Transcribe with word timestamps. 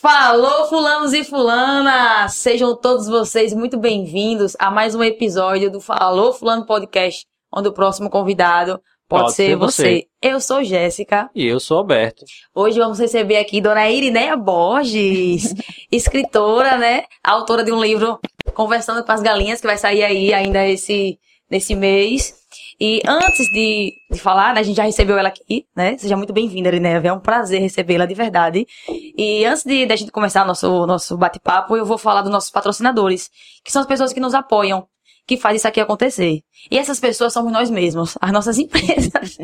Falou, 0.00 0.66
fulanos 0.66 1.12
e 1.12 1.22
fulanas! 1.22 2.32
Sejam 2.32 2.74
todos 2.74 3.06
vocês 3.06 3.52
muito 3.52 3.76
bem-vindos 3.76 4.56
a 4.58 4.70
mais 4.70 4.94
um 4.94 5.02
episódio 5.02 5.70
do 5.70 5.78
Falou 5.78 6.32
Fulano 6.32 6.64
Podcast, 6.64 7.26
onde 7.54 7.68
o 7.68 7.72
próximo 7.72 8.08
convidado 8.08 8.80
pode, 9.10 9.22
Pode 9.24 9.34
ser, 9.34 9.46
ser 9.46 9.56
você. 9.56 9.82
você. 9.82 10.06
Eu 10.22 10.40
sou 10.40 10.62
Jéssica. 10.62 11.28
E 11.34 11.44
eu 11.44 11.58
sou 11.58 11.78
Alberto. 11.78 12.24
Hoje 12.54 12.78
vamos 12.78 12.98
receber 13.00 13.38
aqui 13.38 13.60
Dona 13.60 13.90
Irineia 13.90 14.36
Borges, 14.36 15.52
escritora, 15.90 16.78
né? 16.78 17.04
Autora 17.22 17.64
de 17.64 17.72
um 17.72 17.82
livro 17.82 18.20
Conversando 18.54 19.04
com 19.04 19.12
as 19.12 19.20
Galinhas, 19.20 19.60
que 19.60 19.66
vai 19.66 19.76
sair 19.76 20.04
aí 20.04 20.32
ainda 20.32 20.66
esse, 20.66 21.18
nesse 21.50 21.74
mês. 21.74 22.34
E 22.80 23.02
antes 23.06 23.46
de, 23.52 23.92
de 24.10 24.18
falar, 24.18 24.54
né, 24.54 24.60
a 24.60 24.62
gente 24.62 24.76
já 24.76 24.84
recebeu 24.84 25.18
ela 25.18 25.28
aqui, 25.28 25.66
né? 25.76 25.98
Seja 25.98 26.16
muito 26.16 26.32
bem-vinda, 26.32 26.68
Irineia. 26.68 27.00
É 27.04 27.12
um 27.12 27.20
prazer 27.20 27.60
recebê-la 27.60 28.06
de 28.06 28.14
verdade. 28.14 28.66
E 28.88 29.44
antes 29.44 29.64
de, 29.64 29.86
de 29.86 29.92
a 29.92 29.96
gente 29.96 30.12
começar 30.12 30.46
nosso, 30.46 30.86
nosso 30.86 31.16
bate-papo, 31.18 31.76
eu 31.76 31.84
vou 31.84 31.98
falar 31.98 32.22
dos 32.22 32.30
nossos 32.30 32.50
patrocinadores, 32.50 33.28
que 33.64 33.72
são 33.72 33.82
as 33.82 33.88
pessoas 33.88 34.12
que 34.12 34.20
nos 34.20 34.34
apoiam, 34.34 34.86
que 35.30 35.36
fazem 35.36 35.58
isso 35.58 35.68
aqui 35.68 35.80
acontecer. 35.80 36.40
E 36.68 36.76
essas 36.76 36.98
pessoas 36.98 37.32
somos 37.32 37.52
nós 37.52 37.70
mesmos, 37.70 38.18
as 38.20 38.32
nossas 38.32 38.58
empresas. 38.58 39.38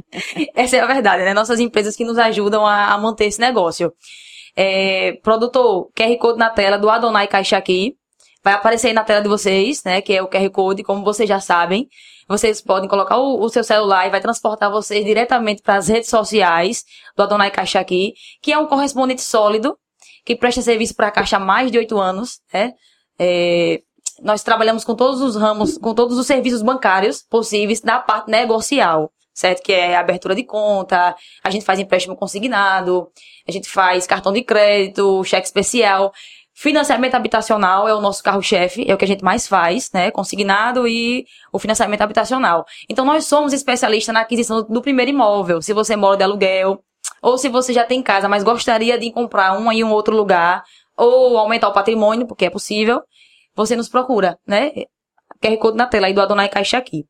Essa 0.53 0.79
é 0.79 0.81
a 0.81 0.87
verdade, 0.87 1.23
né? 1.23 1.33
Nossas 1.33 1.61
empresas 1.61 1.95
que 1.95 2.05
nos 2.05 2.19
ajudam 2.19 2.67
a, 2.67 2.93
a 2.93 2.99
manter 2.99 3.27
esse 3.27 3.41
negócio. 3.41 3.93
É, 4.57 5.13
produtor, 5.23 5.89
QR 5.95 6.17
Code 6.19 6.39
na 6.41 6.51
tela 6.51 6.77
do 6.77 6.91
Adonai 6.91 7.29
Caixa 7.29 7.57
aqui. 7.57 7.95
Vai 8.43 8.55
aparecer 8.55 8.89
aí 8.89 8.93
na 8.93 9.05
tela 9.05 9.21
de 9.21 9.29
vocês, 9.29 9.85
né? 9.85 10.01
Que 10.01 10.15
é 10.15 10.23
o 10.23 10.29
QR 10.29 10.51
Code, 10.51 10.83
como 10.83 11.05
vocês 11.05 11.29
já 11.29 11.39
sabem. 11.39 11.87
Vocês 12.29 12.61
podem 12.61 12.89
colocar 12.89 13.19
o, 13.19 13.41
o 13.41 13.49
seu 13.49 13.63
celular 13.63 14.09
e 14.09 14.11
vai 14.11 14.21
transportar 14.21 14.69
vocês 14.69 15.05
diretamente 15.05 15.63
para 15.63 15.77
as 15.77 15.87
redes 15.87 16.11
sociais 16.11 16.83
do 17.17 17.23
Adonai 17.23 17.53
Caixa 17.53 17.79
aqui, 17.79 18.13
que 18.43 18.53
é 18.53 18.59
um 18.59 18.67
correspondente 18.67 19.23
sólido, 19.23 19.79
que 20.25 20.35
presta 20.35 20.63
serviço 20.63 20.97
para 20.97 21.07
a 21.07 21.13
Caixa 21.13 21.37
há 21.37 21.41
mais 21.41 21.71
de 21.71 21.79
oito 21.79 21.97
anos, 21.97 22.41
né? 22.53 22.73
É, 23.21 23.83
nós 24.23 24.43
trabalhamos 24.43 24.85
com 24.85 24.95
todos 24.95 25.21
os 25.21 25.37
ramos, 25.37 25.79
com 25.79 25.95
todos 25.95 26.19
os 26.19 26.27
serviços 26.27 26.63
bancários 26.63 27.23
possíveis 27.23 27.81
da 27.81 27.99
parte 27.99 28.31
negocial, 28.31 29.11
certo? 29.35 29.63
Que 29.63 29.73
é 29.73 29.97
abertura 29.97 30.35
de 30.35 30.45
conta, 30.45 31.15
a 31.43 31.51
gente 31.51 31.65
faz 31.65 31.79
empréstimo 31.79 32.17
consignado, 32.17 33.09
a 33.47 33.53
gente 33.53 33.69
faz 33.69 34.07
cartão 34.07 34.33
de 34.33 34.43
crédito, 34.43 35.23
cheque 35.25 35.47
especial. 35.47 36.13
Financiamento 36.59 37.15
habitacional 37.15 37.87
é 37.87 37.95
o 37.95 38.01
nosso 38.01 38.23
carro-chefe, 38.23 38.91
é 38.91 38.95
o 38.95 38.97
que 38.97 39.05
a 39.05 39.09
gente 39.09 39.23
mais 39.23 39.47
faz, 39.47 39.91
né? 39.93 40.11
Consignado 40.11 40.89
e 40.89 41.27
o 41.53 41.59
financiamento 41.59 42.01
habitacional. 42.01 42.65
Então, 42.89 43.05
nós 43.05 43.27
somos 43.27 43.53
especialistas 43.53 44.15
na 44.15 44.21
aquisição 44.21 44.63
do 44.63 44.81
primeiro 44.81 45.11
imóvel. 45.11 45.61
Se 45.61 45.75
você 45.75 45.97
mora 45.97 46.17
de 46.17 46.25
aluguel, 46.25 46.81
ou 47.21 47.37
se 47.37 47.51
você 47.51 47.75
já 47.75 47.85
tem 47.85 48.03
casa, 48.03 48.27
mas 48.27 48.43
gostaria 48.43 48.99
de 48.99 49.13
comprar 49.13 49.59
um 49.59 49.71
em 49.71 49.85
um 49.85 49.93
outro 49.93 50.17
lugar, 50.17 50.65
ou 50.97 51.37
aumentar 51.37 51.69
o 51.69 51.73
patrimônio, 51.75 52.27
porque 52.27 52.47
é 52.47 52.51
possível, 52.51 53.03
você 53.57 53.75
nos 53.75 53.89
procura, 53.89 54.39
né? 54.47 54.71
QR 55.43 55.57
Code 55.59 55.77
na 55.77 55.87
tela 55.87 56.07
aí 56.07 56.13
do 56.15 56.21
Adonai 56.21 56.49
Caixa 56.49 56.79
aqui. 56.79 57.05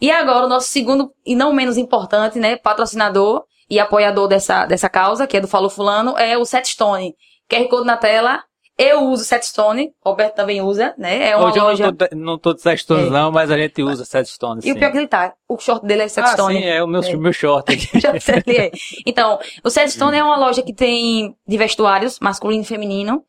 E 0.00 0.10
agora, 0.10 0.46
o 0.46 0.48
nosso 0.48 0.68
segundo, 0.68 1.12
e 1.26 1.34
não 1.34 1.52
menos 1.52 1.76
importante, 1.76 2.38
né? 2.38 2.56
Patrocinador 2.56 3.44
e 3.68 3.78
apoiador 3.78 4.28
dessa, 4.28 4.64
dessa 4.66 4.88
causa, 4.88 5.26
que 5.26 5.36
é 5.36 5.40
do 5.40 5.48
Falou 5.48 5.68
Fulano, 5.70 6.16
é 6.16 6.36
o 6.38 6.44
Setstone. 6.44 7.14
QR 7.50 7.68
Code 7.68 7.86
na 7.86 7.96
tela. 7.96 8.42
Eu 8.78 9.04
uso 9.10 9.24
Setstone, 9.24 9.90
o 10.02 10.08
Roberto 10.08 10.36
também 10.36 10.62
usa, 10.62 10.94
né? 10.96 11.28
É 11.28 11.36
uma 11.36 11.48
Hoje 11.48 11.58
eu 11.58 11.64
loja. 11.64 11.84
não 11.86 11.94
tô, 11.94 12.06
de- 12.08 12.14
não 12.16 12.38
tô 12.38 12.54
de 12.54 12.62
sete 12.62 12.80
stones 12.80 13.08
É. 13.08 13.10
não, 13.10 13.30
mas 13.30 13.50
a 13.50 13.58
gente 13.58 13.82
usa 13.82 14.06
sete 14.06 14.30
stones 14.30 14.64
E 14.64 14.72
o 14.72 14.74
pior 14.74 14.90
que 14.90 14.96
ele 14.96 15.06
tá. 15.06 15.34
O 15.46 15.58
short 15.58 15.84
dele 15.84 16.00
é 16.00 16.04
Ah, 16.06 16.08
Setstone. 16.08 16.58
sim, 16.58 16.64
é 16.64 16.82
o 16.82 16.86
meu, 16.86 17.02
É. 17.02 17.14
meu 17.16 17.32
short 17.34 17.70
aqui. 17.74 17.88
É. 18.58 18.70
Então, 19.06 19.38
o 19.62 19.68
Setstone 19.68 20.16
é 20.16 20.24
uma 20.24 20.38
loja 20.38 20.62
que 20.62 20.72
tem 20.72 21.36
de 21.46 21.58
vestuários, 21.58 22.18
masculino 22.20 22.62
e 22.62 22.66
feminino. 22.66 23.22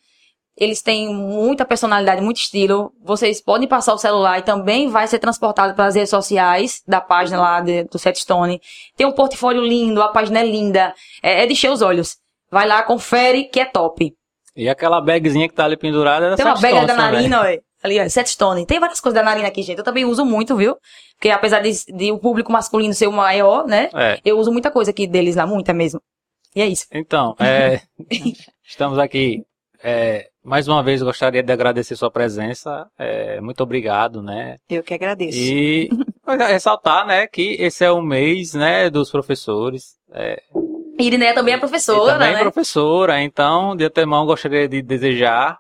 Eles 0.58 0.82
têm 0.82 1.14
muita 1.14 1.66
personalidade, 1.66 2.22
muito 2.22 2.38
estilo. 2.38 2.92
Vocês 3.04 3.42
podem 3.42 3.68
passar 3.68 3.94
o 3.94 3.98
celular 3.98 4.40
e 4.40 4.42
também 4.44 4.90
vai 4.90 5.08
ser 5.08 5.18
transportado 5.18 5.74
para 5.74 5.86
as 5.86 5.96
redes 5.96 6.10
sociais 6.10 6.82
da 6.88 7.00
página 7.02 7.40
lá 7.40 7.62
de- 7.62 7.86
do 7.86 7.98
Setstone. 7.98 8.62
Tem 8.96 9.08
um 9.08 9.12
portfólio 9.14 9.62
lindo, 9.64 10.02
a 10.02 10.10
página 10.10 10.40
é 10.40 10.46
linda. 10.46 10.94
É, 11.24 11.44
é 11.44 11.46
de 11.48 11.54
encher 11.54 11.72
os 11.72 11.82
olhos. 11.82 12.18
Vai 12.52 12.68
lá, 12.68 12.84
confere 12.84 13.46
que 13.46 13.60
é 13.60 13.66
top. 13.66 14.14
E 14.56 14.68
aquela 14.68 15.00
bagzinha 15.00 15.48
que 15.48 15.56
tá 15.56 15.64
ali 15.64 15.78
pendurada 15.78 16.26
era 16.28 16.36
Tem 16.36 16.46
uma 16.46 16.60
bag 16.60 16.86
da 16.86 16.94
narina, 16.96 17.42
ó. 17.42 17.58
Ali, 17.84 18.00
ó, 18.00 18.08
Setstone. 18.08 18.66
Tem 18.66 18.80
várias 18.80 19.00
coisas 19.00 19.16
da 19.16 19.24
narina 19.24 19.48
aqui, 19.48 19.64
gente. 19.64 19.78
Eu 19.80 19.84
também 19.84 20.06
uso 20.06 20.24
muito, 20.26 20.56
viu? 20.56 20.76
Porque 21.16 21.30
apesar 21.32 21.62
de, 21.62 21.72
de 21.88 22.12
o 22.12 22.20
público 22.20 22.52
masculino 22.52 22.94
ser 22.94 23.08
o 23.08 23.12
maior, 23.12 23.66
né? 23.66 23.90
É. 23.96 24.20
Eu 24.24 24.38
uso 24.38 24.52
muita 24.52 24.70
coisa 24.70 24.92
aqui 24.92 25.08
deles 25.08 25.36
lá, 25.38 25.48
muita 25.48 25.74
mesmo. 25.74 26.00
E 26.56 26.62
é 26.62 26.68
isso. 26.68 26.86
Então, 26.92 27.34
é, 27.40 27.82
estamos 28.68 29.00
aqui. 29.00 29.44
é, 29.82 30.28
mais 30.44 30.68
uma 30.68 30.82
vez, 30.84 31.02
gostaria 31.02 31.44
de 31.44 31.52
agradecer 31.54 31.96
sua 31.96 32.10
presença. 32.12 32.88
é, 32.98 33.40
muito 33.42 33.62
obrigado, 33.62 34.22
né? 34.22 34.58
Eu 34.70 34.84
que 34.84 34.94
agradeço. 34.94 35.38
E 35.38 35.90
ressaltar, 36.50 37.06
né, 37.06 37.28
que 37.28 37.56
esse 37.60 37.84
é 37.84 37.92
o 37.92 38.02
mês, 38.02 38.54
né, 38.54 38.90
dos 38.90 39.10
professores. 39.12 39.96
É, 40.14 40.42
Irineia 41.00 41.34
também 41.34 41.54
é 41.54 41.58
e 41.58 41.60
professora, 41.60 42.14
também 42.14 42.34
né? 42.34 42.42
professora, 42.42 43.22
então, 43.22 43.76
de 43.76 43.86
antemão, 43.86 44.26
gostaria 44.26 44.68
de 44.68 44.82
desejar 44.82 45.58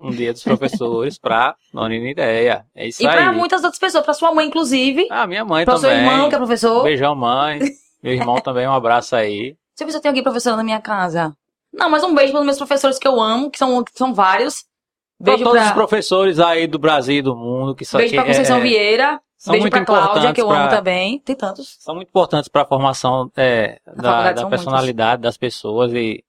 um 0.00 0.10
dia 0.10 0.32
dos 0.32 0.42
professores 0.42 1.16
para 1.20 1.54
Dona 1.72 1.94
Ideia. 1.94 2.64
É 2.74 2.88
isso 2.88 3.02
E 3.02 3.06
aí. 3.06 3.14
pra 3.16 3.32
muitas 3.32 3.62
outras 3.62 3.78
pessoas, 3.78 4.04
pra 4.04 4.12
sua 4.14 4.34
mãe, 4.34 4.46
inclusive. 4.46 5.06
Ah, 5.10 5.26
minha 5.26 5.44
mãe 5.44 5.64
Pra 5.64 5.76
seu 5.76 5.88
também. 5.90 6.04
irmão, 6.04 6.28
que 6.28 6.34
é 6.34 6.38
professor. 6.38 6.82
Beijão, 6.82 7.14
mãe. 7.14 7.60
Meu 8.02 8.12
irmão 8.14 8.36
também, 8.42 8.66
um 8.66 8.72
abraço 8.72 9.14
aí. 9.14 9.54
Deixa 9.76 9.82
eu 9.82 9.86
ver 9.86 9.92
se 9.92 9.96
eu 9.98 10.00
tenho 10.02 10.10
alguém 10.12 10.22
professora 10.24 10.56
na 10.56 10.64
minha 10.64 10.80
casa. 10.80 11.32
Não, 11.74 11.90
mas 11.90 12.02
um 12.04 12.14
beijo 12.14 12.32
pros 12.32 12.44
meus 12.44 12.56
professores 12.58 12.98
que 12.98 13.06
eu 13.08 13.20
amo, 13.20 13.50
que 13.50 13.58
são, 13.58 13.82
que 13.84 13.92
são 13.94 14.14
vários. 14.14 14.64
Para 15.18 15.32
Beijo 15.32 15.44
todos 15.44 15.58
pra, 15.60 15.68
os 15.68 15.74
professores 15.74 16.40
aí 16.40 16.66
do 16.66 16.78
Brasil 16.78 17.16
e 17.16 17.22
do 17.22 17.36
mundo 17.36 17.74
que 17.74 17.84
só 17.84 17.98
beijo 17.98 18.14
pra 18.14 18.24
Conceição 18.24 18.58
é- 18.58 18.60
Vieira. 18.60 19.20
são 19.38 19.52
Beijo 19.52 19.70
pra 19.70 19.84
Cláudia, 19.84 20.32
que 20.32 20.40
eu 20.40 20.50
amo 20.50 20.68
pra- 20.68 20.76
também. 20.78 21.18
Tem 21.20 21.36
tantos. 21.36 21.76
são 21.80 21.94
muito 21.94 22.08
importantes 22.08 22.48
para 22.48 22.62
a 22.62 22.66
formação 22.66 23.30
é, 23.36 23.78
da, 23.86 24.32
da 24.32 24.40
são 24.40 24.50
personalidade 24.50 25.22
das 25.22 25.36
pessoas 25.36 25.92
e 25.92 26.22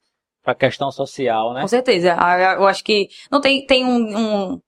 para 0.43 0.51
a 0.53 0.55
questão 0.55 0.91
social, 0.91 1.53
né? 1.53 1.61
Com 1.61 1.67
certeza. 1.67 2.15
Ah, 2.17 2.53
Eu 2.53 2.67
acho 2.67 2.83
que. 2.83 3.09
Não 3.31 3.41
tem, 3.41 3.65
tem 3.65 3.83
um, 3.83 4.17
um, 4.17 4.61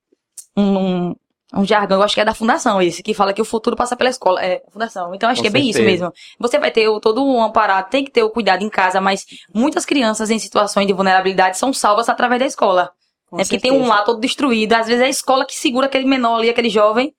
um, 0.56 1.14
um 1.54 1.64
jargão, 1.64 1.98
eu 1.98 2.02
acho 2.02 2.14
que 2.14 2.20
é 2.20 2.24
da 2.24 2.34
fundação 2.34 2.80
esse, 2.80 3.02
que 3.02 3.14
fala 3.14 3.32
que 3.32 3.40
o 3.40 3.44
futuro 3.44 3.74
passa 3.74 3.96
pela 3.96 4.10
escola. 4.10 4.44
É, 4.44 4.62
fundação. 4.70 5.14
Então 5.14 5.30
acho 5.30 5.40
Com 5.40 5.42
que 5.42 5.48
é 5.48 5.50
bem 5.50 5.70
isso 5.70 5.82
mesmo. 5.82 6.12
Você 6.38 6.58
vai 6.58 6.70
ter 6.70 6.88
o, 6.88 7.00
todo 7.00 7.24
um 7.24 7.42
amparado, 7.42 7.88
tem 7.88 8.04
que 8.04 8.10
ter 8.10 8.22
o 8.22 8.30
cuidado 8.30 8.62
em 8.62 8.68
casa, 8.68 9.00
mas 9.00 9.24
muitas 9.54 9.86
crianças 9.86 10.30
em 10.30 10.38
situações 10.38 10.86
de 10.86 10.92
vulnerabilidade 10.92 11.56
são 11.56 11.72
salvas 11.72 12.08
através 12.08 12.38
da 12.38 12.46
escola. 12.46 12.90
Com 13.30 13.40
é 13.40 13.42
porque 13.42 13.58
tem 13.58 13.72
um 13.72 13.86
lá 13.86 14.02
todo 14.02 14.20
destruído. 14.20 14.74
Às 14.74 14.86
vezes 14.86 15.02
é 15.02 15.06
a 15.06 15.10
escola 15.10 15.46
que 15.46 15.56
segura 15.56 15.86
aquele 15.86 16.06
menor 16.06 16.38
ali, 16.38 16.50
aquele 16.50 16.68
jovem. 16.68 17.14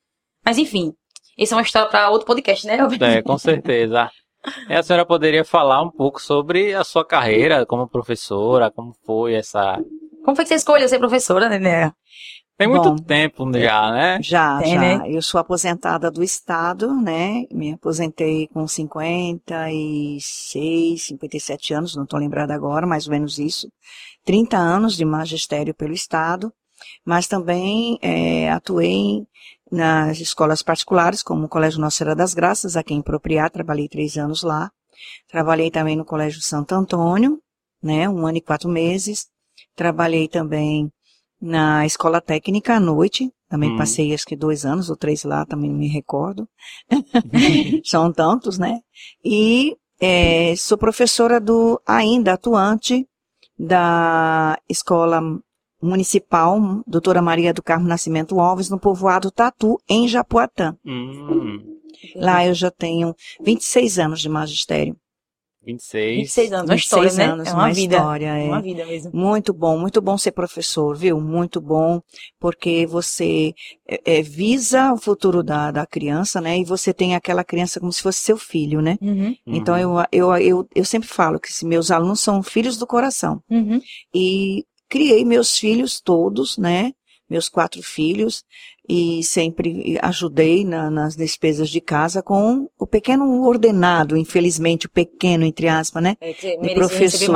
Mas 0.45 0.57
enfim, 0.57 0.93
essa 1.37 1.55
é 1.55 1.57
uma 1.57 1.63
história 1.63 1.89
para 1.89 2.09
outro 2.09 2.27
podcast, 2.27 2.67
né? 2.67 2.77
É, 3.01 3.21
com 3.21 3.37
certeza. 3.37 4.11
E 4.69 4.73
a 4.73 4.83
senhora 4.83 5.05
poderia 5.05 5.43
falar 5.43 5.81
um 5.81 5.89
pouco 5.89 6.21
sobre 6.21 6.73
a 6.73 6.83
sua 6.83 7.05
carreira 7.05 7.65
como 7.65 7.87
professora, 7.87 8.69
como 8.69 8.93
foi 9.05 9.33
essa. 9.33 9.79
Como 10.23 10.35
foi 10.35 10.45
que 10.45 10.49
você 10.49 10.55
escolheu 10.55 10.87
ser 10.87 10.99
professora, 10.99 11.49
né? 11.49 11.91
Tem 12.59 12.67
muito 12.67 12.89
Bom, 12.89 12.97
tempo 12.97 13.49
já, 13.57 13.89
né? 13.89 14.21
Já, 14.21 14.59
Tem, 14.59 14.73
já. 14.73 14.81
né? 14.81 15.09
Eu 15.09 15.21
sou 15.21 15.39
aposentada 15.39 16.11
do 16.11 16.21
Estado, 16.21 16.93
né? 16.93 17.45
Me 17.49 17.71
aposentei 17.71 18.49
com 18.49 18.67
56, 18.67 21.01
57 21.01 21.73
anos, 21.73 21.95
não 21.95 22.03
estou 22.03 22.19
lembrada 22.19 22.53
agora, 22.53 22.85
mais 22.85 23.07
ou 23.07 23.13
menos 23.13 23.39
isso. 23.39 23.71
30 24.25 24.57
anos 24.57 24.97
de 24.97 25.05
magistério 25.05 25.73
pelo 25.73 25.93
Estado, 25.93 26.51
mas 27.05 27.29
também 27.29 27.97
eh, 28.01 28.49
atuei 28.49 29.25
nas 29.71 30.19
escolas 30.19 30.61
particulares, 30.61 31.23
como 31.23 31.45
o 31.45 31.49
Colégio 31.49 31.79
Nossa 31.79 31.99
Senhora 31.99 32.13
das 32.13 32.33
Graças, 32.33 32.75
aqui 32.75 32.93
em 32.93 33.01
Propriá, 33.01 33.49
trabalhei 33.49 33.87
três 33.87 34.17
anos 34.17 34.43
lá. 34.43 34.69
Trabalhei 35.29 35.71
também 35.71 35.95
no 35.95 36.03
Colégio 36.03 36.41
Santo 36.41 36.75
Antônio, 36.75 37.39
né? 37.81 38.09
Um 38.09 38.27
ano 38.27 38.39
e 38.39 38.41
quatro 38.41 38.67
meses. 38.67 39.29
Trabalhei 39.77 40.27
também 40.27 40.91
na 41.41 41.85
escola 41.85 42.21
técnica 42.21 42.75
à 42.75 42.79
noite. 42.79 43.31
Também 43.49 43.71
Hum. 43.71 43.77
passei 43.77 44.13
acho 44.13 44.25
que 44.25 44.35
dois 44.35 44.65
anos 44.65 44.89
ou 44.89 44.95
três 44.95 45.23
lá, 45.23 45.45
também 45.45 45.69
não 45.71 45.77
me 45.77 45.87
recordo. 45.87 46.47
São 47.83 48.11
tantos, 48.13 48.57
né? 48.59 48.79
E 49.23 49.75
eh, 49.99 50.53
sou 50.55 50.77
professora 50.77 51.39
do 51.39 51.81
ainda 51.85 52.33
atuante 52.33 53.07
da 53.57 54.57
escola 54.69 55.19
municipal 55.81 56.59
Doutora 56.85 57.21
Maria 57.21 57.53
do 57.53 57.63
Carmo 57.63 57.87
Nascimento 57.87 58.39
Alves, 58.39 58.69
no 58.69 58.79
povoado 58.79 59.31
Tatu, 59.31 59.77
em 59.89 60.07
Japoatã. 60.07 60.75
Hum, 60.85 61.75
Lá 62.15 62.45
eu 62.45 62.53
já 62.53 62.69
tenho 62.71 63.15
26 63.41 63.97
anos 63.99 64.21
de 64.21 64.29
magistério. 64.29 64.95
26. 65.73 66.17
26 66.17 66.51
anos, 66.53 66.65
uma 66.69 66.75
26 66.75 67.05
história, 67.13 67.27
né? 67.27 67.33
anos, 67.33 67.47
é 67.47 67.51
uma, 67.53 67.63
uma 67.65 67.73
vida. 67.73 67.95
história, 67.97 68.37
é. 68.37 68.43
Uma 68.47 68.61
vida 68.61 68.85
mesmo. 68.85 69.11
Muito 69.13 69.53
bom, 69.53 69.77
muito 69.79 70.01
bom 70.01 70.17
ser 70.17 70.31
professor, 70.31 70.95
viu? 70.95 71.19
Muito 71.21 71.61
bom, 71.61 72.01
porque 72.39 72.85
você 72.85 73.53
é, 73.87 74.19
é, 74.19 74.21
visa 74.21 74.91
o 74.93 74.97
futuro 74.97 75.43
da, 75.43 75.71
da 75.71 75.85
criança, 75.85 76.41
né? 76.41 76.57
E 76.59 76.63
você 76.65 76.93
tem 76.93 77.15
aquela 77.15 77.43
criança 77.43 77.79
como 77.79 77.91
se 77.93 78.01
fosse 78.01 78.19
seu 78.19 78.37
filho, 78.37 78.81
né? 78.81 78.97
Uhum, 79.01 79.35
Então 79.47 79.75
Uhum. 79.75 79.99
eu, 80.11 80.31
eu, 80.31 80.37
eu, 80.37 80.67
eu 80.75 80.85
sempre 80.85 81.07
falo 81.07 81.39
que 81.39 81.49
meus 81.65 81.91
alunos 81.91 82.19
são 82.19 82.41
filhos 82.43 82.77
do 82.77 82.87
coração. 82.87 83.41
uhum. 83.49 83.79
E 84.13 84.65
criei 84.89 85.23
meus 85.23 85.57
filhos 85.57 86.01
todos, 86.01 86.57
né? 86.57 86.91
Meus 87.29 87.47
quatro 87.47 87.81
filhos, 87.83 88.43
e 88.91 89.23
sempre 89.23 89.99
ajudei 90.01 90.65
na- 90.65 90.89
nas 90.89 91.15
despesas 91.15 91.69
de 91.69 91.79
casa 91.79 92.23
com 92.23 92.67
o 92.79 92.87
pequeno 92.87 93.43
ordenado, 93.45 94.17
infelizmente, 94.17 94.87
o 94.87 94.89
pequeno, 94.89 95.45
entre 95.45 95.67
aspas, 95.67 96.01
né? 96.01 96.17
É, 96.19 96.33
De 96.57 96.73
professor. 96.73 97.27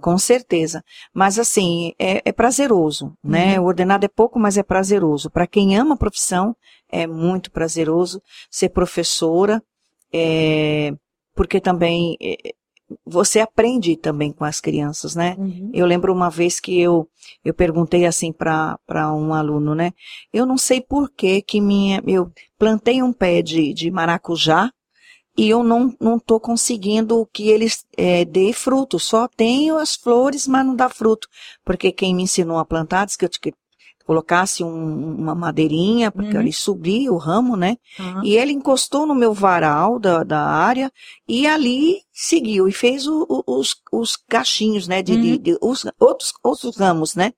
Com 0.00 0.18
certeza. 0.18 0.84
Mas 1.14 1.38
assim, 1.38 1.94
é, 1.98 2.20
é 2.22 2.30
prazeroso, 2.32 3.14
né? 3.24 3.58
O 3.58 3.64
ordenado 3.64 4.04
é 4.04 4.08
pouco, 4.08 4.38
mas 4.38 4.58
é 4.58 4.62
prazeroso. 4.62 5.30
Para 5.30 5.46
quem 5.46 5.76
ama 5.78 5.94
a 5.94 5.98
profissão, 5.98 6.54
é 6.90 7.06
muito 7.06 7.50
prazeroso 7.50 8.20
ser 8.50 8.68
professora, 8.68 9.62
é, 10.12 10.92
porque 11.34 11.60
também 11.60 12.16
é, 12.20 12.36
você 13.04 13.40
aprende 13.40 13.96
também 13.96 14.32
com 14.32 14.44
as 14.44 14.60
crianças, 14.60 15.14
né? 15.14 15.36
Uhum. 15.38 15.70
Eu 15.74 15.86
lembro 15.86 16.12
uma 16.12 16.30
vez 16.30 16.58
que 16.58 16.80
eu, 16.80 17.08
eu 17.44 17.52
perguntei 17.52 18.06
assim 18.06 18.32
para 18.32 18.78
um 19.12 19.34
aluno, 19.34 19.74
né? 19.74 19.92
Eu 20.32 20.46
não 20.46 20.56
sei 20.56 20.80
por 20.80 21.10
que 21.10 21.42
que 21.42 21.60
minha, 21.60 22.02
eu 22.06 22.32
plantei 22.58 23.02
um 23.02 23.12
pé 23.12 23.42
de, 23.42 23.72
de 23.74 23.90
maracujá 23.90 24.72
e 25.36 25.48
eu 25.50 25.62
não, 25.62 25.94
não 26.00 26.18
tô 26.18 26.40
conseguindo 26.40 27.28
que 27.32 27.48
eles 27.48 27.86
é, 27.96 28.24
dê 28.24 28.52
fruto. 28.52 28.98
Só 28.98 29.28
tenho 29.28 29.78
as 29.78 29.94
flores, 29.94 30.48
mas 30.48 30.66
não 30.66 30.74
dá 30.74 30.88
fruto. 30.88 31.28
Porque 31.64 31.92
quem 31.92 32.14
me 32.14 32.24
ensinou 32.24 32.58
a 32.58 32.64
plantar 32.64 33.04
disse 33.04 33.18
que 33.18 33.24
eu 33.24 33.54
colocasse 34.08 34.64
um- 34.64 35.16
uma 35.18 35.34
madeirinha, 35.34 36.10
porque 36.10 36.34
Uhum. 36.34 36.40
ele 36.40 36.52
subia 36.52 37.12
o 37.12 37.18
ramo, 37.18 37.56
né? 37.58 37.76
Uhum. 38.00 38.24
E 38.24 38.38
ele 38.38 38.52
encostou 38.52 39.06
no 39.06 39.14
meu 39.14 39.34
varal 39.34 39.98
da, 39.98 40.24
da 40.24 40.40
área 40.40 40.90
e 41.28 41.46
ali 41.46 41.98
seguiu 42.10 42.66
e 42.66 42.72
fez 42.72 43.06
o- 43.06 43.26
o- 43.28 43.44
os, 43.58 43.76
os 43.92 44.16
cachinhos, 44.16 44.88
né? 44.88 45.02
De, 45.02 45.14
de- 45.14 45.32
Uhum. 45.32 45.38
de- 45.38 45.58
os, 45.60 45.84
outros, 46.00 46.32
outros 46.42 46.74
ramos, 46.78 47.14
né? 47.14 47.34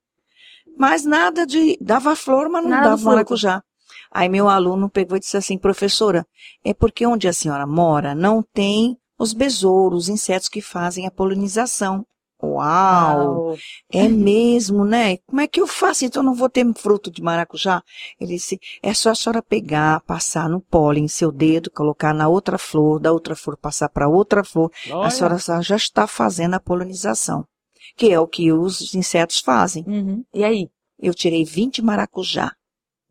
Mas 0.78 1.04
nada 1.04 1.44
de. 1.44 1.76
dava 1.80 2.14
flor, 2.14 2.48
mas 2.48 2.62
não 2.62 2.70
Nada 2.70 2.90
dava 2.90 3.02
maracujá. 3.04 3.64
Aí 4.12 4.28
meu 4.28 4.48
aluno 4.48 4.88
pegou 4.88 5.16
e 5.16 5.20
disse 5.20 5.36
assim, 5.36 5.58
professora, 5.58 6.24
é 6.64 6.72
porque 6.72 7.04
onde 7.04 7.26
a 7.26 7.32
senhora 7.32 7.66
mora 7.66 8.14
não 8.14 8.44
tem 8.54 8.96
os 9.18 9.32
besouros, 9.32 10.04
os 10.04 10.08
insetos 10.08 10.48
que 10.48 10.60
fazem 10.62 11.04
a 11.04 11.10
polinização. 11.10 12.06
Uau! 12.42 13.46
Uau. 13.46 13.56
É 13.92 14.08
mesmo, 14.08 14.84
né? 14.84 15.18
Como 15.26 15.40
é 15.40 15.46
que 15.46 15.60
eu 15.60 15.66
faço? 15.66 16.04
Então 16.04 16.22
eu 16.22 16.26
não 16.26 16.34
vou 16.34 16.48
ter 16.48 16.64
fruto 16.74 17.10
de 17.10 17.22
maracujá? 17.22 17.82
Ele 18.20 18.34
disse, 18.34 18.58
é 18.82 18.92
só 18.94 19.10
a 19.10 19.14
senhora 19.14 19.42
pegar, 19.42 20.00
passar 20.02 20.48
no 20.48 20.60
pólen, 20.60 21.08
seu 21.08 21.30
dedo, 21.32 21.70
colocar 21.70 22.12
na 22.14 22.28
outra 22.28 22.58
flor, 22.58 22.98
da 23.00 23.12
outra 23.12 23.34
flor 23.36 23.56
passar 23.56 23.88
para 23.88 24.08
outra 24.08 24.42
flor. 24.44 24.70
Olha, 24.90 25.06
A 25.06 25.10
senhora 25.10 25.38
já- 25.38 25.60
já 25.60 25.76
está 25.76 26.06
fazendo 26.06 26.54
a 26.54 26.60
polinização, 26.60 27.44
que 27.96 28.10
é 28.10 28.18
o 28.18 28.26
que 28.26 28.52
os 28.52 28.94
insetos 28.94 29.40
fazem. 29.40 29.84
Uhum. 29.86 30.24
E 30.34 30.44
aí? 30.44 30.68
Eu 31.02 31.14
tirei 31.14 31.44
20 31.44 31.80
maracujá 31.82 32.52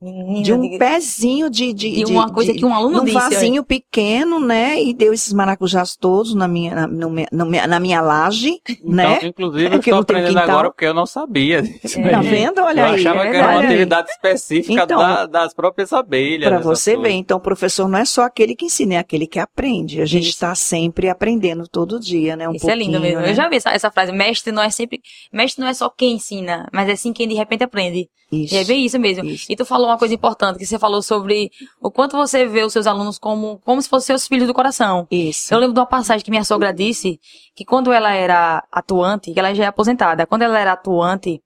Menina, 0.02 0.42
de 0.44 0.54
um 0.54 0.62
diga- 0.62 0.78
pezinho 0.80 1.50
de, 1.50 1.74
de, 1.74 1.90
de 1.92 2.04
de- 2.06 2.12
uma 2.12 2.32
coisa 2.32 2.54
de- 2.54 2.60
que 2.60 2.66
um 2.66 2.74
aluno 2.74 3.00
num 3.00 3.04
disse. 3.04 3.18
olha. 3.18 3.30
vasinho 3.30 3.64
pequeno, 3.66 4.40
né? 4.40 4.82
E 4.82 4.94
deu 4.94 5.12
esses 5.14 5.34
maracujás 5.34 5.96
todos 5.98 6.34
na 6.34 6.48
minha, 6.48 6.74
na, 6.74 6.88
no 6.88 7.10
me- 7.10 7.28
na 7.68 7.80
minha 7.80 8.00
laje, 8.02 8.62
né? 8.84 9.16
Então, 9.18 9.30
inclusive, 9.30 9.66
eu 9.76 9.80
estou 9.80 9.96
aprendendo 10.00 10.28
quintal. 10.30 10.44
agora 10.50 10.70
porque 10.72 10.86
eu 10.86 10.94
não 10.94 11.06
sabia 11.06 11.62
disso. 11.62 12.00
É. 12.00 12.10
Tá 12.12 12.20
aí. 12.20 12.28
vendo? 12.30 12.60
Olha 12.62 12.82
eu 12.82 12.86
aí. 12.86 12.96
achava 12.96 13.26
é 13.26 13.32
que 13.32 13.36
era 13.38 13.48
uma 13.52 13.60
aí. 13.60 13.66
atividade 13.68 14.10
específica 14.10 14.84
Então, 14.84 15.00
da- 15.00 15.26
das 15.26 15.54
próprias 15.54 15.92
abelhas. 15.92 16.48
Para 16.50 16.60
você 16.60 16.96
ver, 16.96 17.12
então 17.12 17.38
o 17.38 17.42
professor 17.42 17.88
não 17.90 18.00
é 18.00 18.06
só 18.06 18.22
aquele 18.24 18.56
que 18.56 18.66
ensina, 18.66 18.94
é 18.96 18.98
aquele 19.00 19.28
que 19.28 19.38
aprende. 19.40 20.02
A 20.02 20.06
gente 20.06 20.30
está 20.30 20.56
sempre 20.56 21.10
aprendendo 21.10 21.68
todo 21.68 22.00
dia, 22.00 22.36
né? 22.38 22.48
Um 22.48 22.54
Isso 22.54 22.70
é 22.70 22.76
lindo 22.76 23.00
mesmo. 23.00 23.20
né? 23.22 23.32
Eu 23.32 23.36
já 23.36 23.50
vi 23.50 23.58
essa, 23.58 23.72
essa 23.72 23.92
frase. 23.92 24.12
Mestre 24.14 24.54
não 24.54 24.64
é 24.64 24.70
sempre. 24.70 25.02
Mestre 25.34 25.62
não 25.62 25.70
é 25.70 25.74
só 25.74 25.90
quem 25.90 26.14
ensina, 26.14 26.68
mas 26.74 26.88
é 26.88 26.96
sim 26.96 27.12
quem 27.12 27.28
de 27.28 27.36
repente 27.36 27.64
aprende. 27.66 28.10
Isso. 28.32 28.54
E 28.54 28.58
é 28.60 28.64
bem 28.64 28.86
isso 28.86 29.00
mesmo. 29.00 29.26
Isso. 29.26 29.48
E 29.50 29.56
tu 29.56 29.66
falou 29.66 29.89
uma 29.90 29.98
coisa 29.98 30.14
importante, 30.14 30.58
que 30.58 30.66
você 30.66 30.80
falou 30.80 31.02
sobre 31.02 31.52
o 31.82 31.92
quanto 31.92 32.16
você 32.16 32.46
vê 32.46 32.64
os 32.64 32.74
seus 32.74 32.88
alunos 32.88 33.18
como, 33.18 33.60
como 33.60 33.82
se 33.82 33.90
fossem 33.90 34.08
seus 34.08 34.28
filhos 34.28 34.48
do 34.48 34.54
coração. 34.54 35.08
Isso. 35.12 35.54
Eu 35.54 35.60
lembro 35.60 35.74
de 35.74 35.80
uma 35.80 35.86
passagem 35.86 36.24
que 36.24 36.32
minha 36.32 36.44
sogra 36.44 36.74
disse 36.74 37.20
que 37.56 37.66
quando 37.66 37.92
ela 37.92 38.14
era 38.14 38.64
atuante, 38.72 39.34
que 39.34 39.40
ela 39.40 39.54
já 39.54 39.66
é 39.66 39.68
aposentada, 39.68 40.26
quando 40.26 40.44
ela 40.44 40.58
era 40.58 40.74
atuante, 40.74 41.42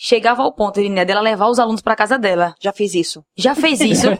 chegava 0.00 0.42
ao 0.42 0.52
ponto 0.52 0.78
Iriné, 0.78 1.04
dela 1.04 1.20
levar 1.20 1.48
os 1.48 1.58
alunos 1.58 1.82
para 1.82 1.96
casa 1.96 2.16
dela. 2.16 2.54
Já 2.60 2.72
fiz 2.72 2.94
isso. 2.94 3.24
Já 3.36 3.54
fez 3.54 3.80
isso? 3.80 4.06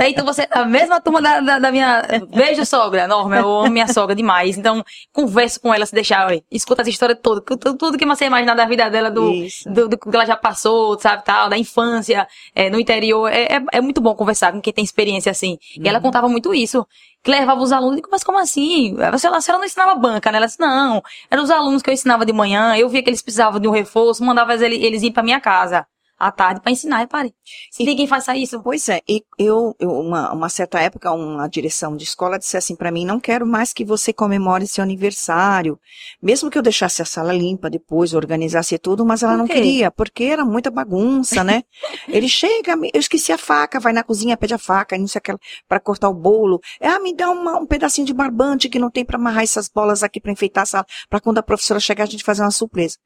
Então 0.00 0.24
você, 0.24 0.46
a 0.50 0.64
mesma 0.64 1.00
turma 1.00 1.20
da, 1.20 1.40
da, 1.40 1.58
da 1.58 1.72
minha. 1.72 2.02
Beijo, 2.34 2.64
sogra, 2.64 3.06
Norma, 3.08 3.36
eu 3.36 3.48
amo 3.60 3.70
minha 3.70 3.88
sogra 3.88 4.14
demais. 4.14 4.56
Então, 4.56 4.84
converso 5.12 5.60
com 5.60 5.72
ela 5.74 5.84
se 5.84 5.94
deixar, 5.94 6.26
olha, 6.26 6.42
escuta 6.50 6.82
essa 6.82 6.90
história 6.90 7.16
toda, 7.16 7.40
tudo, 7.40 7.76
tudo 7.76 7.98
que 7.98 8.06
você 8.06 8.26
imaginar 8.26 8.54
da 8.54 8.64
vida 8.66 8.88
dela, 8.88 9.10
do, 9.10 9.32
do, 9.66 9.88
do 9.88 9.98
que 9.98 10.08
ela 10.14 10.24
já 10.24 10.36
passou, 10.36 10.98
sabe, 10.98 11.24
tal, 11.24 11.48
da 11.48 11.58
infância, 11.58 12.26
é, 12.54 12.70
no 12.70 12.78
interior. 12.78 13.28
É, 13.28 13.56
é, 13.56 13.62
é 13.72 13.80
muito 13.80 14.00
bom 14.00 14.14
conversar 14.14 14.52
com 14.52 14.60
quem 14.60 14.72
tem 14.72 14.84
experiência 14.84 15.30
assim. 15.30 15.58
E 15.76 15.80
Uhum. 15.80 15.88
ela 15.88 16.00
contava 16.00 16.28
muito 16.28 16.54
isso. 16.54 16.86
Que 17.28 17.32
levava 17.32 17.60
os 17.60 17.72
alunos, 17.72 17.92
eu 17.92 17.96
digo, 17.96 18.08
mas 18.10 18.24
como 18.24 18.38
assim? 18.38 18.96
A 19.02 19.18
senhora, 19.18 19.36
a 19.36 19.40
senhora 19.42 19.58
não 19.58 19.66
ensinava 19.66 19.94
banca, 19.94 20.32
né? 20.32 20.38
Ela 20.38 20.46
disse, 20.46 20.58
não, 20.58 21.02
eram 21.30 21.42
os 21.42 21.50
alunos 21.50 21.82
que 21.82 21.90
eu 21.90 21.92
ensinava 21.92 22.24
de 22.24 22.32
manhã, 22.32 22.74
eu 22.74 22.88
via 22.88 23.02
que 23.02 23.10
eles 23.10 23.20
precisavam 23.20 23.60
de 23.60 23.68
um 23.68 23.70
reforço, 23.70 24.24
mandava 24.24 24.54
eles, 24.54 24.82
eles 24.82 25.10
pra 25.10 25.22
minha 25.22 25.38
casa 25.38 25.86
à 26.18 26.32
tarde 26.32 26.60
pra 26.60 26.72
ensinar, 26.72 26.98
repare. 26.98 27.32
Se 27.70 27.84
ninguém 27.84 28.06
faça 28.06 28.36
isso. 28.36 28.60
Pois 28.62 28.88
é, 28.88 29.00
e 29.08 29.22
eu, 29.38 29.74
eu 29.78 29.90
uma, 29.90 30.32
uma 30.32 30.48
certa 30.48 30.80
época, 30.80 31.12
uma 31.12 31.46
direção 31.48 31.96
de 31.96 32.04
escola 32.04 32.38
disse 32.38 32.56
assim 32.56 32.74
para 32.74 32.90
mim, 32.90 33.04
não 33.04 33.20
quero 33.20 33.46
mais 33.46 33.72
que 33.72 33.84
você 33.84 34.12
comemore 34.12 34.66
seu 34.66 34.82
aniversário, 34.82 35.78
mesmo 36.22 36.50
que 36.50 36.58
eu 36.58 36.62
deixasse 36.62 37.00
a 37.02 37.04
sala 37.04 37.32
limpa 37.32 37.70
depois, 37.70 38.14
organizasse 38.14 38.78
tudo, 38.78 39.04
mas 39.04 39.22
ela 39.22 39.32
Por 39.32 39.38
não 39.38 39.46
queria, 39.46 39.90
porque 39.90 40.24
era 40.24 40.44
muita 40.44 40.70
bagunça, 40.70 41.42
né? 41.44 41.62
Ele 42.08 42.28
chega, 42.28 42.72
eu 42.92 43.00
esqueci 43.00 43.32
a 43.32 43.38
faca, 43.38 43.78
vai 43.80 43.92
na 43.92 44.02
cozinha, 44.02 44.36
pede 44.36 44.54
a 44.54 44.58
faca, 44.58 44.96
e 44.96 44.98
não 44.98 45.06
sei 45.08 45.18
aquela, 45.18 45.38
para 45.68 45.80
cortar 45.80 46.08
o 46.08 46.14
bolo, 46.14 46.60
ah, 46.80 46.98
me 46.98 47.14
dá 47.14 47.30
uma- 47.30 47.58
um 47.58 47.66
pedacinho 47.66 48.06
de 48.06 48.12
barbante 48.12 48.68
que 48.68 48.78
não 48.78 48.90
tem 48.90 49.04
para 49.04 49.16
amarrar 49.16 49.42
essas 49.44 49.68
bolas 49.68 50.02
aqui 50.02 50.20
para 50.20 50.32
enfeitar 50.32 50.62
a 50.62 50.66
sala, 50.66 50.86
para 51.08 51.20
quando 51.20 51.38
a 51.38 51.42
professora 51.42 51.78
chegar 51.80 52.04
a 52.04 52.06
gente 52.06 52.24
fazer 52.24 52.42
uma 52.42 52.50
surpresa. 52.50 52.96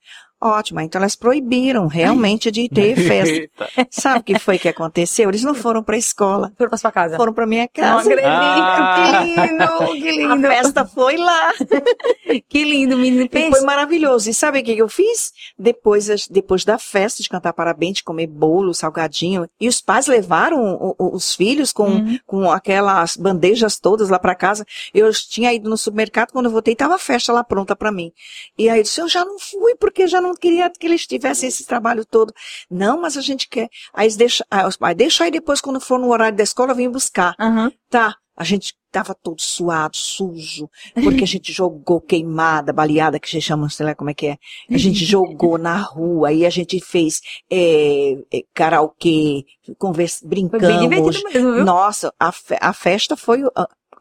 Ótimo, 0.45 0.81
então 0.81 1.01
elas 1.01 1.15
proibiram 1.15 1.87
realmente 1.87 2.51
de 2.51 2.69
ter 2.69 2.97
festa. 2.99 3.33
Eita. 3.35 3.69
Sabe 3.91 4.19
o 4.21 4.23
que 4.25 4.39
foi 4.41 4.59
que 4.59 4.69
aconteceu? 4.69 5.29
Eles 5.29 5.45
não 5.45 5.55
foram 5.55 5.83
para 5.83 5.95
a 5.95 5.99
escola, 5.99 6.53
Foram 6.59 6.69
pra 6.71 6.79
sua 6.79 6.91
casa. 6.91 7.17
foram 7.17 7.33
para 7.33 7.47
minha 7.47 7.69
casa. 7.69 8.01
acredito. 8.11 8.27
Ah. 8.29 9.23
Que 9.23 9.37
lindo, 9.47 9.93
que 9.93 10.11
lindo. 10.11 10.47
A 10.47 10.51
festa 10.51 10.85
foi 10.87 11.17
lá. 11.17 11.53
Que 12.49 12.65
lindo, 12.65 12.97
menino. 12.97 13.29
E 13.31 13.51
foi 13.51 13.61
maravilhoso. 13.61 14.29
E 14.31 14.35
sabe 14.35 14.61
o 14.61 14.65
que 14.65 14.77
eu 14.77 14.89
fiz? 14.89 15.33
Depois, 15.59 16.27
depois 16.29 16.65
da 16.65 16.79
festa, 16.79 17.23
de 17.23 17.29
cantar 17.29 17.53
parabéns, 17.53 17.97
de 17.99 18.05
comer 18.05 18.27
bolo, 18.27 18.73
salgadinho, 18.75 19.47
e 19.61 19.69
os 19.69 19.81
pais 19.81 20.07
levaram 20.07 20.95
os 20.99 21.35
filhos 21.35 21.73
com, 21.73 21.83
Uhum. 21.93 22.19
com 22.27 22.51
aquelas 22.51 23.17
bandejas 23.17 23.79
todas 23.79 24.09
lá 24.09 24.19
para 24.19 24.35
casa. 24.35 24.65
Eu 24.95 25.11
tinha 25.13 25.53
ido 25.53 25.69
no 25.69 25.77
supermercado, 25.77 26.33
quando 26.33 26.47
eu 26.47 26.51
voltei, 26.53 26.75
tava 26.75 26.95
a 26.95 26.99
festa 26.99 27.33
lá 27.33 27.45
pronta 27.45 27.77
para 27.77 27.93
mim. 27.93 28.11
E 28.57 28.69
aí 28.69 28.79
eu 28.79 28.83
disse, 28.83 29.01
eu 29.01 29.09
já 29.09 29.25
não 29.25 29.39
fui, 29.39 29.75
porque 29.77 30.07
já 30.07 30.21
não 30.21 30.32
queria 30.35 30.71
que 30.71 30.87
eles 30.87 31.07
tivessem 31.07 31.49
esse 31.49 31.65
trabalho 31.67 32.05
todo. 32.05 32.33
Não, 32.71 33.01
mas 33.01 33.17
a 33.17 33.21
gente 33.21 33.49
quer. 33.49 33.69
Aí 33.93 34.07
eles 34.07 34.17
deixam, 34.17 34.47
aí 34.51 34.67
os 34.67 34.77
pais, 34.77 34.97
deixa 34.97 35.25
aí 35.25 35.31
depois, 35.31 35.61
quando 35.61 35.81
for 35.81 35.99
no 35.99 36.11
horário 36.11 36.37
da 36.37 36.43
escola, 36.45 36.75
vim 36.75 36.89
buscar. 36.91 37.35
Aham. 37.39 37.73
Tá, 37.91 38.17
a 38.37 38.45
gente 38.45 38.75
tava 38.91 39.15
todo 39.15 39.41
suado, 39.41 39.97
sujo, 39.97 40.69
porque 41.03 41.25
a 41.25 41.27
gente 41.27 41.51
jogou 41.53 42.01
queimada, 42.01 42.73
baleada, 42.73 43.19
que 43.19 43.27
a 43.27 43.31
gente 43.31 43.43
chama, 43.43 43.69
sei 43.71 43.87
lá 43.87 43.95
como 43.95 44.11
é 44.11 44.15
que 44.15 44.27
é. 44.27 44.37
A 44.71 44.77
gente 44.79 45.05
jogou 45.05 45.57
na 45.59 45.77
rua, 45.77 46.29
aí 46.29 46.45
a 46.47 46.51
gente 46.51 46.79
fez 46.81 47.21
é, 47.51 48.13
é, 48.33 48.43
karaokê, 48.55 49.45
conversa, 49.79 50.21
Foi 50.21 50.29
bem 50.29 50.49
brincamos. 50.49 51.23
mesmo, 51.23 51.55
viu? 51.55 51.65
Nossa, 51.65 52.13
a, 52.19 52.31
fe- 52.33 52.59
a 52.61 52.73
festa 52.73 53.17
foi. 53.17 53.43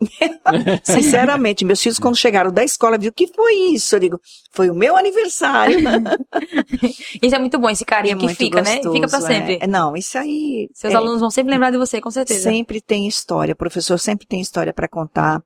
Sinceramente, 0.84 1.64
meus 1.66 1.82
filhos, 1.82 2.00
quando 2.00 2.16
chegaram 2.18 2.52
da 2.52 2.64
escola, 2.64 2.98
viram 2.98 3.12
o 3.12 3.14
que 3.14 3.28
foi 3.28 3.54
isso? 3.74 3.96
Eu 3.96 4.00
digo, 4.00 4.22
foi 4.52 4.70
o 4.70 4.76
meu 4.76 4.96
aniversário. 4.98 5.78
Isso 7.22 7.36
é 7.36 7.40
muito 7.40 7.60
bom, 7.60 7.70
esse 7.70 7.86
carinho 7.86 8.16
É 8.18 8.20
que 8.20 8.36
fica, 8.36 8.62
né? 8.62 8.78
Fica 8.78 8.92
pra 8.92 9.00
gostoso, 9.02 9.28
sempre. 9.28 9.60
é. 9.62 9.68
Não, 9.68 9.96
isso 9.96 10.18
aí. 10.18 10.70
Seus 10.74 10.94
é, 10.94 10.96
alunos 10.98 11.20
vão 11.20 11.30
sempre 11.30 11.52
lembrar 11.54 11.72
de 11.72 11.78
você, 11.78 12.02
com 12.02 12.10
certeza. 12.12 12.50
Sempre 12.50 12.82
tem 12.82 13.08
história, 13.08 13.54
o 13.54 13.56
professor 13.56 13.98
sempre 14.00 14.26
tem 14.26 14.42
história 14.42 14.74
para 14.74 14.88
contar. 14.88 15.42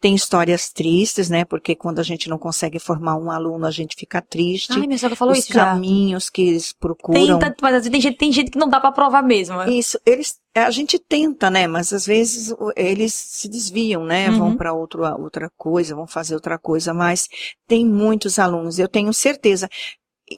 Tem 0.00 0.14
histórias 0.14 0.70
tristes, 0.70 1.30
né? 1.30 1.44
Porque 1.44 1.74
quando 1.76 1.98
a 2.00 2.02
gente 2.02 2.28
não 2.28 2.38
consegue 2.38 2.78
formar 2.78 3.16
um 3.16 3.30
aluno, 3.30 3.66
a 3.66 3.70
gente 3.70 3.94
fica 3.96 4.20
triste. 4.20 4.72
Ai, 4.72 4.86
minha 4.86 4.98
sogra 4.98 5.14
falou 5.16 5.32
Os 5.32 5.40
isso 5.40 5.52
já. 5.52 5.66
caminhos 5.66 6.28
que 6.28 6.42
eles 6.42 6.72
Tem, 6.72 6.78
procuram. 6.80 7.38
tanto- 7.38 7.56
mas 7.62 7.88
tem, 7.88 8.00
gente, 8.00 8.16
tem 8.16 8.32
gente 8.32 8.50
que 8.50 8.58
não 8.58 8.68
dá 8.68 8.80
pra 8.80 8.90
provar 8.92 9.22
mesmo. 9.22 9.62
Isso, 9.64 9.98
eles 10.04 10.34
É, 10.36 10.39
a 10.54 10.70
gente 10.70 10.98
tenta, 10.98 11.50
né? 11.50 11.66
Mas 11.66 11.92
às 11.92 12.06
vezes 12.06 12.54
eles 12.76 13.14
se 13.14 13.48
desviam, 13.48 14.04
né? 14.04 14.30
Vão 14.30 14.48
Uhum. 14.48 14.56
para 14.56 14.72
outra 14.72 15.50
coisa, 15.56 15.94
vão 15.94 16.06
fazer 16.06 16.34
outra 16.34 16.58
coisa, 16.58 16.92
mas 16.94 17.28
tem 17.66 17.86
muitos 17.86 18.38
alunos, 18.38 18.78
eu 18.78 18.88
tenho 18.88 19.12
certeza. 19.12 19.68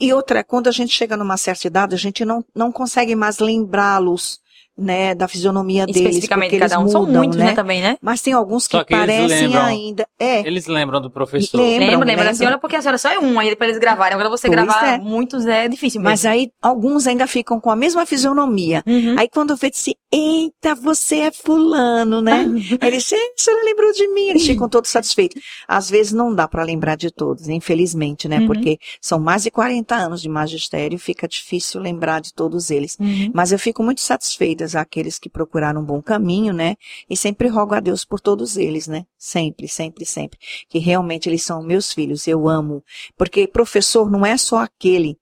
E 0.01 0.13
outra, 0.13 0.43
quando 0.43 0.69
a 0.69 0.73
gente 0.73 0.95
chega 0.95 1.17
numa 1.17 1.37
certa 1.37 1.67
idade, 1.67 1.95
a 1.95 1.99
gente 1.99 2.25
não, 2.25 2.45
não 2.55 2.73
consegue 2.73 3.15
mais 3.15 3.39
lembrá-los, 3.39 4.41
né, 4.77 5.15
da 5.15 5.29
fisionomia 5.29 5.85
deles, 5.87 6.01
Especificamente 6.01 6.59
cada 6.59 6.79
um. 6.79 6.83
eles 6.83 6.93
São 6.93 7.03
mudam, 7.03 7.23
muitos, 7.23 7.37
né, 7.39 7.45
né? 7.47 7.53
também, 7.55 7.83
né? 7.83 7.97
Mas 8.01 8.23
tem 8.23 8.33
alguns 8.33 8.67
que 8.67 8.83
que 8.85 8.95
parecem 8.95 9.27
lembram. 9.27 9.63
ainda. 9.65 10.07
É, 10.19 10.41
Eles 10.47 10.67
lembram 10.67 11.01
do 11.01 11.11
professor. 11.11 11.59
Lembram, 11.59 11.79
Lembra, 11.79 11.91
lembra. 11.99 12.07
lembram. 12.15 12.31
Assim, 12.31 12.47
olha, 12.47 12.59
porque 12.59 12.77
a 12.77 12.81
senhora 12.81 12.99
só 12.99 13.11
é 13.11 13.19
um 13.19 13.39
aí 13.39 13.55
pra 13.55 13.67
eles 13.67 13.79
gravarem. 13.79 14.15
Agora 14.15 14.31
você 14.31 14.49
Pois 14.49 14.61
gravar 14.61 14.87
é. 14.95 14.99
muitos 14.99 15.47
é 15.47 15.69
difícil 15.69 16.01
mesmo. 16.01 16.11
mas 16.11 16.25
aí 16.25 16.51
alguns 16.63 17.07
ainda 17.07 17.27
ficam 17.27 17.61
com 17.61 17.71
a 17.71 17.77
mesma 17.77 18.07
fisionomia. 18.07 18.83
Uhum. 18.87 19.17
Aí 19.19 19.29
quando 19.29 19.55
vê, 19.57 19.71
disse, 19.71 19.95
eita, 20.11 20.75
você 20.75 21.17
é 21.21 21.31
fulano, 21.31 22.21
né? 22.23 22.45
Eles, 22.83 23.13
"Eh, 23.13 23.17
a 23.17 23.43
senhora 23.43 23.65
lembrou 23.65 23.93
de 23.93 24.09
mim, 24.09 24.29
eles 24.29 24.47
ficam 24.47 24.69
todos 24.69 24.91
satisfeitos. 24.91 25.43
Às 25.69 25.91
vezes 25.91 26.13
não 26.13 26.35
dá 26.35 26.49
para 26.49 26.63
lembrar 26.65 26.97
de 26.97 27.11
todos, 27.11 27.49
infelizmente, 27.49 28.29
né? 28.29 28.39
Uhum. 28.41 28.47
Porque 28.47 28.79
são 29.01 29.19
mais 29.19 29.43
de 29.43 29.51
40 29.51 29.95
anos 29.95 30.21
de 30.23 30.29
magistério, 30.29 30.99
fica 30.99 31.29
difícil 31.29 31.81
lembrar 31.81 32.21
de 32.21 32.33
todos 32.33 32.71
eles. 32.71 32.97
Uhum. 32.99 33.31
Mas 33.35 33.53
eu 33.53 33.59
fico 33.59 33.83
muito 33.83 34.01
satisfeita 34.01 34.62
àqueles 34.75 35.19
que 35.19 35.29
procuraram 35.29 35.81
um 35.81 35.85
bom 35.85 36.01
caminho, 36.03 36.53
né? 36.53 36.77
E 37.09 37.17
sempre 37.17 37.49
rogo 37.49 37.75
a 37.75 37.81
Deus 37.81 38.05
por 38.05 38.21
todos 38.21 38.57
eles, 38.57 38.87
né? 38.87 39.05
Sempre, 39.19 39.69
sempre, 39.69 40.05
sempre. 40.05 40.39
Que 40.69 40.79
realmente 40.79 41.29
eles 41.29 41.43
são 41.43 41.63
meus 41.63 41.93
filhos, 41.93 42.27
eu 42.27 42.49
amo. 42.49 42.83
Porque 43.17 43.47
professor 43.47 44.11
não 44.11 44.25
é 44.25 44.37
só 44.37 44.59
aquele, 44.59 45.19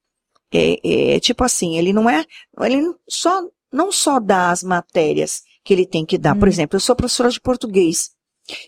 é, 0.52 1.14
é, 1.16 1.20
tipo 1.20 1.42
assim, 1.44 1.76
ele 1.76 1.92
não 1.92 2.08
é, 2.08 2.24
ele 2.62 2.94
só, 3.08 3.42
não 3.72 3.90
só 3.92 4.18
dá 4.20 4.50
as 4.50 4.62
matérias 4.62 5.42
que 5.64 5.72
ele 5.74 5.86
tem 5.86 6.04
que 6.06 6.16
dar. 6.18 6.34
Por 6.34 6.44
Uhum. 6.48 6.48
exemplo, 6.52 6.76
eu 6.76 6.80
sou 6.80 6.96
professora 6.96 7.30
de 7.30 7.40
português. 7.40 8.10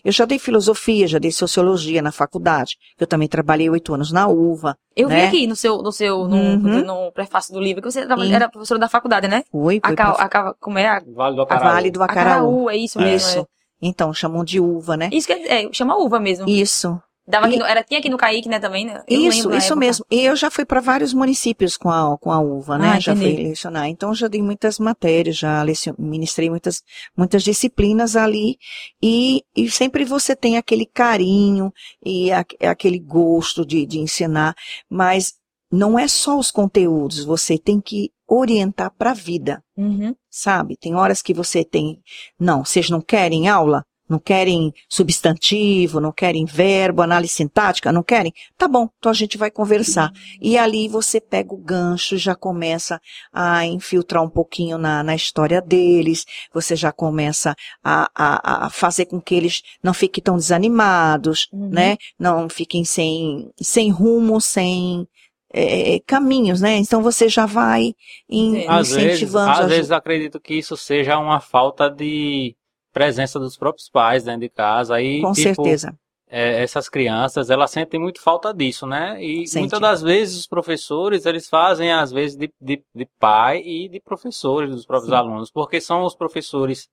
Eu 0.03 0.11
já 0.11 0.25
dei 0.25 0.37
filosofia, 0.39 1.07
já 1.07 1.19
dei 1.19 1.31
sociologia 1.31 2.01
na 2.01 2.11
faculdade. 2.11 2.77
Eu 2.99 3.07
também 3.07 3.27
trabalhei 3.27 3.69
oito 3.69 3.93
anos 3.93 4.11
na 4.11 4.27
UVA. 4.27 4.75
Eu 4.95 5.07
vi 5.09 5.15
né? 5.15 5.27
aqui 5.27 5.47
no 5.47 5.55
seu, 5.55 5.77
no 5.81 5.91
seu, 5.91 6.27
no, 6.27 6.35
Uhum. 6.37 6.85
no 6.85 7.11
prefácio 7.11 7.53
do 7.53 7.59
livro 7.59 7.81
que 7.81 7.91
você 7.91 8.05
trabalha- 8.05 8.35
era 8.35 8.49
professora 8.49 8.79
da 8.79 8.87
faculdade, 8.89 9.27
né? 9.27 9.43
A, 9.83 9.95
Ca- 9.95 10.05
prof- 10.05 10.21
a, 10.21 10.29
Ca- 10.29 10.55
como 10.59 10.77
é? 10.79 10.87
A, 10.87 11.01
Vale 11.13 11.35
do 11.35 11.41
a 11.41 11.43
Acaraú. 11.45 11.73
Vale 11.73 11.91
do 11.91 12.01
a 12.01 12.05
Acaraú. 12.05 12.25
Caraú, 12.25 12.69
é 12.69 12.77
isso 12.77 12.99
mesmo. 12.99 13.15
Isso. 13.17 13.47
Então, 13.81 14.13
chamam 14.13 14.43
de 14.45 14.59
uva, 14.59 14.95
né? 14.95 15.09
É. 15.11 15.15
Isso 15.15 15.27
que 15.27 15.33
é, 15.33 15.65
é, 15.65 15.69
chama 15.73 15.97
uva 15.97 16.19
mesmo. 16.19 16.47
Isso. 16.47 16.97
Dava 17.25 17.45
aqui 17.47 17.57
no- 17.57 17.65
era, 17.65 17.81
tinha 17.83 17.99
aqui 17.99 18.09
no 18.09 18.17
Caíque, 18.17 18.49
né, 18.49 18.59
também, 18.59 18.85
né? 18.85 19.01
Eu 19.07 19.21
Isso, 19.29 19.49
isso 19.53 19.75
mesmo. 19.77 20.05
E 20.11 20.19
eu 20.25 20.35
já 20.35 20.51
fui 20.51 20.65
para 20.65 20.81
vários 20.81 21.13
municípios 21.13 21.77
com 21.77 21.89
a, 21.89 22.17
com 22.17 22.29
a 22.31 22.39
uva, 22.39 22.77
né? 22.77 22.89
Ah, 22.95 22.99
já 22.99 23.15
fui 23.15 23.31
entendi. 23.31 23.49
lecionar. 23.49 23.87
Então 23.87 24.13
já 24.13 24.27
dei 24.27 24.41
muitas 24.41 24.77
matérias, 24.77 25.37
já 25.37 25.63
lecion- 25.63 25.95
ministrei 25.97 26.49
muitas, 26.49 26.83
muitas 27.15 27.41
disciplinas 27.43 28.17
ali. 28.17 28.57
E, 29.01 29.41
e 29.55 29.71
sempre 29.71 30.03
você 30.03 30.35
tem 30.35 30.57
aquele 30.57 30.85
carinho 30.85 31.71
e 32.05 32.29
a- 32.31 32.45
aquele 32.69 32.99
gosto 32.99 33.65
de, 33.65 33.85
de 33.85 33.99
ensinar. 33.99 34.53
Mas 34.89 35.33
não 35.71 35.97
é 35.97 36.07
só 36.09 36.37
os 36.37 36.51
conteúdos, 36.51 37.23
você 37.23 37.57
tem 37.57 37.79
que 37.79 38.11
orientar 38.27 38.91
para 38.97 39.11
a 39.11 39.13
vida 39.13 39.63
Uhum. 39.77 40.13
sabe? 40.29 40.75
Tem 40.77 40.93
horas 40.95 41.21
que 41.21 41.33
você 41.33 41.63
tem, 41.63 41.99
não, 42.39 42.63
vocês 42.65 42.89
não 42.89 42.99
querem 43.01 43.47
aula? 43.47 43.83
Não 44.13 44.19
querem 44.19 44.71
substantivo, 44.87 45.99
não 45.99 46.11
querem 46.11 46.45
verbo, 46.45 47.01
análise 47.01 47.33
sintática, 47.33 47.91
não 47.91 48.03
querem? 48.03 48.31
Tá 48.55 48.67
bom, 48.67 48.87
então 48.99 49.11
a 49.11 49.15
gente 49.15 49.39
vai 49.39 49.49
conversar. 49.49 50.11
E 50.39 50.55
ali 50.55 50.87
você 50.87 51.19
pega 51.19 51.51
o 51.51 51.57
gancho, 51.57 52.15
já 52.15 52.35
começa 52.35 52.99
a 53.31 53.65
infiltrar 53.65 54.21
um 54.23 54.29
pouquinho 54.29 54.77
na, 54.77 55.01
na 55.03 55.15
história 55.15 55.59
deles, 55.59 56.25
você 56.53 56.75
já 56.75 56.91
começa 56.91 57.55
a, 57.83 58.07
a, 58.13 58.65
a 58.67 58.69
fazer 58.69 59.05
com 59.07 59.19
que 59.19 59.33
eles 59.33 59.63
não 59.81 59.93
fiquem 59.95 60.23
tão 60.23 60.35
desanimados, 60.35 61.47
Uhum. 61.51 61.69
né? 61.69 61.97
Não 62.19 62.47
fiquem 62.49 62.83
sem, 62.85 63.49
sem 63.59 63.89
rumo, 63.89 64.39
sem 64.39 65.07
eh, 65.53 65.99
caminhos, 66.05 66.61
né? 66.61 66.77
Então 66.77 67.01
você 67.01 67.27
já 67.29 67.45
vai 67.45 67.93
in-. 68.29 68.65
Às 68.67 68.89
vezes, 68.91 69.05
incentivando. 69.13 69.51
às 69.51 69.59
a- 69.59 69.67
vezes 69.67 69.91
acredito 69.91 70.39
que 70.39 70.53
isso 70.55 70.75
seja 70.77 71.17
uma 71.17 71.39
falta 71.39 71.89
de 71.89 72.55
presença 72.93 73.39
dos 73.39 73.57
próprios 73.57 73.89
pais 73.89 74.23
dentro 74.23 74.41
de 74.41 74.49
casa. 74.49 74.95
Aí, 74.95 75.21
Com 75.21 75.33
tipo, 75.33 75.63
certeza. 75.63 75.95
é, 76.27 76.61
essas 76.63 76.87
crianças, 76.87 77.49
elas 77.49 77.71
sentem 77.71 77.99
muito 77.99 78.21
falta 78.21 78.53
disso, 78.53 78.85
né? 78.87 79.21
E 79.23 79.47
Sente. 79.47 79.59
muitas 79.61 79.79
das 79.79 80.01
vezes 80.01 80.39
os 80.39 80.47
professores, 80.47 81.25
eles 81.25 81.49
fazem 81.49 81.91
às 81.91 82.11
vezes 82.11 82.37
de, 82.37 82.51
de, 82.61 82.83
de 82.95 83.05
pai 83.19 83.59
e 83.61 83.89
de 83.89 83.99
professores 83.99 84.69
dos 84.71 84.85
próprios 84.85 85.09
Sim. 85.11 85.17
alunos, 85.17 85.51
porque 85.51 85.81
são 85.81 86.03
os 86.03 86.15
professores, 86.15 86.87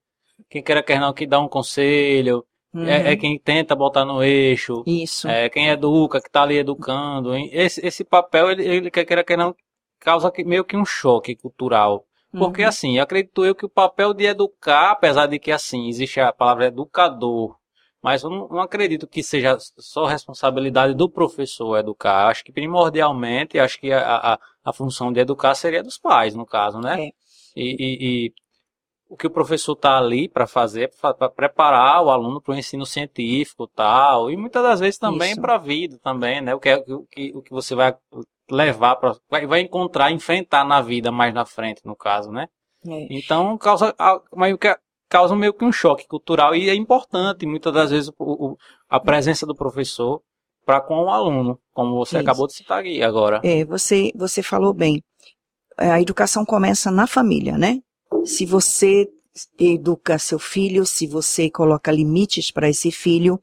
quem 0.49 0.63
quer 0.63 0.83
quer 0.85 1.01
não, 1.01 1.13
que 1.13 1.27
dá 1.27 1.39
um 1.41 1.49
conselho, 1.49 2.45
é, 2.75 3.11
é 3.13 3.15
Uhum. 3.15 3.19
quem 3.19 3.39
tenta 3.39 3.75
botar 3.75 4.05
no 4.05 4.23
eixo, 4.23 4.85
Isso. 4.87 5.27
é 5.29 5.49
quem 5.49 5.69
educa, 5.69 6.21
que 6.21 6.29
está 6.29 6.43
ali 6.43 6.57
educando. 6.59 7.35
Esse, 7.35 7.85
esse 7.85 8.05
papel, 8.05 8.51
ele, 8.53 8.65
ele 8.65 8.91
quer 8.91 9.05
queira 9.05 9.25
que 9.25 9.37
não, 9.37 9.55
causa 9.99 10.33
meio 10.47 10.65
que 10.65 10.77
um 10.77 10.85
choque 10.85 11.35
cultural. 11.37 12.05
Porque 12.37 12.63
Uhum. 12.63 12.69
assim, 12.69 12.99
acredito 12.99 13.45
eu 13.45 13.55
que 13.55 13.67
o 13.67 13.69
papel 13.69 14.15
de 14.15 14.25
educar, 14.27 14.93
apesar 14.93 15.27
de 15.27 15.39
que 15.39 15.53
assim, 15.53 15.89
existe 15.89 16.21
a 16.21 16.33
palavra 16.33 16.67
educador, 16.67 17.57
mas 18.03 18.23
eu 18.23 18.31
não, 18.31 18.49
não 18.49 18.61
acredito 18.61 19.07
que 19.07 19.23
seja 19.23 19.59
só 19.79 20.07
responsabilidade 20.07 20.95
do 20.95 21.09
professor 21.11 21.77
educar. 21.79 22.29
Acho 22.29 22.45
que 22.45 22.53
primordialmente, 22.53 23.59
acho 23.59 23.79
que 23.79 23.93
a, 23.93 24.35
a, 24.35 24.39
a 24.65 24.73
função 24.73 25.13
de 25.13 25.21
educar 25.21 25.55
seria 25.55 25.83
dos 25.83 25.99
pais, 25.99 26.35
no 26.35 26.47
caso, 26.47 26.81
né? 26.81 27.03
É. 27.03 27.09
E, 27.09 27.15
e- 27.57 28.27
e 28.29 28.33
o 29.09 29.17
que 29.17 29.27
o 29.27 29.31
professor 29.31 29.73
está 29.73 29.99
ali 29.99 30.29
para 30.29 30.47
fazer, 30.47 30.91
para 31.01 31.29
preparar 31.29 32.03
o 32.05 32.11
aluno 32.11 32.41
para 32.41 32.53
o 32.53 32.57
ensino 32.57 32.87
científico 32.87 33.67
tal, 33.67 34.31
e 34.31 34.37
muitas 34.37 34.63
das 34.63 34.81
vezes 34.81 34.99
também 34.99 35.37
para 35.37 35.57
a 35.57 35.59
vida 35.59 35.99
também, 36.03 36.41
né? 36.41 36.55
O 36.55 36.61
que, 36.61 36.69
é, 36.69 36.77
o, 36.77 37.05
que, 37.07 37.33
o 37.35 37.43
que 37.43 37.51
você 37.51 37.75
vai 37.75 37.95
levar 38.51 38.97
para 38.97 39.15
vai, 39.29 39.47
vai 39.47 39.61
encontrar, 39.61 40.11
enfrentar 40.11 40.65
na 40.65 40.81
vida 40.81 41.11
mais 41.13 41.33
na 41.35 41.45
frente, 41.47 41.81
no 41.85 41.97
caso, 41.97 42.31
né? 42.31 42.47
É. 42.87 43.07
Então 43.11 43.57
causa, 43.59 43.95
a- 43.99 44.21
mas 44.35 44.55
o 44.55 44.59
que 44.59 44.75
causa 45.09 45.35
meio 45.37 45.53
que 45.53 45.65
um 45.65 45.73
choque 45.73 46.07
cultural 46.07 46.55
e 46.55 46.69
é 46.71 46.75
importante 46.75 47.45
muitas 47.47 47.73
das 47.73 47.91
vezes 47.91 48.11
o, 48.19 48.53
o- 48.53 48.57
a 48.89 48.99
presença 49.01 49.47
do 49.47 49.55
professor 49.55 50.23
para 50.65 50.81
com 50.81 51.05
o 51.05 51.11
aluno, 51.11 51.59
como 51.73 51.97
você 51.97 52.17
Isso. 52.19 52.23
acabou 52.29 52.47
de 52.47 52.55
citar 52.55 52.81
aqui 52.81 53.03
agora. 53.03 53.41
É, 53.43 53.65
você, 53.65 54.13
você 54.15 54.43
falou 54.43 54.73
bem. 54.73 55.03
É, 55.79 55.91
A 55.91 56.01
educação 56.01 56.45
começa 56.45 56.91
na 56.91 57.07
família, 57.07 57.57
né? 57.59 57.79
Se 58.25 58.45
você 58.47 59.09
educa 59.59 60.19
seu 60.19 60.39
filho, 60.39 60.85
se 60.85 61.07
você 61.07 61.49
coloca 61.51 61.91
limites 61.93 62.51
para 62.51 62.69
esse 62.69 62.91
filho, 62.91 63.41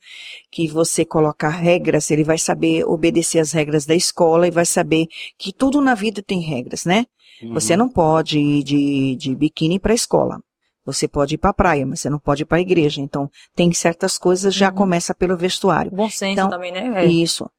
que 0.51 0.67
você 0.67 1.05
coloca 1.05 1.47
regras, 1.49 2.11
ele 2.11 2.23
vai 2.23 2.37
saber 2.37 2.83
obedecer 2.85 3.39
as 3.39 3.51
regras 3.51 3.85
da 3.85 3.95
escola 3.95 4.47
e 4.47 4.51
vai 4.51 4.65
saber 4.65 5.07
que 5.37 5.53
tudo 5.53 5.81
na 5.81 5.95
vida 5.95 6.21
tem 6.21 6.41
regras, 6.41 6.85
né? 6.85 7.05
Você 7.53 7.73
Uhum. 7.73 7.79
não 7.79 7.89
pode 7.89 8.39
ir 8.39 8.63
de, 8.63 9.15
de 9.15 9.35
biquíni 9.35 9.79
para 9.79 9.91
a 9.93 9.95
escola. 9.95 10.39
Você 10.85 11.07
pode 11.07 11.35
ir 11.35 11.37
para 11.37 11.49
a 11.49 11.53
praia, 11.53 11.85
mas 11.85 11.99
você 11.99 12.09
não 12.09 12.19
pode 12.19 12.43
ir 12.43 12.45
para 12.45 12.57
a 12.57 12.61
igreja. 12.61 13.01
Então, 13.01 13.29
tem 13.55 13.71
certas 13.73 14.17
coisas, 14.17 14.53
já 14.53 14.69
Uhum. 14.69 14.75
começa 14.75 15.13
pelo 15.13 15.35
vestuário. 15.37 15.91
Bom 15.91 16.09
senso 16.09 16.33
Então, 16.33 16.49
também, 16.49 16.71
né? 16.71 17.03
É. 17.03 17.05
Isso. 17.07 17.49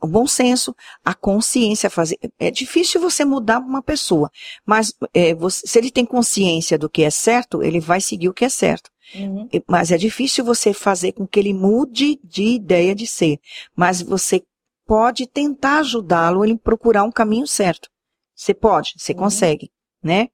O 0.00 0.06
bom 0.06 0.26
senso, 0.26 0.74
a 1.04 1.14
consciência 1.14 1.88
fazer. 1.88 2.18
É 2.38 2.50
difícil 2.50 3.00
você 3.00 3.24
mudar 3.24 3.58
uma 3.58 3.82
pessoa, 3.82 4.30
mas 4.66 4.94
é, 5.14 5.34
você- 5.34 5.66
se 5.66 5.78
ele 5.78 5.90
tem 5.90 6.04
consciência 6.04 6.78
do 6.78 6.90
que 6.90 7.02
é 7.02 7.10
certo, 7.10 7.62
ele 7.62 7.80
vai 7.80 8.00
seguir 8.00 8.28
o 8.28 8.34
que 8.34 8.44
é 8.44 8.48
certo. 8.48 8.90
Uhum. 9.14 9.48
Mas 9.66 9.90
é 9.90 9.96
difícil 9.98 10.44
você 10.44 10.72
fazer 10.72 11.12
com 11.12 11.26
que 11.26 11.38
ele 11.40 11.52
mude 11.52 12.18
de 12.22 12.44
ideia 12.44 12.94
de 12.94 13.06
ser. 13.06 13.38
Mas 13.74 14.00
você 14.02 14.42
pode 14.86 15.26
tentar 15.26 15.78
ajudá-lo 15.78 16.42
a 16.42 16.46
ele 16.46 16.56
procurar 16.58 17.02
um 17.04 17.12
caminho 17.12 17.46
certo. 17.46 17.88
Você 18.34 18.52
pode, 18.54 18.94
você 18.96 19.12
Uhum. 19.12 19.18
consegue, 19.18 19.70
né? 20.02 20.28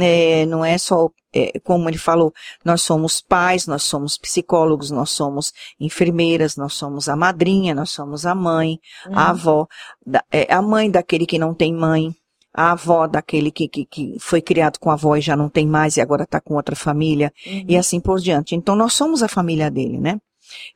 É, 0.00 0.46
não 0.46 0.64
é 0.64 0.78
só, 0.78 1.10
é, 1.32 1.58
como 1.60 1.88
ele 1.90 1.98
falou, 1.98 2.32
nós 2.64 2.80
somos 2.82 3.20
pais, 3.20 3.66
nós 3.66 3.82
somos 3.82 4.16
psicólogos, 4.16 4.90
nós 4.90 5.10
somos 5.10 5.52
enfermeiras, 5.78 6.56
nós 6.56 6.72
somos 6.72 7.08
a 7.08 7.14
madrinha, 7.16 7.74
nós 7.74 7.90
somos 7.90 8.24
a 8.24 8.34
mãe, 8.34 8.78
Uhum. 9.06 9.12
a 9.18 9.30
avó, 9.30 9.66
da- 10.06 10.24
é, 10.32 10.52
a 10.52 10.62
mãe 10.62 10.90
daquele 10.90 11.26
que 11.26 11.38
não 11.38 11.52
tem 11.52 11.74
mãe, 11.74 12.14
a 12.52 12.72
avó 12.72 13.06
daquele 13.06 13.50
que, 13.50 13.68
que, 13.68 13.84
que 13.84 14.16
foi 14.18 14.40
criado 14.40 14.78
com 14.78 14.88
a 14.90 14.94
avó 14.94 15.16
e 15.16 15.20
já 15.20 15.36
não 15.36 15.50
tem 15.50 15.66
mais 15.66 15.96
e 15.96 16.00
agora 16.00 16.22
está 16.22 16.40
com 16.40 16.54
outra 16.54 16.74
família, 16.74 17.30
Uhum. 17.46 17.64
e 17.68 17.76
assim 17.76 18.00
por 18.00 18.18
diante. 18.20 18.54
Então, 18.54 18.74
nós 18.74 18.94
somos 18.94 19.22
a 19.22 19.28
família 19.28 19.70
dele, 19.70 19.98
né? 19.98 20.18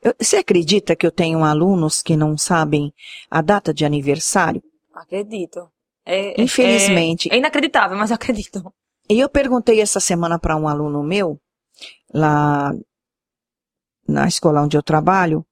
Eu- 0.03 0.13
você 0.19 0.37
acredita 0.37 0.95
que 0.95 1.05
eu 1.05 1.11
tenho 1.11 1.43
alunos 1.43 2.01
que 2.03 2.15
não 2.15 2.37
sabem 2.37 2.93
a 3.31 3.41
data 3.41 3.73
de 3.73 3.85
aniversário? 3.85 4.61
Acredito. 4.93 5.67
É, 6.05 6.39
Infelizmente. 6.41 7.29
É, 7.31 7.35
é 7.35 7.37
inacreditável, 7.37 7.97
mas 7.97 8.09
eu 8.11 8.15
acredito. 8.15 8.61
E 9.09 9.19
eu 9.19 9.29
perguntei 9.29 9.81
essa 9.81 9.99
semana 9.99 10.37
para 10.37 10.55
um 10.55 10.67
aluno 10.67 11.03
meu, 11.03 11.39
lá 12.13 12.71
na 14.07 14.27
escola 14.27 14.61
onde 14.61 14.77
eu 14.77 14.83
trabalho, 14.83 15.45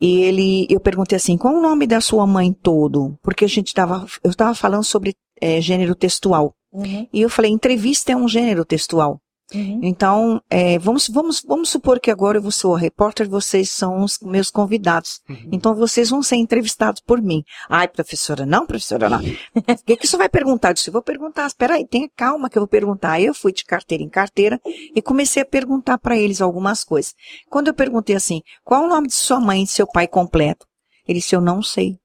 e 0.00 0.22
ele, 0.22 0.66
eu 0.70 0.80
perguntei 0.80 1.16
assim, 1.16 1.36
qual 1.36 1.54
o 1.54 1.60
nome 1.60 1.86
da 1.86 2.00
sua 2.00 2.26
mãe 2.26 2.52
todo? 2.52 3.18
Porque 3.22 3.44
a 3.44 3.48
gente 3.48 3.68
estava, 3.68 4.06
eu 4.24 4.30
estava 4.30 4.54
falando 4.54 4.84
sobre 4.84 5.14
eh, 5.40 5.60
gênero 5.60 5.94
textual, 5.94 6.54
Uhum, 6.72 7.08
E 7.12 7.20
eu 7.20 7.28
falei, 7.28 7.50
entrevista 7.50 8.12
é 8.12 8.16
um 8.16 8.28
gênero 8.28 8.64
textual. 8.64 9.20
Uhum. 9.54 9.80
Então, 9.82 10.42
é, 10.48 10.78
vamos, 10.78 11.08
vamos, 11.08 11.42
vamos 11.46 11.68
supor 11.68 12.00
que 12.00 12.10
agora 12.10 12.38
eu 12.38 12.50
sou 12.50 12.74
a 12.74 12.78
repórter, 12.78 13.28
vocês 13.28 13.70
são 13.70 14.02
os 14.02 14.18
meus 14.20 14.50
convidados. 14.50 15.20
Então, 15.50 15.74
vocês 15.74 16.10
vão 16.10 16.22
ser 16.22 16.36
entrevistados 16.36 17.00
por 17.00 17.20
mim. 17.20 17.44
Ai, 17.68 17.88
professora, 17.88 18.44
não, 18.46 18.66
professora, 18.66 19.08
não. 19.08 19.20
O 19.80 19.84
que, 19.84 19.96
que 19.96 20.06
você 20.06 20.16
vai 20.16 20.28
perguntar? 20.28 20.70
Eu 20.70 20.74
disse, 20.74 20.88
eu 20.88 20.92
vou 20.92 21.02
perguntar, 21.02 21.46
espera 21.46 21.74
aí, 21.74 21.86
tenha 21.86 22.08
calma 22.16 22.48
que 22.48 22.58
eu 22.58 22.62
vou 22.62 22.68
perguntar. 22.68 23.12
Aí 23.12 23.24
eu 23.24 23.34
fui 23.34 23.52
de 23.52 23.64
carteira 23.64 24.02
em 24.02 24.08
carteira 24.08 24.60
e 24.94 25.00
comecei 25.02 25.42
a 25.42 25.46
perguntar 25.46 25.98
para 25.98 26.16
eles 26.16 26.40
algumas 26.40 26.84
coisas. 26.84 27.14
Quando 27.48 27.68
eu 27.68 27.74
perguntei 27.74 28.16
assim, 28.16 28.42
qual 28.64 28.84
o 28.84 28.88
nome 28.88 29.08
de 29.08 29.14
sua 29.14 29.40
mãe 29.40 29.62
e 29.62 29.64
de 29.64 29.70
seu 29.70 29.86
pai 29.86 30.06
completo? 30.06 30.66
Ele 31.06 31.18
disse, 31.18 31.34
eu 31.34 31.40
não 31.40 31.62
sei. 31.62 31.98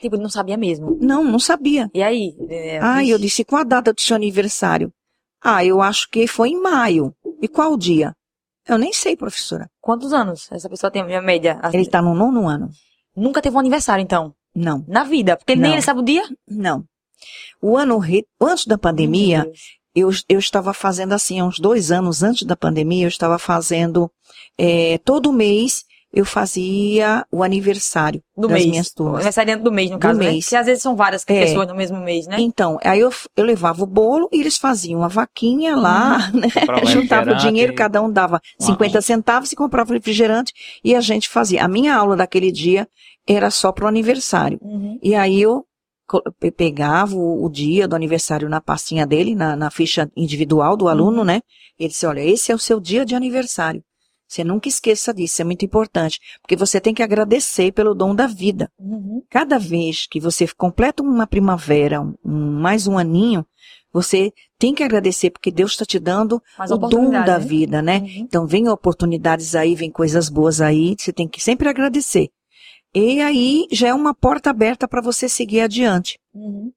Tipo, 0.00 0.16
ele 0.16 0.22
não 0.22 0.30
sabia 0.30 0.56
mesmo. 0.56 0.96
Não, 1.00 1.24
não 1.24 1.38
sabia. 1.38 1.90
E 1.92 2.02
aí? 2.02 2.34
É, 2.48 2.78
Ah, 2.80 3.04
eu 3.04 3.18
disse, 3.18 3.44
qual 3.44 3.60
a 3.60 3.64
data 3.64 3.92
do 3.92 4.00
seu 4.00 4.16
aniversário? 4.16 4.92
Ah, 5.42 5.64
eu 5.64 5.80
acho 5.80 6.08
que 6.10 6.26
foi 6.26 6.50
em 6.50 6.60
maio. 6.60 7.14
E 7.40 7.48
qual 7.48 7.72
o 7.72 7.78
dia? 7.78 8.12
Eu 8.68 8.76
nem 8.78 8.92
sei, 8.92 9.16
professora. 9.16 9.68
Quantos 9.80 10.12
anos 10.12 10.48
essa 10.52 10.68
pessoa 10.68 10.90
tem 10.90 11.02
a 11.02 11.22
média? 11.22 11.58
Assim, 11.62 11.76
Ele 11.78 11.86
está 11.86 12.00
no 12.02 12.14
nono 12.14 12.46
ano. 12.48 12.68
Nunca 13.16 13.40
teve 13.42 13.56
um 13.56 13.58
aniversário, 13.58 14.02
então. 14.02 14.34
Não, 14.54 14.84
Na 14.86 15.04
vida. 15.04 15.36
Porque 15.36 15.54
nem 15.56 15.62
Não. 15.70 15.72
ele 15.72 15.82
sabe 15.82 16.00
o 16.00 16.04
dia. 16.04 16.22
não. 16.48 16.84
O 17.60 17.76
ano, 17.76 17.98
re- 17.98 18.24
antes 18.40 18.64
da 18.66 18.78
pandemia, 18.78 19.50
eu, 19.94 20.08
eu 20.28 20.38
estava 20.38 20.72
fazendo 20.72 21.12
assim, 21.12 21.38
há 21.40 21.44
uns 21.44 21.58
dois 21.58 21.90
anos 21.92 22.22
antes 22.22 22.44
da 22.46 22.56
pandemia, 22.56 23.04
eu 23.04 23.08
estava 23.08 23.38
fazendo, 23.38 24.10
eh, 24.58 24.98
todo 25.04 25.30
mês, 25.32 25.84
eu 26.12 26.24
fazia 26.24 27.24
o 27.30 27.42
aniversário 27.42 28.20
Do 28.36 28.48
das 28.48 28.58
mês. 28.58 28.66
minhas 28.70 28.90
turmas. 28.90 29.14
Aniversariante 29.16 29.62
do 29.62 29.70
mês, 29.70 29.90
no 29.90 29.96
Do 29.96 30.00
caso, 30.00 30.18
né? 30.18 30.30
mês. 30.30 30.44
Porque 30.44 30.56
às 30.56 30.66
vezes 30.66 30.82
são 30.82 30.96
várias 30.96 31.24
É. 31.26 31.40
pessoas 31.46 31.68
no 31.68 31.74
mesmo 31.74 31.98
mês, 31.98 32.26
né? 32.26 32.36
Então, 32.40 32.78
aí 32.82 32.98
eu, 33.00 33.12
eu 33.36 33.44
levava 33.44 33.82
o 33.82 33.86
bolo 33.86 34.28
e 34.32 34.40
eles 34.40 34.56
faziam 34.56 35.02
a 35.04 35.08
vaquinha 35.08 35.76
lá, 35.76 36.18
né? 36.34 36.48
Comprava 36.52 36.86
Juntava 36.86 37.32
o 37.32 37.36
dinheiro, 37.36 37.74
cada 37.74 38.02
um 38.02 38.10
dava 38.10 38.40
50 38.58 39.00
centavos 39.00 39.52
e 39.52 39.56
comprava 39.56 39.94
refrigerante 39.94 40.52
e 40.84 40.94
a 40.94 41.00
gente 41.00 41.28
fazia. 41.28 41.64
A 41.64 41.68
minha 41.68 41.94
aula 41.94 42.16
daquele 42.16 42.50
dia 42.50 42.88
era 43.28 43.50
só 43.50 43.70
pro 43.70 43.86
aniversário. 43.86 44.58
Uhum. 44.62 44.98
E 45.02 45.14
aí 45.14 45.40
eu 45.40 45.64
pegava 46.56 47.14
o, 47.14 47.44
o 47.44 47.48
dia 47.48 47.86
do 47.86 47.94
aniversário 47.94 48.48
na 48.48 48.60
pastinha 48.60 49.06
dele, 49.06 49.34
na, 49.34 49.54
na 49.54 49.70
ficha 49.70 50.10
individual 50.16 50.76
do 50.76 50.88
aluno, 50.88 51.24
né? 51.24 51.40
Ele 51.78 51.88
disse, 51.88 52.04
olha, 52.06 52.20
esse 52.20 52.50
é 52.50 52.54
o 52.54 52.58
seu 52.58 52.80
dia 52.80 53.04
de 53.04 53.14
aniversário. 53.14 53.82
Você 54.30 54.44
nunca 54.44 54.68
esqueça 54.68 55.12
disso, 55.12 55.42
é 55.42 55.44
muito 55.44 55.64
importante, 55.64 56.20
porque 56.40 56.54
você 56.54 56.80
tem 56.80 56.94
que 56.94 57.02
agradecer 57.02 57.72
pelo 57.72 57.96
dom 57.96 58.14
da 58.14 58.28
vida. 58.28 58.70
Uhum. 58.78 59.24
Cada 59.28 59.58
vez 59.58 60.06
que 60.06 60.20
você 60.20 60.46
completa 60.46 61.02
uma 61.02 61.26
primavera, 61.26 62.00
um, 62.00 62.60
mais 62.60 62.86
um 62.86 62.96
aninho, 62.96 63.44
você 63.92 64.32
tem 64.56 64.72
que 64.72 64.84
agradecer, 64.84 65.30
porque 65.30 65.50
Deus 65.50 65.72
está 65.72 65.84
te 65.84 65.98
dando 65.98 66.40
Mas 66.56 66.70
o 66.70 66.78
dom 66.78 67.10
da 67.10 67.40
né? 67.40 67.44
vida, 67.44 67.82
né? 67.82 67.98
Uhum. 67.98 68.08
Então, 68.18 68.46
vem 68.46 68.68
oportunidades 68.68 69.56
aí, 69.56 69.74
vem 69.74 69.90
coisas 69.90 70.28
boas 70.28 70.60
aí, 70.60 70.94
você 70.96 71.12
tem 71.12 71.26
que 71.26 71.42
sempre 71.42 71.68
agradecer. 71.68 72.30
E 72.94 73.20
aí 73.20 73.66
já 73.72 73.88
é 73.88 73.94
uma 73.94 74.14
porta 74.14 74.48
aberta 74.48 74.86
para 74.86 75.02
você 75.02 75.28
seguir 75.28 75.62
adiante. 75.62 76.20
Uhum. 76.32 76.70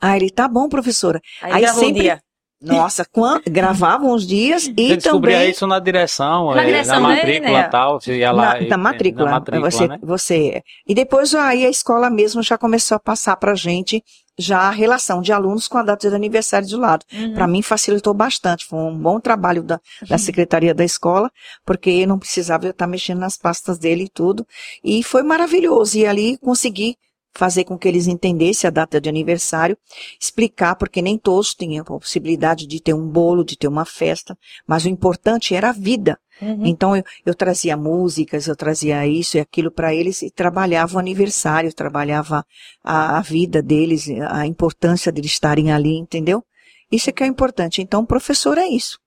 Ah, 0.00 0.16
ele 0.16 0.28
tá 0.28 0.48
bom, 0.48 0.68
professora. 0.68 1.20
Aí, 1.40 1.52
Aí 1.52 1.64
o 1.66 1.74
sempre-. 1.74 2.20
Nossa, 2.62 3.04
quan- 3.10 3.40
gravavam 3.46 4.12
os 4.14 4.26
dias 4.26 4.64
e 4.66 4.74
Você 4.88 4.96
descobria 4.96 5.36
também 5.36 5.50
isso 5.50 5.66
na 5.66 5.78
direção, 5.78 6.54
Na 6.54 6.62
é, 6.62 6.66
direção, 6.66 7.00
na 7.00 7.08
né, 7.08 7.14
matrícula 7.16 7.52
né? 7.52 7.60
e 7.66 7.70
tal. 7.70 8.00
Você 8.00 8.16
ia 8.18 8.32
lá. 8.32 8.44
na, 8.54 8.60
e- 8.60 8.68
na 8.68 8.76
matrícula. 8.76 9.24
Na 9.24 9.30
matrícula, 9.32 9.70
você, 9.70 9.88
né? 9.88 9.98
você 10.02 10.62
e 10.86 10.94
depois 10.94 11.34
aí 11.34 11.64
a 11.64 11.70
escola 11.70 12.10
mesmo 12.10 12.42
já 12.42 12.58
começou 12.58 12.96
a 12.96 13.00
passar 13.00 13.36
para 13.36 13.54
gente 13.54 14.04
já 14.38 14.58
a 14.60 14.70
relação 14.70 15.20
de 15.20 15.32
alunos 15.32 15.68
com 15.68 15.76
a 15.76 15.82
data 15.82 16.08
de 16.08 16.14
aniversário 16.14 16.66
do 16.66 16.78
lado. 16.78 17.04
Uhum. 17.12 17.34
Para 17.34 17.46
mim 17.46 17.60
facilitou 17.60 18.14
bastante, 18.14 18.64
foi 18.64 18.78
um 18.78 18.96
bom 18.96 19.20
trabalho 19.20 19.62
da, 19.62 19.78
da 20.08 20.16
secretaria 20.16 20.74
da 20.74 20.82
escola, 20.84 21.30
porque 21.64 21.90
eu 21.90 22.06
não 22.08 22.18
precisava 22.18 22.64
eu 22.66 22.70
estar 22.70 22.86
mexendo 22.86 23.18
nas 23.18 23.36
pastas 23.36 23.78
dele 23.78 24.04
e 24.04 24.08
tudo, 24.08 24.46
e 24.82 25.02
foi 25.02 25.22
maravilhoso, 25.22 25.98
e 25.98 26.06
ali 26.06 26.38
consegui 26.38 26.96
fazer 27.32 27.64
com 27.64 27.78
que 27.78 27.88
eles 27.88 28.06
entendessem 28.06 28.68
a 28.68 28.70
data 28.70 29.00
de 29.00 29.08
aniversário, 29.08 29.76
explicar, 30.20 30.74
porque 30.76 31.00
nem 31.00 31.16
todos 31.16 31.54
tinham 31.54 31.82
a 31.82 31.84
possibilidade 31.84 32.66
de 32.66 32.80
ter 32.80 32.94
um 32.94 33.06
bolo, 33.06 33.44
de 33.44 33.56
ter 33.56 33.68
uma 33.68 33.84
festa, 33.84 34.36
mas 34.66 34.84
o 34.84 34.88
importante 34.88 35.54
era 35.54 35.70
a 35.70 35.72
vida. 35.72 36.18
Uhum. 36.40 36.66
Então 36.66 36.96
eu, 36.96 37.04
eu 37.26 37.34
trazia 37.34 37.76
músicas, 37.76 38.46
eu 38.46 38.56
trazia 38.56 39.06
isso 39.06 39.36
e 39.36 39.40
aquilo 39.40 39.70
para 39.70 39.94
eles 39.94 40.22
e 40.22 40.30
trabalhava 40.30 40.96
o 40.96 40.98
aniversário, 40.98 41.72
trabalhava 41.72 42.44
a, 42.82 43.18
a 43.18 43.20
vida 43.20 43.62
deles, 43.62 44.08
a 44.28 44.46
importância 44.46 45.12
deles 45.12 45.32
estarem 45.32 45.70
ali, 45.70 45.96
entendeu? 45.96 46.42
Isso 46.90 47.10
é 47.10 47.12
que 47.12 47.22
é 47.22 47.26
importante. 47.26 47.80
Então, 47.80 48.04
professor 48.04 48.58
é 48.58 48.66
isso. 48.66 48.98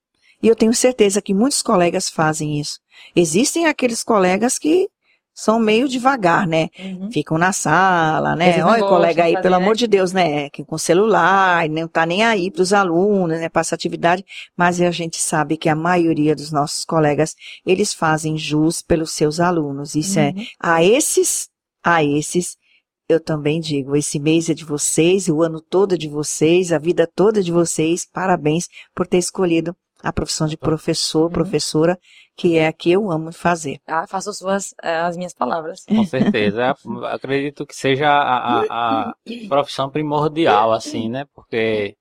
E 0.42 0.48
eu 0.48 0.56
tenho 0.56 0.74
certeza 0.74 1.22
que 1.22 1.34
muitos 1.34 1.62
colegas 1.62 2.08
fazem 2.08 2.60
isso. 2.60 2.78
Existem 3.14 3.66
aqueles 3.66 4.02
colegas 4.02 4.58
que 4.58 4.88
são 5.34 5.58
meio 5.58 5.88
devagar, 5.88 6.46
né? 6.46 6.68
Uhum. 6.78 7.10
Ficam 7.10 7.36
na 7.36 7.52
sala, 7.52 8.36
né? 8.36 8.64
Olha, 8.64 8.80
colega 8.82 9.24
aí, 9.24 9.32
fazer, 9.32 9.42
pelo 9.42 9.58
né? 9.58 9.62
amor 9.62 9.74
de 9.74 9.86
Deus, 9.88 10.12
né? 10.12 10.48
Com 10.66 10.78
celular, 10.78 11.68
não 11.68 11.88
tá 11.88 12.06
nem 12.06 12.22
aí 12.22 12.50
para 12.50 12.62
os 12.62 12.72
alunos, 12.72 13.38
né? 13.40 13.48
Passa 13.48 13.74
atividade, 13.74 14.24
mas 14.56 14.80
a 14.80 14.90
gente 14.92 15.20
sabe 15.20 15.56
que 15.56 15.68
a 15.68 15.74
maioria 15.74 16.36
dos 16.36 16.52
nossos 16.52 16.84
colegas, 16.84 17.34
eles 17.66 17.92
fazem 17.92 18.38
jus 18.38 18.80
pelos 18.80 19.10
seus 19.10 19.40
alunos. 19.40 19.96
Isso 19.96 20.18
é, 20.18 20.28
Uhum. 20.28 20.44
a 20.60 20.84
esses, 20.84 21.48
a 21.82 22.04
esses, 22.04 22.56
eu 23.08 23.20
também 23.20 23.60
digo, 23.60 23.96
esse 23.96 24.18
mês 24.18 24.48
é 24.48 24.54
de 24.54 24.64
vocês, 24.64 25.28
o 25.28 25.42
ano 25.42 25.60
todo 25.60 25.94
é 25.94 25.98
de 25.98 26.08
vocês, 26.08 26.72
a 26.72 26.78
vida 26.78 27.10
toda 27.12 27.40
é 27.40 27.42
de 27.42 27.52
vocês. 27.52 28.06
Parabéns 28.10 28.68
por 28.94 29.06
ter 29.06 29.18
escolhido 29.18 29.76
a 30.04 30.12
profissão 30.12 30.46
de 30.46 30.56
professor, 30.56 31.24
Uhum. 31.24 31.30
professora, 31.30 31.98
que 32.36 32.56
é 32.58 32.66
a 32.68 32.72
que 32.72 32.90
eu 32.92 33.10
amo 33.10 33.32
fazer. 33.32 33.78
Ah, 33.86 34.06
faço 34.06 34.30
as 34.30 34.38
suas, 34.38 34.74
eh, 34.82 34.96
as 35.00 35.16
minhas 35.16 35.32
palavras. 35.34 35.84
Com 35.86 36.04
certeza. 36.04 36.62
É, 36.62 36.74
acredito 37.14 37.66
que 37.66 37.74
seja 37.74 38.08
a, 38.08 38.60
a- 38.62 39.10
a 39.10 39.14
profissão 39.48 39.90
primordial, 39.90 40.72
assim, 40.72 41.08
né? 41.08 41.24
Porque 41.34 41.96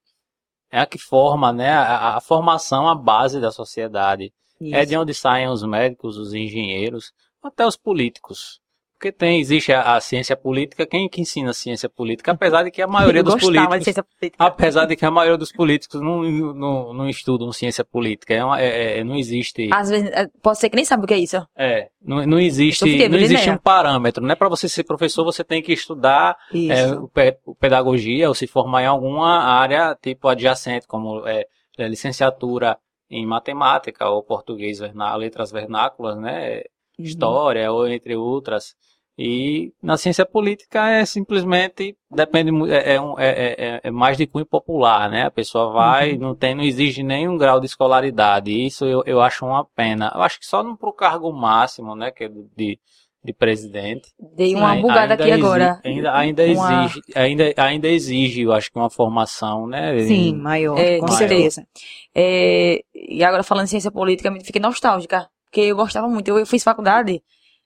é 0.71 0.79
a 0.79 0.85
que 0.85 0.97
forma, 0.97 1.53
né? 1.53 1.71
A, 1.71 2.17
a 2.17 2.21
formação, 2.21 2.87
a 2.89 2.95
base 2.95 3.39
da 3.39 3.51
sociedade. 3.51 4.33
É 4.61 4.85
de 4.85 4.95
onde 4.97 5.13
saem 5.13 5.47
os 5.49 5.61
médicos, 5.63 6.17
os 6.17 6.33
engenheiros, 6.33 7.11
até 7.43 7.65
os 7.67 7.75
políticos. 7.75 8.61
Porque 9.03 9.11
tem, 9.11 9.41
existe 9.41 9.73
a, 9.73 9.95
a 9.97 9.99
ciência 9.99 10.33
política, 10.33 10.85
quem 10.85 11.09
que 11.09 11.19
ensina 11.19 11.49
a 11.49 11.53
ciência 11.53 11.89
política? 11.89 12.31
Apesar 12.31 12.63
de 12.63 12.71
que 12.71 12.81
a 12.81 12.87
maioria 12.87 13.19
eu 13.19 13.23
dos 13.25 13.35
de 13.35 13.41
políticos. 13.41 14.05
política. 14.17 14.35
Apesar 14.39 14.85
de 14.85 14.95
que 14.95 15.05
a 15.05 15.11
maioria 15.11 15.37
dos 15.37 15.51
políticos 15.51 15.99
não, 15.99 16.23
não, 16.23 16.93
não 16.93 17.09
estudam 17.09 17.51
ciência 17.51 17.83
política. 17.83 18.33
É 18.33 18.45
uma- 18.45 18.61
é- 18.61 18.99
é- 18.99 19.03
não 19.03 19.17
existe. 19.17 19.69
Às 19.73 19.89
vezes, 19.89 20.09
eh, 20.09 20.29
pode 20.41 20.57
ser 20.57 20.69
que 20.69 20.77
nem 20.77 20.85
sabe 20.85 21.03
o 21.03 21.07
que 21.07 21.13
é 21.13 21.17
isso. 21.17 21.35
É, 21.53 21.89
não, 22.01 22.25
não 22.25 22.39
existe, 22.39 22.85
não 23.09 23.17
existe 23.17 23.49
um 23.49 23.57
parâmetro, 23.57 24.25
né? 24.25 24.35
Para 24.35 24.47
você 24.47 24.69
ser 24.69 24.85
professor, 24.85 25.25
você 25.25 25.43
tem 25.43 25.61
que 25.61 25.73
estudar 25.73 26.37
é, 26.53 27.37
pedagogia 27.59 28.29
ou 28.29 28.33
se 28.33 28.47
formar 28.47 28.83
em 28.83 28.87
alguma 28.87 29.43
área 29.43 29.97
tipo 30.01 30.29
adjacente, 30.29 30.87
como 30.87 31.27
é, 31.27 31.45
é, 31.77 31.87
licenciatura 31.89 32.77
em 33.09 33.25
matemática 33.25 34.09
ou 34.09 34.23
português, 34.23 34.79
letras 35.17 35.51
vernáculas, 35.51 36.17
né? 36.17 36.61
Uhum. 36.97 37.05
História 37.05 37.69
ou 37.69 37.85
entre 37.87 38.15
outras. 38.15 38.75
E 39.17 39.71
na 39.81 39.95
ciência 39.95 40.25
política 40.25 40.89
é 40.89 41.05
simplesmente 41.05 41.95
depende 42.09 42.49
é, 42.71 42.95
é, 42.95 43.01
um- 43.01 43.19
é- 43.19 43.55
é- 43.57 43.81
é 43.83 43.91
mais 43.91 44.17
de 44.17 44.25
cunho 44.25 44.45
popular, 44.45 45.07
né? 45.09 45.23
A 45.27 45.31
pessoa 45.31 45.71
vai, 45.71 46.13
Uhum. 46.13 46.19
não 46.19 46.35
tem, 46.35 46.55
não 46.55 46.63
exige 46.63 47.03
nenhum 47.03 47.37
grau 47.37 47.59
de 47.59 47.67
escolaridade. 47.67 48.51
Isso 48.51 48.85
eu, 48.85 49.03
eu 49.05 49.21
acho 49.21 49.45
uma 49.45 49.63
pena. 49.63 50.11
Eu 50.15 50.21
acho 50.23 50.39
que 50.39 50.45
só 50.47 50.63
para 50.75 50.89
o 50.89 50.93
cargo 50.93 51.31
máximo, 51.31 51.95
né? 51.95 52.09
Que 52.09 52.23
é 52.23 52.29
de, 52.29 52.79
de 53.23 53.33
presidente. 53.33 54.09
Dei 54.35 54.55
uma 54.55 54.75
bugada 54.75 55.13
aqui 55.13 55.23
exi- 55.29 55.31
agora. 55.33 55.79
Ainda, 55.83 56.13
ainda 56.17 56.43
Uma- 56.45 56.85
exige, 56.85 57.01
ainda, 57.15 57.53
ainda 57.57 57.87
exige, 57.87 58.41
eu 58.41 58.51
acho 58.51 58.71
que 58.71 58.79
uma 58.79 58.89
formação, 58.89 59.67
né? 59.67 59.95
Sim, 59.99 60.35
maior, 60.35 60.75
É, 60.79 60.97
com 60.97 61.05
maior. 61.05 61.17
certeza. 61.19 61.67
É, 62.15 62.83
e 62.95 63.23
agora 63.23 63.43
falando 63.43 63.65
em 63.65 63.69
ciência 63.69 63.91
política, 63.91 64.31
me 64.31 64.43
fiquei 64.43 64.59
nostálgica. 64.61 65.29
Porque 65.45 65.61
eu 65.61 65.75
gostava 65.75 66.07
muito. 66.09 66.27
Eu, 66.29 66.39
eu 66.39 66.45
fiz 66.47 66.63
faculdade 66.63 67.21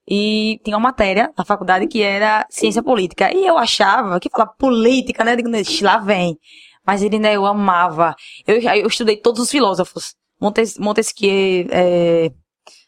e 0.08 0.60
tinha 0.64 0.78
uma 0.78 0.88
matéria 0.90 1.32
na 1.38 1.44
faculdade 1.44 1.88
que 1.88 2.02
era 2.02 2.46
ciência 2.50 2.82
política. 2.82 3.34
E 3.34 3.46
eu 3.46 3.58
achava 3.58 4.20
que 4.20 4.30
falar 4.30 4.48
política, 4.48 5.24
né? 5.24 5.36
Digo, 5.36 5.54
"Ixi, 5.54 5.84
lá 5.84 5.98
vem. 5.98 6.38
Mas 6.86 7.04
ele 7.04 7.16
ainda 7.16 7.32
eu 7.34 7.46
amava. 7.46 8.16
Eu, 8.46 8.62
eu 8.62 8.88
estudei 8.88 9.18
todos 9.18 9.42
os 9.42 9.52
filósofos. 9.52 10.16
Montes, 10.40 10.78
Montesquieu, 10.78 11.68
é, 11.72 12.32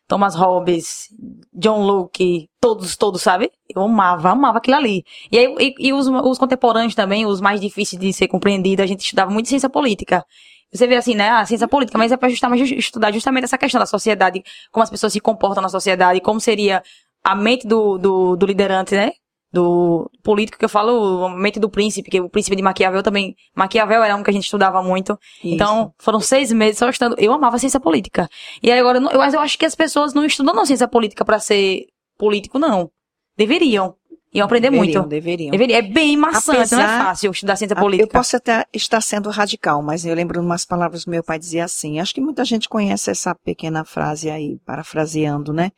Thomas 0.08 0.36
Hobbes, 0.36 1.10
John 1.54 1.84
Locke, 1.84 2.48
todos, 2.62 2.96
todos, 2.96 3.22
sabe? 3.22 3.52
Eu 3.76 3.82
amava, 3.84 4.30
amava 4.30 4.60
aquilo 4.60 4.78
ali. 4.78 5.04
E, 5.32 5.38
aí, 5.38 5.56
e, 5.60 5.88
e 5.90 5.94
os, 5.94 6.08
os 6.08 6.38
contemporâneos 6.38 6.96
também, 6.96 7.26
os 7.26 7.42
mais 7.42 7.60
difíceis 7.60 8.00
de 8.00 8.14
ser 8.14 8.28
compreendidos, 8.28 8.84
a 8.84 8.88
gente 8.88 9.02
estudava 9.02 9.30
muito 9.30 9.50
ciência 9.50 9.70
política. 9.70 10.26
Você 10.72 10.88
vê 10.88 10.96
assim, 10.96 11.16
né? 11.16 11.30
A 11.30 11.46
ciência 11.46 11.68
política, 11.68 11.98
mas 11.98 12.12
é 12.12 12.18
para 12.18 12.30
justamente 12.30 12.76
estudar 12.78 13.12
justamente 13.12 13.44
essa 13.46 13.58
questão 13.58 13.80
da 13.80 13.86
sociedade, 13.86 14.44
como 14.72 14.84
as 14.84 14.90
pessoas 14.90 15.12
se 15.12 15.20
comportam 15.20 15.62
na 15.62 15.70
sociedade, 15.70 16.22
como 16.22 16.40
seria 16.40 16.82
a 17.24 17.36
mente 17.36 17.68
do, 17.68 17.98
do, 17.98 18.36
do 18.36 18.46
liderante, 18.46 18.96
né? 18.96 19.12
do 19.52 20.10
político 20.24 20.60
que 20.60 20.66
eu 20.66 20.70
falo, 20.70 21.26
a 21.26 21.36
mente 21.36 21.60
do 21.60 21.70
príncipe, 21.70 22.10
que 22.10 22.22
o 22.22 22.30
príncipe 22.30 22.56
de 22.56 22.62
Maquiavel 22.62 23.02
também. 23.02 23.36
Maquiavel 23.56 24.04
era 24.04 24.16
um 24.16 24.22
que 24.22 24.30
a 24.30 24.34
gente 24.34 24.44
estudava 24.44 24.82
muito. 24.84 25.18
Isso. 25.44 25.56
Então, 25.56 25.94
foram 25.98 26.20
seis 26.20 26.52
meses 26.52 26.78
só 26.78 26.90
estudando. 26.90 27.16
Eu 27.18 27.34
amava 27.34 27.58
ciência 27.58 27.80
política. 27.80 28.30
E 28.62 28.72
aí 28.72 28.80
agora, 28.80 29.00
eu 29.00 29.10
eu, 29.10 29.40
acho 29.40 29.58
que 29.58 29.66
as 29.66 29.76
pessoas 29.76 30.14
não 30.14 30.24
estudam 30.24 30.54
não 30.54 30.66
ciência 30.66 30.88
política 30.88 31.26
pra 31.26 31.40
ser 31.40 31.88
político, 32.18 32.60
não. 32.60 32.92
Deveriam. 33.36 33.96
Iam 34.32 34.46
aprender 34.46 34.70
deveriam, 34.70 35.02
muito. 35.02 35.10
deveriam. 35.10 35.50
Deveria. 35.50 35.78
É 35.78 35.82
bem 35.82 36.16
maçante, 36.16 36.72
não 36.72 36.82
é 36.82 36.84
Apesar- 36.84 37.06
fácil 37.06 37.32
estudar 37.32 37.56
ciência 37.56 37.76
política. 37.76 38.04
Eu 38.04 38.20
posso 38.20 38.38
até 38.38 38.64
estar 38.72 39.02
sendo 39.02 39.28
radical, 39.32 39.82
mas 39.82 40.06
eu 40.06 40.14
lembro 40.14 40.40
de 40.40 40.46
umas 40.46 40.66
palavras 40.66 41.04
que 41.04 41.10
meu 41.10 41.24
pai 41.24 41.40
dizia 41.40 41.66
assim. 41.66 42.00
Acho 42.00 42.14
que 42.14 42.22
muita 42.22 42.46
gente 42.46 42.70
conhece 42.70 43.10
essa 43.10 43.34
pequena 43.34 43.84
frase 43.84 44.30
aí, 44.30 44.60
parafraseando, 44.64 45.52
né? 45.52 45.72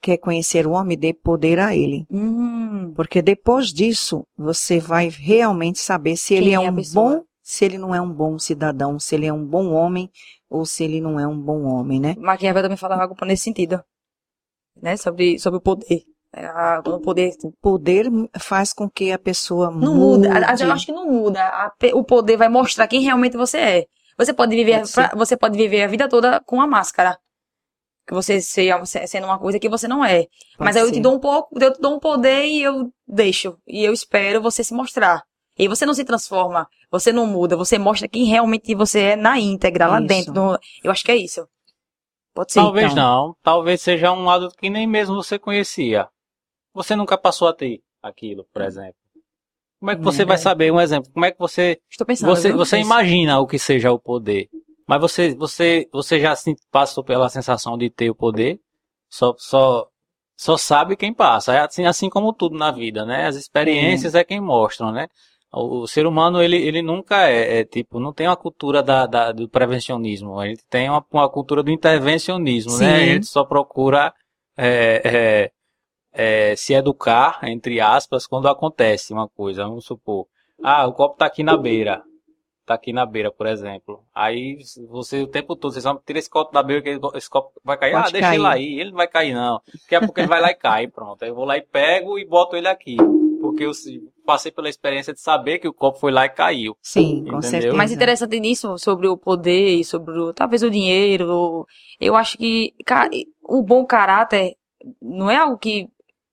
Quer 0.00 0.18
conhecer 0.18 0.66
o 0.66 0.72
homem, 0.72 0.96
dê 0.98 1.12
poder 1.12 1.58
a 1.58 1.74
ele. 1.74 2.06
Hum, 2.10 2.92
Porque 2.94 3.20
depois 3.22 3.72
disso, 3.72 4.24
você 4.36 4.78
vai 4.78 5.08
realmente 5.08 5.78
saber 5.78 6.16
se 6.16 6.34
ele 6.34 6.46
Quem 6.46 6.54
é 6.54 6.62
é 6.64 6.66
a 6.68 6.70
um 6.70 6.82
bom, 6.92 7.22
se 7.42 7.64
ele 7.64 7.78
não 7.78 7.94
é 7.94 8.00
um 8.00 8.10
bom 8.12 8.38
cidadão, 8.38 8.98
se 8.98 9.14
ele 9.14 9.26
é 9.26 9.32
um 9.32 9.44
bom 9.44 9.72
homem 9.72 10.10
ou 10.50 10.64
se 10.64 10.84
ele 10.84 11.00
não 11.00 11.18
é 11.18 11.26
um 11.26 11.38
bom 11.38 11.62
homem, 11.64 11.98
né? 12.00 12.14
Maquiavel 12.18 12.62
também 12.62 12.76
falava 12.76 13.02
algo 13.02 13.16
nesse 13.24 13.44
sentido. 13.44 13.82
Né? 14.80 14.96
Sobre, 14.96 15.38
sobre 15.38 15.58
o 15.58 15.60
poder. 15.60 16.02
É, 16.32 16.44
a- 16.46 16.82
O 16.84 17.00
poder 17.00 17.32
O 17.42 17.52
poder 17.62 18.06
faz 18.38 18.72
com 18.72 18.88
que 18.90 19.10
a 19.10 19.18
pessoa 19.18 19.70
Não 19.70 19.94
mude. 19.94 20.28
muda. 20.28 20.54
Eu 20.60 20.72
acho 20.72 20.86
que 20.86 20.92
não 20.92 21.06
muda. 21.10 21.42
A 21.42 21.72
o 21.94 22.04
poder 22.04 22.36
vai 22.36 22.48
mostrar 22.48 22.86
quem 22.86 23.00
realmente 23.00 23.36
você 23.36 23.58
é. 23.58 23.86
Você 24.18 24.32
pode 24.34 24.54
viver, 24.54 24.80
Pode 24.80 24.92
pra- 24.92 25.12
você 25.14 25.36
pode 25.36 25.56
viver 25.56 25.82
a 25.82 25.86
vida 25.86 26.08
toda 26.08 26.40
com 26.40 26.60
a 26.60 26.66
máscara. 26.66 27.18
Que 28.06 28.14
você 28.14 28.40
seja 28.40 28.78
você- 28.78 29.06
sendo 29.06 29.24
uma 29.24 29.38
coisa 29.38 29.58
que 29.58 29.68
você 29.68 29.88
não 29.88 30.04
é. 30.04 30.26
Mas 30.58 30.76
aí 30.76 30.82
eu 30.82 30.92
te 30.92 31.00
dou 31.00 31.14
um 31.14 31.18
pouco, 31.18 31.58
eu 31.60 31.72
te 31.72 31.80
dou 31.80 31.96
um 31.96 31.98
poder 31.98 32.44
e 32.46 32.62
eu 32.62 32.90
deixo. 33.06 33.58
E 33.66 33.84
eu 33.84 33.92
espero 33.92 34.40
você 34.40 34.62
se 34.62 34.72
mostrar. 34.72 35.24
E 35.58 35.66
você 35.66 35.84
não 35.86 35.94
se 35.94 36.04
transforma, 36.04 36.68
você 36.90 37.10
não 37.12 37.26
muda, 37.26 37.56
você 37.56 37.78
mostra 37.78 38.06
quem 38.06 38.24
realmente 38.24 38.74
você 38.74 39.00
é 39.00 39.16
na 39.16 39.40
íntegra, 39.40 39.86
lá 39.88 39.98
Isso. 39.98 40.06
dentro. 40.06 40.34
no- 40.34 40.58
eu 40.84 40.90
acho 40.90 41.02
que 41.04 41.10
é 41.10 41.16
isso. 41.16 41.48
Pode 42.34 42.52
ser. 42.52 42.60
Talvez 42.60 42.92
então. 42.92 43.02
não. 43.26 43.36
Talvez 43.42 43.80
seja 43.80 44.12
um 44.12 44.24
lado 44.24 44.50
que 44.56 44.68
nem 44.70 44.86
mesmo 44.86 45.16
você 45.16 45.38
conhecia. 45.38 46.06
Você 46.74 46.94
nunca 46.94 47.16
passou 47.16 47.48
a 47.48 47.52
ter 47.54 47.80
aquilo, 48.02 48.46
por 48.52 48.62
exemplo. 48.62 48.94
Como 49.80 49.90
é 49.90 49.96
que 49.96 50.02
você 50.02 50.22
É. 50.22 50.26
vai 50.26 50.36
saber 50.38 50.70
um 50.70 50.80
exemplo? 50.80 51.10
Como 51.12 51.24
é 51.24 51.32
que 51.32 51.38
você 51.38 51.80
Estou 51.90 52.06
pensando. 52.06 52.28
você, 52.28 52.52
você 52.52 52.78
imagina 52.78 53.40
o 53.40 53.46
que 53.46 53.58
seja 53.58 53.90
o 53.90 53.98
poder? 53.98 54.48
Mas 54.86 55.00
você 55.00 55.34
você 55.34 55.88
você 55.92 56.20
já 56.20 56.34
passou 56.70 57.02
pela 57.04 57.28
sensação 57.28 57.76
de 57.76 57.90
ter 57.90 58.10
o 58.10 58.14
poder? 58.14 58.60
Só 59.10 59.34
só 59.38 59.88
só 60.36 60.56
sabe 60.56 60.96
quem 60.96 61.12
passa. 61.14 61.54
É 61.54 61.60
assim 61.60 61.84
assim 61.86 62.08
como 62.10 62.32
tudo 62.32 62.56
na 62.56 62.70
vida, 62.70 63.04
né? 63.04 63.26
As 63.26 63.36
experiências 63.36 64.14
é 64.14 64.24
quem 64.24 64.40
mostram, 64.40 64.92
né? 64.92 65.08
O, 65.52 65.82
o 65.82 65.88
ser 65.88 66.06
humano 66.06 66.42
ele, 66.42 66.56
ele 66.56 66.82
nunca 66.82 67.28
é, 67.28 67.60
é, 67.60 67.64
tipo 67.64 67.98
não 68.00 68.12
tem 68.12 68.28
uma 68.28 68.36
cultura 68.36 68.82
da, 68.82 69.06
da- 69.06 69.32
do 69.32 69.48
prevencionismo. 69.48 70.38
A 70.38 70.46
gente 70.48 70.62
tem 70.68 70.88
uma, 70.90 71.04
uma 71.12 71.28
cultura 71.30 71.62
do 71.62 71.70
intervencionismo, 71.70 72.78
né? 72.78 72.96
A 72.96 73.00
Sim. 73.00 73.06
gente 73.06 73.26
só 73.26 73.44
procura 73.44 74.12
é, 74.56 75.50
é, 76.14 76.50
é, 76.52 76.56
se 76.56 76.74
educar, 76.74 77.40
entre 77.44 77.80
aspas, 77.80 78.26
quando 78.26 78.48
acontece 78.48 79.12
uma 79.12 79.28
coisa. 79.28 79.64
Vamos 79.64 79.84
supor, 79.86 80.26
ah, 80.62 80.86
o 80.86 80.92
copo 80.92 81.16
tá 81.16 81.26
aqui 81.26 81.42
na 81.42 81.56
beira. 81.56 82.02
Tá 82.66 82.74
aqui 82.74 82.92
na 82.92 83.06
beira, 83.06 83.30
por 83.30 83.46
exemplo. 83.46 84.02
Aí 84.12 84.58
você 84.88 85.22
o 85.22 85.28
tempo 85.28 85.54
todo, 85.54 85.72
você 85.72 85.80
só 85.80 85.94
tira 86.04 86.18
esse 86.18 86.28
copo 86.28 86.52
da 86.52 86.64
beira, 86.64 86.82
que 86.82 86.98
esse 87.16 87.30
copo 87.30 87.52
vai 87.64 87.78
cair. 87.78 87.92
Pode 87.92 88.08
ah, 88.08 88.10
deixa 88.10 88.28
cair. 88.28 88.38
ele 88.38 88.46
aí, 88.48 88.80
ele 88.80 88.90
não 88.90 88.96
vai 88.96 89.06
cair, 89.06 89.34
não. 89.34 89.60
Daqui 89.82 89.94
a 89.94 90.00
pouco 90.00 90.18
ele 90.18 90.26
vai 90.28 90.40
lá 90.40 90.50
e 90.50 90.54
cai, 90.54 90.88
pronto. 90.88 91.22
Aí 91.22 91.28
eu 91.28 91.34
vou 91.34 91.44
lá 91.44 91.56
e 91.56 91.62
pego 91.62 92.18
e 92.18 92.24
boto 92.24 92.56
ele 92.56 92.66
aqui. 92.66 92.96
Porque 93.40 93.64
eu 93.64 93.72
se- 93.72 94.02
passei 94.24 94.50
pela 94.50 94.68
experiência 94.68 95.14
de 95.14 95.20
saber 95.20 95.60
que 95.60 95.68
o 95.68 95.72
copo 95.72 96.00
foi 96.00 96.10
lá 96.10 96.26
e 96.26 96.28
caiu. 96.28 96.76
Sim, 96.82 97.22
com 97.24 97.36
Entendeu? 97.36 97.42
certeza. 97.42 97.76
Mas 97.76 97.92
interessante 97.92 98.40
nisso, 98.40 98.76
sobre 98.78 99.06
o 99.06 99.16
poder 99.16 99.76
e 99.76 99.84
sobre 99.84 100.18
o, 100.18 100.32
talvez 100.34 100.64
o 100.64 100.70
dinheiro. 100.70 101.64
Eu 102.00 102.16
acho 102.16 102.36
que 102.36 102.74
o 103.44 103.62
bom 103.62 103.86
caráter 103.86 104.56
não 105.00 105.30
é 105.30 105.36
algo 105.36 105.56
que. 105.56 105.88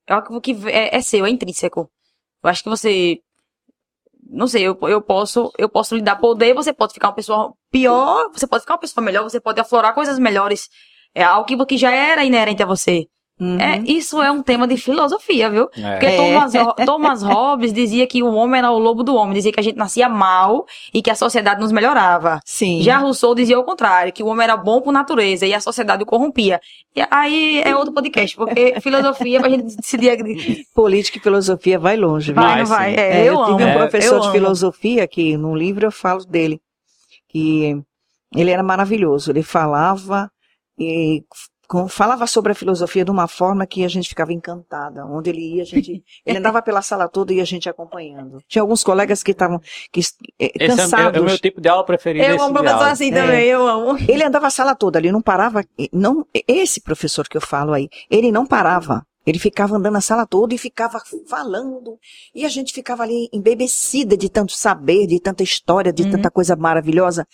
É 0.07 0.13
algo 0.13 0.41
que 0.41 0.51
é, 0.67 0.97
é 0.97 1.01
seu, 1.01 1.25
é 1.25 1.29
intrínseco. 1.29 1.89
Eu 2.43 2.49
acho 2.49 2.63
que 2.63 2.69
você. 2.69 3.21
Não 4.33 4.47
sei, 4.47 4.63
eu, 4.63 4.77
eu 4.83 5.01
posso 5.01 5.51
eu 5.57 5.69
posso 5.69 5.95
lhe 5.95 6.01
dar 6.01 6.15
poder, 6.15 6.55
você 6.55 6.73
pode 6.73 6.93
ficar 6.93 7.09
uma 7.09 7.13
pessoa 7.13 7.53
pior, 7.71 8.29
você 8.33 8.47
pode 8.47 8.61
ficar 8.61 8.73
uma 8.73 8.79
pessoa 8.79 9.03
melhor, 9.03 9.23
você 9.23 9.39
pode 9.39 9.61
aflorar 9.61 9.93
coisas 9.93 10.17
melhores. 10.17 10.69
É 11.13 11.23
algo 11.23 11.45
que, 11.45 11.77
já 11.77 11.91
era 11.91 12.25
inerente 12.25 12.63
a 12.63 12.65
você. 12.65 13.05
Uhum. 13.39 13.59
É, 13.59 13.79
isso 13.87 14.21
é 14.21 14.31
um 14.31 14.43
tema 14.43 14.67
de 14.67 14.77
filosofia, 14.77 15.49
viu? 15.49 15.67
Porque 15.67 16.05
É. 16.05 16.15
Thomas, 16.17 16.53
Ho- 16.55 16.73
Thomas 16.85 17.23
Hobbes 17.23 17.73
dizia 17.73 18.05
que 18.05 18.21
o 18.21 18.31
homem 18.31 18.59
era 18.59 18.69
o 18.71 18.77
lobo 18.77 19.03
do 19.03 19.15
homem, 19.15 19.33
dizia 19.33 19.51
que 19.51 19.59
a 19.59 19.63
gente 19.63 19.75
nascia 19.75 20.07
mal 20.07 20.65
e 20.93 21.01
que 21.01 21.09
a 21.09 21.15
sociedade 21.15 21.59
nos 21.59 21.71
melhorava. 21.71 22.39
Sim. 22.45 22.81
Já 22.83 22.97
Rousseau 22.99 23.33
dizia 23.33 23.59
o 23.59 23.63
contrário, 23.63 24.13
que 24.13 24.21
o 24.21 24.27
homem 24.27 24.43
era 24.43 24.55
bom 24.55 24.79
por 24.81 24.93
natureza 24.93 25.47
e 25.47 25.53
a 25.53 25.59
sociedade 25.59 26.03
o 26.03 26.05
corrompia. 26.05 26.61
E 26.95 27.01
aí 27.09 27.61
é 27.65 27.75
outro 27.75 27.91
podcast, 27.91 28.35
porque 28.37 28.79
filosofia 28.81 29.39
pra 29.39 29.49
gente 29.49 29.75
decidir. 29.77 30.15
Política 30.75 31.17
e 31.17 31.21
filosofia 31.21 31.79
vai 31.79 31.97
longe, 31.97 32.31
viu? 32.31 32.41
Vai, 32.41 32.51
Vai, 32.51 32.59
não 32.61 32.65
vai? 32.67 32.95
É, 32.95 33.17
É, 33.17 33.21
eu, 33.21 33.33
eu 33.33 33.43
amo. 33.43 33.57
tive 33.57 33.63
um 33.63 33.73
É, 33.73 33.77
professor 33.79 34.19
de 34.21 34.31
filosofia 34.31 35.07
que 35.07 35.35
no 35.37 35.55
livro 35.55 35.87
eu 35.87 35.91
falo 35.91 36.23
dele, 36.23 36.61
que 37.29 37.81
ele 38.35 38.51
era 38.51 38.61
maravilhoso. 38.63 39.31
Ele 39.31 39.41
falava 39.43 40.29
e 40.77 41.23
falava 41.89 42.27
sobre 42.27 42.51
a 42.51 42.55
filosofia 42.55 43.03
de 43.05 43.11
uma 43.11 43.27
forma 43.27 43.65
que 43.65 43.83
a 43.83 43.87
gente 43.87 44.07
ficava 44.09 44.31
encantada. 44.33 45.05
Onde 45.05 45.29
ele 45.29 45.55
ia, 45.55 45.63
a 45.63 45.65
gente, 45.65 46.03
ele 46.25 46.37
andava 46.37 46.61
pela 46.61 46.81
sala 46.81 47.07
toda 47.07 47.33
e 47.33 47.41
a 47.41 47.45
gente 47.45 47.69
acompanhando. 47.69 48.39
Tinha 48.47 48.61
alguns 48.61 48.83
colegas 48.83 49.23
que 49.23 49.31
estavam 49.31 49.59
que, 49.91 49.99
eh, 49.99 50.03
Esse 50.03 50.11
é, 50.39 50.65
é- 50.65 50.67
cansados. 50.67 51.17
é 51.17 51.21
o 51.21 51.25
meu 51.25 51.37
tipo 51.39 51.59
de 51.61 51.69
aula 51.69 51.85
preferido. 51.85 52.25
Eu 52.25 52.41
amo 52.43 52.57
aula. 52.59 52.91
assim 52.91 53.11
É. 53.11 53.13
também, 53.21 53.45
eu 53.45 53.67
amo. 53.67 53.97
Ele 54.07 54.23
andava 54.23 54.47
a 54.47 54.51
sala 54.51 54.75
toda, 54.75 54.99
ele 54.99 55.11
não 55.11 55.21
parava. 55.21 55.63
Não, 55.91 56.25
esse 56.47 56.81
professor 56.81 57.27
que 57.27 57.37
eu 57.37 57.41
falo 57.41 57.73
aí, 57.73 57.89
ele 58.09 58.31
não 58.31 58.45
parava. 58.45 59.05
Ele 59.25 59.39
ficava 59.39 59.77
andando 59.77 59.95
a 59.95 60.01
sala 60.01 60.27
toda 60.27 60.53
e 60.53 60.57
ficava 60.57 60.99
falando. 61.29 61.97
E 62.35 62.45
a 62.45 62.49
gente 62.49 62.73
ficava 62.73 63.03
ali 63.03 63.29
embebecida 63.31 64.17
de 64.17 64.27
tanto 64.29 64.51
saber, 64.51 65.07
de 65.07 65.17
tanta 65.17 65.41
história, 65.41 65.93
de 65.93 66.03
Uhum. 66.03 66.11
tanta 66.11 66.29
coisa 66.29 66.57
maravilhosa. 66.57 67.25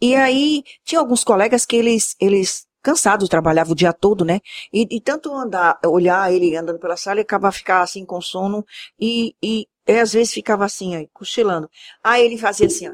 E 0.00 0.14
aí, 0.14 0.62
tinha 0.84 1.00
alguns 1.00 1.24
colegas 1.24 1.66
que 1.66 1.74
eles, 1.74 2.14
eles 2.20 2.64
cansados, 2.82 3.28
trabalhavam 3.28 3.72
o 3.72 3.76
dia 3.76 3.92
todo, 3.92 4.24
né? 4.24 4.40
E, 4.72 4.86
e 4.90 5.00
tanto 5.00 5.32
andar, 5.32 5.78
olhar 5.86 6.32
ele 6.32 6.56
andando 6.56 6.78
pela 6.78 6.96
sala, 6.96 7.14
ele 7.16 7.22
acabava 7.22 7.52
ficar 7.52 7.82
assim 7.82 8.04
com 8.04 8.20
sono 8.20 8.64
e, 9.00 9.34
e, 9.42 9.66
e 9.86 9.92
às 9.98 10.12
vezes 10.12 10.32
ficava 10.32 10.64
assim, 10.64 10.96
ó, 11.00 11.06
cochilando. 11.12 11.68
Aí 12.02 12.24
ele 12.24 12.36
fazia 12.38 12.66
assim, 12.66 12.88
ó. 12.88 12.92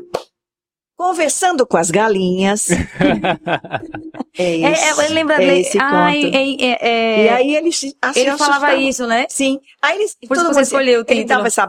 Conversando 0.96 1.64
com 1.64 1.76
as 1.76 1.92
galinhas. 1.92 2.70
é 4.36 4.42
É, 4.42 4.72
isso. 4.72 5.00
é, 5.00 5.04
ele 5.04 5.14
lembra 5.14 5.42
é 5.42 5.58
esse 5.60 5.78
Ai, 5.80 6.22
conto. 6.22 6.34
é, 6.36 6.40
é, 6.40 6.78
é, 6.80 7.24
E 7.24 7.28
aí 7.28 7.54
ele 7.56 7.70
se 7.72 7.96
assim, 8.02 8.20
ele 8.20 8.30
falava 8.36 8.66
assustava. 8.66 8.74
isso, 8.76 9.06
né? 9.06 9.26
Sim. 9.28 9.60
Aí 9.80 9.96
ele, 9.96 10.08
Por 10.26 10.36
todo 10.36 10.46
você 10.48 10.54
mundo- 10.54 10.62
escolheu 10.62 10.98
o 11.00 11.02
Ele 11.02 11.20
título. 11.20 11.26
dava 11.28 11.46
essa 11.46 11.66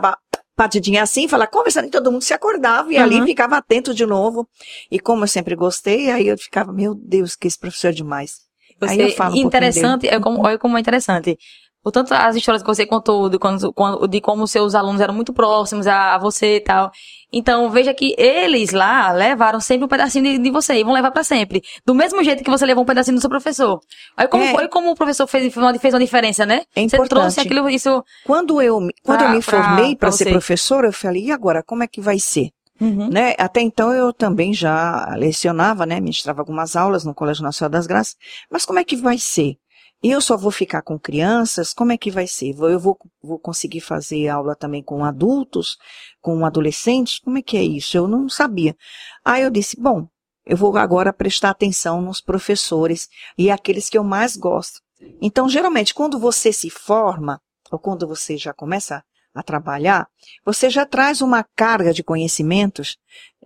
batidinha 0.59 1.01
assim, 1.01 1.25
falava, 1.27 1.49
conversando, 1.49 1.87
e 1.87 1.89
todo 1.89 2.11
mundo 2.11 2.21
se 2.21 2.33
acordava, 2.33 2.91
e 2.91 2.97
ali 2.97 3.15
Uhum. 3.15 3.25
ficava 3.25 3.55
atento 3.57 3.93
de 3.93 4.05
novo. 4.05 4.45
E 4.91 4.99
como 4.99 5.23
eu 5.23 5.27
sempre 5.27 5.55
gostei, 5.55 6.11
aí 6.11 6.27
eu 6.27 6.37
ficava, 6.37 6.73
meu 6.73 6.93
Deus, 6.93 7.33
que 7.35 7.47
esse 7.47 7.57
professor 7.57 7.87
é 7.89 7.93
demais. 7.93 8.41
Aí 8.81 8.97
Você, 8.97 9.03
eu 9.05 9.09
falo 9.11 9.35
um 9.35 9.37
interessante, 9.37 10.07
é 10.07 10.19
como, 10.19 10.41
olha 10.45 10.57
como 10.57 10.77
é 10.77 10.81
interessante. 10.81 11.37
O 11.83 11.91
tanto 11.91 12.13
as 12.13 12.35
histórias 12.35 12.61
que 12.61 12.67
você 12.67 12.85
contou 12.85 13.29
de, 13.29 13.39
quando, 13.39 13.71
de 14.07 14.19
como 14.19 14.45
seus 14.47 14.75
alunos 14.75 14.99
eram 14.99 15.13
muito 15.13 15.31
próximos 15.31 15.87
a, 15.87 16.15
a 16.15 16.17
você 16.17 16.57
e 16.57 16.59
tal. 16.59 16.91
Então, 17.31 17.69
veja 17.69 17.93
que 17.93 18.13
eles 18.17 18.71
lá 18.71 19.11
levaram 19.13 19.59
sempre 19.61 19.85
um 19.85 19.87
pedacinho 19.87 20.25
de, 20.25 20.37
de 20.39 20.51
você 20.51 20.73
e 20.75 20.83
vão 20.83 20.93
levar 20.93 21.11
pra 21.11 21.23
sempre. 21.23 21.61
Do 21.85 21.95
mesmo 21.95 22.21
jeito 22.23 22.43
que 22.43 22.49
você 22.49 22.65
levou 22.65 22.83
um 22.83 22.85
pedacinho 22.85 23.15
do 23.15 23.21
seu 23.21 23.29
professor. 23.29 23.79
Olha 24.17 24.27
como 24.27 24.43
É. 24.43 24.51
foi 24.53 24.67
como 24.67 24.91
o 24.91 24.95
professor 24.95 25.25
fez, 25.25 25.53
fez 25.53 25.93
uma, 25.93 25.99
diferença, 25.99 26.45
né? 26.45 26.63
É 26.75 26.81
você 26.81 26.95
importante. 26.97 27.09
trouxe 27.09 27.39
aquilo, 27.39 27.69
isso. 27.69 28.03
Quando 28.25 28.61
eu, 28.61 28.81
me- 28.81 28.93
quando 29.03 29.19
Pra- 29.19 29.27
eu 29.29 29.35
me 29.35 29.41
formei 29.41 29.95
pra 29.95 30.09
para 30.09 30.11
ser 30.11 30.25
você. 30.25 30.31
professora, 30.31 30.87
eu 30.87 30.93
falei, 30.93 31.25
e 31.27 31.31
agora, 31.31 31.63
como 31.63 31.81
é 31.83 31.87
que 31.87 32.01
vai 32.01 32.19
ser? 32.19 32.49
Uhum. 32.81 33.09
né? 33.09 33.35
Até 33.37 33.59
então 33.59 33.91
eu 33.91 34.13
também 34.13 34.53
já 34.53 35.13
lecionava, 35.17 35.85
né? 35.85 35.99
Ministrava 35.99 36.41
algumas 36.41 36.77
aulas 36.77 37.03
no 37.03 37.13
Colégio 37.13 37.43
Nacional 37.43 37.69
das 37.69 37.85
Graças. 37.85 38.15
Mas 38.49 38.63
como 38.65 38.79
é 38.79 38.83
que 38.85 38.95
vai 38.95 39.17
ser? 39.17 39.55
E 40.01 40.09
eu 40.09 40.21
só 40.21 40.37
vou 40.37 40.51
ficar 40.51 40.81
com 40.81 40.97
crianças? 40.97 41.73
Como 41.73 41.91
é 41.91 41.97
que 41.97 42.09
vai 42.09 42.25
ser? 42.25 42.55
Eu 42.57 42.79
vou, 42.79 42.97
vou 43.21 43.37
conseguir 43.37 43.81
fazer 43.81 44.29
aula 44.29 44.55
também 44.55 44.81
com 44.81 45.03
adultos, 45.03 45.77
com 46.21 46.45
adolescentes? 46.45 47.19
Como 47.19 47.37
é 47.37 47.41
que 47.41 47.57
é 47.57 47.63
isso? 47.63 47.97
Eu 47.97 48.07
não 48.07 48.29
sabia. 48.29 48.77
Aí 49.25 49.43
eu 49.43 49.49
disse, 49.49 49.79
bom, 49.79 50.07
eu 50.45 50.55
vou 50.55 50.75
agora 50.77 51.11
prestar 51.11 51.49
atenção 51.49 52.01
nos 52.01 52.21
professores 52.21 53.09
e 53.37 53.51
aqueles 53.51 53.89
que 53.89 53.97
eu 53.97 54.03
mais 54.03 54.37
gosto. 54.37 54.81
Então, 55.21 55.49
geralmente, 55.49 55.93
quando 55.93 56.17
você 56.17 56.51
se 56.53 56.69
forma, 56.69 57.41
ou 57.71 57.77
quando 57.77 58.07
você 58.07 58.37
já 58.37 58.53
começa 58.53 59.03
a 59.33 59.43
trabalhar, 59.43 60.07
você 60.45 60.69
já 60.69 60.85
traz 60.85 61.21
uma 61.21 61.45
carga 61.55 61.93
de 61.93 62.03
conhecimentos 62.03 62.97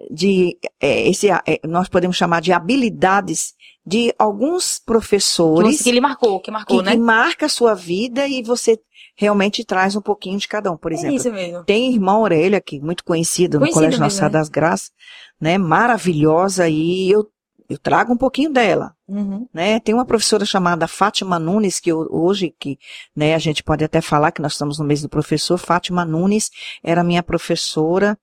de 0.09 0.57
é, 0.81 1.07
esse 1.07 1.29
é, 1.29 1.41
nós 1.65 1.87
podemos 1.89 2.15
chamar 2.15 2.41
de 2.41 2.51
habilidades 2.51 3.53
de 3.85 4.13
alguns 4.17 4.79
professores 4.79 5.81
que 5.81 5.89
ele 5.89 5.99
marcou, 5.99 6.39
que 6.39 6.49
marcou, 6.49 6.77
que, 6.77 6.83
né? 6.83 6.91
que 6.91 6.97
marca 6.97 7.45
a 7.47 7.49
sua 7.49 7.73
vida 7.73 8.27
e 8.27 8.41
você 8.41 8.79
realmente 9.15 9.63
traz 9.65 9.95
um 9.95 10.01
pouquinho 10.01 10.39
de 10.39 10.47
cada 10.47 10.71
um. 10.71 10.77
Por 10.77 10.91
É 10.91 10.95
exemplo, 10.95 11.15
isso 11.17 11.31
mesmo. 11.31 11.63
tem 11.65 11.91
Irmã 11.93 12.13
Aurélia, 12.13 12.61
que 12.61 12.77
é 12.77 12.79
muito 12.79 13.03
conhecida 13.03 13.59
no 13.59 13.65
Colégio 13.69 13.99
mesmo, 13.99 14.03
Nossa 14.05 14.23
né? 14.23 14.29
das 14.29 14.49
Graças, 14.49 14.91
né? 15.39 15.57
Maravilhosa, 15.57 16.67
e 16.69 17.11
eu, 17.11 17.27
eu 17.73 17.77
trago 17.77 18.13
um 18.13 18.17
pouquinho 18.17 18.51
dela. 18.51 18.95
Uhum. 19.07 19.47
Né? 19.53 19.79
Tem 19.79 19.93
uma 19.93 20.05
professora 20.05 20.45
chamada 20.45 20.87
Fátima 20.87 21.37
Nunes, 21.37 21.79
que 21.79 21.91
eu- 21.91 22.07
hoje, 22.11 22.53
que 22.59 22.77
né, 23.15 23.35
a 23.35 23.39
gente 23.39 23.63
pode 23.63 23.83
até 23.83 24.01
falar 24.01 24.31
que 24.31 24.41
nós 24.41 24.53
estamos 24.53 24.79
no 24.79 24.85
mês 24.85 25.01
do 25.01 25.09
professor, 25.09 25.57
Fátima 25.57 26.05
Nunes 26.05 26.49
era 26.83 27.03
minha 27.03 27.23
professora 27.23 28.17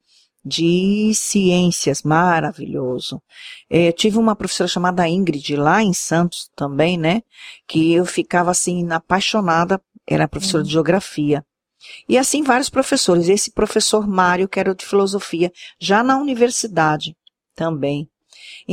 de 0.44 1.12
ciências, 1.14 2.02
maravilhoso. 2.02 3.20
Eh, 3.68 3.92
tive 3.92 4.16
uma 4.18 4.34
professora 4.34 4.68
chamada 4.68 5.06
Ingrid, 5.06 5.54
lá 5.54 5.82
em 5.82 5.92
Santos 5.92 6.50
também, 6.56 6.96
né? 6.96 7.22
Que 7.68 7.92
eu 7.92 8.06
ficava 8.06 8.50
assim, 8.50 8.90
apaixonada, 8.90 9.80
era 10.06 10.26
professora 10.26 10.64
de 10.64 10.70
geografia. 10.70 11.44
E 12.08 12.16
assim 12.16 12.42
vários 12.42 12.70
professores. 12.70 13.28
Esse 13.28 13.50
professor 13.52 14.08
Mário, 14.08 14.48
que 14.48 14.58
era 14.58 14.74
de 14.74 14.84
filosofia, 14.84 15.52
já 15.78 16.02
na 16.02 16.18
universidade 16.18 17.14
também. 17.54 18.08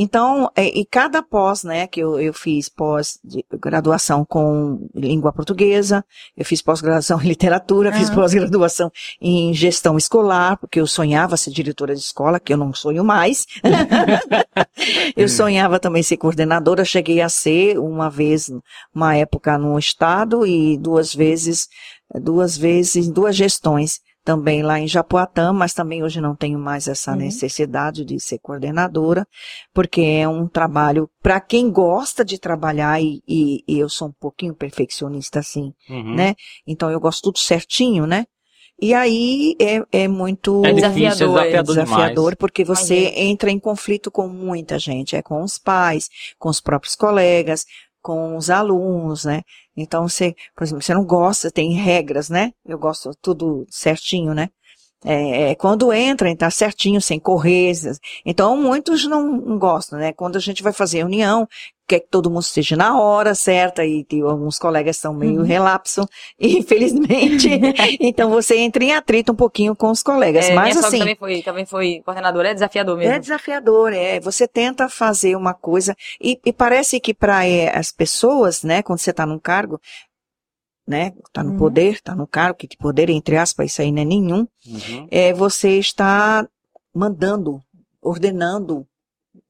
Então, 0.00 0.48
é, 0.54 0.68
e 0.78 0.86
cada 0.86 1.20
pós, 1.24 1.64
né, 1.64 1.88
que 1.88 1.98
eu, 1.98 2.20
eu 2.20 2.32
fiz 2.32 2.68
pós-graduação 2.68 4.24
com 4.24 4.88
língua 4.94 5.32
portuguesa, 5.32 6.04
eu 6.36 6.44
fiz 6.44 6.62
pós-graduação 6.62 7.18
em 7.20 7.26
literatura, 7.26 7.92
fiz 7.92 8.06
Aham. 8.06 8.14
pós-graduação 8.14 8.92
em 9.20 9.52
gestão 9.52 9.98
escolar, 9.98 10.56
porque 10.56 10.78
eu 10.78 10.86
sonhava 10.86 11.36
ser 11.36 11.50
diretora 11.50 11.96
de 11.96 12.00
escola, 12.00 12.38
que 12.38 12.52
eu 12.52 12.56
não 12.56 12.72
sonho 12.72 13.02
mais. 13.02 13.44
eu 15.16 15.28
sonhava 15.28 15.80
também 15.80 16.04
ser 16.04 16.16
coordenadora, 16.16 16.84
cheguei 16.84 17.20
a 17.20 17.28
ser 17.28 17.76
uma 17.76 18.08
vez, 18.08 18.52
uma 18.94 19.16
época 19.16 19.58
no 19.58 19.76
estado 19.76 20.46
e 20.46 20.78
duas 20.78 21.12
vezes, 21.12 21.68
duas 22.22 22.56
vezes, 22.56 23.08
duas 23.08 23.34
gestões 23.34 24.00
também 24.28 24.62
lá 24.62 24.78
em 24.78 24.86
Japoatã, 24.86 25.54
mas 25.54 25.72
também 25.72 26.02
hoje 26.04 26.20
não 26.20 26.36
tenho 26.36 26.58
mais 26.58 26.86
essa 26.86 27.12
Uhum. 27.12 27.16
necessidade 27.16 28.04
de 28.04 28.20
ser 28.20 28.38
coordenadora, 28.40 29.26
porque 29.72 30.02
é 30.02 30.28
um 30.28 30.46
trabalho 30.46 31.08
para 31.22 31.40
quem 31.40 31.70
gosta 31.70 32.22
de 32.22 32.38
trabalhar 32.38 33.00
e, 33.00 33.22
e- 33.26 33.64
e 33.66 33.78
eu 33.78 33.88
sou 33.88 34.08
um 34.08 34.12
pouquinho 34.20 34.54
perfeccionista 34.54 35.38
assim, 35.38 35.72
Uhum. 35.88 36.14
né? 36.14 36.34
Então 36.66 36.90
eu 36.90 37.00
gosto 37.00 37.22
tudo 37.22 37.38
certinho, 37.38 38.06
né? 38.06 38.26
E 38.80 38.92
aí 38.92 39.56
é, 39.58 39.82
é 40.04 40.06
muito 40.06 40.62
É 40.62 40.72
Desafiador, 40.74 41.38
é 41.38 41.62
desafiador, 41.62 41.64
desafiador, 41.64 42.14
demais. 42.32 42.34
porque 42.38 42.64
você 42.64 43.12
entra 43.16 43.50
em 43.50 43.58
conflito 43.58 44.10
com 44.10 44.28
muita 44.28 44.78
gente, 44.78 45.16
é 45.16 45.22
com 45.22 45.42
os 45.42 45.58
pais, 45.58 46.10
com 46.38 46.50
os 46.50 46.60
próprios 46.60 46.94
colegas, 46.94 47.64
com 48.02 48.36
os 48.36 48.50
alunos, 48.50 49.24
né? 49.24 49.42
Então 49.76 50.08
você, 50.08 50.34
por 50.56 50.64
exemplo, 50.64 50.82
você 50.82 50.94
não 50.94 51.04
gosta, 51.04 51.50
tem 51.50 51.72
regras, 51.74 52.28
né? 52.28 52.52
Eu 52.64 52.78
gosto 52.78 53.10
tudo 53.20 53.66
certinho, 53.70 54.34
né? 54.34 54.48
É, 55.04 55.50
é, 55.50 55.54
quando 55.54 55.92
entra, 55.92 56.28
entra 56.28 56.50
certinho, 56.50 57.00
sem 57.00 57.20
correr. 57.20 57.72
Então, 58.26 58.56
muitos 58.56 59.04
não, 59.06 59.22
não 59.30 59.58
gostam, 59.58 59.98
né? 59.98 60.12
Quando 60.12 60.36
a 60.36 60.40
gente 60.40 60.62
vai 60.62 60.72
fazer 60.72 60.98
reunião, 60.98 61.46
quer 61.86 62.00
que 62.00 62.08
todo 62.10 62.28
mundo 62.28 62.42
esteja 62.42 62.76
na 62.76 63.00
hora 63.00 63.34
certa, 63.34 63.84
e 63.86 64.04
tem 64.04 64.20
alguns 64.22 64.58
colegas 64.58 64.96
são 64.98 65.14
meio 65.14 65.38
Uhum. 65.40 65.46
relapso, 65.46 66.06
infelizmente. 66.38 67.48
então, 68.00 68.28
você 68.28 68.58
entra 68.58 68.82
em 68.84 68.92
atrito 68.92 69.32
um 69.32 69.36
pouquinho 69.36 69.74
com 69.74 69.90
os 69.90 70.02
colegas. 70.02 70.46
É, 70.50 70.54
Mas, 70.54 70.76
assim, 70.76 70.98
também 70.98 71.16
foi, 71.16 71.42
também 71.42 71.64
foi 71.64 72.02
coordenadora, 72.04 72.50
é 72.50 72.54
desafiador 72.54 72.98
mesmo. 72.98 73.12
é 73.14 73.18
desafiador, 73.18 73.92
é. 73.92 74.20
Você 74.20 74.46
tenta 74.48 74.88
fazer 74.88 75.36
uma 75.36 75.54
coisa 75.54 75.96
e, 76.20 76.38
e 76.44 76.52
parece 76.52 77.00
que 77.00 77.14
para 77.14 77.38
as 77.72 77.90
pessoas, 77.92 78.62
né, 78.64 78.82
quando 78.82 78.98
você 78.98 79.10
está 79.10 79.24
num 79.24 79.38
cargo, 79.38 79.80
né, 80.88 81.12
está 81.26 81.44
no 81.44 81.50
Uhum. 81.52 81.58
poder, 81.58 81.92
está 81.92 82.14
no 82.14 82.26
cargo, 82.26 82.56
que 82.58 82.66
de 82.66 82.76
poder 82.78 83.10
entre 83.10 83.36
aspas, 83.36 83.66
isso 83.72 83.82
aí 83.82 83.92
não 83.92 84.02
é 84.02 84.04
nenhum, 84.06 84.48
Uhum. 84.66 85.06
é 85.10 85.32
você 85.34 85.78
está 85.78 86.48
mandando, 86.94 87.62
ordenando, 88.02 88.86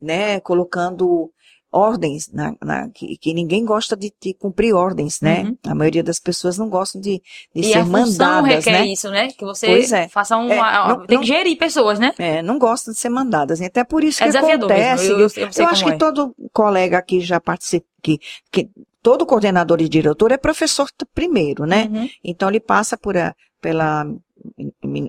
né, 0.01 0.41
colocando 0.41 1.31
ordens 1.71 2.33
na, 2.33 2.55
na- 2.65 2.89
que, 2.89 3.17
que 3.19 3.35
ninguém 3.35 3.63
gosta 3.65 3.95
de, 3.95 4.11
de 4.21 4.33
cumprir 4.33 4.73
ordens, 4.75 5.21
né? 5.21 5.43
Uhum. 5.43 5.59
A 5.67 5.75
maioria 5.75 6.03
das 6.03 6.19
pessoas 6.19 6.57
não 6.57 6.67
gostam 6.71 6.99
de, 6.99 7.23
de 7.55 7.61
E 7.61 7.65
ser 7.65 7.79
a 7.81 7.85
mandadas, 7.85 8.65
requer 8.65 8.73
né? 8.73 8.87
isso, 8.87 9.11
né? 9.11 9.29
Que 9.29 9.45
você 9.45 9.67
Pois 9.67 9.93
é. 9.93 10.09
faça 10.09 10.37
um. 10.39 10.51
É, 10.51 10.59
a- 10.59 10.89
não- 10.89 11.07
tem 11.07 11.17
não- 11.17 11.23
que 11.23 11.29
gerir 11.29 11.59
pessoas, 11.59 11.99
né? 11.99 12.15
É, 12.19 12.41
não 12.43 12.59
gostam 12.59 12.95
de 12.95 12.99
ser 12.99 13.11
mandadas. 13.11 13.61
Até 13.61 13.85
por 13.85 14.03
isso 14.03 14.25
É 14.25 14.31
que 14.31 14.37
acontece. 14.39 15.09
mesmo. 15.09 15.21
Eu, 15.21 15.29
eu, 15.29 15.47
eu 15.47 15.51
Eu 15.65 15.69
acho 15.69 15.85
que 15.85 15.91
é. 15.91 15.97
todo 15.99 16.35
colega 16.55 16.97
aqui 16.97 17.21
já 17.21 17.39
participa, 17.39 17.87
que, 18.03 18.19
que 18.51 18.71
todo 19.03 19.27
coordenador 19.27 19.81
e 19.81 19.89
diretor 19.89 20.33
é 20.33 20.37
professor 20.37 20.89
primeiro, 21.15 21.65
né? 21.65 21.89
Uhum. 21.91 22.09
Então 22.25 22.49
ele 22.49 22.61
passa 22.61 22.97
por 22.97 23.17
a, 23.17 23.35
pela 23.61 24.07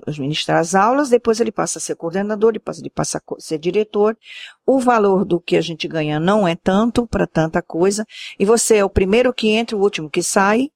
os 0.06 0.18
ministrar 0.18 0.58
as 0.58 0.74
aulas, 0.74 1.08
depois 1.08 1.40
ele 1.40 1.52
passa 1.52 1.78
a 1.78 1.80
ser 1.80 1.94
coordenador, 1.94 2.52
depois 2.52 2.78
ele 2.78 2.90
passa 2.90 3.18
a 3.18 3.40
ser 3.40 3.58
diretor. 3.58 4.16
O 4.66 4.78
valor 4.78 5.24
do 5.24 5.40
que 5.40 5.56
a 5.56 5.60
gente 5.60 5.86
ganha 5.86 6.18
não 6.18 6.46
é 6.46 6.56
tanto 6.56 7.06
para 7.06 7.26
tanta 7.26 7.62
coisa, 7.62 8.04
e 8.38 8.44
você 8.44 8.76
é 8.76 8.84
o 8.84 8.90
primeiro 8.90 9.32
que 9.32 9.50
entra, 9.50 9.76
o 9.76 9.80
último 9.80 10.10
que 10.10 10.22
sai, 10.22 10.68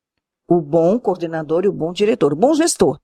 o 0.49 0.61
bom 0.61 0.99
coordenador 0.99 1.65
e 1.65 1.69
o 1.69 1.73
bom 1.73 1.93
diretor, 1.93 2.33
o 2.33 2.37
bom 2.37 2.55
gestor. 2.55 2.99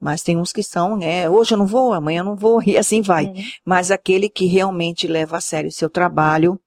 Mas 0.00 0.22
tem 0.22 0.36
uns 0.36 0.52
que 0.52 0.62
são, 0.62 0.96
né, 0.96 1.28
hoje 1.28 1.52
eu 1.52 1.58
não 1.58 1.66
vou, 1.66 1.92
amanhã 1.92 2.20
eu 2.20 2.24
não 2.24 2.36
vou, 2.36 2.62
e 2.66 2.76
assim 2.76 3.02
vai 3.02 3.26
Uhum. 3.26 3.34
mas 3.64 3.90
aquele 3.90 4.28
que 4.28 4.46
realmente 4.46 5.06
leva 5.06 5.36
a 5.36 5.40
sério 5.40 5.68
o 5.68 5.72
seu 5.72 5.90
trabalho, 5.90 6.58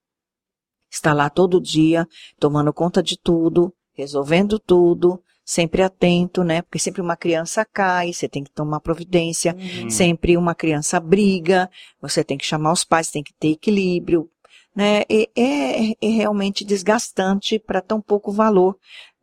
está 0.96 1.14
lá 1.14 1.30
todo 1.30 1.62
dia, 1.62 2.08
tomando 2.40 2.74
conta 2.74 3.02
de 3.02 3.18
tudo, 3.18 3.74
resolvendo 3.94 4.60
tudo, 4.60 5.22
sempre 5.46 5.82
atento, 5.82 6.44
né? 6.44 6.62
Porque 6.62 6.80
sempre 6.80 7.02
uma 7.02 7.18
criança 7.18 7.66
cai, 7.66 8.14
você 8.14 8.30
tem 8.30 8.44
que 8.44 8.52
tomar 8.52 8.80
providência, 8.80 9.56
Uhum. 9.56 9.88
Hum. 9.88 9.90
sempre 9.90 10.38
uma 10.38 10.56
criança 10.56 11.00
briga, 11.00 11.70
você 12.02 12.24
tem 12.24 12.38
que 12.38 12.46
chamar 12.46 12.72
os 12.72 12.84
pais, 12.84 13.12
tem 13.12 13.24
que 13.24 13.34
ter 13.34 13.50
equilíbrio, 13.50 14.30
né? 14.76 15.04
É, 15.10 15.94
é 16.02 16.08
realmente 16.08 16.66
desgastante 16.66 17.60
para 17.60 17.82
tão 17.82 18.02
pouco 18.02 18.32
valor 18.32 18.76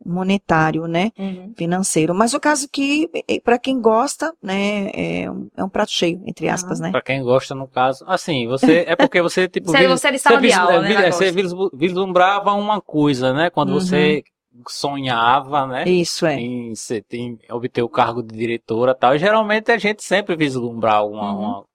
monetário, 0.03 0.87
né? 0.87 1.11
Uhum. 1.17 1.53
Financeiro. 1.55 2.13
Mas 2.15 2.33
o 2.33 2.39
caso 2.39 2.67
que, 2.67 3.07
para 3.43 3.59
quem 3.59 3.79
gosta, 3.79 4.33
né, 4.41 4.89
é 4.93 5.29
um, 5.29 5.47
é 5.55 5.63
um 5.63 5.69
prato 5.69 5.91
cheio, 5.91 6.21
entre 6.25 6.49
aspas, 6.49 6.79
né? 6.79 6.89
Pra 6.91 7.01
quem 7.03 7.21
gosta, 7.21 7.53
no 7.53 7.67
caso. 7.67 8.03
Assim, 8.07 8.47
você. 8.47 8.83
É 8.87 8.95
porque 8.95 9.21
você, 9.21 9.47
tipo. 9.49 9.69
Você- 9.69 9.87
vis- 9.87 10.01
você 10.01 10.33
é 10.33 10.37
vis- 10.39 10.57
aula, 10.57 10.87
é, 10.87 11.01
né? 11.03 11.11
Você 11.11 11.31
vis- 11.31 11.53
vislumbrava 11.73 12.51
uma 12.53 12.81
coisa, 12.81 13.31
né? 13.33 13.49
Quando 13.49 13.73
Uhum. 13.73 13.79
você 13.79 14.23
sonhava, 14.67 15.65
né? 15.67 15.87
Isso 15.87 16.25
é. 16.25 16.39
Em, 16.39 16.73
em 17.13 17.39
obter 17.51 17.81
o 17.83 17.89
cargo 17.89 18.21
de 18.23 18.35
diretora 18.35 18.91
e 18.91 18.95
tal. 18.95 19.15
E 19.15 19.19
geralmente 19.19 19.71
a 19.71 19.77
gente 19.77 20.03
sempre 20.03 20.35
vislumbra 20.35 21.01
uma, 21.03 21.31
Uhum. 21.33 21.39
uma 21.39 21.65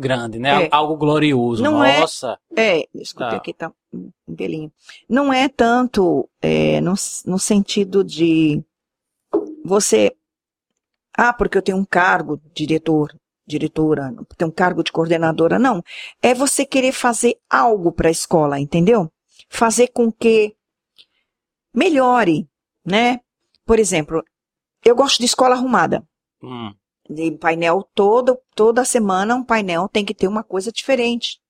grande, 0.00 0.38
né? 0.38 0.64
É. 0.64 0.68
Algo 0.72 0.96
glorioso. 0.96 1.62
Não 1.62 1.84
é- 1.84 2.00
Nossa. 2.00 2.38
É, 2.56 2.88
desculpe, 2.94 3.30
Tá. 3.30 3.36
aqui 3.36 3.52
tá 3.54 3.72
um 3.92 4.34
pelinho. 4.36 4.72
Não 5.08 5.32
é 5.32 5.48
tanto 5.48 6.28
é, 6.42 6.80
no, 6.80 6.94
no 7.26 7.38
sentido 7.38 8.02
de 8.02 8.62
você. 9.64 10.16
Ah, 11.16 11.32
porque 11.32 11.58
eu 11.58 11.62
tenho 11.62 11.78
um 11.78 11.84
cargo 11.84 12.36
de 12.38 12.66
diretor, 12.66 13.14
diretora, 13.46 14.14
tenho 14.36 14.50
um 14.50 14.54
cargo 14.54 14.82
de 14.82 14.90
coordenadora. 14.92 15.58
Não. 15.58 15.82
É 16.22 16.32
você 16.34 16.64
querer 16.64 16.92
fazer 16.92 17.36
algo 17.48 17.92
para 17.92 18.08
a 18.08 18.12
escola, 18.12 18.58
entendeu? 18.60 19.10
Fazer 19.48 19.88
com 19.88 20.10
que 20.10 20.54
melhore, 21.74 22.48
né? 22.84 23.20
Por 23.66 23.78
exemplo, 23.78 24.24
eu 24.84 24.94
gosto 24.94 25.18
de 25.18 25.24
escola 25.26 25.54
arrumada. 25.54 26.02
Hum. 26.42 26.72
De 27.10 27.32
painel 27.32 27.86
todo, 27.92 28.38
toda 28.54 28.84
semana 28.84 29.34
um 29.34 29.42
painel 29.44 29.88
tem 29.88 30.04
que 30.04 30.14
ter 30.14 30.28
uma 30.28 30.44
coisa 30.44 30.70
diferente. 30.70 31.40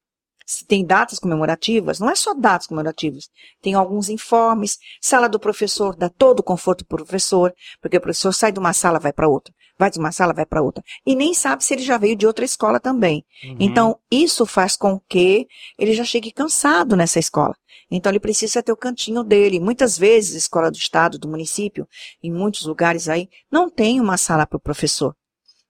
Se 0.46 0.64
tem 0.64 0.85
datas 0.85 1.20
comemorativas, 1.20 2.01
não 2.01 2.11
é 2.11 2.14
só 2.16 2.35
datas 2.35 2.66
comemorativas, 2.66 3.29
tem 3.62 3.75
alguns 3.75 4.09
informes, 4.09 4.79
sala 5.01 5.29
do 5.29 5.38
professor 5.38 5.94
dá 5.94 6.09
todo 6.09 6.40
o 6.40 6.42
conforto 6.42 6.85
para 6.85 6.96
o 6.96 7.05
professor, 7.05 7.55
porque 7.81 7.99
o 7.99 8.01
professor 8.01 8.33
sai 8.33 8.51
de 8.51 8.59
uma 8.59 8.73
sala 8.73 8.99
vai 8.99 9.12
para 9.12 9.29
outra, 9.29 9.55
vai 9.79 9.90
de 9.90 9.99
uma 10.01 10.11
sala 10.11 10.33
vai 10.33 10.44
para 10.44 10.61
outra, 10.61 10.83
e 11.07 11.14
nem 11.14 11.35
sabe 11.35 11.62
se 11.62 11.75
ele 11.75 11.83
já 11.83 11.96
veio 11.99 12.16
de 12.16 12.27
outra 12.27 12.44
escola 12.44 12.81
também. 12.81 13.25
Uhum. 13.44 13.57
Então, 13.61 13.99
isso 14.11 14.44
faz 14.44 14.77
com 14.77 14.99
que 15.09 15.46
ele 15.79 15.92
já 15.92 16.05
chegue 16.05 16.33
cansado 16.33 16.96
nessa 16.96 17.20
escola. 17.20 17.55
Então, 17.88 18.11
ele 18.11 18.18
precisa 18.18 18.62
ter 18.62 18.73
o 18.73 18.77
cantinho 18.77 19.23
dele. 19.23 19.61
Muitas 19.61 19.99
vezes, 19.99 20.35
escola 20.35 20.70
do 20.70 20.77
estado, 20.77 21.18
do 21.18 21.29
município, 21.29 21.88
em 22.23 22.33
muitos 22.33 22.64
lugares 22.64 23.09
aí, 23.09 23.29
não 23.51 23.68
tem 23.68 24.01
uma 24.01 24.16
sala 24.16 24.46
para 24.46 24.57
o 24.57 24.61
professor. 24.61 25.14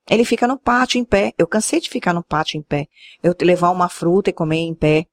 Ele 0.09 0.25
fica 0.25 0.47
no 0.47 0.59
pátio 0.59 0.99
em 0.99 1.05
pé. 1.05 1.33
Eu 1.39 1.47
cansei 1.47 1.81
de 1.81 1.89
ficar 1.89 2.13
no 2.13 2.23
pátio 2.23 2.59
em 2.59 2.63
pé. 2.63 2.89
Eu 3.23 3.35
levar 3.43 3.71
uma 3.71 3.89
fruta 3.89 4.31
e 4.31 4.33
comer 4.33 4.57
em 4.59 4.75
pé. 4.75 5.07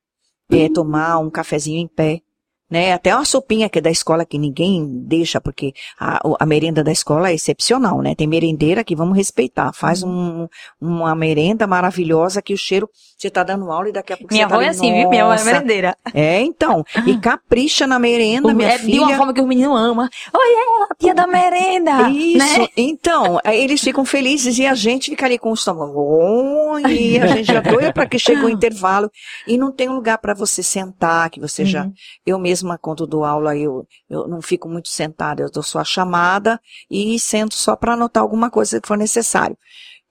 eh, 0.52 0.70
tomar 0.70 1.20
um 1.20 1.30
cafezinho 1.30 1.80
em 1.80 1.88
pé. 1.88 2.22
Né? 2.70 2.94
Até 2.94 3.16
uma 3.16 3.24
sopinha 3.26 3.70
que 3.70 3.80
é 3.80 3.82
da 3.82 3.90
escola 3.92 4.26
que 4.26 4.38
ninguém 4.38 4.86
deixa, 5.06 5.40
porque 5.40 5.74
a, 6.00 6.20
o- 6.28 6.36
a 6.40 6.46
merenda 6.46 6.84
da 6.84 6.92
escola 6.92 7.30
é 7.30 7.34
excepcional, 7.34 8.02
né? 8.02 8.14
Tem 8.16 8.28
merendeira 8.28 8.84
que 8.84 8.96
vamos 8.96 9.16
respeitar. 9.16 9.72
Faz 9.74 10.04
um, 10.04 10.48
uma 10.82 11.16
merenda 11.16 11.66
maravilhosa 11.66 12.42
que 12.42 12.54
o 12.54 12.58
cheiro, 12.58 12.90
você 13.18 13.30
tá 13.30 13.44
dando 13.44 13.72
aula 13.72 13.90
e 13.90 13.92
daqui 13.92 14.14
a 14.14 14.18
pouco 14.18 14.34
Minha 14.34 14.46
você 14.46 14.50
tá 14.50 14.56
avó 14.56 14.64
é 14.64 14.68
assim, 14.70 14.94
viu? 14.94 15.10
Minha 15.10 15.24
avó 15.26 15.34
é 15.34 15.44
merendeira. 15.44 15.98
É, 16.14 16.42
então. 16.42 16.84
E 17.06 17.18
capricha 17.20 17.88
na 17.88 17.98
merenda, 17.98 18.50
O- 18.50 18.54
minha 18.56 18.70
é 18.70 18.78
de 18.78 18.98
uma 19.00 19.06
filha. 19.08 19.18
forma 19.18 19.34
que 19.34 19.42
os 19.42 19.48
meninos 19.48 19.80
amam. 19.80 20.08
Olha, 20.34 20.88
a 20.92 20.96
tia 20.96 21.16
da 21.16 21.26
merenda. 21.26 22.10
Isso, 22.10 22.38
Né? 22.62 22.68
então, 22.76 23.40
eles 23.46 23.82
ficam 23.82 24.04
felizes 24.06 24.58
e 24.60 24.66
a 24.68 24.76
gente 24.76 25.10
fica 25.10 25.26
ali 25.26 25.38
com 25.40 25.52
o 25.52 25.54
estômago, 25.54 26.80
e 26.90 27.18
a 27.20 27.28
gente 27.28 27.46
já 27.52 27.62
doida 27.62 27.92
para 27.94 28.06
que 28.06 28.20
chegue 28.20 28.42
o 28.44 28.50
intervalo 28.50 29.10
e 29.48 29.58
não 29.58 29.72
tem 29.72 29.90
um 29.90 29.96
lugar 29.96 30.18
para 30.18 30.34
você 30.34 30.62
sentar, 30.62 31.30
que 31.30 31.40
você 31.40 31.66
já 31.66 31.78
Uhum. 31.78 31.94
Eu 32.26 32.40
mesma, 32.58 32.78
quando 32.78 33.06
dou 33.08 33.24
aula, 33.24 33.56
eu, 33.56 33.86
eu 34.10 34.28
não 34.28 34.42
fico 34.42 34.68
muito 34.68 34.90
sentada, 34.90 35.42
eu 35.44 35.52
dou 35.52 35.64
só 35.64 35.80
a 35.80 35.84
chamada 35.84 36.60
e 36.90 37.20
sento 37.20 37.56
só 37.56 37.76
para 37.76 37.94
anotar 37.94 38.22
alguma 38.24 38.50
coisa 38.50 38.82
que 38.82 38.88
for 38.88 38.98
necessário. 38.98 39.58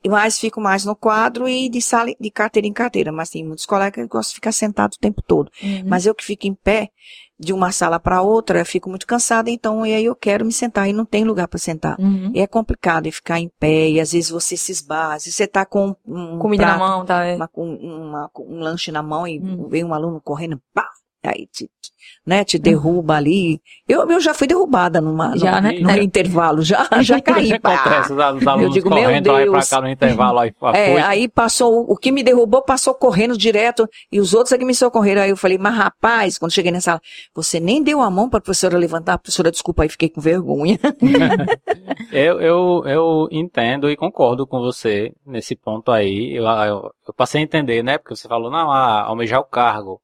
Mais 0.09 0.39
fico 0.39 0.61
mais 0.61 0.85
no 0.85 0.95
quadro 0.95 1.49
e 1.49 1.69
de 1.69 1.83
sala, 1.83 2.13
de 2.21 2.31
carteira 2.31 2.69
em 2.69 2.73
carteira, 2.73 3.11
mas 3.11 3.29
tem 3.31 3.45
muitos 3.45 3.67
colegas 3.67 3.95
que 3.95 4.07
gostam 4.09 4.31
de 4.31 4.35
ficar 4.37 4.53
sentado 4.53 4.93
o 4.93 4.99
tempo 5.01 5.21
todo. 5.21 5.51
Uhum. 5.61 5.83
Mas 5.87 6.07
eu 6.07 6.15
que 6.15 6.25
fico 6.25 6.47
em 6.47 6.55
pé 6.55 6.91
de 7.39 7.53
uma 7.53 7.73
sala 7.73 7.99
para 7.99 8.23
outra, 8.23 8.61
eu 8.61 8.65
fico 8.65 8.89
muito 8.89 9.05
cansada, 9.07 9.51
então 9.51 9.85
e 9.85 9.93
aí 9.93 10.05
eu 10.05 10.15
quero 10.15 10.45
me 10.45 10.53
sentar 10.53 10.89
e 10.89 10.93
não 10.93 11.05
tem 11.05 11.25
lugar 11.25 11.49
para 11.49 11.59
sentar. 11.59 11.99
Uhum. 11.99 12.31
E 12.33 12.41
é 12.41 12.47
complicado 12.47 13.09
e 13.09 13.13
ficar 13.13 13.41
em 13.41 13.51
pé 13.59 13.89
e 13.91 13.99
às 14.01 14.13
vezes 14.13 14.31
você 14.31 14.57
se 14.57 14.71
esbarra, 14.71 15.19
se 15.19 15.33
você 15.33 15.45
tá 15.47 15.67
com 15.67 15.97
um 16.07 16.39
Comida 16.39 16.65
na 16.67 16.77
prato, 16.77 16.89
mão, 16.89 17.05
tá? 17.05 17.25
é. 17.25 17.35
uma- 17.35 17.51
um, 17.57 18.07
uma- 18.09 18.31
um 18.39 18.61
lanche 18.61 18.93
na 18.93 19.03
mão 19.03 19.27
e 19.27 19.41
Hum. 19.41 19.67
vem 19.69 19.83
um 19.85 19.93
aluno 19.93 20.21
correndo, 20.21 20.63
pá, 20.73 20.89
aí 21.27 21.47
te, 21.53 21.67
te- 21.67 21.97
né, 22.27 22.45
te 22.45 22.59
derruba 22.59 23.15
ali. 23.15 23.61
Eu, 23.89 24.09
eu 24.11 24.21
já 24.21 24.35
fui 24.35 24.47
derrubada 24.47 25.01
numa, 25.01 25.37
Já, 25.37 25.61
num, 25.61 25.69
né? 25.69 25.79
num 25.81 26.03
intervalo, 26.03 26.63
já, 26.63 26.89
já 27.03 27.21
caí. 27.23 27.53
Acontece, 27.53 28.13
os 28.13 28.19
alunos 28.19 28.47
alunos 28.47 28.75
digo, 28.75 28.89
meu 28.91 29.05
correndo 29.05 29.31
lá 29.33 29.43
e 29.43 29.45
pra 29.45 29.53
Deus. 29.53 29.69
cá 29.71 29.81
no 29.81 29.89
intervalo. 29.89 30.39
Aí, 30.41 30.53
É, 30.75 31.01
aí 31.03 31.29
passou, 31.29 31.85
o 31.89 31.97
que 31.97 32.11
me 32.11 32.23
derrubou 32.23 32.63
passou 32.63 32.95
correndo 32.95 33.37
direto 33.37 33.89
e 34.11 34.19
os 34.21 34.35
outros 34.35 34.53
é 34.53 34.59
que 34.59 34.65
me 34.65 34.75
socorreram. 34.75 35.23
Aí 35.23 35.31
eu 35.31 35.37
falei, 35.37 35.57
mas 35.59 35.75
rapaz, 35.75 36.37
quando 36.39 36.53
cheguei 36.53 36.73
nessa 36.73 36.93
sala, 36.93 37.01
você 37.35 37.61
nem 37.61 37.83
deu 37.83 38.01
a 38.01 38.11
mão 38.11 38.29
para 38.29 38.39
a 38.39 38.43
professora 38.43 38.77
levantar, 38.77 39.19
professora, 39.19 39.51
desculpa, 39.51 39.83
aí 39.85 39.89
fiquei 39.89 40.09
com 40.09 40.21
vergonha. 40.21 40.79
Eu, 42.13 42.41
eu, 42.41 42.83
eu 42.87 43.29
entendo 43.31 43.91
e 43.91 43.97
concordo 43.97 44.47
com 44.47 44.61
você 44.61 45.13
nesse 45.27 45.55
ponto 45.57 45.91
aí. 45.91 46.35
Eu, 46.37 46.45
eu, 46.45 46.91
eu 47.09 47.15
passei 47.15 47.41
a 47.41 47.45
entender, 47.45 47.83
né? 47.83 47.99
Porque 47.99 48.15
você 48.17 48.29
falou, 48.29 48.51
não, 48.51 48.71
ah, 48.71 49.03
almejar 49.03 49.41
o 49.41 49.45
cargo. 49.45 50.01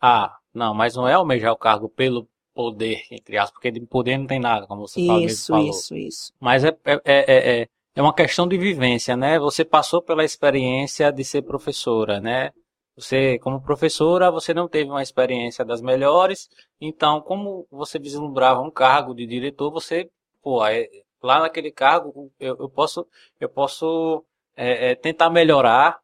Ah, 0.00 0.32
não, 0.54 0.74
mas 0.74 0.94
não 0.96 1.06
é 1.08 1.14
almejar 1.14 1.52
o 1.52 1.56
cargo 1.58 1.88
pelo 1.88 2.28
poder, 2.54 3.02
entre 3.10 3.36
aspas, 3.38 3.52
porque 3.54 3.70
de 3.70 3.80
poder 3.86 4.18
não 4.18 4.26
tem 4.26 4.40
nada, 4.40 4.66
como 4.66 4.86
você 4.86 5.00
mesmo 5.20 5.44
Isso, 5.44 5.46
falou. 5.48 5.86
isso, 5.86 5.96
isso. 5.96 6.32
Mas 6.40 6.64
é, 6.64 6.68
é, 6.84 7.00
é, 7.04 7.62
é, 7.62 7.68
é 7.94 8.02
uma 8.02 8.14
questão 8.14 8.48
de 8.48 8.56
vivência, 8.58 9.16
né? 9.16 9.38
Você 9.38 9.64
passou 9.64 10.02
pela 10.02 10.24
experiência 10.24 11.12
de 11.12 11.24
ser 11.24 11.42
professora, 11.42 12.20
né? 12.20 12.50
Você, 12.96 13.38
como 13.40 13.62
professora, 13.62 14.30
você 14.30 14.52
não 14.52 14.68
teve 14.68 14.90
uma 14.90 15.02
experiência 15.02 15.64
das 15.64 15.80
melhores, 15.80 16.48
então, 16.80 17.20
como 17.20 17.66
você 17.70 17.98
vislumbrava 17.98 18.60
um 18.60 18.70
cargo 18.70 19.14
de 19.14 19.26
diretor, 19.26 19.70
você, 19.70 20.10
pô, 20.42 20.64
é- 20.66 20.88
lá 21.22 21.40
naquele 21.40 21.70
cargo, 21.72 22.32
eu, 22.38 22.56
eu 22.58 22.68
posso, 22.68 23.06
eu 23.38 23.48
posso 23.48 24.24
é, 24.56 24.90
é, 24.92 24.94
tentar 24.94 25.30
melhorar 25.30 25.98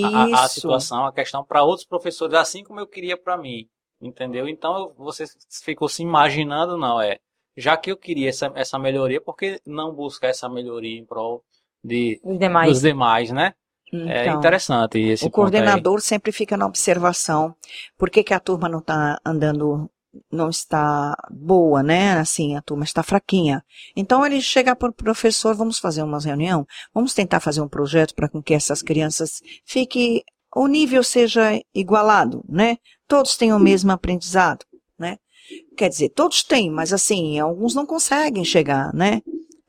a- 0.00 0.44
a 0.44 0.48
situação, 0.48 1.04
a 1.06 1.12
questão 1.12 1.44
para 1.44 1.62
outros 1.62 1.86
professores, 1.86 2.34
assim 2.34 2.64
como 2.64 2.80
eu 2.80 2.86
queria 2.86 3.16
para 3.16 3.36
mim, 3.36 3.68
entendeu? 4.00 4.48
Então 4.48 4.92
você 4.96 5.24
ficou 5.62 5.88
se 5.88 6.02
imaginando, 6.02 6.76
não 6.76 7.00
é? 7.00 7.18
Já 7.56 7.76
que 7.76 7.90
eu 7.90 7.96
queria 7.96 8.28
essa, 8.28 8.50
essa 8.54 8.78
melhoria, 8.78 9.20
por 9.20 9.36
que 9.36 9.60
não 9.66 9.94
buscar 9.94 10.28
essa 10.28 10.48
melhoria 10.48 10.98
em 10.98 11.04
prol 11.04 11.44
de, 11.82 12.20
demais. 12.24 12.68
dos 12.68 12.80
demais, 12.80 13.30
né? 13.30 13.54
É 13.92 14.22
Então, 14.22 14.38
interessante 14.38 14.98
esse 15.00 15.24
O 15.26 15.30
ponto 15.30 15.46
aí. 15.46 15.52
coordenador 15.52 16.00
sempre 16.00 16.30
fica 16.30 16.56
na 16.56 16.66
observação. 16.66 17.54
Por 17.98 18.08
que, 18.08 18.22
que 18.22 18.32
a 18.32 18.38
turma 18.38 18.68
não 18.68 18.78
está 18.78 19.18
andando, 19.24 19.90
não 20.30 20.48
está 20.48 21.16
boa, 21.28 21.82
né? 21.82 22.12
Assim, 22.12 22.56
a 22.56 22.62
turma 22.62 22.84
está 22.84 23.02
fraquinha. 23.02 23.64
Então 23.96 24.24
ele 24.24 24.40
chega 24.40 24.76
para 24.76 24.90
o 24.90 24.94
professor, 24.94 25.54
vamos 25.56 25.78
fazer 25.80 26.02
uma 26.04 26.20
reunião, 26.20 26.64
vamos 26.94 27.14
tentar 27.14 27.40
fazer 27.40 27.60
um 27.60 27.68
projeto 27.68 28.14
para 28.14 28.28
com 28.28 28.40
que 28.40 28.54
essas 28.54 28.80
crianças 28.80 29.40
fiquem, 29.64 30.22
o 30.54 30.66
nível 30.66 31.02
seja 31.02 31.60
igualado, 31.74 32.44
né? 32.48 32.76
Todos 33.06 33.36
tenham 33.36 33.56
o 33.58 33.60
mesmo 33.60 33.90
aprendizado, 33.92 34.64
né? 34.98 35.16
Quer 35.76 35.88
dizer, 35.88 36.10
todos 36.10 36.42
têm, 36.42 36.70
mas 36.70 36.92
assim, 36.92 37.38
alguns 37.38 37.74
não 37.74 37.86
conseguem 37.86 38.44
chegar, 38.44 38.92
né? 38.94 39.20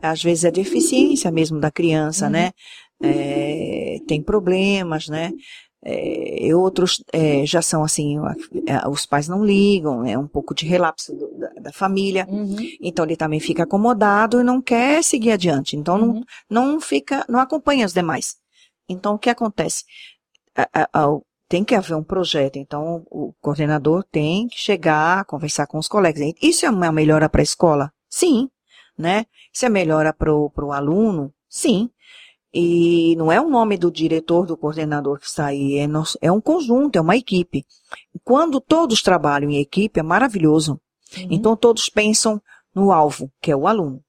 Às 0.02 0.22
vezes 0.24 0.44
é 0.46 0.52
deficiência 0.52 1.32
mesmo 1.32 1.60
da 1.60 1.72
criança, 1.72 2.26
Uhum. 2.26 2.32
né? 2.32 2.52
É, 3.04 3.98
tem 4.08 4.22
problemas, 4.22 5.08
né? 5.08 5.32
É, 5.84 6.46
e 6.46 6.54
outros 6.54 7.04
é, 7.12 7.44
já 7.44 7.60
são 7.62 7.84
assim, 7.84 8.18
é, 8.68 8.88
os 8.88 9.08
pais 9.08 9.28
não 9.28 9.44
ligam, 9.44 10.06
é 10.06 10.16
um 10.16 10.28
pouco 10.28 10.54
de 10.54 10.64
relapso 10.64 11.12
do- 11.16 11.36
da, 11.40 11.48
da 11.60 11.74
família, 11.74 12.28
Uhum. 12.30 12.56
então 12.80 13.04
ele 13.04 13.16
também 13.16 13.40
fica 13.40 13.64
acomodado 13.64 14.40
e 14.40 14.44
não 14.44 14.62
quer 14.62 15.04
seguir 15.04 15.32
adiante, 15.32 15.76
então 15.76 15.98
não, 15.98 16.10
Uhum. 16.10 16.24
não 16.48 16.80
fica, 16.80 17.26
não 17.28 17.40
acompanha 17.40 17.84
os 17.88 17.94
demais. 17.94 18.36
Então 18.88 19.16
o 19.16 19.18
que 19.20 19.30
acontece? 19.32 19.84
A- 20.56 20.70
a- 20.74 20.90
a- 20.94 21.20
tem 21.48 21.64
que 21.64 21.76
haver 21.76 21.96
um 21.96 22.04
projeto, 22.04 22.58
então 22.58 23.06
o 23.10 23.34
coordenador 23.42 24.04
tem 24.10 24.48
que 24.48 24.58
chegar, 24.60 25.26
conversar 25.26 25.68
com 25.68 25.78
os 25.78 25.88
colegas. 25.88 26.34
Isso 26.42 26.66
é 26.66 26.70
uma 26.70 26.92
melhora 26.92 27.28
para 27.30 27.42
a 27.42 27.44
escola? 27.44 27.92
Sim, 28.10 28.50
né? 28.98 29.26
Isso 29.54 29.66
é 29.66 29.70
melhora 29.70 30.14
para 30.14 30.34
o 30.34 30.72
aluno? 30.72 31.34
Sim. 31.50 31.90
E 32.54 33.16
não 33.18 33.32
é 33.32 33.40
o 33.40 33.50
nome 33.50 33.78
do 33.78 33.90
diretor, 33.92 34.46
do 34.46 34.58
coordenador 34.58 35.20
que 35.20 35.26
está 35.26 35.48
aí, 35.48 35.78
é, 35.78 35.88
nosso- 35.88 36.18
é 36.22 36.32
um 36.32 36.42
conjunto, 36.42 36.98
é 36.98 37.02
uma 37.02 37.16
equipe. 37.16 37.66
Quando 38.24 38.60
todos 38.60 39.02
trabalham 39.02 39.50
em 39.50 39.58
equipe, 39.60 40.00
é 40.00 40.04
maravilhoso. 40.04 40.80
Uhum. 41.18 41.28
Então 41.32 41.56
todos 41.56 41.90
pensam 41.90 42.42
no 42.76 42.92
alvo, 42.92 43.32
que 43.42 43.52
é 43.52 43.56
o 43.56 43.68
aluno. 43.68 44.02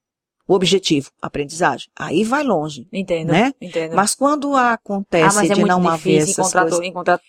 O 0.47 0.55
objetivo, 0.55 1.11
aprendizagem. 1.21 1.89
Aí 1.97 2.25
vai 2.25 2.43
longe, 2.43 2.87
Entendo. 2.93 3.31
né? 3.31 3.53
Entendo. 3.61 3.95
Mas 3.95 4.15
quando 4.15 4.55
ah, 4.55 4.73
acontece 4.73 5.37
mas 5.37 5.51
é 5.51 5.55
de 5.55 5.65
não 5.65 5.89
haver 5.89 6.23
essas 6.23 6.39
encontrar, 6.39 6.63
coisas, 6.63 6.81
encontrar 6.81 7.21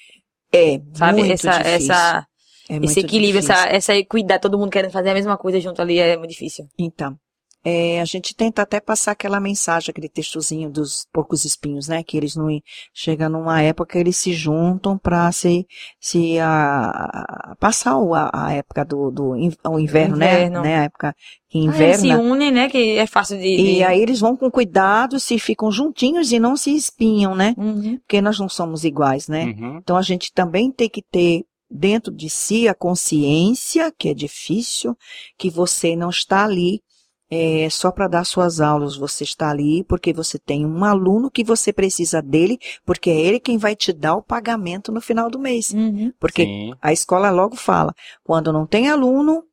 é 0.52 0.82
sabe, 0.94 1.20
muito 1.20 1.34
essa, 1.34 1.52
difícil. 1.52 1.74
essa, 1.74 2.28
é 2.70 2.76
esse 2.78 3.00
equilíbrio, 3.00 3.42
difícil. 3.42 3.56
essa, 3.56 3.76
essa 3.76 3.96
equidade, 3.96 4.42
todo 4.42 4.58
mundo 4.58 4.72
querendo 4.72 4.92
fazer 4.92 5.10
a 5.10 5.14
mesma 5.14 5.38
coisa 5.38 5.60
junto 5.60 5.82
ali 5.82 6.00
é 6.00 6.18
muito 6.18 6.32
difícil. 6.32 6.68
Então, 6.78 7.18
é, 7.66 8.02
a 8.02 8.06
gente 8.06 8.36
tenta 8.36 8.62
até 8.62 8.80
passar 8.82 9.12
aquela 9.14 9.40
mensagem, 9.40 9.90
aquele 9.92 10.10
textozinho 10.10 10.70
dos 10.70 11.08
porcos 11.14 11.46
espinhos, 11.46 11.88
né? 11.88 12.04
Que 12.04 12.18
eles 12.18 12.36
não 12.36 12.48
chega 12.94 13.30
numa 13.30 13.62
época 13.62 13.94
que 13.94 13.98
eles 14.00 14.18
se 14.18 14.34
juntam 14.34 14.98
para 14.98 15.32
se 15.32 15.66
se 16.00 16.38
a, 16.40 16.90
a- 16.90 17.56
passar 17.60 17.98
o- 17.98 18.14
a, 18.14 18.30
a 18.34 18.54
época 18.54 18.84
do, 18.84 19.10
do 19.12 19.30
o 19.32 19.36
inverno, 19.38 19.80
Inverno. 19.80 20.18
né? 20.18 20.50
né? 20.62 20.76
A 20.80 20.84
época 20.84 21.16
que 21.50 21.58
Ah, 21.60 21.62
eles 21.62 21.98
se 21.98 22.08
inverna. 22.08 22.20
unem, 22.22 22.52
né? 22.52 22.70
Que 22.70 22.98
é 22.98 23.08
fácil 23.08 23.38
de. 23.38 23.46
e 23.48 23.76
de- 23.76 23.84
aí 23.84 24.02
eles 24.02 24.20
vão 24.20 24.36
com 24.36 24.52
cuidado, 24.52 25.20
se 25.20 25.40
ficam 25.40 25.72
juntinhos 25.72 26.32
e 26.32 26.40
não 26.40 26.58
se 26.58 26.76
espinham, 26.76 27.34
né? 27.36 27.54
Uhum. 27.58 27.98
Porque 28.00 28.22
nós 28.22 28.40
não 28.40 28.50
somos 28.50 28.84
iguais, 28.84 29.28
né? 29.28 29.46
Uhum. 29.46 29.78
Então 29.78 29.96
a 29.96 30.02
gente 30.02 30.34
também 30.34 30.72
tem 30.72 30.90
que 30.90 31.02
ter 31.02 31.46
dentro 31.72 32.14
de 32.14 32.30
si 32.30 32.68
a 32.68 32.74
consciência, 32.76 33.92
que 33.98 34.10
é 34.10 34.14
difícil, 34.14 34.96
que 35.38 35.50
você 35.50 35.96
não 35.96 36.10
está 36.10 36.44
ali 36.44 36.82
é, 37.34 37.70
só 37.70 37.92
para 37.92 38.08
dar 38.08 38.24
suas 38.26 38.62
aulas, 38.62 38.96
você 38.96 39.24
está 39.24 39.50
ali 39.50 39.84
porque 39.84 40.14
você 40.14 40.38
tem 40.38 40.66
um 40.66 40.84
aluno 40.86 41.32
que 41.32 41.44
você 41.44 41.74
precisa 41.74 42.22
dele, 42.22 42.60
porque 42.86 43.10
é 43.10 43.20
ele 43.20 43.40
quem 43.40 43.58
vai 43.58 43.76
te 43.76 43.92
dar 43.92 44.16
o 44.16 44.22
pagamento 44.22 44.92
no 44.92 45.02
final 45.02 45.30
do 45.30 45.40
mês. 45.40 45.72
Uhum. 45.72 46.14
Porque 46.20 46.44
Sim. 46.44 46.74
a 46.82 46.94
escola 46.94 47.32
logo 47.32 47.56
fala, 47.56 47.94
quando 48.24 48.54
não 48.54 48.68
tem 48.68 48.88
aluno, 48.90 49.44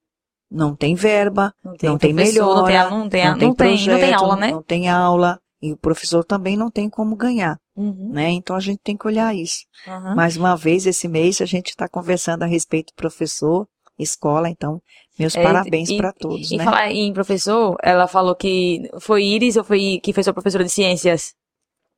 não 0.51 0.75
tem 0.77 0.95
verba, 0.95 1.55
Não 1.65 1.77
tem, 1.77 1.91
Não 1.91 1.99
tem 1.99 2.15
professor, 2.15 2.57
Não 2.57 2.65
tem, 2.65 2.77
aluno, 2.77 2.99
não 3.05 3.09
tem, 3.09 3.25
não, 3.25 3.31
não 3.31 3.39
tem 3.39 3.55
tem, 3.55 3.71
não 3.71 3.77
tem 3.77 3.87
projeto, 3.87 4.21
aula, 4.21 4.37
né? 4.37 4.51
não 4.51 4.63
tem 4.63 4.89
aula, 4.89 5.41
e 5.63 5.73
o 5.73 5.77
professor 5.77 6.25
também 6.25 6.57
não 6.57 6.71
tem 6.71 6.91
como 6.91 7.15
ganhar, 7.17 7.59
Uhum. 7.77 8.11
né? 8.13 8.31
Então 8.31 8.57
a 8.57 8.61
gente 8.61 8.81
tem 8.83 8.97
que 8.97 9.07
olhar 9.07 9.35
isso. 9.35 9.65
Aham. 9.87 10.15
Mais 10.15 10.37
uma 10.37 10.57
vez, 10.57 10.87
esse 10.87 11.07
mês, 11.07 11.41
a 11.41 11.47
gente 11.47 11.69
está 11.69 11.89
conversando 11.89 12.43
a 12.43 12.47
respeito 12.47 12.93
do 12.93 12.97
professor, 12.97 13.67
escola, 14.03 14.49
então, 14.49 14.81
meus 15.19 15.37
É, 15.37 15.43
parabéns 15.43 15.93
para 15.93 16.13
todos, 16.13 16.51
E 16.51 16.57
né? 16.57 16.65
falar 16.65 16.91
em 16.91 17.13
professor, 17.13 17.77
ela 17.83 18.07
falou 18.07 18.35
que 18.35 18.89
foi 19.01 19.25
Iris 19.25 19.57
ou 19.57 19.65
foi 19.65 20.01
que 20.03 20.13
foi 20.13 20.23
sua 20.23 20.33
professora 20.33 20.65
de 20.65 20.71
ciências? 20.71 21.35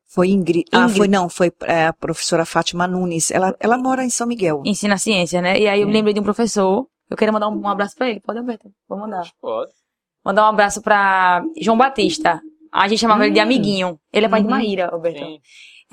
Foi 0.09 0.29
Ingrid. 0.29 0.65
Ah, 0.73 0.81
Ingrid. 0.83 0.97
foi 0.99 1.09
não, 1.09 1.29
foi 1.29 1.53
é, 1.63 1.87
a 1.87 1.93
professora 1.93 2.45
Fátima 2.45 2.87
Nunes. 2.87 3.31
Ela, 3.31 3.57
ela 3.59 3.79
mora 3.79 4.05
em 4.05 4.11
São 4.11 4.27
Miguel. 4.27 4.63
Ensina 4.65 4.99
ciência, 4.99 5.41
né? 5.41 5.59
E 5.59 5.67
aí 5.67 5.81
eu 5.81 5.87
me 5.87 5.93
É. 5.93 5.97
lembrei 5.97 6.13
de 6.13 6.21
um 6.21 6.25
professor. 6.25 6.87
Eu 7.09 7.17
queria 7.17 7.33
mandar 7.33 7.49
um, 7.49 7.59
um 7.59 7.69
abraço 7.69 7.97
pra 7.97 8.11
ele. 8.11 8.21
Pode, 8.21 8.39
Alberto? 8.39 8.71
Vou 8.89 8.99
mandar. 8.99 9.27
Pode. 9.41 9.71
Mandar 10.25 10.45
um 10.45 10.49
abraço 10.51 10.83
pra 10.83 11.43
João 11.61 11.79
Batista. 11.79 12.41
A 12.71 12.89
gente 12.89 13.01
chamava 13.01 13.25
ele 13.25 13.35
de 13.35 13.41
Hum. 13.41 13.43
amiguinho. 13.43 14.01
Ele 14.13 14.27
é 14.27 14.29
pai 14.29 14.41
de 14.41 14.47
Uhum. 14.47 14.51
Maíra, 14.55 14.89
Alberto. 14.91 15.19
Sim. 15.25 15.39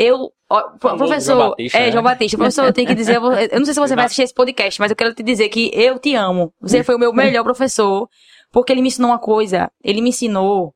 Eu, 0.02 0.32
ó, 0.50 0.62
professor, 0.80 1.36
João 1.36 1.50
Batista, 1.50 1.78
é, 1.78 1.82
né? 1.82 1.92
João 1.92 2.04
Batista, 2.04 2.38
professor, 2.38 2.66
eu 2.66 2.72
tenho 2.74 2.88
que 2.88 2.96
dizer, 2.96 3.18
eu 3.18 3.60
não 3.60 3.66
sei 3.66 3.74
se 3.74 3.80
você 3.82 3.96
vai 3.98 4.06
assistir 4.06 4.24
esse 4.24 4.34
podcast, 4.34 4.80
mas 4.80 4.90
eu 4.90 4.96
quero 4.96 5.14
te 5.14 5.22
dizer 5.22 5.50
que 5.50 5.70
eu 5.74 6.00
te 6.00 6.16
amo. 6.16 6.54
Você 6.62 6.86
foi 6.86 6.96
o 6.96 7.00
meu 7.00 7.12
melhor 7.12 7.44
professor, 7.44 8.08
porque 8.50 8.72
ele 8.72 8.82
me 8.82 8.88
ensinou 8.88 9.12
uma 9.12 9.20
coisa, 9.20 9.70
ele 9.84 10.00
me 10.00 10.10
ensinou 10.10 10.74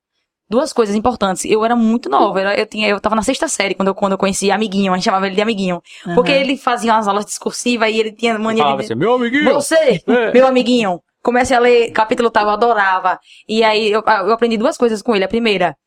duas 0.49 0.74
coisas 0.74 0.93
importantes. 0.93 1.45
Eu 1.45 1.63
era 1.63 1.74
muito 1.74 2.09
nova, 2.09 2.41
eu, 2.41 2.49
eu 2.49 2.65
tinha, 2.65 2.89
eu 2.89 2.99
tava 2.99 3.15
na 3.15 3.21
sexta 3.21 3.47
série 3.47 3.74
quando 3.74 3.88
eu, 3.88 3.95
quando 3.95 4.11
eu 4.11 4.17
conheci 4.17 4.51
amiguinho, 4.51 4.91
a 4.91 4.97
gente 4.97 5.05
chamava 5.05 5.26
ele 5.26 5.36
de 5.36 5.41
amiguinho, 5.41 5.82
porque 6.15 6.34
Aham. 6.34 6.41
ele 6.41 6.57
fazia 6.57 6.93
umas 6.93 7.07
aulas 7.07 7.26
discursivas 7.26 7.89
e 7.89 7.97
ele 7.97 8.11
tinha 8.11 8.38
mania 8.38 8.76
de 8.76 8.84
assim, 8.84 8.95
meu 8.95 9.13
amiguinho. 9.15 9.53
você, 9.53 10.01
É. 10.05 10.34
meu 10.34 10.45
amiguinho, 10.45 10.99
comece 11.24 11.53
a 11.53 11.59
ler 11.59 11.91
capítulo 11.91 12.30
tal, 12.30 12.43
eu 12.43 12.49
adorava. 12.49 13.17
E 13.47 13.63
aí 13.63 13.89
eu, 13.89 14.03
eu 14.05 14.34
aprendi 14.34 14.57
duas 14.57 14.78
coisas 14.78 15.01
com 15.01 15.15
ele. 15.15 15.24
A 15.24 15.30
primeira, 15.30 15.78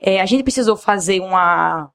é, 0.00 0.22
a 0.22 0.26
gente 0.26 0.42
precisou 0.42 0.74
fazer 0.74 1.20
uma. 1.20 1.90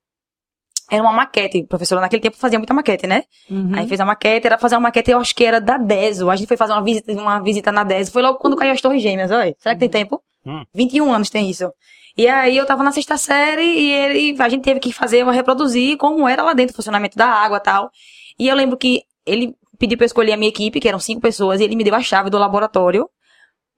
Era 0.93 1.01
uma 1.03 1.11
maquete, 1.11 1.63
professora. 1.63 2.01
Naquele 2.01 2.21
tempo 2.21 2.37
fazia 2.37 2.59
muita 2.59 2.73
maquete, 2.73 3.07
né? 3.07 3.23
Uhum. 3.49 3.71
Aí 3.73 3.87
fez 3.87 3.99
a 3.99 4.05
maquete, 4.05 4.45
era 4.45 4.57
fazer 4.57 4.75
uma 4.75 4.81
maquete, 4.81 5.09
eu 5.09 5.19
acho 5.19 5.33
que 5.33 5.43
era 5.43 5.59
da 5.59 5.77
DESO. 5.77 6.29
A 6.29 6.35
gente 6.35 6.47
foi 6.47 6.55
fazer 6.55 6.73
uma 6.73 6.83
visita, 6.83 7.11
uma 7.13 7.39
visita 7.39 7.71
na 7.71 7.83
DESO. 7.83 8.11
Foi 8.11 8.21
logo 8.21 8.37
quando 8.37 8.55
caiu 8.55 8.71
as 8.71 8.81
Torres 8.81 9.01
Gêmeas, 9.01 9.31
olha. 9.31 9.55
Será 9.59 9.73
que 9.73 9.79
tem 9.79 9.89
tempo? 9.89 10.21
Hum. 10.45 10.63
21 10.73 11.11
anos 11.11 11.29
tem 11.29 11.49
isso. 11.49 11.71
E 12.15 12.27
aí 12.27 12.55
eu 12.55 12.65
tava 12.65 12.83
na 12.83 12.91
sexta 12.91 13.17
série 13.17 13.63
e 13.63 13.91
ele, 13.91 14.35
a 14.41 14.49
gente 14.49 14.63
teve 14.63 14.79
que 14.79 14.93
fazer, 14.93 15.25
reproduzir 15.25 15.97
como 15.97 16.27
era 16.27 16.43
lá 16.43 16.53
dentro, 16.53 16.73
o 16.73 16.75
funcionamento 16.75 17.17
da 17.17 17.25
água 17.25 17.57
e 17.57 17.61
tal. 17.61 17.89
E 18.37 18.47
eu 18.47 18.55
lembro 18.55 18.77
que 18.77 19.01
ele 19.25 19.55
pediu 19.79 19.97
pra 19.97 20.05
eu 20.05 20.07
escolher 20.07 20.33
a 20.33 20.37
minha 20.37 20.49
equipe, 20.49 20.79
que 20.79 20.87
eram 20.87 20.99
cinco 20.99 21.21
pessoas, 21.21 21.59
e 21.59 21.63
ele 21.63 21.75
me 21.75 21.83
deu 21.83 21.95
a 21.95 22.01
chave 22.01 22.29
do 22.29 22.37
laboratório 22.37 23.09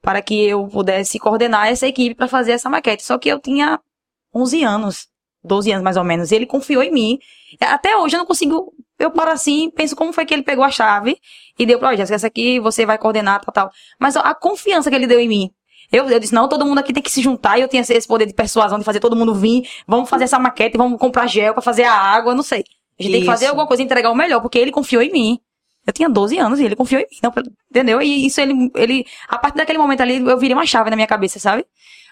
para 0.01 0.21
que 0.21 0.45
eu 0.45 0.67
pudesse 0.67 1.17
coordenar 1.17 1.67
essa 1.67 1.87
equipe 1.87 2.13
para 2.13 2.27
fazer 2.27 2.51
essa 2.51 2.69
maquete. 2.69 3.03
Só 3.03 3.17
que 3.17 3.29
eu 3.29 3.39
tinha 3.39 3.79
11 4.33 4.63
anos, 4.63 5.07
12 5.45 5.71
anos 5.71 5.83
mais 5.83 5.97
ou 5.97 6.03
menos, 6.03 6.31
e 6.31 6.35
ele 6.35 6.45
confiou 6.45 6.83
em 6.83 6.91
mim. 6.91 7.19
Até 7.59 7.95
hoje 7.97 8.15
eu 8.15 8.19
não 8.19 8.25
consigo, 8.25 8.73
eu 8.99 9.11
paro 9.11 9.31
assim, 9.31 9.69
penso 9.69 9.95
como 9.95 10.11
foi 10.11 10.25
que 10.25 10.33
ele 10.33 10.43
pegou 10.43 10.63
a 10.63 10.71
chave 10.71 11.17
e 11.57 11.65
deu 11.65 11.79
pra, 11.79 11.89
ó, 11.89 11.95
Jéssica, 11.95 12.15
essa 12.15 12.27
aqui 12.27 12.59
você 12.59 12.85
vai 12.85 12.97
coordenar, 12.97 13.41
tal, 13.41 13.53
tal. 13.53 13.71
Mas 13.99 14.17
a 14.17 14.33
confiança 14.33 14.89
que 14.89 14.95
ele 14.95 15.07
deu 15.07 15.19
em 15.19 15.27
mim. 15.27 15.51
Eu, 15.91 16.09
eu 16.09 16.19
disse, 16.19 16.33
não, 16.33 16.49
todo 16.49 16.65
mundo 16.65 16.79
aqui 16.79 16.91
tem 16.91 17.01
que 17.01 17.11
se 17.11 17.21
juntar, 17.21 17.57
e 17.57 17.61
eu 17.61 17.67
tinha 17.67 17.81
esse 17.81 18.07
poder 18.07 18.25
de 18.25 18.33
persuasão 18.33 18.79
de 18.79 18.83
fazer 18.83 18.99
todo 18.99 19.15
mundo 19.15 19.35
vir, 19.35 19.69
vamos 19.87 20.09
fazer 20.09 20.23
essa 20.23 20.39
maquete, 20.39 20.77
vamos 20.77 20.99
comprar 20.99 21.27
gel 21.27 21.53
pra 21.53 21.61
fazer 21.61 21.83
a 21.83 21.93
água, 21.93 22.33
não 22.33 22.43
sei. 22.43 22.63
A 22.99 23.03
gente 23.03 23.11
tem 23.11 23.21
que 23.21 23.27
fazer 23.27 23.45
Isso. 23.45 23.51
alguma 23.51 23.67
coisa, 23.67 23.83
entregar 23.83 24.09
o 24.09 24.15
melhor, 24.15 24.41
porque 24.41 24.57
ele 24.57 24.71
confiou 24.71 25.01
em 25.01 25.11
mim. 25.11 25.39
Eu 25.85 25.93
tinha 25.93 26.09
12 26.09 26.37
anos 26.39 26.59
e 26.59 26.65
ele 26.65 26.75
confiou 26.75 27.01
em 27.01 27.05
mim, 27.05 27.19
não, 27.21 27.31
entendeu? 27.69 28.01
E 28.01 28.25
isso 28.25 28.41
ele, 28.41 28.71
ele, 28.75 29.05
a 29.27 29.37
partir 29.37 29.57
daquele 29.57 29.77
momento 29.77 30.01
ali, 30.01 30.17
eu 30.17 30.37
virei 30.37 30.55
uma 30.55 30.65
chave 30.65 30.89
na 30.89 30.95
minha 30.95 31.07
cabeça, 31.07 31.39
sabe? 31.39 31.63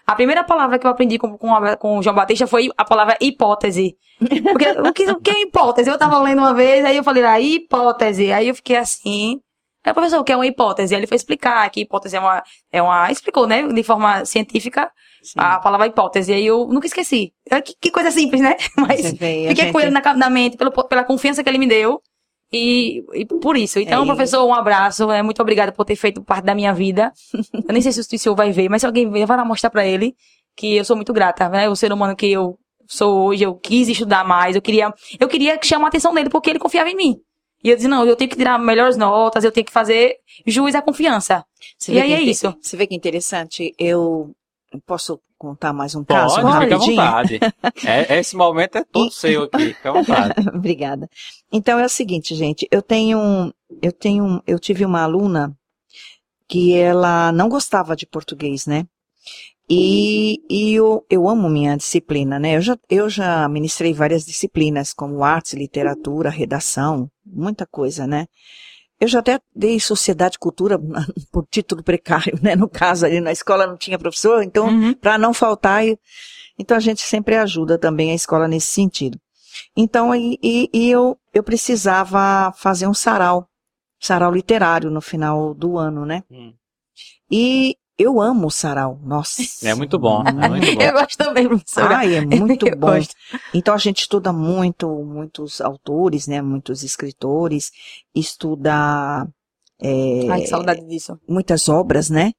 A 0.06 0.16
primeira 0.16 0.43
palavra 0.43 0.78
que 0.78 0.86
eu 0.86 0.91
aprendi 0.91 1.18
com, 1.18 1.38
com, 1.38 1.56
a- 1.56 1.78
com 1.78 1.97
o 1.97 2.04
João 2.04 2.16
Batista 2.16 2.45
foi 2.45 2.70
a 2.78 2.84
palavra 2.84 3.18
hipótese. 3.22 3.95
Porque 4.20 4.70
o 4.70 4.93
que, 4.93 5.12
o 5.12 5.20
que 5.22 5.32
é 5.32 5.41
hipótese? 5.43 5.89
Eu 5.89 5.97
tava 5.97 6.20
lendo 6.22 6.39
uma 6.39 6.54
vez, 6.54 6.84
aí 6.84 6.97
eu 6.97 7.04
falei 7.04 7.24
lá, 7.24 7.39
hipótese. 7.39 8.32
Aí 8.32 8.47
eu 8.49 8.56
fiquei 8.56 8.76
assim. 8.76 9.39
Aí, 9.86 9.93
professor, 9.93 10.20
o 10.20 10.24
que 10.24 10.32
é 10.32 10.36
uma 10.36 10.45
hipótese? 10.47 10.93
Aí 10.93 10.99
ele 11.01 11.08
foi 11.08 11.16
explicar 11.18 11.70
que 11.70 11.82
hipótese 11.82 12.16
é 12.16 12.20
uma, 12.20 12.43
é 12.72 12.82
uma. 12.82 13.12
Explicou, 13.12 13.45
né? 13.47 13.68
De 13.68 13.84
forma 13.84 14.24
científica, 14.26 14.89
Sim. 15.22 15.34
a 15.38 15.60
palavra 15.60 15.88
hipótese. 15.88 16.34
Aí 16.34 16.45
eu 16.45 16.68
nunca 16.68 16.88
esqueci. 16.88 17.34
Que, 17.64 17.74
que 17.82 17.91
coisa 17.91 18.12
simples, 18.12 18.41
né? 18.41 18.56
Mas 18.78 19.12
vê, 19.14 19.47
fiquei 19.49 19.72
com 19.72 19.80
gente- 19.80 19.88
ele 19.88 19.91
na, 20.01 20.14
na 20.16 20.30
mente, 20.30 20.56
pelo, 20.58 20.72
pela 20.72 21.04
confiança 21.04 21.43
que 21.43 21.49
ele 21.49 21.58
me 21.58 21.68
deu. 21.68 22.01
E, 22.54 23.04
e 23.14 23.26
por 23.26 23.58
isso. 23.58 23.80
Então, 23.80 24.04
É, 24.04 24.06
professor, 24.06 24.45
um 24.45 24.54
abraço. 24.54 25.10
É, 25.12 25.24
muito 25.24 25.41
obrigada 25.41 25.72
por 25.72 25.86
ter 25.86 25.95
feito 25.95 26.24
parte 26.24 26.45
da 26.45 26.54
minha 26.54 26.72
vida. 26.72 27.12
Eu 27.68 27.74
nem 27.74 27.82
sei 27.82 27.91
se 27.91 27.99
o 27.99 28.20
senhor 28.20 28.36
vai 28.36 28.51
ver, 28.51 28.70
mas 28.70 28.82
se 28.82 28.86
alguém 28.86 29.10
ver, 29.10 29.26
vai 29.26 29.36
lá 29.36 29.43
mostrar 29.43 29.72
pra 29.72 29.86
ele 29.86 30.16
que 30.56 30.76
eu 30.76 30.86
sou 30.86 30.95
muito 30.95 31.12
grata, 31.12 31.49
né? 31.49 31.68
O 31.68 31.76
ser 31.76 31.91
humano 31.91 32.16
que 32.16 32.28
eu 32.28 32.60
sou 32.86 33.26
hoje, 33.26 33.43
eu 33.43 33.56
quis 33.56 33.88
estudar 33.88 34.24
mais, 34.24 34.56
eu 34.56 34.62
queria, 34.62 34.93
eu 35.20 35.28
queria 35.28 35.60
chamar 35.64 35.86
a 35.86 35.88
atenção 35.88 36.14
dele 36.14 36.30
porque 36.30 36.51
ele 36.51 36.60
confiava 36.60 36.89
em 36.91 36.95
mim. 36.95 37.16
E 37.64 37.70
eu 37.70 37.76
disse, 37.76 37.88
não, 37.88 38.06
eu 38.06 38.16
tenho 38.16 38.30
que 38.30 38.36
tirar 38.36 38.60
melhores 38.60 38.95
notas, 38.95 39.43
eu 39.43 39.51
tenho 39.51 39.66
que 39.66 39.72
fazer 39.72 40.18
jus 40.45 40.76
à 40.76 40.82
confiança. 40.82 41.43
Você 41.80 41.93
E 41.93 41.99
aí 41.99 42.14
é 42.14 42.22
isso. 42.22 42.56
Você 42.62 42.78
vê 42.78 42.86
que 42.86 42.93
interessante. 42.93 43.74
Eu 43.80 44.32
posso 44.86 45.20
contar 45.44 45.74
mais 45.74 45.94
um 45.94 46.06
caso 46.06 46.41
Pode, 46.41 46.64
fica 46.64 46.76
à 46.76 46.78
vontade. 46.78 47.39
É, 47.86 48.20
esse 48.20 48.34
momento 48.34 48.78
é 48.78 48.84
todo 48.86 49.12
seu 49.12 49.44
aqui, 49.44 49.74
fica 49.74 49.89
à 49.89 49.94
vontade. 49.94 50.34
Obrigada. 50.56 51.10
Então 51.52 51.78
é 51.78 51.86
o 51.86 51.89
seguinte, 51.89 52.34
gente, 52.34 52.66
eu 52.72 52.82
tenho, 52.82 53.54
eu 53.82 53.91
tenho, 53.91 54.41
eu 54.48 54.58
tive 54.58 54.86
uma 54.86 55.02
aluna 55.02 55.54
que 56.48 56.78
ela 56.78 57.34
não 57.34 57.50
gostava 57.50 57.94
de 57.94 58.06
português, 58.06 58.66
né? 58.66 58.86
E, 59.70 60.39
e 60.50 60.74
eu, 60.74 61.06
eu 61.10 61.28
amo 61.28 61.50
minha 61.50 61.76
disciplina, 61.76 62.39
né? 62.39 62.56
Eu 62.56 62.62
já, 62.62 62.78
eu 62.89 63.10
já 63.10 63.48
ministrei 63.50 63.94
várias 63.94 64.26
disciplinas, 64.26 64.94
como 64.94 65.24
artes, 65.26 65.54
literatura, 65.54 66.30
redação, 66.30 67.10
muita 67.26 67.66
coisa, 67.66 68.08
né? 68.08 68.28
Eu 69.04 69.08
já 69.10 69.20
até 69.20 69.39
dei 69.54 69.80
sociedade 69.82 70.36
e 70.36 70.39
cultura 70.39 70.80
por 71.32 71.45
título 71.51 71.84
precário, 71.84 72.39
né? 72.41 72.56
No 72.56 72.70
caso, 72.70 73.06
ali 73.06 73.20
na 73.20 73.32
escola 73.34 73.68
não 73.68 73.76
tinha 73.76 73.99
professor, 73.99 74.41
então 74.43 74.68
Uhum. 74.68 74.93
para 74.93 75.18
não 75.18 75.34
faltar. 75.34 75.86
e- 75.86 75.99
Então 76.58 76.78
a 76.78 76.80
gente 76.80 77.01
sempre 77.01 77.36
ajuda 77.36 77.78
também 77.78 78.12
a 78.12 78.16
escola 78.16 78.47
nesse 78.47 78.68
sentido. 78.68 79.20
Então, 79.76 80.16
e, 80.16 80.38
e- 80.41 80.70
e 80.74 80.89
eu, 80.89 81.18
eu 81.34 81.43
precisava 81.43 82.51
fazer 82.56 82.88
um 82.88 82.93
sarau, 82.93 83.47
sarau 83.99 84.32
literário 84.32 84.89
no 84.89 85.01
final 85.01 85.54
do 85.54 85.78
ano, 85.78 86.06
né? 86.06 86.24
Hum. 86.32 86.54
E 87.30 87.76
eu 87.98 88.20
amo 88.22 88.48
o 88.48 88.52
sarau, 88.52 89.00
nossa. 89.04 89.41
É 89.68 89.74
muito 89.76 90.00
bom, 90.00 90.24
é 90.24 90.50
muito 90.50 90.66
bom. 90.76 90.82
Eu 90.82 90.94
gosto 90.94 91.18
também, 91.18 91.48
professora. 91.48 91.98
Ai, 91.98 92.16
é 92.16 92.22
muito 92.26 92.68
Eu 92.68 92.76
bom. 92.78 92.88
gosto. 92.88 93.14
Então 93.54 93.74
a 93.74 93.78
gente 93.78 94.00
estuda 94.02 94.32
muito, 94.34 94.88
muitos 95.04 95.62
autores, 95.62 96.28
né? 96.28 96.41
Muitos 96.41 96.84
escritores, 96.84 97.72
estuda 98.14 99.28
é, 99.82 100.30
Ai, 100.30 100.41
que 100.41 100.48
saudade 100.48 100.86
disso. 100.88 101.20
muitas 101.28 101.68
obras, 101.70 102.10
né? 102.10 102.32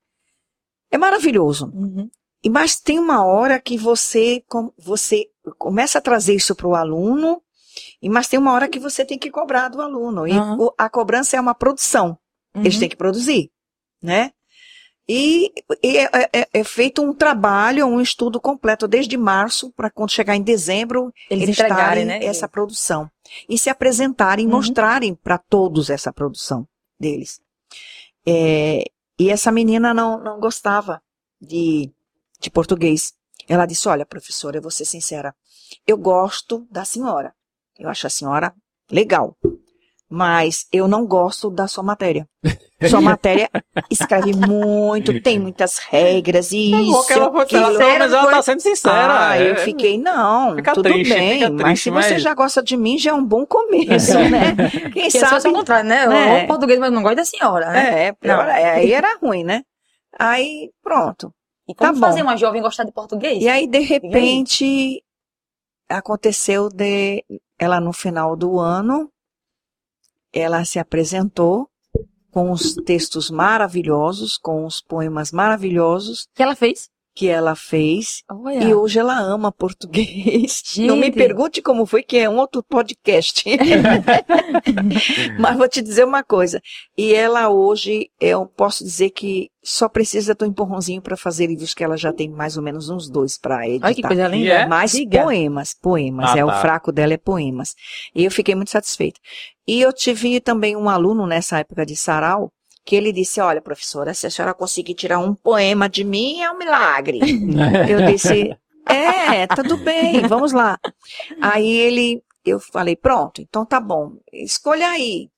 É 0.91 0.99
maravilhoso. 0.99 1.71
Uhum. 1.75 2.11
E 2.43 2.51
mas 2.51 2.79
tem 2.81 2.99
uma 2.99 3.25
hora 3.25 3.59
que 3.61 3.77
você 3.77 4.43
com- 4.49 4.73
você 4.79 5.27
começa 5.59 5.99
a 5.99 6.01
trazer 6.03 6.35
isso 6.35 6.55
para 6.55 6.67
o 6.69 6.75
aluno, 6.75 7.41
e 8.03 8.09
mas 8.09 8.29
tem 8.29 8.39
uma 8.39 8.53
hora 8.53 8.69
que 8.69 8.79
você 8.79 9.05
tem 9.05 9.19
que 9.19 9.31
cobrar 9.31 9.69
do 9.69 9.81
aluno. 9.81 10.27
E 10.27 10.33
o- 10.39 10.73
a 10.79 10.89
cobrança 10.89 11.37
é 11.37 11.41
uma 11.41 11.55
produção. 11.55 12.19
Eles 12.55 12.75
Uhum. 12.75 12.81
têm 12.81 12.89
que 12.89 12.97
produzir, 12.97 13.51
né? 14.03 14.31
E, 15.09 15.53
e 15.83 15.99
é, 15.99 16.09
é- 16.33 16.49
é 16.53 16.65
feito 16.65 17.03
um 17.03 17.13
trabalho, 17.13 17.87
um 17.87 18.01
estudo 18.01 18.41
completo 18.41 18.89
desde 18.89 19.17
março 19.19 19.71
para 19.73 19.91
quando 19.91 20.11
chegar 20.11 20.35
em 20.35 20.43
dezembro 20.43 21.13
Eles, 21.29 21.45
eles 21.45 21.49
entregarem, 21.59 22.05
estarem 22.05 22.21
né? 22.21 22.25
essa 22.27 22.49
produção 22.49 23.11
e 23.49 23.59
se 23.59 23.69
apresentarem, 23.69 24.47
Uhum. 24.47 24.53
mostrarem 24.53 25.15
para 25.15 25.37
todos 25.37 25.91
essa 25.91 26.11
produção 26.13 26.67
deles. 26.99 27.39
É, 28.27 28.83
e 29.19 29.31
essa 29.31 29.53
menina 29.53 29.93
não, 29.93 30.19
não 30.19 30.41
gostava 30.41 31.03
de, 31.41 31.93
de 32.41 32.51
português. 32.51 33.13
Ela 33.47 33.67
disse: 33.67 33.87
Olha, 33.89 34.07
professora, 34.07 34.57
eu 34.57 34.63
vou 34.63 34.71
ser 34.71 34.87
sincera, 34.87 35.35
eu 35.87 35.99
gosto 35.99 36.67
da 36.71 36.85
senhora, 36.85 37.35
eu 37.79 37.91
acho 37.91 38.07
a 38.07 38.11
senhora 38.11 38.55
legal, 38.91 39.37
mas 40.15 40.67
eu 40.73 40.87
não 40.87 41.05
gosto 41.05 41.51
da 41.51 41.67
sua 41.67 41.83
matéria. 41.83 42.25
Sua 42.89 43.01
matéria 43.03 43.51
escreve 43.91 44.33
muito, 44.33 45.21
tem 45.21 45.41
muitas 45.41 45.79
regras 45.79 46.53
e 46.53 46.73
É 46.73 46.77
bom 46.77 46.83
isso. 47.01 47.07
que 47.09 47.13
ela 47.15 47.31
foi, 47.33 47.43
aquilo. 47.43 47.63
ela, 47.65 47.79
menos 47.79 48.13
ela 48.13 48.31
tá 48.31 48.43
sendo 48.43 48.61
sincera. 48.61 49.29
Ah, 49.31 49.37
é. 49.37 49.51
eu 49.51 49.57
fiquei, 49.57 49.99
não, 49.99 50.55
Fica 50.55 50.73
tudo 50.73 50.89
triste, 50.89 51.13
bem, 51.13 51.33
fica 51.41 51.51
mas 51.51 51.63
triste, 51.65 51.83
se 51.83 51.91
você 51.91 52.13
mas- 52.15 52.23
já 52.23 52.33
gosta 52.35 52.63
de 52.63 52.77
mim, 52.77 52.97
já 52.97 53.11
é 53.11 53.15
um 53.15 53.25
bom 53.25 53.45
começo, 53.45 54.15
né? 54.19 54.55
Quem 54.95 55.09
Que 55.09 55.19
sabe... 55.19 55.49
ao 55.49 55.53
contrário, 55.53 55.89
né? 55.89 56.07
né? 56.07 56.45
O 56.45 56.47
português, 56.47 56.79
mas 56.79 56.93
não 56.93 57.03
gosta 57.03 57.17
da 57.17 57.25
senhora, 57.25 57.71
né? 57.71 58.07
É, 58.07 58.13
pior, 58.13 58.45
Não. 58.47 58.53
é, 58.53 58.71
aí 58.75 58.93
era 58.93 59.19
ruim, 59.21 59.43
né? 59.43 59.63
Aí, 60.17 60.71
pronto. 60.81 61.33
E 61.69 61.75
como 61.75 61.93
tá 61.93 61.99
bom. 61.99 62.07
fazer 62.07 62.23
uma 62.23 62.37
jovem 62.37 62.63
gostar 62.63 62.85
de 62.85 62.93
português? 62.93 63.43
E 63.43 63.49
aí, 63.49 63.67
de 63.67 63.81
repente, 63.81 65.03
aconteceu 65.89 66.69
de 66.69 67.25
ela 67.59 67.81
no 67.81 67.93
final 67.93 68.37
do 68.37 68.59
ano, 68.61 69.11
ela 70.35 70.65
se 70.65 70.79
apresentou 70.79 71.69
com 72.31 72.51
os 72.51 72.75
textos 72.75 73.31
maravilhosos, 73.31 74.37
com 74.37 74.67
os 74.67 74.81
poemas 74.81 75.31
maravilhosos 75.31 76.27
que 76.35 76.43
ela 76.43 76.57
fez? 76.57 76.91
Que 77.15 77.29
ela 77.29 77.55
fez 77.55 78.25
Olha. 78.29 78.65
E 78.65 78.75
hoje 78.75 78.99
ela 78.99 79.19
ama 79.19 79.53
português. 79.53 80.63
Gente. 80.67 80.87
Não 80.87 80.97
me 80.97 81.13
pergunte 81.13 81.63
como 81.63 81.87
foi, 81.87 82.03
que 82.03 82.19
é 82.19 82.29
um 82.29 82.39
outro 82.39 82.63
podcast. 82.63 83.45
Mas 85.39 85.57
vou 85.57 85.69
te 85.69 85.81
dizer 85.81 86.05
uma 86.05 86.25
coisa. 86.25 86.61
E 86.99 87.15
ela 87.15 87.49
hoje, 87.49 88.11
eu 88.21 88.47
posso 88.47 88.83
dizer 88.83 89.11
que 89.11 89.49
só 89.63 89.89
precisa 89.89 90.35
do 90.35 90.45
empurrãozinho 90.45 91.01
para 91.01 91.17
fazer 91.17 91.47
livros, 91.47 91.73
que 91.73 91.85
ela 91.85 91.97
já 91.97 92.13
tem 92.13 92.29
mais 92.29 92.57
ou 92.57 92.63
menos 92.63 92.91
uns 92.91 93.09
dois 93.09 93.39
para 93.39 93.67
editar. 93.67 93.87
Olha 93.87 93.95
que 93.95 94.03
coisa 94.03 94.29
linda. 94.29 94.51
É? 94.51 94.67
Mais 94.67 94.93
Diga. 94.93 95.23
poemas, 95.23 95.75
poemas. 95.75 96.31
Ah, 96.31 96.39
é 96.39 96.45
tá. 96.45 96.47
o 96.47 96.61
fraco 96.61 96.93
dela 96.93 97.15
é 97.15 97.19
poemas. 97.19 97.75
E 98.15 98.25
eu 98.25 98.31
fiquei 98.31 98.55
muito 98.55 98.71
satisfeita. 98.71 99.21
E 99.67 99.81
eu 99.81 99.93
tive 99.93 100.41
também 100.41 100.77
um 100.77 100.89
aluno 100.89 101.27
nessa 101.27 101.61
época 101.61 101.87
de 101.87 101.97
sarau 101.97 102.53
que 102.85 102.97
ele 102.97 103.13
disse: 103.13 103.41
"Olha, 103.41 103.61
professora, 103.63 104.15
se 104.15 104.27
a 104.27 104.31
senhora 104.31 104.55
conseguir 104.55 104.95
tirar 104.95 105.19
um 105.19 105.35
poema 105.35 105.89
de 105.89 106.05
mim 106.05 106.41
é 106.41 106.51
um 106.51 106.59
milagre". 106.59 107.21
Eu 107.89 108.03
disse: 108.03 108.57
"É, 108.89 109.47
tudo 109.49 109.77
bem, 109.79 110.27
vamos 110.27 110.53
lá". 110.53 110.79
Aí 111.41 111.71
ele 111.71 112.23
eu 112.45 112.61
falei, 112.61 112.95
pronto, 112.95 113.41
então 113.41 113.65
tá 113.65 113.81
bom, 113.81 114.13
escolha 114.33 114.89
aí. 114.91 115.31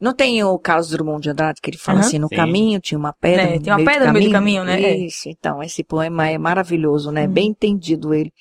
Não 0.00 0.14
tem 0.14 0.42
o 0.42 0.58
Carlos 0.58 0.90
Drummond 0.90 1.22
de 1.22 1.30
Andrade, 1.30 1.60
que 1.60 1.70
ele 1.70 1.76
fala 1.76 1.98
Aham. 1.98 2.06
assim, 2.08 2.18
no 2.18 2.28
Sim. 2.28 2.36
caminho 2.36 2.80
tinha 2.80 2.98
uma 2.98 3.12
pedra 3.12 3.42
É, 3.42 3.58
tem 3.58 3.72
uma 3.72 3.84
pedra 3.84 4.06
no 4.06 4.12
meio 4.14 4.28
do 4.28 4.32
caminho, 4.32 4.64
né? 4.64 4.80
É. 4.80 4.96
Isso, 4.96 5.28
então, 5.28 5.62
esse 5.62 5.84
poema 5.84 6.28
é 6.28 6.38
maravilhoso, 6.38 7.10
né? 7.10 7.26
Uhum. 7.26 7.32
Bem 7.32 7.48
entendido 7.48 8.14
ele. 8.14 8.32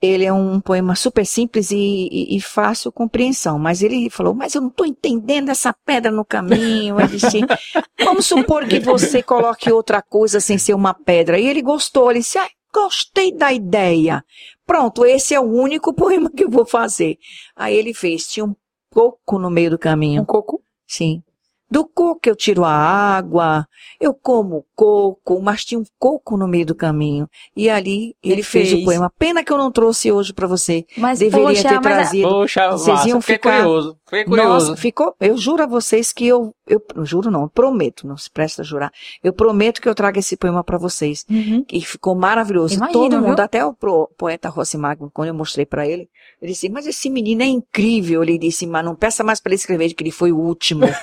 Ele 0.00 0.24
é 0.24 0.32
um 0.32 0.60
poema 0.60 0.94
super 0.94 1.26
simples 1.26 1.70
e, 1.72 1.76
e- 1.76 2.36
e 2.36 2.40
fácil 2.40 2.92
compreensão, 2.92 3.58
mas 3.58 3.82
ele 3.82 4.08
falou, 4.10 4.32
mas 4.32 4.54
eu 4.54 4.60
não 4.60 4.68
estou 4.68 4.86
entendendo 4.86 5.48
essa 5.50 5.74
pedra 5.84 6.12
no 6.12 6.24
caminho. 6.24 7.00
Eu 7.00 7.06
disse, 7.08 7.40
vamos 8.04 8.26
supor 8.26 8.66
que 8.68 8.78
você 8.78 9.22
coloque 9.22 9.72
outra 9.72 10.00
coisa 10.00 10.38
sem 10.38 10.56
ser 10.56 10.74
uma 10.74 10.94
pedra. 10.94 11.38
E 11.38 11.46
ele 11.46 11.62
gostou, 11.62 12.10
ele 12.10 12.20
disse, 12.20 12.38
ah, 12.38 12.48
gostei 12.72 13.32
da 13.32 13.52
ideia. 13.52 14.24
Pronto, 14.64 15.04
esse 15.04 15.34
é 15.34 15.40
o 15.40 15.44
único 15.50 15.92
poema 15.92 16.30
que 16.30 16.44
eu 16.44 16.50
vou 16.50 16.64
fazer. 16.64 17.18
Aí 17.56 17.74
ele 17.76 17.92
fez, 17.92 18.28
tinha 18.28 18.44
um 18.44 18.54
coco 18.92 19.38
no 19.38 19.50
meio 19.50 19.70
do 19.70 19.78
caminho. 19.78 20.22
Um 20.22 20.24
coco. 20.24 20.62
Sim. 20.86 21.22
Do 21.70 21.84
coco 21.86 22.20
eu 22.26 22.34
tiro 22.34 22.64
a 22.64 22.70
água, 22.72 23.66
eu 24.00 24.14
como 24.14 24.64
coco, 24.74 25.40
mas 25.42 25.64
tinha 25.64 25.78
um 25.78 25.84
coco 25.98 26.36
no 26.36 26.48
meio 26.48 26.64
do 26.64 26.74
caminho. 26.74 27.28
E 27.54 27.68
ali 27.68 28.14
ele, 28.22 28.34
Ele 28.34 28.42
fez. 28.42 28.70
fez. 28.70 28.80
o 28.80 28.84
poema. 28.84 29.12
Pena 29.18 29.44
que 29.44 29.52
eu 29.52 29.58
não 29.58 29.70
trouxe 29.70 30.10
hoje 30.10 30.32
para 30.32 30.46
você. 30.46 30.86
Mas, 30.96 31.18
Deveria 31.18 31.46
poxa, 31.46 31.68
ter 31.68 31.74
mas 31.74 31.82
trazido. 31.82 32.28
Poxa, 32.28 32.70
Vocês 32.70 32.96
massa, 32.96 33.08
iam 33.08 33.20
ficar- 33.20 33.58
curioso. 33.58 33.98
Fiquei 34.08 34.24
curioso. 34.24 34.70
Nossa, 34.70 34.76
ficou. 34.80 35.14
Eu 35.20 35.36
juro 35.36 35.62
a 35.62 35.66
vocês 35.66 36.12
que 36.12 36.26
eu, 36.26 36.54
eu, 36.66 36.82
eu 36.96 37.04
juro 37.04 37.30
não, 37.30 37.42
eu 37.42 37.48
prometo, 37.48 38.06
não 38.06 38.16
se 38.16 38.30
presta 38.30 38.62
a 38.62 38.64
jurar. 38.64 38.90
Eu 39.22 39.32
prometo 39.34 39.82
que 39.82 39.88
eu 39.88 39.94
trago 39.94 40.18
esse 40.18 40.36
poema 40.36 40.64
para 40.64 40.78
vocês. 40.78 41.26
Uhum. 41.30 41.64
E 41.70 41.80
ficou 41.82 42.14
maravilhoso. 42.14 42.74
Imagino, 42.76 42.98
Todo 42.98 43.20
mundo, 43.20 43.34
viu? 43.36 43.44
até 43.44 43.64
o 43.64 43.74
pro- 43.74 44.08
poeta 44.16 44.48
Rossi 44.48 44.78
Magno, 44.78 45.10
quando 45.12 45.28
eu 45.28 45.34
mostrei 45.34 45.66
para 45.66 45.86
ele, 45.86 46.08
ele 46.40 46.52
disse, 46.52 46.68
mas 46.70 46.86
esse 46.86 47.10
menino 47.10 47.42
é 47.42 47.46
incrível. 47.46 48.22
Ele 48.22 48.38
disse, 48.38 48.66
mas 48.66 48.84
não 48.84 48.94
peça 48.96 49.22
mais 49.22 49.40
para 49.40 49.50
ele 49.50 49.56
escrever, 49.56 49.92
que 49.92 50.02
ele 50.02 50.10
foi 50.10 50.32
o 50.32 50.38
último. 50.38 50.86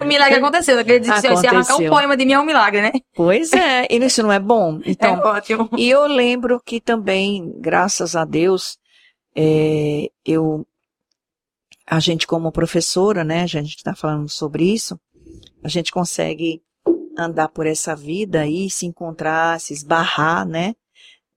O 0.00 0.04
milagre 0.04 0.36
aconteceu. 0.38 0.78
Aquele 0.78 1.00
disse, 1.00 1.20
se 1.20 1.26
arrancar 1.26 1.54
um 1.54 1.58
Aconteceu. 1.60 1.90
poema 1.90 2.16
de 2.16 2.24
mim 2.24 2.32
é 2.32 2.40
um 2.40 2.44
milagre, 2.44 2.82
né? 2.82 2.92
pois 3.14 3.52
é, 3.52 3.86
e 3.90 3.96
isso 4.04 4.22
não 4.22 4.32
é 4.32 4.38
bom? 4.38 4.80
Então, 4.90 5.14
é 5.16 5.26
ótimo. 5.26 5.68
E 5.76 5.88
eu 5.88 6.06
lembro 6.06 6.60
que 6.64 6.80
também, 6.80 7.52
graças 7.58 8.16
a 8.16 8.24
Deus, 8.24 8.76
é, 9.34 10.10
eu, 10.24 10.66
a 11.86 12.00
gente 12.00 12.26
como 12.26 12.52
professora, 12.52 13.24
né, 13.24 13.42
a 13.42 13.46
gente 13.46 13.76
está 13.76 13.94
falando 13.94 14.28
sobre 14.28 14.64
isso, 14.64 14.98
a 15.62 15.68
gente 15.68 15.92
consegue 15.92 16.62
andar 17.16 17.48
por 17.48 17.66
essa 17.66 17.94
vida 17.94 18.46
e 18.46 18.70
se 18.70 18.86
encontrar, 18.86 19.60
se 19.60 19.72
esbarrar, 19.72 20.46
né, 20.46 20.74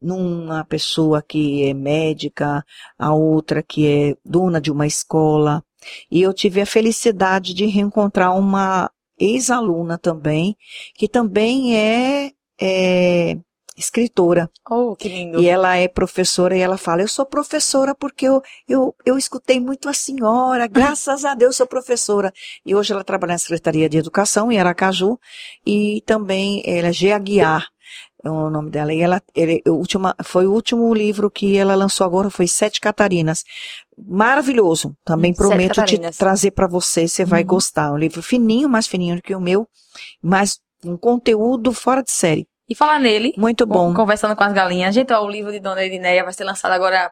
numa 0.02 0.66
pessoa 0.66 1.22
que 1.22 1.64
é 1.64 1.74
médica, 1.74 2.66
a 2.98 3.14
outra 3.14 3.64
que 3.64 3.88
é 3.88 4.18
dona 4.26 4.60
de 4.60 4.72
uma 4.72 4.86
escola. 4.86 5.64
E 6.12 6.22
eu 6.22 6.34
tive 6.34 6.62
a 6.62 6.66
felicidade 6.66 7.54
de 7.54 7.66
reencontrar 7.66 8.38
uma 8.38 8.92
ex-aluna 9.18 9.98
também, 9.98 10.58
que 10.94 11.08
também 11.08 11.78
é, 11.78 12.32
é 12.60 13.38
escritora. 13.78 14.50
Oh, 14.70 14.96
que 14.96 15.08
lindo. 15.10 15.40
E 15.42 15.48
ela 15.48 15.76
é 15.78 15.88
professora 15.88 16.56
e 16.58 16.62
ela 16.62 16.78
fala: 16.78 17.02
Eu 17.02 17.08
sou 17.08 17.26
professora 17.26 17.94
porque 17.96 18.28
eu, 18.28 18.42
eu, 18.68 18.96
eu 19.06 19.18
escutei 19.18 19.60
muito 19.60 19.90
a 19.90 19.94
senhora, 19.94 20.68
graças 20.68 21.26
a 21.26 21.34
Deus 21.36 21.56
sou 21.58 21.68
professora. 21.68 22.32
E 22.66 22.74
hoje 22.76 22.94
ela 22.94 23.04
trabalha 23.04 23.34
na 23.34 23.38
Secretaria 23.38 23.90
de 23.90 23.98
Educação 23.98 24.52
em 24.52 24.60
Aracaju 24.60 25.20
e 25.66 26.02
também 26.06 26.62
ela 26.66 26.88
é 26.90 26.94
G. 26.94 27.12
Aguiar. 27.12 27.68
É 28.26 28.30
o 28.30 28.50
nome 28.50 28.70
dela. 28.70 28.94
E 28.94 29.02
ela, 29.02 29.22
ele, 29.36 29.62
o 29.68 29.74
última, 29.74 30.16
foi 30.24 30.48
o 30.48 30.54
último 30.54 30.94
livro 30.94 31.30
que 31.30 31.58
ela 31.58 31.76
lançou 31.76 32.06
agora, 32.08 32.30
foi 32.30 32.48
Sete 32.48 32.80
Catarinas. 32.80 33.44
Maravilhoso. 34.08 34.96
Também 35.04 35.34
Sete 35.34 35.38
prometo 35.38 35.72
te 35.74 35.76
Catarinas. 35.76 36.18
trazer 36.18 36.52
para 36.52 36.66
você, 36.68 37.08
você 37.08 37.26
vai 37.26 37.42
Uhum. 37.42 37.48
gostar. 37.48 37.92
Um 37.92 37.98
livro 37.98 38.22
fininho, 38.24 38.70
mais 38.70 38.88
fininho 38.88 39.18
do 39.18 39.22
que 39.22 39.36
o 39.36 39.42
meu, 39.42 39.68
mas 40.22 40.60
um 40.86 40.96
conteúdo 40.98 41.74
fora 41.74 42.02
de 42.02 42.12
série. 42.12 42.48
E 42.74 42.76
falar 42.76 43.00
nele, 43.00 43.34
Muito 43.38 43.66
bom. 43.66 43.94
conversando 43.94 44.36
com 44.36 44.44
as 44.44 44.52
galinhas. 44.54 44.94
Gente, 44.96 45.14
ó, 45.14 45.24
o 45.24 45.30
livro 45.30 45.52
de 45.52 45.60
Dona 45.60 45.84
Edineia 45.86 46.24
vai 46.24 46.34
ser 46.34 46.44
lançado 46.44 46.72
agora 46.72 47.12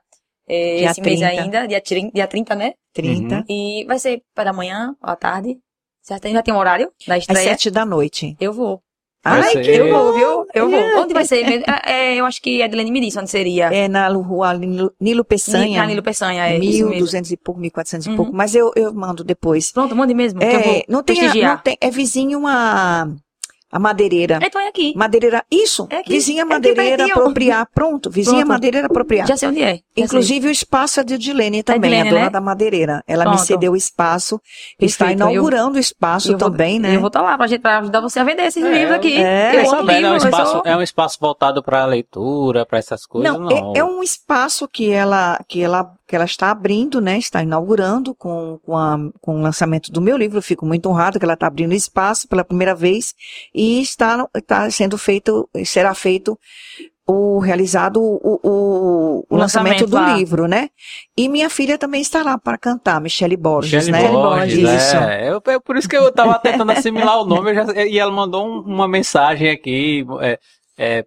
é, 0.49 0.77
Dia 0.77 0.91
esse 0.91 1.01
mês 1.01 1.19
30. 1.19 1.41
ainda, 1.41 1.67
dia, 1.67 1.81
dia 2.13 2.27
30, 2.27 2.55
né? 2.55 2.73
30. 2.93 3.35
Uhum. 3.35 3.43
E 3.49 3.85
vai 3.85 3.99
ser 3.99 4.21
para 4.35 4.49
amanhã 4.49 4.95
ou 5.01 5.09
à 5.09 5.15
tarde. 5.15 5.57
Já 6.09 6.17
tem, 6.19 6.33
já 6.33 6.41
tem 6.41 6.53
um 6.53 6.57
horário 6.57 6.91
da 7.07 7.13
Às 7.15 7.21
estreia? 7.21 7.49
sete 7.51 7.69
da 7.69 7.85
noite. 7.85 8.35
Eu 8.39 8.51
vou. 8.51 8.81
Vai 9.23 9.39
Ai, 9.39 9.51
ser. 9.51 9.61
que 9.63 9.69
Eu 9.69 9.87
vou, 9.91 10.13
viu? 10.13 10.45
Eu 10.51 10.67
vou. 10.67 10.79
Onde 11.03 11.13
vai 11.13 11.23
ser? 11.25 11.45
É, 11.85 11.91
é, 11.93 12.15
eu 12.15 12.25
acho 12.25 12.41
que 12.41 12.59
a 12.59 12.65
Edilene 12.65 12.89
me 12.89 12.99
disse 12.99 13.19
onde 13.19 13.29
seria. 13.29 13.65
É 13.71 13.87
na 13.87 14.07
rua 14.07 14.55
Nilo, 14.55 14.91
Nilo 14.99 15.19
Ni- 15.19 15.23
Peçanha. 15.23 15.77
Na 15.79 15.85
Nilo 15.85 16.01
Peçanha, 16.01 16.47
é 16.47 16.57
isso 16.57 16.89
mesmo. 16.89 17.05
1.200 17.05 17.29
e 17.31 17.37
pouco, 17.37 17.61
1.400 17.61 18.07
Uhum. 18.07 18.13
e 18.13 18.17
pouco. 18.17 18.31
Mas 18.33 18.55
eu, 18.55 18.71
eu 18.75 18.91
mando 18.91 19.23
depois. 19.23 19.71
Pronto, 19.71 19.95
mande 19.95 20.15
mesmo, 20.15 20.39
que 20.39 20.45
eu 20.47 20.49
É, 20.49 20.59
vou 20.63 20.83
não 20.89 21.03
tem, 21.03 21.21
a- 21.21 21.49
não 21.49 21.57
tem, 21.59 21.77
é 21.79 21.91
vizinho 21.91 22.47
a, 22.47 23.07
a 23.71 23.79
madeireira. 23.79 24.39
Então 24.43 24.59
é 24.61 24.67
aqui. 24.67 24.93
Madeireira, 24.95 25.43
isso, 25.49 25.87
É 25.89 25.97
aqui, 25.97 26.09
vizinha 26.11 26.41
é 26.41 26.43
aqui 26.43 26.53
madeireira 26.53 26.97
pertinho. 26.97 27.17
apropriar. 27.19 27.67
Pronto, 27.73 28.09
vizinha 28.09 28.37
Pronto. 28.37 28.49
madeireira 28.49 28.87
apropriar. 28.87 29.27
Já 29.27 29.37
sei 29.37 29.49
onde 29.49 29.61
é. 29.63 29.69
Já 29.69 29.75
sei. 29.75 29.83
Inclusive 30.03 30.47
o 30.47 30.51
espaço 30.51 30.99
é 30.99 31.03
de 31.03 31.13
Edilene 31.13 31.63
também, 31.63 31.91
Edilene, 31.91 32.09
a 32.09 32.11
dona 32.11 32.23
né? 32.25 32.29
da 32.29 32.41
madeireira. 32.41 33.03
Ela 33.07 33.23
me 33.25 33.31
Pronto. 33.31 33.45
cedeu 33.45 33.71
o 33.71 33.75
espaço, 33.75 34.41
está 34.79 35.05
Perfeito, 35.05 35.11
inaugurando 35.13 35.77
o 35.77 35.79
espaço 35.79 36.31
eu 36.31 36.37
vou- 36.37 36.49
também, 36.51 36.79
né? 36.79 36.95
Eu 36.95 36.99
vou 36.99 37.07
estar 37.07 37.21
lá 37.21 37.37
pra, 37.37 37.47
gente, 37.47 37.61
pra 37.61 37.79
ajudar 37.79 38.01
você 38.01 38.19
a 38.19 38.23
vender 38.23 38.43
esses 38.43 38.63
É, 38.63 38.69
livros 38.71 38.95
aqui. 38.95 39.13
é, 39.15 39.55
eu 39.55 39.59
é 39.59 39.61
amo 39.61 39.69
Sabendo, 39.69 40.05
é, 40.07 40.09
um 40.09 40.13
livro, 40.13 40.27
espaço, 40.29 40.51
sou- 40.51 40.61
é 40.65 40.77
um 40.77 40.81
espaço 40.81 41.17
voltado 41.21 41.63
para 41.63 41.85
leitura, 41.85 42.65
para 42.65 42.77
essas 42.79 43.05
coisas, 43.05 43.31
Não, 43.31 43.39
não. 43.39 43.73
É, 43.75 43.79
é 43.79 43.83
um 43.83 44.03
espaço 44.03 44.67
que 44.67 44.91
ela, 44.91 45.39
que 45.47 45.61
ela, 45.61 45.91
que 46.11 46.15
ela 46.17 46.25
está 46.25 46.51
abrindo, 46.51 46.99
né? 46.99 47.17
Está 47.17 47.41
inaugurando 47.41 48.13
com, 48.13 48.59
com, 48.65 48.75
a- 48.77 48.99
com 49.21 49.39
o 49.39 49.41
lançamento 49.41 49.89
do 49.91 50.01
meu 50.01 50.17
livro. 50.17 50.37
Eu 50.39 50.41
fico 50.43 50.65
muito 50.65 50.89
honrada 50.89 51.17
que 51.17 51.23
ela 51.23 51.35
está 51.35 51.47
abrindo 51.47 51.73
espaço 51.73 52.27
pela 52.27 52.43
primeira 52.43 52.75
vez 52.75 53.15
e 53.55 53.81
está, 53.81 54.27
está 54.35 54.69
sendo 54.69 54.97
feito, 54.97 55.49
será 55.65 55.93
feito 55.95 56.37
o 57.07 57.39
realizado 57.39 58.01
o, 58.01 58.39
o, 58.43 59.25
o 59.29 59.35
lançamento, 59.37 59.81
lançamento 59.85 59.87
do 59.87 59.95
lá. 59.95 60.13
livro, 60.17 60.47
né? 60.47 60.69
E 61.17 61.27
minha 61.29 61.49
filha 61.49 61.77
também 61.77 62.01
está 62.01 62.21
lá 62.23 62.37
para 62.37 62.57
cantar, 62.57 62.99
Michele 63.01 63.35
Borges, 63.37 63.87
Michele 63.87 64.07
né? 64.07 64.11
Borges, 64.13 64.57
Isso. 64.69 64.95
é. 64.97 65.29
Eu, 65.29 65.41
eu- 65.47 65.61
por 65.61 65.77
isso 65.77 65.87
que 65.89 65.95
eu 65.97 66.07
estava 66.09 66.37
tentando 66.39 66.71
assimilar 66.71 67.21
o 67.21 67.25
nome 67.25 67.53
já- 67.53 67.85
e 67.85 67.97
ela 67.97 68.11
mandou 68.11 68.45
um- 68.45 68.59
uma 68.61 68.87
mensagem 68.87 69.49
aqui, 69.49 70.05
é, 70.21 70.39
é, 70.77 71.05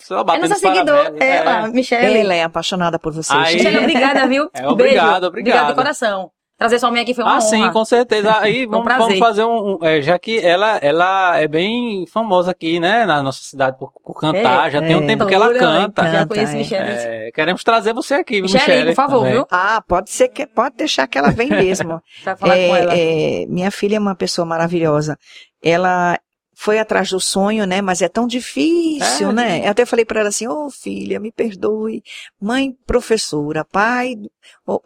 só 0.00 0.20
É 0.20 0.24
batendo 0.24 0.42
nossa 0.48 0.54
os 0.54 0.60
seguidora, 0.60 1.14
é, 1.20 1.36
é. 1.36 1.68
Michelle. 1.68 2.18
Ela 2.20 2.34
é 2.34 2.42
apaixonada 2.42 2.98
por 2.98 3.12
você. 3.12 3.32
Aí- 3.32 3.54
Michelle, 3.56 3.78
obrigada, 3.78 4.26
viu? 4.26 4.50
É, 4.54 4.66
obrigado, 4.66 5.12
Beijo. 5.12 5.26
obrigado. 5.28 5.68
de 5.68 5.74
coração. 5.74 6.30
Trazer 6.58 6.78
sua 6.78 6.90
mãe 6.90 7.00
aqui 7.00 7.14
foi 7.14 7.24
uma 7.24 7.30
Ah, 7.30 7.36
honra. 7.38 7.40
sim, 7.40 7.70
com 7.72 7.84
certeza. 7.86 8.36
Aí 8.38 8.66
um 8.68 8.70
vamos, 8.70 8.84
prazer. 8.84 9.02
vamos 9.06 9.18
fazer 9.18 9.44
um. 9.44 9.76
um- 9.76 9.78
é, 9.82 10.02
já 10.02 10.18
que 10.18 10.38
ela, 10.44 10.76
ela 10.82 11.40
é 11.40 11.48
bem 11.48 12.04
famosa 12.12 12.50
aqui, 12.50 12.78
né, 12.78 13.06
na 13.06 13.22
nossa 13.22 13.42
cidade 13.42 13.78
por, 13.78 13.90
por 14.04 14.20
cantar. 14.20 14.68
É, 14.68 14.70
já 14.70 14.82
tem 14.82 14.94
um 14.94 15.02
é. 15.04 15.06
tempo 15.06 15.24
que 15.24 15.34
ela 15.34 15.54
canta. 15.54 16.04
Já 16.04 16.18
Canta, 16.18 16.26
conheço 16.34 16.52
é. 16.52 16.56
Michelle. 16.58 16.90
É, 16.90 17.30
queremos 17.34 17.64
trazer 17.64 17.94
você 17.94 18.12
aqui, 18.12 18.34
viu, 18.34 18.42
Michele, 18.42 18.62
Michele. 18.62 18.86
por 18.90 18.94
favor, 18.94 19.18
também. 19.20 19.32
viu? 19.32 19.46
Ah, 19.50 19.82
pode 19.88 20.10
ser 20.10 20.28
que 20.28 20.46
pode 20.46 20.76
deixar 20.76 21.06
que 21.06 21.16
ela 21.16 21.30
vem 21.30 21.48
mesmo. 21.48 21.98
Pra 22.22 22.36
falar 22.36 22.54
com 22.54 22.76
ela. 22.76 22.92
É, 22.94 23.44
é, 23.44 23.46
minha 23.46 23.70
filha 23.70 23.96
é 23.96 23.98
uma 23.98 24.14
pessoa 24.14 24.44
maravilhosa. 24.44 25.16
Ela 25.64 26.18
foi 26.62 26.78
atrás 26.78 27.08
do 27.08 27.18
sonho, 27.18 27.64
né? 27.66 27.80
Mas 27.80 28.02
é 28.02 28.08
tão 28.08 28.26
difícil, 28.26 29.30
É, 29.30 29.32
né? 29.32 29.64
Eu 29.66 29.70
até 29.70 29.86
falei 29.86 30.04
para 30.04 30.20
ela 30.20 30.28
assim: 30.28 30.46
Ô 30.46 30.68
filha, 30.70 31.18
me 31.18 31.32
perdoe. 31.32 32.02
Mãe, 32.38 32.76
professora. 32.86 33.64
Pai, 33.64 34.14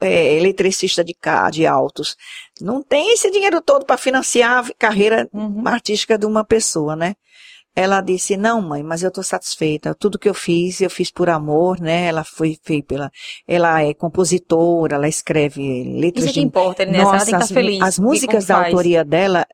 é, 0.00 0.34
eletricista 0.36 1.02
de, 1.02 1.12
ca- 1.14 1.50
de 1.50 1.66
autos. 1.66 2.16
Não 2.60 2.80
tem 2.80 3.12
esse 3.12 3.28
dinheiro 3.28 3.60
todo 3.60 3.84
para 3.84 3.96
financiar 3.96 4.64
a 4.64 4.74
carreira 4.78 5.28
Uhum. 5.32 5.66
artística 5.66 6.16
de 6.16 6.26
uma 6.26 6.44
pessoa, 6.44 6.94
né? 6.94 7.14
Ela 7.76 8.00
disse, 8.00 8.36
não, 8.36 8.62
mãe, 8.62 8.84
mas 8.84 9.02
eu 9.02 9.08
estou 9.08 9.24
satisfeita. 9.24 9.96
Tudo 9.96 10.16
que 10.16 10.28
eu 10.28 10.34
fiz, 10.34 10.80
eu 10.80 10.88
fiz 10.88 11.10
por 11.10 11.28
amor, 11.28 11.80
né? 11.80 12.06
Ela 12.06 12.22
foi 12.22 12.56
feita 12.62 12.86
pela. 12.86 13.10
Ela 13.48 13.82
é 13.82 13.92
compositora, 13.92 14.94
ela 14.94 15.08
escreve 15.08 15.82
letras 16.00 16.26
Isso 16.26 16.30
é 16.30 16.34
que 16.34 16.40
de 16.40 16.46
importa, 16.46 16.86
né? 16.86 16.98
Ela 16.98 17.10
tem 17.10 17.18
que 17.18 17.24
estar 17.32 17.38
as, 17.38 17.50
feliz. 17.50 17.82
as 17.82 17.98
músicas 17.98 18.46
da 18.46 18.64
autoria 18.64 19.04
dela, 19.04 19.44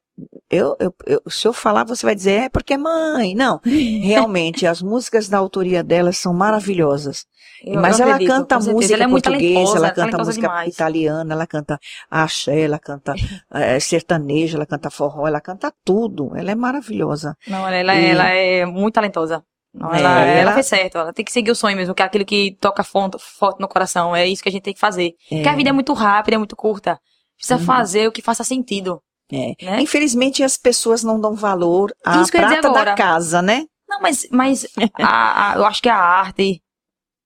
eu, 0.51 0.77
eu, 0.81 0.95
eu- 1.07 1.23
se 1.29 1.47
eu 1.47 1.53
falar, 1.53 1.85
você 1.85 2.05
vai 2.05 2.15
dizer, 2.15 2.33
é 2.43 2.49
porque 2.49 2.75
é 2.75 2.79
mãe. 2.79 3.35
Não, 3.35 3.61
realmente, 3.65 4.67
as 4.67 4.83
músicas 4.83 5.29
da 5.29 5.39
autoria 5.39 5.83
dela 5.83 6.13
são 6.13 6.33
maravilhosas. 6.35 7.25
Eu- 7.65 7.81
Mas 7.81 8.01
ela 8.01 8.13
acredito, 8.13 8.33
canta 8.35 8.59
música 8.59 8.95
ela 8.95 9.05
é 9.05 9.07
muito 9.07 9.25
portuguesa, 9.25 9.55
talentosa, 9.55 9.77
ela 9.79 9.91
canta 9.93 10.19
música 10.19 10.47
demais. 10.49 10.75
italiana, 10.75 11.35
ela 11.35 11.47
canta 11.47 11.79
axé, 12.11 12.61
ela 12.63 12.79
canta 12.79 13.15
eh, 13.53 13.81
sertanejo, 13.81 14.57
ela 14.57 14.67
canta 14.67 14.91
forró, 14.91 15.27
ela 15.27 15.41
canta 15.41 15.73
tudo. 15.85 16.33
Ela 16.37 16.53
é 16.53 16.55
maravilhosa. 16.55 17.37
Não, 17.47 17.69
ela, 17.69 17.95
E- 17.95 18.07
ela 18.07 18.29
é 18.31 18.65
muito 18.65 18.95
talentosa. 18.95 19.45
Não, 19.73 19.95
É, 19.95 20.01
ela, 20.01 20.21
ela... 20.27 20.53
fez 20.55 20.67
certo, 20.67 20.99
ela 20.99 21.13
tem 21.13 21.25
que 21.25 21.31
seguir 21.31 21.51
o 21.51 21.55
sonho 21.55 21.77
mesmo, 21.77 21.95
que 21.95 22.03
é 22.03 22.05
aquilo 22.07 22.25
que 22.25 22.57
toca 22.61 22.83
forte 22.83 23.61
no 23.61 23.69
coração. 23.69 24.17
É 24.17 24.27
isso 24.27 24.43
que 24.43 24.49
a 24.49 24.53
gente 24.53 24.63
tem 24.63 24.75
que 24.75 24.81
fazer. 24.81 25.13
Porque 25.29 25.49
a 25.49 25.55
vida 25.55 25.69
é 25.69 25.73
muito 25.73 25.93
rápida, 25.93 26.35
é 26.35 26.39
muito 26.39 26.57
curta. 26.57 26.99
Precisa 27.37 27.59
Uhum. 27.61 27.65
fazer 27.65 28.09
o 28.09 28.13
que 28.13 28.21
faça 28.21 28.43
sentido. 28.43 29.01
É. 29.33 29.55
Né? 29.65 29.81
Infelizmente, 29.83 30.43
as 30.43 30.57
pessoas 30.57 31.03
não 31.03 31.21
dão 31.21 31.35
valor 31.35 31.93
à 32.05 32.21
Isso 32.23 32.33
prata 32.33 32.71
da 32.71 32.95
casa, 32.95 33.41
né? 33.41 33.65
Não, 33.89 34.01
mas, 34.01 34.27
mas 34.31 34.67
a- 35.01 35.53
a- 35.53 35.57
eu 35.57 35.65
acho 35.65 35.83
que 35.83 35.89
a 35.89 35.97
arte, 35.97 36.61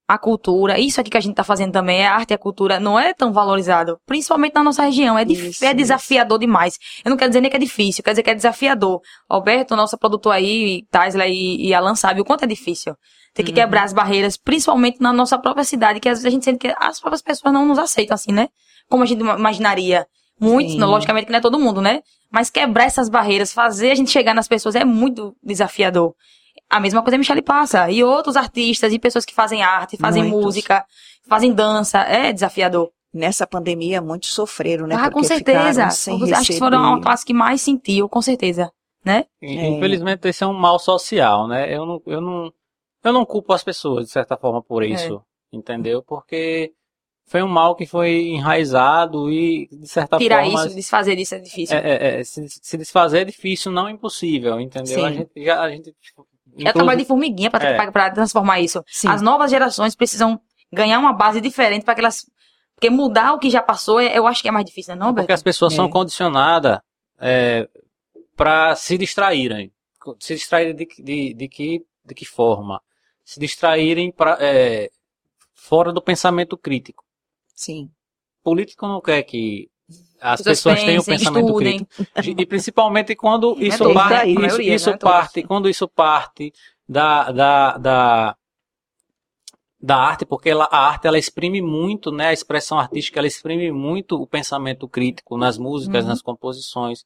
a 0.08 0.18
cultura, 0.18 0.78
isso 0.78 1.00
aqui 1.00 1.08
que 1.10 1.16
a 1.16 1.20
gente 1.20 1.34
tá 1.34 1.42
fazendo 1.44 1.72
também, 1.72 2.06
a 2.06 2.14
arte 2.14 2.30
e 2.30 2.34
a 2.34 2.38
cultura, 2.38 2.78
não 2.78 2.98
é 2.98 3.14
tão 3.14 3.32
valorizado. 3.32 3.98
Principalmente 4.06 4.54
na 4.54 4.62
nossa 4.62 4.82
região. 4.84 5.18
É, 5.18 5.24
dif- 5.24 5.48
Isso, 5.48 5.64
é 5.64 5.68
isso. 5.68 5.76
desafiador 5.76 6.38
demais. 6.38 6.78
Eu 7.04 7.10
não 7.10 7.16
quero 7.16 7.30
dizer 7.30 7.40
nem 7.40 7.50
que 7.50 7.56
é 7.56 7.60
difícil, 7.60 8.04
quer 8.04 8.10
dizer 8.10 8.22
que 8.22 8.30
é 8.30 8.34
desafiador. 8.34 9.00
Alberto, 9.28 9.74
nosso 9.76 9.96
produtor 9.98 10.32
aí, 10.32 10.84
Taisla 10.90 11.26
e, 11.26 11.68
e 11.68 11.72
Alan 11.74 11.94
sabe 11.94 12.20
o 12.20 12.24
quanto 12.24 12.44
é 12.44 12.46
difícil. 12.46 12.94
Ter 13.32 13.42
que 13.42 13.50
Uhum. 13.50 13.54
quebrar 13.56 13.84
as 13.84 13.92
barreiras, 13.92 14.36
principalmente 14.36 15.00
na 15.00 15.12
nossa 15.12 15.38
própria 15.38 15.64
cidade, 15.64 16.00
que 16.00 16.08
às 16.08 16.18
vezes 16.18 16.26
a 16.26 16.30
gente 16.30 16.44
sente 16.44 16.58
que 16.58 16.74
as 16.78 17.00
próprias 17.00 17.22
pessoas 17.22 17.52
não 17.52 17.66
nos 17.66 17.78
aceitam 17.78 18.14
assim, 18.14 18.30
né? 18.32 18.48
Como 18.88 19.02
a 19.02 19.06
gente 19.06 19.20
ima- 19.20 19.36
imaginaria. 19.38 20.06
Muitos, 20.40 20.74
não, 20.76 20.90
logicamente 20.90 21.26
que 21.26 21.32
não 21.32 21.38
é 21.38 21.42
todo 21.42 21.58
mundo, 21.58 21.80
né? 21.80 22.02
Mas 22.30 22.50
quebrar 22.50 22.84
essas 22.84 23.08
barreiras, 23.08 23.52
fazer 23.52 23.90
a 23.90 23.94
gente 23.94 24.10
chegar 24.10 24.34
nas 24.34 24.48
pessoas 24.48 24.74
é 24.74 24.84
muito 24.84 25.34
desafiador. 25.42 26.14
A 26.68 26.80
mesma 26.80 27.02
coisa 27.02 27.16
a 27.16 27.18
Michelle 27.18 27.42
passa. 27.42 27.90
E 27.90 28.02
outros 28.02 28.36
artistas 28.36 28.92
e 28.92 28.98
pessoas 28.98 29.24
que 29.24 29.34
fazem 29.34 29.62
arte, 29.62 29.96
fazem 29.96 30.22
Muitos. 30.24 30.44
música, 30.44 30.84
fazem 31.28 31.52
dança. 31.52 31.98
É 32.00 32.32
desafiador. 32.32 32.90
Nessa 33.12 33.46
pandemia, 33.46 34.02
muitos 34.02 34.30
sofreram, 34.34 34.88
né? 34.88 34.96
ah, 34.96 35.04
com 35.04 35.20
porque 35.20 35.28
certeza. 35.28 35.68
ficaram 35.70 35.90
sem 35.92 36.14
Acho 36.14 36.24
que 36.24 36.34
receber. 36.34 36.58
foram 36.58 36.78
uma 36.82 37.00
classe 37.00 37.24
que 37.24 37.32
mais 37.32 37.60
sentiu, 37.62 38.08
com 38.08 38.20
certeza. 38.20 38.72
Né? 39.04 39.24
É. 39.40 39.68
Infelizmente, 39.68 40.26
esse 40.26 40.42
é 40.42 40.46
um 40.48 40.52
mal 40.52 40.80
social, 40.80 41.46
né? 41.46 41.72
Eu 41.72 41.86
não, 41.86 42.02
eu 42.06 42.20
não, 42.20 42.52
eu 43.04 43.12
não 43.12 43.24
culpo 43.24 43.52
as 43.52 43.62
pessoas, 43.62 44.06
de 44.06 44.10
certa 44.10 44.36
forma, 44.36 44.60
por 44.60 44.82
É. 44.82 44.88
isso. 44.88 45.22
Entendeu? 45.52 46.02
Porque 46.02 46.72
foi 47.26 47.42
um 47.42 47.48
mal 47.48 47.74
que 47.74 47.86
foi 47.86 48.28
enraizado 48.28 49.30
e, 49.30 49.66
de 49.72 49.88
certa 49.88 50.18
Tirar 50.18 50.44
forma. 50.44 50.66
isso, 50.66 50.74
desfazer 50.76 51.18
isso 51.18 51.34
é 51.34 51.38
difícil. 51.38 51.76
é, 51.76 51.80
é, 51.90 52.20
é, 52.20 52.24
se, 52.24 52.46
se 52.48 52.76
desfazer 52.76 53.20
é 53.20 53.24
difícil, 53.24 53.72
não 53.72 53.88
impossível, 53.88 54.60
entendeu? 54.60 54.94
Sim. 54.98 55.04
A 55.04 55.10
gente 55.12 55.30
já. 55.44 55.60
A 55.62 55.70
gente, 55.70 55.94
É 56.58 56.72
trabalho 56.72 56.98
de 56.98 57.04
formiguinha 57.06 57.50
pra, 57.50 57.64
É. 57.64 58.10
transformar 58.10 58.60
isso. 58.60 58.84
Sim. 58.86 59.08
As 59.08 59.20
novas 59.22 59.50
gerações 59.50 59.94
precisam 59.96 60.38
ganhar 60.72 60.98
uma 60.98 61.12
base 61.12 61.40
diferente 61.40 61.84
para 61.84 61.94
que 61.94 62.00
elas. 62.00 62.26
Porque 62.74 62.90
mudar 62.90 63.32
o 63.32 63.38
que 63.38 63.48
já 63.50 63.62
passou, 63.62 63.98
é- 64.00 64.16
eu 64.18 64.26
acho 64.26 64.42
que 64.42 64.48
é 64.48 64.50
mais 64.52 64.64
difícil, 64.66 64.94
né, 64.94 65.00
não, 65.00 65.08
Porque 65.14 65.22
Beto? 65.22 65.32
as 65.34 65.42
pessoas 65.42 65.72
É. 65.72 65.76
são 65.76 65.88
condicionadas 65.88 66.78
é, 67.18 67.68
para 68.36 68.74
se 68.76 68.98
distraírem. 68.98 69.72
Se 70.20 70.34
distraírem 70.34 70.74
de, 70.74 70.86
de, 70.98 71.34
de, 71.34 71.48
que, 71.48 71.82
de 72.04 72.14
que 72.14 72.24
forma? 72.26 72.80
Se 73.24 73.40
distraírem 73.40 74.10
pra, 74.12 74.36
é, 74.40 74.90
fora 75.54 75.92
do 75.92 76.02
pensamento 76.02 76.58
crítico. 76.58 77.02
Sim. 77.54 77.90
Político 78.42 78.86
não 78.86 79.00
quer 79.00 79.22
que 79.22 79.70
as 80.20 80.40
Pessoas 80.42 80.58
pessoas 80.58 80.84
tenham 80.84 81.04
pensem, 81.04 81.18
pensamento 81.18 81.46
estudem. 81.46 81.84
crítico. 81.84 82.40
E 82.40 82.46
principalmente 82.46 83.14
quando 83.14 83.56
é 83.60 83.64
isso 83.66 83.78
todos, 83.78 83.94
parte, 83.94 84.12
né? 84.12 84.20
A 84.20 84.26
isso, 84.26 84.40
maioria, 84.40 84.74
isso 84.74 84.90
é 84.90 84.96
parte, 84.98 85.42
quando 85.42 85.68
isso 85.68 85.88
parte 85.88 86.52
da, 86.88 87.30
da, 87.30 87.78
da, 87.78 88.36
da 89.80 89.96
arte, 89.96 90.24
porque 90.24 90.48
ela, 90.50 90.64
a 90.70 90.78
arte 90.88 91.06
ela 91.06 91.18
exprime 91.18 91.60
muito, 91.60 92.10
né? 92.10 92.28
A 92.28 92.32
expressão 92.32 92.78
artística 92.78 93.20
ela 93.20 93.26
exprime 93.26 93.70
muito 93.70 94.16
o 94.20 94.26
pensamento 94.26 94.88
crítico 94.88 95.36
nas 95.36 95.58
músicas, 95.58 96.04
Uhum. 96.04 96.08
nas 96.10 96.22
composições. 96.22 97.04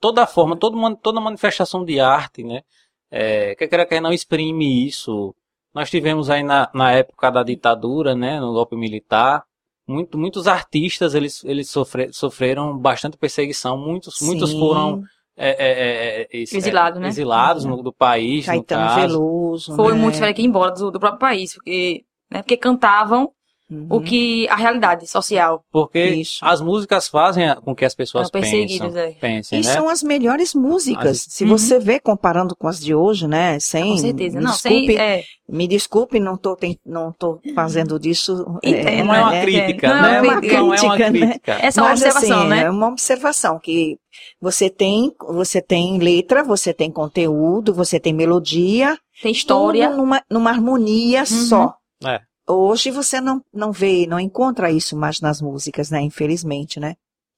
Toda 0.00 0.26
forma, 0.26 0.56
todo, 0.56 0.96
toda 0.96 1.20
manifestação 1.20 1.84
de 1.84 2.00
arte, 2.00 2.42
né? 2.42 2.62
É, 3.10 3.54
quer 3.54 3.68
queira 3.68 3.86
quer 3.86 4.00
não 4.00 4.12
exprime 4.12 4.84
isso. 4.86 5.34
Nós 5.72 5.88
tivemos 5.90 6.28
aí 6.30 6.42
na, 6.42 6.68
na 6.74 6.90
época 6.92 7.30
da 7.30 7.42
ditadura, 7.44 8.14
né? 8.16 8.40
No 8.40 8.52
golpe 8.52 8.74
militar, 8.76 9.44
muito, 9.86 10.18
muitos 10.18 10.46
artistas 10.46 11.14
eles, 11.14 11.44
eles 11.44 11.70
sofre, 11.70 12.12
sofreram 12.12 12.76
bastante 12.76 13.16
perseguição. 13.16 13.76
Muitos, 13.78 14.20
muitos 14.20 14.50
Sim. 14.50 14.58
foram 14.58 15.02
é, 15.36 15.50
é, 15.50 15.70
é, 15.70 16.22
é, 16.22 16.28
Exilados, 16.32 16.98
é, 16.98 17.02
né? 17.02 17.08
exilados 17.08 17.64
no- 17.64 17.82
do 17.82 17.92
país, 17.92 18.46
Caetano 18.46 18.82
no 18.82 18.88
caso. 18.88 19.00
Veloso. 19.00 19.76
Foi 19.76 19.92
né? 19.92 19.98
muitos 19.98 20.16
tiveram 20.16 20.34
que 20.34 20.42
ir 20.42 20.46
embora 20.46 20.72
do, 20.72 20.90
do 20.90 20.98
próprio 20.98 21.20
país, 21.20 21.54
porque, 21.54 22.04
né, 22.30 22.42
porque 22.42 22.56
cantavam 22.56 23.30
Uhum. 23.68 23.86
o 23.90 24.00
que 24.00 24.48
a 24.48 24.54
realidade 24.54 25.08
social. 25.08 25.64
Porque 25.72 25.98
Isso. 25.98 26.38
as 26.44 26.60
músicas 26.60 27.08
fazem 27.08 27.52
com 27.64 27.74
que 27.74 27.84
as 27.84 27.96
pessoas 27.96 28.30
pensam, 28.30 28.96
é. 28.96 29.10
pensem, 29.12 29.60
E 29.60 29.66
né? 29.66 29.72
são 29.72 29.88
as 29.88 30.04
melhores 30.04 30.54
músicas. 30.54 31.04
As- 31.26 31.26
Se 31.28 31.42
Uhum. 31.44 31.50
você 31.50 31.78
vê 31.80 31.98
comparando 31.98 32.54
com 32.56 32.68
as 32.68 32.78
de 32.78 32.94
hoje, 32.94 33.26
né? 33.26 33.58
Sem, 33.58 33.90
Com 33.90 33.96
certeza. 33.96 34.38
Me 34.38 34.44
Não, 34.44 34.52
desculpe, 34.52 34.86
sem. 34.86 34.98
É, 34.98 35.24
me 35.48 35.66
desculpe, 35.66 36.20
não 36.20 36.36
tem- 36.36 36.78
não 36.86 37.12
tô 37.12 37.40
fazendo 37.56 37.98
disso. 37.98 38.44
Entendo, 38.62 39.06
Não 39.06 39.14
é 39.14 39.20
uma 39.22 39.30
né? 39.32 39.42
crítica, 39.42 39.88
Não 39.88 39.96
é 39.96 40.00
né? 40.00 40.20
uma 40.20 40.40
Não 40.40 40.50
é 40.52 40.60
uma 40.62 40.76
crítica, 40.76 41.10
né? 41.10 41.18
crítica. 41.26 41.52
é 41.60 41.70
só 41.72 41.80
uma 41.82 41.88
Mas, 41.90 42.02
observação, 42.02 42.38
assim, 42.40 42.48
né? 42.48 42.62
É 42.62 42.70
uma 42.70 42.88
observação 42.88 43.58
que 43.58 43.96
você 44.40 44.70
tem, 44.70 45.12
você 45.28 45.60
tem 45.60 45.98
letra, 45.98 46.44
você 46.44 46.72
tem 46.72 46.90
conteúdo, 46.90 47.74
você 47.74 47.98
tem 47.98 48.12
melodia, 48.12 48.96
Tem 49.20 49.32
história. 49.32 49.88
tudo 49.88 49.98
numa, 49.98 50.22
numa 50.30 50.50
harmonia 50.50 51.20
Uhum. 51.20 51.26
só. 51.26 51.74
É. 52.04 52.20
Hoje 52.48 52.90
você 52.90 53.20
não, 53.20 53.42
não 53.52 53.72
vê, 53.72 54.06
não 54.06 54.20
encontra 54.20 54.70
isso 54.70 54.96
mais 54.96 55.20
nas 55.20 55.40
músicas, 55.40 55.90
né? 55.90 56.00
Infelizmente, 56.00 56.78
né? 56.80 56.94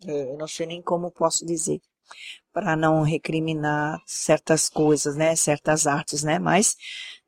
É, 0.06 0.32
Eu 0.32 0.38
não 0.38 0.46
sei 0.46 0.66
nem 0.66 0.82
como 0.82 1.10
posso 1.10 1.44
dizer 1.46 1.80
para 2.52 2.76
não 2.76 3.02
recriminar 3.02 4.00
certas 4.06 4.68
coisas, 4.68 5.16
né? 5.16 5.36
Certas 5.36 5.86
artes, 5.86 6.22
né? 6.24 6.38
Mas 6.38 6.76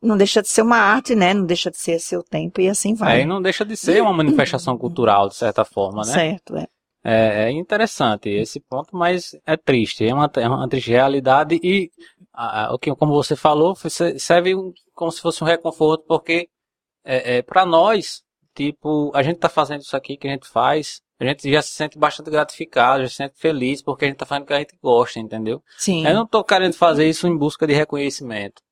não 0.03 0.17
deixa 0.17 0.43
de 0.43 0.49
ser 0.49 0.63
uma 0.63 0.79
arte, 0.79 1.15
né? 1.15 1.35
Não 1.35 1.47
deixa 1.47 1.71
de 1.71 1.79
ser 1.79 1.99
seu 2.01 2.23
tempo 2.23 2.61
e 2.61 2.69
assim 2.69 2.93
É, 2.93 2.97
vai. 2.97 3.23
e 3.23 3.27
não 3.27 3.41
deixa 3.41 3.65
de 3.65 3.77
ser 3.77 4.03
uma 4.03 4.13
manifestação 4.13 4.77
cultural, 4.79 5.29
de 5.29 5.37
certa 5.37 5.65
forma, 5.65 6.05
né? 6.05 6.13
Certo, 6.13 6.57
é. 6.57 6.67
É, 7.03 7.45
é 7.45 7.51
interessante 7.51 8.29
esse 8.29 8.61
ponto, 8.61 8.95
mas 8.95 9.35
é 9.47 9.57
triste. 9.57 10.07
É 10.07 10.13
uma, 10.13 10.31
é 10.37 10.49
uma 10.49 10.69
triste 10.69 10.91
realidade 10.91 11.59
e 11.63 11.91
a- 12.33 12.67
a- 12.67 12.75
o 12.75 12.79
que, 12.79 12.95
como 12.95 13.15
você 13.15 13.35
falou, 13.35 13.75
serve 14.19 14.53
como 14.95 15.11
se 15.11 15.21
fosse 15.23 15.43
um 15.43 15.47
reconforto, 15.47 16.05
porque 16.07 16.50
é, 17.05 17.37
é, 17.39 17.43
para 17.43 17.65
nós, 17.67 18.23
tipo, 18.55 19.11
a 19.15 19.23
gente 19.23 19.39
tá 19.39 19.49
fazendo 19.49 19.81
isso 19.83 19.97
aqui 19.97 20.17
que 20.17 20.29
a 20.29 20.31
gente 20.31 20.49
faz, 20.49 21.01
a 21.19 21.25
gente 21.25 21.51
já 21.51 21.61
se 21.63 21.71
sente 21.75 21.99
bastante 21.99 22.31
gratificado, 22.31 23.03
já 23.03 23.09
se 23.09 23.15
sente 23.17 23.35
feliz, 23.39 23.83
porque 23.83 24.05
a 24.05 24.09
gente 24.09 24.17
tá 24.19 24.27
fazendo 24.27 24.45
o 24.45 24.47
que 24.47 24.53
a 24.55 24.59
gente 24.59 24.77
gosta, 24.83 25.19
entendeu? 25.21 25.63
Sim. 25.77 26.07
Eu 26.07 26.15
não 26.15 26.27
tô 26.27 26.43
querendo 26.43 26.75
fazer 26.75 27.09
isso 27.09 27.27
em 27.29 27.37
busca 27.37 27.67
de 27.67 27.73
reconhecimento, 27.75 28.63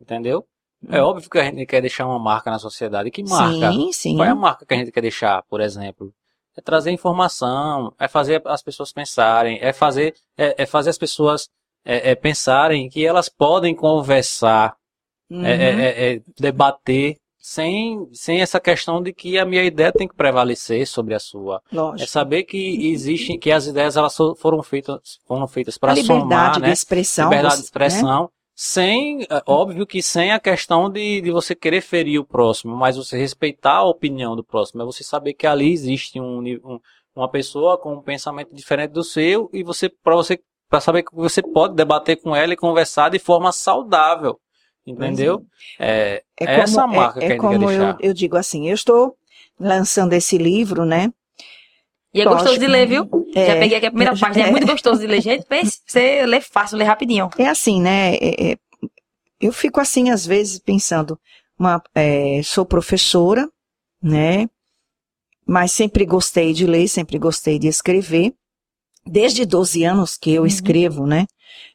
entendeu? 0.00 0.46
É 0.90 1.02
Hum. 1.02 1.06
óbvio 1.06 1.30
que 1.30 1.38
a 1.38 1.44
gente 1.44 1.64
quer 1.64 1.80
deixar 1.80 2.06
uma 2.06 2.18
marca 2.18 2.50
na 2.50 2.58
sociedade. 2.58 3.10
Que 3.10 3.22
marca? 3.22 3.72
Sim, 3.72 3.92
sim. 3.92 4.16
Qual 4.16 4.26
é 4.28 4.30
a 4.30 4.34
marca 4.34 4.66
que 4.66 4.74
a 4.74 4.76
gente 4.76 4.92
quer 4.92 5.00
deixar, 5.00 5.42
por 5.48 5.60
exemplo? 5.62 6.12
É 6.56 6.60
trazer 6.60 6.90
informação, 6.90 7.92
é 7.98 8.06
fazer 8.06 8.42
as 8.44 8.62
pessoas 8.62 8.92
pensarem, 8.92 9.58
é 9.62 9.72
fazer, 9.72 10.14
é, 10.36 10.62
é 10.62 10.66
fazer 10.66 10.90
as 10.90 10.98
pessoas 10.98 11.48
é, 11.86 12.10
é, 12.10 12.14
pensarem 12.14 12.88
que 12.88 13.04
elas 13.04 13.28
podem 13.28 13.74
conversar, 13.74 14.76
Uhum. 15.30 15.42
é, 15.44 15.52
é, 15.52 15.70
é, 15.70 16.14
é, 16.16 16.20
debater, 16.38 17.16
sem, 17.46 18.08
sem 18.10 18.40
essa 18.40 18.58
questão 18.58 19.02
de 19.02 19.12
que 19.12 19.36
a 19.38 19.44
minha 19.44 19.62
ideia 19.62 19.92
tem 19.92 20.08
que 20.08 20.14
prevalecer 20.14 20.86
sobre 20.86 21.12
a 21.14 21.18
sua. 21.18 21.60
É 21.70 21.76
Lógico. 21.76 22.10
saber 22.10 22.44
que 22.44 22.90
existem, 22.90 23.38
que 23.38 23.52
as 23.52 23.66
ideias 23.66 23.98
elas 23.98 24.16
foram 24.38 24.62
feitas, 24.62 25.18
foram 25.26 25.46
feitas 25.46 25.76
a 25.76 25.80
para 25.80 25.92
liberdade 25.92 26.22
somar, 26.22 26.58
né? 26.60 26.68
de 26.68 26.72
expressão. 26.72 27.28
liberdade 27.28 27.56
de 27.58 27.64
expressão, 27.64 28.30
sem, 28.54 29.24
é, 29.24 29.42
óbvio 29.46 29.86
que 29.86 30.00
sem 30.02 30.32
a 30.32 30.40
questão 30.40 30.88
de, 30.88 31.20
de 31.20 31.30
você 31.30 31.54
querer 31.54 31.82
ferir 31.82 32.18
o 32.18 32.24
próximo, 32.24 32.74
mas 32.74 32.96
você 32.96 33.18
respeitar 33.18 33.74
a 33.76 33.84
opinião 33.84 34.34
do 34.34 34.42
próximo, 34.42 34.80
é 34.80 34.86
você 34.86 35.04
saber 35.04 35.34
que 35.34 35.46
ali 35.46 35.70
existe 35.70 36.18
um, 36.18 36.38
um- 36.40 36.80
uma 37.14 37.28
pessoa 37.30 37.76
com 37.76 37.92
um 37.92 38.00
pensamento 38.02 38.54
diferente 38.54 38.92
do 38.92 39.04
seu 39.04 39.50
e 39.52 39.62
você, 39.62 39.90
para 39.90 40.16
você, 40.16 40.40
para 40.70 40.80
saber 40.80 41.02
que 41.02 41.14
você 41.14 41.42
pode 41.42 41.74
debater 41.74 42.16
com 42.22 42.34
ela 42.34 42.54
e 42.54 42.56
conversar 42.56 43.10
de 43.10 43.18
forma 43.18 43.52
saudável, 43.52 44.38
entendeu? 44.86 45.44
É, 45.78 46.22
É 46.40 46.46
é 46.46 46.60
essa 46.60 46.82
como, 46.82 46.94
marca 46.96 47.20
é, 47.20 47.26
que 47.26 47.32
a 47.32 47.34
é 47.34 47.36
gente 47.36 47.48
quer 47.48 47.58
como 47.58 47.64
eu, 47.70 47.70
deixar. 47.78 47.96
eu 48.00 48.14
digo 48.14 48.36
assim, 48.36 48.68
eu 48.68 48.74
estou 48.74 49.16
lançando 49.58 50.12
esse 50.14 50.36
livro, 50.38 50.84
né? 50.84 51.12
E 52.14 52.20
é 52.20 52.24
gostoso 52.24 52.58
de 52.58 52.66
ler, 52.68 52.86
viu? 52.86 53.10
Já 53.36 53.54
É, 53.54 53.58
peguei 53.60 53.76
aqui 53.76 53.86
a 53.86 53.90
primeira 53.90 54.16
página. 54.16 54.46
É 54.48 54.50
muito 54.50 54.66
gostoso 54.66 55.00
de 55.00 55.06
ler. 55.06 55.20
Gente, 55.20 55.44
pense, 55.46 55.80
você 55.86 56.24
lê 56.26 56.40
fácil, 56.40 56.78
lê 56.78 56.84
rapidinho. 56.84 57.28
É 57.38 57.46
assim, 57.46 57.80
né? 57.80 58.14
é- 58.16 58.52
é- 58.52 58.58
eu 59.40 59.52
fico 59.52 59.80
assim, 59.80 60.10
às 60.10 60.24
vezes, 60.26 60.58
pensando, 60.58 61.18
uma, 61.58 61.82
é, 61.94 62.42
sou 62.42 62.64
professora, 62.64 63.48
né? 64.02 64.48
Mas 65.46 65.72
sempre 65.72 66.04
gostei 66.06 66.52
de 66.52 66.66
ler, 66.66 66.88
sempre 66.88 67.18
gostei 67.18 67.58
de 67.58 67.68
escrever. 67.68 68.34
Desde 69.06 69.44
12 69.44 69.84
anos 69.84 70.16
que 70.16 70.32
eu 70.32 70.42
Uhum. 70.42 70.46
escrevo, 70.46 71.06
né? 71.06 71.26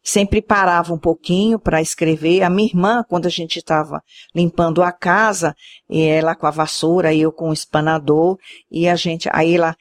Sempre 0.03 0.41
parava 0.41 0.93
um 0.93 0.97
pouquinho 0.97 1.59
para 1.59 1.81
escrever. 1.81 2.41
A 2.43 2.49
minha 2.49 2.67
irmã, 2.69 3.03
quando 3.07 3.25
a 3.27 3.29
gente 3.29 3.59
estava 3.59 4.01
limpando 4.35 4.81
a 4.81 4.91
casa, 4.91 5.55
e 5.89 6.01
ela 6.01 6.35
com 6.35 6.47
a 6.47 6.51
vassoura 6.51 7.13
e 7.13 7.21
eu 7.21 7.31
com 7.31 7.49
o 7.49 7.53
espanador, 7.53 8.37
e 8.71 8.87
a 8.87 8.95
gente, 8.95 9.29
aí 9.31 9.55
ela, 9.55 9.75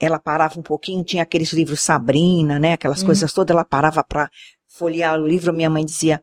ela 0.00 0.18
parava 0.18 0.58
um 0.58 0.62
pouquinho, 0.62 1.02
tinha 1.04 1.22
aqueles 1.22 1.52
livros 1.52 1.80
Sabrina, 1.80 2.58
né? 2.58 2.74
Aquelas 2.74 3.00
Uhum. 3.00 3.06
coisas 3.06 3.32
todas, 3.32 3.54
ela 3.54 3.64
parava 3.64 4.04
para 4.04 4.30
folhear 4.68 5.18
o 5.20 5.26
livro. 5.26 5.52
Minha 5.52 5.70
mãe 5.70 5.84
dizia, 5.84 6.22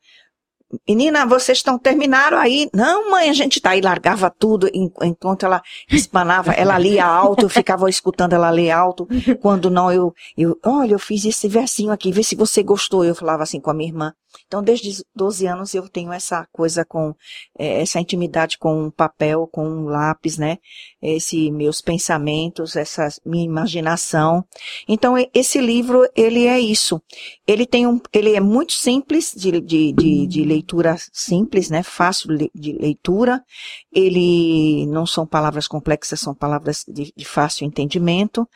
menina, 0.88 1.26
vocês 1.26 1.60
estão 1.60 1.78
terminaram 1.78 2.38
aí? 2.38 2.70
Não, 2.74 3.10
mãe, 3.10 3.30
a 3.30 3.34
gente 3.34 3.62
tá 3.62 3.72
aí, 3.72 3.82
largava 3.82 4.30
tudo 4.30 4.68
en- 4.74 4.92
enquanto 5.04 5.46
ela 5.46 5.62
espanava, 5.90 6.52
ela 6.54 6.78
lia 6.78 7.06
alto, 7.06 7.46
eu 7.46 7.50
ficava 7.50 7.90
escutando 7.90 8.34
ela 8.34 8.50
ler 8.50 8.72
alto. 8.72 9.08
Quando 9.42 9.70
não, 9.70 9.92
eu, 9.92 10.14
eu, 10.38 10.58
olha, 10.66 10.94
eu 10.94 11.00
fiz 11.00 11.24
esse 11.26 11.48
versinho 11.48 11.92
aqui, 11.92 12.12
vê 12.12 12.24
se 12.24 12.36
você 12.36 12.64
gostou. 12.64 13.04
Eu 13.06 13.16
falava 13.16 13.44
assim 13.44 13.60
com 13.60 13.70
a 13.70 13.74
minha 13.74 13.90
irmã. 13.90 14.14
Então, 14.48 14.64
desde 14.64 14.90
os 14.90 15.04
12 15.16 15.48
anos 15.48 15.74
eu 15.74 15.88
tenho 15.90 16.12
essa 16.12 16.48
coisa 16.52 16.84
com, 16.86 17.14
eh, 17.58 17.82
essa 17.82 18.00
intimidade 18.00 18.58
com 18.58 18.86
um 18.86 18.92
papel, 18.92 19.48
com 19.52 19.68
um 19.68 19.86
lápis, 19.86 20.38
né? 20.38 20.58
Esse 21.02 21.52
meus 21.52 21.82
pensamentos, 21.82 22.76
essa 22.76 23.08
minha 23.26 23.46
imaginação. 23.46 24.44
Então, 24.88 25.16
esse 25.34 25.60
livro, 25.60 26.08
ele 26.16 26.46
é 26.48 26.60
isso. 26.60 27.02
Ele 27.48 27.66
tem 27.66 27.88
um, 27.88 28.00
ele 28.14 28.36
é 28.36 28.40
muito 28.40 28.74
simples, 28.74 29.34
de, 29.36 29.60
de, 29.62 29.92
de, 29.94 30.28
de 30.28 30.44
leitura 30.44 30.96
simples, 31.14 31.70
né? 31.70 31.84
Fácil 31.84 32.30
de 32.54 32.74
leitura. 32.74 33.44
Ele 33.92 34.86
não 34.88 35.06
são 35.06 35.26
palavras 35.26 35.68
complexas, 35.68 36.20
são 36.20 36.34
palavras 36.36 36.84
de, 36.88 37.14
de 37.16 37.26
fácil 37.26 37.66
entendimento. 37.66 38.48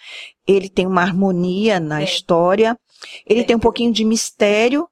Ele 0.48 0.68
tem 0.70 0.86
uma 0.88 1.02
harmonia 1.02 1.80
na 1.80 2.02
É. 2.02 2.04
história. 2.04 2.78
Ele 3.26 3.42
É. 3.42 3.44
tem 3.44 3.56
um 3.56 3.60
pouquinho 3.60 3.92
de 3.92 4.04
mistério. 4.04 4.88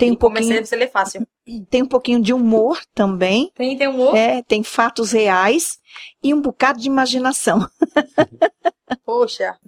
Tem 0.00 0.12
um 0.12 0.16
pouquinho, 0.16 0.64
você 0.64 0.76
ler 0.76 0.90
fácil. 0.90 1.26
tem 1.68 1.82
um 1.82 1.86
pouquinho 1.86 2.22
de 2.22 2.32
humor 2.32 2.80
também. 2.94 3.52
Tem, 3.54 3.76
tem 3.76 3.86
um 3.86 3.98
outro. 3.98 4.16
É, 4.16 4.42
tem 4.42 4.62
fatos 4.62 5.12
reais 5.12 5.78
e 6.22 6.32
um 6.32 6.40
bocado 6.40 6.80
de 6.80 6.88
imaginação. 6.88 7.68
Poxa. 9.04 9.58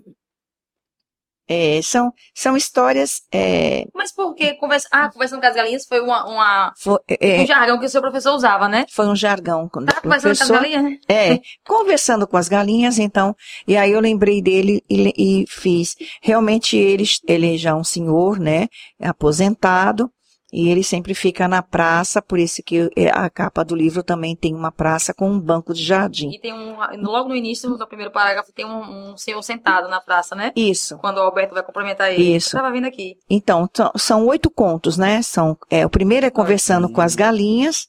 É, 1.49 1.83
são, 1.83 2.15
são 2.35 2.57
histórias. 2.57 3.23
É, 3.31 3.85
Mas 3.93 4.11
por 4.11 4.35
que 4.35 4.55
conversa... 4.55 4.89
Ah, 4.91 5.11
conversando 5.11 5.41
com 5.41 5.47
as 5.47 5.55
galinhas 5.55 5.85
foi 5.85 6.01
uma, 6.01 6.25
uma... 6.25 6.73
foi, 6.79 6.99
é, 7.21 7.43
um 7.43 7.47
jargão 7.47 7.79
que 7.79 7.85
o 7.85 7.89
seu 7.91 8.01
professor 8.01 8.35
usava, 8.35 8.69
né? 8.69 8.87
foi 8.89 9.07
um 9.07 9.15
jargão. 9.15 9.69
Quando 9.69 9.91
o 9.91 10.01
conversando 10.01 10.39
com 10.39 10.43
as 10.45 10.51
galinhas, 10.51 10.83
né? 10.83 10.99
É, 11.07 11.41
conversando 11.63 12.27
com 12.27 12.37
as 12.39 12.49
galinhas, 12.49 12.99
então, 12.99 13.37
e 13.69 13.77
aí 13.77 13.93
eu 13.93 14.01
lembrei 14.01 14.41
dele 14.41 14.83
e, 14.89 15.43
e 15.43 15.47
fiz. 15.47 15.95
Realmente 16.23 16.77
ele, 16.77 17.05
ele 17.29 17.59
já 17.59 17.71
é 17.71 17.75
um 17.75 17.85
senhor, 17.85 18.39
né, 18.39 18.69
é 18.99 19.09
aposentado, 19.09 20.11
e 20.53 20.69
ele 20.69 20.83
sempre 20.85 21.15
fica 21.15 21.49
na 21.49 21.63
praça, 21.63 22.21
por 22.21 22.39
isso 22.39 22.63
que 22.63 22.91
é, 22.95 23.09
a 23.11 23.31
capa 23.31 23.65
do 23.65 23.75
livro 23.75 24.03
também 24.03 24.37
tem 24.37 24.55
uma 24.55 24.71
praça 24.71 25.15
com 25.15 25.31
um 25.31 25.41
banco 25.41 25.73
de 25.73 25.83
jardim. 25.83 26.31
E 26.31 26.39
tem 26.39 26.53
um... 26.53 26.77
Logo 27.01 27.29
no 27.31 27.35
início 27.37 27.71
do 27.77 27.87
primeiro 27.87 28.13
parágrafo 28.13 28.53
tem 28.53 28.67
um, 28.67 29.13
um 29.13 29.17
senhor 29.17 29.41
sentado 29.43 29.89
na 29.89 30.01
praça, 30.01 30.35
né? 30.35 30.53
Isso. 30.55 30.99
Quando 30.99 31.17
o 31.19 31.21
Alberto 31.23 31.55
vai 31.55 31.63
cumprimentar 31.63 32.13
ele. 32.13 32.37
Isso. 32.37 32.57
Eu 32.57 32.61
tava 32.63 32.73
vindo 32.73 32.87
aqui. 32.87 33.17
Então, 33.31 33.69
são- 33.97 34.27
oito 34.27 34.51
contos, 34.51 34.99
né? 34.99 35.23
São, 35.23 35.57
é, 35.71 35.87
o 35.87 35.91
primeiro 35.91 36.27
é 36.27 36.31
conversando 36.31 36.89
com 36.93 37.01
as 37.01 37.15
galinhas, 37.15 37.89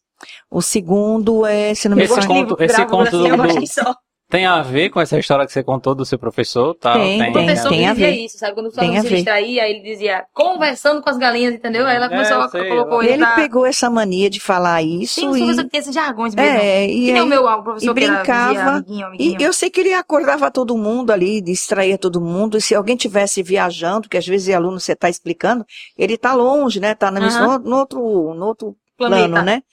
o 0.50 0.62
segundo 0.62 1.46
é, 1.46 1.74
se 1.76 1.90
não 1.90 1.98
me 1.98 2.04
Esse 2.04 2.14
engano, 2.14 2.48
conto- 2.48 2.64
esse 2.64 2.86
conto 2.86 3.08
assim, 3.08 3.28
eu 3.28 3.38
do- 3.38 3.68
só. 3.68 3.96
Tem 4.30 4.48
a 4.48 4.64
ver 4.64 4.90
com 4.90 5.00
essa 5.00 5.20
história 5.20 5.46
que 5.46 5.52
você 5.52 5.62
contou 5.62 5.94
do 5.94 6.04
seu 6.06 6.18
professor? 6.18 6.74
Tá? 6.74 6.94
Tem, 6.94 7.30
O 7.30 7.34
professor 7.34 7.70
tem 7.70 7.80
dizia 7.80 7.94
ver. 7.94 8.12
isso, 8.16 8.38
sabe? 8.40 8.56
Quando 8.56 8.68
o 8.68 8.72
Tem 8.72 8.98
a 8.98 9.02
se 9.02 9.10
distraía, 9.10 9.70
ele 9.70 9.82
dizia, 9.82 10.26
conversando 10.34 11.04
com 11.04 11.10
as 11.10 11.18
galinhas, 11.18 11.54
entendeu? 11.54 11.86
Aí 11.86 11.96
ela 11.98 12.08
É, 12.08 12.10
começou, 12.10 12.38
eu 12.38 12.42
a 12.42 12.50
sei, 12.50 12.68
colocou 12.68 13.04
ele 13.04 13.14
ele 13.14 13.26
pegou 13.36 13.64
essa 13.66 13.90
mania 13.92 14.30
de 14.32 14.40
falar 14.40 14.82
isso 14.82 15.20
Tem 15.22 15.30
e, 15.52 15.56
que 15.56 15.70
tem 15.70 15.80
esses 15.80 15.94
jargões 15.94 16.34
mesmo. 16.34 16.50
é, 16.50 16.86
e 16.88 17.06
que 17.06 17.12
nem 17.12 17.16
aí- 17.18 17.22
o 17.22 17.26
meu 17.28 17.46
o 17.46 17.64
professor 17.64 17.92
e 17.92 17.94
brincava, 17.94 18.54
dizia, 18.54 18.66
amiguinho, 18.70 19.06
amiguinho. 19.08 19.38
E 19.40 19.44
eu 19.44 19.54
sei 19.54 19.70
que 19.70 19.82
ele 19.82 19.94
acordava 19.94 20.50
todo 20.50 20.76
mundo 20.78 21.12
ali, 21.12 21.40
distraía 21.40 21.98
todo 21.98 22.20
mundo. 22.20 22.58
E 22.58 22.62
se 22.62 22.74
alguém 22.74 22.96
tivesse 22.96 23.44
viajando, 23.44 24.10
que 24.10 24.18
às 24.18 24.26
vezes 24.26 24.52
o 24.52 24.58
aluno 24.58 24.80
você 24.80 24.94
está 24.94 25.10
explicando, 25.10 25.64
ele 25.96 26.16
está 26.16 26.34
longe, 26.34 26.80
né? 26.80 26.94
Está 26.94 27.12
no, 27.12 27.60
no 27.60 27.78
outro, 27.78 28.34
no 28.34 28.46
outro 28.48 28.76
Planeta. 29.08 29.30
plano, 29.30 29.46
né? 29.46 29.64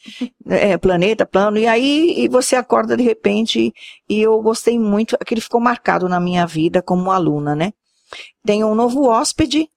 É, 0.49 0.79
planeta, 0.79 1.27
plano. 1.27 1.59
E 1.59 1.67
aí 1.67 2.15
e 2.25 2.29
você 2.29 2.57
acorda 2.57 2.97
de 2.97 3.03
repente. 3.03 3.73
E 4.09 4.21
eu 4.21 4.41
gostei 4.43 4.79
muito, 4.79 5.17
aquele 5.21 5.41
ficou 5.41 5.61
marcado 5.61 6.09
na 6.09 6.21
minha 6.21 6.47
vida 6.47 6.83
como 6.83 7.11
aluna, 7.11 7.55
né? 7.55 7.73
Tem 8.45 8.65
um 8.65 8.75
novo 8.75 9.09
hóspede, 9.09 9.69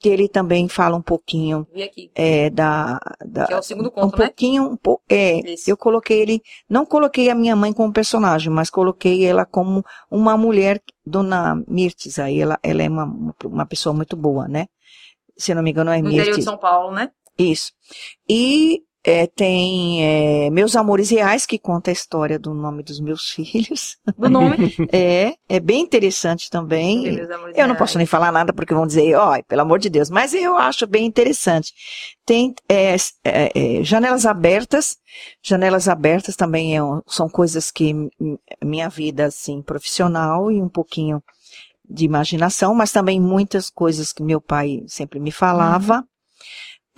que 0.00 0.08
ele 0.08 0.28
também 0.28 0.68
fala 0.68 0.96
um 0.96 1.02
pouquinho 1.02 1.66
é, 2.14 2.50
da, 2.50 3.00
da, 3.24 3.46
que 3.46 3.52
é 3.52 3.58
o 3.58 3.62
segundo 3.62 3.88
um 3.88 3.90
conto, 3.90 4.18
né? 4.18 4.26
pouquinho, 4.26 4.62
um 4.64 4.76
pou- 4.76 5.00
é, 5.08 5.40
Isso. 5.52 5.68
eu 5.70 5.76
coloquei 5.76 6.20
ele, 6.20 6.40
não 6.68 6.86
coloquei 6.86 7.28
a 7.30 7.34
minha 7.34 7.56
mãe 7.56 7.72
como 7.72 7.92
personagem, 7.92 8.52
mas 8.52 8.70
coloquei 8.70 9.24
ela 9.24 9.44
como 9.44 9.84
uma 10.10 10.36
mulher, 10.36 10.80
Dona 11.04 11.60
Mirtes, 11.66 12.18
aí 12.18 12.40
ela, 12.40 12.58
ela 12.62 12.82
é 12.82 12.88
uma, 12.88 13.12
uma 13.44 13.66
pessoa 13.66 13.92
muito 13.92 14.16
boa, 14.16 14.46
né? 14.46 14.66
Se 15.36 15.52
não 15.54 15.62
me 15.62 15.70
engano 15.70 15.90
é 15.90 16.00
No 16.00 16.10
interior 16.10 16.36
de 16.36 16.44
São 16.44 16.58
Paulo, 16.58 16.92
né? 16.94 17.10
isso. 17.38 17.72
E 18.28 18.82
é, 19.08 19.26
tem 19.26 20.04
é, 20.04 20.50
Meus 20.50 20.76
Amores 20.76 21.08
Reais, 21.08 21.46
que 21.46 21.58
conta 21.58 21.90
a 21.90 21.92
história 21.92 22.38
do 22.38 22.52
nome 22.52 22.82
dos 22.82 23.00
meus 23.00 23.30
filhos, 23.32 23.96
Do 24.18 24.28
nome. 24.28 24.76
é, 24.92 25.34
é 25.48 25.58
bem 25.58 25.80
interessante 25.80 26.50
também, 26.50 27.06
eu 27.06 27.26
não 27.26 27.54
reais. 27.54 27.78
posso 27.78 27.96
nem 27.96 28.06
falar 28.06 28.30
nada 28.30 28.52
porque 28.52 28.74
vão 28.74 28.86
dizer, 28.86 29.14
ó, 29.14 29.40
pelo 29.48 29.62
amor 29.62 29.78
de 29.78 29.88
Deus, 29.88 30.10
mas 30.10 30.34
eu 30.34 30.58
acho 30.58 30.86
bem 30.86 31.06
interessante. 31.06 31.72
Tem 32.26 32.54
é, 32.68 32.96
é, 33.24 33.78
é, 33.78 33.82
janelas 33.82 34.26
abertas, 34.26 34.98
janelas 35.42 35.88
abertas 35.88 36.36
também 36.36 36.76
é 36.76 36.80
são 37.06 37.30
coisas 37.30 37.70
que 37.70 37.94
minha 38.62 38.90
vida 38.90 39.24
assim 39.24 39.62
profissional 39.62 40.52
e 40.52 40.60
um 40.60 40.68
pouquinho 40.68 41.22
de 41.88 42.04
imaginação, 42.04 42.74
mas 42.74 42.92
também 42.92 43.18
muitas 43.18 43.70
coisas 43.70 44.12
que 44.12 44.22
meu 44.22 44.38
pai 44.38 44.82
sempre 44.86 45.18
me 45.18 45.32
falava. 45.32 46.06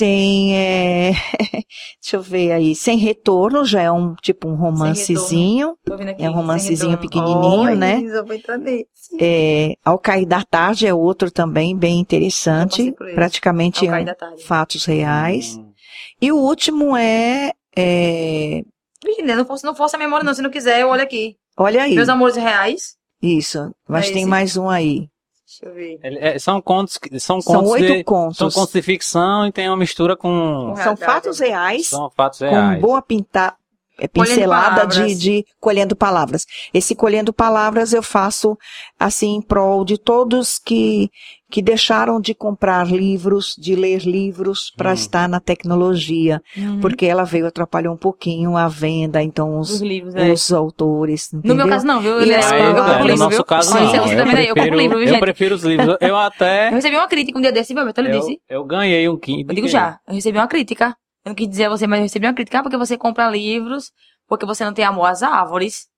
Tem, 0.01 0.57
é, 0.57 1.11
deixa 2.01 2.17
eu 2.17 2.23
ver 2.23 2.53
aí, 2.53 2.75
Sem 2.75 2.97
Retorno, 2.97 3.67
já 3.67 3.83
é 3.83 3.93
um 3.93 4.15
tipo 4.15 4.49
um 4.49 4.55
romancezinho. 4.55 5.77
Tô 5.85 5.95
vendo 5.95 6.09
aqui, 6.09 6.25
É 6.25 6.31
um 6.31 6.33
romancezinho 6.33 6.97
pequenininho, 6.97 7.65
Ai, 7.65 7.77
né? 7.77 7.99
Elisa, 7.99 8.17
eu 8.17 8.25
vou 8.25 8.35
entrar 8.35 8.57
nesse. 8.57 8.87
É, 9.21 9.75
Ao 9.85 9.99
Cair 9.99 10.25
da 10.25 10.43
Tarde 10.43 10.87
é 10.87 10.95
outro 10.95 11.31
também 11.31 11.77
bem 11.77 12.01
interessante, 12.01 12.95
praticamente 13.15 13.87
é 13.87 13.93
um 13.93 14.39
fatos 14.39 14.87
reais. 14.87 15.59
Hum. 15.59 15.71
E 16.19 16.33
o 16.33 16.37
último 16.39 16.97
é, 16.97 17.53
é, 17.77 18.63
Menina, 19.05 19.37
não 19.37 19.45
fosse, 19.45 19.65
não 19.65 19.75
fosse 19.75 19.97
a 19.97 19.99
memória, 19.99 20.25
não. 20.25 20.33
Se 20.33 20.41
não 20.41 20.49
quiser, 20.51 20.81
eu 20.81 20.89
olho 20.89 21.03
aqui. 21.03 21.37
olha 21.59 21.83
aí, 21.83 21.95
Meus 21.95 22.09
amores 22.09 22.37
reais. 22.37 22.97
isso, 23.23 23.71
mas 23.87 24.09
É 24.09 24.13
tem 24.15 24.23
esse. 24.23 24.31
mais 24.31 24.57
um 24.57 24.71
aí. 24.71 25.09
Deixa 25.51 25.67
eu 25.67 25.75
ver. 25.75 25.99
É, 26.03 26.39
são 26.39 26.63
contos, 26.63 26.97
que- 26.97 27.19
são 27.19 27.41
São 27.41 27.55
contos 27.57 27.71
oito 27.73 27.87
de, 27.93 28.05
contos. 28.05 28.37
são 28.37 28.49
contos 28.51 28.73
de 28.73 28.83
ficção 28.83 29.47
e 29.49 29.53
tem 29.53 29.67
uma 29.69 29.77
mistura 29.77 30.17
com 30.17 30.75
Com 30.75 30.77
São 30.77 30.97
fatos 30.97 31.41
reais, 31.41 31.89
são 31.89 32.09
fatos 32.09 32.39
com 32.39 32.45
reais. 32.45 32.81
boa 32.81 33.03
pinta, 33.03 33.47
é, 33.49 33.51
Colhendo 33.51 33.60
pincelada 34.09 34.87
de, 34.87 35.15
de 35.15 35.45
colhendo 35.61 35.95
palavras. 35.97 36.47
Esse 36.73 36.95
colhendo 36.95 37.33
palavras 37.33 37.93
eu 37.93 38.03
faço 38.03 38.57
assim 38.99 39.37
em 39.37 39.43
prol 39.43 39.85
de 39.85 39.99
todos 39.99 40.59
que 40.59 41.11
que 41.53 41.61
deixaram 41.61 42.21
de 42.21 42.33
comprar 42.33 42.87
livros, 42.87 43.57
de 43.59 43.75
ler 43.75 44.03
livros 44.03 44.73
para 44.77 44.91
Hum. 44.91 44.95
estar 44.95 45.29
na 45.29 45.41
tecnologia, 45.41 46.41
Uhum. 46.57 46.79
porque 46.79 47.05
ela 47.07 47.25
veio 47.25 47.45
atrapalhar 47.45 47.91
um 47.91 47.97
pouquinho 47.97 48.57
a 48.57 48.69
venda, 48.69 49.21
então 49.21 49.59
Os 49.59 49.71
os, 49.73 49.81
livros, 49.83 50.15
é. 50.15 50.31
os 50.31 50.53
autores, 50.53 51.33
No 51.33 51.41
entendeu? 51.41 51.57
meu 51.57 51.69
caso, 51.69 51.85
não, 51.85 52.01
viu? 52.01 52.23
E 52.23 52.31
Eu, 52.31 52.39
as 52.39 52.53
eu, 52.53 52.59
eu, 52.59 52.73
no 52.75 53.03
livro, 53.05 53.17
nosso 53.17 53.31
viu? 53.31 53.45
caso, 53.45 53.75
não. 53.75 53.81
você 53.85 53.97
Eu 53.97 54.17
também, 54.17 54.47
eu 54.47 54.55
compro 54.55 54.55
prefiro, 54.55 54.77
livro, 54.77 54.99
viu, 54.99 55.07
eu 55.07 55.13
gente? 55.13 55.21
prefiro 55.21 55.55
os 55.57 55.65
livros. 55.65 55.97
Eu 56.01 56.09
Eu 56.11 56.17
até. 56.17 56.69
recebi 56.71 56.95
uma 56.97 57.09
crítica 57.09 57.37
um 57.37 57.43
dia 57.43 57.51
desse, 57.51 57.75
meu, 57.75 57.85
eu 57.85 57.93
Eu, 57.97 58.21
disse. 58.21 58.41
eu 58.49 58.65
ganhei 58.65 59.09
um 59.09 59.17
Kindle. 59.19 59.47
Eu 59.51 59.55
digo 59.57 59.67
já, 59.67 59.99
eu 60.07 60.15
recebi 60.15 60.39
uma 60.39 60.47
crítica. 60.47 60.97
Eu 61.25 61.31
não 61.31 61.35
quis 61.35 61.49
dizer 61.49 61.67
a 61.67 61.69
você, 61.71 61.87
mas 61.87 61.99
eu 61.99 62.05
recebi 62.05 62.27
uma 62.27 62.35
crítica 62.35 62.59
ah, 62.61 62.63
porque 62.63 62.77
você 62.77 62.97
compra 62.97 63.29
livros, 63.31 63.93
porque 64.27 64.47
você 64.47 64.65
não 64.65 64.73
tem 64.75 64.85
amor 64.85 65.07
às 65.07 65.23
árvores. 65.23 65.89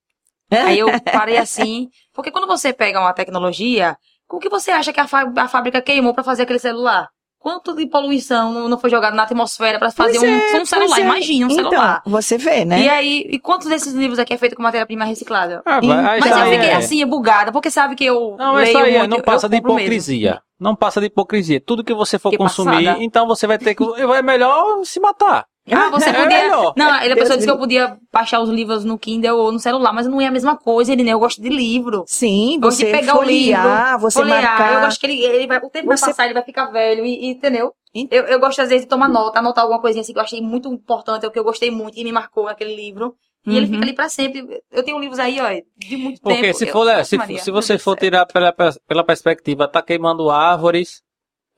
Aí 0.51 0.79
eu 0.79 0.89
parei 1.11 1.39
assim, 1.39 1.91
porque 2.13 2.31
quando 2.31 2.47
você 2.47 2.73
pega 2.73 3.01
uma 3.01 3.13
tecnologia, 3.15 3.97
com 4.29 4.39
que 4.39 4.49
você 4.49 4.71
acha 4.71 4.93
que 4.93 5.01
a, 5.01 5.09
fá- 5.09 5.31
a 5.37 5.49
fábrica 5.49 5.83
queimou 5.83 6.15
pra 6.15 6.25
fazer 6.25 6.43
aquele 6.45 6.59
celular? 6.59 7.09
Quanto 7.43 7.75
de 7.75 7.87
poluição 7.87 8.69
não- 8.69 8.79
foi 8.79 8.89
jogado 8.89 9.15
na 9.15 9.25
atmosfera 9.25 9.77
pra 9.77 9.91
fazer 9.91 10.21
um, 10.21 10.25
é, 10.25 10.61
um 10.61 10.65
celular? 10.65 10.99
é. 10.99 11.03
Imagina 11.03 11.47
um 11.49 11.51
então, 11.51 11.71
celular. 11.71 12.03
você 12.07 12.39
vê, 12.39 12.65
né? 12.65 12.81
E 12.83 12.89
aí, 12.89 13.27
e 13.31 13.39
quantos 13.41 13.67
desses 13.67 13.93
livros 13.95 14.21
aqui 14.21 14.33
é 14.33 14.39
feito 14.39 14.55
com 14.55 14.63
matéria-prima 14.63 15.05
reciclável? 15.05 15.61
Ah, 15.67 15.81
E- 15.83 15.87
Mas 15.89 16.25
eu 16.25 16.47
fiquei 16.47 16.69
é- 16.71 16.75
assim, 16.77 17.05
bugada, 17.05 17.51
porque 17.51 17.69
sabe 17.69 17.97
que 17.97 18.05
eu 18.05 18.37
Não, 18.39 18.55
mas 18.55 18.69
leio 18.69 18.69
isso 18.69 18.79
aí 18.79 18.95
é, 18.95 18.99
muito, 19.01 19.11
não 19.11 19.21
passa 19.21 19.49
de 19.49 19.57
compro 19.57 19.75
mesmo. 19.75 19.81
hipocrisia. 19.89 20.41
Não 20.61 20.77
passa 20.77 21.01
de 21.01 21.07
hipocrisia. 21.07 21.61
Tudo 21.61 21.83
que 21.83 21.93
você 21.93 22.17
for 22.17 22.31
Que 22.31 22.37
consumir, 22.39 22.85
passada. 22.85 23.03
então 23.03 23.27
você 23.27 23.45
vai 23.49 23.59
ter 23.59 23.75
que. 23.75 23.83
É 24.01 24.23
melhor 24.23 24.85
se 24.85 25.01
matar. 25.01 25.45
Ah, 25.71 25.89
você 25.91 26.09
É 26.11 26.13
podia. 26.13 26.27
melhor. 26.27 26.75
Não, 26.77 27.03
ele, 27.03 27.13
a 27.13 27.17
pessoa 27.17 27.37
disse 27.37 27.47
que 27.47 27.53
eu 27.53 27.59
podia 27.59 27.97
baixar 28.13 28.41
os 28.41 28.49
livros 28.51 28.85
no 28.85 28.99
Kindle 28.99 29.39
ou 29.39 29.53
no 29.53 29.59
celular, 29.61 29.93
mas 29.93 30.07
não 30.07 30.21
é 30.21 30.27
a 30.27 30.31
mesma 30.31 30.57
coisa, 30.57 30.93
ele, 30.93 31.05
né? 31.05 31.13
Eu 31.13 31.21
gosto 31.21 31.41
de 31.41 31.49
livro. 31.49 32.05
Sim, 32.07 32.59
gosto 32.61 32.79
de 32.79 32.87
você 32.87 32.91
pegar 32.91 33.15
o 33.15 33.19
folhear, 33.19 33.99
você 34.01 34.19
Folhear, 34.21 34.43
marcar. 34.43 34.73
eu 34.75 34.87
acho 34.87 34.99
que 34.99 35.07
ele, 35.07 35.23
ele 35.23 35.47
vai, 35.47 35.59
o 35.59 35.71
tempo 35.71 35.87
Você- 35.87 36.01
vai 36.01 36.11
passar, 36.11 36.25
ele 36.25 36.35
vai 36.35 36.43
ficar 36.43 36.67
velho, 36.67 37.05
e, 37.07 37.27
e- 37.27 37.31
entendeu? 37.31 37.73
Ent- 37.95 38.13
Eu, 38.13 38.25
eu 38.25 38.41
gosto, 38.41 38.61
às 38.61 38.69
vezes, 38.71 38.85
de 38.85 38.89
tomar 38.89 39.09
nota, 39.09 39.39
anotar 39.39 39.63
alguma 39.65 39.81
coisinha 39.81 40.01
assim 40.03 40.13
que 40.13 40.19
eu 40.19 40.23
achei 40.25 40.41
muito 40.41 40.69
importante, 40.73 41.25
ou 41.27 41.31
que 41.31 41.39
eu 41.39 41.45
gostei 41.45 41.71
muito 41.71 41.97
e 41.99 42.03
me 42.05 42.11
marcou 42.13 42.45
naquele 42.47 42.75
livro. 42.75 43.15
E 43.47 43.57
ele 43.57 43.67
Uhum. 43.67 43.73
fica 43.73 43.85
ali 43.85 43.93
pra 43.93 44.09
sempre. 44.09 44.47
Eu 44.71 44.83
tenho 44.85 44.99
livros 44.99 45.19
aí, 45.19 45.41
ó, 45.41 45.49
de 45.77 45.97
muito 45.97 46.21
Porque 46.23 46.41
tempo. 46.41 46.59
se, 46.59 46.65
eu- 46.69 46.73
for, 46.73 47.05
se, 47.05 47.17
Maria, 47.19 47.39
se 47.39 47.51
você 47.51 47.77
for 47.79 47.97
tirar 47.97 48.25
pela, 48.27 48.53
pela 48.87 49.05
perspectiva, 49.05 49.67
tá 49.69 49.83
queimando 49.83 50.31
árvores, 50.31 51.03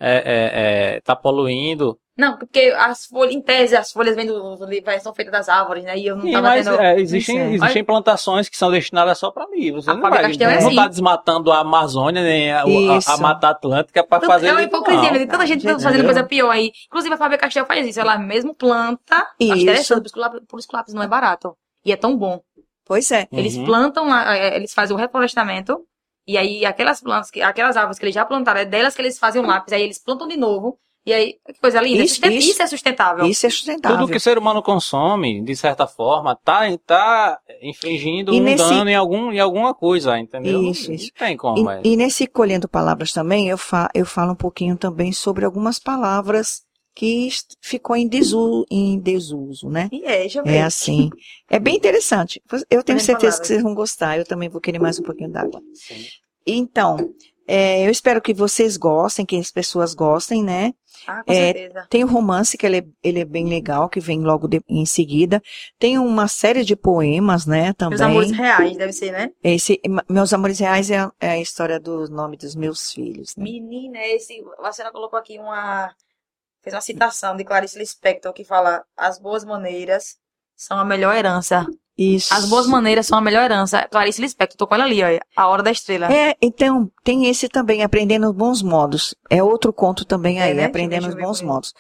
é, 0.00 0.14
é, 0.16 0.94
é, 0.96 1.00
tá 1.02 1.14
poluindo, 1.14 1.96
Não, 2.16 2.38
porque 2.38 2.72
as 2.78 3.06
folhas, 3.06 3.34
em 3.34 3.42
tese, 3.42 3.74
as 3.76 3.90
folhas 3.90 4.14
vêm 4.14 4.24
do, 4.26 4.54
do 4.54 4.64
livro, 4.66 4.88
são 5.00 5.12
feitas 5.12 5.32
das 5.32 5.48
árvores, 5.48 5.82
né? 5.82 5.98
E 5.98 6.06
eu 6.06 6.14
não 6.14 6.22
Sim, 6.22 6.30
tava 6.32 6.46
mas 6.48 6.64
tendo. 6.64 6.80
é, 6.80 7.00
existem, 7.00 7.36
Isso 7.36 7.44
é. 7.44 7.54
existem 7.66 7.84
plantações 7.84 8.48
que 8.48 8.56
são 8.56 8.70
destinadas 8.70 9.18
só 9.18 9.32
para 9.32 9.46
livros. 9.50 9.84
Você 9.84 9.90
A 9.90 9.94
não 9.94 10.00
Fábio 10.00 10.20
vai, 10.20 10.32
é 10.32 10.60
não 10.60 10.66
assim. 10.68 10.76
tá 10.76 10.86
desmatando 10.86 11.50
a 11.50 11.58
Amazônia 11.58 12.22
nem 12.22 12.52
a, 12.52 12.62
a- 12.62 13.14
a 13.14 13.16
Mata 13.16 13.48
Atlântica 13.48 14.04
para 14.06 14.24
fazer 14.24 14.46
é 14.46 14.52
uma 14.52 14.62
hipocrisia, 14.62 15.10
não. 15.10 15.18
mas 15.18 15.26
tanta 15.28 15.46
gente 15.46 15.64
tá 15.64 15.70
Entendeu? 15.72 15.80
fazendo 15.90 16.04
coisa 16.04 16.22
pior 16.22 16.50
aí. 16.50 16.70
Inclusive 16.86 17.14
a 17.14 17.18
Fábia 17.18 17.36
Castel 17.38 17.66
faz 17.66 17.84
isso, 17.84 17.98
ela 18.00 18.16
mesmo 18.16 18.54
planta. 18.54 19.16
Acho 19.16 19.34
Isso. 19.40 19.62
interessante, 19.62 20.10
por 20.48 20.58
isso 20.60 20.68
que 20.68 20.74
o 20.74 20.76
lápis- 20.78 20.94
não 20.94 21.02
é 21.02 21.08
barato. 21.08 21.56
E 21.84 21.90
é 21.92 21.96
tão 21.96 22.16
bom. 22.16 22.40
Pois 22.86 23.10
é. 23.10 23.26
Eles 23.32 23.56
Uhum. 23.56 23.64
plantam 23.64 24.06
lá, 24.08 24.36
é, 24.36 24.54
eles 24.56 24.72
fazem 24.72 24.94
o 24.94 24.98
reflorestamento. 24.98 25.80
E 26.26 26.38
aí, 26.38 26.64
aquelas 26.64 27.00
plantas, 27.00 27.30
que- 27.30 27.42
aquelas 27.42 27.76
árvores 27.76 27.98
que 27.98 28.04
eles 28.04 28.14
já 28.14 28.24
plantaram, 28.24 28.60
é 28.60 28.64
delas 28.64 28.94
que 28.94 29.02
eles 29.02 29.18
fazem 29.18 29.42
o 29.42 29.46
lápis. 29.46 29.72
Aí 29.72 29.82
eles 29.82 29.98
plantam 29.98 30.28
de 30.28 30.36
novo. 30.36 30.78
E 31.06 31.12
aí, 31.12 31.34
que 31.46 31.60
coisa 31.60 31.80
linda. 31.82 32.02
Isso, 32.02 32.18
isso. 32.26 32.50
isso 32.50 32.62
é 32.62 32.66
sustentável. 32.66 33.26
Isso 33.26 33.46
é 33.46 33.50
sustentável. 33.50 33.98
Tudo 33.98 34.10
que 34.10 34.16
o 34.16 34.20
ser 34.20 34.38
humano 34.38 34.62
consome, 34.62 35.42
de 35.42 35.54
certa 35.54 35.86
forma, 35.86 36.34
tá, 36.42 36.62
tá 36.86 37.38
infringindo 37.62 38.32
E 38.32 38.40
um 38.40 38.42
nesse- 38.44 38.64
dano 38.64 38.88
em, 38.88 38.94
algum, 38.94 39.30
em 39.30 39.38
alguma 39.38 39.74
coisa, 39.74 40.18
entendeu? 40.18 40.62
Isso, 40.62 40.88
Não 40.88 40.94
isso. 40.94 41.10
tem 41.18 41.36
como. 41.36 41.70
E, 41.84 41.92
e 41.92 41.96
nesse 41.96 42.26
Colhendo 42.26 42.66
Palavras 42.68 43.12
também, 43.12 43.48
eu, 43.48 43.58
fa 43.58 43.90
eu 43.94 44.06
falo 44.06 44.32
um 44.32 44.36
pouquinho 44.36 44.76
também 44.78 45.12
sobre 45.12 45.44
algumas 45.44 45.78
palavras 45.78 46.62
que 46.96 47.28
ficou 47.60 47.96
em, 47.96 48.06
desu 48.08 48.64
em 48.70 48.98
desuso, 48.98 49.68
né? 49.68 49.88
E 49.92 50.04
é, 50.06 50.26
eu 50.26 50.42
ver. 50.44 50.54
É 50.54 50.62
assim. 50.62 51.10
É 51.50 51.58
bem 51.58 51.76
interessante. 51.76 52.40
Eu 52.50 52.58
tenho 52.82 52.82
Colhendo 52.84 53.00
certeza 53.00 53.12
Palavras. 53.18 53.40
que 53.40 53.46
vocês 53.48 53.62
vão 53.62 53.74
gostar. 53.74 54.16
Eu 54.16 54.24
também 54.24 54.48
vou 54.48 54.60
querer 54.60 54.78
mais 54.78 54.98
um 54.98 55.02
pouquinho 55.02 55.30
d'água. 55.30 55.60
Sim. 55.74 56.02
Então, 56.46 57.10
é, 57.48 57.84
eu 57.86 57.90
espero 57.90 58.22
que 58.22 58.32
vocês 58.32 58.76
gostem, 58.76 59.26
que 59.26 59.36
as 59.36 59.50
pessoas 59.50 59.92
gostem, 59.92 60.42
né? 60.42 60.72
Ah, 61.06 61.22
com 61.22 61.32
é, 61.32 61.52
certeza. 61.52 61.86
Tem 61.90 62.02
o 62.04 62.06
romance, 62.06 62.56
que 62.56 62.64
ele 62.66 62.78
é, 62.78 62.84
ele 63.02 63.20
é 63.20 63.24
bem 63.24 63.48
legal, 63.48 63.88
que 63.88 64.00
vem 64.00 64.20
logo 64.20 64.48
de- 64.48 64.62
em 64.68 64.86
seguida. 64.86 65.42
Tem 65.78 65.98
uma 65.98 66.28
série 66.28 66.64
de 66.64 66.74
poemas, 66.74 67.46
né, 67.46 67.72
também. 67.74 67.96
Os 67.96 68.00
amores 68.00 68.30
reais, 68.30 68.76
deve 68.76 68.92
ser, 68.92 69.12
né? 69.12 69.30
Esse, 69.42 69.80
Meus 70.08 70.32
Amores 70.32 70.58
Reais 70.58 70.90
é, 70.90 70.98
a- 70.98 71.12
é 71.20 71.30
a 71.30 71.40
história 71.40 71.78
do 71.78 72.08
nome 72.08 72.36
dos 72.36 72.54
meus 72.54 72.92
filhos. 72.92 73.36
Né? 73.36 73.44
Menina, 73.44 73.98
esse. 74.06 74.42
A 74.60 74.72
senhora 74.72 74.92
colocou 74.92 75.18
aqui 75.18 75.38
uma. 75.38 75.94
Fez 76.62 76.74
uma 76.74 76.80
citação 76.80 77.36
de 77.36 77.44
Clarice 77.44 77.78
Lispector 77.78 78.32
que 78.32 78.44
fala: 78.44 78.84
as 78.96 79.18
boas 79.18 79.44
maneiras 79.44 80.16
são 80.56 80.78
a 80.78 80.84
melhor 80.84 81.14
herança. 81.14 81.66
Isso. 81.96 82.34
As 82.34 82.48
boas 82.48 82.66
maneiras 82.66 83.06
são 83.06 83.16
a 83.16 83.20
melhor 83.20 83.44
herança. 83.44 83.86
Clarice 83.90 84.20
Lispector, 84.20 84.56
tô 84.56 84.66
com 84.66 84.74
ela 84.74 84.84
ali, 84.84 85.00
ó. 85.02 85.06
A 85.36 85.46
Hora 85.46 85.62
da 85.62 85.70
Estrela. 85.70 86.12
É, 86.12 86.34
então, 86.42 86.90
tem 87.04 87.26
esse 87.26 87.48
também, 87.48 87.82
Aprendendo 87.82 88.32
Bons 88.32 88.62
Modos. 88.62 89.14
É 89.30 89.42
outro 89.42 89.72
conto 89.72 90.04
também 90.04 90.40
É, 90.40 90.44
aí, 90.44 90.54
né? 90.54 90.64
Aprendendo 90.64 91.08
os 91.08 91.14
Bons. 91.14 91.42
Modos. 91.42 91.74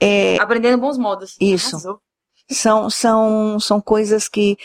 É, 0.00 0.36
Aprendendo 0.36 0.78
bons 0.78 0.98
modos. 0.98 1.36
Isso. 1.40 1.76
Arrasou. 1.76 1.98
são, 2.50 2.90
são, 2.90 3.60
são 3.60 3.80
coisas 3.80 4.28
que, 4.28 4.56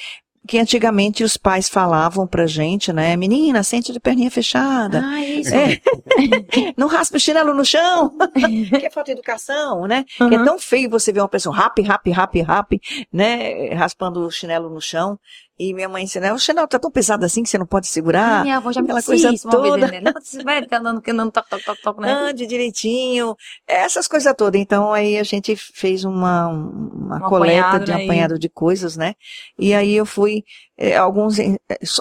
que 0.50 0.58
antigamente 0.58 1.24
os 1.24 1.38
pais 1.38 1.70
falavam 1.70 2.26
pra 2.26 2.48
gente, 2.48 2.92
né? 2.92 3.16
Menina, 3.16 3.62
sente 3.62 3.94
de 3.94 4.00
perninha 4.00 4.32
fechada. 4.32 5.04
Ah, 5.06 5.24
isso. 5.24 5.54
É. 5.54 5.80
Não 6.76 6.88
raspa 6.88 7.18
o 7.18 7.20
chinelo 7.20 7.54
no 7.54 7.64
chão. 7.64 8.10
que 8.80 8.86
é 8.88 8.90
falta 8.90 9.06
de 9.14 9.20
educação, 9.20 9.86
né? 9.88 10.06
Que 10.18 10.24
é 10.24 10.40
Uhum. 10.40 10.46
tão 10.46 10.58
feio 10.58 10.90
você 10.90 11.12
ver 11.14 11.20
uma 11.22 11.30
pessoa 11.30 11.56
rap, 11.56 11.80
rap, 11.84 12.10
rap, 12.10 12.42
rap, 12.42 12.82
né? 13.14 13.74
Raspando 13.76 14.26
o 14.26 14.32
chinelo 14.32 14.72
no 14.72 14.82
chão. 14.82 15.20
E 15.60 15.74
minha 15.74 15.90
mãe 15.90 16.06
ensina, 16.06 16.34
o 16.34 16.40
chinelo 16.40 16.70
tá 16.70 16.80
tão 16.80 16.90
pesado 16.90 17.26
assim 17.26 17.44
que 17.44 17.50
você 17.50 17.58
não 17.58 17.66
pode 17.66 17.88
segurar. 17.88 18.44
Minha 18.44 18.58
avó 18.58 18.72
já 18.72 18.82
me 18.82 18.86
aquela 18.86 19.04
coisa 19.04 19.30
isso 19.30 19.46
uma 19.46 19.52
toda. 19.52 19.88
vez, 19.88 19.92
né? 19.92 20.00
Não, 20.00 20.14
você 20.22 20.42
vai 20.42 20.62
ficar 20.62 20.80
andando, 20.80 21.04
andando, 21.06 21.32
toque, 21.34 21.50
toque, 21.50 21.66
toque, 21.66 21.82
toque, 21.82 22.02
né? 22.02 22.14
Ande 22.14 22.48
direitinho, 22.48 23.36
essas 23.68 24.08
coisas 24.08 24.34
todas. 24.38 24.62
Então 24.62 24.94
aí 24.94 25.18
a 25.18 25.24
gente 25.24 25.58
fez 25.58 26.06
uma, 26.06 26.48
uma 26.48 27.18
Um 27.18 27.30
coleta 27.30 27.60
apanhado, 27.60 27.84
de 27.84 27.92
né, 27.92 28.04
apanhado 28.04 28.40
de 28.40 28.48
coisas, 28.48 28.96
né? 28.96 29.16
E 29.58 29.74
aí 29.74 29.94
eu 29.94 30.06
fui, 30.06 30.46
eh, 30.78 30.96
alguns, 30.96 31.38
eh, 31.38 31.58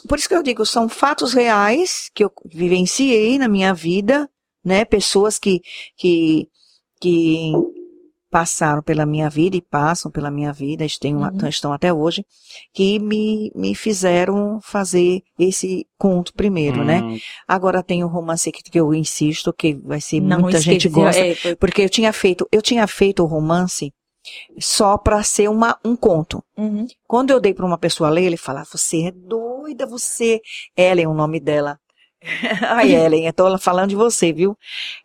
por 0.09 0.19
isso 0.19 0.29
que 0.29 0.37
eu 0.37 0.43
digo, 0.43 0.65
são 0.65 0.89
fatos 0.89 1.35
reais 1.35 2.09
que 2.15 2.23
eu 2.23 2.33
vivenciei 2.47 3.39
na 3.39 3.49
minha 3.49 3.75
vida, 3.75 4.31
né? 4.65 4.85
Pessoas 4.85 5.37
que, 5.37 5.61
que, 5.97 6.49
que 7.01 7.53
passaram 8.31 8.83
pela 8.83 9.07
minha 9.07 9.29
vida 9.31 9.57
e 9.57 9.63
passam 9.63 10.11
pela 10.11 10.31
minha 10.31 10.53
vida, 10.53 10.85
estão, 10.85 11.23
Uhum. 11.23 11.49
estão 11.49 11.73
até 11.73 11.93
hoje, 11.93 12.25
que 12.73 12.99
me, 12.99 13.51
me 13.55 13.75
fizeram 13.75 14.61
fazer 14.63 15.23
esse 15.39 15.87
conto 15.99 16.33
primeiro, 16.35 16.85
né? 16.85 17.01
Hum, 17.03 17.19
Agora 17.47 17.83
tem 17.83 18.05
o 18.05 18.09
romance 18.09 18.51
que, 18.53 18.63
que 18.63 18.79
eu 18.79 18.93
insisto 18.95 19.53
que 19.53 19.75
vai 19.75 20.01
ser 20.01 20.21
Não 20.21 20.41
muita 20.41 20.61
gente 20.61 20.89
gosta, 20.89 21.21
é, 21.25 21.35
foi- 21.35 21.57
porque 21.57 21.83
eu 21.83 21.89
tinha 21.89 22.13
feito, 22.13 22.47
eu 22.53 22.61
tinha 22.63 22.87
feito 22.87 23.23
o 23.23 23.27
romance 23.27 23.93
só 24.59 24.99
para 24.99 25.23
ser 25.23 25.49
uma, 25.49 25.79
um 25.85 25.97
conto. 25.97 26.43
Uhum. 26.57 26.87
Quando 27.07 27.31
eu 27.31 27.41
dei 27.41 27.55
para 27.55 27.65
uma 27.65 27.79
pessoa 27.79 28.11
ler, 28.11 28.25
ele 28.25 28.37
falava: 28.37 28.67
"Você 28.71 29.05
é 29.07 29.11
doida, 29.13 29.87
você". 29.87 30.41
Ellen, 30.77 31.07
o 31.07 31.15
nome 31.15 31.41
dela. 31.41 31.79
Ai, 32.63 32.93
Ellen, 32.95 33.27
eu 33.27 33.33
tô 33.33 33.57
falando 33.59 33.91
de 33.91 33.97
você, 33.97 34.33
viu? 34.33 34.57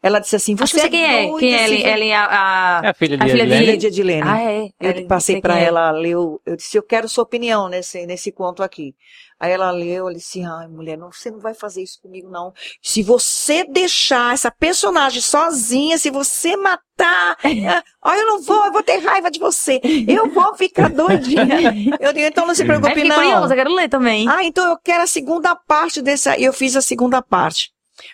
Ela 0.02 0.20
disse 0.20 0.36
assim: 0.36 0.56
"Você 0.56 0.80
sei 0.80 0.90
quem 0.90 1.04
é. 1.06 1.34
Quem 1.36 1.54
é 1.54 1.64
Ellen? 1.66 1.82
vai-" 1.82 1.94
Ellen, 1.94 2.14
a, 2.16 2.80
a... 2.80 2.88
É 2.88 2.90
a 2.90 2.94
filha 2.94 3.18
A 3.20 3.26
de 3.26 3.30
filha. 3.30 3.58
Filha 3.58 3.78
de 3.78 3.88
Edilene. 3.88 4.22
Ah, 4.28 4.42
é. 4.42 4.70
Eu 4.82 4.94
Ellen, 4.94 5.08
passei 5.08 5.36
sei 5.36 5.42
para 5.42 5.60
é. 5.60 5.66
ela 5.66 5.92
ler, 5.92 6.16
o- 6.18 6.42
eu 6.46 6.56
disse, 6.56 6.78
eu 6.78 6.84
quero 6.84 7.08
sua 7.08 7.24
opinião 7.24 7.70
nesse, 7.70 8.06
nesse 8.06 8.32
conto 8.32 8.64
aqui. 8.64 8.96
Aí 9.40 9.52
ela 9.52 9.72
leu, 9.72 10.08
ela 10.08 10.14
disse, 10.16 10.42
ai 10.44 10.68
mulher, 10.68 10.98
não, 10.98 11.12
você 11.12 11.30
não 11.32 11.40
vai 11.40 11.54
fazer 11.54 11.82
isso 11.84 12.00
comigo 12.02 12.30
não. 12.30 12.54
Se 12.82 13.04
você 13.04 13.64
deixar 13.66 14.34
essa 14.34 14.50
personagem 14.50 15.22
sozinha, 15.22 15.98
se 15.98 16.10
você 16.10 16.56
matar, 16.56 17.38
ah, 17.44 17.84
ó, 18.02 18.14
eu 18.14 18.26
não 18.26 18.42
vou, 18.42 18.66
eu 18.66 18.72
vou 18.72 18.84
ter 18.84 18.98
raiva 19.00 19.30
de 19.30 19.40
você. 19.40 19.82
Eu 20.08 20.30
vou 20.32 20.56
ficar 20.56 20.90
doidinha. 20.90 21.74
Eu 22.00 22.14
digo, 22.14 22.26
então 22.28 22.46
não 22.48 22.56
se 22.56 22.64
É, 22.64 22.66
preocupe 22.66 22.94
fiquei 22.94 23.10
não. 23.10 23.16
curiosa, 23.16 23.56
quero 23.56 23.74
ler 23.74 23.90
também. 23.90 24.28
Ah, 24.30 24.44
então 24.44 24.70
eu 24.70 24.78
quero 24.78 25.04
a 25.04 25.08
segunda 25.08 25.56
parte 25.56 26.02
dessa. 26.02 26.38
E 26.38 26.44
eu 26.44 26.54
fiz 26.54 26.76
a 26.76 26.82
segunda 26.82 27.22
parte. 27.22 27.72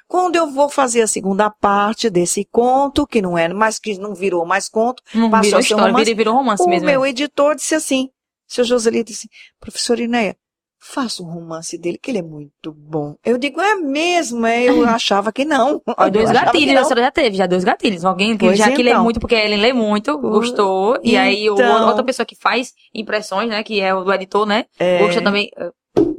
Quando 0.08 0.36
eu 0.36 0.52
vou 0.52 0.70
fazer 0.70 1.02
a 1.02 1.08
segunda 1.08 1.50
parte 1.50 2.10
desse 2.10 2.44
conto, 2.46 3.08
que 3.08 3.22
não 3.22 3.38
é, 3.38 3.48
mas 3.48 3.80
que 3.80 3.98
não 3.98 4.14
virou 4.14 4.46
mais 4.46 4.68
conto, 4.68 5.02
Não 5.14 5.30
passou 5.30 5.44
virou 5.46 5.60
a 5.60 5.62
ser 5.64 5.68
história, 5.70 5.92
romance. 5.94 6.14
virou, 6.14 6.34
romance 6.36 6.64
o 6.64 6.68
mesmo. 6.68 6.86
meu 6.86 7.06
editor 7.06 7.56
disse 7.56 7.76
assim, 7.76 8.10
seu 8.46 8.64
Joselito 8.66 9.12
disse, 9.12 9.30
professor 9.60 9.98
Inéia, 10.00 10.36
faça 10.80 11.22
um 11.22 11.26
romance 11.26 11.78
dele, 11.78 12.00
que 12.02 12.10
ele 12.10 12.20
é 12.20 12.24
muito 12.24 12.72
bom. 12.74 13.16
Eu 13.24 13.38
digo, 13.38 13.60
é 13.60 13.76
mesmo, 13.76 14.46
é, 14.46 14.64
eu 14.64 14.84
achava 14.88 15.32
que 15.32 15.44
não. 15.46 15.82
Ó, 15.86 16.10
dois 16.10 16.32
gatilhos, 16.32 16.78
a 16.78 16.84
senhora 16.84 17.02
já 17.04 17.12
teve, 17.12 17.36
já 17.36 17.46
dois 17.46 17.64
gatilhos. 17.64 18.06
Alguém 18.06 18.38
que 18.38 18.46
Pois 18.46 18.58
já 18.58 18.72
que 18.72 18.82
lê 18.82 18.92
então. 18.92 19.04
muito, 19.04 19.20
porque 19.20 19.36
ele 19.36 19.58
lê 19.58 19.74
muito, 19.74 20.18
gostou. 20.18 20.98
E 21.04 21.18
aí 21.18 21.46
Então. 21.48 21.88
outra 21.88 22.04
pessoa 22.04 22.26
que 22.26 22.36
faz 22.36 22.74
impressões, 22.94 23.50
né? 23.50 23.62
Que 23.64 23.82
é 23.82 23.94
o 23.94 24.04
do 24.04 24.14
editor, 24.14 24.46
né? 24.46 24.66
É. 24.80 25.00
Gosta 25.00 25.22
também. 25.22 25.50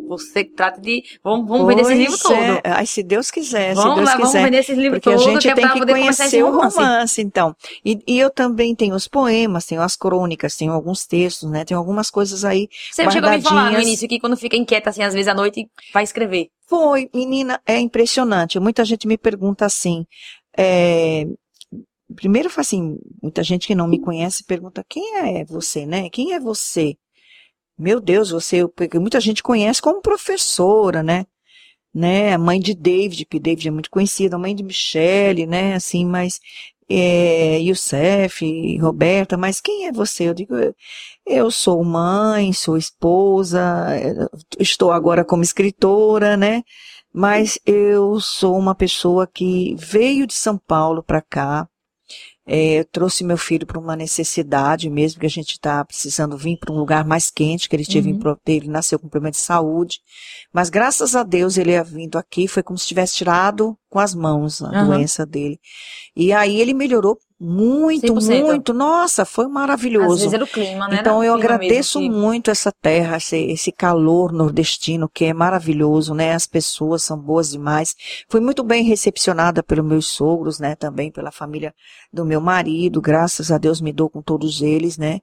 Você 0.08 0.44
trata 0.44 0.80
de. 0.80 1.02
Vamos, 1.22 1.48
vamos 1.48 1.66
vender 1.68 1.82
esse 1.82 1.94
livro 1.94 2.18
Pois 2.20 2.22
todo. 2.22 2.34
é. 2.34 2.60
Ai, 2.64 2.86
se 2.86 3.02
Deus 3.02 3.30
quiser, 3.30 3.74
Vamos 3.74 3.90
se 3.90 3.96
Deus 3.96 4.08
lá, 4.08 4.12
vamos 4.16 4.28
quiser. 4.32 4.44
vender 4.44 4.58
esse 4.58 4.74
livro 4.74 5.00
Porque 5.00 5.08
a 5.08 5.16
todo, 5.16 5.24
gente 5.24 5.42
que 5.42 5.48
é 5.50 5.54
tem 5.54 5.68
que 5.68 5.86
conhecer 5.86 6.42
o 6.42 6.50
romance. 6.50 6.76
romance, 6.76 7.22
então. 7.22 7.54
E, 7.84 7.98
e 8.06 8.18
eu 8.18 8.28
também 8.30 8.74
tenho 8.74 8.94
os 8.94 9.06
poemas, 9.06 9.66
tenho 9.66 9.80
as 9.82 9.94
crônicas, 9.96 10.56
tenho 10.56 10.72
alguns 10.72 11.06
textos, 11.06 11.48
né? 11.50 11.64
Tem 11.64 11.76
algumas 11.76 12.10
coisas 12.10 12.44
aí. 12.44 12.68
Você 12.90 13.08
chegou 13.10 13.28
a 13.30 13.36
me 13.36 13.42
falar 13.42 13.70
no 13.72 13.80
início 13.80 14.08
que 14.08 14.18
quando 14.18 14.36
fica 14.36 14.56
inquieta, 14.56 14.90
assim, 14.90 15.02
às 15.02 15.14
vezes 15.14 15.28
à 15.28 15.34
noite, 15.34 15.68
vai 15.92 16.02
escrever. 16.02 16.48
Foi, 16.66 17.08
menina, 17.14 17.60
é 17.66 17.78
impressionante. 17.78 18.58
Muita 18.58 18.84
gente 18.84 19.06
me 19.06 19.16
pergunta 19.16 19.64
assim. 19.64 20.04
é, 20.58 21.24
Primeiro, 22.16 22.50
assim, 22.56 22.98
muita 23.22 23.40
gente 23.44 23.68
que 23.68 23.74
não 23.74 23.86
me 23.86 24.00
conhece 24.00 24.42
pergunta 24.44 24.84
quem 24.88 25.18
é 25.18 25.44
você, 25.44 25.86
né? 25.86 26.10
Quem 26.10 26.32
é 26.34 26.40
você? 26.40 26.96
Meu 27.80 28.00
Deus, 28.00 28.30
você, 28.30 28.58
muita 28.94 29.18
gente 29.20 29.42
conhece 29.42 29.80
como 29.80 30.02
professora, 30.02 31.02
né? 31.02 31.24
Né? 31.94 32.34
A 32.34 32.38
mãe 32.38 32.60
de 32.60 32.74
David, 32.74 33.26
que 33.26 33.40
David 33.40 33.68
é 33.68 33.70
muito 33.72 33.90
conhecida, 33.90 34.36
a 34.36 34.38
mãe 34.38 34.54
de 34.54 34.62
Michelle, 34.64 35.46
né? 35.46 35.74
Assim, 35.74 36.04
mas 36.06 36.40
é, 36.90 37.60
Youssef, 37.60 38.78
Roberta, 38.78 39.36
mas 39.38 39.60
quem 39.60 39.86
é 39.88 39.92
você? 39.92 40.28
Eu 40.28 40.34
digo, 40.34 40.54
eu- 41.26 41.50
sou 41.50 41.82
mãe, 41.84 42.52
sou 42.52 42.76
esposa, 42.76 43.60
eh, 43.96 44.26
estou 44.60 44.92
agora 44.92 45.24
como 45.24 45.42
escritora, 45.42 46.36
né? 46.36 46.62
Mas 47.12 47.58
eu 47.66 48.20
sou 48.20 48.58
uma 48.58 48.74
pessoa 48.74 49.26
que 49.26 49.74
veio 49.78 50.26
de 50.26 50.34
São 50.34 50.58
Paulo 50.58 51.02
para 51.02 51.22
cá. 51.22 51.68
Eu 52.52 52.84
trouxe 52.84 53.22
meu 53.22 53.36
filho 53.36 53.66
para 53.66 53.78
uma 53.78 53.94
necessidade 53.94 54.90
mesmo, 54.90 55.20
que 55.20 55.26
a 55.26 55.30
gente 55.30 55.52
está 55.52 55.84
precisando 55.84 56.36
vir 56.36 56.58
para 56.58 56.72
um 56.72 56.78
lugar 56.78 57.04
mais 57.04 57.30
quente, 57.30 57.68
que 57.68 57.76
ele 57.76 57.86
teve, 57.86 58.12
Uhum. 58.12 58.36
ele 58.46 58.68
nasceu 58.68 58.98
com 58.98 59.08
problema 59.08 59.30
de 59.30 59.36
saúde. 59.38 60.00
Mas 60.52 60.68
graças 60.68 61.14
a 61.14 61.22
Deus 61.22 61.56
ele 61.56 61.72
é 61.72 61.82
vindo 61.84 62.16
aqui, 62.18 62.48
foi 62.48 62.62
como 62.62 62.78
se 62.78 62.86
tivesse 62.86 63.14
tirado 63.14 63.76
com 63.88 63.98
as 64.00 64.14
mãos 64.14 64.60
a 64.62 64.68
Aham. 64.68 64.86
doença 64.86 65.24
dele. 65.24 65.58
E 66.16 66.32
aí 66.32 66.60
ele 66.60 66.74
melhorou 66.74 67.18
Muito, 67.42 68.12
100%. 68.20 68.44
muito. 68.44 68.74
Nossa, 68.74 69.24
foi 69.24 69.46
Às 69.46 69.50
maravilhoso. 69.50 70.16
vezes 70.18 70.32
era 70.34 70.44
o 70.44 70.46
clima, 70.46 70.86
né? 70.88 70.98
Então 71.00 71.24
eu 71.24 71.32
agradeço 71.32 71.98
mesmo 71.98 72.14
muito 72.14 72.50
essa 72.50 72.70
terra, 72.70 73.16
esse, 73.16 73.34
esse 73.36 73.72
calor 73.72 74.30
nordestino 74.30 75.08
que 75.08 75.24
é 75.24 75.32
maravilhoso, 75.32 76.12
né? 76.14 76.34
As 76.34 76.46
pessoas 76.46 77.02
são 77.02 77.18
boas 77.18 77.50
demais. 77.50 77.94
Fui 78.28 78.40
muito 78.40 78.62
bem 78.62 78.84
recepcionada 78.84 79.62
pelos 79.62 79.86
meus 79.86 80.06
sogros, 80.06 80.58
né? 80.58 80.74
Também 80.76 81.10
pela 81.10 81.30
família 81.32 81.74
do 82.12 82.26
meu 82.26 82.42
marido, 82.42 83.00
graças 83.00 83.50
a 83.50 83.56
Deus 83.56 83.80
me 83.80 83.92
dou 83.92 84.10
com 84.10 84.20
todos 84.20 84.60
eles, 84.60 84.98
né? 84.98 85.20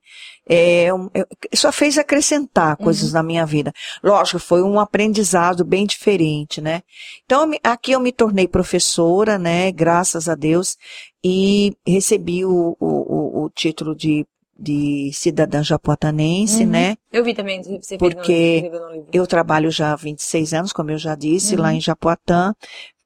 É, 0.50 0.92
um- 0.92 1.10
eu- 1.14 1.28
só 1.54 1.72
fez 1.72 2.00
acrescentar 2.00 2.78
coisas 2.78 3.14
na 3.14 3.22
minha 3.22 3.46
vida. 3.46 3.72
Lógico, 4.04 4.40
foi 4.40 4.64
um 4.64 4.80
aprendizado 4.80 5.64
bem 5.64 5.86
diferente, 5.86 6.62
né? 6.62 6.82
Então 7.26 7.52
eu 7.54 7.60
aqui 7.64 7.92
eu 7.92 8.00
me 8.00 8.12
tornei 8.12 8.48
professora, 8.48 9.38
né? 9.38 9.72
Graças 9.72 10.28
a 10.28 10.34
Deus 10.34 10.78
e 11.28 11.74
recebi 11.86 12.46
o, 12.46 12.76
o, 12.80 12.86
o, 12.88 13.44
o 13.44 13.50
título 13.50 13.96
de, 13.96 14.26
de 14.58 15.12
cidadã 15.14 15.62
japoatanense, 15.64 16.64
Uhum. 16.64 16.70
né? 16.70 16.96
Eu 17.12 17.24
vi 17.24 17.34
também, 17.34 17.62
você 17.62 17.98
Porque 17.98 18.70
no, 18.72 18.80
no 18.80 18.92
livro. 18.94 19.10
Eu 19.12 19.28
trabalho 19.28 19.70
já 19.72 19.92
há 19.94 19.96
26 19.96 20.54
anos, 20.54 20.72
como 20.74 20.92
eu 20.92 20.98
já 20.98 21.16
disse, 21.16 21.56
Uhum. 21.56 21.62
lá 21.62 21.74
em 21.74 21.82
Japoatã. 21.82 22.54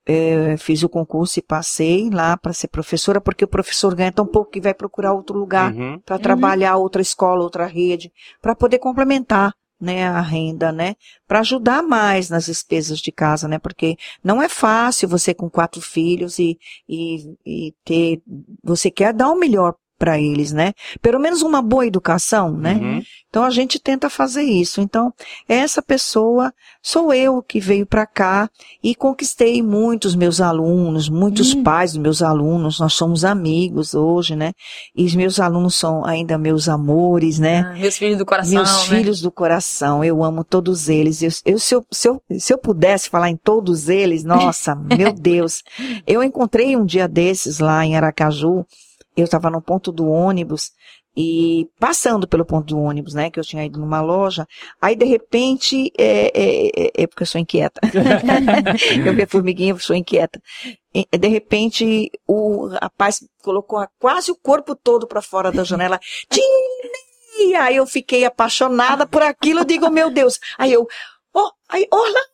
Eh, 0.06 0.58
fiz 0.58 0.82
o 0.82 0.90
concurso 0.90 1.38
e 1.40 1.44
passei 1.44 2.10
lá 2.10 2.36
para 2.36 2.54
ser 2.54 2.68
professora, 2.70 3.22
porque 3.22 3.46
o 3.46 3.48
professor 3.48 3.94
ganha 3.96 4.12
tão 4.12 4.26
pouco 4.26 4.50
que 4.52 4.60
vai 4.60 4.74
procurar 4.74 5.14
outro 5.14 5.38
lugar 5.38 5.74
Uhum. 5.76 6.00
para 6.04 6.18
trabalhar 6.18 6.76
outra 6.78 7.02
escola, 7.04 7.44
outra 7.44 7.68
rede, 7.68 8.12
para 8.42 8.56
poder 8.56 8.80
complementar, 8.80 9.54
né, 9.82 10.08
a 10.08 10.22
renda, 10.22 10.72
né, 10.72 10.96
para 11.28 11.40
ajudar 11.40 11.82
mais 11.82 12.30
nas 12.30 12.46
despesas 12.46 13.00
de 13.00 13.12
casa, 13.12 13.48
né, 13.48 13.58
porque 13.58 13.98
não 14.24 14.42
é 14.42 14.48
fácil 14.48 15.10
você 15.10 15.34
com 15.34 15.50
quatro 15.50 15.82
filhos 15.82 16.38
e, 16.38 16.60
e, 16.88 17.36
e 17.46 17.74
ter, 17.84 18.22
você 18.64 18.92
quer 18.92 19.14
dar 19.14 19.32
o 19.32 19.40
melhor 19.40 19.76
para 20.02 20.20
eles, 20.20 20.52
né, 20.52 20.74
pelo 20.99 21.20
menos 21.20 21.43
uma 21.43 21.62
boa 21.62 21.86
educação, 21.86 22.58
né, 22.58 22.74
Uhum. 22.74 23.02
então 23.30 23.43
a 23.43 23.52
gente 23.52 23.80
tenta 23.80 24.10
fazer 24.10 24.41
isso. 24.41 24.82
Então, 24.82 25.14
essa 25.47 25.80
pessoa 25.80 26.52
sou 26.82 27.14
eu 27.14 27.43
que 27.43 27.60
veio 27.60 27.86
para 27.86 28.08
cá 28.08 28.49
e 28.84 28.95
conquistei 28.95 29.62
muitos 29.62 30.16
meus 30.16 30.41
alunos, 30.41 31.08
muitos 31.08 31.54
Hum. 31.54 31.62
pais 31.64 31.91
dos 31.91 32.02
meus 32.02 32.22
alunos, 32.24 32.80
nós 32.80 32.93
somos 32.93 33.24
amigos 33.24 33.93
hoje, 33.93 34.36
né? 34.36 34.54
E 34.95 35.06
os 35.06 35.14
meus 35.14 35.39
alunos 35.39 35.76
são 35.76 36.04
ainda 36.04 36.36
meus 36.36 36.68
amores, 36.68 37.38
né? 37.38 37.60
Ah, 37.60 37.74
meus 37.78 37.95
filhos 37.97 38.18
do 38.18 38.26
coração, 38.26 38.54
Meus 38.56 38.89
né? 38.89 38.97
filhos 38.97 39.22
do 39.22 39.32
coração, 39.32 40.04
eu 40.04 40.24
amo 40.24 40.43
todos 40.43 40.89
eles. 40.89 41.22
Eu, 41.22 41.30
eu- 41.45 41.60
se, 41.60 41.76
eu, 41.76 41.86
se, 41.91 42.08
eu, 42.10 42.22
se 42.39 42.52
eu 42.52 42.58
pudesse 42.58 43.08
falar 43.08 43.30
em 43.30 43.38
todos 43.38 43.88
eles, 43.88 44.24
nossa, 44.24 44.74
meu 44.74 45.14
Deus. 45.14 45.62
Eu 46.08 46.24
encontrei 46.24 46.76
um 46.76 46.84
dia 46.86 47.08
desses 47.08 47.60
lá 47.60 47.86
em 47.86 47.95
Aracaju, 47.95 48.66
eu 49.16 49.26
estava 49.26 49.49
no 49.49 49.62
ponto 49.62 49.91
do 49.91 50.07
ônibus 50.07 50.72
e 51.16 51.68
passando 51.78 52.26
pelo 52.28 52.45
ponto 52.45 52.68
do 52.74 52.80
ônibus, 52.80 53.14
né, 53.14 53.30
que 53.30 53.38
eu 53.38 53.43
tinha 53.43 53.66
ido 53.66 53.80
numa 53.80 53.99
loja, 54.01 54.47
aí 54.82 54.95
de 54.95 55.03
repente, 55.05 55.91
é, 55.97 56.32
é, 56.34 56.68
é- 56.68 56.91
é 57.03 57.07
porque 57.07 57.24
eu 57.24 57.28
sou 57.28 57.41
inquieta. 57.41 57.82
eu 59.05 59.14
vi 59.14 59.24
a 59.24 59.28
formiguinha, 59.28 59.74
eu 59.74 59.80
sou 59.80 59.95
inquieta. 59.95 60.41
E, 60.93 61.05
De 61.18 61.28
repente, 61.28 62.09
o 62.26 62.68
rapaz 62.68 63.20
colocou 63.43 63.86
quase 63.99 64.32
o 64.32 64.36
corpo 64.38 64.74
todo 64.76 65.05
para 65.07 65.22
fora 65.22 65.51
da 65.51 65.64
janela. 65.66 65.99
Tinei! 66.30 67.55
Aí 67.59 67.76
eu 67.78 67.88
fiquei 67.88 68.24
apaixonada 68.24 69.05
por 69.07 69.22
aquilo, 69.22 69.62
eu 69.62 69.66
digo, 69.66 69.89
meu 69.89 70.09
Deus. 70.12 70.39
Aí 70.57 70.72
eu, 70.72 70.86
ó, 71.34 71.49
aí 71.70 71.88
Orlando, 71.91 72.31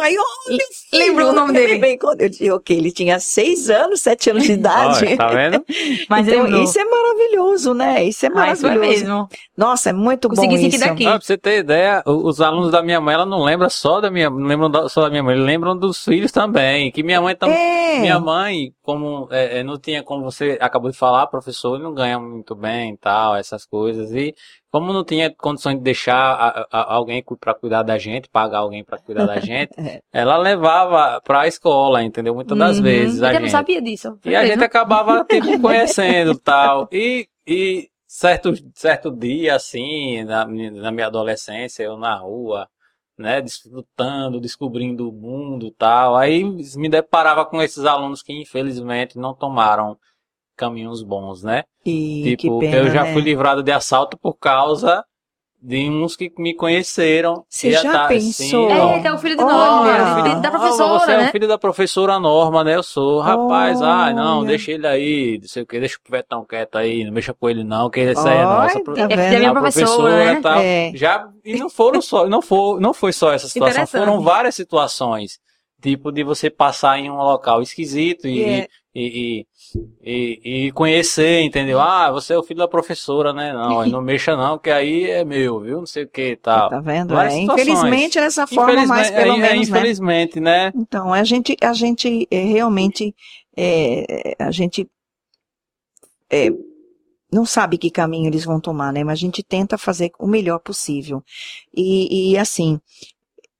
aí, 0.00 0.14
meu 0.14 0.24
filho. 0.48 0.62
Lembrou 0.92 1.30
o 1.30 1.32
nome 1.32 1.52
dele? 1.52 1.72
Lembrei 1.74 1.96
quando 1.98 2.20
eu 2.20 2.28
disse, 2.28 2.50
ok, 2.50 2.76
ele 2.76 2.90
tinha 2.92 3.18
seis 3.20 3.70
anos, 3.70 4.00
sete 4.02 4.30
anos 4.30 4.44
de 4.44 4.52
idade. 4.54 5.04
Olha, 5.06 5.16
tá 5.16 5.28
vendo? 5.28 5.64
Mas 6.08 6.26
então, 6.28 6.42
lembrou. 6.44 6.62
isso 6.64 6.78
é 6.78 6.84
maravilhoso, 6.84 7.74
né? 7.74 8.04
Isso 8.04 8.26
é 8.26 8.30
Ah, 8.34 8.52
isso 8.52 8.66
é 8.66 8.68
maravilhoso. 8.70 9.00
mesmo. 9.04 9.28
Nossa, 9.56 9.90
é 9.90 9.92
muito 9.92 10.28
Consegui 10.28 10.56
bom 10.58 10.66
isso. 10.66 10.80
daqui. 10.80 11.06
Ah, 11.06 11.10
pra 11.12 11.20
você 11.20 11.38
ter 11.38 11.58
ideia, 11.60 12.02
os 12.06 12.40
alunos 12.40 12.70
da 12.70 12.82
minha 12.82 13.00
mãe, 13.00 13.14
ela 13.14 13.26
não 13.26 13.42
lembra 13.44 13.68
só 13.70 14.00
da 14.00 14.10
minha, 14.10 14.28
não 14.28 14.46
lembram 14.46 14.70
da- 14.70 14.88
só 14.88 15.02
da 15.02 15.10
minha 15.10 15.22
mãe, 15.22 15.34
eles 15.34 15.46
lembram 15.46 15.76
dos 15.76 16.04
filhos 16.04 16.30
também. 16.32 16.90
Que 16.90 17.02
minha 17.02 17.20
mãe 17.20 17.34
também. 17.34 17.56
É. 17.56 18.00
Minha 18.00 18.18
mãe, 18.20 18.72
como 18.82 19.28
é, 19.30 19.60
é, 19.60 19.62
não 19.62 19.78
tinha, 19.78 20.02
como 20.02 20.24
você 20.24 20.58
acabou 20.60 20.90
de 20.90 20.96
falar, 20.96 21.26
professor, 21.28 21.74
ele 21.76 21.84
não 21.84 21.94
ganha 21.94 22.18
muito 22.18 22.54
bem 22.54 22.92
e 22.92 22.96
tal, 22.98 23.34
essas 23.36 23.64
coisas. 23.64 24.12
E 24.12 24.34
como 24.78 24.92
não 24.92 25.02
tinha 25.04 25.34
condições 25.34 25.76
de 25.76 25.82
deixar 25.82 26.14
a- 26.16 26.66
a- 26.70 26.94
alguém 26.94 27.24
para 27.40 27.54
cuidar 27.54 27.82
da 27.82 27.96
gente, 27.96 28.28
pagar 28.28 28.58
alguém 28.58 28.84
para 28.84 28.98
cuidar 28.98 29.24
da 29.26 29.40
gente, 29.40 29.70
É. 29.78 30.00
ela 30.12 30.36
levava 30.36 31.18
pra 31.22 31.46
escola, 31.46 32.02
entendeu? 32.02 32.34
Muitas 32.34 32.58
das 32.58 32.76
Uhum. 32.76 32.82
vezes 32.82 33.22
a 33.22 33.28
Eu 33.28 33.34
não 33.34 33.40
gente. 33.40 33.50
sabia 33.50 33.80
disso. 33.80 34.18
E 34.24 34.36
a 34.36 34.44
gente 34.44 34.62
acabava, 34.62 35.24
tipo, 35.24 35.46
conhecendo 35.62 36.38
tal. 36.38 36.88
E, 36.92 37.26
e 37.46 37.88
certo, 38.06 38.52
certo 38.74 39.10
dia, 39.10 39.56
assim, 39.56 40.22
na, 40.24 40.44
na 40.44 40.90
minha 40.92 41.06
adolescência, 41.06 41.82
eu 41.82 41.96
na 41.96 42.14
rua, 42.16 42.68
né, 43.18 43.40
desfrutando, 43.40 44.38
descobrindo 44.40 45.08
o 45.08 45.12
mundo 45.12 45.70
tal. 45.70 46.16
Aí 46.16 46.44
me 46.44 46.88
deparava 46.88 47.46
com 47.46 47.62
esses 47.62 47.84
alunos 47.86 48.22
que, 48.22 48.32
infelizmente, 48.32 49.16
não 49.18 49.32
tomaram 49.34 49.96
caminhos 50.56 51.02
bons, 51.02 51.42
né? 51.42 51.64
E 51.84 52.36
tipo, 52.36 52.58
que 52.58 52.66
pena, 52.66 52.76
eu 52.78 52.90
já 52.90 53.04
né? 53.04 53.12
fui 53.12 53.22
livrado 53.22 53.62
de 53.62 53.70
assalto 53.72 54.16
por 54.18 54.34
causa 54.34 55.04
de 55.62 55.88
uns 55.88 56.14
que 56.14 56.30
me 56.38 56.54
conheceram. 56.54 57.44
Você 57.48 57.72
já 57.72 57.90
tá- 57.92 58.08
pensou? 58.08 58.32
sim, 58.32 58.66
É, 58.72 59.00
que 59.00 59.08
é 59.08 59.12
o 59.12 59.18
filho 59.18 59.36
de 59.36 59.42
Olha. 59.42 59.52
Norma, 59.54 59.80
Olha. 59.90 60.04
o 60.04 60.22
filho 60.24 60.40
da 60.42 60.50
professora, 60.50 60.98
você 61.00 61.12
é 61.12 61.16
né? 61.16 61.28
o 61.28 61.32
filho 61.32 61.48
da 61.48 61.58
professora 61.58 62.18
Norma, 62.20 62.62
né? 62.62 62.76
Eu 62.76 62.82
sou. 62.82 63.20
Rapaz, 63.20 63.80
ai, 63.82 64.12
não, 64.14 64.40
Olha. 64.40 64.48
deixa 64.48 64.70
ele 64.72 64.86
aí, 64.86 65.38
não 65.40 65.48
sei 65.48 65.62
o 65.62 65.66
que, 65.66 65.80
deixa 65.80 65.96
o 65.96 66.10
Petão 66.10 66.44
quieto 66.44 66.76
aí, 66.76 67.04
não 67.04 67.12
mexa 67.12 67.34
com 67.34 67.48
ele 67.48 67.64
não, 67.64 67.88
que 67.90 68.00
essa 68.00 68.28
aí 68.28 68.36
é 68.36 68.46
Olha, 68.46 68.62
nossa. 68.62 68.84
tá 68.84 68.92
É 69.10 69.34
é 69.34 69.38
minha 69.38 69.50
a 69.50 69.54
professora, 69.54 70.16
né? 70.24 70.32
e 70.34 70.40
tal. 70.42 70.58
É. 70.60 70.92
Já, 70.94 71.28
e 71.44 71.58
não 71.58 71.70
foram 71.70 72.00
só, 72.02 72.28
não 72.28 72.42
foi, 72.42 72.78
não 72.80 72.92
foi 72.94 73.12
só 73.12 73.32
essa 73.32 73.48
situação, 73.48 73.86
foram 73.86 74.20
várias 74.20 74.54
situações. 74.54 75.38
Tipo, 75.82 76.10
de 76.10 76.22
você 76.24 76.48
passar 76.48 76.98
em 76.98 77.10
um 77.10 77.16
local 77.16 77.60
esquisito 77.60 78.26
e, 78.26 78.38
E 78.38 78.44
é- 78.44 78.68
e, 78.98 79.46
e, 80.02 80.66
e, 80.66 80.72
conhecer, 80.72 81.42
entendeu? 81.42 81.78
Ah, 81.78 82.10
você 82.10 82.32
é 82.32 82.38
o 82.38 82.42
filho 82.42 82.60
da 82.60 82.68
professora, 82.68 83.30
né? 83.32 83.52
Não, 83.52 83.84
não 83.86 84.00
mexa 84.02 84.34
não, 84.34 84.58
que 84.58 84.70
aí 84.70 85.10
é 85.10 85.22
meu, 85.22 85.60
viu? 85.60 85.78
Não 85.80 85.86
sei 85.86 86.04
o 86.04 86.08
que 86.08 86.30
e 86.30 86.36
tal. 86.36 86.70
Tá 86.70 86.80
vendo? 86.80 87.18
É, 87.18 87.38
infelizmente, 87.38 88.18
dessa 88.18 88.46
forma, 88.46 88.86
mas 88.86 89.10
pelo 89.10 89.34
é, 89.34 89.36
é, 89.36 89.40
menos, 89.40 89.68
né? 89.68 89.78
infelizmente, 89.78 90.40
né? 90.40 90.72
Então, 90.74 91.12
a 91.12 91.22
gente, 91.24 91.54
a 91.62 91.74
gente 91.74 92.26
é, 92.30 92.38
realmente, 92.38 93.14
é, 93.54 94.34
a 94.38 94.50
gente 94.50 94.88
é, 96.30 96.48
não 97.30 97.44
sabe 97.44 97.76
que 97.76 97.90
caminho 97.90 98.28
eles 98.28 98.46
vão 98.46 98.58
tomar, 98.58 98.94
né? 98.94 99.04
Mas 99.04 99.18
a 99.18 99.20
gente 99.20 99.42
tenta 99.42 99.76
fazer 99.76 100.10
o 100.18 100.26
melhor 100.26 100.58
possível. 100.58 101.22
E, 101.76 102.32
e 102.32 102.38
assim, 102.38 102.80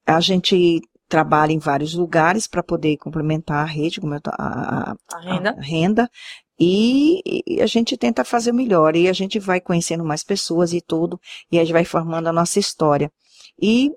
a 0.06 0.18
gente 0.18 0.80
trabalha 1.08 1.52
em 1.52 1.58
vários 1.58 1.94
lugares 1.94 2.46
para 2.46 2.62
poder 2.62 2.96
complementar 2.98 3.62
a 3.62 3.64
rede, 3.64 4.00
a, 4.38 4.90
a- 4.92 4.96
A 5.14 5.20
renda. 5.20 5.50
a 5.58 5.60
renda. 5.62 6.10
E, 6.58 7.42
e 7.46 7.60
a 7.60 7.66
gente 7.66 7.96
tenta 7.96 8.24
fazer 8.24 8.50
o 8.50 8.54
melhor. 8.54 8.96
E 8.96 9.08
a 9.08 9.12
gente 9.12 9.38
vai 9.38 9.60
conhecendo 9.60 10.04
mais 10.04 10.24
pessoas 10.24 10.72
e 10.72 10.80
tudo. 10.80 11.20
E 11.52 11.58
a 11.58 11.64
gente 11.64 11.72
vai 11.72 11.84
formando 11.84 12.28
a 12.28 12.32
nossa 12.32 12.58
história. 12.58 13.10
E 13.60 13.90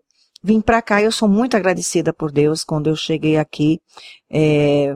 vim 0.44 0.60
para 0.62 0.82
cá, 0.82 1.02
eu 1.02 1.12
sou 1.12 1.28
muito 1.30 1.56
agradecida 1.56 2.14
por 2.14 2.32
Deus 2.32 2.64
quando 2.64 2.88
eu 2.90 2.96
cheguei 2.96 3.38
aqui. 3.38 3.80
é, 4.30 4.96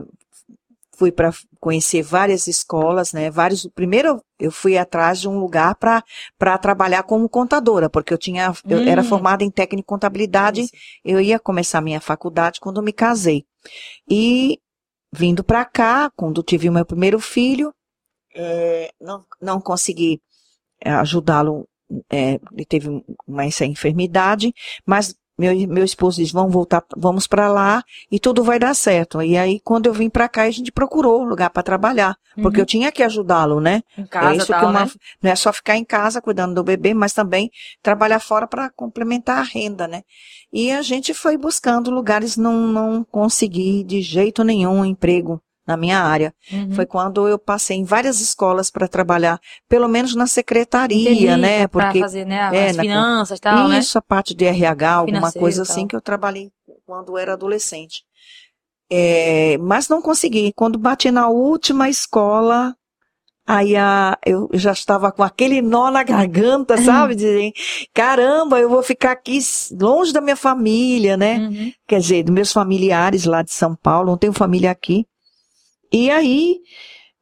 fui 0.96 1.10
para 1.12 1.32
conhecer 1.60 2.02
várias 2.02 2.46
escolas, 2.46 3.12
né? 3.12 3.30
Vários. 3.30 3.66
Primeiro 3.74 4.22
eu 4.38 4.50
fui 4.50 4.76
atrás 4.78 5.20
de 5.20 5.28
um 5.28 5.38
lugar 5.38 5.74
para 5.76 6.58
trabalhar 6.58 7.02
como 7.04 7.28
contadora, 7.28 7.88
porque 7.90 8.12
eu 8.12 8.18
tinha 8.18 8.52
eu 8.68 8.80
era 8.86 9.00
Hum. 9.02 9.04
formada 9.04 9.44
em 9.44 9.50
técnico 9.50 9.86
e 9.86 9.92
contabilidade. 9.94 10.66
Eu 11.04 11.20
ia 11.20 11.38
começar 11.38 11.80
minha 11.80 12.00
faculdade 12.00 12.60
quando 12.60 12.82
me 12.82 12.92
casei. 12.92 13.44
E 14.08 14.58
vindo 15.12 15.44
para 15.44 15.64
cá, 15.64 16.10
quando 16.16 16.42
tive 16.42 16.68
o 16.68 16.72
meu 16.72 16.84
primeiro 16.84 17.20
filho, 17.20 17.72
é, 18.34 18.90
não, 19.00 19.24
não 19.40 19.60
consegui 19.60 20.20
é, 20.80 20.90
ajudá-lo. 20.92 21.66
é, 22.10 22.40
ele 22.52 22.64
teve 22.66 22.88
um- 22.88 23.04
uma 23.26 23.44
essa 23.44 23.64
enfermidade, 23.66 24.52
mas 24.86 25.14
meu, 25.36 25.52
meu 25.68 25.84
esposo 25.84 26.20
disse, 26.20 26.32
vamos 26.32 26.52
voltar, 26.52 26.84
vamos 26.96 27.26
para 27.26 27.48
lá 27.48 27.82
e 28.10 28.20
tudo 28.20 28.44
vai 28.44 28.58
dar 28.58 28.74
certo. 28.74 29.20
E 29.20 29.36
aí, 29.36 29.60
quando 29.60 29.86
eu 29.86 29.92
vim 29.92 30.08
para 30.08 30.28
cá, 30.28 30.42
a 30.42 30.50
gente 30.50 30.70
procurou 30.70 31.24
lugar 31.24 31.50
para 31.50 31.62
trabalhar, 31.62 32.16
porque 32.40 32.60
eu 32.60 32.66
tinha 32.66 32.92
que 32.92 33.02
ajudá-lo, 33.02 33.60
né? 33.60 33.82
Em 33.98 34.06
casa, 34.06 34.32
é 34.32 34.36
isso 34.36 34.46
tal, 34.46 34.60
que 34.60 34.66
uma, 34.66 34.84
né? 34.84 34.90
não 35.22 35.30
é 35.30 35.36
só 35.36 35.52
ficar 35.52 35.76
em 35.76 35.84
casa 35.84 36.22
cuidando 36.22 36.54
do 36.54 36.64
bebê, 36.64 36.94
mas 36.94 37.12
também 37.12 37.50
trabalhar 37.82 38.20
fora 38.20 38.46
para 38.46 38.70
complementar 38.70 39.38
a 39.38 39.42
renda, 39.42 39.88
né? 39.88 40.02
E 40.52 40.70
a 40.70 40.82
gente 40.82 41.12
foi 41.12 41.36
buscando 41.36 41.90
lugares, 41.90 42.36
não, 42.36 42.66
não 42.68 43.04
consegui 43.04 43.82
de 43.82 44.00
jeito 44.00 44.44
nenhum 44.44 44.80
um 44.80 44.84
emprego 44.84 45.40
na 45.66 45.76
minha 45.76 45.98
área. 46.00 46.34
Uhum. 46.52 46.72
Foi 46.72 46.86
quando 46.86 47.26
eu 47.26 47.38
passei 47.38 47.76
em 47.76 47.84
várias 47.84 48.20
escolas 48.20 48.70
para 48.70 48.86
trabalhar, 48.88 49.40
pelo 49.68 49.88
menos 49.88 50.14
na 50.14 50.26
secretaria, 50.26 51.10
Entendi, 51.10 51.36
né? 51.36 51.66
Porque 51.66 52.00
fazer, 52.00 52.24
né, 52.24 52.50
é, 52.52 52.70
as 52.70 52.76
na- 52.76 52.82
finanças 52.82 53.40
tal, 53.40 53.68
né? 53.68 53.78
isso, 53.78 53.98
a 53.98 54.02
parte 54.02 54.34
de 54.34 54.44
RH, 54.44 54.92
alguma 54.92 55.16
Financeiro 55.16 55.40
coisa 55.40 55.64
tal. 55.64 55.72
assim 55.72 55.86
que 55.86 55.96
eu 55.96 56.00
trabalhei 56.00 56.50
quando 56.86 57.16
era 57.16 57.32
adolescente. 57.32 58.02
É, 58.90 59.56
mas 59.58 59.88
não 59.88 60.02
consegui. 60.02 60.52
Quando 60.54 60.78
bati 60.78 61.10
na 61.10 61.28
última 61.28 61.88
escola, 61.88 62.76
Aí 63.46 63.76
a, 63.76 64.18
eu 64.24 64.48
já 64.54 64.72
estava 64.72 65.12
com 65.12 65.22
aquele 65.22 65.60
nó 65.60 65.90
na 65.90 66.02
garganta, 66.02 66.78
sabe? 66.78 67.14
De, 67.14 67.52
caramba, 67.92 68.58
eu 68.58 68.70
vou 68.70 68.82
ficar 68.82 69.12
aqui 69.12 69.38
longe 69.78 70.14
da 70.14 70.20
minha 70.22 70.36
família, 70.36 71.14
né? 71.14 71.38
Uhum. 71.38 71.72
Quer 71.86 72.00
dizer, 72.00 72.22
dos 72.22 72.34
meus 72.34 72.52
familiares 72.52 73.26
lá 73.26 73.42
de 73.42 73.52
São 73.52 73.76
Paulo, 73.76 74.10
não 74.12 74.16
tenho 74.16 74.32
família 74.32 74.70
aqui. 74.70 75.06
E 75.96 76.10
aí, 76.10 76.56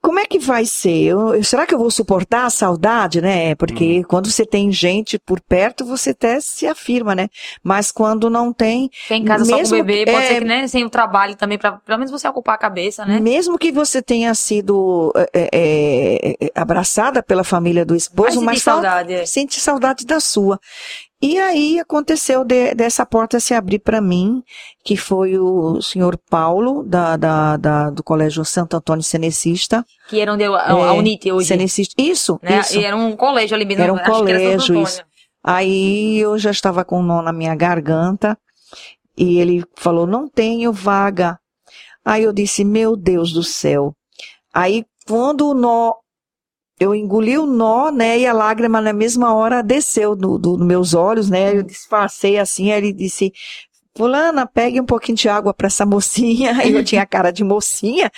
como 0.01 0.19
é 0.19 0.25
que 0.25 0.39
vai 0.39 0.65
ser? 0.65 1.05
Eu, 1.09 1.45
será 1.45 1.67
que 1.67 1.75
eu 1.75 1.79
vou 1.79 1.91
suportar 1.91 2.47
a 2.47 2.51
saudade, 2.51 3.21
né? 3.21 3.55
Porque 3.55 4.03
quando 4.05 4.31
você 4.31 4.45
tem 4.47 4.73
gente 4.73 5.19
por 5.19 5.41
perto, 5.41 5.85
você 5.85 6.11
até 6.11 6.41
se 6.41 6.67
afirma, 6.67 7.15
né? 7.15 7.29
Mas 7.63 7.93
quando 7.93 8.29
não 8.31 8.53
tem, 8.53 8.91
Tem 9.09 9.23
em 9.23 9.25
casa 9.25 9.45
só 9.45 9.51
com 9.51 9.57
o 9.57 9.61
Mesmo- 9.61 9.77
bebê, 9.85 10.11
pode 10.11 10.25
é- 10.25 10.29
ser 10.29 10.39
que, 10.41 10.45
né, 10.47 10.67
sem 10.67 10.85
o 10.85 10.91
trabalho 10.91 11.37
também, 11.37 11.59
pra 11.59 11.73
pelo 11.73 11.99
menos 11.99 12.11
você 12.11 12.27
ocupar 12.27 12.55
a 12.55 12.59
cabeça, 12.59 13.05
né? 13.05 13.21
mesmo 13.21 13.59
que 13.59 13.71
você 13.71 14.01
tenha 14.03 14.35
sido 14.35 15.13
é, 15.33 15.49
é, 15.53 16.51
abraçada 16.55 17.23
pela 17.23 17.45
família 17.45 17.85
do 17.85 17.95
esposo, 17.95 18.41
mas 18.43 18.63
saudade. 18.63 19.13
é. 19.13 19.27
sente 19.27 19.61
saudade 19.61 20.05
da 20.07 20.19
sua. 20.19 20.59
E 21.25 21.39
aí 21.39 21.79
aconteceu 21.79 22.45
de- 22.45 22.75
dessa 22.75 23.07
porta 23.07 23.39
se 23.39 23.55
abrir 23.55 23.79
para 23.79 24.01
mim, 24.01 24.43
que 24.85 24.97
foi 24.97 25.39
o 25.39 25.81
senhor 25.81 26.19
Paulo, 26.29 26.83
da, 26.83 27.17
da, 27.17 27.57
da- 27.57 27.91
do 27.91 28.03
Colégio 28.03 28.45
Santo 28.45 28.77
Antônio 28.77 29.05
Cenecista. 29.05 29.87
Que 30.09 30.21
era 30.21 30.33
onde 30.33 30.43
eu, 30.43 30.55
a, 30.57 30.67
É, 30.67 30.71
a 30.89 30.93
Unite 30.95 31.31
hoje. 31.31 31.47
Cenecista. 31.47 31.95
Isso, 31.97 32.41
Né? 32.43 32.59
isso. 32.59 32.77
E 32.77 32.85
era 32.85 32.97
um 32.97 33.15
colégio 33.15 33.55
ali 33.55 33.65
mesmo. 33.65 33.83
Era 33.85 33.93
um 33.93 33.97
acho 33.97 34.05
que 34.05 34.11
Santo 34.11 34.19
colégio, 34.25 34.55
Antônio. 34.63 34.83
isso. 34.83 35.03
Aí 35.45 36.19
eu 36.19 36.37
já 36.39 36.51
estava 36.51 36.85
com 36.85 36.99
um 36.99 37.03
nó 37.05 37.23
na 37.23 37.33
minha 37.33 37.55
garganta 37.55 38.37
e 39.17 39.39
ele 39.39 39.65
falou: 39.77 40.07
não 40.09 40.29
tenho 40.29 40.73
vaga. 40.73 41.39
Aí 42.05 42.25
eu 42.25 42.33
disse: 42.33 42.65
meu 42.65 42.97
Deus 42.97 43.33
do 43.33 43.45
céu. 43.45 43.95
Aí 44.53 44.85
quando 45.07 45.49
o 45.49 45.55
nó, 45.55 45.93
eu 46.83 46.95
engoli 46.95 47.39
o 47.39 47.47
nó, 47.47 47.91
né, 47.91 48.19
e 48.19 48.27
a 48.27 48.33
lágrima 48.33 48.81
na 48.81 48.93
mesma 48.93 49.35
hora 49.35 49.63
desceu 49.63 50.17
do, 50.17 50.39
do, 50.39 50.57
dos 50.57 50.67
meus 50.67 50.95
olhos, 50.95 51.31
né, 51.31 51.57
eu 51.57 51.63
disfarcei 51.63 52.39
assim, 52.39 52.71
aí 52.73 52.79
ele 52.79 52.93
disse. 52.93 53.33
Fulana, 53.95 54.47
pegue 54.47 54.81
um 54.81 54.87
pouquinho 54.87 55.19
de 55.19 55.29
água 55.29 55.53
para 55.53 55.67
essa 55.67 55.85
mocinha. 55.85 56.57
Aí 56.57 56.73
eu 56.75 56.83
tinha 56.83 57.05
cara 57.05 57.31
de 57.31 57.45
mocinha, 57.45 58.11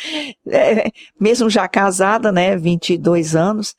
é, 0.48 0.88
mesmo 1.20 1.50
já 1.50 1.66
casada, 1.66 2.30
né, 2.30 2.56
22 2.56 3.34
anos. 3.34 3.74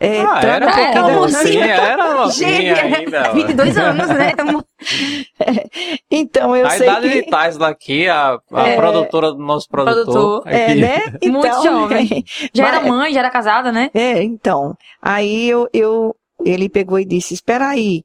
É, 0.00 0.20
Ah, 0.20 0.40
era 0.42 0.66
um 0.66 0.70
pouquinho 0.70 1.00
uma 1.00 1.10
da- 1.10 1.20
mocinha. 1.20 1.64
era 1.74 2.28
Gente, 2.30 2.80
ainda. 2.80 3.32
22 3.32 3.76
anos, 3.78 4.08
né? 4.08 4.32
Então 6.10 6.54
eu 6.56 6.66
a 6.66 6.70
sei 6.70 6.86
idade 6.88 7.08
que 7.10 7.22
de 7.22 7.30
Taisla 7.30 7.68
aqui, 7.68 8.08
a, 8.08 8.38
a 8.52 8.68
É. 8.68 8.76
produtora 8.76 9.32
do 9.32 9.38
nosso 9.38 9.68
produtor. 9.68 10.04
Produtor. 10.04 10.42
é, 10.46 10.74
né? 10.74 10.98
Muito 11.24 11.46
Então, 11.46 11.62
jovem. 11.62 12.24
Já 12.54 12.64
Mas- 12.64 12.74
era 12.76 12.80
mãe, 12.88 13.12
já 13.12 13.20
era 13.20 13.30
casada, 13.30 13.72
né? 13.72 13.90
É, 13.94 14.22
então. 14.22 14.74
Aí 15.02 15.48
eu, 15.48 15.68
eu 15.72 16.14
ele 16.44 16.68
pegou 16.68 16.98
e 16.98 17.04
disse: 17.04 17.34
"Espera 17.34 17.68
aí". 17.68 18.02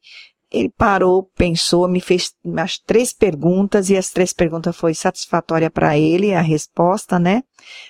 Ele 0.53 0.69
parou, 0.69 1.23
pensou, 1.35 1.87
me 1.87 1.99
fez 1.99 2.31
as 2.57 2.77
três 2.77 3.11
perguntas 3.11 3.89
e 3.89 3.97
as 3.97 4.11
três 4.11 4.31
perguntas 4.31 4.75
foi 4.75 4.93
satisfatória 4.93 5.71
para 5.71 5.97
ele, 5.97 6.35
a 6.35 6.41
resposta, 6.41 7.17
né? 7.17 7.43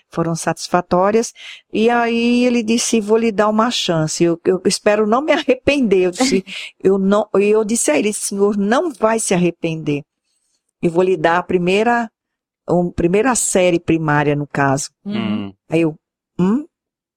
Foram 0.10 0.34
satisfatórias. 0.34 1.34
E 1.74 1.90
aí 1.90 2.46
ele 2.46 2.64
disse: 2.64 3.02
"Vou 3.02 3.18
lhe 3.18 3.34
dar 3.34 3.50
uma 3.50 3.70
chance. 3.70 4.24
Eu, 4.24 4.40
eu 4.46 4.62
espero 4.66 5.06
não 5.06 5.22
me 5.22 5.34
arrepender". 5.34 6.04
Eu 6.04 6.12
disse: 6.12 6.46
"Eu 6.82 6.98
não". 6.98 7.28
E 7.36 7.48
eu 7.50 7.66
disse 7.66 7.92
a 7.92 8.00
ele: 8.00 8.14
"Senhor, 8.14 8.56
não 8.56 8.94
vai 8.94 9.20
se 9.20 9.34
arrepender. 9.34 10.02
Eu 10.82 10.90
vou 10.90 11.04
lhe 11.04 11.18
dar 11.18 11.40
a 11.40 11.44
primeira, 11.44 12.10
a 12.66 12.74
primeira 12.96 13.36
série 13.36 13.80
primária 13.80 14.38
no 14.38 14.48
caso". 14.48 14.90
Hum. 15.06 15.54
Aí 15.70 15.82
eu, 15.82 15.96
hum? 16.40 16.66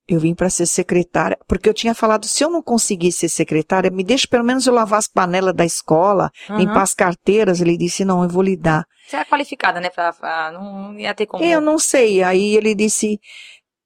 Eu 0.07 0.19
vim 0.21 0.33
para 0.33 0.49
ser 0.49 0.65
secretária, 0.65 1.37
porque 1.47 1.67
eu 1.67 1.73
tinha 1.73 1.93
falado, 1.93 2.25
se 2.25 2.41
eu 2.43 2.49
não 2.49 2.61
conseguir 2.63 3.11
ser 3.11 3.27
secretária, 3.27 3.91
me 3.91 4.03
deixa 4.03 4.27
pelo 4.27 4.43
menos 4.45 4.65
eu 4.65 4.73
lavar 4.73 4.99
as 4.99 5.07
panelas 5.07 5.53
da 5.53 5.65
escola, 5.65 6.31
Uhum. 6.49 6.57
limpar 6.59 6.81
as 6.83 6.93
carteiras. 6.93 7.59
Ele 7.59 7.77
disse, 7.77 8.05
não, 8.05 8.23
eu 8.23 8.29
vou 8.29 8.41
lhe 8.41 8.55
dar. 8.55 8.85
Você 9.05 9.17
era 9.17 9.25
qualificada, 9.25 9.81
né? 9.81 9.89
Pra, 9.89 10.13
pra- 10.13 10.51
não, 10.53 10.91
não 10.93 10.99
ia 10.99 11.13
ter 11.13 11.25
como. 11.25 11.43
Eu 11.43 11.59
não 11.59 11.77
sei. 11.77 12.23
Aí 12.23 12.55
ele 12.55 12.73
disse, 12.73 13.19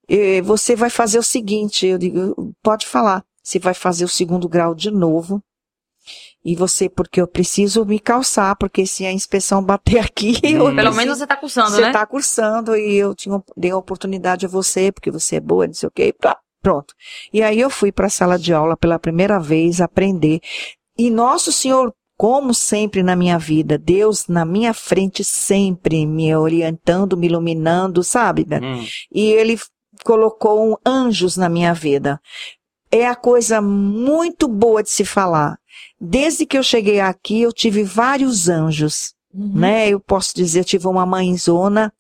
eh, 0.08 0.42
você 0.44 0.76
vai 0.76 0.90
fazer 0.90 1.18
o 1.18 1.24
seguinte, 1.24 1.88
eu 1.88 1.98
digo, 1.98 2.54
pode 2.62 2.86
falar. 2.86 3.24
Você 3.44 3.58
vai 3.58 3.74
fazer 3.74 4.06
o 4.06 4.10
segundo 4.10 4.48
grau 4.48 4.76
de 4.76 4.92
novo. 4.92 5.42
E 6.44 6.56
você, 6.56 6.89
porque 6.89 7.22
eu 7.22 7.28
preciso 7.28 7.86
me 7.86 8.00
calçar, 8.00 8.56
porque 8.56 8.86
se 8.86 9.06
a 9.06 9.12
inspeção 9.12 9.62
bater 9.66 10.00
aqui, 10.00 10.39
eu 10.44 10.66
Hum. 10.66 10.76
Pelo 10.76 10.76
preciso- 10.76 10.96
menos 10.98 11.18
você 11.20 11.28
tá 11.28 11.36
cursando, 11.38 11.70
você 11.72 11.82
né? 11.82 11.88
está 11.88 12.06
cursando 12.06 12.76
e 12.76 12.96
eu 12.96 13.14
tinha, 13.14 13.42
dei 13.56 13.72
a 13.72 13.78
oportunidade 13.78 14.46
a 14.46 14.50
você, 14.50 14.92
porque 14.92 15.12
você 15.12 15.36
é 15.36 15.39
boa, 15.39 15.68
não 15.68 15.74
sei 15.74 15.88
o 15.88 15.92
quê, 15.92 16.08
e 16.08 16.14
pá, 16.14 16.38
pronto. 16.62 16.94
E 17.32 17.42
aí 17.44 17.60
eu 17.60 17.70
fui 17.70 17.92
para 17.92 18.08
a 18.08 18.10
sala 18.10 18.39
de 18.39 18.54
aula 18.54 18.76
pela 18.76 18.98
primeira 19.00 19.39
vez 19.39 19.80
aprender. 19.82 20.39
E 20.98 21.10
Nosso 21.10 21.52
Senhor, 21.52 21.94
como 22.18 22.54
sempre 22.54 23.02
na 23.02 23.16
minha 23.16 23.38
vida, 23.39 23.78
Deus 23.78 24.28
na 24.28 24.46
minha 24.46 24.74
frente 24.74 25.24
sempre 25.24 26.06
me 26.06 26.36
orientando, 26.36 27.18
me 27.18 27.28
iluminando, 27.28 28.04
sabe? 28.04 28.46
Beto? 28.46 28.66
Hum. 28.66 28.84
E 29.12 29.32
Ele 29.32 29.60
colocou 30.04 30.72
um 30.72 30.76
anjos 30.86 31.38
na 31.38 31.50
minha 31.50 31.74
vida. 31.74 32.20
É 32.92 33.08
a 33.08 33.16
coisa 33.16 33.62
muito 33.62 34.48
boa 34.48 34.84
de 34.84 34.89
se 34.89 35.06
falar. 35.06 35.58
Desde 36.00 36.46
que 36.46 36.58
eu 36.58 36.64
cheguei 36.64 37.00
aqui, 37.00 37.42
eu 37.42 37.52
tive 37.54 37.84
vários 37.84 38.50
anjos 38.50 39.14
Uhum. 39.34 39.52
né? 39.56 39.88
Eu 39.88 39.98
posso 39.98 40.36
dizer, 40.36 40.60
eu 40.60 40.66
tive 40.66 40.88
uma 40.88 41.06
mãezona 41.06 41.94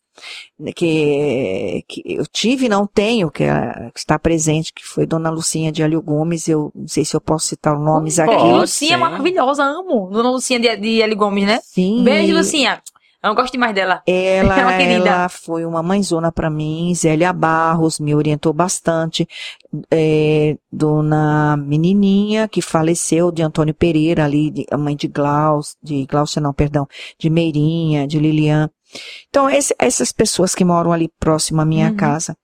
né, 0.59 0.73
que, 0.73 1.81
que 1.87 2.03
eu 2.05 2.25
tive, 2.27 2.67
não 2.67 2.85
tenho, 2.85 3.31
que, 3.31 3.43
é- 3.45 3.89
que 3.93 3.99
está 3.99 4.19
presente, 4.19 4.73
que 4.73 4.83
foi 4.85 5.05
Dona 5.05 5.29
Lucinha 5.29 5.71
de 5.71 5.81
Alho 5.81 6.01
Gomes. 6.01 6.49
Eu 6.49 6.71
não 6.75 6.87
sei 6.89 7.05
se 7.05 7.15
eu 7.15 7.21
posso 7.21 7.47
citar 7.47 7.77
os 7.77 7.81
nomes 7.83 8.19
aqui. 8.19 8.33
Lucinha 8.35 8.95
é 8.95 8.97
maravilhosa, 8.97 9.63
amo. 9.63 10.09
Dona 10.11 10.29
Lucinha 10.29 10.59
de, 10.59 10.75
de 10.75 11.01
Eli 11.01 11.15
Gomes, 11.15 11.45
né? 11.45 11.61
Sim. 11.63 12.03
Beijo, 12.03 12.35
Lucinha. 12.35 12.81
Eu 13.23 13.35
gosto 13.35 13.53
demais 13.53 13.73
dela. 13.75 14.01
Ela, 14.07 14.57
É 14.59 14.63
uma 14.65 14.77
querida. 14.77 15.09
ela 15.09 15.29
foi 15.29 15.63
uma 15.65 15.83
mãezona 15.83 16.31
para 16.31 16.49
mim, 16.49 16.91
Zélia 16.95 17.31
Barros, 17.31 17.99
me 17.99 18.15
orientou 18.15 18.51
bastante. 18.51 19.27
É, 19.91 20.57
dona 20.71 21.55
Menininha, 21.57 22.47
que 22.47 22.61
faleceu, 22.61 23.31
de 23.31 23.41
Antônio 23.43 23.73
Pereira, 23.73 24.25
ali, 24.25 24.49
de- 24.51 24.65
a 24.71 24.77
mãe 24.77 24.95
de 24.95 25.07
Glaucia, 25.07 25.75
de 25.83 26.05
Glaucia 26.05 26.41
não, 26.41 26.51
perdão, 26.53 26.87
de 27.19 27.29
Meirinha, 27.29 28.07
de 28.07 28.19
Lilian. 28.19 28.69
Então, 29.29 29.49
esse- 29.49 29.75
essas 29.79 30.11
pessoas 30.11 30.53
que 30.55 30.65
moram 30.65 30.91
ali 30.91 31.09
próximo 31.19 31.61
à 31.61 31.65
minha 31.65 31.89
Uhum. 31.89 31.95
casa, 31.95 32.35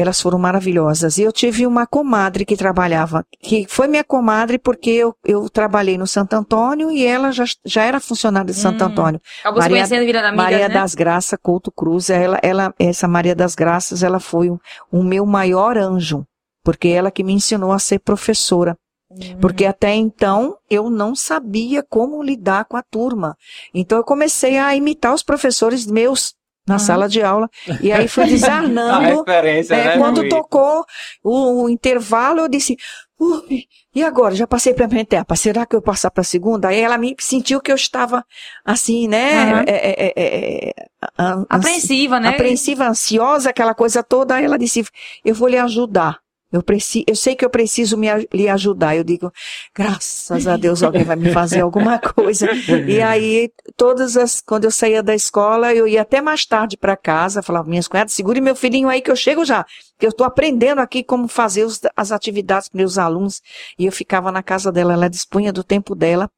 elas 0.00 0.20
foram 0.20 0.38
maravilhosas. 0.38 1.18
E 1.18 1.22
eu 1.22 1.32
tive 1.32 1.66
uma 1.66 1.86
comadre 1.86 2.44
que 2.44 2.56
trabalhava, 2.56 3.24
que 3.40 3.66
foi 3.68 3.86
minha 3.88 4.04
comadre 4.04 4.58
porque 4.58 4.90
eu, 4.90 5.14
eu 5.24 5.48
trabalhei 5.48 5.96
no 5.98 6.06
Santo 6.06 6.34
Antônio 6.34 6.90
e 6.90 7.04
ela 7.04 7.32
já, 7.32 7.44
já 7.64 7.84
era 7.84 8.00
funcionária 8.00 8.46
de 8.52 8.54
Santo 8.58 8.82
Hum. 8.84 8.88
Antônio. 8.88 9.20
Acabou 9.40 9.60
se 9.62 9.68
Maria- 9.68 9.76
conhecendo, 9.86 10.06
virando 10.06 10.26
amiga, 10.26 10.42
Maria 10.42 10.68
né? 10.68 10.74
das 10.74 10.94
Graças 10.94 11.38
Couto 11.42 11.70
Cruz, 11.72 12.10
ela, 12.10 12.38
ela, 12.42 12.74
essa 12.78 13.06
Maria 13.08 13.34
das 13.34 13.54
Graças, 13.54 14.02
ela 14.02 14.20
foi 14.20 14.50
o, 14.50 14.60
o 14.90 15.02
meu 15.02 15.24
maior 15.26 15.76
anjo, 15.78 16.24
porque 16.64 16.88
ela 16.88 17.10
que 17.10 17.22
me 17.24 17.32
ensinou 17.32 17.72
a 17.72 17.78
ser 17.78 17.98
professora. 18.00 18.76
Uhum. 19.10 19.38
Porque 19.40 19.64
até 19.64 19.94
então 19.94 20.56
eu 20.68 20.90
não 20.90 21.14
sabia 21.14 21.82
como 21.82 22.22
lidar 22.22 22.66
com 22.66 22.76
a 22.76 22.82
turma. 22.82 23.34
Então 23.72 23.96
eu 23.96 24.04
comecei 24.04 24.58
a 24.58 24.76
imitar 24.76 25.14
os 25.14 25.22
professores 25.22 25.86
meus 25.86 26.34
na 26.68 26.74
Uhum. 26.74 26.78
sala 26.78 27.08
de 27.08 27.22
aula. 27.22 27.48
E 27.80 27.90
aí 27.90 28.06
desarnando. 28.26 29.24
referência, 29.24 29.74
É, 29.74 29.84
né? 29.84 29.98
quando 29.98 30.18
Luiz? 30.18 30.30
tocou 30.30 30.84
o, 31.24 31.64
o 31.64 31.68
intervalo, 31.70 32.40
eu 32.40 32.48
disse, 32.48 32.76
"Ui, 33.18 33.64
e 33.94 34.04
agora? 34.04 34.34
Já 34.34 34.46
passei 34.46 34.72
para 34.74 34.84
a 34.84 34.88
primeira 34.88 35.08
etapa, 35.08 35.34
será 35.34 35.66
que 35.66 35.74
eu 35.74 35.82
passar 35.82 36.10
para 36.10 36.20
a 36.20 36.24
segunda? 36.24 36.68
Aí 36.68 36.78
ela 36.80 36.96
me 36.98 37.16
sentiu 37.18 37.60
que 37.60 37.72
eu 37.72 37.76
estava 37.76 38.24
assim, 38.64 39.08
né? 39.08 39.64
É, 39.66 39.72
é, 39.72 40.12
é, 40.16 40.68
é, 40.68 40.72
an- 41.18 41.44
Apreensiva, 41.48 42.20
né? 42.20 42.28
apreensiva, 42.28 42.86
ansiosa, 42.86 43.50
aquela 43.50 43.74
coisa 43.74 44.02
toda. 44.02 44.36
Aí 44.36 44.44
ela 44.44 44.58
disse, 44.58 44.84
eu 45.24 45.34
vou 45.34 45.48
lhe 45.48 45.58
ajudar. 45.58 46.18
Eu, 46.52 46.62
preci, 46.62 47.04
eu 47.06 47.14
sei 47.14 47.36
que 47.36 47.44
eu 47.44 47.50
preciso 47.50 47.96
me, 47.96 48.08
lhe 48.32 48.48
ajudar. 48.48 48.96
Eu 48.96 49.04
digo, 49.04 49.30
graças 49.74 50.46
a 50.46 50.56
Deus 50.56 50.82
alguém 50.82 51.04
vai 51.04 51.16
me 51.16 51.30
fazer 51.32 51.60
alguma 51.60 51.98
coisa. 52.00 52.48
E 52.86 53.00
aí, 53.02 53.50
todas 53.76 54.16
as, 54.16 54.40
quando 54.40 54.64
eu 54.64 54.70
saía 54.70 55.02
da 55.02 55.14
escola, 55.14 55.74
eu 55.74 55.86
ia 55.86 56.02
até 56.02 56.20
mais 56.22 56.46
tarde 56.46 56.76
para 56.76 56.96
casa, 56.96 57.42
falava, 57.42 57.68
minhas 57.68 57.86
cunhadas, 57.86 58.12
segure 58.12 58.40
meu 58.40 58.56
filhinho 58.56 58.88
aí 58.88 59.00
que 59.02 59.10
eu 59.10 59.16
chego 59.16 59.44
já. 59.44 59.64
Que 59.98 60.06
eu 60.06 60.10
estou 60.10 60.26
aprendendo 60.26 60.80
aqui 60.80 61.02
como 61.04 61.28
fazer 61.28 61.64
os- 61.64 61.80
as 61.96 62.12
atividades 62.12 62.68
com 62.68 62.78
meus 62.78 62.96
alunos. 62.98 63.42
E 63.78 63.84
eu 63.86 63.92
ficava 63.92 64.32
na 64.32 64.42
casa 64.42 64.72
dela, 64.72 64.94
ela 64.94 65.08
dispunha 65.10 65.52
do 65.52 65.62
tempo 65.62 65.94
dela. 65.94 66.30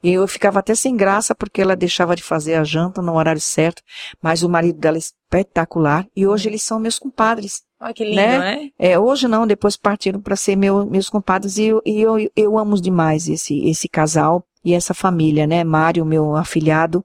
E 0.00 0.12
eu 0.12 0.28
ficava 0.28 0.60
até 0.60 0.74
sem 0.76 0.96
graça 0.96 1.34
porque 1.34 1.60
ela 1.60 1.74
deixava 1.74 2.14
de 2.14 2.22
fazer 2.22 2.54
a 2.54 2.62
janta 2.62 3.02
no 3.02 3.16
horário 3.16 3.40
certo. 3.40 3.82
Mas 4.22 4.42
o 4.44 4.48
marido 4.48 4.78
dela 4.78 4.96
é 4.96 5.00
espetacular. 5.00 6.06
E 6.14 6.24
hoje 6.26 6.48
eles 6.48 6.62
são 6.62 6.78
meus 6.78 6.98
compadres. 7.00 7.62
Olha 7.80 7.92
que 7.94 8.04
lindo, 8.04 8.16
né? 8.16 8.38
né? 8.38 8.70
É, 8.78 8.98
hoje 8.98 9.28
não, 9.28 9.46
depois 9.46 9.76
partiram 9.76 10.20
para 10.20 10.36
ser 10.36 10.56
meu, 10.56 10.86
meus 10.86 11.10
compadres. 11.10 11.58
E, 11.58 11.64
eu, 11.64 11.82
e 11.84 12.00
eu, 12.00 12.30
eu 12.34 12.58
amo 12.58 12.80
demais 12.80 13.28
esse, 13.28 13.68
esse 13.68 13.88
casal. 13.88 14.44
e 14.64 14.74
essa 14.74 14.92
família, 14.94 15.46
né? 15.46 15.62
Mário, 15.62 16.04
meu 16.04 16.34
afilhado. 16.34 17.04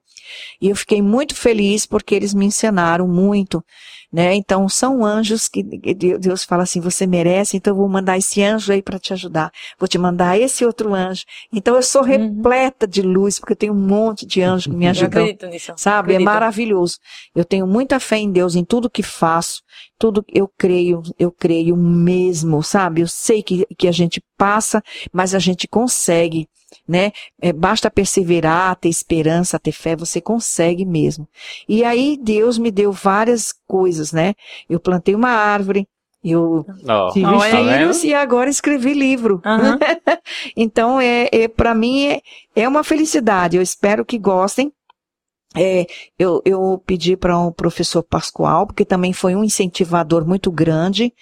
E 0.61 0.69
eu 0.69 0.76
fiquei 0.76 1.02
muito 1.02 1.35
feliz 1.35 1.85
porque 1.85 2.15
eles 2.15 2.34
me 2.34 2.45
ensinaram 2.45 3.07
muito, 3.07 3.64
né? 4.11 4.33
Então 4.35 4.67
são 4.67 5.05
anjos 5.05 5.47
que 5.47 5.63
Deus 5.63 6.43
fala 6.43 6.63
assim, 6.63 6.81
você 6.81 7.07
merece, 7.07 7.55
então 7.57 7.71
eu 7.71 7.77
vou 7.77 7.88
mandar 7.88 8.17
esse 8.17 8.43
anjo 8.43 8.73
aí 8.73 8.81
para 8.81 8.99
te 8.99 9.13
ajudar. 9.13 9.51
Vou 9.79 9.88
te 9.88 9.97
mandar 9.97 10.38
esse 10.38 10.65
outro 10.65 10.93
anjo. 10.93 11.23
Então 11.51 11.75
eu 11.75 11.81
sou 11.81 12.01
uhum. 12.01 12.07
repleta 12.07 12.85
de 12.88 13.01
luz 13.01 13.39
porque 13.39 13.53
eu 13.53 13.57
tenho 13.57 13.73
um 13.73 13.88
monte 13.88 14.25
de 14.25 14.41
anjos 14.41 14.71
que 14.71 14.77
me 14.77 14.88
ajudam. 14.88 15.21
Eu 15.21 15.23
acredito 15.23 15.47
nisso. 15.47 15.73
Sabe? 15.77 16.11
É 16.11 16.15
acredito. 16.15 16.29
É 16.29 16.33
maravilhoso. 16.33 16.97
Eu 17.33 17.45
tenho 17.45 17.65
muita 17.65 17.99
fé 17.99 18.17
em 18.17 18.31
Deus 18.31 18.55
em 18.55 18.65
tudo 18.65 18.89
que 18.89 19.03
faço. 19.03 19.61
Tudo 19.97 20.25
eu 20.27 20.51
creio, 20.57 21.01
eu 21.17 21.31
creio 21.31 21.77
mesmo, 21.77 22.61
sabe? 22.61 23.01
Eu 23.01 23.07
sei 23.07 23.41
que, 23.41 23.65
que 23.77 23.88
a 23.88 23.91
gente 23.91 24.21
passa, 24.38 24.83
mas 25.13 25.33
a 25.33 25.39
gente 25.39 25.67
consegue 25.67 26.49
né? 26.88 27.11
É, 27.41 27.52
basta 27.53 27.89
perseverar, 27.89 28.76
ter 28.76 28.89
esperança, 28.89 29.60
ter 29.60 29.72
fé, 29.72 29.95
você 29.95 30.22
consegue 30.22 30.85
mesmo. 30.85 31.27
E 31.68 31.84
aí 31.84 32.18
Deus 32.22 32.57
me 32.57 32.72
deu 32.72 32.91
várias 32.91 33.53
coisas, 33.68 34.11
né? 34.11 34.34
Eu 34.69 34.80
plantei 34.80 35.15
uma 35.15 35.30
árvore, 35.30 35.88
eu 36.23 36.65
oh, 36.68 37.11
tive 37.11 37.26
oh, 37.26 37.39
filhos 37.39 38.03
é 38.03 38.07
e 38.07 38.14
agora 38.14 38.49
escrevi 38.49 38.93
livro. 38.93 39.41
Uhum. 39.43 39.80
então, 40.56 41.02
é, 41.02 41.27
é 41.31 41.48
para 41.48 41.73
mim 41.73 42.06
é, 42.06 42.22
é 42.56 42.68
uma 42.68 42.84
felicidade. 42.84 43.57
Eu 43.57 43.64
espero 43.64 44.06
que 44.06 44.19
gostem. 44.19 44.72
É, 45.56 45.86
eu, 46.18 46.41
eu 46.45 46.82
pedi 46.86 47.18
para 47.18 47.38
o 47.38 47.48
um 47.48 47.52
professor 47.52 48.02
Pascoal, 48.03 48.65
porque 48.65 48.86
também 48.86 49.11
foi 49.11 49.36
um 49.36 49.44
incentivador 49.44 50.26
muito 50.26 50.52
grande. 50.52 51.14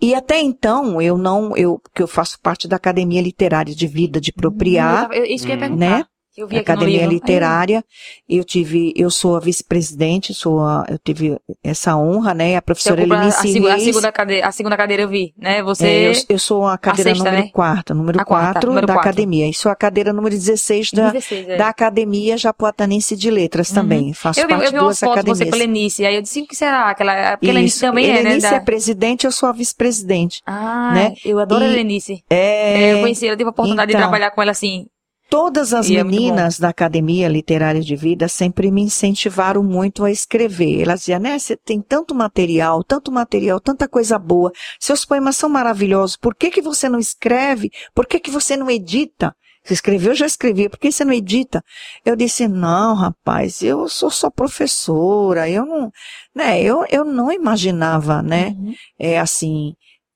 E 0.00 0.14
até 0.14 0.40
então, 0.40 1.00
eu 1.02 1.18
não, 1.18 1.56
eu, 1.56 1.80
que 1.94 2.02
eu 2.02 2.08
faço 2.08 2.40
parte 2.40 2.66
da 2.66 2.76
Academia 2.76 3.20
Literária 3.20 3.74
de 3.74 3.86
Vida 3.86 4.20
de 4.20 4.32
Propriar. 4.32 5.10
Hum, 5.10 5.24
isso 5.26 5.44
que 5.44 5.52
eu 5.52 5.56
ia 5.56 5.60
perguntar. 5.60 5.98
Né? 5.98 6.06
Eu 6.36 6.48
vi 6.48 6.58
Academia 6.58 7.06
Literária. 7.06 7.84
Eu 8.28 8.42
tive, 8.42 8.92
eu 8.96 9.08
sou 9.08 9.36
a 9.36 9.40
vice-presidente, 9.40 10.34
sou 10.34 10.60
a, 10.60 10.84
eu 10.88 10.98
tive 10.98 11.38
essa 11.62 11.96
honra, 11.96 12.34
né? 12.34 12.56
A 12.56 12.62
professora 12.62 13.02
Elinice 13.02 13.64
a, 13.68 13.74
a, 13.74 13.78
segunda 13.78 14.12
cadeira, 14.12 14.48
a 14.48 14.52
segunda 14.52 14.76
cadeira 14.76 15.02
eu 15.04 15.08
vi, 15.08 15.32
né? 15.38 15.62
Você. 15.62 15.86
É, 15.86 16.08
eu, 16.08 16.12
eu, 16.30 16.38
sou 16.38 16.66
a 16.66 16.76
cadeira 16.76 17.12
a 17.12 17.14
sexta, 17.14 17.30
número 17.30 17.52
4, 17.52 17.94
né? 17.94 18.00
número 18.00 18.24
4 18.24 18.86
da 18.86 18.94
academia. 18.94 19.48
E 19.48 19.54
sou 19.54 19.70
a 19.70 19.76
cadeira 19.76 20.12
número 20.12 20.34
16 20.34 20.90
da, 20.90 21.10
16, 21.10 21.48
é. 21.50 21.56
da 21.56 21.68
Academia 21.68 22.36
Japoatanense 22.36 23.16
de 23.16 23.30
Letras 23.30 23.68
uhum. 23.68 23.74
também. 23.76 24.12
Faço 24.12 24.40
eu 24.40 24.48
parte 24.48 24.64
eu 24.64 24.72
vi 24.72 24.78
duas 24.78 24.98
foto 24.98 25.12
academias. 25.12 25.38
Você 25.38 25.50
com 25.50 25.56
Lenice, 25.56 26.04
aí 26.04 26.16
eu 26.16 26.22
disse 26.22 26.40
o 26.40 26.46
que 26.48 26.56
será? 26.56 26.90
Aquela, 26.90 27.36
porque 27.36 27.52
Lenice 27.52 27.80
também 27.80 28.06
Helenice 28.06 28.20
é, 28.20 28.24
né? 28.24 28.30
Lenice 28.30 28.50
da... 28.50 28.56
é 28.56 28.60
presidente, 28.60 29.24
eu 29.24 29.30
sou 29.30 29.48
a 29.48 29.52
vice-presidente. 29.52 30.42
Ah, 30.44 30.92
né? 30.94 31.14
eu 31.24 31.38
adoro 31.38 31.64
e, 31.64 31.68
a 31.68 31.70
Lenice. 31.70 32.24
É... 32.28 32.82
é... 32.82 32.94
Eu 32.94 33.00
conheci, 33.02 33.24
eu 33.26 33.36
tive 33.36 33.48
a 33.48 33.50
oportunidade 33.50 33.92
então, 33.92 34.00
de 34.00 34.04
trabalhar 34.04 34.32
com 34.32 34.42
ela 34.42 34.50
assim 34.50 34.86
Todas 35.34 35.74
as 35.74 35.88
e 35.88 35.96
é 35.96 36.04
meninas 36.04 36.60
é 36.60 36.62
da 36.62 36.68
Academia 36.68 37.26
Literária 37.26 37.80
de 37.80 37.96
Vida 37.96 38.28
sempre 38.28 38.70
me 38.70 38.82
incentivaram 38.82 39.64
muito 39.64 40.04
a 40.04 40.10
escrever. 40.12 40.82
Elas 40.82 41.00
diziam, 41.00 41.18
né, 41.18 41.36
você 41.36 41.56
tem 41.56 41.80
tanto 41.82 42.14
material, 42.14 42.84
tanto 42.84 43.10
material, 43.10 43.58
tanta 43.58 43.88
coisa 43.88 44.16
boa, 44.16 44.52
seus 44.78 45.04
poemas 45.04 45.36
são 45.36 45.48
maravilhosos, 45.48 46.16
por 46.16 46.36
que 46.36 46.52
que 46.52 46.62
você 46.62 46.88
não 46.88 47.00
escreve? 47.00 47.72
Por 47.92 48.06
que 48.06 48.20
que 48.20 48.30
você 48.30 48.56
não 48.56 48.70
edita? 48.70 49.34
Você 49.64 49.74
escreveu, 49.74 50.14
já 50.14 50.24
escrevi, 50.24 50.68
por 50.68 50.78
que 50.78 50.92
você 50.92 51.04
não 51.04 51.12
edita? 51.12 51.64
Eu 52.04 52.14
disse, 52.14 52.46
não, 52.46 52.94
rapaz, 52.94 53.60
eu 53.60 53.88
sou 53.88 54.12
só 54.12 54.30
professora, 54.30 55.50
eu 55.50 55.66
não, 55.66 55.90
né, 56.32 56.62
eu, 56.62 56.84
eu 56.88 57.04
não 57.04 57.32
imaginava, 57.32 58.22
né, 58.22 58.54
uhum. 58.56 58.72
é 58.96 59.18
assim, 59.18 59.74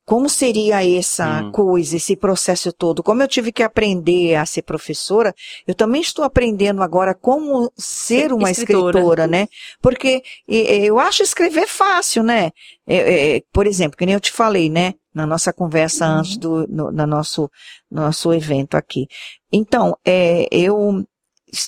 como 0.08 0.26
seria 0.26 0.82
essa 0.82 1.42
hum. 1.42 1.52
coisa, 1.52 1.96
esse 1.96 2.16
processo 2.16 2.72
todo? 2.72 3.02
Como 3.02 3.22
eu 3.22 3.28
tive 3.28 3.52
que 3.52 3.62
aprender 3.62 4.36
a 4.36 4.46
ser 4.46 4.62
professora, 4.62 5.34
eu 5.66 5.74
também 5.74 6.00
estou 6.00 6.24
aprendendo 6.24 6.82
agora 6.82 7.14
como 7.14 7.70
ser 7.76 8.32
uma 8.32 8.50
escritora, 8.50 8.88
escritora 8.88 9.26
né? 9.26 9.48
Porque 9.82 10.22
eu 10.48 10.98
acho 10.98 11.22
escrever 11.22 11.66
fácil, 11.68 12.22
né? 12.22 12.52
É, 12.86 13.36
é, 13.36 13.42
por 13.52 13.66
exemplo, 13.66 13.98
que 13.98 14.06
nem 14.06 14.14
eu 14.14 14.20
te 14.20 14.32
falei, 14.32 14.70
né? 14.70 14.94
Na 15.14 15.26
nossa 15.26 15.52
conversa 15.52 16.08
uhum. 16.08 16.18
antes 16.20 16.38
do 16.38 16.66
no, 16.66 16.90
no 16.90 17.06
nosso, 17.06 17.50
nosso 17.90 18.32
evento 18.32 18.78
aqui. 18.78 19.06
Então, 19.52 19.94
é, 20.06 20.48
eu, 20.50 21.04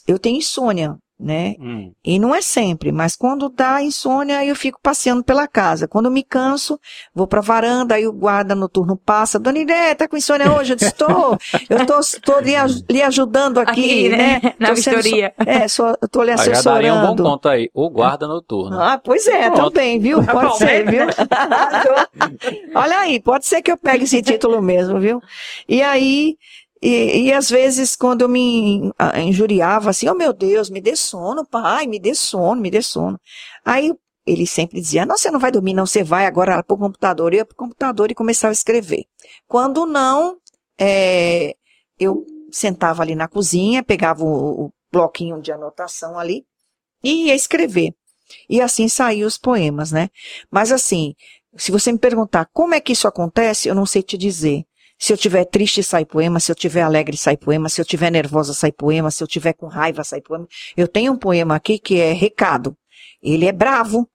eu 0.08 0.18
tenho 0.18 0.38
insônia 0.38 0.96
né? 1.20 1.54
Hum. 1.60 1.92
E 2.02 2.18
não 2.18 2.34
é 2.34 2.40
sempre, 2.40 2.90
mas 2.90 3.14
quando 3.14 3.48
dá 3.48 3.82
insônia, 3.82 4.44
eu 4.44 4.56
fico 4.56 4.80
passeando 4.82 5.22
pela 5.22 5.46
casa. 5.46 5.86
Quando 5.86 6.06
eu 6.06 6.10
me 6.10 6.22
canso, 6.22 6.80
vou 7.14 7.26
pra 7.26 7.40
varanda, 7.40 7.94
aí 7.94 8.06
o 8.06 8.12
guarda 8.12 8.54
noturno 8.54 8.96
passa, 8.96 9.38
Dona 9.38 9.58
Iré, 9.58 9.94
tá 9.94 10.08
com 10.08 10.16
insônia 10.16 10.52
hoje? 10.52 10.72
Eu 10.72 10.76
disse, 10.76 10.90
estou, 10.90 11.38
eu 11.68 11.86
tô, 11.86 12.00
tô 12.22 12.40
lhe, 12.40 12.54
lhe 12.88 13.02
ajudando 13.02 13.58
aqui, 13.58 13.70
aqui 13.70 14.08
né? 14.08 14.40
né? 14.42 14.54
Na 14.58 14.72
vistoria. 14.72 15.34
Sendo, 15.36 15.48
é, 15.50 15.68
só, 15.68 15.94
eu 16.00 16.08
tô 16.08 16.22
lhe 16.22 16.30
assessorando. 16.30 16.62
já 16.62 16.72
daria 16.72 16.94
um 16.94 17.14
bom 17.14 17.16
ponto 17.16 17.48
aí, 17.48 17.70
o 17.74 17.90
guarda 17.90 18.26
noturno. 18.26 18.80
Ah, 18.80 18.98
pois 19.02 19.26
é, 19.26 19.50
Pronto. 19.50 19.72
também, 19.72 19.98
viu? 19.98 20.24
Tá 20.24 20.32
pode 20.32 20.56
ser, 20.56 20.90
viu? 20.90 21.04
Olha 22.74 22.98
aí, 23.00 23.20
pode 23.20 23.46
ser 23.46 23.60
que 23.60 23.70
eu 23.70 23.76
pegue 23.76 24.04
esse 24.04 24.22
título 24.22 24.62
mesmo, 24.62 24.98
viu? 24.98 25.20
E 25.68 25.82
aí, 25.82 26.36
e, 26.82 27.26
e 27.26 27.32
às 27.32 27.50
vezes, 27.50 27.94
quando 27.94 28.22
eu 28.22 28.28
me 28.28 28.90
injuriava 29.16 29.90
assim, 29.90 30.08
oh 30.08 30.14
meu 30.14 30.32
Deus, 30.32 30.70
me 30.70 30.80
dê 30.80 30.96
sono, 30.96 31.44
pai, 31.44 31.86
me 31.86 31.98
dê 31.98 32.14
sono, 32.14 32.60
me 32.60 32.70
dê 32.70 32.80
sono. 32.80 33.20
Aí 33.64 33.92
ele 34.26 34.46
sempre 34.46 34.80
dizia, 34.80 35.04
não, 35.04 35.16
você 35.16 35.30
não 35.30 35.40
vai 35.40 35.50
dormir, 35.50 35.74
não, 35.74 35.86
você 35.86 36.02
vai 36.02 36.26
agora 36.26 36.62
para 36.62 36.74
o 36.74 36.78
computador. 36.78 37.32
Eu 37.32 37.38
ia 37.38 37.44
para 37.44 37.54
o 37.54 37.56
computador 37.56 38.10
e 38.10 38.14
começava 38.14 38.52
a 38.52 38.52
escrever. 38.52 39.04
Quando 39.46 39.84
não, 39.86 40.38
é, 40.78 41.54
eu 41.98 42.24
sentava 42.50 43.02
ali 43.02 43.14
na 43.14 43.28
cozinha, 43.28 43.82
pegava 43.82 44.24
o, 44.24 44.66
o 44.66 44.72
bloquinho 44.90 45.40
de 45.40 45.52
anotação 45.52 46.18
ali 46.18 46.46
e 47.02 47.26
ia 47.26 47.34
escrever. 47.34 47.94
E 48.48 48.60
assim 48.60 48.88
saíam 48.88 49.26
os 49.26 49.36
poemas, 49.36 49.92
né? 49.92 50.08
Mas 50.50 50.72
assim, 50.72 51.14
se 51.56 51.70
você 51.70 51.92
me 51.92 51.98
perguntar 51.98 52.48
como 52.52 52.74
é 52.74 52.80
que 52.80 52.92
isso 52.92 53.08
acontece, 53.08 53.68
eu 53.68 53.74
não 53.74 53.84
sei 53.86 54.02
te 54.02 54.16
dizer. 54.16 54.64
Se 55.00 55.14
eu 55.14 55.16
tiver 55.16 55.46
triste, 55.46 55.82
sai 55.82 56.04
poema. 56.04 56.38
Se 56.38 56.52
eu 56.52 56.54
tiver 56.54 56.82
alegre, 56.82 57.16
sai 57.16 57.34
poema. 57.34 57.70
Se 57.70 57.80
eu 57.80 57.84
tiver 57.86 58.10
nervosa, 58.10 58.52
sai 58.52 58.70
poema. 58.70 59.10
Se 59.10 59.24
eu 59.24 59.26
tiver 59.26 59.54
com 59.54 59.66
raiva, 59.66 60.04
sai 60.04 60.20
poema. 60.20 60.46
Eu 60.76 60.86
tenho 60.86 61.12
um 61.12 61.16
poema 61.16 61.56
aqui 61.56 61.78
que 61.78 61.98
é 61.98 62.12
recado. 62.12 62.76
Ele 63.22 63.46
é 63.46 63.52
bravo. 63.52 64.06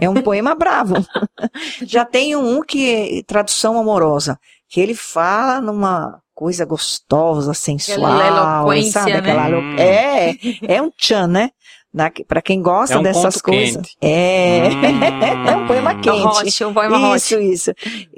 É 0.00 0.08
um 0.08 0.22
poema 0.22 0.54
bravo. 0.54 0.94
Já 1.82 2.04
tenho 2.04 2.40
um 2.40 2.62
que 2.62 3.18
é 3.18 3.22
tradução 3.24 3.76
amorosa, 3.78 4.38
que 4.68 4.80
ele 4.80 4.94
fala 4.94 5.60
numa 5.60 6.20
coisa 6.32 6.64
gostosa, 6.64 7.52
sensual, 7.52 8.68
sabe? 8.84 9.12
Né? 9.12 9.18
Aquela 9.18 9.48
hum. 9.48 9.76
É, 9.76 10.36
é 10.62 10.80
um 10.80 10.88
tchan, 10.88 11.26
né? 11.26 11.50
Para 12.26 12.42
quem 12.42 12.60
gosta 12.60 12.94
é 12.96 12.98
um 12.98 13.02
dessas 13.02 13.40
coisas. 13.40 13.76
Quente. 13.76 13.96
É, 14.00 14.68
hum. 14.68 15.48
é 15.48 15.56
um 15.56 15.66
poema 15.66 15.94
quente. 15.94 16.10
Um 16.10 16.26
hot, 16.26 16.64
um 16.64 16.74
poema 16.74 17.16
isso, 17.16 17.34
hot. 17.34 17.52
isso. 17.52 17.72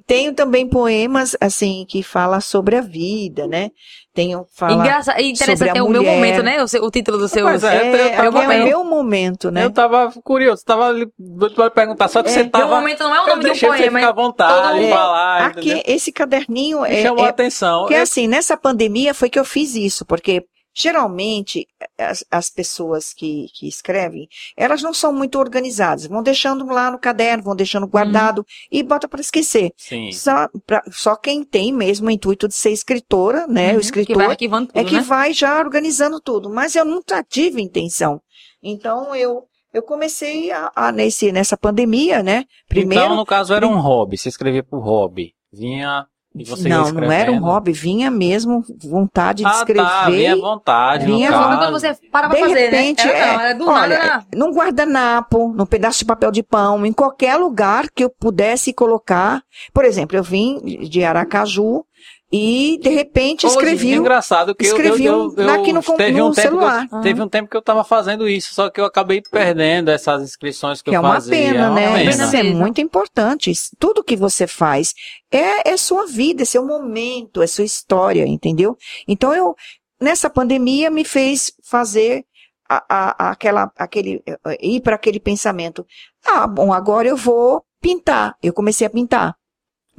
Tenho 0.07 0.35
também 0.35 0.69
poemas, 0.69 1.37
assim, 1.41 1.87
que 1.89 2.03
fala 2.03 2.41
sobre 2.41 2.77
a 2.77 2.81
vida, 2.81 3.47
né? 3.47 3.71
Tenho 4.13 4.45
fala 4.57 4.73
Engraçado, 4.73 5.21
interessante, 5.21 5.79
é 5.79 5.83
o 5.83 5.89
meu 5.89 6.03
momento, 6.03 6.43
né? 6.43 6.57
O, 6.61 6.85
o 6.85 6.91
título 6.91 7.17
do 7.17 7.29
seu... 7.29 7.45
Mas 7.45 7.63
é, 7.63 7.77
é, 7.77 7.97
é, 8.09 8.15
é, 8.17 8.29
o 8.29 8.65
meu 8.65 8.83
momento, 8.83 9.53
né? 9.53 9.65
Eu 9.65 9.71
tava 9.71 10.13
curioso, 10.25 10.65
tava 10.65 10.89
ali, 10.89 11.09
vou 11.17 11.71
perguntar, 11.71 12.09
só 12.09 12.21
que 12.21 12.29
é, 12.29 12.33
você 12.33 12.45
tava... 12.45 12.67
Meu 12.67 12.75
momento 12.75 13.05
não 13.05 13.15
é 13.15 13.23
o 13.23 13.27
nome 13.29 13.45
do 13.45 13.59
poema. 13.59 13.77
Você 13.77 13.85
ficar 13.85 14.09
à 14.09 14.13
vontade, 14.13 14.81
todo... 14.81 14.91
falar, 14.91 15.47
Aqui, 15.47 15.61
entendeu? 15.61 15.83
esse 15.87 16.11
caderninho... 16.11 16.81
Me 16.81 16.89
é, 16.89 17.03
chamou 17.03 17.25
a 17.25 17.29
atenção. 17.29 17.83
Porque, 17.83 17.95
assim, 17.95 18.27
nessa 18.27 18.57
pandemia 18.57 19.15
foi 19.15 19.31
que 19.31 19.39
eu 19.39 19.45
fiz 19.45 19.77
isso, 19.77 20.05
porque 20.05 20.45
Geralmente, 20.73 21.67
as, 21.99 22.25
as 22.31 22.49
pessoas 22.49 23.13
que, 23.13 23.47
que, 23.55 23.67
escrevem, 23.67 24.29
elas 24.57 24.83
não 24.83 24.95
são 24.95 25.13
muito 25.13 25.39
organizadas. 25.39 26.07
Vão 26.07 26.23
deixando 26.23 26.65
lá 26.67 26.91
no 26.91 26.99
caderno, 26.99 27.43
vão 27.43 27.57
deixando 27.57 27.87
guardado 27.87 28.43
hum. 28.43 28.45
e 28.71 28.83
bota 28.83 29.09
para 29.09 29.21
esquecer. 29.21 29.73
Sim. 29.77 30.13
Só, 30.13 30.49
pra, 30.67 30.83
só 30.91 31.17
quem 31.17 31.43
tem 31.43 31.73
mesmo 31.73 32.09
o 32.09 32.11
intuito 32.11 32.47
de 32.47 32.55
ser 32.55 32.71
escritora, 32.71 33.47
né? 33.47 33.73
Uhum, 33.73 33.79
o 33.79 33.81
escritor 33.81 34.37
que 34.37 34.49
tudo, 34.49 34.71
é 34.75 34.85
que 34.85 34.95
né? 34.95 35.01
vai 35.03 35.33
já 35.33 35.59
organizando 35.59 36.21
tudo. 36.21 36.49
Mas 36.49 36.77
eu 36.77 36.85
nunca 36.85 37.23
tive 37.23 37.61
intenção. 37.61 38.21
Então, 38.63 39.15
eu 39.15 39.45
eu 39.73 39.83
comecei 39.83 40.51
a, 40.51 40.73
a, 40.75 40.93
nesse, 40.93 41.31
nessa 41.31 41.57
pandemia, 41.57 42.23
né? 42.23 42.45
Primeiro. 42.69 43.05
Então, 43.05 43.17
no 43.17 43.25
caso, 43.25 43.55
era 43.55 43.67
um 43.67 43.79
hobby. 43.79 44.19
Você 44.19 44.29
escrevia 44.29 44.65
por 44.65 44.81
hobby. 44.81 45.33
Vinha 45.53 46.07
não, 46.33 46.93
não 46.93 47.11
era 47.11 47.33
um 47.33 47.41
hobby, 47.41 47.73
vinha 47.73 48.09
mesmo 48.09 48.65
vontade 48.85 49.43
de 49.43 49.49
ah, 49.49 49.53
escrever. 49.53 49.83
Tá, 49.83 50.09
vinha 50.09 50.37
vontade. 50.37 51.07
Vinha 51.07 51.33
vontade 51.33 51.57
quando 51.57 51.73
você 51.73 51.95
para 52.11 52.29
pra 52.29 52.39
de 52.39 52.45
fazer, 52.45 52.55
né? 52.55 52.79
repente, 52.79 53.05
né? 53.05 53.13
Era, 53.13 53.33
não, 53.33 53.41
era 53.41 53.55
do 53.55 53.69
olha, 53.69 53.99
nada. 53.99 54.27
Num 54.35 54.53
guardanapo, 54.53 55.53
num 55.53 55.67
pedaço 55.67 55.99
de 55.99 56.05
papel 56.05 56.31
de 56.31 56.43
pão, 56.43 56.87
em 56.87 56.93
qualquer 56.93 57.37
lugar 57.37 57.87
que 57.91 58.05
eu 58.05 58.11
pudesse 58.11 58.73
colocar. 58.73 59.43
Por 59.73 59.85
exemplo, 59.85 60.17
eu 60.17 60.23
vim 60.23 60.61
de 60.89 61.03
Aracaju, 61.03 61.85
e, 62.33 62.79
de 62.81 62.89
repente, 62.89 63.45
escrevi. 63.45 63.93
É 63.93 63.97
engraçado 63.97 64.55
que 64.55 64.65
escrevi 64.65 65.05
eu, 65.05 65.35
eu, 65.37 65.45
eu, 65.45 65.51
aqui 65.51 65.73
no, 65.73 65.83
teve 65.83 66.19
no 66.19 66.29
um 66.29 66.33
celular. 66.33 66.87
Eu, 66.91 67.01
teve 67.01 67.21
um 67.21 67.29
tempo 67.29 67.51
que 67.51 67.57
eu 67.57 67.61
estava 67.61 67.83
fazendo 67.83 68.29
isso, 68.29 68.55
só 68.55 68.71
que 68.71 68.81
eu 68.81 68.85
acabei 68.85 69.21
perdendo 69.21 69.91
essas 69.91 70.23
inscrições 70.23 70.81
que, 70.81 70.91
que 70.91 70.97
eu 70.97 71.03
fazia. 71.03 71.37
É 71.37 71.53
uma 71.53 71.53
pena, 71.53 71.71
né? 71.71 72.05
Pena. 72.05 72.25
Isso 72.25 72.37
é 72.37 72.43
muito 72.45 72.81
importante. 72.81 73.53
Tudo 73.81 74.05
que 74.05 74.15
você 74.15 74.47
faz 74.47 74.95
é, 75.31 75.71
é 75.71 75.77
sua 75.77 76.07
vida, 76.07 76.43
é 76.43 76.45
seu 76.45 76.65
momento, 76.65 77.43
é 77.43 77.49
sua 77.49 77.65
história, 77.65 78.25
entendeu? 78.25 78.79
Então, 79.09 79.35
eu, 79.35 79.57
nessa 80.01 80.31
pandemia 80.31 80.89
me 80.89 81.05
fez 81.05 81.53
fazer 81.65 82.25
a, 82.69 82.85
a, 82.89 83.31
aquela, 83.33 83.73
aquele, 83.77 84.23
ir 84.61 84.81
para 84.83 84.95
aquele 84.95 85.19
pensamento. 85.19 85.85
Ah, 86.25 86.47
bom, 86.47 86.73
agora 86.73 87.09
eu 87.09 87.17
vou 87.17 87.65
pintar. 87.81 88.37
Eu 88.41 88.53
comecei 88.53 88.87
a 88.87 88.91
pintar. 88.91 89.40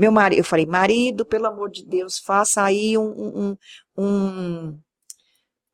Meu 0.02 0.12
marido, 0.12 0.40
eu 0.40 0.44
falei, 0.44 0.66
marido, 0.66 1.24
pelo 1.24 1.46
amor 1.46 1.70
de 1.70 1.86
Deus, 1.86 2.18
faça 2.18 2.64
aí 2.64 2.98
um, 2.98 3.04
um, 3.06 3.58
um 3.96 4.80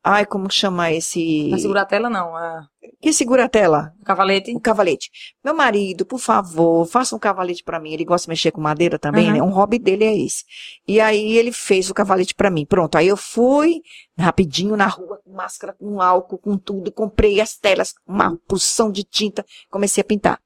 ai, 0.04 0.26
como 0.26 0.52
chama 0.52 0.92
esse? 0.92 1.48
Não 1.48 1.58
segura 1.58 1.84
a 1.84 1.86
tela, 1.86 2.10
não. 2.10 2.36
A... 2.36 2.68
Que 3.00 3.14
segura 3.14 3.46
a 3.46 3.48
tela? 3.48 3.94
O 4.02 4.04
cavalete? 4.04 4.54
O 4.54 4.60
cavalete. 4.60 5.10
Meu 5.42 5.56
marido, 5.56 6.06
por 6.06 6.20
favor, 6.20 6.86
faça 6.86 7.16
um 7.16 7.20
cavalete 7.20 7.64
para 7.64 7.80
mim. 7.80 7.94
Ele 7.94 8.04
gosta 8.04 8.26
de 8.26 8.32
mexer 8.32 8.52
com 8.52 8.60
madeira 8.60 9.00
também, 9.00 9.28
uhum. 9.28 9.34
né? 9.34 9.42
Um 9.42 9.50
hobby 9.50 9.80
dele 9.80 10.04
é 10.04 10.18
esse. 10.18 10.44
E 10.86 11.00
aí 11.00 11.38
ele 11.38 11.54
fez 11.54 11.90
o 11.90 11.94
cavalete 11.94 12.36
para 12.36 12.50
mim. 12.50 12.66
Pronto, 12.66 12.98
aí 12.98 13.08
eu 13.08 13.16
fui 13.16 13.82
rapidinho 14.20 14.76
na 14.76 14.88
rua, 14.88 15.22
com 15.24 15.32
máscara, 15.32 15.72
com 15.72 16.02
álcool, 16.02 16.38
com 16.38 16.58
tudo, 16.58 16.92
comprei 16.92 17.40
as 17.40 17.56
telas, 17.56 17.96
uma 18.06 18.36
porção 18.46 18.92
de 18.92 19.06
tinta, 19.06 19.46
comecei 19.70 20.02
a 20.02 20.06
pintar. 20.06 20.42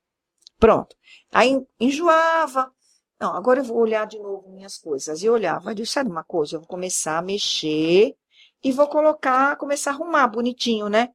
Pronto. 0.59 0.95
Aí 1.33 1.59
enjoava, 1.79 2.71
não, 3.21 3.35
agora 3.35 3.59
eu 3.59 3.63
vou 3.63 3.77
olhar 3.77 4.07
de 4.07 4.17
novo 4.17 4.49
minhas 4.49 4.79
coisas. 4.79 5.21
E 5.21 5.29
olhava, 5.29 5.69
eu 5.69 5.75
disse, 5.75 5.91
sabe 5.91 6.09
uma 6.09 6.23
coisa? 6.23 6.55
Eu 6.55 6.59
vou 6.61 6.67
começar 6.67 7.19
a 7.19 7.21
mexer 7.21 8.15
e 8.63 8.71
vou 8.71 8.87
colocar, 8.87 9.55
começar 9.57 9.91
a 9.91 9.93
arrumar 9.93 10.27
bonitinho, 10.27 10.89
né? 10.89 11.09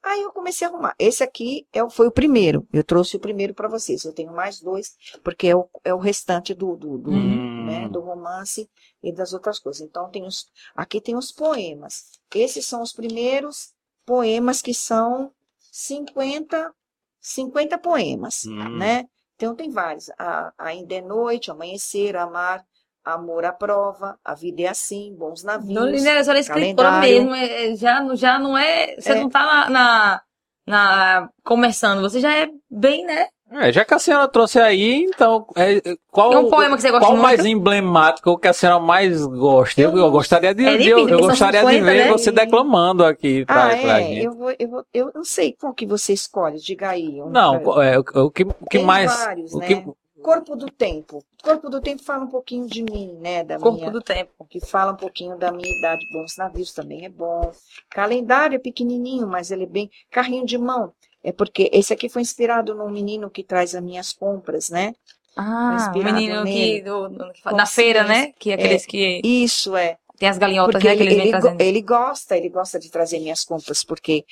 Aí 0.00 0.22
eu 0.22 0.30
comecei 0.30 0.64
a 0.64 0.70
arrumar. 0.70 0.94
Esse 0.96 1.24
aqui 1.24 1.66
é, 1.72 1.80
foi 1.90 2.06
o 2.06 2.12
primeiro. 2.12 2.64
Eu 2.72 2.84
trouxe 2.84 3.16
o 3.16 3.20
primeiro 3.20 3.54
para 3.54 3.66
vocês. 3.66 4.04
Eu 4.04 4.12
tenho 4.12 4.32
mais 4.32 4.60
dois, 4.60 4.94
porque 5.24 5.48
é 5.48 5.56
o, 5.56 5.68
é 5.82 5.92
o 5.92 5.98
restante 5.98 6.54
do, 6.54 6.76
do, 6.76 6.96
do, 6.96 7.10
hum. 7.10 7.66
né, 7.66 7.88
do 7.88 8.00
romance 8.00 8.70
e 9.02 9.12
das 9.12 9.32
outras 9.32 9.58
coisas. 9.58 9.82
Então, 9.82 10.08
tem 10.08 10.24
os, 10.24 10.46
aqui 10.76 11.00
tem 11.00 11.16
os 11.16 11.32
poemas. 11.32 12.20
Esses 12.32 12.64
são 12.66 12.82
os 12.82 12.92
primeiros 12.92 13.72
poemas 14.06 14.62
que 14.62 14.72
são 14.72 15.32
50, 15.72 16.72
50 17.20 17.78
poemas, 17.78 18.44
hum. 18.46 18.78
né? 18.78 19.08
Então, 19.38 19.54
tem 19.54 19.70
vários. 19.70 20.10
A, 20.18 20.52
ainda 20.58 20.96
é 20.96 21.00
noite, 21.00 21.48
amanhecer, 21.48 22.16
amar, 22.16 22.64
amor 23.04 23.44
à 23.44 23.52
prova, 23.52 24.18
a 24.24 24.34
vida 24.34 24.62
é 24.62 24.66
assim, 24.66 25.14
bons 25.16 25.44
navios. 25.44 25.72
Não, 25.72 25.86
Linéia, 25.86 26.18
a 26.18 26.24
senhora 26.24 26.38
é 26.38 26.42
escritora 26.42 27.00
mesmo, 27.00 27.32
é, 27.32 27.76
já, 27.76 28.04
já 28.16 28.36
não 28.36 28.58
é. 28.58 28.96
Você 28.96 29.12
é. 29.12 29.14
não 29.14 29.28
está 29.28 29.44
na, 29.46 29.70
na, 29.70 30.22
na, 30.66 31.30
começando, 31.44 32.00
você 32.00 32.18
já 32.18 32.36
é 32.36 32.48
bem, 32.68 33.06
né? 33.06 33.28
É, 33.50 33.72
já 33.72 33.84
que 33.84 33.94
a 33.94 33.98
senhora 33.98 34.28
trouxe 34.28 34.58
aí, 34.58 35.04
então, 35.04 35.46
é, 35.56 35.96
qual, 36.10 36.32
é 36.32 36.38
um 36.38 36.50
poema 36.50 36.76
que 36.76 36.82
você 36.82 36.90
gosta 36.90 37.06
qual 37.06 37.12
muito? 37.12 37.22
mais 37.22 37.44
emblemático, 37.46 38.30
o 38.30 38.38
que 38.38 38.46
a 38.46 38.52
senhora 38.52 38.78
mais 38.78 39.24
gosta? 39.24 39.80
Eu, 39.80 39.96
eu 39.96 40.10
gostaria 40.10 40.54
de, 40.54 40.66
é 40.66 40.76
de 40.76 40.88
eu, 40.88 41.08
eu 41.08 41.20
gostaria 41.20 41.60
50, 41.60 41.78
de 41.78 41.82
ver 41.82 42.04
né? 42.04 42.12
você 42.12 42.30
declamando 42.30 43.04
aqui 43.04 43.46
pra, 43.46 43.66
ah, 43.66 43.68
pra 43.68 44.00
é, 44.02 44.26
eu, 44.26 44.32
vou, 44.32 44.54
eu, 44.58 44.68
vou, 44.68 44.84
eu 44.92 45.10
não 45.14 45.24
sei 45.24 45.56
qual 45.58 45.72
que 45.72 45.86
você 45.86 46.12
escolhe, 46.12 46.58
diga 46.58 46.90
aí. 46.90 47.22
Não, 47.30 47.82
é, 47.82 47.98
o, 47.98 48.04
o, 48.26 48.30
que, 48.30 48.44
o 48.44 48.66
que 48.70 48.78
mais... 48.80 49.10
Vários, 49.10 49.54
o 49.54 49.58
né? 49.58 49.66
que, 49.66 49.84
Corpo 50.22 50.56
do 50.56 50.66
Tempo. 50.66 51.24
Corpo 51.42 51.70
do 51.70 51.80
Tempo 51.80 52.02
fala 52.02 52.24
um 52.24 52.28
pouquinho 52.28 52.66
de 52.66 52.82
mim, 52.82 53.16
né? 53.20 53.44
Da 53.44 53.58
Corpo 53.58 53.78
minha, 53.78 53.90
do 53.90 54.00
Tempo. 54.00 54.46
Que 54.48 54.60
fala 54.60 54.92
um 54.92 54.96
pouquinho 54.96 55.38
da 55.38 55.52
minha 55.52 55.78
idade. 55.78 56.00
Bons 56.12 56.36
navios 56.36 56.72
também 56.72 57.04
é 57.04 57.08
bom. 57.08 57.50
Calendário 57.88 58.56
é 58.56 58.58
pequenininho, 58.58 59.26
mas 59.26 59.50
ele 59.50 59.64
é 59.64 59.66
bem. 59.66 59.90
Carrinho 60.10 60.44
de 60.44 60.58
mão. 60.58 60.92
É 61.22 61.32
porque 61.32 61.70
esse 61.72 61.92
aqui 61.92 62.08
foi 62.08 62.22
inspirado 62.22 62.74
num 62.74 62.90
menino 62.90 63.30
que 63.30 63.42
traz 63.42 63.74
as 63.74 63.82
minhas 63.82 64.12
compras, 64.12 64.70
né? 64.70 64.94
Ah, 65.36 65.92
o 65.94 65.98
menino 65.98 66.44
que, 66.44 66.80
do, 66.80 67.08
feira, 67.66 68.02
né? 68.04 68.32
Que 68.38 68.50
é 68.50 68.54
aqueles 68.54 68.84
é, 68.84 68.86
que. 68.86 69.20
Isso 69.24 69.76
é. 69.76 69.96
Tem 70.18 70.28
as 70.28 70.38
galinhotas, 70.38 70.74
porque 70.74 70.88
né? 70.88 70.96
Que 70.96 71.02
ele, 71.02 71.14
ele, 71.14 71.36
ele, 71.36 71.62
ele 71.62 71.82
gosta, 71.82 72.36
ele 72.36 72.48
gosta 72.48 72.78
de 72.78 72.90
trazer 72.90 73.20
minhas 73.20 73.44
compras, 73.44 73.84
porque 73.84 74.24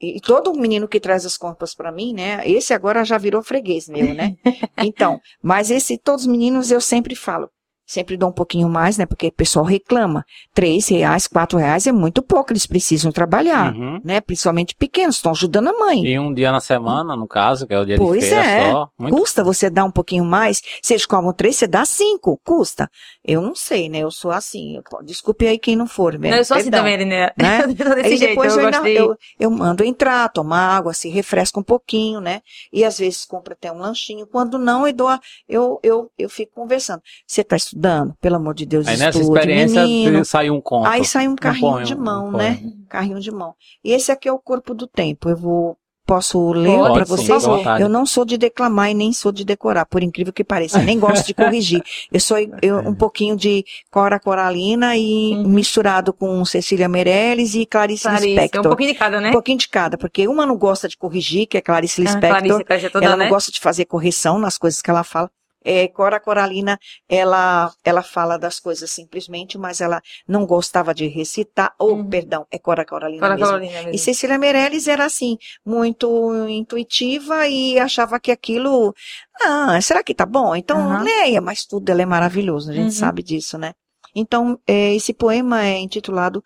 e 0.00 0.20
todo 0.20 0.54
menino 0.54 0.88
que 0.88 1.00
traz 1.00 1.24
as 1.24 1.36
compras 1.36 1.74
para 1.74 1.92
mim, 1.92 2.12
né? 2.12 2.46
Esse 2.48 2.74
agora 2.74 3.04
já 3.04 3.18
virou 3.18 3.42
freguês 3.42 3.88
meu, 3.88 4.14
né? 4.14 4.36
Então, 4.78 5.20
mas 5.42 5.70
esse, 5.70 5.96
todos 5.96 6.22
os 6.22 6.26
meninos 6.26 6.70
eu 6.70 6.80
sempre 6.80 7.14
falo, 7.14 7.48
Sempre 7.86 8.16
dou 8.16 8.30
um 8.30 8.32
pouquinho 8.32 8.68
mais, 8.68 8.96
né? 8.96 9.04
Porque 9.04 9.26
o 9.26 9.32
pessoal 9.32 9.64
reclama. 9.64 10.24
Três 10.54 10.88
reais, 10.88 11.26
quatro 11.26 11.58
reais 11.58 11.86
é 11.86 11.92
muito 11.92 12.22
pouco, 12.22 12.52
eles 12.52 12.66
precisam 12.66 13.12
trabalhar, 13.12 13.74
uhum. 13.74 14.00
né? 14.02 14.20
Principalmente 14.20 14.74
pequenos, 14.74 15.16
estão 15.16 15.32
ajudando 15.32 15.68
a 15.68 15.72
mãe. 15.72 16.04
E 16.04 16.18
um 16.18 16.32
dia 16.32 16.50
na 16.50 16.60
semana, 16.60 17.14
no 17.14 17.26
caso, 17.26 17.66
que 17.66 17.74
é 17.74 17.78
o 17.78 17.84
dia 17.84 17.96
pois 17.96 18.22
de 18.22 18.28
feira 18.30 18.44
é. 18.44 18.70
só. 18.70 18.88
Muito... 18.98 19.16
Custa 19.16 19.44
você 19.44 19.68
dar 19.68 19.84
um 19.84 19.90
pouquinho 19.90 20.24
mais. 20.24 20.62
Se 20.82 20.94
eles 20.94 21.04
comam 21.04 21.32
três, 21.32 21.56
você 21.56 21.66
dá 21.66 21.84
cinco. 21.84 22.40
Custa. 22.44 22.90
Eu 23.22 23.42
não 23.42 23.54
sei, 23.54 23.88
né? 23.88 23.98
Eu 23.98 24.10
sou 24.10 24.30
assim. 24.30 24.76
Eu... 24.76 24.82
Desculpe 25.02 25.46
aí 25.46 25.58
quem 25.58 25.76
não 25.76 25.86
for, 25.86 26.18
né? 26.18 26.38
eu 26.38 26.44
sou 26.44 26.56
assim 26.56 26.70
também, 26.70 27.04
né? 27.04 27.30
né? 27.36 27.66
Desse 27.66 28.16
jeito, 28.16 28.30
depois 28.30 28.56
eu, 28.56 28.60
eu, 28.60 28.66
ainda, 28.66 28.88
eu, 28.88 29.16
eu, 29.38 29.50
mando 29.50 29.84
entrar, 29.84 30.28
tomar 30.30 30.76
água, 30.76 30.94
se 30.94 31.08
refresca 31.08 31.60
um 31.60 31.62
pouquinho, 31.62 32.20
né? 32.20 32.40
E 32.72 32.84
às 32.84 32.98
vezes 32.98 33.24
compra 33.24 33.54
até 33.54 33.70
um 33.70 33.78
lanchinho. 33.78 34.26
Quando 34.26 34.58
não, 34.58 34.86
eu, 34.86 34.92
dou, 34.92 35.18
eu, 35.48 35.80
eu, 35.82 36.10
eu 36.18 36.28
fico 36.28 36.52
conversando. 36.54 37.02
Você 37.26 37.42
está 37.42 37.56
estudando, 37.56 37.73
pelo 38.20 38.36
amor 38.36 38.54
de 38.54 38.66
Deus, 38.66 38.86
Aí 38.86 38.94
estude, 38.94 39.18
nessa 39.18 39.22
experiência 39.22 39.82
menino. 39.82 40.24
sai 40.24 40.50
um 40.50 40.60
conto. 40.60 40.86
Aí 40.86 41.04
sai 41.04 41.28
um 41.28 41.36
carrinho 41.36 41.78
um 41.78 41.82
de 41.82 41.94
mão, 41.94 42.28
um 42.28 42.32
né? 42.32 42.62
Carrinho 42.88 43.20
de 43.20 43.30
mão. 43.30 43.54
E 43.82 43.92
esse 43.92 44.12
aqui 44.12 44.28
é 44.28 44.32
o 44.32 44.38
corpo 44.38 44.74
do 44.74 44.86
tempo. 44.86 45.28
Eu 45.28 45.36
vou 45.36 45.76
Posso 46.06 46.52
ler 46.52 46.78
para 46.92 47.04
vocês? 47.04 47.44
eu 47.80 47.88
não 47.88 48.04
sou 48.04 48.26
de 48.26 48.36
declamar 48.36 48.90
e 48.90 48.94
nem 48.94 49.10
sou 49.10 49.32
de 49.32 49.42
decorar, 49.42 49.86
por 49.86 50.02
incrível 50.02 50.34
que 50.34 50.44
pareça. 50.44 50.78
nem 50.82 50.98
gosto 50.98 51.26
de 51.26 51.32
corrigir. 51.32 51.82
Eu 52.12 52.20
sou 52.20 52.36
eu, 52.60 52.78
um 52.80 52.94
pouquinho 52.94 53.34
de 53.34 53.64
Cora 53.90 54.20
Coralina 54.20 54.98
e 54.98 55.34
uhum. 55.34 55.48
misturado 55.48 56.12
com 56.12 56.44
Cecília 56.44 56.90
Meirelles 56.90 57.54
e 57.54 57.64
Clarice, 57.64 58.02
Clarice 58.02 58.26
Lispector. 58.26 58.60
Um 58.60 58.68
pouquinho 58.68 58.92
de 58.92 58.98
cada, 58.98 59.18
né? 59.18 59.30
Um 59.30 59.32
pouquinho 59.32 59.58
de 59.58 59.68
cada, 59.68 59.96
porque 59.96 60.28
uma 60.28 60.44
não 60.44 60.58
gosta 60.58 60.88
de 60.88 60.96
corrigir, 60.98 61.46
que 61.46 61.56
é 61.56 61.62
Clarice 61.62 62.02
Lispector. 62.02 62.60
Ah, 62.60 62.64
Clarice, 62.64 62.90
toda, 62.90 63.06
ela 63.06 63.16
não 63.16 63.24
né? 63.24 63.30
gosta 63.30 63.50
de 63.50 63.58
fazer 63.58 63.86
correção 63.86 64.38
nas 64.38 64.58
coisas 64.58 64.82
que 64.82 64.90
ela 64.90 65.04
fala 65.04 65.30
é, 65.64 65.88
Cora 65.88 66.20
Coralina, 66.20 66.78
ela, 67.08 67.72
ela 67.82 68.02
fala 68.02 68.38
das 68.38 68.60
coisas 68.60 68.90
simplesmente, 68.90 69.56
mas 69.56 69.80
ela 69.80 70.02
não 70.28 70.44
gostava 70.44 70.94
de 70.94 71.06
recitar, 71.06 71.74
ou, 71.78 71.96
uhum. 71.96 72.08
perdão, 72.08 72.46
é 72.50 72.58
Cora 72.58 72.84
Coralina, 72.84 73.20
Cora 73.20 73.34
mesmo. 73.34 73.46
Coralina 73.46 73.78
mesmo. 73.78 73.94
E 73.94 73.98
Cecília 73.98 74.38
Meirelles 74.38 74.86
era 74.86 75.04
assim, 75.04 75.38
muito 75.64 76.46
intuitiva 76.48 77.48
e 77.48 77.78
achava 77.78 78.20
que 78.20 78.30
aquilo, 78.30 78.94
ah, 79.42 79.80
será 79.80 80.02
que 80.02 80.14
tá 80.14 80.26
bom? 80.26 80.54
Então 80.54 80.78
uhum. 80.78 81.02
leia, 81.02 81.40
mas 81.40 81.64
tudo 81.64 81.88
ela 81.90 82.02
é 82.02 82.06
maravilhoso, 82.06 82.70
a 82.70 82.74
gente 82.74 82.84
uhum. 82.84 82.90
sabe 82.90 83.22
disso, 83.22 83.56
né? 83.56 83.72
Então, 84.14 84.60
é, 84.66 84.94
esse 84.94 85.12
poema 85.12 85.64
é 85.64 85.78
intitulado 85.78 86.42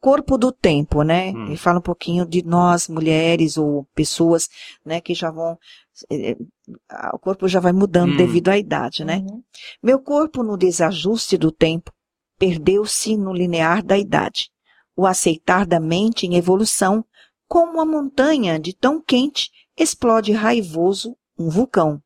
corpo 0.00 0.38
do 0.38 0.50
tempo, 0.50 1.02
né? 1.02 1.30
Hum. 1.30 1.48
Ele 1.48 1.56
fala 1.56 1.78
um 1.78 1.82
pouquinho 1.82 2.24
de 2.24 2.42
nós, 2.42 2.88
mulheres 2.88 3.58
ou 3.58 3.86
pessoas, 3.94 4.48
né, 4.84 5.00
que 5.00 5.14
já 5.14 5.30
vão 5.30 5.58
o 7.12 7.18
corpo 7.18 7.48
já 7.48 7.60
vai 7.60 7.72
mudando 7.72 8.12
hum. 8.12 8.16
devido 8.16 8.48
à 8.48 8.58
idade, 8.58 9.04
né? 9.04 9.18
Uhum. 9.18 9.42
Meu 9.82 10.00
corpo, 10.00 10.42
no 10.42 10.56
desajuste 10.56 11.36
do 11.36 11.50
tempo, 11.50 11.92
perdeu-se 12.38 13.16
no 13.16 13.32
linear 13.32 13.84
da 13.84 13.98
idade. 13.98 14.50
O 14.96 15.06
aceitar 15.06 15.66
da 15.66 15.80
mente 15.80 16.26
em 16.26 16.36
evolução, 16.36 17.04
como 17.48 17.80
a 17.80 17.86
montanha 17.86 18.58
de 18.58 18.72
tão 18.74 19.00
quente 19.00 19.50
explode 19.76 20.32
raivoso 20.32 21.16
um 21.38 21.48
vulcão. 21.48 22.02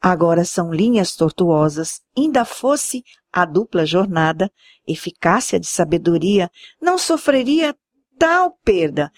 Agora 0.00 0.44
são 0.44 0.72
linhas 0.72 1.14
tortuosas, 1.14 2.00
ainda 2.16 2.44
fosse 2.44 3.04
a 3.32 3.44
dupla 3.44 3.86
jornada, 3.86 4.50
eficácia 4.86 5.58
de 5.58 5.66
sabedoria, 5.66 6.50
não 6.80 6.98
sofreria 6.98 7.74
tal 8.18 8.58
perda, 8.64 9.10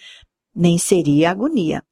nem 0.54 0.78
seria 0.78 1.30
agonia. 1.30 1.82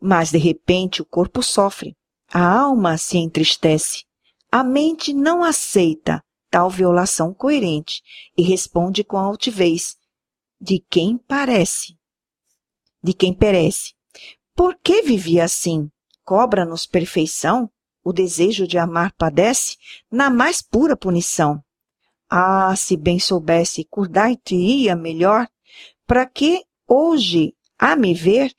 Mas 0.00 0.30
de 0.30 0.38
repente 0.38 1.02
o 1.02 1.04
corpo 1.04 1.42
sofre, 1.42 1.96
a 2.32 2.60
alma 2.60 2.96
se 2.98 3.18
entristece, 3.18 4.04
a 4.50 4.62
mente 4.62 5.12
não 5.12 5.42
aceita 5.42 6.22
tal 6.50 6.68
violação 6.68 7.32
coerente 7.32 8.02
e 8.36 8.42
responde 8.42 9.02
com 9.02 9.16
altivez 9.16 9.96
de 10.60 10.78
quem 10.78 11.16
parece, 11.16 11.96
de 13.02 13.12
quem 13.12 13.34
perece. 13.34 13.94
Por 14.54 14.76
que 14.76 15.02
vivia 15.02 15.44
assim? 15.44 15.90
Cobra-nos 16.24 16.86
perfeição? 16.86 17.70
O 18.04 18.12
desejo 18.12 18.66
de 18.66 18.78
amar 18.78 19.12
padece 19.12 19.76
na 20.10 20.28
mais 20.28 20.60
pura 20.60 20.96
punição. 20.96 21.62
Ah, 22.28 22.74
se 22.76 22.96
bem 22.96 23.18
soubesse, 23.18 23.84
cuidar-te-ia 23.84 24.94
melhor, 24.94 25.48
para 26.06 26.26
que 26.26 26.64
hoje, 26.86 27.54
a 27.78 27.96
me 27.96 28.12
ver, 28.14 28.52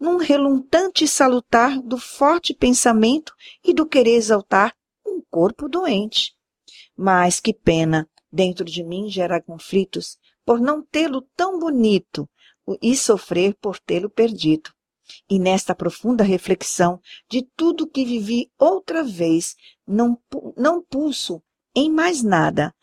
num 0.00 0.16
relutante 0.16 1.06
salutar 1.06 1.78
do 1.82 1.98
forte 1.98 2.54
pensamento 2.54 3.34
e 3.62 3.74
do 3.74 3.86
querer 3.86 4.14
exaltar 4.14 4.74
um 5.06 5.20
corpo 5.30 5.68
doente. 5.68 6.34
Mas 6.96 7.38
que 7.38 7.52
pena, 7.52 8.08
dentro 8.32 8.64
de 8.64 8.82
mim 8.82 9.10
gera 9.10 9.42
conflitos 9.42 10.18
por 10.44 10.58
não 10.58 10.82
tê-lo 10.82 11.22
tão 11.36 11.58
bonito 11.58 12.28
e 12.80 12.96
sofrer 12.96 13.54
por 13.60 13.78
tê-lo 13.78 14.08
perdido. 14.08 14.70
E 15.28 15.38
nesta 15.38 15.74
profunda 15.74 16.24
reflexão 16.24 17.00
de 17.28 17.42
tudo 17.56 17.86
que 17.86 18.04
vivi 18.04 18.50
outra 18.58 19.02
vez, 19.02 19.54
não, 19.86 20.18
não 20.56 20.82
pulso 20.82 21.42
em 21.74 21.90
mais 21.90 22.22
nada, 22.22 22.74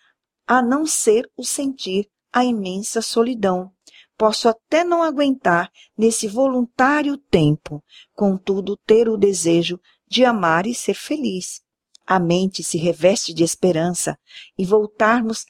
a 0.45 0.61
não 0.61 0.85
ser 0.85 1.29
o 1.35 1.43
sentir 1.43 2.09
a 2.31 2.45
imensa 2.45 3.01
solidão, 3.01 3.73
Posso 4.17 4.49
até 4.49 4.83
não 4.83 5.03
aguentar 5.03 5.71
nesse 5.95 6.27
voluntário 6.27 7.17
tempo, 7.17 7.83
contudo 8.15 8.75
ter 8.75 9.07
o 9.07 9.15
desejo 9.15 9.79
de 10.07 10.25
amar 10.25 10.65
e 10.65 10.73
ser 10.73 10.95
feliz. 10.95 11.61
A 12.05 12.19
mente 12.19 12.63
se 12.63 12.77
reveste 12.77 13.31
de 13.31 13.43
esperança 13.43 14.17
e 14.57 14.65
voltarmos 14.65 15.45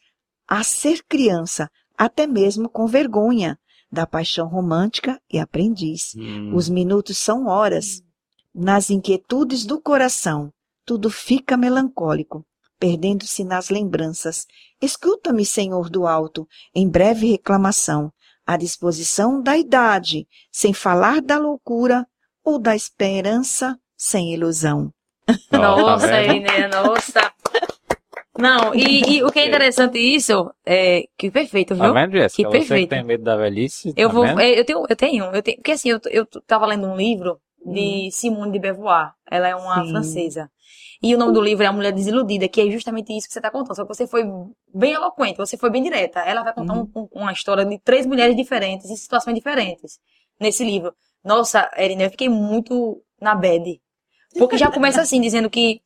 a 0.46 0.64
ser 0.64 1.02
criança, 1.08 1.70
até 1.98 2.28
mesmo 2.28 2.68
com 2.68 2.88
vergonha 2.88 3.58
da 3.90 4.06
paixão 4.06 4.48
romântica 4.48 5.22
e 5.32 5.40
aprendiz. 5.40 6.14
Hum. 6.16 6.54
Os 6.54 6.68
minutos 6.68 7.18
são 7.18 7.48
horas. 7.48 8.04
Nas 8.54 8.90
inquietudes 8.90 9.66
do 9.66 9.80
coração, 9.80 10.52
tudo 10.84 11.10
fica 11.10 11.56
melancólico, 11.56 12.46
perdendo-se 12.78 13.44
nas 13.46 13.70
lembranças. 13.70 14.46
Escuta-me, 14.82 15.46
Senhor 15.46 15.90
do 15.90 16.06
alto, 16.06 16.46
em 16.76 16.90
breve 16.90 17.28
reclamação 17.28 18.12
à 18.48 18.58
disposição 18.58 19.44
da 19.44 19.58
idade, 19.58 20.28
sem 20.52 20.74
falar 20.74 21.22
da 21.22 21.38
loucura 21.38 22.08
ou 22.44 22.58
da 22.60 22.76
esperança 22.76 23.78
sem 23.98 24.34
ilusão. 24.34 24.92
Tá 25.50 25.60
Nossa, 25.60 26.08
vendo? 26.08 26.34
Inês, 26.34 26.72
nossa. 26.72 27.34
Não, 28.38 28.74
e, 28.76 29.18
e 29.18 29.24
o 29.24 29.32
que 29.32 29.40
é 29.40 29.48
interessante 29.48 29.98
isso, 30.00 30.52
é 30.66 31.04
que 31.18 31.32
perfeito, 31.32 31.76
Tá 31.76 31.84
viu? 31.84 31.94
vendo, 31.94 32.12
Jéssica? 32.12 32.38
Que 32.38 32.44
Você 32.44 32.80
que 32.82 32.88
perfeito. 32.88 32.90
tem 32.90 33.04
medo 33.04 33.24
da 33.24 33.36
velhice. 33.36 33.94
Eu 33.96 34.10
tá 34.10 34.14
vou, 34.14 34.24
vendo? 34.26 34.40
é, 34.40 34.60
eu 34.60 34.66
tenho, 34.66 34.86
eu 34.88 34.96
tenho, 34.96 35.26
eu 35.26 35.42
tenho, 35.42 35.58
porque 35.58 35.72
assim, 35.72 35.90
eu, 35.90 36.00
eu 36.12 36.26
tava 36.46 36.66
lendo 36.68 36.88
um 36.88 36.96
livro 36.96 37.40
de 37.66 38.10
Simone 38.12 38.52
de 38.52 38.60
Beauvoir. 38.60 39.14
Ela 39.30 39.48
é 39.50 39.56
uma 39.56 39.84
Sim. 39.84 39.92
francesa. 39.92 40.52
E 41.02 41.14
o 41.14 41.18
nome 41.18 41.34
do 41.34 41.42
livro 41.42 41.64
é 41.64 41.68
A 41.68 41.72
Mulher 41.72 41.92
Desiludida, 41.94 42.48
que 42.48 42.62
é 42.62 42.70
justamente 42.72 43.16
isso 43.16 43.28
que 43.28 43.34
você 43.34 43.42
tá 43.42 43.52
contando. 43.52 43.76
Só 43.76 43.84
que 43.84 43.94
você 43.96 44.08
foi 44.08 44.24
bem 44.74 44.94
eloquente, 44.94 45.38
você 45.38 45.58
foi 45.58 45.70
bem 45.70 45.84
direta. 45.84 46.20
Ela 46.22 46.44
vai 46.44 46.54
contar 46.54 46.74
um- 46.74 46.90
um- 46.96 47.08
uma 47.14 47.32
história 47.32 47.66
de 47.66 47.80
três 47.80 48.06
mulheres 48.06 48.36
diferentes, 48.36 48.90
em 48.90 48.96
situações 48.96 49.36
diferentes, 49.36 50.00
nesse 50.40 50.64
livro. 50.64 50.94
Nossa, 51.24 51.70
Erina, 51.78 52.04
eu 52.04 52.10
fiquei 52.12 52.30
muito 52.30 53.02
na 53.22 53.36
bad. 53.36 53.80
Porque 54.38 54.58
já 54.58 54.72
começa 54.72 55.02
assim, 55.02 55.22
dizendo 55.22 55.50
que 55.50 55.82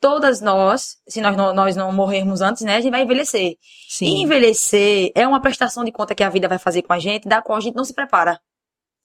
todas 0.00 0.40
nós, 0.40 0.98
se 1.08 1.20
nós 1.20 1.36
não, 1.36 1.54
nós 1.54 1.76
não 1.76 1.92
morrermos 1.92 2.40
antes, 2.40 2.62
né, 2.62 2.76
a 2.76 2.80
gente 2.80 2.90
vai 2.90 3.02
envelhecer. 3.02 3.52
E 3.52 3.58
Sim, 3.88 4.22
envelhecer 4.22 5.10
é 5.14 5.26
uma 5.26 5.40
prestação 5.40 5.84
de 5.84 5.92
conta 5.92 6.14
que 6.14 6.22
a 6.22 6.30
vida 6.30 6.48
vai 6.48 6.58
fazer 6.58 6.82
com 6.82 6.92
a 6.92 6.98
gente, 6.98 7.28
da 7.28 7.42
qual 7.42 7.58
a 7.58 7.60
gente 7.60 7.74
não 7.76 7.84
se 7.84 7.94
prepara. 7.94 8.40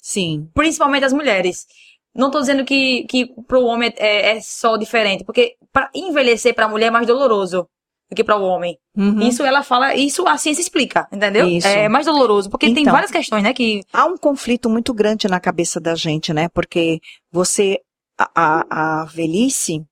sim, 0.02 0.50
Principalmente 0.54 1.06
as 1.06 1.14
mulheres. 1.14 1.66
Não 2.14 2.30
tô 2.30 2.40
dizendo 2.40 2.66
que, 2.66 3.06
que 3.06 3.28
pro 3.48 3.64
homem 3.64 3.94
é, 3.98 4.32
é 4.38 4.42
só 4.42 4.76
diferente, 4.78 5.24
porque 5.24 5.56
para 5.72 5.90
envelhecer 5.96 6.54
pra 6.54 6.68
mulher 6.68 6.88
é 6.88 6.92
mais 6.92 7.08
doloroso 7.08 7.68
do 8.10 8.16
que 8.16 8.24
para 8.24 8.36
o 8.36 8.44
homem. 8.44 8.78
Uhum. 8.98 9.22
Isso 9.22 9.42
ela 9.44 9.64
fala, 9.64 9.96
isso 9.96 10.28
a 10.28 10.38
ciência 10.38 10.62
explica, 10.62 11.08
entendeu? 11.12 11.48
Isso. 11.48 11.66
É 11.66 11.88
mais 11.88 12.06
doloroso, 12.06 12.50
porque 12.50 12.74
tem 12.74 12.82
Então. 12.84 12.92
várias 12.94 13.10
questões, 13.12 13.42
né, 13.42 13.54
que 13.54 13.82
há 13.94 14.06
um 14.06 14.18
conflito 14.18 14.70
muito 14.70 14.94
grande 14.94 15.30
na 15.30 15.40
cabeça 15.40 15.80
da 15.80 15.96
gente, 15.96 16.34
né? 16.34 16.50
Porque 16.50 17.00
você, 17.32 17.80
a, 18.20 18.30
a, 18.36 19.02
a 19.02 19.06
velhice, 19.06 19.86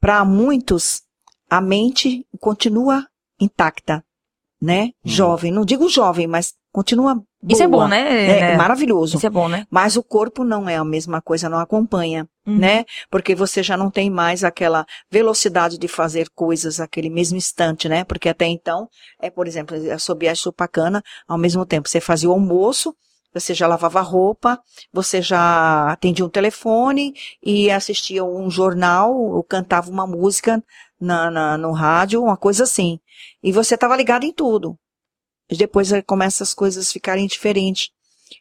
para 0.00 0.24
muitos, 0.24 1.02
a 1.50 1.60
mente 1.60 2.24
continua 2.38 3.04
intacta, 3.40 4.04
né? 4.62 4.90
Jovem, 5.04 5.50
não 5.50 5.64
digo 5.64 5.88
jovem, 5.88 6.28
mas 6.28 6.54
continua 6.72 7.20
boa. 7.42 7.52
isso 7.52 7.62
é 7.62 7.68
bom, 7.68 7.88
né? 7.88 8.26
É, 8.38 8.40
né? 8.40 8.56
maravilhoso. 8.56 9.16
Isso 9.16 9.26
é 9.26 9.30
bom, 9.30 9.48
né? 9.48 9.66
Mas 9.70 9.96
o 9.96 10.02
corpo 10.02 10.44
não 10.44 10.68
é 10.68 10.76
a 10.76 10.84
mesma 10.84 11.20
coisa, 11.22 11.48
não 11.48 11.58
acompanha, 11.58 12.28
Uhum. 12.46 12.56
né? 12.58 12.84
Porque 13.10 13.34
você 13.34 13.62
já 13.62 13.76
não 13.76 13.90
tem 13.90 14.10
mais 14.10 14.44
aquela 14.44 14.84
velocidade 15.10 15.78
de 15.78 15.88
fazer 15.88 16.28
coisas 16.34 16.80
aquele 16.80 17.08
mesmo 17.10 17.36
instante, 17.36 17.88
né? 17.88 18.04
Porque 18.04 18.28
até 18.28 18.46
então, 18.46 18.88
é, 19.20 19.30
por 19.30 19.46
exemplo, 19.46 19.76
a 19.92 20.34
chupacana, 20.34 21.02
ao 21.28 21.38
mesmo 21.38 21.64
tempo, 21.66 21.88
você 21.88 22.00
fazia 22.00 22.28
o 22.28 22.32
almoço, 22.32 22.94
você 23.32 23.54
já 23.54 23.66
lavava 23.66 24.00
roupa, 24.00 24.58
você 24.92 25.22
já 25.22 25.92
atendia 25.92 26.24
um 26.24 26.28
telefone 26.28 27.14
e 27.42 27.70
assistia 27.70 28.24
um 28.24 28.50
jornal, 28.50 29.14
ou 29.16 29.42
cantava 29.44 29.88
uma 29.90 30.06
música 30.06 30.62
na, 31.00 31.30
na- 31.30 31.56
no 31.56 31.72
rádio, 31.72 32.22
uma 32.22 32.36
coisa 32.36 32.64
assim. 32.64 32.98
E 33.42 33.52
você 33.52 33.76
estava 33.76 33.96
ligado 33.96 34.24
em 34.24 34.32
tudo. 34.32 34.76
Depois 35.56 35.92
aí 35.92 36.02
começam 36.02 36.44
as 36.44 36.54
coisas 36.54 36.92
ficarem 36.92 37.26
diferentes. 37.26 37.90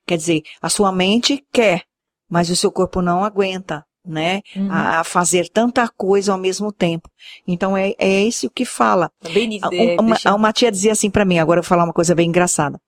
Quer 0.06 0.18
dizer, 0.18 0.44
a 0.61 0.69
sua 0.69 0.91
mente 0.91 1.44
quer, 1.52 1.84
mas 2.30 2.49
o 2.49 2.56
seu 2.56 2.72
corpo 2.72 3.02
não 3.02 3.23
aguenta, 3.23 3.84
né? 4.06 4.41
Uhum. 4.56 4.72
A, 4.72 4.99
a 4.99 5.03
fazer 5.03 5.49
tanta 5.49 5.88
coisa 5.90 6.31
ao 6.31 6.38
mesmo 6.38 6.72
tempo. 6.72 7.10
Então 7.48 7.76
é, 7.76 7.94
é 7.98 8.22
esse 8.26 8.45
o 8.48 8.52
que 8.52 8.65
fala. 8.65 9.11
Bem 9.31 9.48
nisso, 9.48 9.65
A- 9.65 9.76
é, 9.76 9.95
Uma, 9.99 10.14
deixa- 10.15 10.36
uma 10.36 10.53
tia 10.53 10.72
dizia 10.72 10.91
assim 10.91 11.10
pra 11.10 11.26
mim, 11.26 11.40
agora 11.40 11.60
eu 11.60 11.64
vou 11.64 11.68
falar 11.69 11.84
uma 11.84 11.94
coisa 11.94 12.14
bem 12.15 12.30
engraçada. 12.30 12.80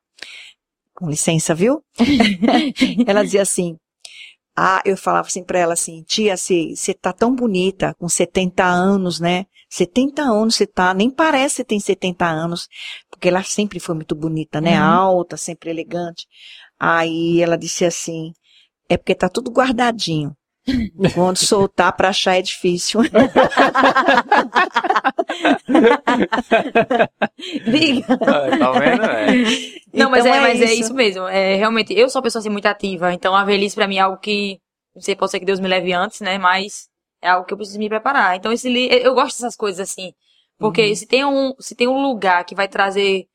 Com 0.94 1.10
licença, 1.10 1.56
viu? 1.56 1.84
ela 3.08 3.24
dizia 3.24 3.42
assim, 3.42 3.76
ah, 4.56 4.82
eu 4.86 4.96
falava 4.98 5.28
assim 5.28 5.44
pra 5.44 5.58
ela 5.60 5.74
assim, 5.74 6.04
tia, 6.04 6.36
você 6.38 6.94
tá 7.00 7.12
tão 7.14 7.34
bonita, 7.36 7.96
com 7.98 8.08
70 8.08 8.64
anos, 8.64 9.20
né? 9.20 9.46
70 9.72 10.22
anos 10.22 10.56
você 10.56 10.68
tá, 10.68 10.94
nem 10.94 11.10
parece 11.10 11.64
que 11.64 11.70
tem 11.70 11.80
70 11.80 12.26
anos, 12.26 12.68
porque 13.10 13.30
ela 13.30 13.42
sempre 13.42 13.80
foi 13.80 13.96
muito 13.96 14.14
bonita, 14.14 14.60
né? 14.60 14.78
Uhum. 14.78 14.86
Alta, 14.86 15.38
sempre 15.38 15.70
elegante. 15.70 16.28
Aí 16.78 17.42
ela 17.42 17.58
disse 17.58 17.86
assim, 17.86 18.34
é 18.90 18.98
porque 18.98 19.16
tá 19.16 19.30
tudo 19.30 19.50
guardadinho. 19.50 20.36
Quando 21.14 21.38
soltar 21.40 21.96
pra 21.96 22.10
achar 22.10 22.38
é 22.38 22.42
difícil. 22.42 23.00
Diga. 27.66 28.18
tá 28.18 28.72
vendo? 28.72 29.06
É. 29.06 29.28
Não, 29.94 30.10
mas, 30.10 30.26
Então 30.26 30.34
é, 30.34 30.38
é 30.38 30.42
mas 30.42 30.62
é 30.62 30.66
isso. 30.66 30.82
isso 30.82 30.94
mesmo. 30.94 31.26
É, 31.28 31.56
realmente, 31.56 31.94
eu 31.94 32.10
sou 32.10 32.20
uma 32.20 32.24
pessoa 32.24 32.42
assim, 32.42 32.50
muito 32.50 32.66
ativa, 32.66 33.14
então 33.14 33.34
a 33.34 33.46
velhice 33.46 33.76
pra 33.76 33.88
mim 33.88 33.96
é 33.96 34.02
algo 34.02 34.18
que, 34.18 34.60
não 34.94 35.02
sei, 35.02 35.16
pode 35.16 35.32
ser 35.32 35.40
que 35.40 35.46
Deus 35.46 35.62
me 35.62 35.70
leve 35.70 35.94
antes, 35.94 36.20
né? 36.20 36.38
Mas 36.38 36.91
é 37.22 37.30
algo 37.30 37.46
que 37.46 37.54
eu 37.54 37.58
preciso 37.58 37.80
me 37.80 37.90
preparar. 37.90 38.36
Então, 38.36 38.52
esse 38.52 38.70
li... 38.70 38.88
eu 38.92 39.14
gosto 39.14 39.38
dessas 39.38 39.56
coisas 39.56 39.90
assim. 39.90 40.14
Porque 40.58 40.90
Uhum. 40.90 40.96
se, 40.96 41.06
tem 41.08 41.26
um, 41.26 41.54
se 41.60 41.76
tem 41.76 41.88
um 41.88 42.02
lugar 42.02 42.44
que 42.46 42.54
vai 42.56 42.68
trazer 42.68 43.26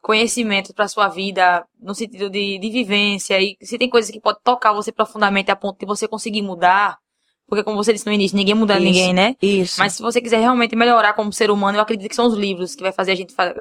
conhecimento 0.00 0.74
pra 0.74 0.88
sua 0.88 1.08
vida, 1.08 1.64
no 1.80 1.94
sentido 1.94 2.28
de, 2.28 2.58
de 2.58 2.70
vivência, 2.70 3.40
e 3.40 3.56
se 3.62 3.78
tem 3.78 3.88
coisas 3.88 4.10
que 4.10 4.20
pode 4.20 4.38
tocar 4.44 4.72
você 4.72 4.92
profundamente 4.92 5.50
a 5.50 5.56
ponto 5.56 5.78
de 5.78 5.86
você 5.86 6.06
conseguir 6.06 6.42
mudar, 6.42 6.98
porque 7.46 7.62
como 7.62 7.76
você 7.76 7.92
disse 7.92 8.06
no 8.06 8.12
início, 8.12 8.36
ninguém 8.36 8.54
muda 8.54 8.74
Isso. 8.74 8.82
ninguém, 8.84 9.12
né? 9.14 9.36
Isso. 9.40 9.78
Mas 9.78 9.94
se 9.94 10.02
você 10.02 10.20
quiser 10.20 10.40
realmente 10.40 10.74
melhorar 10.76 11.12
como 11.14 11.32
ser 11.32 11.50
humano, 11.50 11.78
eu 11.78 11.82
acredito 11.82 12.08
que 12.08 12.14
são 12.16 12.26
os 12.26 12.34
livros 12.34 12.74
que 12.74 12.82
vai 12.82 12.92
fazer 12.92 13.12
a 13.12 13.14
gente 13.14 13.32
fa- 13.34 13.54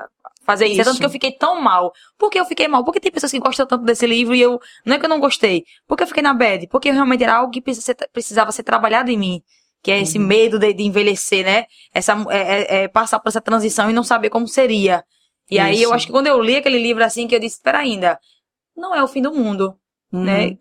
fazer 0.45 0.65
isso. 0.67 0.81
É 0.81 0.83
tanto 0.83 0.93
Isso. 0.93 0.99
que 0.99 1.05
eu 1.05 1.09
fiquei 1.09 1.31
tão 1.31 1.61
mal. 1.61 1.93
Por 2.17 2.29
que 2.29 2.39
eu 2.39 2.45
fiquei 2.45 2.67
mal? 2.67 2.83
Porque 2.83 2.99
tem 2.99 3.11
pessoas 3.11 3.31
que 3.31 3.39
gostam 3.39 3.65
tanto 3.65 3.83
desse 3.85 4.05
livro 4.07 4.33
e 4.35 4.41
eu. 4.41 4.59
Não 4.85 4.95
é 4.95 4.99
que 4.99 5.05
eu 5.05 5.09
não 5.09 5.19
gostei. 5.19 5.63
Porque 5.87 6.03
eu 6.03 6.07
fiquei 6.07 6.23
na 6.23 6.33
bad. 6.33 6.67
Porque 6.67 6.91
realmente 6.91 7.23
era 7.23 7.35
algo 7.35 7.51
que 7.51 7.73
ser- 7.75 7.95
precisava 8.11 8.51
ser 8.51 8.63
trabalhado 8.63 9.11
em 9.11 9.17
mim. 9.17 9.41
Que 9.83 9.91
é 9.91 9.99
esse 10.01 10.17
Uhum. 10.17 10.25
medo 10.25 10.57
de, 10.57 10.73
de 10.73 10.83
envelhecer, 10.83 11.45
né? 11.45 11.65
Essa, 11.93 12.13
é, 12.29 12.37
é- 12.39 12.83
é 12.83 12.87
passar 12.87 13.19
por 13.19 13.27
essa 13.29 13.41
transição 13.41 13.89
e 13.89 13.93
não 13.93 14.03
saber 14.03 14.29
como 14.29 14.47
seria. 14.47 15.03
E 15.51 15.59
aí 15.59 15.75
eu 15.83 15.89
Isso. 15.89 15.93
acho 15.93 16.05
que 16.07 16.11
quando 16.13 16.27
eu 16.27 16.41
li 16.41 16.55
aquele 16.55 16.79
livro 16.79 17.03
assim, 17.03 17.27
que 17.27 17.35
eu 17.35 17.39
disse, 17.39 17.57
espera 17.57 17.79
ainda, 17.79 18.17
não 18.75 18.95
é 18.95 19.03
o 19.03 19.07
fim 19.07 19.21
do 19.21 19.33
mundo 19.33 19.75
Uhum. 20.11 20.23
né? 20.23 20.57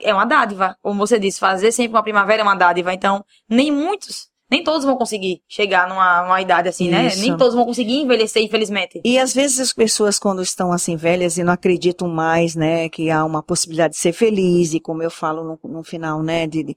É 0.00 0.12
uma 0.12 0.24
dádiva. 0.26 0.76
Como 0.82 0.98
você 0.98 1.18
disse, 1.20 1.38
fazer 1.38 1.70
sempre 1.70 1.96
uma 1.96 2.02
primavera 2.02 2.40
é 2.40 2.42
uma 2.42 2.56
dádiva. 2.56 2.92
Então, 2.92 3.24
nem 3.48 3.70
muitos, 3.70 4.28
nem 4.54 4.64
todos 4.64 4.84
vão 4.84 4.96
conseguir 4.96 5.40
chegar 5.48 5.88
numa, 5.88 6.22
numa 6.22 6.40
idade 6.40 6.68
assim, 6.68 6.88
né? 6.88 7.06
Isso. 7.08 7.20
Nem 7.20 7.36
todos 7.36 7.54
vão 7.54 7.64
conseguir 7.64 7.94
envelhecer, 8.00 8.42
infelizmente. 8.42 9.00
E 9.04 9.18
às 9.18 9.34
vezes 9.34 9.58
as 9.60 9.72
pessoas, 9.72 10.18
quando 10.18 10.42
estão 10.42 10.72
assim 10.72 10.96
velhas 10.96 11.36
e 11.38 11.42
não 11.44 11.52
acreditam 11.52 12.08
mais, 12.08 12.54
né, 12.54 12.88
que 12.88 13.10
há 13.10 13.24
uma 13.24 13.42
possibilidade 13.42 13.94
de 13.94 14.00
ser 14.00 14.12
feliz, 14.12 14.72
e 14.74 14.80
como 14.80 15.02
eu 15.02 15.10
falo 15.10 15.42
no, 15.62 15.70
no 15.70 15.82
final, 15.82 16.22
né, 16.22 16.46
de, 16.46 16.62
de, 16.64 16.74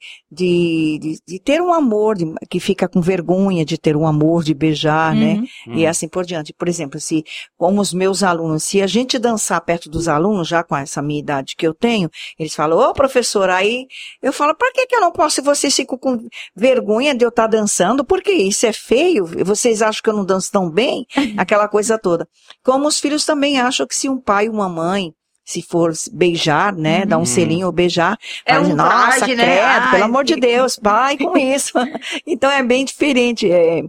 de, 0.99 1.19
de 1.27 1.39
ter 1.39 1.61
um 1.61 1.71
amor, 1.73 2.15
de- 2.17 2.25
que 2.49 2.59
fica 2.59 2.87
com 2.87 2.99
vergonha 3.01 3.63
de 3.63 3.77
ter 3.77 3.95
um 3.95 4.07
amor, 4.07 4.43
de 4.43 4.53
beijar, 4.53 5.13
né, 5.15 5.43
Uhum. 5.67 5.75
e 5.75 5.85
assim 5.85 6.07
por 6.07 6.25
diante. 6.25 6.53
Por 6.53 6.67
exemplo, 6.67 6.99
se, 6.99 7.23
como 7.57 7.79
os 7.81 7.93
meus 7.93 8.23
alunos, 8.23 8.63
se 8.63 8.81
a 8.81 8.87
gente 8.87 9.19
dançar 9.19 9.61
perto 9.61 9.89
dos 9.89 10.07
alunos, 10.07 10.47
já 10.47 10.63
com 10.63 10.75
essa 10.75 11.01
minha 11.01 11.19
idade 11.19 11.55
que 11.55 11.67
eu 11.67 11.73
tenho, 11.73 12.09
eles 12.39 12.55
falam, 12.55 12.79
ô 12.79 12.93
professor, 12.93 13.49
aí 13.49 13.85
eu 14.21 14.33
falo, 14.33 14.55
por 14.55 14.71
que 14.73 14.85
que 14.87 14.95
eu 14.95 15.01
não 15.01 15.11
posso, 15.11 15.39
e 15.39 15.43
vocês 15.43 15.75
ficam 15.75 15.97
com 15.97 16.17
vergonha 16.55 17.13
de 17.13 17.23
eu 17.23 17.29
estar 17.29 17.45
dançando? 17.47 17.66
Porque 18.05 18.31
isso 18.31 18.65
é 18.65 18.73
feio? 18.73 19.25
Vocês 19.45 19.81
acham 19.81 20.01
que 20.01 20.09
eu 20.09 20.15
não 20.15 20.25
danço 20.25 20.51
tão 20.51 20.69
bem? 20.69 21.05
Aquela 21.37 21.67
coisa 21.67 21.97
toda. 21.97 22.27
Como 22.63 22.87
os 22.87 22.99
filhos 22.99 23.25
também 23.25 23.59
acham 23.59 23.85
que 23.85 23.95
se 23.95 24.09
um 24.09 24.19
pai 24.19 24.45
e 24.45 24.49
uma 24.49 24.69
mãe 24.69 25.13
se 25.47 25.61
for 25.63 25.93
beijar, 26.11 26.73
né, 26.75 27.05
dar 27.05 27.19
um 27.19 27.25
Uhum. 27.25 27.25
selinho 27.25 27.67
ou 27.67 27.71
beijar, 27.73 28.19
É 28.45 28.59
fala, 28.59 28.67
um 28.67 28.75
nossa, 28.75 29.17
traje, 29.17 29.35
né? 29.35 29.45
credo, 29.45 29.63
Ai, 29.63 29.89
pelo 29.89 30.03
amor 30.03 30.25
de 30.25 30.35
Deus, 30.35 30.75
pai 30.79 31.17
com 31.17 31.37
isso. 31.37 31.73
então 32.27 32.51
é 32.51 32.61
bem 32.63 32.85
diferente 32.85 33.49
é, 33.51 33.79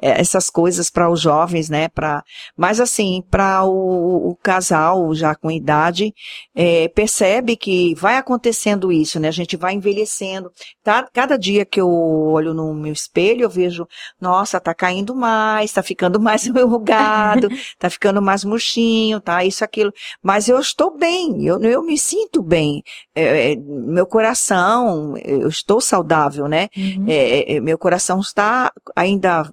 é, 0.00 0.20
essas 0.20 0.50
coisas 0.50 0.90
para 0.90 1.10
os 1.10 1.20
jovens, 1.20 1.68
né, 1.68 1.88
para, 1.88 2.22
mas 2.56 2.80
assim, 2.80 3.22
para 3.30 3.64
o, 3.64 4.30
o 4.30 4.36
casal 4.36 5.14
já 5.14 5.34
com 5.34 5.50
idade, 5.50 6.14
é, 6.54 6.88
percebe 6.88 7.56
que 7.56 7.94
vai 7.96 8.16
acontecendo 8.16 8.92
isso, 8.92 9.18
né, 9.20 9.28
a 9.28 9.32
gente 9.32 9.56
vai 9.56 9.74
envelhecendo, 9.74 10.50
tá? 10.84 11.06
Cada 11.12 11.36
dia 11.38 11.64
que 11.64 11.80
eu 11.80 11.88
olho 11.90 12.54
no 12.54 12.72
meu 12.74 12.92
espelho, 12.92 13.42
eu 13.42 13.50
vejo, 13.50 13.86
nossa, 14.20 14.60
tá 14.60 14.74
caindo 14.74 15.14
mais, 15.14 15.72
tá 15.72 15.82
ficando 15.82 16.20
mais 16.20 16.46
enrugado, 16.46 17.48
tá 17.78 17.90
ficando 17.90 18.22
mais 18.22 18.44
murchinho, 18.44 19.20
tá, 19.20 19.44
isso, 19.44 19.64
aquilo, 19.64 19.92
mas 20.22 20.48
eu 20.48 20.58
estou 20.60 20.96
bem, 20.96 21.07
bem, 21.08 21.44
eu, 21.44 21.60
eu 21.62 21.82
me 21.82 21.96
sinto 21.96 22.42
bem. 22.42 22.82
É, 23.14 23.52
é, 23.52 23.56
meu 23.56 24.06
coração, 24.06 25.16
eu 25.18 25.48
estou 25.48 25.80
saudável, 25.80 26.46
né? 26.46 26.68
Uhum. 26.76 27.06
É, 27.08 27.54
é, 27.54 27.60
meu 27.60 27.78
coração 27.78 28.20
está 28.20 28.70
ainda 28.94 29.50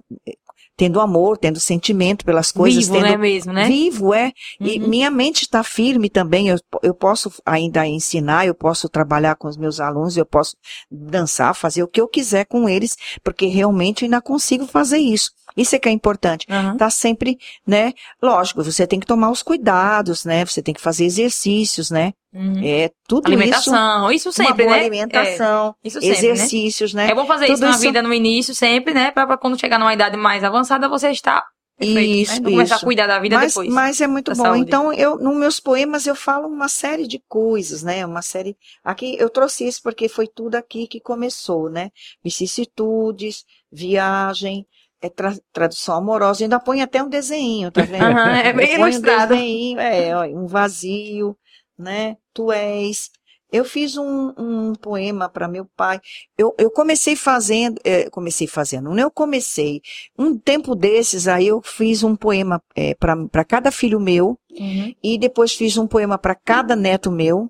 tendo 0.76 1.00
amor, 1.00 1.38
tendo 1.38 1.58
sentimento 1.58 2.24
pelas 2.24 2.52
coisas, 2.52 2.84
Vivo, 2.84 2.92
tendo 2.98 3.06
né, 3.10 3.16
mesmo, 3.16 3.52
né? 3.52 3.66
vivo, 3.66 4.12
é. 4.12 4.32
E 4.60 4.78
Uhum. 4.78 4.88
minha 4.88 5.10
mente 5.10 5.42
está 5.42 5.62
firme 5.62 6.10
também. 6.10 6.48
Eu, 6.48 6.58
eu 6.82 6.94
posso 6.94 7.32
ainda 7.44 7.86
ensinar, 7.86 8.46
eu 8.46 8.54
posso 8.54 8.88
trabalhar 8.88 9.36
com 9.36 9.48
os 9.48 9.56
meus 9.56 9.80
alunos, 9.80 10.16
eu 10.16 10.26
posso 10.26 10.56
dançar, 10.90 11.54
fazer 11.54 11.82
o 11.82 11.88
que 11.88 12.00
eu 12.00 12.08
quiser 12.08 12.44
com 12.44 12.68
eles, 12.68 12.96
porque 13.24 13.46
realmente 13.46 14.02
eu 14.02 14.06
ainda 14.06 14.20
consigo 14.20 14.66
fazer 14.66 14.98
isso. 14.98 15.30
Isso 15.56 15.74
é 15.74 15.78
que 15.78 15.88
é 15.88 15.92
importante. 15.92 16.46
Aham. 16.50 16.76
Tá 16.76 16.90
sempre, 16.90 17.38
né? 17.66 17.94
Lógico, 18.22 18.62
você 18.62 18.86
tem 18.86 19.00
que 19.00 19.06
tomar 19.06 19.30
os 19.30 19.42
cuidados, 19.42 20.24
né? 20.26 20.44
Você 20.44 20.60
tem 20.60 20.74
que 20.74 20.80
fazer 20.80 21.06
exercícios, 21.06 21.90
né? 21.90 22.12
Uhum. 22.38 22.60
É 22.62 22.90
tudo 23.08 23.28
isso. 23.28 23.36
Alimentação, 23.36 24.12
isso 24.12 24.30
sempre, 24.32 24.64
uma 24.64 24.68
boa 24.68 24.76
né? 24.76 24.80
alimentação, 24.86 25.74
É, 25.82 25.88
isso 25.88 26.00
sempre, 26.00 26.16
né? 26.22 26.28
exercícios, 26.32 26.92
né? 26.94 27.10
É 27.10 27.14
bom 27.14 27.26
fazer 27.26 27.46
Tudo 27.46 27.54
isso 27.54 27.64
na 27.64 27.70
isso- 27.70 27.80
vida 27.80 28.02
no 28.02 28.12
início, 28.12 28.54
sempre, 28.54 28.92
né? 28.92 29.10
Pra, 29.10 29.26
pra 29.26 29.36
quando 29.38 29.58
chegar 29.58 29.78
numa 29.78 29.94
idade 29.94 30.16
mais 30.16 30.44
avançada, 30.44 30.88
você 30.88 31.08
está 31.10 31.42
perfeito, 31.78 32.00
Isso, 32.22 32.32
né? 32.34 32.40
Não 32.40 32.50
começar 32.52 32.74
a 32.74 32.76
isso. 32.76 32.84
cuidar 32.86 33.06
da 33.06 33.18
vida 33.18 33.36
mas, 33.36 33.52
depois. 33.52 33.68
mas 33.70 34.00
é 34.00 34.06
muito 34.06 34.30
bom. 34.34 34.42
saúde. 34.44 34.60
Então, 34.60 34.92
eu, 34.92 35.18
nos 35.18 35.36
meus 35.36 35.60
poemas 35.60 36.06
eu 36.06 36.14
falo 36.14 36.46
uma 36.48 36.68
série 36.68 37.06
de 37.06 37.22
coisas, 37.28 37.82
né? 37.82 38.04
Uma 38.04 38.22
série. 38.22 38.56
Aqui 38.84 39.16
eu 39.18 39.28
trouxe 39.30 39.66
isso 39.66 39.80
porque 39.82 40.08
foi 40.08 40.26
tudo 40.26 40.54
aqui 40.56 40.86
que 40.86 41.00
começou, 41.00 41.68
né? 41.70 41.90
Vicissitudes, 42.22 43.44
viagem, 43.70 44.66
é 45.02 45.08
tra- 45.10 45.36
tradução 45.52 45.96
amorosa. 45.96 46.42
Eu 46.42 46.46
ainda 46.46 46.60
põe 46.60 46.80
até 46.82 47.02
um 47.02 47.08
desenho, 47.08 47.70
tá 47.70 47.82
vendo? 47.82 48.04
Aham, 48.04 48.36
é 48.38 48.52
bem 48.52 48.74
ilustrado. 48.74 49.34
Um 49.34 49.36
desenho, 49.38 49.80
é, 49.80 50.16
ó, 50.16 50.24
um 50.24 50.46
vazio, 50.46 51.36
né? 51.78 52.16
Tu 52.34 52.50
és. 52.52 53.10
Eu 53.52 53.64
fiz 53.64 53.96
um, 53.96 54.32
um 54.36 54.72
poema 54.74 55.28
para 55.28 55.46
meu 55.46 55.64
pai. 55.76 56.00
Eu, 56.36 56.52
eu 56.58 56.68
comecei 56.70 57.14
fazendo, 57.14 57.80
é, 57.84 58.10
comecei 58.10 58.46
fazendo, 58.48 58.90
não 58.90 58.98
eu 58.98 59.10
comecei. 59.10 59.80
Um 60.18 60.36
tempo 60.36 60.74
desses 60.74 61.28
aí 61.28 61.46
eu 61.46 61.62
fiz 61.62 62.02
um 62.02 62.16
poema 62.16 62.60
é, 62.74 62.94
para 62.94 63.44
cada 63.44 63.70
filho 63.70 64.00
meu 64.00 64.36
Uhum. 64.58 64.94
e 65.02 65.18
depois 65.18 65.52
fiz 65.52 65.76
um 65.76 65.86
poema 65.86 66.16
para 66.18 66.34
cada 66.34 66.74
neto 66.74 67.10
meu. 67.10 67.48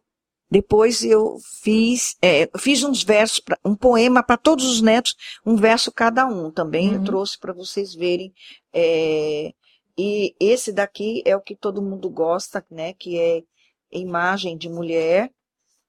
Depois 0.50 1.02
eu 1.02 1.38
fiz, 1.62 2.16
é, 2.22 2.48
fiz 2.58 2.82
uns 2.84 3.02
versos, 3.02 3.40
pra- 3.40 3.58
um 3.64 3.74
poema 3.74 4.22
para 4.22 4.36
todos 4.36 4.64
os 4.66 4.80
netos, 4.80 5.14
um 5.44 5.56
verso 5.56 5.90
cada 5.90 6.26
um. 6.26 6.50
Também 6.52 6.88
eu 6.92 6.98
Uhum. 6.98 7.04
trouxe 7.04 7.38
para 7.38 7.52
vocês 7.52 7.94
verem. 7.94 8.32
é, 8.72 9.52
e 9.98 10.34
esse 10.38 10.72
daqui 10.72 11.22
é 11.24 11.34
o 11.34 11.40
que 11.40 11.56
todo 11.56 11.80
mundo 11.82 12.10
gosta, 12.10 12.64
né? 12.70 12.92
Que 12.92 13.18
é 13.18 13.42
imagem 13.96 14.56
de 14.56 14.68
mulher, 14.68 15.30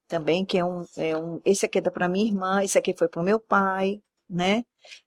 também 0.08 0.46
que 0.46 0.58
é 0.58 0.66
um, 0.66 0.86
é 0.98 1.18
um 1.18 1.42
esse 1.46 1.66
aqui 1.66 1.80
é 1.80 1.82
para 1.82 2.08
minha 2.08 2.26
irmã, 2.26 2.64
esse 2.64 2.78
aqui 2.78 2.94
foi 2.98 3.08
para 3.08 3.22
o 3.22 3.26
meu 3.26 3.40
pai, 3.40 4.00
né? 4.30 4.64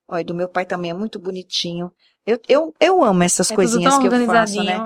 Olha, 0.09 0.25
do 0.25 0.35
meu 0.35 0.49
pai 0.49 0.67
também 0.67 0.91
é 0.91 0.95
muito 0.95 1.19
bonitinho. 1.19 1.91
Eu, 2.27 2.39
eu, 2.49 2.75
eu 2.79 3.03
amo 3.03 3.23
essas 3.23 3.51
É 3.51 3.55
tudo 3.55 3.57
coisinhas 3.57 3.95
tão 3.95 4.03
que 4.03 4.09
eu 4.09 4.27
faço, 4.27 4.63
né? 4.63 4.77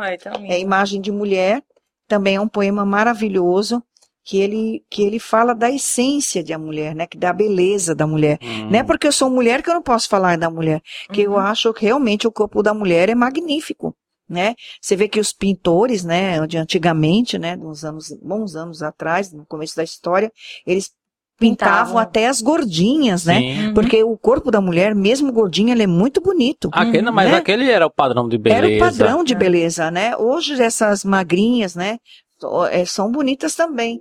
É. 0.49 0.53
É 0.55 0.61
Imagem 0.61 1.01
de 1.01 1.11
Mulher, 1.11 1.63
também 2.07 2.37
é 2.37 2.41
um 2.41 2.49
poema 2.49 2.85
maravilhoso, 2.85 3.83
que 4.25 4.39
ele, 4.39 4.83
que 4.89 5.03
ele 5.03 5.19
fala 5.19 5.55
da 5.55 5.71
essência 5.71 6.43
da 6.43 6.59
mulher, 6.59 6.95
né? 6.95 7.07
Que 7.07 7.19
da 7.19 7.33
beleza 7.33 7.95
da 7.95 8.07
mulher. 8.07 8.39
Hum. 8.43 8.71
Não 8.71 8.79
é 8.79 8.83
porque 8.83 9.07
eu 9.07 9.13
sou 9.13 9.29
mulher 9.29 9.63
que 9.63 9.69
eu 9.69 9.75
não 9.75 9.83
posso 9.83 10.09
falar 10.09 10.39
da 10.39 10.49
mulher, 10.49 10.81
que 11.13 11.23
eu 11.23 11.33
Uhum. 11.33 11.39
acho 11.39 11.75
que 11.75 11.85
realmente 11.85 12.27
o 12.27 12.33
corpo 12.33 12.63
da 12.63 12.73
mulher 12.73 13.11
é 13.11 13.15
magnífico, 13.15 13.95
né? 14.29 14.55
Você 14.81 14.97
vê 14.97 15.09
que 15.09 15.21
os 15.21 15.33
pintores, 15.33 16.05
né, 16.05 16.47
de 16.47 16.57
antigamente, 16.59 17.39
né, 17.39 17.57
uns 17.61 17.85
anos, 17.85 18.07
bons 18.23 18.57
anos 18.57 18.83
atrás, 18.83 19.33
no 19.33 19.45
começo 19.47 19.77
da 19.77 19.85
história, 19.85 20.31
eles 20.67 20.91
pintavam, 21.37 21.75
Pintavam. 21.87 21.99
até 21.99 22.29
as 22.29 22.41
gordinhas, 22.41 23.25
né? 23.25 23.39
Sim. 23.41 23.67
Uhum. 23.67 23.75
Porque 23.75 24.05
o 24.05 24.17
corpo 24.17 24.51
da 24.53 24.61
mulher, 24.61 24.95
mesmo 24.95 25.33
gordinha, 25.33 25.73
ele 25.75 25.83
é 25.83 25.87
muito 25.87 26.21
bonito. 26.21 26.71
Aquele, 26.73 27.11
mas 27.11 27.31
né? 27.31 27.37
aquele 27.39 27.69
era 27.71 27.87
o 27.87 27.91
padrão 27.91 28.29
de 28.29 28.39
beleza. 28.39 28.65
Era 28.67 28.77
o 28.77 28.79
padrão 28.79 29.25
de 29.25 29.35
É. 29.35 29.37
beleza, 29.37 29.91
né? 29.91 30.17
Hoje 30.17 30.61
essas 30.63 31.05
magrinhas, 31.05 31.75
né, 31.75 31.99
so- 32.41 32.67
é, 32.67 32.85
são 32.85 33.11
bonitas 33.11 33.55
também. 33.57 34.01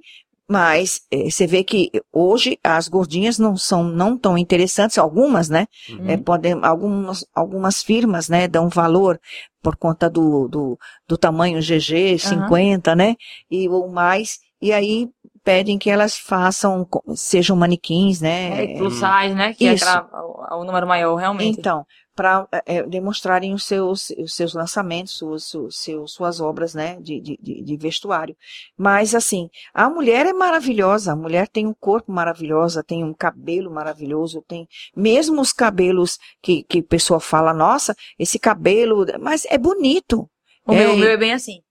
Mas 0.53 1.01
eh, 1.11 1.31
você 1.31 1.47
vê 1.47 1.63
que 1.63 1.89
hoje 2.11 2.59
as 2.63 2.87
gordinhas 2.87 3.39
não 3.39 3.57
são 3.57 3.83
não 3.83 4.15
tão 4.15 4.37
interessantes, 4.37 4.99
algumas, 4.99 5.49
né? 5.49 5.65
Uhum. 5.89 6.09
É, 6.09 6.15
podem, 6.15 6.53
algumas, 6.61 7.25
algumas 7.33 7.81
firmas, 7.81 8.29
né, 8.29 8.47
dão 8.47 8.69
valor 8.69 9.19
por 9.63 9.75
conta 9.75 10.07
do, 10.07 10.47
do, 10.47 10.77
do 11.07 11.17
tamanho 11.17 11.59
GG, 11.59 12.19
50, 12.19 12.95
né? 12.95 13.15
E 13.49 13.67
ou 13.67 13.89
mais. 13.89 14.37
E 14.61 14.71
aí 14.71 15.09
pedem 15.43 15.79
que 15.79 15.89
elas 15.89 16.15
façam, 16.15 16.87
sejam 17.15 17.55
manequins, 17.55 18.21
né? 18.21 18.63
É, 18.63 18.77
plus 18.77 18.93
size, 18.93 19.33
né? 19.33 19.55
Que 19.55 19.65
Isso. 19.65 19.83
é 19.85 19.89
aquela- 19.89 20.21
o, 20.21 20.61
o 20.61 20.63
número 20.65 20.85
maior, 20.85 21.15
realmente. 21.15 21.59
Então, 21.59 21.83
para 22.15 22.47
demonstrarem 22.89 23.53
os 23.53 23.63
seus, 23.65 24.09
os 24.11 24.33
seus 24.35 24.53
lançamentos, 24.53 25.13
suas, 25.13 25.43
suas, 25.45 25.75
seus- 25.77 26.13
suas 26.13 26.39
obras, 26.39 26.73
né, 26.73 26.97
de, 27.01 27.19
de, 27.19 27.37
de 27.37 27.77
vestuário. 27.77 28.35
Mas, 28.77 29.15
assim, 29.15 29.49
a 29.73 29.89
mulher 29.89 30.25
é 30.25 30.33
maravilhosa, 30.33 31.13
a 31.13 31.15
mulher 31.15 31.47
tem 31.47 31.65
um 31.67 31.73
corpo 31.73 32.11
maravilhoso, 32.11 32.83
tem 32.83 33.03
um 33.03 33.13
cabelo 33.13 33.71
maravilhoso, 33.71 34.43
tem 34.47 34.67
mesmo 34.95 35.41
os 35.41 35.51
cabelos 35.53 36.17
que, 36.41 36.63
que 36.63 36.79
a 36.79 36.83
pessoa 36.83 37.19
fala, 37.19 37.53
nossa, 37.53 37.95
esse 38.17 38.37
cabelo, 38.39 39.05
mas 39.19 39.45
é 39.45 39.57
bonito. 39.57 40.29
o, 40.67 40.73
é, 40.73 40.77
meu, 40.77 40.93
o 40.93 40.97
meu 40.97 41.09
é 41.11 41.17
bem 41.17 41.33
assim. 41.33 41.61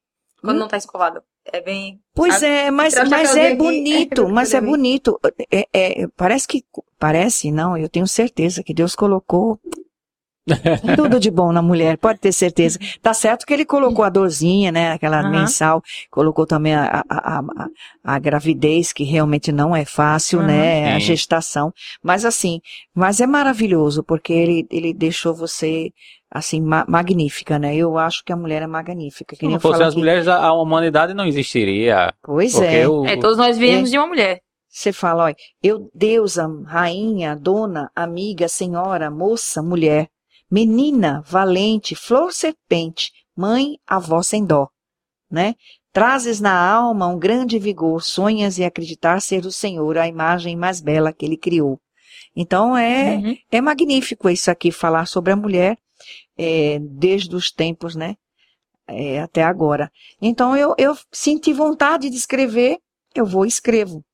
Quando 0.40 0.56
Hum? 0.56 0.60
não 0.60 0.69
tá 0.69 0.77
escovado. 0.77 1.23
É 1.44 1.60
bem. 1.60 2.01
Pois 2.14 2.43
Ah, 2.43 2.47
é, 2.47 2.70
mas, 2.70 2.93
tirar 2.93 3.05
o 3.06 3.10
mas 3.10 3.28
chapéuzinho 3.31 3.47
é 3.47 3.56
bonito, 3.56 4.28
mas 4.28 4.55
é 4.55 4.60
bonito. 4.60 5.19
É, 5.51 5.66
é- 6.02 6.06
parece 6.16 6.47
que, 6.47 6.64
parece, 6.98 7.51
não, 7.51 7.77
eu 7.77 7.89
tenho 7.89 8.06
certeza 8.06 8.62
que 8.62 8.74
Deus 8.74 8.94
colocou 8.94 9.59
tudo 10.97 11.20
de 11.20 11.31
bom 11.31 11.52
na 11.52 11.62
mulher, 11.62 11.97
pode 11.98 12.19
ter 12.19 12.32
certeza. 12.32 12.78
Tá 13.01 13.14
certo 13.14 13.47
que 13.47 13.52
ele 13.52 13.64
colocou 13.64 14.05
a 14.05 14.09
dorzinha, 14.10 14.73
né, 14.73 14.93
aquela 14.93 15.23
Aham. 15.23 15.31
mensal, 15.31 15.82
colocou 16.10 16.47
também 16.47 16.74
a, 16.74 17.02
a, 17.09 17.39
a, 17.39 17.39
a- 17.40 17.69
a 18.05 18.19
gravidez, 18.19 18.93
que 18.93 19.05
realmente 19.05 19.52
não 19.52 19.74
é 19.74 19.85
fácil, 19.85 20.40
Aham. 20.40 20.48
né, 20.48 20.93
a 20.94 20.98
Sim. 20.98 21.06
gestação. 21.06 21.73
Mas 22.02 22.24
assim, 22.24 22.60
mas 22.94 23.20
é 23.20 23.27
maravilhoso, 23.27 24.02
porque 24.02 24.32
ele, 24.32 24.66
ele 24.70 24.93
deixou 24.93 25.35
você, 25.35 25.93
assim, 26.31 26.60
ma- 26.60 26.85
magnífica, 26.89 27.59
né, 27.59 27.77
eu 27.77 27.97
acho 27.98 28.24
que 28.24 28.32
a 28.32 28.36
mulher 28.36 28.62
é 28.62 28.66
magnífica. 28.66 29.36
Que 29.36 29.47
Se 29.47 29.47
não 29.47 29.55
eu 29.55 29.60
fosse 29.60 29.74
falo 29.74 29.85
as 29.85 29.93
aqui. 29.93 30.01
mulheres, 30.01 30.28
a, 30.28 30.36
a 30.47 30.52
humanidade 30.52 31.14
não 31.14 31.27
existiria. 31.27 32.12
Pois 32.23 32.60
é. 32.60 32.86
o, 32.89 33.05
É, 33.06 33.16
todos 33.16 33.36
nós 33.36 33.56
viemos 33.59 33.90
de 33.90 33.98
uma 33.98 34.06
mulher. 34.06 34.40
Você 34.69 34.93
fala, 34.93 35.24
olha, 35.24 35.36
eu, 35.62 35.90
deusa, 35.94 36.48
rainha, 36.66 37.36
dona, 37.36 37.90
amiga, 37.94 38.48
senhora, 38.48 39.10
moça, 39.10 39.62
mulher, 39.62 40.09
menina, 40.53 41.23
valente, 41.27 41.95
flor 41.97 42.31
serpente, 42.31 43.11
mãe, 43.35 43.79
avó 43.87 44.23
sem 44.23 44.45
dó, 44.45 44.69
né? 45.31 45.55
Trazes 45.95 46.41
na 46.41 46.55
alma 46.55 47.07
um 47.07 47.19
grande 47.19 47.59
vigor, 47.59 48.03
sonhas 48.03 48.59
em 48.59 48.65
acreditar 48.66 49.20
ser 49.23 49.47
o 49.47 49.51
Senhor 49.53 49.97
a 49.97 50.07
imagem 50.07 50.55
mais 50.55 50.79
bela 50.81 51.11
que 51.12 51.24
ele 51.24 51.39
criou. 51.39 51.81
Então 52.37 52.77
é, 52.77 53.16
Uhum. 53.16 53.37
é 53.51 53.61
magnífico 53.62 54.29
isso 54.29 54.51
aqui, 54.51 54.70
falar 54.70 55.07
sobre 55.07 55.33
a 55.33 55.37
mulher 55.37 55.79
é, 56.37 56.79
desde 56.81 57.35
os 57.35 57.51
tempos, 57.51 57.95
né? 57.97 58.15
É, 58.87 59.20
até 59.20 59.43
agora. 59.43 59.91
Então 60.20 60.55
eu, 60.55 60.74
eu 60.77 60.95
senti 61.11 61.51
vontade 61.53 62.11
de 62.11 62.16
escrever, 62.16 62.79
eu 63.15 63.24
vou 63.24 63.47
e 63.47 63.49
escrevo. 63.49 64.05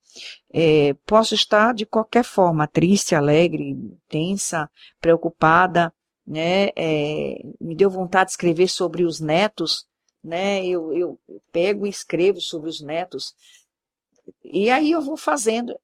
É, 0.52 0.94
posso 1.06 1.34
estar 1.34 1.74
de 1.74 1.84
qualquer 1.86 2.24
forma, 2.24 2.66
triste, 2.66 3.14
alegre, 3.14 3.76
tensa, 4.08 4.68
preocupada, 5.00 5.92
né? 6.28 6.68
É, 6.76 7.40
me 7.58 7.74
deu 7.74 7.88
vontade 7.88 8.26
de 8.26 8.32
escrever 8.32 8.68
sobre 8.68 9.04
os 9.04 9.18
netos, 9.18 9.86
né? 10.22 10.64
Eu, 10.66 10.92
eu 10.92 11.18
pego 11.50 11.86
e 11.86 11.90
escrevo 11.90 12.40
sobre 12.40 12.68
os 12.68 12.80
netos. 12.82 13.34
E 14.44 14.68
aí 14.70 14.90
eu 14.90 15.00
vou 15.00 15.16
fazendo. 15.16 15.74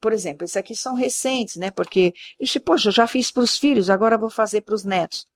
Por 0.00 0.12
exemplo, 0.12 0.44
esses 0.44 0.56
aqui 0.56 0.74
são 0.76 0.94
recentes, 0.94 1.56
né? 1.56 1.70
Porque, 1.70 2.12
ixi, 2.40 2.60
poxa, 2.60 2.88
eu 2.88 2.92
já 2.92 3.06
fiz 3.06 3.30
para 3.30 3.42
os 3.42 3.56
filhos, 3.56 3.88
agora 3.90 4.18
vou 4.18 4.30
fazer 4.30 4.62
para 4.62 4.74
os 4.74 4.84
netos. 4.84 5.26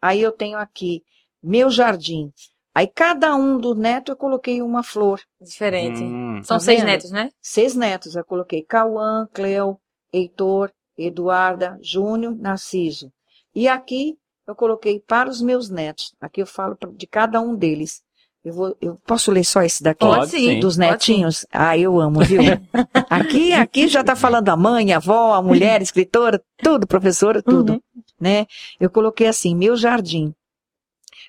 Aí 0.00 0.20
eu 0.20 0.32
tenho 0.32 0.58
aqui 0.58 1.02
meu 1.42 1.70
jardim. 1.70 2.32
Aí 2.74 2.86
cada 2.86 3.34
um 3.36 3.58
do 3.58 3.74
neto 3.74 4.12
eu 4.12 4.16
coloquei 4.16 4.62
uma 4.62 4.82
flor. 4.82 5.20
Diferente. 5.40 6.02
Hum. 6.02 6.42
São 6.42 6.56
Tá 6.56 6.60
seis 6.64 6.80
vendo? 6.80 6.88
netos, 6.88 7.10
né? 7.10 7.30
Seis 7.40 7.74
netos 7.76 8.16
eu 8.16 8.24
coloquei 8.24 8.62
Cauã, 8.62 9.28
Cleo, 9.32 9.78
Heitor, 10.12 10.72
Eduarda, 10.96 11.78
Júnior, 11.82 12.34
Narciso. 12.36 13.12
E 13.54 13.68
aqui 13.68 14.16
eu 14.46 14.54
coloquei 14.54 15.00
para 15.00 15.28
os 15.28 15.40
meus 15.40 15.68
netos. 15.68 16.14
Aqui 16.20 16.42
eu 16.42 16.46
falo 16.46 16.76
de 16.96 17.06
cada 17.06 17.40
um 17.40 17.54
deles. 17.54 18.02
Eu, 18.44 18.52
vou, 18.52 18.76
eu 18.80 18.96
posso 19.06 19.30
ler 19.30 19.44
só 19.44 19.62
esse 19.62 19.82
daqui? 19.82 20.00
Pode 20.04 20.30
sim. 20.30 20.58
Dos 20.58 20.76
netinhos? 20.76 21.46
Ah, 21.52 21.78
eu 21.78 22.00
amo, 22.00 22.20
viu? 22.24 22.40
aqui, 23.08 23.52
aqui 23.52 23.86
já 23.86 24.02
tá 24.02 24.16
falando 24.16 24.48
a 24.48 24.56
mãe, 24.56 24.92
a 24.92 24.96
avó, 24.96 25.34
a 25.34 25.42
mulher, 25.42 25.80
escritora, 25.80 26.42
tudo, 26.58 26.86
professora, 26.86 27.40
tudo, 27.40 27.74
Uhum. 27.74 27.80
né? 28.20 28.46
Eu 28.80 28.90
coloquei 28.90 29.28
assim, 29.28 29.54
meu 29.54 29.76
jardim. 29.76 30.34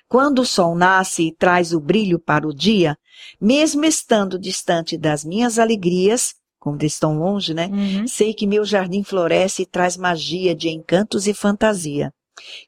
Quando 0.08 0.40
o 0.40 0.44
sol 0.44 0.74
nasce 0.74 1.28
e 1.28 1.32
traz 1.32 1.72
o 1.72 1.78
brilho 1.80 2.18
para 2.18 2.46
o 2.48 2.52
dia, 2.54 2.98
Mesmo 3.40 3.84
estando 3.84 4.38
distante 4.38 4.96
das 4.96 5.24
minhas 5.24 5.58
alegrias, 5.58 6.34
como 6.64 6.76
eles 6.80 6.94
estão 6.94 7.18
longe, 7.18 7.52
né? 7.52 7.66
Uhum. 7.70 8.06
Sei 8.06 8.32
que 8.32 8.46
meu 8.46 8.64
jardim 8.64 9.02
floresce 9.04 9.62
e 9.62 9.66
traz 9.66 9.98
magia 9.98 10.54
de 10.54 10.70
encantos 10.70 11.26
e 11.26 11.34
fantasia. 11.34 12.10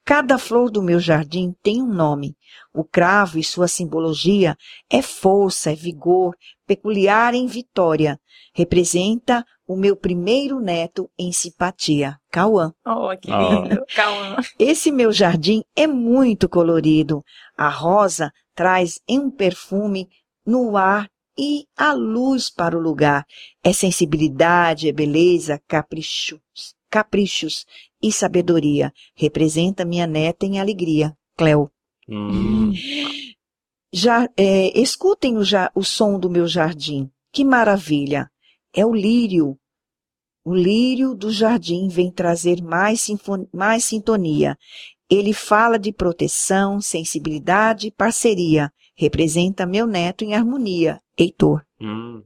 Cada 0.04 0.38
flor 0.38 0.70
do 0.70 0.82
meu 0.82 1.00
jardim 1.00 1.52
tem 1.62 1.82
um 1.82 1.92
nome. 1.92 2.36
O 2.74 2.84
cravo 2.84 3.38
e 3.38 3.42
sua 3.42 3.66
simbologia 3.66 4.54
é 4.88 5.00
força, 5.02 5.72
é 5.72 5.74
vigor, 5.74 6.34
peculiar 6.66 7.34
em 7.34 7.46
vitória. 7.46 8.18
Representa 8.54 9.44
o 9.66 9.74
meu 9.76 9.96
primeiro 9.96 10.60
neto 10.60 11.10
em 11.18 11.32
simpatia, 11.32 12.16
Cauã. 12.30 12.70
Oh, 12.86 13.08
que 13.20 13.32
Oh. 13.32 13.64
lindo. 13.64 13.82
Calma. 13.96 14.36
Esse 14.58 14.92
meu 14.92 15.10
jardim 15.10 15.62
é 15.74 15.86
muito 15.86 16.48
colorido. 16.48 17.24
A 17.56 17.68
rosa 17.68 18.30
traz 18.54 19.00
um 19.08 19.30
perfume 19.30 20.06
no 20.46 20.76
ar 20.76 21.08
e 21.38 21.66
a 21.76 21.92
luz 21.92 22.48
para 22.50 22.76
o 22.76 22.80
lugar. 22.80 23.26
É 23.62 23.72
sensibilidade, 23.72 24.88
é 24.88 24.92
beleza, 24.92 25.60
caprichos, 25.68 26.40
caprichos 26.90 27.66
e 28.02 28.10
sabedoria. 28.12 28.92
Representa 29.14 29.84
minha 29.84 30.06
neta 30.06 30.46
em 30.46 30.58
alegria, 30.60 31.16
Cleo. 31.36 31.70
Hum. 32.08 32.72
Já, 33.92 34.28
é, 34.36 34.78
escutem 34.78 35.36
o, 35.38 35.44
ja- 35.44 35.70
o 35.74 35.82
som 35.82 36.18
do 36.18 36.28
meu 36.30 36.46
jardim. 36.46 37.10
Que 37.32 37.44
maravilha! 37.44 38.30
É 38.74 38.84
o 38.84 38.94
lírio. 38.94 39.58
O 40.44 40.54
lírio 40.54 41.14
do 41.14 41.30
jardim 41.30 41.88
vem 41.88 42.10
trazer 42.10 42.62
mais, 42.62 43.00
sinfon- 43.00 43.48
mais 43.52 43.84
sintonia. 43.84 44.56
Ele 45.10 45.32
fala 45.32 45.78
de 45.78 45.92
proteção, 45.92 46.80
sensibilidade 46.80 47.88
e 47.88 47.90
parceria. 47.90 48.70
Representa 48.96 49.66
meu 49.66 49.86
neto 49.86 50.24
em 50.24 50.34
harmonia, 50.34 51.00
Heitor. 51.18 51.62
Hum. 51.80 52.22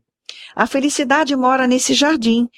A 0.54 0.66
felicidade 0.66 1.34
mora 1.34 1.66
nesse 1.66 1.94
jardim. 1.94 2.48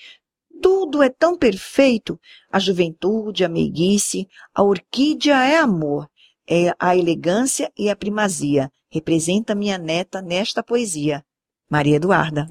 Tudo 0.61 1.03
é 1.03 1.09
tão 1.09 1.37
perfeito. 1.37 2.21
A 2.51 2.59
juventude, 2.59 3.45
a 3.45 3.49
meiguice, 3.49 4.29
a 4.55 4.63
orquídea 4.63 5.45
é 5.45 5.57
amor. 5.57 6.09
É 6.47 6.75
a 6.79 6.97
elegância 6.97 7.73
e 7.77 7.89
a 7.89 7.97
primazia. 7.97 8.71
Representa 8.91 9.55
minha 9.55 9.79
neta 9.79 10.21
nesta 10.21 10.63
poesia. 10.63 11.25
Maria 11.73 11.97
Eduarda. 11.97 12.47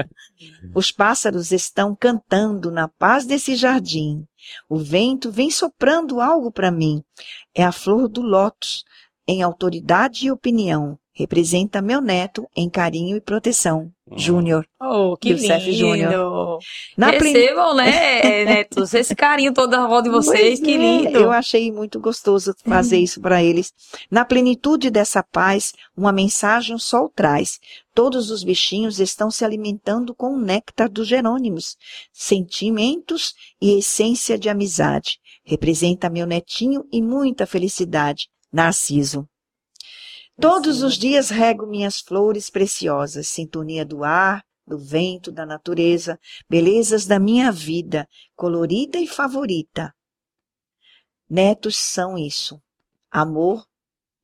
Os 0.74 0.90
pássaros 0.90 1.52
estão 1.52 1.94
cantando 1.94 2.70
na 2.70 2.88
paz 2.88 3.26
desse 3.26 3.54
jardim. 3.54 4.26
O 4.66 4.78
vento 4.78 5.30
vem 5.30 5.50
soprando 5.50 6.22
algo 6.22 6.50
para 6.50 6.70
mim. 6.70 7.02
É 7.54 7.62
a 7.62 7.70
flor 7.70 8.08
do 8.08 8.22
lótus, 8.22 8.82
em 9.26 9.42
autoridade 9.42 10.26
e 10.26 10.30
opinião. 10.30 10.98
Representa 11.18 11.80
meu 11.80 12.02
neto 12.02 12.46
em 12.54 12.68
carinho 12.68 13.16
e 13.16 13.20
proteção. 13.22 13.90
Hum. 14.06 14.18
Júnior. 14.18 14.66
Oh, 14.78 15.16
que 15.16 15.30
Youssef 15.30 15.64
lindo. 15.64 15.78
Júnior. 15.78 16.58
Na 16.94 17.10
plen- 17.14 17.32
Recebam, 17.32 17.74
né, 17.74 18.44
Netos, 18.44 18.92
esse 18.92 19.14
carinho 19.16 19.54
todo 19.54 19.70
da 19.70 19.82
avó 19.84 20.02
de 20.02 20.10
vocês, 20.10 20.60
Pois 20.60 20.60
que 20.60 20.74
é, 20.74 20.76
lindo. 20.76 21.18
Eu 21.18 21.32
achei 21.32 21.72
muito 21.72 21.98
gostoso 21.98 22.54
fazer 22.66 22.98
isso 22.98 23.18
para 23.20 23.42
eles. 23.42 23.72
Na 24.10 24.26
plenitude 24.26 24.90
dessa 24.90 25.22
paz, 25.22 25.72
uma 25.96 26.12
mensagem 26.12 26.76
o 26.76 26.78
sol 26.78 27.10
traz. 27.16 27.58
Todos 27.94 28.30
os 28.30 28.44
bichinhos 28.44 29.00
estão 29.00 29.30
se 29.30 29.42
alimentando 29.42 30.14
com 30.14 30.34
o 30.34 30.38
néctar 30.38 30.90
dos 30.90 31.08
Jerônimos. 31.08 31.78
Sentimentos 32.12 33.34
e 33.60 33.78
essência 33.78 34.38
de 34.38 34.50
amizade. 34.50 35.18
Representa 35.42 36.10
meu 36.10 36.26
netinho 36.26 36.84
e 36.92 37.00
muita 37.00 37.46
felicidade. 37.46 38.28
Narciso. 38.52 39.28
Todos 40.40 40.82
os 40.82 40.98
dias 40.98 41.30
rego 41.30 41.66
minhas 41.66 42.00
flores 42.00 42.50
preciosas, 42.50 43.26
sintonia 43.26 43.84
do 43.84 44.04
ar, 44.04 44.44
do 44.66 44.78
vento, 44.78 45.30
da 45.32 45.46
natureza, 45.46 46.18
belezas 46.48 47.06
da 47.06 47.18
minha 47.18 47.50
vida, 47.52 48.08
colorida 48.34 48.98
e 48.98 49.06
favorita. 49.06 49.94
Netos 51.28 51.76
são 51.76 52.18
isso. 52.18 52.60
Amor, 53.10 53.66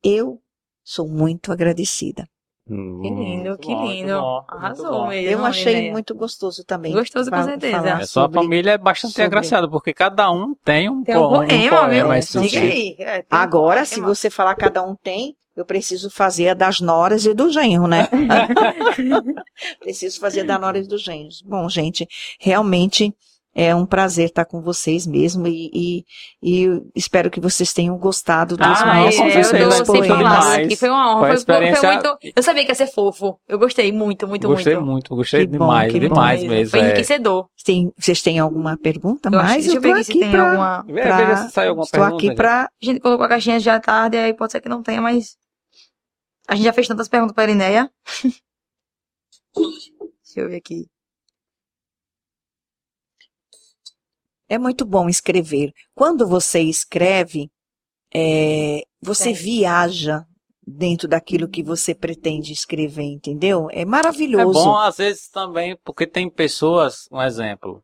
eu 0.02 0.42
sou 0.84 1.08
muito 1.08 1.50
agradecida. 1.50 2.28
Hum. 2.70 3.00
Que 3.02 3.10
lindo, 3.10 3.58
que 3.58 3.74
lindo. 3.74 4.20
bom, 4.20 4.44
Arrasou 4.48 5.08
mesmo. 5.08 5.30
Eu 5.30 5.44
achei 5.44 5.74
Linéia. 5.74 5.92
muito 5.92 6.14
gostoso 6.14 6.64
também. 6.64 6.92
Gostoso, 6.92 7.28
com 7.30 7.42
certeza. 7.42 7.88
É, 7.88 7.96
sua 8.06 8.22
sobre- 8.22 8.40
família 8.40 8.70
é 8.72 8.78
bastante 8.78 9.12
sobre- 9.14 9.24
agraciada, 9.26 9.68
porque 9.68 9.92
cada 9.92 10.30
um 10.30 10.54
tem 10.64 10.88
um, 10.88 11.02
Tem 11.02 11.16
um 11.16 11.20
po- 11.20 11.28
poema, 11.30 11.78
poema 11.80 12.18
isso 12.18 12.40
Diga 12.40 12.60
aí. 12.60 12.96
É, 13.00 13.18
um 13.20 13.22
Agora, 13.36 13.84
se 13.84 14.00
você 14.00 14.30
falar 14.30 14.54
cada 14.54 14.80
um 14.82 14.94
tem, 14.94 15.34
eu 15.56 15.64
preciso 15.66 16.08
fazer 16.08 16.50
a 16.50 16.54
das 16.54 16.80
noras 16.80 17.26
e 17.26 17.34
do 17.34 17.50
genro, 17.50 17.86
né? 17.88 18.08
preciso 19.80 20.20
fazer 20.20 20.44
da 20.44 20.58
nora 20.58 20.78
e 20.78 20.86
dos 20.86 21.02
genros. 21.02 21.42
Bom, 21.42 21.68
gente, 21.68 22.06
realmente 22.40 23.14
é 23.54 23.74
um 23.74 23.84
prazer 23.84 24.26
estar 24.26 24.44
com 24.46 24.60
vocês 24.62 25.06
mesmo 25.06 25.46
e, 25.46 25.70
e, 25.74 26.04
e 26.42 26.62
eu 26.62 26.90
espero 26.94 27.30
que 27.30 27.38
vocês 27.40 27.72
tenhem 27.72 27.94
gostado 27.98 28.56
dos 28.56 28.66
Ah, 28.66 28.82
Ah, 28.92 28.94
nossos 29.04 29.16
com 29.18 29.24
é, 29.24 29.26
eu 29.28 29.48
poemas. 29.50 29.76
sem 29.86 30.02
demais. 30.02 30.66
aqui. 30.66 30.76
Foi 30.76 30.88
uma 30.88 31.10
honra. 31.10 31.18
Foi 31.18 31.20
Foi, 31.20 31.26
a 31.26 31.28
foi 31.28 31.36
experiência- 31.36 31.92
muito. 31.92 32.18
Eu 32.36 32.42
sabia 32.42 32.64
que 32.64 32.70
ia 32.70 32.74
ser 32.74 32.86
fofo. 32.86 33.38
Eu 33.46 33.58
gostei 33.58 33.92
muito, 33.92 34.26
muito, 34.26 34.48
Gostei 34.48 34.74
muito. 34.76 34.86
muito, 34.90 35.16
gostei 35.16 35.40
Que 35.46 35.58
bom, 35.58 35.66
demais, 35.66 35.92
que 35.92 36.00
bom 36.00 36.08
demais 36.08 36.40
mesmo. 36.40 36.54
mesmo. 36.54 36.70
Foi 36.70 36.80
é. 36.80 36.84
enriquecedor. 36.84 37.48
Tem, 37.64 37.92
vocês 37.98 38.22
têm 38.22 38.38
alguma 38.38 38.76
pergunta 38.76 39.28
Eu 39.28 39.32
mais? 39.38 39.64
deixa 39.64 39.70
eu 39.78 39.82
tô 39.82 39.88
ver 39.88 39.92
aqui 39.94 40.04
se 40.04 40.10
aqui 40.12 40.20
tem 40.20 40.30
pra- 40.30 40.46
alguma. 40.48 40.84
Pra- 40.84 41.16
veja 41.16 41.36
se 41.36 41.50
saiu 41.52 41.68
alguma 41.70 41.84
Estou 41.84 42.00
pergunta. 42.00 42.26
aqui 42.26 42.34
para 42.34 42.62
A 42.64 42.70
gente 42.84 43.00
colocou 43.00 43.26
a 43.26 43.28
caixinha 43.28 43.60
já 43.60 43.78
tarde, 43.78 44.16
aí 44.16 44.34
pode 44.34 44.52
ser 44.52 44.60
que 44.60 44.68
não 44.68 44.82
tenha, 44.82 45.00
mas. 45.00 45.36
A 46.48 46.54
gente 46.56 46.64
já 46.64 46.72
fez 46.72 46.88
tantas 46.88 47.08
perguntas 47.08 47.34
pra 47.34 47.44
Erineia. 47.44 47.90
Deixa 49.54 50.40
eu 50.40 50.48
ver 50.48 50.56
aqui. 50.56 50.86
É 54.48 54.58
muito 54.58 54.84
bom 54.84 55.08
escrever. 55.08 55.72
Quando 55.94 56.26
você 56.26 56.60
escreve, 56.60 57.50
é, 58.14 58.82
você 59.00 59.34
Sim. 59.34 59.34
viaja 59.34 60.24
dentro 60.66 61.08
daquilo 61.08 61.48
que 61.48 61.62
você 61.62 61.94
pretende 61.94 62.52
escrever, 62.52 63.04
entendeu? 63.04 63.68
É 63.70 63.84
É 64.36 64.44
maravilhoso. 64.44 64.52
bom, 64.54 64.76
às 64.76 64.96
vezes, 64.98 65.28
também, 65.28 65.76
porque 65.84 66.06
tem 66.06 66.28
pessoas, 66.30 67.08
um 67.10 67.20
exemplo, 67.22 67.82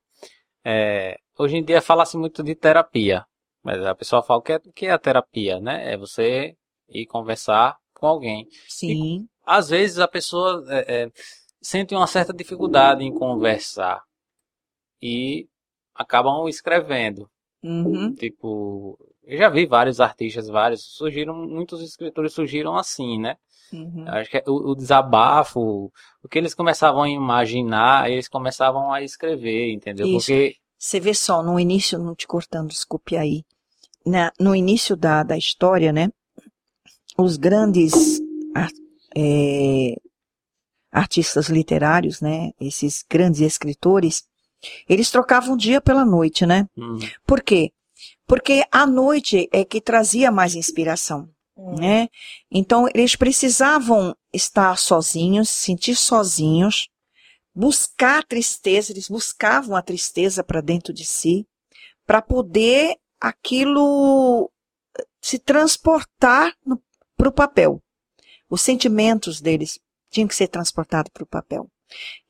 é, 0.65 1.17
hoje 1.39 1.57
em 1.57 1.65
dia 1.65 1.83
fala-se 1.83 2.17
muito 2.17 2.43
de 2.43 2.55
terapia, 2.55 3.25
mas 3.63 3.85
a 3.85 3.95
pessoa 3.95 4.23
fala 4.23 4.41
o 4.41 4.43
que 4.43 4.53
é, 4.53 4.61
que 4.75 4.87
é 4.87 4.91
a 4.93 4.99
terapia, 4.99 5.61
né? 5.61 5.93
É 5.95 5.97
você 5.97 6.57
ir 6.89 7.07
conversar 7.07 7.77
com 7.95 8.07
alguém. 8.07 8.49
Sim. 8.69 9.29
Às 9.45 9.71
vezes 9.71 9.99
a 9.99 10.09
pessoa 10.09 10.65
é, 10.69 11.05
é, 11.05 11.13
sente 11.61 11.95
uma 11.95 12.07
certa 12.07 12.33
dificuldade 12.33 13.05
em 13.05 13.13
conversar 13.15 14.03
e 15.03 15.49
acabam 15.99 16.49
escrevendo. 16.49 17.29
Uhum. 17.63 18.15
Tipo, 18.15 18.97
eu 19.25 19.37
já 19.37 19.49
vi 19.49 19.67
vários 19.67 20.01
artistas, 20.01 20.49
vários, 20.49 20.83
surgiram, 20.97 21.35
muitos 21.35 21.83
escritores 21.83 22.33
surgiram 22.33 22.77
assim, 22.77 23.19
né? 23.19 23.37
Uhum. 23.73 24.05
Acho 24.07 24.31
que 24.31 24.39
é 24.39 24.45
o, 24.47 24.71
o 24.71 24.75
desabafo, 24.75 25.93
o 26.23 26.29
que 26.31 26.39
eles 26.39 26.55
começavam 26.55 27.03
a 27.03 27.11
imaginar, 27.11 28.11
eles 28.11 28.29
começavam 28.29 28.93
a 28.93 29.03
escrever, 29.03 29.73
entendeu? 29.73 30.07
Isso. 30.07 30.29
Porque 30.29 30.57
Você 30.79 31.01
vê 31.01 31.13
só, 31.13 31.43
no 31.43 31.59
início, 31.59 31.99
não 31.99 32.15
te 32.15 32.27
cortando, 32.27 32.69
desculpe 32.69 33.17
aí. 33.17 33.43
Na- 34.07 34.33
no 34.41 34.55
início 34.55 34.97
da, 34.97 35.23
da 35.23 35.37
história, 35.37 35.93
né? 35.93 36.09
Os 37.19 37.37
grandes 37.37 38.21
é, 39.17 39.97
artistas 40.93 41.49
literários, 41.49 42.21
né? 42.21 42.53
Esses 42.61 43.05
grandes 43.09 43.41
escritores, 43.41 44.28
eles 44.89 45.11
trocavam 45.11 45.55
o 45.55 45.59
dia 45.59 45.81
pela 45.81 46.05
noite, 46.05 46.47
né? 46.47 46.67
hum, 46.77 46.99
Por 47.27 47.43
quê? 47.43 47.71
Porque 48.27 48.65
a 48.71 48.87
noite 48.87 49.49
é 49.53 49.65
que 49.65 49.81
trazia 49.81 50.31
mais 50.31 50.55
inspiração, 50.55 51.29
né? 51.57 52.09
Então 52.51 52.87
eles 52.95 53.17
precisavam 53.17 54.15
estar 54.33 54.77
sozinhos, 54.79 55.49
sentir 55.49 55.97
sozinhos, 55.97 56.89
buscar 57.55 58.21
a 58.21 58.23
tristeza, 58.23 58.93
eles 58.93 59.09
buscavam 59.09 59.75
a 59.75 59.83
tristeza 59.83 60.45
para 60.45 60.61
dentro 60.61 60.93
de 60.93 61.05
si, 61.05 61.47
para 62.07 62.23
poder 62.23 62.97
aquilo 63.21 64.51
se 65.21 65.39
transportar 65.39 66.55
para 67.17 67.29
o 67.29 67.33
papel. 67.33 67.83
Os 68.49 68.61
sentimentos 68.61 69.41
deles 69.41 69.79
tinham 70.11 70.29
que 70.29 70.35
ser 70.35 70.49
transportados 70.49 71.11
para 71.13 71.25
o 71.25 71.27
papel. 71.27 71.69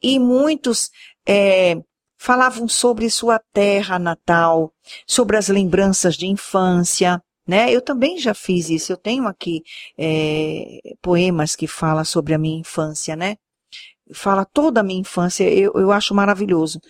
E 0.02 0.18
muitos 0.18 0.90
eh, 1.26 1.76
falavam 2.18 2.68
sobre 2.68 3.08
sua 3.08 3.40
terra 3.52 3.98
natal, 3.98 4.72
sobre 5.06 5.36
as 5.36 5.48
lembranças 5.48 6.16
de 6.16 6.26
infância, 6.26 7.22
né? 7.46 7.70
Eu 7.72 7.80
também 7.80 8.18
já 8.18 8.34
fiz 8.34 8.68
isso. 8.68 8.92
Eu 8.92 8.96
tenho 8.96 9.26
aqui 9.26 9.62
eh, 9.96 10.80
poemas 11.00 11.56
que 11.56 11.66
falam 11.66 12.04
sobre 12.04 12.34
a 12.34 12.38
minha 12.38 12.60
infância, 12.60 13.16
né? 13.16 13.36
Fala 14.12 14.44
toda 14.44 14.80
a 14.80 14.82
minha 14.82 15.00
infância. 15.00 15.44
Eu, 15.48 15.72
eu 15.74 15.92
acho 15.92 16.14
maravilhoso. 16.14 16.80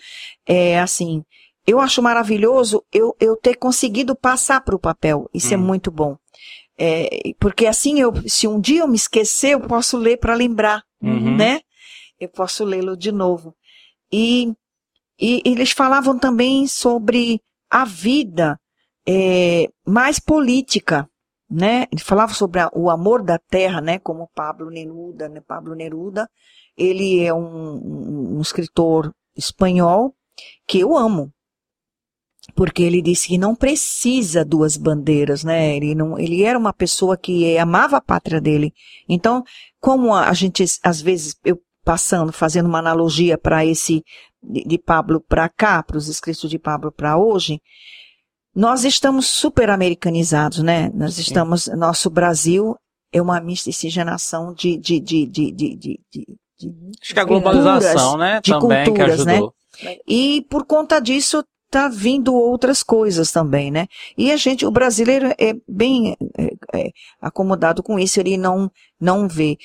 É 0.45 0.79
assim. 0.79 1.23
Eu 1.67 1.79
acho 1.79 2.01
maravilhoso 2.01 2.83
eu, 2.91 3.15
eu 3.19 3.35
ter 3.37 3.55
conseguido 3.55 4.15
passar 4.15 4.61
para 4.61 4.75
o 4.75 4.79
papel. 4.79 5.29
Isso 5.33 5.53
é 5.53 5.57
Hum. 5.57 5.61
muito 5.61 5.91
bom. 5.91 6.17
É, 6.77 7.33
porque 7.39 7.67
assim, 7.67 7.99
eu, 7.99 8.13
se 8.27 8.47
um 8.47 8.59
dia 8.59 8.79
eu 8.81 8.87
me 8.87 8.95
esquecer, 8.95 9.49
eu 9.53 9.59
posso 9.61 9.97
ler 9.97 10.17
para 10.17 10.33
lembrar 10.33 10.81
Uhum. 11.01 11.35
né? 11.37 11.59
Eu 12.19 12.27
posso 12.29 12.63
lê-lo 12.65 12.97
de 12.97 13.11
novo. 13.11 13.53
E, 14.11 14.51
e 15.19 15.41
eles 15.43 15.71
falavam 15.71 16.17
também 16.17 16.65
sobre 16.67 17.41
a 17.69 17.83
vida 17.83 18.59
é, 19.07 19.67
mais 19.85 20.19
política, 20.19 21.09
né? 21.49 21.87
Ele 21.91 22.01
falava 22.01 22.33
sobre 22.33 22.61
a, 22.61 22.69
o 22.73 22.89
amor 22.89 23.23
da 23.23 23.37
terra, 23.37 23.81
né? 23.81 23.99
Como 23.99 24.29
Pablo 24.33 24.69
Neruda, 24.69 25.27
né? 25.27 25.41
Pablo 25.41 25.75
Neruda, 25.75 26.29
ele 26.77 27.19
é 27.19 27.33
um, 27.33 28.37
um, 28.37 28.41
escritor 28.41 29.13
espanhol 29.35 30.15
que 30.65 30.79
eu 30.79 30.95
amo, 30.95 31.33
porque 32.55 32.83
ele 32.83 33.01
disse 33.01 33.27
que 33.27 33.37
não 33.37 33.55
precisa 33.55 34.45
duas 34.45 34.77
bandeiras, 34.77 35.43
né? 35.43 35.75
Ele 35.75 35.93
não, 35.93 36.17
ele 36.17 36.43
era 36.43 36.57
uma 36.57 36.71
pessoa 36.71 37.17
que 37.17 37.57
amava 37.57 37.97
a 37.97 38.01
pátria 38.01 38.39
dele. 38.39 38.73
Então, 39.07 39.43
como 39.81 40.13
a, 40.13 40.29
a 40.29 40.33
gente 40.33 40.63
às 40.83 41.01
vezes 41.01 41.35
eu 41.43 41.59
passando, 41.83 42.31
fazendo 42.31 42.67
uma 42.67 42.77
analogia 42.77 43.37
para 43.37 43.65
esse 43.65 44.03
de, 44.41 44.63
de 44.63 44.77
Pablo 44.77 45.21
para 45.27 45.49
cá, 45.49 45.83
para 45.83 45.97
os 45.97 46.07
escritos 46.07 46.49
de 46.49 46.59
Pablo 46.59 46.91
para 46.91 47.17
hoje, 47.17 47.59
nós 48.55 48.83
estamos 48.83 49.27
super 49.27 49.69
americanizados, 49.69 50.59
né? 50.59 50.89
Nós 50.93 51.15
Sim. 51.15 51.21
estamos, 51.21 51.67
nosso 51.67 52.09
Brasil 52.09 52.75
é 53.11 53.21
uma 53.21 53.39
miscigenação 53.39 54.53
de, 54.53 54.77
de, 54.77 54.99
de, 54.99 55.25
de, 55.25 55.51
de, 55.51 55.75
de, 55.77 55.99
de- 56.11 56.39
Acho 57.01 57.13
que 57.13 57.19
a 57.19 57.23
globalização, 57.23 58.17
né? 58.17 58.41
de 58.43 58.51
Também 58.51 58.85
culturas, 58.85 59.19
que 59.21 59.25
né? 59.25 59.39
e 60.05 60.45
por 60.49 60.65
conta 60.65 60.99
disso 60.99 61.43
tá 61.71 61.87
vindo 61.87 62.33
outras 62.33 62.81
coisas 62.83 63.31
também, 63.31 63.71
né? 63.71 63.87
E 64.17 64.31
a 64.31 64.35
gente, 64.37 64.65
o 64.65 64.71
brasileiro 64.71 65.27
é 65.39 65.53
bem 65.67 66.17
é, 66.37 66.47
é, 66.73 66.91
acomodado 67.21 67.83
com 67.83 67.99
isso, 67.99 68.19
ele 68.19 68.35
não 68.37 68.69
não 68.99 69.27
vê. 69.27 69.57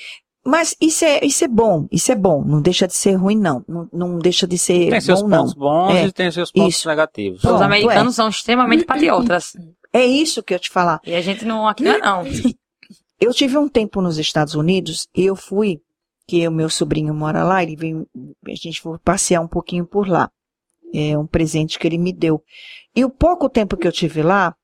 Mas 0.47 0.77
isso 0.81 1.05
é 1.05 1.25
isso 1.25 1.43
é 1.45 1.49
bom, 1.49 1.89
isso 1.91 2.13
é 2.13 2.15
bom, 2.15 2.45
não 2.45 2.61
deixa 2.61 2.87
de 2.87 2.95
ser 2.95 3.15
ruim 3.15 3.37
não, 3.37 3.65
não, 3.67 3.89
não 3.93 4.19
deixa 4.19 4.47
de 4.47 4.59
ser 4.59 4.91
Tem 4.91 5.01
seus 5.01 5.23
bom 5.23 5.29
não. 5.29 5.39
pontos 5.39 5.55
bons 5.55 5.95
É, 5.95 6.07
e 6.07 6.13
tem 6.13 6.31
seus 6.31 6.53
pontos 6.53 6.77
isso. 6.77 6.89
negativos. 6.89 7.39
Os 7.39 7.49
Pronto, 7.49 7.63
americanos 7.63 8.15
são 8.15 8.29
extremamente 8.29 8.85
patriotas. 8.85 9.55
É 9.93 10.05
isso 10.05 10.43
que 10.43 10.53
eu 10.55 10.59
te 10.59 10.69
falar. 10.69 11.01
E 11.05 11.15
a 11.15 11.21
gente 11.23 11.45
não, 11.45 11.67
aqui 11.67 11.83
não 11.85 11.93
é 11.93 11.99
não. 11.99 12.25
Eu 13.21 13.33
tive 13.33 13.57
um 13.57 13.69
tempo 13.69 14.03
nos 14.03 14.19
Estados 14.19 14.55
Unidos 14.55 15.09
e 15.17 15.25
eu 15.25 15.37
fui, 15.37 15.81
que 16.27 16.47
o 16.47 16.51
meu 16.53 16.69
sobrinho 16.69 17.15
mora 17.15 17.43
lá, 17.45 17.63
ele 17.63 17.77
veio, 17.77 18.07
a 18.47 18.55
gente 18.55 18.81
foi 18.81 18.99
passear 18.99 19.41
um 19.41 19.49
pouquinho 19.49 19.87
por 19.87 20.09
lá. 20.09 20.31
É 20.93 21.17
um 21.17 21.27
presente 21.27 21.79
que 21.79 21.87
ele 21.87 21.97
me 21.97 22.13
deu. 22.13 22.43
E 22.95 23.05
o 23.05 23.11
pouco 23.11 23.49
tempo 23.49 23.77
que 23.77 23.87
eu 23.87 23.93
tive 23.93 24.23
lá, 24.23 24.55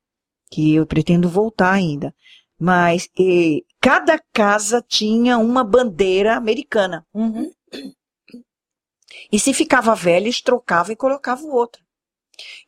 que 0.50 0.74
eu 0.74 0.84
pretendo 0.84 1.28
voltar 1.28 1.72
ainda, 1.72 2.14
mas 2.60 3.08
eh, 3.18 3.62
cada 3.80 4.20
casa 4.34 4.84
tinha 4.86 5.38
uma 5.38 5.64
bandeira 5.64 6.36
americana. 6.36 7.06
Uhum. 7.14 7.50
E 9.32 9.40
se 9.40 9.54
ficava 9.54 9.94
velha, 9.94 10.24
eles 10.24 10.42
trocavam 10.42 10.92
e 10.92 10.96
colocavam 10.96 11.50
outra. 11.50 11.80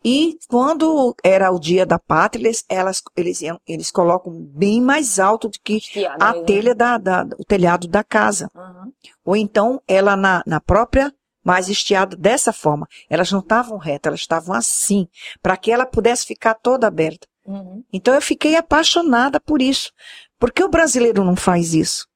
E 0.05 0.39
quando 0.48 1.14
era 1.23 1.51
o 1.51 1.59
dia 1.59 1.86
da 1.86 1.98
pátria, 1.98 2.47
eles, 2.47 2.64
elas, 2.69 3.02
eles, 3.16 3.40
eles 3.66 3.90
colocam 3.90 4.32
bem 4.32 4.81
mais 4.81 5.19
alto 5.19 5.48
do 5.48 5.59
que 5.62 5.81
a 6.19 6.35
telha 6.43 6.74
da, 6.74 6.98
da, 6.98 7.27
o 7.39 7.44
telhado 7.44 7.86
da 7.86 8.02
casa. 8.02 8.51
Uhum. 8.55 8.93
Ou 9.24 9.36
então 9.36 9.81
ela 9.86 10.16
na, 10.16 10.43
na 10.47 10.60
própria 10.60 11.12
mais 11.44 11.69
estiada 11.69 12.16
dessa 12.16 12.52
forma. 12.52 12.86
Elas 13.10 13.31
não 13.31 13.40
estavam 13.40 13.77
retas, 13.78 14.10
elas 14.10 14.20
estavam 14.20 14.55
assim, 14.55 15.09
para 15.43 15.56
que 15.56 15.70
ela 15.73 15.85
pudesse 15.85 16.27
ficar 16.27 16.55
toda 16.55 16.86
aberta. 16.86 17.27
Uhum. 17.47 17.82
Então 17.93 18.14
eu 18.14 18.23
fiquei 18.23 18.56
apaixonada 18.56 19.40
por 19.40 19.60
isso. 19.60 19.90
Porque 20.39 20.62
o 20.62 20.69
brasileiro 20.69 21.24
não 21.24 21.36
faz 21.36 21.74
isso? 21.74 22.06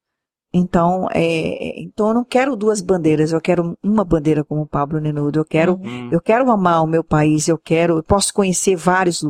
Então, 0.53 1.09
é, 1.13 1.81
então 1.81 2.09
eu 2.09 2.15
não 2.15 2.25
quero 2.25 2.57
duas 2.57 2.81
bandeiras, 2.81 3.33
eu 3.33 3.41
quero 3.41 3.77
uma 3.83 4.05
bandeira 4.05 4.43
como 4.45 4.63
o 4.63 4.67
Pablo 4.67 4.99
Nenudo, 5.01 5.39
eu 5.41 5.45
quero 5.45 5.75
Hum. 5.75 6.09
eu 6.11 6.21
quero 6.21 6.51
amar 6.51 6.83
o 6.83 6.87
meu 6.87 7.05
país, 7.05 7.47
eu 7.49 7.59
quero, 7.59 7.99
eu 7.99 8.03
posso 8.03 8.33
conhecer 8.33 8.75
vários 8.77 9.23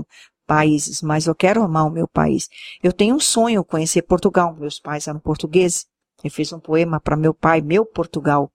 países, 0.47 1.03
mas 1.03 1.27
eu 1.27 1.35
quero 1.35 1.63
amar 1.63 1.87
o 1.87 1.91
meu 1.91 2.07
país. 2.07 2.49
Eu 2.83 2.93
tenho 2.93 3.17
um 3.17 3.21
sonho 3.21 3.65
conhecer 3.65 4.03
Portugal. 4.03 4.55
Meus 4.57 4.79
pais 4.79 5.09
eram 5.09 5.19
portugueses. 5.19 5.87
Eu 6.23 6.31
fiz 6.31 6.53
um 6.53 6.61
poema 6.61 7.01
para 7.01 7.17
meu 7.17 7.35
pai, 7.35 7.61
meu 7.61 7.85
Portugal. 7.85 8.51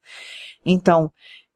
Então, 0.66 1.12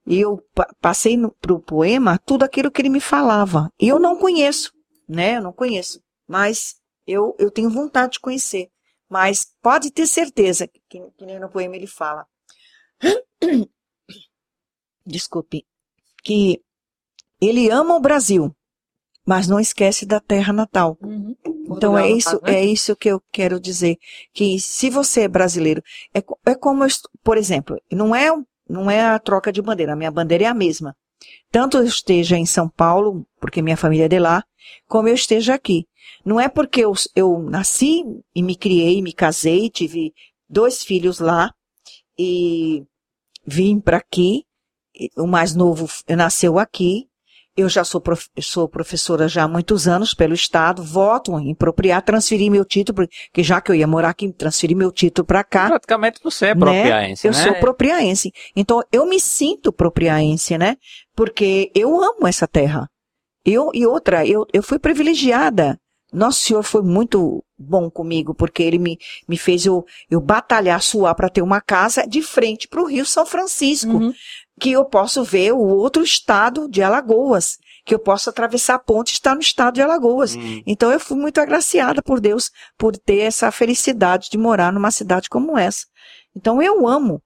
eu 0.05 0.41
pa- 0.53 0.69
passei 0.81 1.17
para 1.39 1.53
o 1.53 1.59
poema 1.59 2.19
tudo 2.25 2.43
aquilo 2.43 2.69
que 2.69 2.81
ele 2.81 2.89
me 2.89 2.99
falava. 2.99 3.71
E 3.79 3.87
eu 3.87 3.97
não 3.99 4.17
conheço, 4.17 4.71
né? 5.07 5.37
Eu 5.37 5.41
não 5.41 5.53
conheço, 5.53 6.01
mas 6.27 6.75
eu, 7.05 7.35
eu 7.39 7.51
tenho 7.51 7.69
vontade 7.69 8.13
de 8.13 8.19
conhecer. 8.19 8.69
Mas 9.09 9.45
pode 9.61 9.91
ter 9.91 10.07
certeza 10.07 10.67
que, 10.67 10.99
que 11.17 11.25
nem 11.25 11.39
no 11.39 11.49
poema 11.49 11.75
ele 11.75 11.87
fala. 11.87 12.25
Desculpe 15.05 15.65
que 16.23 16.59
ele 17.39 17.69
ama 17.69 17.95
o 17.95 17.99
Brasil, 17.99 18.55
mas 19.25 19.47
não 19.47 19.59
esquece 19.59 20.05
da 20.05 20.19
terra 20.19 20.51
natal. 20.51 20.97
Uhum. 21.01 21.35
Então 21.45 21.97
é 21.97 22.01
Portugal, 22.01 22.17
isso, 22.17 22.41
né? 22.43 22.53
é 22.53 22.65
isso 22.65 22.95
que 22.95 23.09
eu 23.09 23.21
quero 23.31 23.59
dizer, 23.59 23.97
que 24.33 24.59
se 24.59 24.89
você 24.89 25.21
é 25.21 25.27
brasileiro, 25.27 25.83
é, 26.13 26.23
é 26.45 26.55
como, 26.55 26.83
eu 26.83 26.89
por 27.23 27.37
exemplo, 27.37 27.79
não 27.91 28.15
é, 28.15 28.31
não 28.67 28.89
é 28.89 29.01
a 29.01 29.19
troca 29.19 29.51
de 29.51 29.61
bandeira, 29.61 29.93
a 29.93 29.95
minha 29.95 30.11
bandeira 30.11 30.45
é 30.45 30.47
a 30.47 30.53
mesma. 30.53 30.95
Tanto 31.51 31.77
eu 31.77 31.83
esteja 31.83 32.37
em 32.37 32.45
São 32.45 32.69
Paulo, 32.69 33.25
porque 33.39 33.61
minha 33.61 33.77
família 33.77 34.05
é 34.05 34.09
de 34.09 34.19
lá, 34.19 34.43
como 34.87 35.07
eu 35.07 35.15
esteja 35.15 35.53
aqui. 35.53 35.87
Não 36.23 36.39
é 36.39 36.49
porque 36.49 36.81
eu, 36.81 36.93
eu 37.15 37.39
nasci 37.39 38.03
e 38.33 38.41
me 38.41 38.55
criei, 38.55 39.01
me 39.01 39.13
casei, 39.13 39.69
tive 39.69 40.13
dois 40.49 40.83
filhos 40.83 41.19
lá 41.19 41.53
e 42.17 42.83
vim 43.45 43.79
para 43.79 43.97
aqui. 43.97 44.43
O 45.17 45.27
mais 45.27 45.53
novo 45.53 45.87
nasceu 46.09 46.57
aqui. 46.57 47.07
Eu 47.57 47.69
já 47.69 47.85
sou, 47.85 48.01
prof- 48.01 48.29
sou 48.41 48.67
professora 48.67 49.29
já 49.29 49.43
há 49.43 49.47
muitos 49.47 49.87
anos 49.87 50.13
pelo 50.13 50.33
Estado, 50.33 50.83
voto 50.83 51.39
em 51.39 51.55
propriar, 51.55 52.01
transferir 52.01 52.51
meu 52.51 52.65
título, 52.65 53.07
porque 53.27 53.43
já 53.43 53.61
que 53.61 53.71
eu 53.71 53.75
ia 53.75 53.87
morar 53.87 54.09
aqui, 54.09 54.31
transferir 54.33 54.75
meu 54.75 54.91
título 54.91 55.25
para 55.25 55.41
cá. 55.43 55.67
Praticamente 55.67 56.19
você 56.21 56.47
é 56.47 56.55
Né? 56.55 56.59
propriaense, 56.59 57.25
Eu 57.27 57.31
né? 57.33 57.43
sou 57.43 57.55
propriaense. 57.55 58.31
Então, 58.55 58.83
eu 58.91 59.05
me 59.05 59.19
sinto 59.21 59.71
propriaense, 59.71 60.57
né? 60.57 60.75
Porque 61.15 61.71
eu 61.73 61.95
amo 62.03 62.27
essa 62.27 62.45
terra. 62.45 62.89
Eu, 63.45 63.71
e 63.73 63.85
outra, 63.85 64.25
eu, 64.27 64.45
eu 64.51 64.61
fui 64.61 64.77
privilegiada. 64.77 65.79
Nosso 66.11 66.39
Senhor 66.41 66.63
foi 66.63 66.81
muito 66.81 67.43
bom 67.57 67.89
comigo, 67.89 68.33
porque 68.33 68.63
ele 68.63 68.77
me, 68.77 68.97
me 69.27 69.37
fez 69.37 69.65
eu, 69.65 69.85
eu 70.09 70.19
batalhar, 70.21 70.81
suar 70.81 71.13
para 71.15 71.29
ter 71.29 71.41
uma 71.41 71.59
casa 71.61 72.05
de 72.07 72.21
frente 72.21 72.67
para 72.67 72.81
o 72.81 72.85
Rio 72.87 73.05
São 73.05 73.25
Francisco 73.25 73.91
Uhum. 73.91 74.13
Que 74.59 74.71
eu 74.71 74.85
posso 74.85 75.23
ver 75.23 75.51
o 75.53 75.59
outro 75.59 76.03
estado 76.03 76.69
de 76.69 76.81
Alagoas, 76.81 77.57
que 77.85 77.93
eu 77.93 77.99
posso 77.99 78.29
atravessar 78.29 78.75
a 78.75 78.79
ponte 78.79 79.11
e 79.11 79.13
estar 79.13 79.35
no 79.35 79.41
estado 79.41 79.75
de 79.75 79.81
Alagoas. 79.81 80.35
Hum. 80.35 80.61
Então 80.65 80.91
eu 80.91 80.99
fui 80.99 81.17
muito 81.17 81.39
agraciada 81.39 82.01
por 82.01 82.19
Deus 82.19 82.49
por 82.77 82.95
ter 82.97 83.19
essa 83.19 83.51
felicidade 83.51 84.29
de 84.29 84.37
morar 84.37 84.71
numa 84.73 84.91
cidade 84.91 85.29
como 85.29 85.57
essa. 85.57 85.85
Então 86.35 86.61
eu 86.61 86.87
amo, 86.87 87.21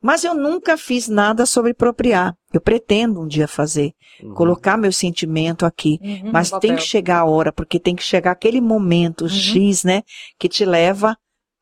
mas 0.00 0.22
eu 0.24 0.34
nunca 0.34 0.76
fiz 0.76 1.08
nada 1.08 1.46
sobre 1.46 1.72
apropriar. 1.72 2.34
Eu 2.52 2.60
pretendo 2.60 3.20
um 3.22 3.26
dia 3.26 3.48
fazer, 3.48 3.92
Uhum. 4.22 4.32
colocar 4.34 4.76
meu 4.76 4.92
sentimento 4.92 5.66
aqui. 5.66 5.98
Uhum, 6.00 6.30
Mas 6.32 6.48
tem 6.60 6.76
que 6.76 6.82
chegar 6.82 7.18
a 7.20 7.24
hora, 7.24 7.52
porque 7.52 7.80
tem 7.80 7.96
que 7.96 8.02
chegar 8.04 8.30
aquele 8.30 8.60
momento 8.60 9.28
X, 9.28 9.82
né, 9.82 10.02
que 10.38 10.48
te 10.48 10.64
leva 10.64 11.16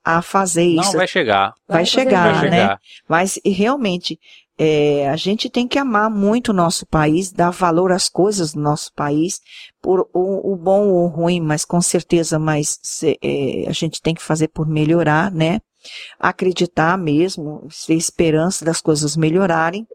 a 0.05 0.21
fazer 0.21 0.69
Não 0.75 0.83
isso. 0.83 0.97
vai 0.97 1.07
chegar. 1.07 1.55
vai 1.67 1.87
chegar, 1.87 2.33
vai 2.33 2.41
bem. 2.43 2.51
né? 2.51 2.61
chegar. 2.63 2.81
Mas 3.09 3.39
e 3.43 3.49
realmente 3.51 4.19
é, 4.65 5.09
a 5.09 5.17
gente 5.17 5.51
tem 5.51 5.67
que 5.67 5.79
amar 5.79 6.09
muito 6.11 6.51
o 6.51 6.55
nosso 6.55 6.87
país, 6.87 7.33
dar 7.33 7.51
valor 7.51 7.91
às 7.93 8.09
coisas 8.09 8.53
do 8.55 8.61
nosso 8.61 8.93
país, 8.95 9.41
por 9.81 10.09
o, 10.13 10.53
o 10.53 10.57
bom 10.57 10.89
ou 10.89 11.05
o 11.05 11.09
ruim, 11.09 11.41
mas 11.41 11.65
com 11.65 11.81
certeza, 11.81 12.39
mas 12.39 12.79
se- 12.83 13.19
é, 13.23 13.65
a 13.69 13.73
gente 13.73 14.01
tem 14.01 14.15
que 14.15 14.23
fazer 14.23 14.49
por 14.49 14.67
melhorar, 14.69 15.33
né? 15.33 15.61
Acreditar 16.19 16.97
mesmo, 16.97 17.67
ter 17.87 17.95
esperança 17.95 18.65
das 18.65 18.81
coisas 18.81 19.17
melhorarem 19.17 19.87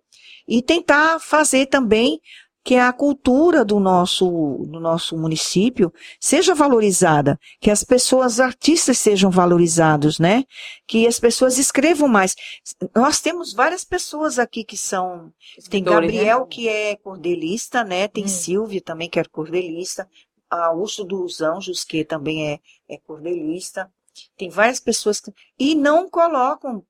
e 0.48 0.62
tentar 0.62 1.20
fazer 1.20 1.68
também 1.68 2.20
que 2.68 2.76
a 2.76 2.92
cultura 2.92 3.64
do 3.64 3.80
nosso, 3.80 4.28
do 4.68 4.78
nosso 4.78 5.18
município 5.18 5.90
seja 6.20 6.54
valorizada, 6.54 7.40
que 7.62 7.72
as 7.72 7.82
pessoas, 7.82 8.42
artistas 8.42 8.98
sejam 8.98 9.32
valorizados, 9.32 10.20
né? 10.20 10.44
Que 10.86 11.08
as 11.08 11.18
pessoas 11.18 11.58
escrevam 11.58 12.10
mais. 12.10 12.36
Nós 12.94 13.22
temos 13.22 13.54
várias 13.54 13.86
pessoas 13.86 14.38
aqui 14.38 14.66
que 14.66 14.76
são. 14.76 15.32
Tem 15.70 15.80
Escritores, 15.80 16.12
Gabriel, 16.12 16.40
né? 16.42 16.46
que 16.50 16.68
é 16.68 16.98
cordelista, 16.98 17.86
né? 17.86 18.10
Tem 18.10 18.26
Hum. 18.26 18.28
Silvia 18.28 18.82
também, 18.82 19.10
que 19.10 19.18
é 19.18 19.24
cordelista. 19.24 20.06
Augusto 20.50 21.06
dos 21.06 21.40
Anjos, 21.40 21.86
que 21.86 22.04
também 22.04 22.50
é, 22.50 22.60
é 22.90 22.98
cordelista. 22.98 23.90
Tem 24.36 24.50
várias 24.50 24.82
pessoas 24.82 25.22
que. 25.22 25.32
E 25.58 25.74
não 25.74 26.10
colocam, 26.10 26.84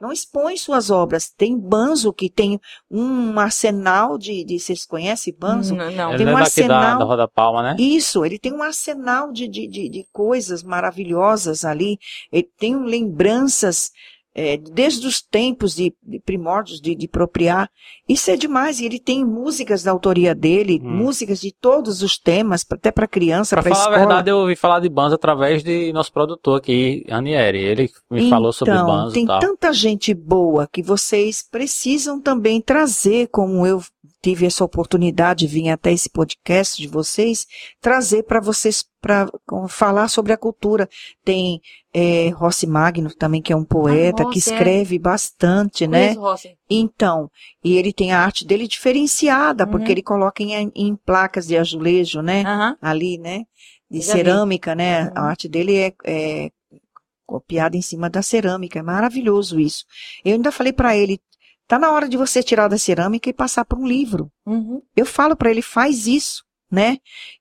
não 0.00 0.12
expõem 0.12 0.56
suas 0.56 0.90
obras. 0.90 1.30
Tem 1.30 1.58
Banzo, 1.58 2.12
que 2.12 2.28
tem 2.28 2.60
um 2.90 3.38
arsenal 3.38 4.18
de. 4.18 4.44
de 4.44 4.58
vocês 4.58 4.84
conhecem 4.84 5.34
Banzo? 5.38 5.74
Não, 5.74 5.90
não. 5.90 6.10
Ele 6.10 6.18
Tem 6.18 6.26
é 6.26 6.30
um 6.30 6.34
da, 6.34 6.40
arsenal- 6.40 6.98
da 6.98 7.04
Roda 7.04 7.28
Palma, 7.28 7.62
né? 7.62 7.76
Isso, 7.78 8.24
ele 8.24 8.38
tem 8.38 8.52
um 8.52 8.62
arsenal 8.62 9.32
de, 9.32 9.48
de, 9.48 9.66
de, 9.66 9.88
de 9.88 10.06
coisas 10.12 10.62
maravilhosas 10.62 11.64
ali. 11.64 11.98
Ele 12.32 12.48
tem 12.58 12.76
lembranças 12.84 13.92
é, 14.34 14.56
desde 14.56 15.06
os 15.06 15.22
tempos 15.22 15.74
de, 15.76 15.94
de 16.02 16.18
primórdios 16.20 16.80
de, 16.80 16.94
de 16.94 17.06
propriar. 17.06 17.68
Isso 18.08 18.30
é 18.30 18.36
demais. 18.36 18.80
E 18.80 18.84
ele 18.86 18.98
tem 18.98 19.24
músicas 19.24 19.82
da 19.82 19.90
autoria 19.92 20.34
dele, 20.34 20.80
Hum. 20.82 20.88
músicas 20.90 21.40
de 21.40 21.52
todos 21.52 22.02
os 22.02 22.18
temas, 22.18 22.64
até 22.70 22.90
para 22.90 23.06
criança, 23.06 23.54
Pra 23.56 23.62
para 23.62 23.70
falar 23.74 23.82
escola. 23.84 23.96
a 23.96 23.98
verdade, 24.06 24.30
eu 24.30 24.38
ouvi 24.38 24.56
falar 24.56 24.80
de 24.80 24.88
Banzo 24.88 25.14
através 25.14 25.62
de 25.62 25.92
nosso 25.92 26.12
produtor 26.12 26.58
aqui, 26.58 27.04
Anieri. 27.08 27.58
Ele 27.58 27.90
me 28.10 28.28
falou 28.28 28.52
sobre 28.52 28.74
então, 28.74 28.86
Banzo 28.86 29.14
tem 29.14 29.24
e 29.24 29.26
tal. 29.26 29.38
tanta 29.40 29.72
gente 29.72 30.12
boa 30.12 30.66
que 30.70 30.82
vocês 30.82 31.42
precisam 31.48 32.20
também 32.20 32.60
trazer, 32.60 33.28
como 33.28 33.66
eu 33.66 33.80
tive 34.24 34.46
essa 34.46 34.64
oportunidade 34.64 35.46
de 35.46 35.52
vir 35.52 35.68
até 35.68 35.92
esse 35.92 36.08
podcast 36.08 36.80
de 36.80 36.88
vocês, 36.88 37.46
trazer 37.78 38.22
para 38.22 38.40
vocês 38.40 38.82
para 38.98 39.30
falar 39.68 40.08
sobre 40.08 40.32
a 40.32 40.36
cultura. 40.38 40.88
Tem 41.22 41.60
é, 41.92 42.30
Rossi 42.30 42.66
Magno 42.66 43.14
também, 43.14 43.42
que 43.42 43.52
é 43.52 43.56
um 43.56 43.66
poeta 43.66 44.22
que 44.24 44.38
Rossi, 44.38 44.50
é. 44.50 44.54
escreve 44.54 44.98
bastante, 44.98 45.86
né? 45.86 46.12
Rossi. 46.12 46.56
Então, 46.70 47.30
e 47.62 47.76
ele 47.76 47.92
tem 47.92 48.12
a 48.12 48.20
arte 48.20 48.46
dele 48.46 48.66
diferenciada, 48.66 49.66
porque 49.66 49.88
Uhum. 49.88 49.92
ele 49.92 50.02
coloca 50.02 50.42
em, 50.42 50.72
em 50.74 50.96
placas 50.96 51.46
de 51.46 51.58
azulejo, 51.58 52.22
né? 52.22 52.44
Aham. 52.46 52.78
ali, 52.80 53.18
né? 53.18 53.42
De 53.90 54.00
cerâmica, 54.00 54.74
né? 54.74 55.04
Uhum. 55.04 55.12
A 55.16 55.20
arte 55.20 55.50
dele 55.50 55.76
é, 55.76 55.92
é 56.06 56.50
copiada 57.26 57.76
em 57.76 57.82
cima 57.82 58.08
da 58.08 58.22
cerâmica. 58.22 58.78
É 58.78 58.82
maravilhoso 58.82 59.60
isso. 59.60 59.84
Eu 60.24 60.32
ainda 60.32 60.50
falei 60.50 60.72
para 60.72 60.96
ele, 60.96 61.20
tá 61.66 61.78
na 61.78 61.90
hora 61.92 62.08
de 62.08 62.16
você 62.16 62.42
tirar 62.42 62.68
da 62.68 62.78
cerâmica 62.78 63.28
e 63.28 63.32
passar 63.32 63.64
para 63.64 63.78
um 63.78 63.86
livro. 63.86 64.30
Uhum. 64.46 64.82
Eu 64.96 65.06
falo 65.06 65.36
para 65.36 65.50
ele, 65.50 65.62
faz 65.62 66.06
isso, 66.06 66.44
né? 66.70 66.98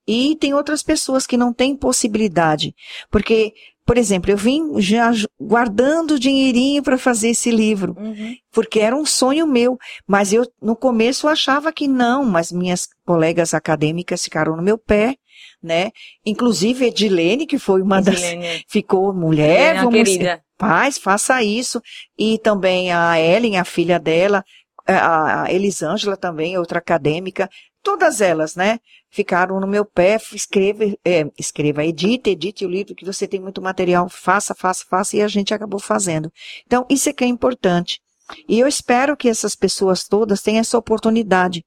E 0.08 0.36
tem 0.40 0.54
outras 0.54 0.84
pessoas 0.84 1.26
que 1.26 1.38
não 1.38 1.54
têm 1.54 1.76
possibilidade, 1.76 2.74
porque 3.10 3.54
por 3.86 3.98
exemplo, 3.98 4.32
eu 4.32 4.38
vim 4.38 4.80
já 4.80 5.12
guardando 5.40 6.18
dinheirinho 6.18 6.82
para 6.82 6.98
fazer 6.98 7.30
esse 7.30 7.52
livro 7.52 7.95
Uhum. 7.98 8.34
porque 8.52 8.80
era 8.80 8.95
um 8.95 9.06
sonho 9.06 9.45
meu, 9.45 9.78
mas 10.08 10.32
eu 10.32 10.50
no 10.62 10.76
começo 10.76 11.28
eu 11.28 11.32
achava 11.32 11.72
que 11.72 11.88
não, 11.88 12.24
mas 12.24 12.52
minhas 12.52 12.88
colegas 13.06 13.54
acadêmicas 13.54 14.24
ficaram 14.24 14.56
no 14.56 14.64
meu 14.64 14.78
pé, 14.78 15.18
né? 15.64 15.91
Inclusive 16.26 16.85
Edilene, 16.85 17.48
que 17.48 17.57
foi 17.57 17.81
uma 17.81 18.02
das 18.02 18.22
Edilene, 18.22 18.65
ficou 18.68 19.14
mulher, 19.14 19.76
Edilene, 19.76 19.80
uma 19.80 19.91
vamos 19.91 20.10
querida. 20.10 20.44
paz, 20.57 20.98
faça 20.98 21.41
isso. 21.41 21.81
E 22.18 22.38
também 22.40 22.91
a 22.91 23.19
Ellen, 23.19 23.57
a 23.57 23.64
filha 23.65 23.99
dela, 23.99 24.44
a 24.85 25.44
a 25.44 25.52
Elisângela 25.52 26.18
também, 26.18 26.57
outra 26.57 26.80
acadêmica, 26.80 27.49
todas 27.81 28.22
elas, 28.22 28.56
né? 28.56 28.80
Ficaram 29.10 29.60
no 29.60 29.68
meu 29.68 29.85
pé, 29.85 30.18
escreva, 30.34 30.85
é, 31.06 31.26
escreva, 31.38 31.85
edite, 31.85 32.31
edite 32.31 32.65
o 32.65 32.69
livro, 32.69 32.95
que 32.95 33.06
você 33.06 33.27
tem 33.27 33.40
muito 33.40 33.61
material, 33.61 34.10
faça, 34.10 34.56
faça, 34.56 34.85
faça, 34.90 35.15
e 35.18 35.22
a 35.22 35.27
gente 35.27 35.53
acabou 35.53 35.80
fazendo. 35.80 36.31
Então, 36.65 36.85
isso 36.90 37.10
é 37.10 37.14
que 37.14 37.23
é 37.23 37.27
importante. 37.27 37.99
E 38.48 38.60
eu 38.60 38.68
espero 38.68 39.15
que 39.15 39.30
essas 39.30 39.56
pessoas 39.56 40.07
todas 40.07 40.41
tenham 40.41 40.61
essa 40.61 40.77
oportunidade. 40.77 41.64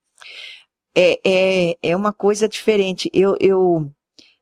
É, 0.97 1.21
é, 1.25 1.77
é 1.83 1.95
uma 1.97 2.13
coisa 2.13 2.49
diferente. 2.49 3.11
Eu, 3.13 3.37
eu, 3.39 3.91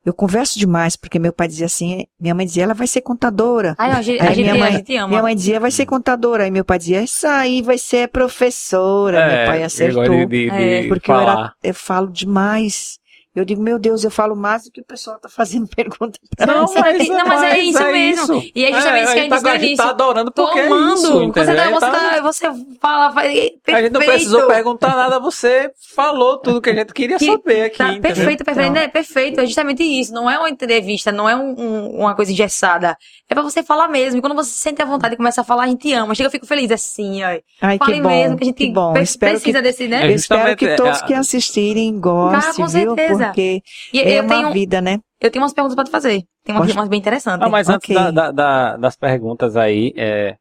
eu 0.06 0.14
converso 0.14 0.58
demais, 0.58 0.94
porque 0.96 1.18
meu 1.18 1.32
pai 1.32 1.48
dizia 1.48 1.66
assim, 1.66 2.06
minha 2.20 2.34
mãe 2.34 2.46
dizia, 2.46 2.62
ela 2.62 2.74
vai 2.74 2.86
ser 2.86 3.00
contadora. 3.00 3.74
Ai, 3.76 3.90
a 3.90 4.00
gente, 4.02 4.20
Aí 4.22 4.28
a 4.28 4.32
gente, 4.32 4.44
minha 4.44 4.54
mãe- 4.54 4.68
a 4.68 4.76
gente 4.76 4.96
ama. 4.96 5.08
Minha 5.08 5.22
mãe 5.22 5.34
dizia, 5.34 5.58
vai 5.58 5.70
ser 5.70 5.86
contadora. 5.86 6.44
Aí 6.44 6.50
meu 6.50 6.64
pai 6.64 6.78
dizia, 6.78 7.02
isso 7.02 7.26
aí 7.26 7.60
vai 7.62 7.78
ser 7.78 8.08
professora. 8.08 9.26
meu 9.26 9.46
pai 9.46 9.62
acertou. 9.64 10.04
É, 10.04 10.26
de, 10.26 10.26
de, 10.26 10.50
É, 10.50 10.82
de 10.82 10.88
Porque 10.88 11.10
eu, 11.10 11.16
era, 11.20 11.52
eu 11.62 11.74
falo 11.74 12.08
demais. 12.10 12.98
Eu 13.34 13.44
digo, 13.44 13.60
meu 13.62 13.78
Deus, 13.78 14.04
eu 14.04 14.10
falo 14.10 14.36
mais 14.36 14.64
do 14.64 14.70
que 14.70 14.80
o 14.80 14.84
pessoal 14.84 15.18
tá 15.18 15.28
fazendo 15.28 15.66
pergunta 15.74 16.18
pra 16.36 16.46
Não, 16.46 16.64
mim. 16.66 16.74
mas- 16.78 17.08
não, 17.08 17.26
mas 17.26 17.42
é 17.42 17.58
isso 17.58 17.82
mesmo. 17.84 18.42
E 18.54 18.64
é 18.64 18.72
justamente 18.72 19.04
isso 19.04 19.12
que 19.12 19.18
a 19.18 19.22
gente 19.22 19.28
tá, 19.30 19.34
disse 19.36 19.44
no 19.44 19.48
a 19.50 19.52
gente 19.54 19.66
início. 19.66 19.84
tá 19.84 19.90
adorando 19.90 20.32
porque 20.32 20.58
é 20.60 20.62
Tomando. 20.68 20.94
isso, 20.94 21.12
você, 21.12 21.24
entendeu? 21.24 21.56
tá, 21.56 21.62
Aí 21.64 21.72
você, 21.72 21.80
tá- 21.80 21.90
tá- 21.90 22.22
você 22.22 22.52
fala, 22.80 23.12
perfeito. 23.12 23.60
A 23.68 23.82
gente 23.82 23.92
não 23.92 24.00
precisou 24.00 24.46
perguntar 24.46 24.94
nada, 24.96 25.18
você 25.18 25.70
falou 25.94 26.38
tudo 26.38 26.60
que 26.60 26.70
a 26.70 26.74
gente 26.74 26.92
queria 26.92 27.18
Que- 27.18 27.26
saber 27.26 27.62
aqui. 27.62 27.78
Tá, 27.78 27.88
entendeu? 27.92 28.02
perfeito, 28.14 28.44
perfeito. 28.44 28.70
Então. 28.70 28.82
É 28.82 28.88
perfeito. 28.88 29.40
É 29.40 29.46
justamente 29.46 29.82
isso. 29.82 30.12
Não 30.12 30.30
é 30.30 30.38
uma 30.38 30.48
entrevista, 30.48 31.10
não 31.10 31.28
é 31.28 31.34
um- 31.34 31.54
um- 31.58 31.98
uma 32.00 32.14
coisa 32.14 32.30
engessada. 32.30 32.96
É 33.28 33.34
pra 33.34 33.42
você 33.42 33.62
falar 33.62 33.88
mesmo. 33.88 34.18
E 34.18 34.20
quando 34.20 34.34
você 34.36 34.50
se 34.50 34.60
sente 34.60 34.80
à 34.80 34.84
vontade 34.84 35.14
e 35.14 35.16
começa 35.16 35.40
a 35.40 35.44
falar, 35.44 35.64
a 35.64 35.66
gente 35.66 35.92
ama. 35.92 36.14
Chega, 36.14 36.28
eu 36.28 36.30
fico 36.30 36.46
feliz 36.46 36.70
assim, 36.70 37.22
ó. 37.24 37.28
Ai, 37.62 37.78
Fale 37.78 37.94
que 37.94 38.00
bom, 38.00 38.08
mesmo, 38.08 38.36
que 38.36 38.44
a 38.44 38.46
gente 38.46 38.56
que 38.56 38.70
bom. 38.72 38.92
pre- 38.92 39.02
Espero 39.02 39.32
precisa 39.32 39.58
que, 39.58 39.62
desse, 39.64 39.88
né? 39.88 40.06
É, 40.06 40.10
eu 40.10 40.14
espero 40.14 40.56
que 40.56 40.76
todos 40.76 41.02
é, 41.02 41.06
que 41.06 41.14
assistirem 41.14 41.98
gostem, 41.98 42.64
com 42.64 42.70
viu? 42.70 42.94
Porque 43.26 43.62
E 43.92 44.00
é 44.00 44.18
eu, 44.18 44.22
uma 44.24 44.34
tenho, 44.34 44.52
vida, 44.52 44.80
né? 44.80 45.00
eu 45.20 45.30
tenho 45.30 45.42
umas 45.42 45.52
perguntas 45.52 45.74
pra 45.74 45.84
te 45.84 45.90
fazer. 45.90 46.24
Tem 46.44 46.54
umas, 46.54 46.70
umas 46.72 46.88
bem 46.88 46.98
interessantes. 46.98 47.46
Ah, 47.46 47.50
mas 47.50 47.68
antes 47.68 47.88
Ok. 47.88 47.94
da- 47.94 48.10
da- 48.10 48.30
da- 48.30 48.76
das 48.76 48.96
perguntas 48.96 49.56
aí, 49.56 49.92
é, 49.96 50.36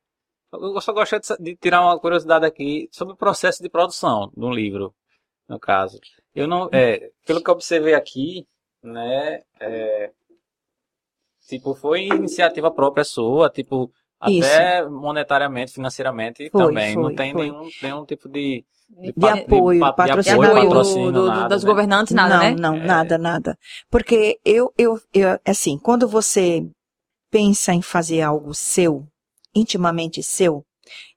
eu 0.54 0.82
só 0.82 0.94
gostaria 0.94 1.22
de, 1.40 1.56
tirar 1.56 1.82
uma 1.82 2.00
curiosidade 2.00 2.46
aqui 2.46 2.88
sobre 2.92 3.14
o 3.14 3.18
processo 3.18 3.64
de 3.64 3.70
produção 3.70 4.32
de 4.36 4.46
um 4.46 4.52
livro, 4.54 4.94
no 5.48 5.60
caso. 5.60 6.00
Eu 6.36 6.48
não, 6.48 6.70
é, 6.72 7.10
pelo 7.26 7.42
que 7.44 7.50
eu 7.50 7.54
observei 7.54 7.94
aqui, 7.94 8.46
né, 8.84 9.42
é, 9.60 10.12
tipo, 11.48 11.74
foi 11.76 12.04
iniciativa 12.08 12.72
própria 12.72 13.04
sua, 13.04 13.50
tipo, 13.50 13.92
até 14.20 14.88
monetariamente, 14.88 15.74
financeiramente 15.74 16.50
Foi, 16.50 16.62
também. 16.68 16.96
não 16.96 17.04
foi, 17.04 17.16
tem 17.16 17.32
foi. 17.34 17.42
nenhum, 17.44 17.70
nenhum 17.82 18.06
tipo 18.06 18.30
de, 18.30 18.66
De 19.02 19.14
pa- 19.14 19.34
apoio, 19.34 19.84
de 19.86 19.96
patrocínio. 19.96 20.34
apoio, 20.42 20.52
Apoio 20.52 20.68
patrocínio, 20.70 21.12
do- 21.12 21.48
dos 21.50 21.64
né? 21.64 21.70
governantes, 21.70 22.14
nada, 22.14 22.36
não, 22.36 22.44
né? 22.44 22.56
não, 22.58 22.76
É. 22.76 22.86
nada, 22.86 23.18
nada. 23.18 23.58
Porque 23.90 24.40
eu, 24.46 24.72
eu, 24.78 25.00
eu, 25.14 25.40
assim, 25.46 25.78
quando 25.78 26.08
você 26.08 26.66
pensa 27.32 27.74
em 27.74 27.82
fazer 27.82 28.22
algo 28.22 28.54
seu, 28.54 29.04
intimamente 29.56 30.22
seu, 30.24 30.64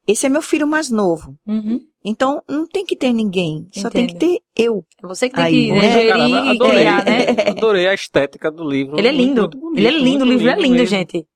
esse 0.07 0.27
é 0.27 0.29
meu 0.29 0.43
filho 0.43 0.67
mais 0.67 0.91
novo. 0.91 1.35
Uhum. 1.47 1.81
Então, 2.05 2.41
não 2.49 2.67
tem 2.69 2.87
que 2.87 2.95
ter 2.97 3.13
ninguém, 3.13 3.67
só 3.73 3.91
tem 3.91 4.07
que 4.07 4.15
ter 4.15 4.39
eu. 4.57 4.85
É 5.03 5.07
você 5.07 5.29
que 5.29 5.35
tem 5.35 5.45
Aí, 5.45 5.67
que 5.67 5.73
né, 5.73 5.81
né? 5.81 5.93
gerir 5.93 6.31
e 6.31 6.49
adorei, 6.51 6.75
criar, 6.77 7.05
né? 7.05 7.27
adorei 7.51 7.89
a 7.89 7.95
estética 7.95 8.49
do 8.51 8.63
livro. 8.69 8.97
Ele 8.97 9.09
é 9.09 9.13
muito, 9.13 9.27
lindo. 9.27 9.41
muito 9.43 9.59
bonito, 9.59 9.79
ele 9.79 9.87
é 9.89 9.91
lindo, 9.91 10.23
o 10.23 10.27
muito 10.27 10.39
livro 10.39 10.49
é 10.53 10.55
lindo, 10.57 10.71
mesmo. 10.75 10.87
gente. 10.87 11.27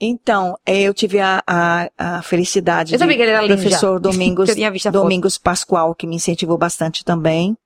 Então, 0.00 0.56
eh, 0.64 0.82
eu 0.82 0.94
tive 0.94 1.18
a, 1.18 1.42
a, 1.46 1.90
a 1.98 2.22
felicidade 2.22 2.92
Eu 2.94 2.98
sabia 2.98 3.16
que 3.16 3.22
ele 3.22 3.32
era 3.32 3.42
lindo 3.42 3.56
já. 3.56 3.62
professor 3.62 3.98
Domingos. 4.00 4.48
Domingos 4.92 5.38
Pascoal, 5.38 5.94
que 5.94 6.06
me 6.06 6.16
incentivou 6.16 6.56
bastante 6.56 7.04
também. 7.04 7.56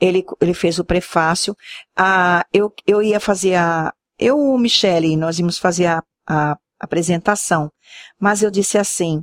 Ele, 0.00 0.24
ele 0.40 0.52
fez 0.52 0.78
o 0.78 0.84
prefácio. 0.84 1.56
Ah, 1.96 2.44
eu, 2.52 2.72
eu 2.86 3.02
ia 3.02 3.18
fazer 3.20 3.54
a. 3.54 3.92
Eu, 4.18 4.38
o 4.38 4.58
Michele, 4.58 5.16
nós 5.16 5.38
íamos 5.38 5.56
fazer 5.58 5.86
a, 5.86 6.02
a 6.28 6.56
apresentação. 6.78 7.70
Mas 8.18 8.42
eu 8.42 8.50
disse 8.50 8.76
assim: 8.76 9.22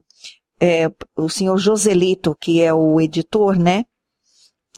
é, 0.60 0.90
o 1.16 1.30
senhor 1.30 1.58
Joselito, 1.58 2.36
que 2.40 2.62
é 2.62 2.74
o 2.74 3.00
editor, 3.00 3.58
né? 3.60 3.84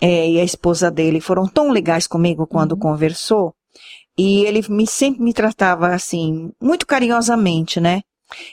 é, 0.01 0.29
e 0.29 0.39
a 0.39 0.43
esposa 0.43 0.89
dele 0.89 1.19
foram 1.19 1.45
tão 1.45 1.71
legais 1.71 2.07
comigo 2.07 2.47
quando 2.47 2.71
Uhum. 2.73 2.79
conversou. 2.79 3.53
E 4.19 4.45
ele 4.45 4.61
me, 4.67 4.85
sempre 4.85 5.21
me 5.23 5.33
tratava 5.33 5.87
assim, 5.93 6.51
muito 6.61 6.85
carinhosamente, 6.85 7.79
né? 7.79 8.01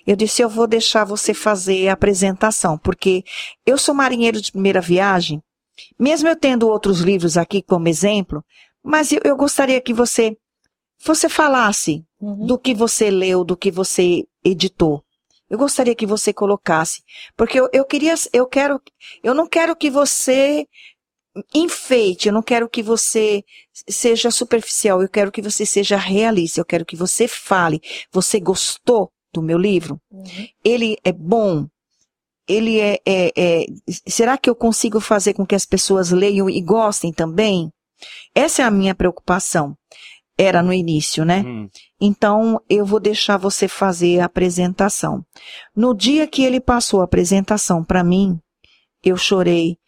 Eu 0.06 0.14
disse, 0.14 0.40
eu 0.40 0.48
vou 0.48 0.66
deixar 0.68 1.04
você 1.04 1.34
fazer 1.34 1.88
a 1.88 1.94
apresentação, 1.94 2.78
porque 2.78 3.24
eu 3.66 3.76
sou 3.76 3.92
marinheiro 3.92 4.40
de 4.40 4.52
primeira 4.52 4.80
viagem, 4.80 5.42
mesmo 5.98 6.28
eu 6.28 6.36
tendo 6.36 6.68
outros 6.68 7.00
livros 7.00 7.36
aqui 7.36 7.60
como 7.62 7.88
exemplo, 7.88 8.44
mas 8.80 9.10
eu, 9.10 9.20
eu 9.24 9.36
gostaria 9.36 9.80
que 9.80 9.92
você, 9.92 10.36
você 11.04 11.28
falasse 11.28 12.04
Uhum. 12.20 12.46
do 12.46 12.58
que 12.58 12.72
você 12.74 13.10
leu, 13.10 13.44
do 13.44 13.56
que 13.56 13.70
você 13.70 14.24
editou. 14.42 15.02
Eu 15.50 15.58
gostaria 15.58 15.94
que 15.94 16.06
você 16.06 16.32
colocasse, 16.32 17.02
porque 17.36 17.60
eu, 17.60 17.68
eu 17.72 17.84
queria, 17.84 18.14
eu 18.32 18.46
quero, 18.46 18.80
eu 19.22 19.34
não 19.34 19.46
quero 19.46 19.76
que 19.76 19.90
você 19.90 20.66
enfeite, 21.54 22.28
eu 22.28 22.34
não 22.34 22.42
quero 22.42 22.68
que 22.68 22.82
você 22.82 23.44
seja 23.88 24.30
superficial, 24.30 25.02
eu 25.02 25.08
quero 25.08 25.32
que 25.32 25.42
você 25.42 25.66
seja 25.66 25.96
realista, 25.96 26.60
eu 26.60 26.64
quero 26.64 26.84
que 26.84 26.96
você 26.96 27.28
fale. 27.28 27.80
Você 28.12 28.40
gostou 28.40 29.10
do 29.32 29.42
meu 29.42 29.58
livro? 29.58 30.00
Uhum. 30.10 30.48
Ele 30.64 30.96
é 31.04 31.12
bom? 31.12 31.66
Ele 32.48 32.80
é, 32.80 32.98
é, 33.04 33.32
é- 33.36 33.66
Será 34.06 34.38
que 34.38 34.48
eu 34.48 34.54
consigo 34.54 35.00
fazer 35.00 35.34
com 35.34 35.46
que 35.46 35.54
as 35.54 35.66
pessoas 35.66 36.10
leiam 36.10 36.48
e 36.48 36.60
gostem 36.60 37.12
também? 37.12 37.70
Essa 38.34 38.62
é 38.62 38.64
a 38.64 38.70
minha 38.70 38.94
preocupação. 38.94 39.76
Era 40.38 40.62
no 40.62 40.72
início, 40.72 41.24
né? 41.24 41.42
Hum. 41.46 41.68
Então, 42.00 42.60
eu 42.68 42.84
vou 42.84 43.00
deixar 43.00 43.38
você 43.38 43.66
fazer 43.66 44.20
a 44.20 44.26
apresentação. 44.26 45.24
No 45.74 45.94
dia 45.94 46.26
que 46.26 46.44
ele 46.44 46.60
passou 46.60 47.00
a 47.00 47.04
apresentação 47.04 47.82
para 47.82 48.04
mim, 48.04 48.38
eu 49.02 49.16
chorei 49.16 49.78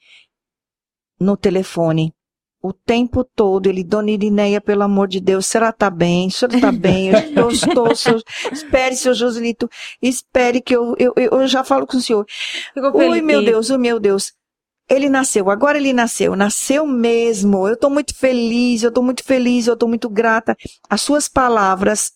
no 1.19 1.37
telefone. 1.37 2.13
O 2.61 2.73
tempo 2.73 3.23
todo, 3.23 3.69
ele, 3.69 3.85
Dona 3.85 4.11
Irineia, 4.11 4.61
pelo 4.61 4.83
amor 4.83 5.07
de 5.07 5.21
Deus, 5.21 5.47
senhora 5.47 5.73
tá 5.73 5.89
bem, 5.89 6.27
a 6.27 6.31
senhora 6.31 6.61
tá 6.61 6.73
bem, 6.73 7.11
eu 7.11 7.51
estou, 7.51 7.51
estou, 7.53 7.95
seu- 7.95 8.21
espere, 8.51 8.97
seu 8.97 9.15
Joselito, 9.15 9.71
espere 10.03 10.61
que 10.61 10.75
eu, 10.75 10.97
eu, 10.99 11.13
eu 11.17 11.47
já 11.47 11.63
falo 11.63 11.87
com 11.87 11.97
o 11.97 12.01
senhor. 12.01 12.27
Ui, 13.13 13.23
meu 13.23 13.39
Deus, 13.45 13.71
oh 13.71 13.79
meu 13.79 14.01
Deus. 14.01 14.33
Ele 14.91 15.09
nasceu, 15.09 15.51
agora 15.51 15.79
ele 15.79 15.93
nasceu, 15.93 16.35
nasceu 16.35 16.85
mesmo. 16.87 17.69
Eu 17.69 17.75
estou 17.75 17.91
muito 17.91 18.13
feliz, 18.15 18.83
eu 18.83 18.89
estou 18.89 19.05
muito 19.05 19.23
feliz, 19.23 19.67
eu 19.67 19.75
estou 19.75 19.89
muito 19.89 20.09
grata. 20.09 20.57
As 20.91 21.01
suas 21.03 21.29
palavras 21.29 22.13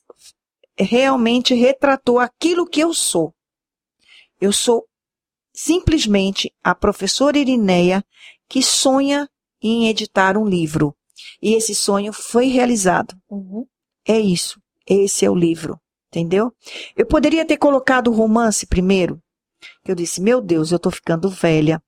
realmente 0.77 1.55
retratou 1.55 2.19
aquilo 2.19 2.66
que 2.66 2.81
eu 2.81 2.93
sou. 2.95 3.33
Eu 4.41 4.53
sou 4.53 4.87
simplesmente 5.55 6.53
a 6.65 6.74
professora 6.74 7.39
Irineia 7.39 8.03
que 8.53 8.62
sonha 8.62 9.27
em 9.62 9.89
editar 9.89 10.37
um 10.37 10.47
livro. 10.47 10.95
E 11.41 11.55
esse 11.55 11.74
sonho 11.74 12.12
foi 12.12 12.49
realizado. 12.49 13.16
Uhum. 13.31 13.66
É 14.07 14.20
isso. 14.20 14.61
Esse 14.87 15.24
é 15.24 15.31
o 15.31 15.35
livro. 15.35 15.81
Entendeu? 16.09 16.53
Eu 16.95 17.07
poderia 17.07 17.47
ter 17.47 17.57
colocado 17.57 18.09
o 18.09 18.15
romance 18.15 18.66
primeiro. 18.66 19.19
Eu 19.87 19.95
disse, 19.95 20.20
meu 20.20 20.43
Deus, 20.43 20.70
eu 20.70 20.79
tô 20.79 20.91
ficando 20.91 21.31
velha. 21.31 21.83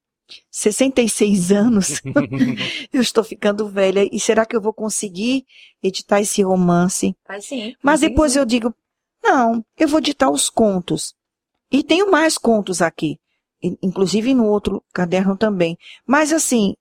66 0.50 1.52
anos. 1.52 2.00
eu 2.90 3.02
estou 3.02 3.22
ficando 3.22 3.68
velha. 3.68 4.08
E 4.10 4.18
será 4.18 4.46
que 4.46 4.56
eu 4.56 4.60
vou 4.62 4.72
conseguir 4.72 5.44
editar 5.82 6.22
esse 6.22 6.42
romance? 6.42 7.14
Vai 7.28 7.42
sim. 7.42 7.74
Mas 7.82 8.00
depois 8.00 8.32
sim. 8.32 8.38
eu 8.38 8.46
digo, 8.46 8.74
não, 9.22 9.62
eu 9.76 9.86
vou 9.86 10.00
ditar 10.00 10.30
os 10.30 10.48
contos. 10.48 11.14
E 11.70 11.82
tenho 11.82 12.10
mais 12.10 12.38
contos 12.38 12.80
aqui, 12.80 13.18
inclusive 13.82 14.34
no 14.34 14.46
outro 14.46 14.82
caderno 14.92 15.36
também. 15.36 15.76
Mas 16.06 16.32
assim, 16.32 16.74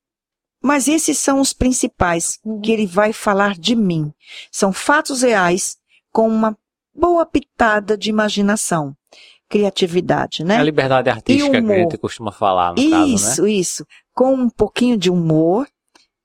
mas 0.61 0.87
esses 0.87 1.17
são 1.17 1.39
os 1.39 1.53
principais 1.53 2.39
Uhum. 2.43 2.61
que 2.61 2.71
ele 2.71 2.85
vai 2.87 3.11
falar 3.13 3.55
de 3.57 3.75
mim. 3.75 4.13
São 4.51 4.71
fatos 4.73 5.21
reais 5.21 5.77
com 6.11 6.27
uma 6.27 6.57
boa 6.95 7.25
pitada 7.25 7.97
de 7.97 8.09
imaginação, 8.09 8.95
criatividade, 9.49 10.43
né? 10.43 10.55
É 10.55 10.59
a 10.59 10.63
liberdade 10.63 11.09
artística 11.09 11.61
que 11.61 11.71
a 11.71 11.75
gente 11.77 11.97
costuma 11.97 12.31
falar, 12.31 12.69
no 12.71 12.75
caso, 12.75 12.89
né? 12.91 13.13
Isso, 13.13 13.47
isso. 13.47 13.85
Com 14.13 14.33
um 14.33 14.49
pouquinho 14.49 14.97
de 14.97 15.09
humor 15.09 15.67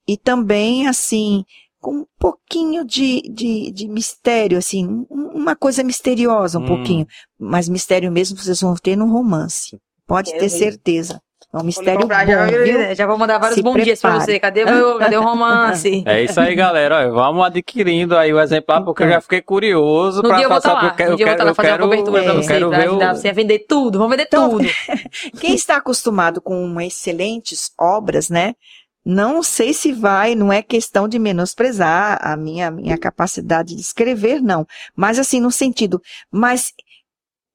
e 0.07 0.17
também, 0.17 0.87
assim, 0.89 1.45
com 1.81 1.99
um 1.99 2.07
pouquinho 2.19 2.85
de, 2.85 3.23
de, 3.23 3.71
de 3.71 3.87
mistério, 3.89 4.59
assim, 4.59 4.87
um- 5.11 5.31
uma 5.35 5.55
coisa 5.55 5.83
misteriosa, 5.85 6.59
um 6.59 6.63
Hum. 6.63 6.67
pouquinho. 6.67 7.07
Mas 7.39 7.69
mistério 7.69 8.11
mesmo 8.11 8.37
vocês 8.37 8.61
vão 8.61 8.75
ter 8.75 8.97
no 8.97 9.07
romance. 9.11 9.79
Pode 10.09 10.31
Quero 10.33 10.43
ter 10.43 10.49
certeza. 10.49 11.21
É 11.55 11.57
um 11.57 11.63
mistério 11.63 12.01
comprar, 12.01 12.27
bom, 12.27 12.33
já, 12.33 12.47
viu? 12.47 12.95
já 12.95 13.07
vou 13.07 13.17
mandar 13.17 13.39
vários 13.39 13.57
Se 13.57 13.63
bons 13.63 13.83
dias 13.83 14.01
pra 14.01 14.19
você. 14.21 14.39
Cadê 14.39 14.65
o, 14.65 14.67
meu, 14.67 14.99
cadê 14.99 15.17
o 15.17 15.23
romance? 15.23 16.03
É 16.07 16.23
isso 16.23 16.39
aí, 16.41 16.55
galera. 16.55 16.97
Olha, 16.97 17.11
vamos 17.11 17.43
adquirindo 17.47 18.17
aí 18.19 18.35
o 18.35 18.41
exemplar, 18.41 18.85
porque 18.85 19.03
eu 19.03 19.07
Então. 19.07 19.15
já 19.17 19.21
fiquei 19.23 19.41
curioso 19.41 20.21
No 20.21 20.29
pra 20.29 20.37
dia 20.39 20.45
eu 20.47 20.49
passar. 20.51 20.85
eu 20.85 20.95
quero, 20.95 21.11
eu 21.13 21.19
eu 21.19 21.55
quero, 21.55 21.83
cobertura 21.85 22.23
pra 22.23 22.33
eu 22.35 22.43
você. 22.43 22.49
quero 22.49 22.69
Pra 22.69 22.79
ver 22.79 22.85
o... 22.87 22.91
ajudar 22.91 23.15
você 23.15 23.29
a 23.29 23.33
vender 23.33 23.61
tudo. 23.61 23.99
Vamos 23.99 24.11
vender 24.11 24.25
Então, 24.27 24.51
tudo. 24.51 24.69
Quem 25.41 25.55
está 25.55 25.77
acostumado 25.77 26.41
com 26.43 26.79
excelentes 26.83 27.71
obras, 27.79 28.29
né? 28.29 28.55
Não 29.03 29.43
sei 29.43 29.73
se 29.73 29.91
vai, 29.91 30.35
não 30.35 30.53
é 30.53 30.61
questão 30.63 31.09
de 31.09 31.19
menosprezar 31.19 32.19
a 32.21 32.37
minha, 32.37 32.71
minha 32.71 32.99
capacidade 32.99 33.75
de 33.75 33.81
escrever, 33.81 34.43
não. 34.43 34.67
Mas 34.95 35.19
assim, 35.19 35.41
no 35.41 35.51
sentido, 35.51 35.99
mas 36.31 36.75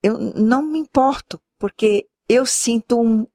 eu 0.02 0.18
não 0.36 0.64
me 0.64 0.80
importo, 0.80 1.40
porque 1.60 2.06
eu 2.34 2.46
sinto 2.46 3.00
um. 3.00 3.26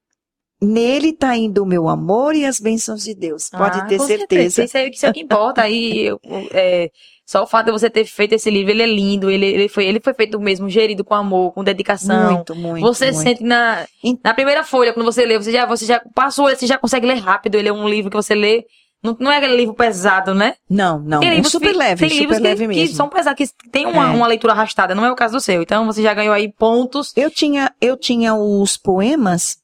Nele 0.60 1.10
está 1.10 1.36
indo 1.36 1.62
o 1.62 1.66
meu 1.66 1.88
amor 1.88 2.34
e 2.34 2.44
as 2.44 2.58
bênçãos 2.58 3.04
de 3.04 3.14
Deus. 3.14 3.48
Pode 3.48 3.78
Ah, 3.78 3.84
ter 3.84 3.96
com 3.98 4.04
certeza. 4.04 4.64
Isso 4.64 4.76
é, 4.76 4.88
isso 4.88 5.06
é 5.06 5.10
o 5.10 5.12
que 5.12 5.20
importa. 5.20 5.62
Aí, 5.62 6.08
é, 6.52 6.90
só 7.24 7.44
o 7.44 7.46
fato 7.46 7.66
de 7.66 7.72
você 7.72 7.88
ter 7.88 8.04
feito 8.06 8.34
esse 8.34 8.50
livro, 8.50 8.72
ele 8.72 8.82
é 8.82 8.86
lindo. 8.86 9.30
Ele, 9.30 9.46
ele, 9.46 9.68
foi, 9.68 9.86
ele 9.86 10.00
foi 10.00 10.14
feito 10.14 10.40
mesmo, 10.40 10.68
gerido 10.68 11.04
com 11.04 11.14
amor, 11.14 11.52
com 11.52 11.62
dedicação. 11.62 12.32
Muito, 12.32 12.56
muito. 12.56 12.80
você 12.80 13.12
muito. 13.12 13.22
sente 13.22 13.44
na, 13.44 13.86
na 14.24 14.34
primeira 14.34 14.64
folha, 14.64 14.92
quando 14.92 15.06
você 15.06 15.24
lê, 15.24 15.38
você 15.38 15.52
já, 15.52 15.64
você 15.64 15.86
já 15.86 16.02
passou, 16.12 16.48
você 16.48 16.66
já 16.66 16.76
consegue 16.76 17.06
ler 17.06 17.18
rápido. 17.18 17.54
Ele 17.54 17.68
é 17.68 17.72
um 17.72 17.88
livro 17.88 18.10
que 18.10 18.16
você 18.16 18.34
lê. 18.34 18.64
Não, 19.02 19.16
não 19.20 19.30
é 19.30 19.36
aquele 19.36 19.56
livro 19.56 19.74
pesado, 19.74 20.34
né? 20.34 20.56
Não, 20.68 20.98
não. 20.98 21.20
Tem 21.20 21.28
É 21.30 21.34
livros 21.34 21.52
super 21.52 21.70
que- 21.72 21.78
leve, 21.78 22.00
tem 22.00 22.08
super 22.08 22.20
livros 22.20 22.36
que, 22.38 22.42
leve 22.42 22.62
que 22.68 22.80
mesmo. 22.80 22.96
são 22.96 23.08
pesados, 23.08 23.52
que 23.52 23.70
tem 23.70 23.86
uma, 23.86 24.08
É. 24.08 24.10
uma 24.10 24.26
leitura 24.26 24.52
arrastada. 24.52 24.94
Não 24.94 25.04
é 25.04 25.12
o 25.12 25.16
caso 25.16 25.34
do 25.34 25.40
seu. 25.40 25.62
Então 25.62 25.86
você 25.86 26.02
já 26.02 26.12
ganhou 26.14 26.34
aí 26.34 26.50
pontos. 26.52 27.12
Eu 27.16 27.30
tinha, 27.30 27.72
eu 27.80 27.96
tinha 27.96 28.34
os 28.34 28.76
poemas, 28.76 29.58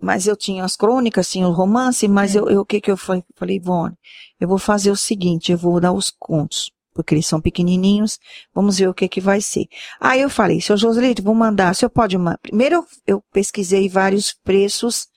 mas 0.00 0.26
eu 0.26 0.34
tinha 0.36 0.64
as 0.64 0.74
crônicas, 0.74 1.30
tinha 1.30 1.46
o 1.46 1.52
romance, 1.52 2.08
mas 2.08 2.34
Hum. 2.34 2.38
eu, 2.38 2.48
eu- 2.50 2.60
o 2.62 2.64
que 2.64 2.80
que 2.80 2.90
eu 2.90 2.96
falei? 2.96 3.22
Falei, 3.36 3.56
Ivone, 3.56 3.94
eu 4.40 4.48
vou 4.48 4.58
fazer 4.58 4.90
o 4.90 4.96
seguinte, 4.96 5.52
eu 5.52 5.58
vou 5.58 5.78
dar 5.80 5.92
os 5.92 6.10
contos, 6.10 6.70
porque 6.94 7.14
eles 7.14 7.26
são 7.26 7.40
pequenininhos, 7.42 8.18
vamos 8.54 8.78
ver 8.78 8.88
o 8.88 8.94
que 8.94 9.06
que 9.06 9.20
vai 9.20 9.40
ser. 9.42 9.66
Aí 10.00 10.20
eu 10.22 10.30
falei, 10.30 10.60
seu 10.62 10.76
Joselito, 10.78 11.22
vou 11.22 11.34
mandar, 11.34 11.72
o 11.72 11.74
senhor 11.74 11.90
pode 11.90 12.16
mandar. 12.16 12.38
Primeiro 12.38 12.76
eu, 12.76 12.86
eu 13.16 13.22
pesquisei 13.34 13.86
vários 13.88 14.32
preços 14.32 15.08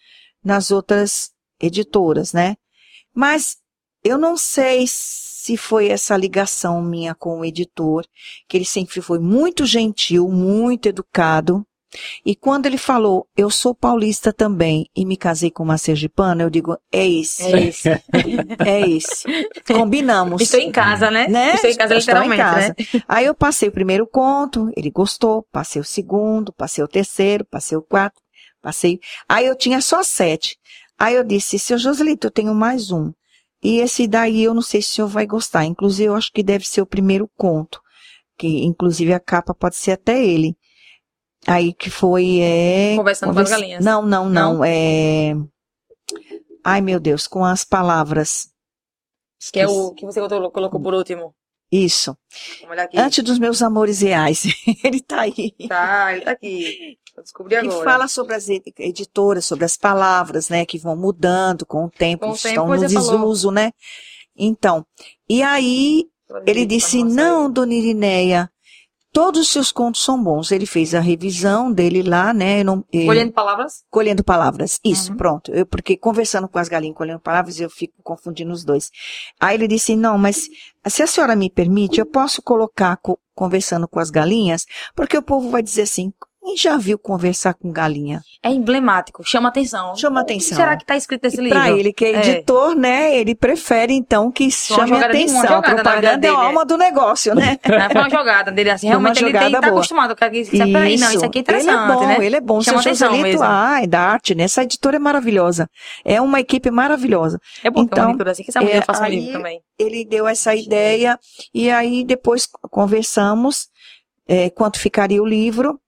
nas 0.44 0.72
outras 0.72 1.32
editoras, 1.60 2.34
né? 2.34 2.56
Mas 3.14 3.58
eu 4.04 4.18
não 4.18 4.36
sei 4.38 4.86
se 4.88 5.58
foi 5.58 5.88
essa 5.90 6.16
ligação 6.16 6.82
minha 6.82 7.16
com 7.16 7.40
o 7.40 7.46
editor, 7.46 8.06
que 8.48 8.58
ele 8.58 8.66
sempre 8.66 9.02
foi 9.02 9.20
muito 9.20 9.66
gentil, 9.66 10.30
muito 10.30 10.88
educado. 10.88 11.66
E 12.26 12.36
quando 12.38 12.68
ele 12.68 12.78
falou, 12.78 13.28
eu 13.36 13.50
sou 13.50 13.76
paulista 13.76 14.32
também 14.32 14.86
e 14.96 15.06
me 15.06 15.18
casei 15.18 15.52
com 15.52 15.62
uma 15.62 15.78
sergipana, 15.78 16.42
eu 16.42 16.50
digo, 16.50 16.78
é 16.92 17.06
esse, 17.06 17.44
É 17.44 17.60
isso. 17.68 17.90
é 18.66 18.90
esse. 18.90 19.24
Combinamos. 19.68 20.42
Estou 20.42 20.60
em 20.60 20.72
casa, 20.72 21.12
né? 21.12 21.28
Né? 21.28 21.54
Estou 21.56 21.70
em 21.70 21.76
casa 21.76 21.96
Estou 21.96 22.16
em 22.16 22.30
literalmente, 22.30 22.42
casa. 22.42 22.68
né? 22.98 23.04
Aí 23.08 23.26
eu 23.26 23.36
passei 23.36 23.68
o 23.68 23.74
primeiro 23.74 24.08
conto, 24.08 24.72
ele 24.78 24.90
gostou, 24.90 25.46
passei 25.52 25.82
o 25.82 25.86
segundo, 25.86 26.54
passei 26.54 26.82
o 26.82 26.88
terceiro, 26.88 27.44
passei 27.46 27.78
o 27.78 27.82
quarto, 27.82 28.22
passei. 28.62 29.00
Aí 29.28 29.46
eu 29.46 29.56
tinha 29.56 29.82
só 29.82 30.02
sete. 30.02 30.58
Aí 30.98 31.16
eu 31.16 31.24
disse, 31.26 31.60
seu 31.60 31.78
Joselito, 31.78 32.28
eu 32.28 32.32
tenho 32.32 32.54
mais 32.56 32.90
um. 32.92 33.12
E 33.64 33.80
esse 33.80 34.08
daí 34.08 34.44
eu 34.44 34.54
não 34.54 34.62
sei 34.62 34.82
se 34.82 34.90
o 34.90 34.92
senhor 34.94 35.08
vai 35.08 35.26
gostar. 35.26 35.66
Inclusive, 35.66 36.10
eu 36.10 36.16
acho 36.16 36.32
que 36.32 36.42
deve 36.42 36.68
ser 36.68 36.82
o 36.82 36.86
primeiro 36.86 37.30
conto. 37.38 37.80
Que, 38.38 38.64
inclusive, 38.66 39.14
a 39.14 39.20
capa 39.20 39.54
pode 39.54 39.76
ser 39.76 39.92
até 39.92 40.24
ele. 40.24 40.56
Aí 41.46 41.74
que 41.74 41.90
foi, 41.90 42.40
é... 42.40 42.96
Conversando 42.96 43.34
com 43.34 43.40
as 43.40 43.50
galinhas. 43.50 43.84
Não, 43.84 44.02
não, 44.02 44.30
não, 44.30 44.64
é... 44.64 45.34
Ai, 46.64 46.82
meu 46.82 47.00
Deus, 47.00 47.28
com 47.28 47.44
as 47.44 47.64
palavras. 47.64 48.50
Que 49.52 49.60
é 49.60 49.68
o 49.68 49.94
que 49.94 50.06
você 50.06 50.22
colocou, 50.22 50.80
por 50.80 50.94
último. 50.94 51.36
Isso. 51.72 52.16
Antes 52.96 53.24
dos 53.24 53.40
meus 53.40 53.62
amores 53.62 54.02
reais. 54.02 54.44
ele 54.84 55.02
tá 55.02 55.22
aí. 55.22 55.52
Tá, 55.68 56.14
ele 56.14 56.26
tá 56.26 56.32
aqui. 56.32 57.00
Eu 57.18 57.24
descobri 57.24 57.56
agora. 57.56 57.84
fala 57.84 58.08
sobre 58.08 58.36
as 58.36 58.48
ed- 58.50 58.74
editoras, 58.80 59.46
sobre 59.46 59.66
as 59.66 59.76
palavras, 59.78 60.50
né, 60.50 60.66
que 60.66 60.78
vão 60.78 60.96
mudando 60.96 61.66
com 61.66 61.86
o 61.86 61.90
tempo, 61.90 62.26
Com 62.26 62.32
o 62.32 62.36
estão 62.36 62.52
tempo, 62.52 62.68
no 62.68 62.78
você 62.80 62.90
falou. 62.94 63.20
desuso, 63.20 63.52
né? 63.52 63.72
Então, 64.36 64.86
e 65.30 65.44
aí 65.44 66.06
ele 66.46 66.66
disse, 66.66 67.04
não, 67.04 67.52
dona 67.52 67.74
Irineia, 67.74 68.50
todos 69.12 69.42
os 69.42 69.50
seus 69.50 69.72
contos 69.72 70.04
são 70.04 70.24
bons. 70.24 70.52
Ele 70.52 70.66
fez 70.66 70.96
a 70.96 71.02
revisão 71.02 71.70
dele 71.72 72.02
lá, 72.02 72.34
né, 72.34 72.64
não, 72.64 72.84
eh, 72.94 73.06
Colhendo 73.06 73.34
palavras? 73.34 73.84
colhendo 73.90 74.24
palavras. 74.24 74.80
Isso, 74.84 75.12
Uhum. 75.12 75.18
pronto. 75.18 75.52
Eu, 75.54 75.66
porque 75.66 75.98
conversando 75.98 76.48
com 76.48 76.58
as 76.58 76.70
galinhas, 76.70 76.96
colhendo 76.96 77.20
palavras, 77.20 77.60
eu 77.60 77.70
fico 77.70 77.96
confundindo 78.02 78.54
os 78.54 78.64
dois. 78.64 78.90
Aí 79.40 79.56
ele 79.56 79.68
disse, 79.68 79.96
não, 79.98 80.18
mas 80.18 80.48
se 80.88 81.04
a 81.04 81.08
senhora 81.08 81.36
me 81.36 81.50
permite, 81.50 82.00
eu 82.00 82.06
posso 82.06 82.42
colocar 82.42 82.96
co- 82.98 83.20
conversando 83.36 83.88
com 83.88 84.00
as 84.00 84.10
galinhas, 84.10 84.66
porque 84.96 85.18
o 85.18 85.22
povo 85.22 85.50
vai 85.50 85.62
dizer 85.62 85.82
assim, 85.84 86.14
quem 86.52 86.58
já 86.58 86.78
viu 86.78 87.00
conversar 87.00 87.54
com 87.54 87.72
galinha? 87.72 88.22
É 88.44 88.50
emblemático, 88.50 89.24
chama 89.26 89.48
atenção. 89.50 89.96
Chama 89.96 90.22
O 90.22 90.26
que 90.26 90.34
atenção. 90.34 90.58
será 90.58 90.76
que 90.76 90.86
tá 90.86 90.98
escrito 90.98 91.24
nesse 91.24 91.38
E 91.38 91.44
livro? 91.44 91.58
Pra 91.60 91.72
ele, 91.72 91.94
que 91.94 92.04
é 92.06 92.12
É. 92.12 92.20
editor, 92.30 92.76
né, 92.76 93.18
ele 93.18 93.34
prefere 93.36 93.94
então 93.94 94.30
que 94.32 94.52
chame 94.52 94.86
de- 94.86 94.92
uma 94.92 95.06
atenção. 95.06 95.42
jogada 95.42 95.62
vida 95.70 95.84
Propaganda 95.84 96.28
é 96.28 96.30
a 96.30 96.34
alma 96.34 96.66
do 96.66 96.78
negócio, 96.78 97.34
né? 97.36 97.58
É, 97.64 97.90
Foi 97.90 98.02
uma 98.02 98.10
jogada 98.10 98.52
dele, 98.52 98.70
assim. 98.70 98.88
Foi 98.88 98.90
Realmente 98.90 99.24
ele 99.24 99.34
tá 99.34 99.50
boa. 99.62 99.68
acostumado. 99.74 100.16
com 100.16 100.26
aquilo. 100.26 100.50
Peraí, 100.50 100.98
não, 100.98 101.12
isso 101.12 101.26
aqui 101.26 101.38
é 101.38 101.42
interessante, 101.42 101.70
ele 101.74 101.92
é 101.92 101.96
bom, 101.96 102.08
né? 102.08 102.26
ele 102.26 102.36
é 102.36 102.42
bom. 102.42 102.62
Chama 102.62 102.80
atenção 102.82 103.18
mesmo. 103.18 103.42
ai, 103.44 103.88
da 103.88 104.02
arte, 104.02 104.36
né? 104.36 104.44
Essa 104.44 104.64
editora 104.64 104.98
é 104.98 105.00
maravilhosa. 105.00 105.70
É 106.04 106.20
uma 106.20 106.40
equipe 106.40 106.70
maravilhosa. 106.70 107.40
É 107.64 107.70
bom 107.70 107.86
ter 107.86 107.94
Então, 107.94 108.04
uma 108.04 108.10
leitura 108.10 108.32
assim. 108.32 108.44
Que 108.44 108.52
sabe 108.52 108.70
é, 108.72 108.78
eu 108.80 108.82
faço 108.82 109.04
um 109.04 109.06
livro 109.08 109.32
também. 109.32 109.62
Ele 109.80 110.04
deu 110.06 110.28
essa 110.28 110.54
ideia 110.56 111.18
e 111.54 111.70
aí 111.72 112.04
depois 112.04 112.48
conversamos 112.70 113.68
é, 114.28 114.50
quanto 114.50 114.80
ficaria 114.80 115.22
o 115.22 115.26
livro. 115.26 115.80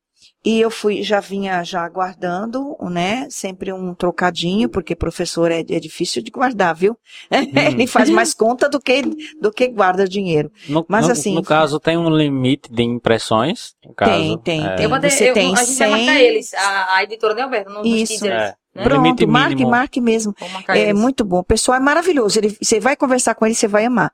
E 0.46 0.60
eu 0.60 0.70
fui, 0.70 1.04
já 1.04 1.20
vinha 1.22 1.64
já 1.64 1.88
guardando, 1.88 2.76
né? 2.92 3.28
Sempre 3.30 3.72
um 3.72 3.94
trocadinho, 3.96 4.68
porque 4.68 4.94
professor 4.96 5.50
é, 5.50 5.60
é 5.62 5.80
difícil 5.80 6.22
de 6.22 6.30
guardar, 6.32 6.76
viu? 6.76 6.98
Ele 7.32 7.88
faz 7.88 8.10
mais 8.10 8.34
conta 8.34 8.68
do 8.68 8.80
que, 8.80 9.02
do 9.40 9.52
que 9.54 9.68
guarda 9.70 10.06
dinheiro. 10.08 10.52
No, 10.68 10.86
Mas 10.88 11.06
no- 11.08 11.14
assim- 11.14 11.36
no 11.36 11.44
caso, 11.44 11.80
tem 11.80 11.98
um 11.98 12.10
limite 12.10 12.70
de 12.72 12.84
impressões? 12.84 13.74
No 13.86 13.94
caso, 13.94 14.12
Tem, 14.12 14.38
tem, 14.40 14.66
é, 14.68 14.76
tem. 14.76 14.84
Eu 14.84 14.90
vou 14.90 15.00
ter, 15.00 15.10
você 15.10 15.30
eu, 15.30 15.34
tem 15.34 15.54
a 15.56 15.64
gente 15.64 15.78
vai 15.78 15.88
100. 15.88 15.90
marcar 16.06 16.20
eles, 16.22 16.54
a, 16.54 16.96
a 16.96 17.04
editora, 17.04 17.34
né, 17.36 17.42
Alberto? 17.44 17.70
No, 17.72 17.84
nos 17.84 18.12
Isso. 18.12 18.26
É. 18.28 18.56
né? 18.74 18.84
Um 18.86 18.90
limite 18.90 19.18
Pronto, 19.18 19.32
marque, 19.32 19.56
mínimo. 19.56 19.72
marque 19.72 20.02
mesmo. 20.02 20.36
É 20.70 20.94
muito 20.94 21.24
bom. 21.24 21.40
O 21.40 21.44
pessoal 21.44 21.78
é 21.78 21.80
maravilhoso. 21.82 22.40
Ele, 22.40 22.58
você 22.62 22.80
vai 22.80 22.96
conversar 22.96 23.36
com 23.36 23.46
ele, 23.46 23.54
você 23.56 23.68
vai 23.68 23.86
amar. 23.86 24.12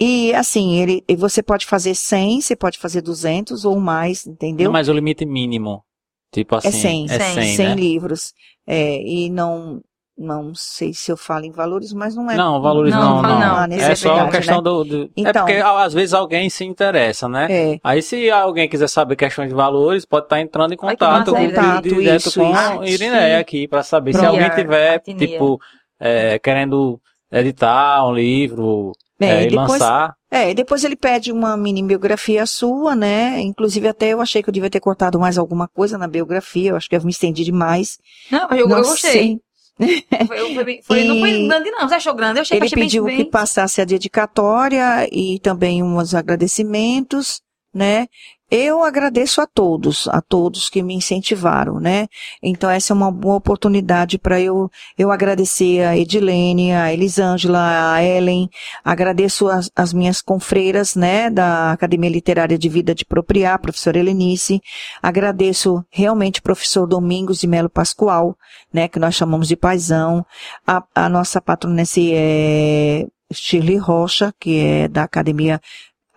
E 0.00 0.34
assim, 0.34 0.74
ele, 0.80 1.04
e 1.08 1.14
você 1.16 1.42
pode 1.42 1.66
fazer 1.66 1.94
100, 1.94 2.40
você 2.40 2.56
pode 2.56 2.78
fazer 2.78 3.00
200 3.00 3.64
ou 3.64 3.78
mais, 3.80 4.26
entendeu? 4.26 4.66
Não, 4.66 4.72
mas 4.72 4.88
o 4.88 4.92
limite 4.92 5.24
mínimo. 5.24 5.82
Tipo 6.32 6.56
assim. 6.56 6.68
é 6.68 6.72
100, 6.72 7.06
É 7.10 7.18
100, 7.18 7.34
100, 7.34 7.56
100 7.56 7.68
né? 7.68 7.74
livros. 7.76 8.34
É, 8.66 9.00
e 9.02 9.30
não, 9.30 9.80
não 10.16 10.54
sei 10.54 10.94
se 10.94 11.10
eu 11.10 11.16
falo 11.16 11.44
em 11.44 11.50
valores, 11.50 11.92
mas 11.92 12.14
não 12.14 12.30
é. 12.30 12.36
Não, 12.36 12.60
valores 12.62 12.94
Não, 12.94 13.20
não, 13.20 13.22
não. 13.22 13.40
não. 13.40 13.56
há 13.56 13.66
É 13.70 13.94
só 13.96 14.14
uma 14.14 14.24
né? 14.26 14.30
questão 14.30 14.62
do. 14.62 14.84
do- 14.84 15.04
é 15.04 15.08
Então. 15.16 15.44
porque 15.44 15.60
às 15.60 15.92
vezes 15.92 16.14
alguém 16.14 16.48
se 16.48 16.64
interessa, 16.64 17.28
né? 17.28 17.46
É. 17.50 17.78
Aí 17.82 18.00
se 18.00 18.30
alguém 18.30 18.68
quiser 18.68 18.88
saber 18.88 19.16
questões 19.16 19.48
de 19.48 19.54
valores, 19.54 20.04
pode 20.04 20.26
estar 20.26 20.40
entrando 20.40 20.72
em 20.72 20.78
Ai, 20.82 20.96
contato, 20.96 21.32
com- 21.32 21.46
Contato, 21.48 21.82
di- 21.82 21.94
direto 21.96 22.28
isso, 22.28 22.40
com 22.40 22.50
isso. 22.50 22.80
a 22.80 22.86
Irineia 22.86 23.38
aqui 23.40 23.66
para 23.66 23.82
saber 23.82 24.14
se 24.14 24.24
alguém 24.24 24.48
tiver 24.50 25.00
tipo 25.00 25.60
é, 26.00 26.38
querendo 26.38 27.00
editar 27.32 28.06
um 28.06 28.14
livro 28.14 28.92
É, 29.20 29.26
é, 29.26 29.42
e 29.44 29.48
depois- 29.48 29.72
lançar. 29.72 30.14
É, 30.30 30.50
e 30.50 30.54
depois 30.54 30.82
ele 30.84 30.96
pede 30.96 31.30
uma 31.32 31.56
mini 31.56 31.82
biografia 31.82 32.44
sua, 32.46 32.94
né? 32.96 33.40
Inclusive 33.40 33.86
até 33.88 34.08
eu 34.08 34.20
achei 34.20 34.42
que 34.42 34.48
eu 34.48 34.52
devia 34.52 34.68
ter 34.70 34.80
cortado 34.80 35.18
mais 35.18 35.38
alguma 35.38 35.68
coisa 35.68 35.96
na 35.96 36.08
biografia, 36.08 36.70
eu 36.70 36.76
acho 36.76 36.88
que 36.88 36.96
eu 36.96 37.02
me 37.02 37.10
estendi 37.10 37.44
demais. 37.44 37.98
Não, 38.30 38.48
eu, 38.50 38.68
Não 38.68 38.78
eu 38.78 38.84
gostei. 38.84 39.10
sei. 39.12 39.40
Foi, 40.26 40.54
foi 40.54 40.64
bem- 40.64 40.82
foi- 40.82 41.04
não 41.04 41.18
foi 41.18 41.46
grande, 41.48 41.70
não. 41.70 41.88
Você 41.88 41.94
achou 41.96 42.14
grande? 42.14 42.38
Eu 42.38 42.42
achei, 42.42 42.58
Ele 42.58 42.66
achei 42.66 42.76
bem- 42.76 42.84
pediu 42.86 43.04
bem, 43.04 43.16
que 43.16 43.24
passasse 43.24 43.80
a 43.80 43.84
dedicatória 43.84 45.08
e 45.12 45.38
também 45.40 45.82
uns 45.82 46.14
agradecimentos, 46.14 47.40
né? 47.74 48.06
Eu 48.56 48.84
agradeço 48.84 49.40
a 49.40 49.48
todos, 49.48 50.06
a 50.06 50.20
todos 50.20 50.68
que 50.68 50.80
me 50.80 50.94
incentivaram, 50.94 51.80
né? 51.80 52.06
Então 52.40 52.70
essa 52.70 52.92
é 52.92 52.94
uma 52.94 53.10
boa 53.10 53.34
oportunidade 53.34 54.16
para 54.16 54.40
eu 54.40 54.70
eu 54.96 55.10
agradecer 55.10 55.80
a 55.84 55.98
Edilene, 55.98 56.72
a 56.72 56.92
Elisângela, 56.92 57.92
a 57.92 58.00
Ellen, 58.04 58.48
agradeço 58.84 59.48
as, 59.48 59.68
as 59.74 59.92
minhas 59.92 60.22
confreiras, 60.22 60.94
né, 60.94 61.28
da 61.30 61.72
Academia 61.72 62.08
Literária 62.08 62.56
de 62.56 62.68
Vida 62.68 62.94
de 62.94 63.04
Propriar, 63.04 63.58
professora 63.58 63.98
Helenice, 63.98 64.60
agradeço 65.02 65.84
realmente 65.90 66.40
professor 66.40 66.86
Domingos 66.86 67.40
de 67.40 67.48
Melo 67.48 67.68
Pascoal, 67.68 68.36
né, 68.72 68.86
que 68.86 69.00
nós 69.00 69.16
chamamos 69.16 69.48
de 69.48 69.56
paisão, 69.56 70.24
a, 70.64 70.80
a 70.94 71.08
nossa 71.08 71.40
patronesse 71.40 72.12
é 72.14 73.04
Shirley 73.32 73.78
Rocha, 73.78 74.32
que 74.38 74.60
é 74.60 74.86
da 74.86 75.02
Academia 75.02 75.60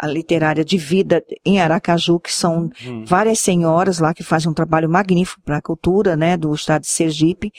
Literária 0.06 0.64
de 0.64 0.78
Vida 0.78 1.24
em 1.44 1.60
Aracaju, 1.60 2.20
que 2.20 2.32
são 2.32 2.70
Hum. 2.86 3.04
várias 3.06 3.40
senhoras 3.40 3.98
lá 4.00 4.14
que 4.14 4.22
fazem 4.24 4.52
um 4.52 4.54
trabalho 4.54 4.88
magnífico 4.90 5.42
para 5.44 5.58
a 5.58 5.62
cultura, 5.62 6.16
né, 6.16 6.38
do 6.38 6.54
estado 6.54 6.82
de 6.82 6.88
Sergipe, 6.88 7.52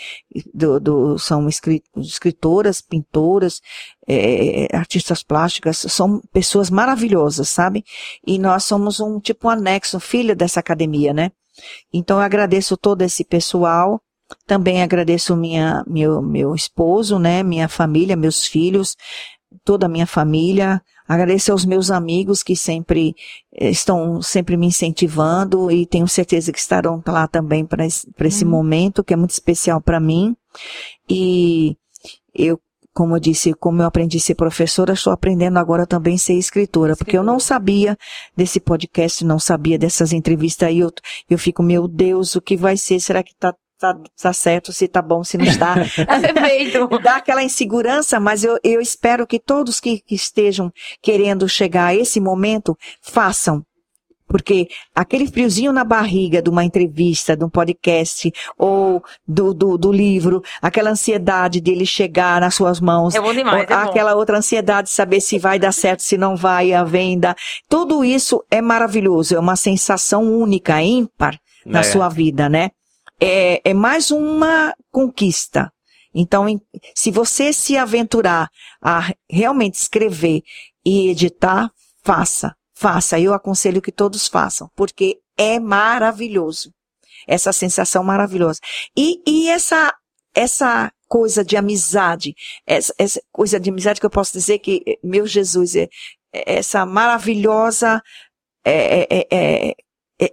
do, 0.54 0.78
do- 0.78 1.18
são 1.18 1.48
escri- 1.48 1.82
escritoras, 1.96 2.80
pintoras, 2.80 3.60
eh, 4.06 4.68
artistas 4.72 5.22
plásticas, 5.22 5.78
são 5.88 6.20
pessoas 6.32 6.70
maravilhosas, 6.70 7.48
sabe? 7.48 7.84
E 8.26 8.38
nós 8.38 8.64
somos 8.64 9.00
um 9.00 9.18
tipo 9.18 9.48
um 9.48 9.50
anexo, 9.50 9.98
filho 9.98 10.36
dessa 10.36 10.60
academia, 10.60 11.12
né? 11.12 11.32
Então 11.92 12.18
eu 12.18 12.22
agradeço 12.22 12.76
todo 12.76 13.02
esse 13.02 13.24
pessoal, 13.24 14.00
também 14.46 14.82
agradeço 14.82 15.34
minha, 15.36 15.82
meu, 15.86 16.20
meu 16.22 16.54
esposo, 16.54 17.18
né, 17.18 17.42
minha 17.42 17.66
família, 17.68 18.14
meus 18.14 18.44
filhos, 18.46 18.94
toda 19.64 19.86
a 19.86 19.88
minha 19.88 20.06
família, 20.06 20.82
agradeço 21.06 21.52
aos 21.52 21.64
meus 21.64 21.90
amigos 21.90 22.42
que 22.42 22.54
sempre 22.56 23.14
eh, 23.54 23.70
estão 23.70 24.20
sempre 24.22 24.56
me 24.56 24.66
incentivando 24.66 25.70
e 25.70 25.86
tenho 25.86 26.06
certeza 26.08 26.52
que 26.52 26.58
estarão 26.58 27.02
lá 27.06 27.26
também 27.26 27.64
para 27.64 27.86
esse, 27.86 28.10
pra 28.12 28.28
esse 28.28 28.44
Uhum. 28.44 28.50
momento 28.50 29.04
que 29.04 29.14
é 29.14 29.16
muito 29.16 29.30
especial 29.30 29.80
para 29.80 29.98
mim. 30.00 30.36
E 31.08 31.76
eu, 32.34 32.60
como 32.92 33.16
eu 33.16 33.20
disse, 33.20 33.54
como 33.54 33.82
eu 33.82 33.86
aprendi 33.86 34.18
a 34.18 34.20
ser 34.20 34.34
professora, 34.34 34.92
estou 34.92 35.12
aprendendo 35.12 35.58
agora 35.58 35.86
também 35.86 36.16
a 36.16 36.18
ser 36.18 36.34
escritora, 36.34 36.96
porque 36.96 37.16
eu 37.16 37.22
não 37.22 37.38
sabia 37.40 37.96
desse 38.36 38.60
podcast, 38.60 39.24
não 39.24 39.38
sabia 39.38 39.78
dessas 39.78 40.12
entrevistas 40.12 40.68
aí, 40.68 40.80
eu, 40.80 40.90
eu 41.30 41.38
fico, 41.38 41.62
meu 41.62 41.86
Deus, 41.88 42.36
o 42.36 42.40
que 42.40 42.56
vai 42.56 42.76
ser? 42.76 43.00
Será 43.00 43.22
que 43.22 43.34
tá, 43.36 43.54
tá, 43.78 43.94
tá 44.20 44.32
certo? 44.32 44.72
Se 44.72 44.88
tá 44.88 45.00
bom, 45.02 45.22
se 45.24 45.38
não 45.38 45.44
está? 45.44 45.74
É 45.98 46.32
perfeito. 46.32 46.88
dá 47.00 47.16
aquela 47.16 47.42
insegurança, 47.42 48.18
mas 48.20 48.44
eu, 48.44 48.58
eu 48.64 48.80
espero 48.80 49.26
que 49.26 49.38
todos 49.38 49.80
que, 49.80 50.00
que 50.00 50.14
estejam 50.14 50.70
querendo 51.02 51.48
chegar 51.48 51.86
a 51.86 51.94
esse 51.94 52.20
momento 52.20 52.76
façam. 53.02 53.62
Porque 54.30 54.68
aquele 54.94 55.26
friozinho 55.26 55.72
na 55.72 55.84
barriga 55.84 56.42
de 56.42 56.50
uma 56.50 56.62
entrevista, 56.62 57.34
de 57.34 57.42
um 57.42 57.48
podcast, 57.48 58.30
ou 58.58 59.02
do, 59.26 59.54
do, 59.54 59.78
do 59.78 59.90
livro, 59.90 60.42
aquela 60.60 60.90
ansiedade 60.90 61.62
dele 61.62 61.86
chegar 61.86 62.38
nas 62.42 62.54
suas 62.54 62.78
mãos, 62.78 63.14
É 63.14 63.20
bom 63.22 63.32
demais, 63.32 63.62
é 63.62 63.66
bom. 63.66 63.74
aquela 63.74 64.14
outra 64.14 64.36
ansiedade 64.36 64.88
de 64.88 64.94
saber 64.94 65.22
se 65.22 65.38
vai 65.38 65.58
dar 65.58 65.72
certo, 65.72 66.02
se 66.02 66.18
não 66.18 66.36
vai, 66.36 66.74
a 66.74 66.84
venda, 66.84 67.34
tudo 67.70 68.04
isso 68.04 68.44
é 68.50 68.60
maravilhoso, 68.60 69.34
é 69.34 69.38
uma 69.38 69.56
sensação 69.56 70.22
única, 70.24 70.82
ímpar 70.82 71.38
na 71.64 71.80
É. 71.80 71.82
sua 71.84 72.10
vida, 72.10 72.50
né? 72.50 72.68
É, 73.20 73.70
é 73.70 73.74
mais 73.74 74.10
uma 74.10 74.74
conquista. 74.90 75.72
Então, 76.14 76.46
se 76.94 77.10
você 77.10 77.52
se 77.52 77.76
aventurar 77.76 78.48
a 78.82 79.12
realmente 79.30 79.74
escrever 79.74 80.42
e 80.84 81.10
editar, 81.10 81.70
faça, 82.02 82.54
faça. 82.74 83.20
Eu 83.20 83.34
aconselho 83.34 83.82
que 83.82 83.92
todos 83.92 84.26
façam, 84.26 84.70
porque 84.74 85.18
é 85.36 85.60
maravilhoso. 85.60 86.72
Essa 87.26 87.52
sensação 87.52 88.02
maravilhosa. 88.02 88.60
E, 88.96 89.22
e 89.26 89.48
essa, 89.48 89.94
essa 90.34 90.90
coisa 91.06 91.44
de 91.44 91.56
amizade, 91.56 92.34
essa, 92.66 92.94
essa 92.98 93.20
coisa 93.30 93.60
de 93.60 93.70
amizade 93.70 94.00
que 94.00 94.06
eu 94.06 94.10
posso 94.10 94.32
dizer 94.32 94.58
que, 94.60 94.82
meu 95.02 95.26
Jesus, 95.26 95.76
é, 95.76 95.88
é 96.32 96.58
essa 96.58 96.86
maravilhosa, 96.86 98.02
é, 98.64 99.00
é, 99.00 99.06
é, 99.10 99.26
é, 99.30 99.74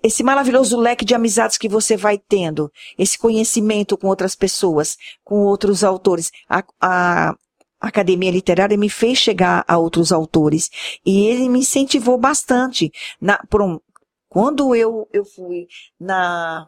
esse 0.04 0.24
maravilhoso 0.24 0.78
leque 0.78 1.06
de 1.06 1.14
amizades 1.14 1.58
que 1.58 1.70
você 1.70 1.96
vai 1.96 2.18
tendo, 2.18 2.72
esse 2.98 3.18
conhecimento 3.18 3.98
com 3.98 4.08
outras 4.08 4.36
pessoas, 4.36 4.98
com 5.24 5.42
outros 5.44 5.84
autores. 5.84 6.32
A, 6.50 6.64
a 6.82 7.36
Academia 7.80 8.32
Literária 8.32 8.78
me 8.78 8.90
fez 8.90 9.18
chegar 9.20 9.64
a 9.68 9.78
outros 9.78 10.12
autores 10.12 10.70
e 11.06 11.28
ele 11.28 11.48
me 11.50 11.60
incentivou 11.60 12.18
bastante. 12.18 12.92
Na, 13.22 13.40
um- 13.62 13.80
quando 14.28 14.76
eu, 14.76 15.08
eu 15.14 15.24
fui 15.24 15.68
na. 16.00 16.68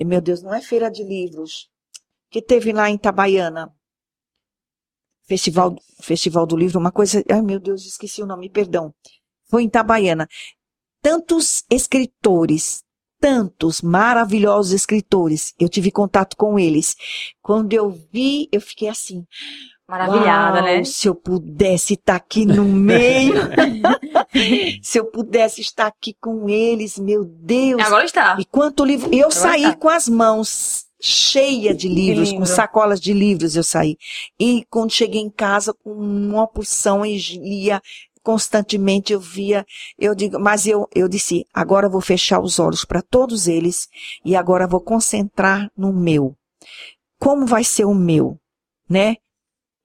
Meu 0.00 0.20
Deus, 0.20 0.42
não 0.42 0.54
é 0.54 0.62
feira 0.62 0.90
de 0.90 1.02
livros, 1.02 1.68
que 2.30 2.40
teve 2.42 2.72
lá 2.72 2.88
em 2.88 2.94
Itabaiana. 2.94 3.74
Festival, 5.28 5.74
Festival 6.00 6.46
do 6.46 6.56
Livro, 6.56 6.78
uma 6.78 6.92
coisa. 6.92 7.22
Ai, 7.30 7.42
meu 7.42 7.58
Deus, 7.58 7.84
esqueci 7.84 8.22
o 8.22 8.26
nome, 8.26 8.48
perdão. 8.48 8.94
Foi 9.48 9.62
em 9.62 9.66
Itabaiana 9.66 10.28
tantos 11.06 11.62
escritores, 11.70 12.82
tantos 13.20 13.80
maravilhosos 13.80 14.72
escritores. 14.72 15.54
Eu 15.56 15.68
tive 15.68 15.92
contato 15.92 16.36
com 16.36 16.58
eles. 16.58 16.96
Quando 17.40 17.72
eu 17.72 17.96
vi, 18.12 18.48
eu 18.50 18.60
fiquei 18.60 18.88
assim. 18.88 19.24
Maravilhada, 19.88 20.56
"Uau, 20.56 20.64
né? 20.64 20.82
Se 20.82 21.06
eu 21.06 21.14
pudesse 21.14 21.94
estar 21.94 22.16
aqui 22.16 22.44
no 22.44 22.64
meio. 22.64 23.34
se 24.82 24.98
eu 24.98 25.04
pudesse 25.04 25.60
estar 25.60 25.86
aqui 25.86 26.12
com 26.20 26.48
eles, 26.48 26.98
meu 26.98 27.24
Deus. 27.24 27.80
Agora 27.80 28.04
está. 28.04 28.36
E 28.40 28.44
quanto 28.44 28.84
livro. 28.84 29.08
Eu 29.12 29.28
Agora 29.28 29.30
saí 29.30 29.62
tá. 29.62 29.76
com 29.76 29.88
as 29.88 30.08
mãos 30.08 30.86
cheias 31.00 31.76
de 31.76 31.86
livros, 31.86 32.32
com 32.32 32.44
sacolas 32.44 33.00
de 33.00 33.12
livros 33.12 33.54
eu 33.54 33.62
saí. 33.62 33.96
E 34.40 34.64
quando 34.68 34.90
cheguei 34.90 35.20
em 35.20 35.30
casa 35.30 35.72
com 35.72 35.92
uma 35.92 36.48
porção 36.48 37.06
e 37.06 37.16
lia 37.16 37.80
constantemente, 38.26 39.12
eu 39.12 39.20
via, 39.20 39.64
eu 39.96 40.12
digo, 40.12 40.36
mas 40.40 40.66
eu, 40.66 40.88
eu 40.92 41.08
disse, 41.08 41.46
agora 41.54 41.86
eu 41.86 41.90
vou 41.90 42.00
fechar 42.00 42.40
os 42.40 42.58
olhos 42.58 42.84
para 42.84 43.00
todos 43.00 43.46
eles 43.46 43.86
e 44.24 44.34
agora 44.34 44.66
vou 44.66 44.80
concentrar 44.80 45.70
no 45.78 45.92
meu. 45.92 46.34
Como 47.20 47.46
vai 47.46 47.62
ser 47.62 47.84
o 47.84 47.94
meu, 47.94 48.36
né? 48.90 49.14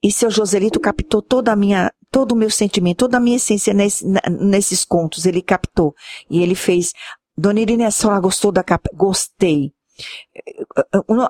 E 0.04 0.12
seu 0.12 0.32
Joselito 0.32 0.80
captou 0.80 1.22
toda 1.22 1.52
a 1.52 1.56
minha, 1.56 1.94
todo 2.10 2.32
o 2.32 2.36
meu 2.36 2.50
sentimento, 2.50 2.98
toda 2.98 3.18
a 3.18 3.20
minha 3.20 3.38
essência 3.38 3.76
nesse- 3.76 4.04
nesses 4.28 4.84
contos, 4.84 5.28
ele 5.28 5.44
captou. 5.44 5.94
E 6.28 6.42
ele 6.42 6.56
fez, 6.56 6.94
Dona 7.38 7.60
Irene, 7.60 7.86
a 7.86 7.92
senhora 7.92 8.20
gostou 8.20 8.52
da 8.52 8.64
capa? 8.64 8.90
Gostei. 8.92 9.72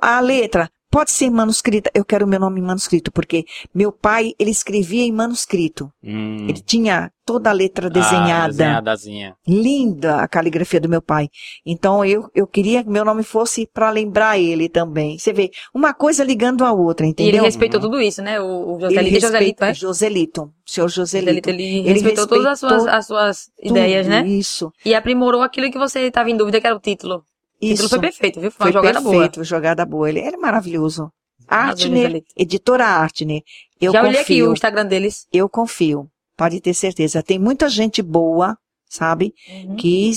A 0.01 0.21
letra 0.21 0.71
pode 0.91 1.09
ser 1.11 1.30
manuscrita. 1.30 1.89
Eu 1.95 2.03
quero 2.03 2.27
meu 2.27 2.39
nome 2.39 2.59
em 2.59 2.63
manuscrito, 2.63 3.11
porque 3.11 3.45
meu 3.73 3.91
pai, 3.91 4.34
ele 4.38 4.51
escrevia 4.51 5.03
em 5.03 5.11
manuscrito. 5.11 5.89
Hum. 6.03 6.47
Ele 6.49 6.61
tinha 6.61 7.09
toda 7.26 7.49
a 7.49 7.53
letra 7.53 7.88
Ah, 7.88 7.89
desenhada. 7.89 8.47
desenhadazinha. 8.49 9.35
Linda 9.47 10.18
a 10.18 10.27
caligrafia 10.27 10.81
do 10.81 10.89
meu 10.89 11.01
pai. 11.01 11.30
Então 11.65 12.03
eu, 12.03 12.30
eu 12.35 12.45
queria 12.45 12.84
que 12.84 12.89
meu 12.89 13.05
nome 13.05 13.23
fosse 13.23 13.65
para 13.73 13.89
lembrar 13.89 14.38
ele 14.38 14.68
também. 14.68 15.18
Você 15.18 15.31
vê, 15.31 15.49
uma 15.73 15.93
coisa 15.93 16.23
ligando 16.23 16.65
a 16.65 16.73
outra, 16.73 17.05
E 17.05 17.09
ele 17.09 17.11
entendeu? 17.11 17.43
respeitou 17.43 17.80
tudo 17.80 18.01
isso, 18.01 18.22
né? 18.22 18.41
O, 18.41 18.73
o 18.73 18.85
Ele 18.85 18.95
Joselito, 18.95 19.19
Joselito, 19.22 19.63
é? 19.63 19.73
Joselito, 19.73 20.53
senhor 20.65 20.89
Joselito. 20.89 21.31
Joselito, 21.31 21.49
ele, 21.49 21.81
respeitou 21.81 22.27
todas 22.27 22.45
as 22.47 22.59
suas, 22.59 22.72
respeitou 22.73 22.97
as 22.97 23.05
suas 23.07 23.51
ideias, 23.63 24.07
né? 24.07 24.27
Isso. 24.27 24.72
E 24.84 24.93
aprimorou 24.93 25.41
aquilo 25.41 25.72
que 25.72 25.77
você 25.77 26.01
estava 26.07 26.30
em 26.30 26.35
dúvida, 26.35 26.59
que 26.59 26.68
era 26.68 26.76
o 26.76 26.80
título. 26.80 27.23
Isso. 27.61 27.89
foi 27.89 27.99
perfeito, 27.99 28.39
viu? 28.41 28.51
Foi, 28.51 28.71
Foi 28.71 28.81
uma 28.81 28.88
jogada 28.88 29.01
perfeito, 29.09 29.43
jogada 29.43 29.85
boa. 29.85 30.09
Ele 30.09 30.19
era 30.19 30.38
maravilhoso. 30.38 31.11
Arrasou, 31.47 31.85
Artner, 31.91 32.23
editora 32.38 32.85
Artner. 32.85 33.41
Eu 33.79 33.91
boa. 33.91 34.01
Já 34.03 34.07
olhei 34.07 34.21
aqui 34.21 34.33
confio. 34.33 34.49
o 34.49 34.53
Instagram 34.53 34.85
deles. 34.85 35.27
Eu 35.31 35.49
confio. 35.49 36.07
Pode 36.38 36.59
ter 36.61 36.73
certeza. 36.73 37.21
Tem 37.21 37.38
muita 37.38 37.67
gente 37.69 38.01
boa, 38.01 38.57
sabe? 38.89 39.33
Uhum. 39.49 39.75
Que 39.75 40.11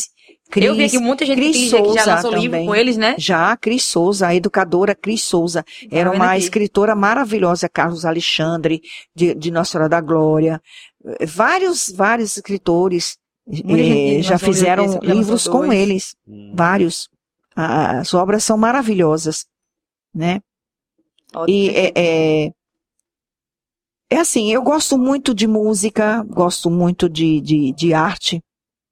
Cris, 0.50 0.66
eu 0.66 0.74
vi 0.74 0.84
aqui 0.84 0.98
muita 0.98 1.24
gente 1.26 1.36
Cris 1.36 1.56
que, 1.56 1.62
que 1.64 1.68
já 1.70 1.78
Souza 1.78 2.04
lançou 2.14 2.30
livro 2.32 2.50
também. 2.52 2.66
com 2.66 2.74
eles, 2.74 2.96
né? 2.96 3.14
Já 3.18 3.56
Cris 3.56 3.82
Souza, 3.84 4.28
a 4.28 4.34
educadora 4.34 4.94
Cris 4.94 5.22
Souza, 5.22 5.64
era 5.90 6.10
vendo 6.10 6.16
uma 6.20 6.30
aqui. 6.32 6.42
escritora 6.44 6.94
maravilhosa, 6.94 7.68
Carlos 7.68 8.04
Alexandre, 8.04 8.80
de, 9.16 9.34
de 9.34 9.50
Nossa 9.50 9.72
Senhora 9.72 9.88
da 9.88 10.00
Glória. 10.00 10.62
Vários, 11.26 11.90
vários 11.90 12.36
escritores 12.36 13.16
eh, 13.48 14.22
já 14.22 14.34
livro 14.34 14.38
fizeram 14.38 14.98
livros 15.02 15.48
com 15.48 15.66
dois. 15.66 15.72
eles, 15.80 16.16
Hum. 16.28 16.52
vários. 16.54 17.08
As 17.56 18.12
obras 18.14 18.44
são 18.44 18.56
maravilhosas, 18.56 19.46
né? 20.14 20.40
Ótimo, 21.34 21.56
E 21.56 21.68
é, 21.70 21.92
é, 22.46 22.52
é 24.10 24.18
assim, 24.18 24.52
eu 24.52 24.62
gosto 24.62 24.98
muito 24.98 25.34
de 25.34 25.46
música, 25.46 26.22
gosto 26.24 26.70
muito 26.70 27.08
de, 27.08 27.40
de, 27.40 27.72
de 27.72 27.94
arte, 27.94 28.42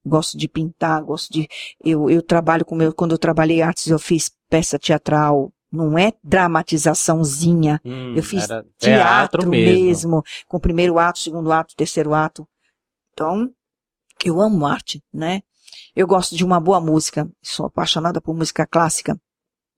gosto 0.04 0.36
de 0.36 0.48
pintar, 0.48 1.02
gosto 1.02 1.32
de. 1.32 1.48
Eu, 1.84 2.10
eu 2.10 2.22
trabalho 2.22 2.64
com 2.64 2.74
meu. 2.74 2.92
Quando 2.92 3.12
eu 3.12 3.18
trabalhei 3.18 3.62
artes, 3.62 3.86
eu 3.86 3.98
fiz 3.98 4.30
peça 4.48 4.78
teatral, 4.78 5.52
não 5.70 5.96
é 5.96 6.12
dramatizaçãozinha, 6.22 7.80
Hum, 7.84 8.14
eu 8.16 8.22
fiz 8.22 8.44
era 8.50 8.64
teatro, 8.78 9.48
mesmo. 9.48 10.22
com 10.46 10.56
o 10.56 10.60
primeiro 10.60 10.98
ato, 10.98 11.18
segundo 11.18 11.50
ato, 11.52 11.74
terceiro 11.76 12.12
ato. 12.14 12.46
Então, 13.12 13.50
eu 14.24 14.40
amo 14.40 14.66
arte, 14.66 15.02
né? 15.12 15.42
Eu 15.94 16.06
gosto 16.06 16.34
de 16.34 16.44
uma 16.44 16.58
boa 16.58 16.80
música, 16.80 17.28
sou 17.42 17.66
apaixonada 17.66 18.20
por 18.20 18.34
música 18.34 18.66
clássica. 18.66 19.18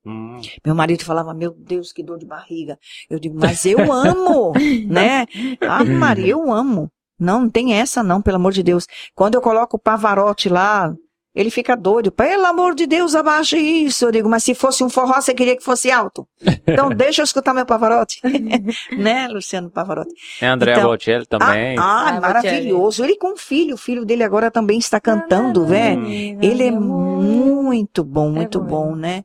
Hum. 0.07 0.41
Meu 0.65 0.74
marido 0.74 1.05
falava, 1.05 1.32
meu 1.32 1.53
Deus, 1.53 1.93
que 1.93 2.03
dor 2.03 2.19
de 2.19 2.27
barriga. 2.27 2.78
Eu 3.09 3.19
digo, 3.19 3.39
mas 3.39 3.65
eu 3.65 3.91
amo, 3.93 4.53
né? 4.86 5.27
Ah, 5.61 5.85
Maria, 5.85 6.28
eu 6.28 6.53
amo. 6.53 6.91
Não, 7.19 7.43
não 7.43 7.51
tem 7.51 7.73
essa 7.74 8.03
não, 8.03 8.20
pelo 8.20 8.36
amor 8.36 8.53
de 8.53 8.62
Deus. 8.62 8.86
Quando 9.15 9.35
eu 9.35 9.41
coloco 9.41 9.77
o 9.77 9.81
Pavarotti 9.81 10.49
lá, 10.49 10.95
ele 11.35 11.51
fica 11.51 11.74
doido. 11.77 12.12
Pelo 12.12 12.47
amor 12.47 12.74
de 12.74 12.86
Deus, 12.86 13.15
abaixe 13.15 13.56
isso. 13.59 14.05
Eu 14.05 14.12
digo, 14.12 14.28
mas 14.28 14.44
se 14.44 14.55
fosse 14.55 14.85
um 14.85 14.90
forró, 14.90 15.15
você 15.20 15.32
queria 15.32 15.56
que 15.56 15.65
fosse 15.65 15.90
alto. 15.90 16.28
Então 16.66 16.90
deixa 16.94 17.23
eu 17.23 17.24
escutar 17.24 17.55
meu 17.55 17.65
Pavarotti. 17.66 18.20
né, 18.97 19.27
Luciano 19.28 19.70
Pavarotti? 19.70 20.15
Tem 20.39 20.48
André 20.48 20.73
Então, 20.73 20.90
Bocelli 20.90 21.27
também. 21.27 21.77
Ah, 21.78 22.09
Ah, 22.09 22.20
maravilhoso. 22.20 23.02
Ele 23.02 23.16
com 23.16 23.32
o 23.32 23.36
filho, 23.36 23.74
o 23.74 23.78
filho 23.78 24.05
dele 24.05 24.23
agora 24.23 24.51
também 24.51 24.78
está 24.78 25.01
cantando, 25.01 25.66
né? 25.66 25.97
Ele 26.43 26.65
é 26.65 26.70
muito 26.70 28.05
bom, 28.05 28.31
muito 28.31 28.61
bom 28.61 28.74
bom, 28.74 28.97
né? 28.97 29.24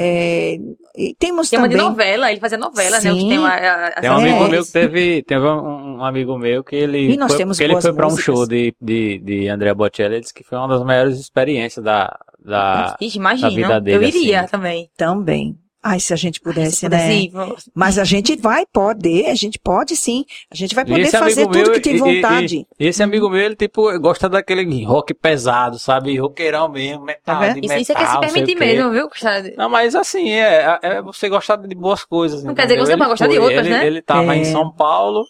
É, 0.00 0.56
e 0.96 1.12
temos 1.18 1.50
Tem 1.50 1.58
uma 1.58 1.68
de 1.68 1.74
também. 1.74 1.90
novela, 1.90 2.30
ele 2.30 2.38
fazia 2.40 2.56
novela, 2.56 3.00
né? 3.00 3.10
Que 3.12 3.20
Sim. 3.20 3.28
tem 3.28 3.38
uma, 3.38 3.48
a, 3.48 3.86
a, 3.88 4.00
Tem 4.00 4.10
um 4.10 4.14
amigo 4.14 4.44
É. 4.44 4.48
meu 4.48 4.64
que 4.64 4.70
teve, 4.72 5.22
teve 5.24 5.44
um, 5.44 5.96
um 5.96 6.04
amigo 6.04 6.38
meu 6.38 6.62
que 6.62 6.76
ele 6.76 7.12
E 7.14 7.16
nós 7.16 7.30
foi, 7.32 7.38
temos 7.38 7.58
que 7.58 7.64
ele 7.64 7.80
foi 7.80 7.92
para 7.92 8.06
um 8.06 8.16
show 8.16 8.46
de, 8.46 8.72
de, 8.80 9.18
de 9.18 9.48
André 9.48 9.74
Bocelli, 9.74 10.14
ele 10.14 10.20
disse 10.20 10.32
que 10.34 10.44
foi 10.44 10.56
uma 10.56 10.68
das 10.68 10.84
maiores 10.84 11.18
experiências 11.18 11.84
da, 11.84 12.16
da 12.38 12.96
Ixi, 13.00 13.18
da 13.18 13.22
imagina. 13.22 13.50
vida 13.50 13.80
dele, 13.80 14.04
eu 14.04 14.08
iria 14.08 14.40
assim. 14.42 14.50
também. 14.50 14.90
Também. 14.96 15.58
Ai, 15.82 16.00
se 16.00 16.12
a 16.12 16.16
gente 16.16 16.40
pudesse, 16.40 16.76
Se 16.76 16.88
né? 16.88 17.28
pudesse 17.28 17.70
Mas 17.72 17.98
a 17.98 18.04
gente 18.04 18.34
vai 18.36 18.64
poder, 18.72 19.26
a 19.26 19.34
gente 19.34 19.58
pode 19.60 19.94
sim. 19.96 20.24
A 20.50 20.54
gente 20.54 20.74
vai 20.74 20.84
poder 20.84 21.06
fazer 21.10 21.46
tudo 21.46 21.56
meu, 21.56 21.72
que 21.72 21.80
tem 21.80 21.92
e- 21.94 21.96
e- 21.96 21.98
vontade. 22.00 22.66
E, 22.80 22.86
esse 22.86 23.00
amigo 23.02 23.30
meu, 23.30 23.40
ele 23.40 23.54
tipo, 23.54 23.96
gosta 24.00 24.28
daquele 24.28 24.84
rock 24.84 25.14
pesado, 25.14 25.78
sabe? 25.78 26.18
Roqueirão 26.18 26.68
mesmo, 26.68 27.04
metal, 27.04 27.38
vendo? 27.40 27.54
de 27.54 27.60
Isso, 27.60 27.68
metal, 27.68 27.80
isso 27.82 27.92
é 27.92 27.94
que 27.94 28.02
é 28.02 28.06
se 28.06 28.18
permitir 28.20 28.54
quê. 28.54 28.64
mesmo, 28.64 28.90
viu? 28.90 29.08
Gostar 29.08 29.40
de- 29.40 29.56
Não, 29.56 29.68
mas 29.68 29.94
assim, 29.94 30.30
é, 30.30 30.78
é 30.82 31.00
você 31.02 31.28
gostar 31.28 31.56
de 31.56 31.74
boas 31.76 32.04
coisas. 32.04 32.42
Não 32.42 32.54
quer 32.54 32.62
dizer 32.62 32.74
que 32.74 32.80
você 32.80 32.92
entendeu? 32.92 32.98
vai 32.98 33.08
gostar 33.08 33.26
de 33.28 33.38
outras, 33.38 33.66
ele, 33.66 33.70
né? 33.70 33.86
Ele 33.86 34.02
tava 34.02 34.34
É. 34.34 34.38
em 34.38 34.44
São 34.44 34.72
Paulo 34.72 35.24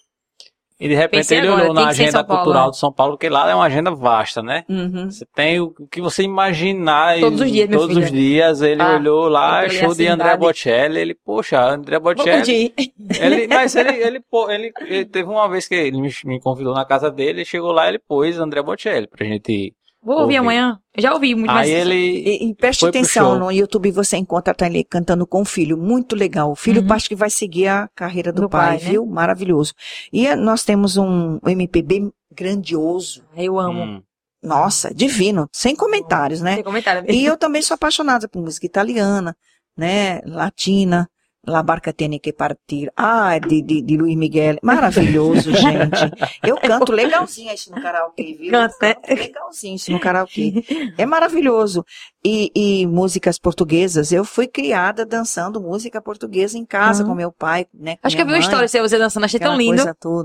e 0.80 0.88
de 0.88 0.94
repente 0.94 1.20
Pensei 1.20 1.38
ele 1.38 1.48
agora, 1.48 1.62
olhou 1.62 1.74
na 1.74 1.88
agenda 1.88 2.22
cultural 2.22 2.66
né? 2.66 2.70
de 2.70 2.78
São 2.78 2.92
Paulo, 2.92 3.14
porque 3.14 3.28
lá 3.28 3.50
é 3.50 3.54
uma 3.54 3.64
agenda 3.64 3.90
vasta, 3.90 4.42
né? 4.42 4.64
Uhum. 4.68 5.10
Você 5.10 5.26
tem 5.34 5.58
o 5.60 5.74
que 5.90 6.00
você 6.00 6.22
imaginar. 6.22 7.18
Todos 7.18 7.40
os 7.40 7.50
dias, 7.50 7.68
Todos 7.68 7.96
os 7.96 8.10
dias 8.12 8.62
ele 8.62 8.80
Ah, 8.80 8.94
olhou 8.96 9.28
lá, 9.28 9.68
show 9.68 9.92
de 9.94 10.06
André. 10.06 10.36
Bocelli. 10.36 11.00
Ele, 11.00 11.14
poxa, 11.14 11.60
André 11.60 11.98
Bocelli. 11.98 12.72
Ele, 13.20 13.48
mas 13.52 13.74
ele, 13.74 13.90
ele, 13.90 14.20
pô, 14.20 14.50
ele, 14.50 14.72
ele 14.86 15.04
teve 15.04 15.28
uma 15.28 15.48
vez 15.48 15.66
que 15.66 15.74
ele 15.74 16.00
me, 16.00 16.12
me 16.24 16.40
convidou 16.40 16.74
na 16.74 16.84
casa 16.84 17.10
dele, 17.10 17.40
ele 17.40 17.44
chegou 17.44 17.72
lá 17.72 17.88
ele 17.88 17.98
pôs 17.98 18.38
André 18.38 18.62
Bocelli 18.62 19.06
pra 19.06 19.26
gente 19.26 19.52
ir. 19.52 19.77
Vou 20.08 20.20
ouvir 20.22 20.36
Ouvi. 20.38 20.48
amanhã. 20.48 20.78
Eu 20.96 21.02
já 21.02 21.12
ouvi 21.12 21.34
muito. 21.34 21.50
Aí 21.50 21.70
ele. 21.70 21.94
E, 21.94 22.48
e 22.48 22.54
preste 22.54 22.86
atenção, 22.86 23.38
no 23.38 23.52
YouTube 23.52 23.90
você 23.90 24.16
encontra 24.16 24.54
a 24.58 24.66
ele 24.66 24.82
cantando 24.82 25.26
com 25.26 25.42
o 25.42 25.44
filho, 25.44 25.76
muito 25.76 26.16
legal. 26.16 26.50
O 26.50 26.56
filho 26.56 26.80
Uhum. 26.82 26.92
acho 26.94 27.08
que 27.08 27.14
vai 27.14 27.28
seguir 27.28 27.68
a 27.68 27.88
carreira 27.94 28.32
do, 28.32 28.42
Do 28.42 28.48
pai, 28.48 28.78
pai, 28.78 28.84
né? 28.84 28.90
viu? 28.92 29.04
Maravilhoso. 29.04 29.74
E 30.10 30.26
eh, 30.26 30.34
nós 30.34 30.64
temos 30.64 30.96
um 30.96 31.38
MPB 31.46 32.10
grandioso. 32.34 33.22
Eu 33.36 33.58
amo. 33.58 33.82
Hum, 33.82 34.02
Nossa, 34.42 34.94
divino, 34.94 35.46
sem 35.52 35.76
comentários, 35.76 36.40
né? 36.40 36.54
Tem 36.54 36.64
comentário. 36.64 37.04
E 37.10 37.24
eu 37.26 37.36
também 37.36 37.60
sou 37.60 37.74
apaixonada 37.74 38.26
por 38.28 38.40
música 38.40 38.64
italiana, 38.66 39.36
né? 39.76 40.20
Latina. 40.24 41.08
La 41.48 41.62
barca 41.62 41.92
tiene 41.92 42.20
que 42.20 42.32
partir. 42.32 42.92
Ah, 42.96 43.38
de, 43.38 43.62
de, 43.62 43.82
de 43.82 43.96
Luiz 43.96 44.16
Miguel. 44.16 44.58
Maravilhoso, 44.62 45.50
gente. 45.56 46.12
Eu 46.42 46.56
canto 46.56 46.92
legalzinho 46.92 47.52
isso 47.52 47.74
no 47.74 47.80
karaokê, 47.80 48.36
viu? 48.38 48.50
Canta? 48.50 48.94
Canto 48.94 49.14
legalzinho 49.14 49.76
isso 49.76 49.90
no 49.90 49.98
karaokê. 49.98 50.64
É 50.96 51.06
maravilhoso. 51.06 51.84
E, 52.24 52.50
e 52.54 52.86
músicas 52.86 53.38
portuguesas. 53.38 54.12
Eu 54.12 54.24
fui 54.24 54.46
criada 54.46 55.06
dançando 55.06 55.60
música 55.60 56.00
portuguesa 56.02 56.58
em 56.58 56.64
casa 56.66 57.02
Uhum. 57.02 57.10
com 57.10 57.14
meu 57.14 57.32
pai, 57.32 57.66
né? 57.72 57.96
com 57.96 58.06
Acho 58.06 58.16
que 58.16 58.22
eu 58.22 58.26
vi 58.26 58.32
uma 58.32 58.38
história 58.38 58.66
de 58.66 58.80
você 58.80 58.98
dançando, 58.98 59.24
achei 59.24 59.40
tão 59.40 59.56
lindo. 59.56 59.82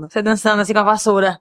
Você 0.08 0.22
dançando 0.22 0.60
assim 0.60 0.72
com 0.72 0.80
a 0.80 0.82
vassoura. 0.84 1.40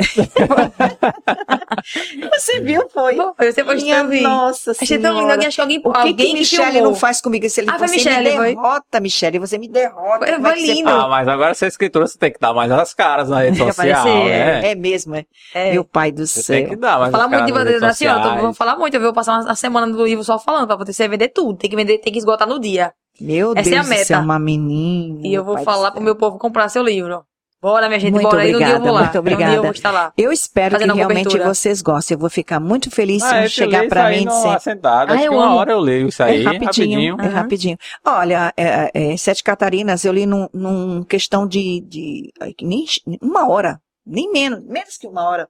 Você 2.32 2.60
viu, 2.60 2.88
foi? 2.90 3.16
Você 3.38 3.64
postou, 3.64 3.84
Minha 3.84 3.98
eu 3.98 4.08
vi. 4.08 4.20
nossa 4.22 4.72
Achei 4.72 4.98
tão 4.98 5.10
lindo. 5.12 5.20
Senhora. 5.20 5.32
Alguém, 5.34 5.46
acho 5.48 5.56
que 5.56 5.60
alguém, 5.60 5.78
O 5.84 5.92
que, 5.92 5.98
alguém 5.98 6.14
que 6.16 6.32
Michele 6.34 6.64
filmou. 6.72 6.82
não 6.90 6.94
faz 6.94 7.20
comigo? 7.20 7.48
Se 7.48 7.60
ele, 7.60 7.70
Ah, 7.70 7.78
foi 7.78 7.88
você 7.88 7.94
Michele, 7.96 8.30
me 8.30 8.36
foi? 8.36 8.54
derrota, 8.54 9.00
Michele, 9.00 9.38
você 9.38 9.58
me 9.58 9.68
derrota. 9.68 10.18
Foi- 10.18 10.28
é 10.34 10.40
foi 10.40 10.52
que 10.54 10.60
você 10.60 10.72
lindo. 10.74 10.88
Ah, 10.90 11.08
mas 11.08 11.28
agora 11.28 11.54
você 11.54 11.64
é 11.64 11.68
escritora, 11.68 12.06
você 12.06 12.18
tem 12.18 12.32
que 12.32 12.38
dar 12.40 12.52
mais 12.52 12.70
as 12.70 12.94
caras 12.94 13.28
na 13.28 13.40
rede 13.40 13.58
social, 13.58 14.04
né? 14.24 14.70
É 14.70 14.74
mesmo, 14.74 15.14
é. 15.16 15.24
É. 15.54 15.72
Meu 15.72 15.84
pai 15.84 16.12
do 16.12 16.26
Você 16.26 16.42
céu. 16.42 16.56
tem 16.56 16.68
que 16.68 16.76
dar 16.76 16.98
mais 16.98 17.10
Falar 17.12 17.24
as 17.24 17.30
muito 17.30 17.52
caras 17.54 17.66
de 17.66 17.72
senhora, 17.96 18.18
eu 18.18 18.22
sociais. 18.24 18.42
vou 18.42 18.54
falar 18.54 18.76
muito, 18.76 18.94
eu 18.94 19.00
vou 19.00 19.12
passar 19.12 19.40
uma, 19.40 19.54
semana 19.54 19.86
do 19.92 20.04
livro 20.04 20.24
só 20.24 20.38
falando, 20.38 20.66
pra 20.66 20.76
poder 20.76 20.92
vender 21.08 21.28
tudo. 21.28 21.56
Tem 21.58 21.70
que 21.70 21.76
vender, 21.76 21.98
tem 21.98 22.12
que 22.12 22.18
esgotar 22.18 22.48
no 22.48 22.58
dia. 22.60 22.92
Meu 23.20 23.52
Essa 23.54 23.70
é 23.70 23.78
a 23.78 23.82
Deus 23.82 23.86
do 23.86 23.94
céu, 24.06 24.16
meta. 24.18 24.24
uma 24.24 24.38
menina. 24.38 25.20
E 25.26 25.34
eu 25.34 25.44
vou 25.44 25.58
falar 25.58 25.90
pro 25.90 26.00
meu 26.02 26.16
povo 26.16 26.38
comprar 26.38 26.68
seu 26.68 26.82
livro. 26.82 27.22
Bora, 27.62 27.88
minha 27.88 28.00
gente, 28.00 28.12
Muito 28.12 28.22
bora 28.24 28.40
aí, 28.40 28.54
um 28.54 28.58
dia 28.58 28.68
eu 28.68 28.76
obrigada, 28.76 28.84
vou 28.84 28.94
lá. 28.94 29.00
muito 29.00 29.08
Um 29.08 29.10
dia 29.10 29.18
eu 29.18 29.20
obrigada. 29.20 29.62
vou 29.62 29.70
estar 29.70 29.90
lá. 29.90 30.12
Eu 30.16 30.32
espero 30.32 30.78
que 30.78 30.84
realmente 30.84 31.24
cobertura. 31.24 31.44
vocês 31.54 31.82
gostem. 31.82 32.14
Eu 32.14 32.18
vou 32.18 32.30
ficar 32.30 32.58
muito 32.58 32.90
feliz 32.90 33.22
se 33.22 33.28
Ah, 33.28 33.40
um 33.40 33.42
eu 33.42 33.48
chegar 33.50 33.86
aí 34.06 34.16
mim 34.16 34.22
e 34.22 34.26
dizer. 34.26 34.60
sentada. 34.60 35.12
Ah, 35.12 35.16
Acho 35.16 35.24
eu 35.24 35.30
que 35.32 35.36
uma 35.36 35.44
amo. 35.44 35.56
hora 35.56 35.72
eu 35.72 35.78
leio 35.80 36.08
isso 36.08 36.22
É 36.22 36.26
aí, 36.30 36.42
rapidinho, 36.42 37.16
é 37.20 37.22
Aham. 37.22 37.30
rapidinho. 37.34 37.76
Olha, 38.06 38.54
é, 38.56 38.90
é, 39.12 39.16
Sete 39.18 39.44
Catarinas, 39.44 40.04
eu 40.06 40.12
li 40.12 40.24
num, 40.24 40.48
num 40.54 41.02
questão 41.04 41.46
de, 41.46 41.82
de 41.82 42.32
nem 42.62 42.86
uma 43.20 43.46
hora, 43.46 43.78
nem 44.06 44.32
menos, 44.32 44.64
menos 44.64 44.96
que 44.96 45.06
uma 45.06 45.28
hora. 45.28 45.46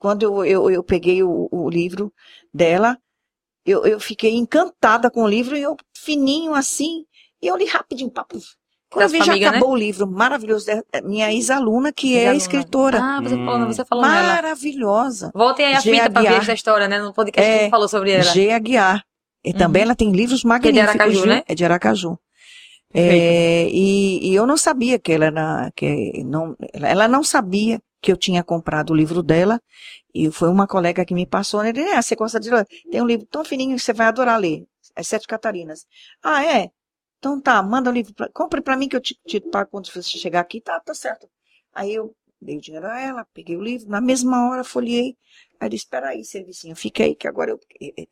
Quando 0.00 0.22
eu, 0.24 0.44
eu, 0.44 0.70
eu 0.70 0.82
peguei 0.82 1.22
o, 1.22 1.48
o 1.52 1.70
livro 1.70 2.12
dela, 2.52 2.98
eu, 3.64 3.86
eu 3.86 4.00
fiquei 4.00 4.34
encantada 4.34 5.10
com 5.12 5.22
o 5.22 5.28
livro, 5.28 5.56
e 5.56 5.62
eu 5.62 5.76
fininho 5.96 6.54
assim, 6.54 7.04
e 7.40 7.46
eu 7.46 7.56
li 7.56 7.66
rapidinho, 7.66 8.10
papo. 8.10 8.36
Quando 8.90 9.02
eu 9.02 9.08
vi, 9.08 9.18
já 9.18 9.24
famílias, 9.26 9.50
né? 9.52 9.56
acabou 9.58 9.74
o 9.74 9.76
livro, 9.76 10.06
maravilhoso. 10.06 10.70
É 10.92 11.00
Minha 11.02 11.32
ex-aluna, 11.32 11.92
que 11.92 12.14
é 12.16 12.18
Ex-aluna. 12.20 12.36
escritora. 12.38 12.98
Ah, 13.02 13.20
você 13.20 13.34
Hum. 13.34 13.44
falou, 13.44 13.66
você 13.66 13.84
falou 13.84 14.06
nela. 14.06 14.22
Maravilhosa. 14.34 15.30
Voltem 15.34 15.66
aí 15.66 15.74
a 15.74 15.80
G. 15.80 15.90
fita 15.92 16.10
pra 16.10 16.22
ver 16.22 16.34
essa 16.34 16.52
história, 16.52 16.86
né? 16.88 16.98
No 17.00 17.12
podcast 17.12 17.48
que 17.50 17.56
É, 17.58 17.64
você 17.64 17.70
falou 17.70 17.88
sobre 17.88 18.12
ela. 18.12 18.22
G. 18.24 18.50
Aguiar. 18.50 19.04
E 19.44 19.52
também 19.52 19.82
ela 19.82 19.94
tem 19.94 20.10
livros 20.12 20.40
Que 20.42 20.46
é 20.46 20.48
de 20.48 20.48
magníficos. 20.80 20.88
Aracaju, 20.88 21.26
né? 21.26 21.42
É 21.46 21.54
de 21.54 21.64
Aracaju. 21.64 22.18
É, 22.94 23.68
e, 23.70 24.30
e 24.30 24.34
eu 24.34 24.46
não 24.46 24.56
sabia 24.56 24.98
que 24.98 25.12
ela 25.12 25.26
era, 25.26 25.70
que 25.76 26.22
não, 26.24 26.56
ela- 26.72 26.88
ela 26.88 27.08
não 27.08 27.22
sabia 27.22 27.80
que 28.00 28.10
eu 28.12 28.16
tinha 28.16 28.42
comprado 28.42 28.90
o 28.90 28.94
livro 28.94 29.22
dela, 29.22 29.60
e 30.14 30.30
foi 30.30 30.48
uma 30.48 30.66
colega 30.66 31.04
que 31.04 31.12
me 31.12 31.26
passou, 31.26 31.62
né? 31.62 31.70
Ele, 31.70 31.82
ah, 31.90 32.00
você 32.00 32.14
gosta 32.14 32.38
de 32.40 32.50
ler? 32.50 32.66
Tem 32.90 33.02
um 33.02 33.06
livro 33.06 33.26
tão 33.30 33.44
fininho 33.44 33.76
que 33.76 33.82
você 33.82 33.92
vai 33.92 34.06
adorar 34.06 34.38
ler, 34.40 34.64
As 34.94 35.08
Sete 35.08 35.26
Catarinas. 35.26 35.84
Ah, 36.22 36.44
é? 36.44 36.70
Então 37.26 37.40
tá, 37.40 37.62
manda 37.62 37.90
o 37.90 37.92
livro, 37.92 38.14
pra, 38.14 38.28
compre 38.32 38.60
pra 38.60 38.76
mim 38.76 38.88
que 38.88 38.94
eu 38.96 39.00
te, 39.00 39.18
te 39.26 39.40
pago 39.40 39.68
quando 39.70 39.90
você 39.90 40.00
chegar 40.02 40.40
aqui, 40.40 40.60
tá, 40.60 40.78
tá 40.80 40.94
certo. 40.94 41.28
Aí 41.74 41.92
eu 41.92 42.14
dei 42.40 42.56
o 42.58 42.60
dinheiro 42.60 42.86
a 42.86 43.00
ela, 43.00 43.26
peguei 43.34 43.56
o 43.56 43.62
livro, 43.62 43.88
na 43.88 44.00
mesma 44.00 44.48
hora 44.48 44.62
folhei, 44.62 45.16
aí 45.58 45.68
disse, 45.70 45.84
espera 45.84 46.10
aí, 46.10 46.22
servicinho, 46.22 46.76
fica 46.76 47.02
aí, 47.02 47.14
que 47.16 47.26
agora 47.26 47.50
eu, 47.50 47.58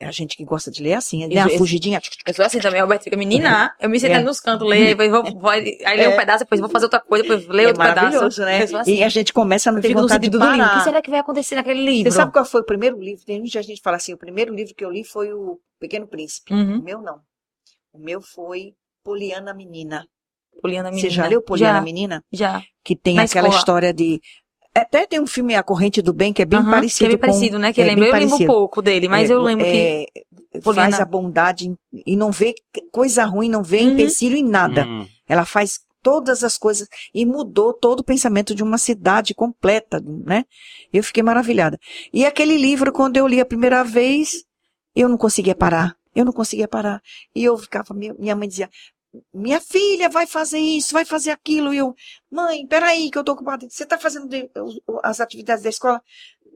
a 0.00 0.10
gente 0.10 0.36
que 0.36 0.44
gosta 0.44 0.70
de 0.70 0.82
ler 0.82 0.90
é 0.90 0.94
assim, 0.96 1.26
né? 1.26 1.32
Isso, 1.32 1.48
Uma 1.48 1.58
fugidinha, 1.58 2.00
Eu 2.26 2.34
sou 2.34 2.44
assim 2.44 2.58
também, 2.58 2.80
Roberto 2.80 3.04
fica 3.04 3.16
menina. 3.16 3.72
Eu 3.78 3.88
me 3.88 4.00
sento 4.00 4.12
É. 4.12 4.20
nos 4.22 4.40
cantos, 4.40 4.66
leio, 4.68 4.96
depois 4.96 5.10
vou, 5.10 5.40
vou 5.40 5.50
aí 5.50 5.62
leio 5.62 6.10
um 6.10 6.14
É. 6.14 6.16
pedaço, 6.16 6.40
depois 6.44 6.60
vou 6.60 6.70
fazer 6.70 6.86
outra 6.86 7.00
coisa, 7.00 7.22
depois 7.22 7.46
leio 7.46 7.66
é 7.66 7.68
outro 7.68 7.82
pedaço. 7.82 8.00
maravilhoso, 8.06 8.42
né? 8.42 8.62
Assim. 8.62 8.94
E 8.96 9.04
a 9.04 9.08
gente 9.08 9.32
começa 9.32 9.70
a 9.70 9.72
não 9.72 9.80
ter 9.80 9.94
vontade 9.94 10.28
de 10.28 10.36
livro. 10.36 10.44
O 10.48 10.52
que 10.52 10.58
parar. 10.58 10.82
será 10.84 11.00
que 11.02 11.10
vai 11.10 11.20
acontecer 11.20 11.54
naquele 11.54 11.84
livro? 11.84 12.10
Você 12.10 12.16
sabe 12.16 12.32
qual 12.32 12.44
foi 12.46 12.62
o 12.62 12.64
primeiro 12.64 12.98
livro? 12.98 13.24
Tem 13.24 13.38
muita 13.38 13.62
gente 13.62 13.76
que 13.76 13.82
fala 13.82 13.98
assim, 13.98 14.14
o 14.14 14.18
primeiro 14.18 14.52
livro 14.54 14.74
que 14.74 14.84
eu 14.84 14.90
li 14.90 15.04
foi 15.04 15.32
o 15.32 15.60
Pequeno 15.78 16.08
Príncipe. 16.08 16.52
Uhum. 16.52 16.78
O 16.80 16.82
meu 16.82 17.00
não. 17.00 17.20
O 17.92 17.98
meu 17.98 18.20
foi 18.20 18.74
Poliana 19.08 19.52
Menina. 19.54 20.06
Poliana 20.62 20.88
Você 20.90 20.94
Menina. 20.96 21.10
já 21.12 21.26
leu 21.26 21.42
Poliana 21.42 21.78
já, 21.78 21.84
Menina? 21.84 22.24
Já. 22.32 22.62
Que 22.82 22.96
tem 22.96 23.16
Na 23.16 23.22
aquela 23.24 23.48
escola. 23.48 23.58
história 23.60 23.92
de 23.92 24.20
Até 24.74 25.06
tem 25.06 25.20
um 25.20 25.26
filme 25.26 25.54
A 25.54 25.62
Corrente 25.62 26.02
do 26.02 26.12
Bem 26.12 26.32
que 26.32 26.42
é 26.42 26.44
bem 26.44 26.58
Aham, 26.58 26.70
parecido. 26.70 26.98
Que 26.98 27.04
é 27.04 27.08
bem 27.10 27.16
com- 27.18 27.26
parecido, 27.26 27.58
né? 27.60 27.72
Que 27.72 27.80
é 27.80 27.84
eu 27.84 27.88
lembro, 27.88 28.04
eu 28.06 28.12
lembro 28.12 28.26
um 28.26 28.28
parecido. 28.30 28.52
pouco 28.52 28.82
dele, 28.82 29.06
mas 29.08 29.30
É, 29.30 29.34
eu 29.34 29.40
lembro 29.42 29.64
que. 29.64 29.70
é, 30.52 30.60
Poliana- 30.62 30.90
faz 30.90 31.00
a 31.00 31.04
bondade 31.04 31.72
e 32.06 32.16
não 32.16 32.32
vê 32.32 32.54
coisa 32.90 33.24
ruim, 33.24 33.48
não 33.48 33.62
vê 33.62 33.82
Uhum. 33.82 33.92
empecilho 33.92 34.36
em 34.36 34.42
nada. 34.42 34.84
Hum. 34.84 35.06
Ela 35.28 35.44
faz 35.44 35.78
todas 36.02 36.42
as 36.42 36.58
coisas 36.58 36.88
e 37.14 37.24
mudou 37.24 37.72
todo 37.72 38.00
o 38.00 38.04
pensamento 38.04 38.52
de 38.54 38.62
uma 38.64 38.76
cidade 38.78 39.32
completa, 39.32 40.02
né? 40.04 40.44
Eu 40.92 41.04
fiquei 41.04 41.22
maravilhada. 41.22 41.78
E 42.12 42.26
aquele 42.26 42.56
livro, 42.56 42.92
quando 42.92 43.16
eu 43.16 43.26
li 43.28 43.40
a 43.40 43.46
primeira 43.46 43.84
vez, 43.84 44.44
eu 44.94 45.08
não 45.08 45.16
conseguia 45.16 45.54
parar. 45.54 45.94
Eu 46.16 46.24
não 46.24 46.32
conseguia 46.32 46.66
parar. 46.68 47.00
E 47.34 47.42
eu 47.44 47.56
ficava, 47.58 47.92
minha 47.94 48.36
mãe 48.36 48.46
dizia, 48.48 48.68
minha 49.32 49.60
filha 49.60 50.08
vai 50.08 50.26
fazer 50.26 50.58
isso, 50.58 50.92
vai 50.92 51.04
fazer 51.04 51.30
aquilo. 51.30 51.72
E 51.72 51.78
eu, 51.78 51.94
mãe, 52.30 52.66
peraí, 52.66 53.10
que 53.10 53.18
eu 53.18 53.24
tô 53.24 53.32
ocupada. 53.32 53.66
Você 53.68 53.86
tá 53.86 53.98
fazendo 53.98 54.28
as 55.02 55.20
atividades 55.20 55.62
da 55.64 55.70
escola? 55.70 56.02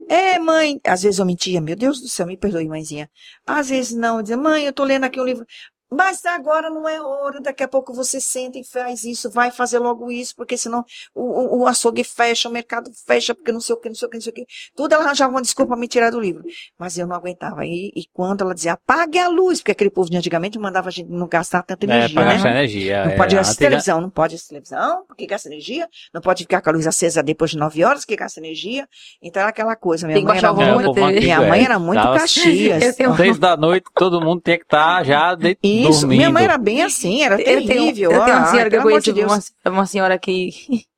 É, 0.07 0.39
mãe. 0.39 0.79
Às 0.85 1.03
vezes 1.03 1.19
eu 1.19 1.25
mentia, 1.25 1.61
meu 1.61 1.75
Deus 1.75 2.01
do 2.01 2.07
céu, 2.07 2.25
me 2.25 2.37
perdoe, 2.37 2.67
mãezinha. 2.67 3.09
Às 3.45 3.69
vezes 3.69 3.95
não, 3.95 4.17
eu 4.17 4.21
dizia, 4.23 4.37
mãe, 4.37 4.65
eu 4.65 4.73
tô 4.73 4.83
lendo 4.83 5.03
aqui 5.05 5.19
um 5.19 5.25
livro. 5.25 5.45
Mas 5.91 6.23
agora 6.25 6.69
não 6.69 6.87
é 6.87 7.01
hora, 7.01 7.41
daqui 7.41 7.63
a 7.63 7.67
pouco 7.67 7.91
você 7.93 8.21
senta 8.21 8.59
e 8.59 8.63
faz 8.63 9.03
isso, 9.03 9.29
vai 9.29 9.49
fazer 9.49 9.79
logo 9.79 10.11
isso, 10.11 10.35
porque 10.35 10.55
senão 10.55 10.85
o, 11.15 11.21
o, 11.21 11.61
o 11.61 11.67
açougue 11.67 12.03
fecha, 12.03 12.47
o 12.47 12.51
mercado 12.51 12.91
fecha, 13.07 13.33
porque 13.33 13.51
não 13.51 13.59
sei 13.59 13.75
o 13.75 13.77
que, 13.79 13.89
não 13.89 13.95
sei 13.95 14.07
o 14.07 14.11
que, 14.11 14.17
não 14.17 14.21
sei 14.21 14.31
o 14.31 14.35
que. 14.35 14.45
Tudo 14.75 14.93
ela 14.93 15.05
arranjava 15.05 15.31
uma 15.31 15.41
desculpa 15.41 15.69
pra 15.71 15.79
me 15.79 15.87
tirar 15.87 16.11
do 16.11 16.19
livro. 16.19 16.43
Mas 16.77 16.97
eu 16.97 17.07
não 17.07 17.15
aguentava. 17.15 17.65
E, 17.65 17.91
e 17.95 18.05
quando 18.13 18.41
ela 18.43 18.53
dizia, 18.53 18.73
apague 18.73 19.17
a 19.17 19.27
luz, 19.27 19.59
porque 19.59 19.71
aquele 19.71 19.89
povo 19.89 20.09
de 20.09 20.17
antigamente 20.17 20.59
mandava 20.59 20.89
a 20.89 20.91
gente 20.91 21.09
não 21.09 21.27
gastar 21.27 21.63
tanta 21.63 21.85
É, 21.85 21.89
energia, 21.89 22.13
pra 22.15 22.25
né? 22.25 22.33
gastar 22.33 22.49
energia. 22.51 23.05
Não 23.05 23.11
é, 23.11 23.15
pode 23.17 23.37
assistir 23.37 23.51
antiga- 23.63 23.69
televisão, 23.69 24.01
não 24.01 24.09
pode 24.11 24.35
assistir 24.35 24.49
televisão, 24.49 25.03
porque 25.07 25.25
gasta 25.25 25.49
energia. 25.49 25.87
Não 26.13 26.21
pode 26.21 26.43
ficar 26.43 26.61
com 26.61 26.69
a 26.69 26.73
luz 26.73 26.85
acesa 26.85 27.23
depois 27.23 27.51
de 27.51 27.57
nove 27.57 27.83
horas, 27.83 28.05
que 28.05 28.15
gasta 28.15 28.39
energia. 28.39 28.87
Então 29.21 29.41
era 29.41 29.49
aquela 29.49 29.75
coisa. 29.75 30.05
Minha 30.05 30.17
Tem 30.19 30.25
mãe 30.25 30.37
era 30.37 30.53
muito, 30.53 30.93
TV. 30.93 31.19
minha 31.19 31.41
mãe 31.41 31.63
era 31.65 31.79
muito 31.79 32.01
Tava- 32.01 32.19
caxias. 32.19 32.83
Eu 32.83 32.95
tenho- 32.95 33.15
Seis 33.17 33.39
da 33.39 33.57
noite, 33.57 33.85
todo 33.95 34.21
mundo 34.21 34.41
tinha 34.45 34.57
que 34.57 34.63
estar 34.65 35.03
já 35.03 35.33
de, 35.33 35.57
Isso, 35.87 36.01
dormindo. 36.01 36.17
minha 36.17 36.29
mãe 36.31 36.43
era 36.43 36.57
bem 36.57 36.81
assim, 36.83 37.23
era 37.23 37.35
Eu 37.39 37.43
tenho, 37.45 37.67
terrível. 37.67 38.11
eu 38.11 38.23
tenho 38.23 38.35
uma 38.37 38.45
Ai, 38.45 38.51
senhora 38.51 38.69
que 38.69 38.75
eu 38.75 38.81
conheço, 38.81 39.13
de 39.13 39.23
uma, 39.23 39.39
uma 39.67 39.85
senhora 39.85 40.17
que. 40.19 40.49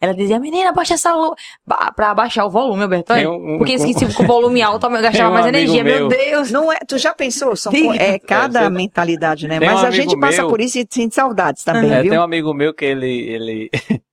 Ela 0.00 0.12
dizia, 0.12 0.38
menina, 0.40 0.72
baixa 0.72 0.94
essa 0.94 1.14
luz. 1.14 1.36
Ba 1.64 1.92
pra 1.94 2.12
baixar 2.12 2.44
o 2.44 2.50
volume, 2.50 2.82
Alberto. 2.82 3.12
Um- 3.14 3.56
Porque 3.58 3.78
se 3.78 3.94
se 3.94 4.12
com 4.14 4.24
o 4.24 4.26
volume 4.26 4.60
alto, 4.60 4.84
eu 4.86 5.00
gastava 5.00 5.30
um 5.30 5.32
mais 5.32 5.46
energia. 5.46 5.84
Meu 5.84 6.00
meu. 6.00 6.08
Deus. 6.08 6.50
Não 6.50 6.72
é, 6.72 6.76
tu 6.86 6.98
já 6.98 7.14
pensou? 7.14 7.54
São, 7.54 7.72
é 7.94 8.18
cada 8.18 8.62
É, 8.64 8.70
mentalidade, 8.70 9.46
né? 9.46 9.60
Mas 9.60 9.80
um 9.82 9.86
a 9.86 9.90
gente 9.92 10.18
passa 10.18 10.42
meu- 10.42 10.50
por 10.50 10.60
isso 10.60 10.78
e 10.78 10.86
sente 10.90 11.14
saudades 11.14 11.62
também, 11.62 11.92
É, 11.92 12.02
viu? 12.02 12.10
tem 12.10 12.18
um 12.18 12.22
amigo 12.24 12.52
meu 12.52 12.74
que 12.74 12.84
ele, 12.84 13.06
ele, 13.30 13.70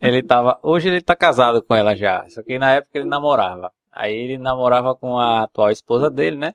ele 0.00 0.22
tava, 0.22 0.58
hoje 0.62 0.88
ele 0.88 1.00
tá 1.00 1.16
casado 1.16 1.62
com 1.62 1.74
ela 1.74 1.94
já, 1.96 2.24
só 2.28 2.42
que 2.42 2.58
na 2.58 2.72
época 2.74 2.98
ele 2.98 3.08
namorava. 3.08 3.72
Aí 3.92 4.14
ele 4.14 4.38
namorava 4.38 4.94
com 4.94 5.18
a 5.18 5.42
atual 5.44 5.70
esposa 5.70 6.10
dele, 6.10 6.36
né? 6.36 6.52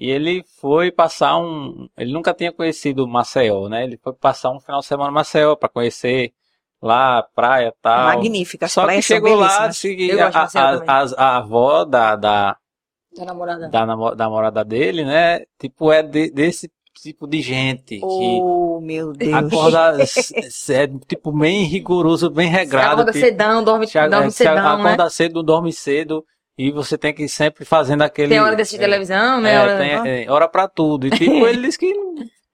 E 0.00 0.10
ele 0.10 0.42
foi 0.58 0.90
passar 0.90 1.36
um, 1.36 1.86
ele 1.94 2.10
nunca 2.10 2.32
tinha 2.32 2.50
conhecido 2.50 3.06
Maceió, 3.06 3.68
né? 3.68 3.84
Ele 3.84 3.98
foi 4.02 4.14
passar 4.14 4.50
um 4.50 4.58
final 4.58 4.80
de 4.80 4.86
semana 4.86 5.10
em 5.10 5.14
Maceió 5.14 5.54
pra 5.54 5.68
conhecer 5.68 6.32
lá 6.80 7.18
a 7.18 7.22
praia 7.22 7.68
e 7.68 7.82
tal. 7.82 8.06
Magnífica, 8.06 8.64
as 8.64 8.72
Só 8.72 8.86
que 8.86 9.02
chegou 9.02 9.34
lá, 9.34 9.68
disse 9.68 9.94
que 9.94 10.08
Eu 10.08 10.24
a, 10.24 10.28
a, 10.30 10.74
a, 10.86 11.02
a 11.18 11.36
avó 11.36 11.84
da, 11.84 12.16
da, 12.16 12.56
Da 13.14 13.24
namorada. 13.26 13.68
da 13.68 13.84
namo- 13.84 14.14
da 14.14 14.24
namorada 14.24 14.64
dele, 14.64 15.04
né? 15.04 15.40
Tipo, 15.58 15.92
é 15.92 16.02
de- 16.02 16.30
desse 16.30 16.72
tipo 16.94 17.26
de 17.26 17.42
gente 17.42 17.98
que 18.00 18.02
Oh, 18.02 18.80
meu 18.80 19.12
Deus. 19.12 19.34
acorda 19.34 19.98
é, 20.70 20.86
tipo 21.06 21.30
bem 21.30 21.64
rigoroso, 21.64 22.30
bem 22.30 22.48
regrado. 22.48 23.02
Acorda 23.02 23.12
tipo, 23.12 23.24
cedão, 23.26 23.62
dorme, 23.62 23.86
se 23.86 24.08
dorme 24.08 24.30
se 24.30 24.42
a- 24.46 24.50
cedão, 24.50 24.76
né? 24.78 24.84
acorda 24.84 25.10
cedo, 25.10 25.42
dorme 25.42 25.72
cedo 25.74 26.24
e 26.60 26.70
você 26.70 26.98
tem 26.98 27.14
que 27.14 27.22
ir 27.22 27.28
sempre 27.28 27.64
fazendo 27.64 28.02
aquele 28.02 28.28
Tem 28.28 28.40
hora 28.40 28.54
de 28.54 28.60
assistir 28.60 28.76
é, 28.76 28.84
televisão, 28.84 29.40
né? 29.40 29.54
é, 29.54 29.60
hora... 29.60 29.78
tem, 29.78 30.24
é, 30.24 30.30
hora 30.30 30.46
pra 30.46 30.68
tudo. 30.68 31.06
E 31.06 31.10
tipo, 31.10 31.32
ele 31.48 31.62
disse 31.62 31.78
que 31.78 31.90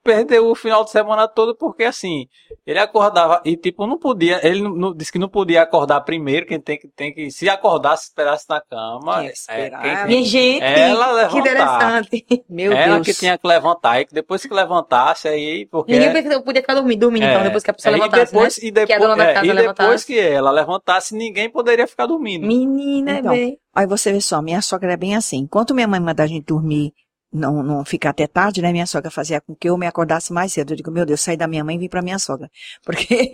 perdeu 0.07 0.47
o 0.49 0.55
final 0.55 0.85
de 0.85 0.89
semana 0.91 1.27
todo 1.27 1.53
porque 1.53 1.83
assim, 1.83 2.27
ele 2.65 2.79
acordava 2.79 3.41
e 3.43 3.57
tipo, 3.57 3.85
não 3.85 3.97
podia, 3.97 4.39
ele 4.47 4.61
não, 4.61 4.69
não- 4.73 4.95
disse 4.95 5.11
que 5.11 5.19
não 5.19 5.27
podia 5.27 5.61
acordar 5.61 5.99
primeiro, 6.01 6.45
quem 6.45 6.61
tem 6.61 6.77
que 6.79 6.87
tem 6.87 7.13
que 7.13 7.29
se 7.29 7.49
acordasse, 7.49 8.05
esperasse 8.05 8.45
na 8.49 8.61
cama, 8.61 9.19
Tinha 9.19 9.31
que 9.31 9.37
esperar. 9.37 9.81
quem 9.81 9.95
tem- 9.97 10.05
Minha 10.07 10.23
gente, 10.23 10.63
Ela 10.63 11.27
que 11.27 11.41
levantar. 11.41 12.01
interessante. 12.03 12.25
Meu 12.49 12.71
ela 12.71 12.95
Deus. 12.95 13.07
que 13.07 13.13
tinha 13.13 13.37
que 13.37 13.45
levantar, 13.45 13.99
e 13.99 14.05
que 14.05 14.13
depois 14.13 14.41
que 14.45 14.53
levantasse 14.53 15.27
aí, 15.27 15.65
porque 15.65 15.91
Ninguém 15.91 16.13
podia- 16.23 16.41
podia 16.41 16.61
ficar 16.61 16.75
dormindo, 16.75 16.99
dormindo 17.01 17.25
então, 17.25 17.41
É. 17.41 17.43
depois 17.43 17.63
que 17.63 17.71
a 17.71 17.73
pessoa 17.73 17.91
É, 17.93 17.97
levantasse, 17.97 18.23
e 18.23 18.25
depois, 18.31 18.57
né? 18.57 18.67
e 18.67 18.71
depois, 18.71 18.87
Que 18.87 18.93
a 18.93 18.99
dona 18.99 19.15
da 19.17 19.23
é, 19.25 19.33
casa 19.33 19.45
e 19.45 19.49
depois 19.49 19.61
levantasse. 19.67 20.05
que 20.05 20.19
ela 20.19 20.51
levantasse, 20.51 21.15
ninguém 21.15 21.49
poderia 21.49 21.85
ficar 21.87 22.05
dormindo. 22.05 22.47
Menina, 22.47 23.19
Então, 23.19 23.33
é 23.33 23.35
bem... 23.35 23.59
Aí 23.75 23.85
você 23.85 24.11
vê 24.13 24.21
só, 24.21 24.41
minha 24.41 24.61
sogra 24.61 24.93
é 24.93 24.97
bem 24.97 25.15
assim. 25.15 25.37
Enquanto 25.39 25.75
minha 25.75 25.87
mãe 25.87 25.99
manda 25.99 26.23
a 26.23 26.27
gente 26.27 26.45
dormir, 26.45 26.93
não, 27.31 27.61
não 27.61 27.85
ficar 27.85 28.11
até 28.11 28.27
tarde, 28.27 28.61
né? 28.61 28.71
Minha 28.71 28.85
sogra 28.85 29.11
fazia 29.11 29.41
com 29.41 29.55
que 29.55 29.69
eu 29.69 29.77
me 29.77 29.85
acordasse 29.85 30.31
mais 30.31 30.53
cedo. 30.53 30.73
Eu 30.73 30.77
digo, 30.77 30.91
meu 30.91 31.05
Deus, 31.05 31.21
saí 31.21 31.37
da 31.37 31.47
minha 31.47 31.63
mãe 31.63 31.75
e 31.75 31.79
vim 31.79 31.89
pra 31.89 32.01
minha 32.01 32.19
sogra. 32.19 32.49
Porque 32.83 33.31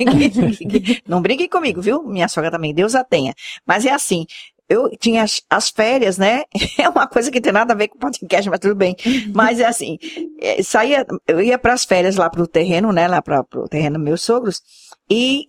não 1.07 1.21
brinquem 1.21 1.47
comigo, 1.47 1.81
viu? 1.81 2.03
Minha 2.03 2.27
sogra 2.27 2.51
também, 2.51 2.73
Deus 2.73 2.95
a 2.95 3.03
tenha. 3.03 3.33
Mas 3.65 3.85
é 3.85 3.91
assim, 3.91 4.25
eu 4.67 4.89
tinha 4.97 5.23
as, 5.23 5.41
as 5.49 5.69
férias, 5.69 6.17
né? 6.17 6.43
É 6.79 6.89
uma 6.89 7.07
coisa 7.07 7.31
que 7.31 7.39
tem 7.39 7.53
nada 7.53 7.73
a 7.73 7.75
ver 7.77 7.87
com 7.87 7.99
podcast, 7.99 8.49
mas 8.49 8.59
tudo 8.59 8.75
bem. 8.75 8.95
Mas 9.33 9.59
é 9.59 9.65
assim, 9.65 9.97
é, 10.41 10.61
saía, 10.63 11.05
eu 11.27 11.41
ia 11.41 11.57
pras 11.57 11.85
férias 11.85 12.15
lá 12.15 12.29
pro 12.29 12.47
terreno, 12.47 12.91
né? 12.91 13.07
Lá 13.07 13.21
pra, 13.21 13.43
pro 13.43 13.67
terreno 13.67 13.99
meus 13.99 14.21
sogros. 14.21 14.61
E 15.09 15.45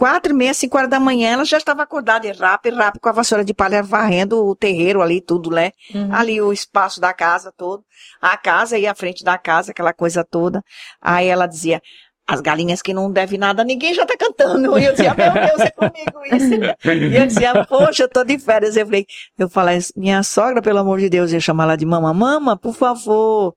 quatro 0.00 0.32
e 0.32 0.34
meia, 0.34 0.54
cinco 0.54 0.78
horas 0.78 0.88
da 0.88 0.98
manhã, 0.98 1.32
ela 1.32 1.44
já 1.44 1.58
estava 1.58 1.82
acordada 1.82 2.26
e 2.26 2.32
rápido, 2.32 2.78
rápido, 2.78 3.02
com 3.02 3.08
a 3.10 3.12
vassoura 3.12 3.44
de 3.44 3.52
palha 3.52 3.82
varrendo 3.82 4.46
o 4.46 4.56
terreiro 4.56 5.02
ali, 5.02 5.20
tudo, 5.20 5.50
né? 5.50 5.72
Uhum. 5.94 6.08
Ali 6.10 6.40
o 6.40 6.54
espaço 6.54 7.02
da 7.02 7.12
casa 7.12 7.52
todo. 7.54 7.84
A 8.18 8.34
casa 8.34 8.78
e 8.78 8.86
a 8.86 8.94
frente 8.94 9.22
da 9.22 9.36
casa, 9.36 9.72
aquela 9.72 9.92
coisa 9.92 10.24
toda. 10.24 10.64
Aí 11.02 11.28
ela 11.28 11.46
dizia, 11.46 11.82
as 12.26 12.40
galinhas 12.40 12.80
que 12.80 12.94
não 12.94 13.12
devem 13.12 13.38
nada, 13.38 13.62
ninguém 13.62 13.92
já 13.92 14.06
tá 14.06 14.16
cantando. 14.16 14.78
E 14.78 14.86
eu 14.86 14.92
dizia, 14.92 15.12
meu 15.12 15.32
Deus, 15.34 15.60
é 15.60 15.70
comigo 15.70 16.22
isso. 16.32 16.54
E 16.88 17.16
eu 17.16 17.26
dizia, 17.26 17.66
poxa, 17.66 18.04
eu 18.04 18.08
tô 18.08 18.24
de 18.24 18.38
férias. 18.38 18.78
Eu 18.78 18.86
falei, 18.86 19.06
eu 19.38 19.48
falei, 19.50 19.78
minha 19.94 20.22
sogra, 20.22 20.62
pelo 20.62 20.78
amor 20.78 20.98
de 20.98 21.10
Deus, 21.10 21.30
eu 21.30 21.36
ia 21.36 21.40
chamar 21.40 21.64
ela 21.64 21.76
de 21.76 21.84
mama, 21.84 22.14
mama, 22.14 22.56
por 22.56 22.74
favor. 22.74 23.54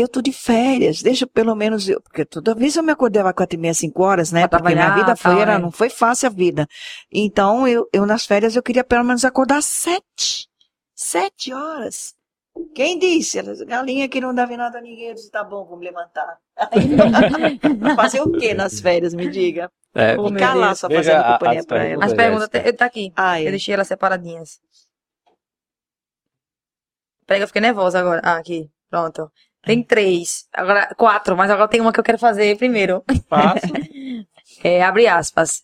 Eu 0.00 0.06
tô 0.08 0.22
de 0.22 0.32
férias, 0.32 1.02
deixa 1.02 1.26
pelo 1.26 1.56
menos 1.56 1.88
eu, 1.88 2.00
porque 2.00 2.24
toda 2.24 2.54
vez 2.54 2.76
eu 2.76 2.84
me 2.84 2.92
acordava 2.92 3.32
quatro 3.34 3.58
e 3.58 3.60
meia, 3.60 3.74
cinco 3.74 4.04
horas, 4.04 4.30
né? 4.30 4.46
Pra 4.46 4.60
Porque 4.60 4.72
minha 4.72 4.94
vida 4.94 5.16
foi, 5.16 5.32
tal, 5.32 5.40
era, 5.40 5.54
né? 5.54 5.58
não 5.58 5.72
foi 5.72 5.90
fácil 5.90 6.28
a 6.28 6.30
vida. 6.30 6.68
Então, 7.10 7.66
eu, 7.66 7.88
eu 7.92 8.06
nas 8.06 8.24
férias 8.24 8.54
eu 8.54 8.62
queria 8.62 8.84
pelo 8.84 9.02
menos 9.02 9.24
acordar 9.24 9.60
sete. 9.60 10.48
Sete 10.94 11.52
horas. 11.52 12.14
Quem 12.76 12.96
disse? 12.96 13.40
Ela 13.40 13.50
disse, 13.52 13.64
Galinha 13.64 14.08
que 14.08 14.20
não 14.20 14.32
dava 14.32 14.56
nada 14.56 14.78
a 14.78 14.80
ninguém. 14.80 15.08
Eu 15.08 15.14
disse, 15.14 15.32
tá 15.32 15.42
bom, 15.42 15.64
vamos 15.64 15.84
levantar. 15.84 16.38
Fazer 17.96 18.20
o 18.20 18.30
que 18.30 18.54
nas 18.54 18.80
férias, 18.80 19.14
me 19.14 19.28
diga? 19.28 19.68
É, 19.94 20.16
Ficar 20.16 20.54
lá 20.54 20.76
só 20.76 20.86
Veja 20.86 21.12
fazendo 21.12 21.24
a- 21.24 21.32
companhia 21.38 21.64
pra 21.64 21.84
ela. 21.84 22.04
As 22.04 22.12
perguntas, 22.14 22.48
tá, 22.48 22.72
tá 22.72 22.84
aqui. 22.84 23.12
Ai, 23.16 23.46
Eu 23.46 23.50
deixei 23.50 23.74
elas 23.74 23.88
separadinhas. 23.88 24.60
Peraí, 27.26 27.40
que 27.40 27.44
eu 27.44 27.48
fiquei 27.48 27.62
nervosa 27.62 27.98
agora. 27.98 28.20
Ah, 28.24 28.36
aqui. 28.36 28.70
Pronto. 28.88 29.30
Tem 29.68 29.82
três. 29.82 30.46
Agora, 30.50 30.94
quatro, 30.96 31.36
mas 31.36 31.50
agora 31.50 31.68
tem 31.68 31.78
uma 31.80 31.92
que 31.92 32.00
eu 32.00 32.04
quero 32.04 32.18
fazer 32.18 32.56
primeiro. 32.56 33.04
É, 34.64 34.82
abre 34.82 35.06
aspas. 35.06 35.62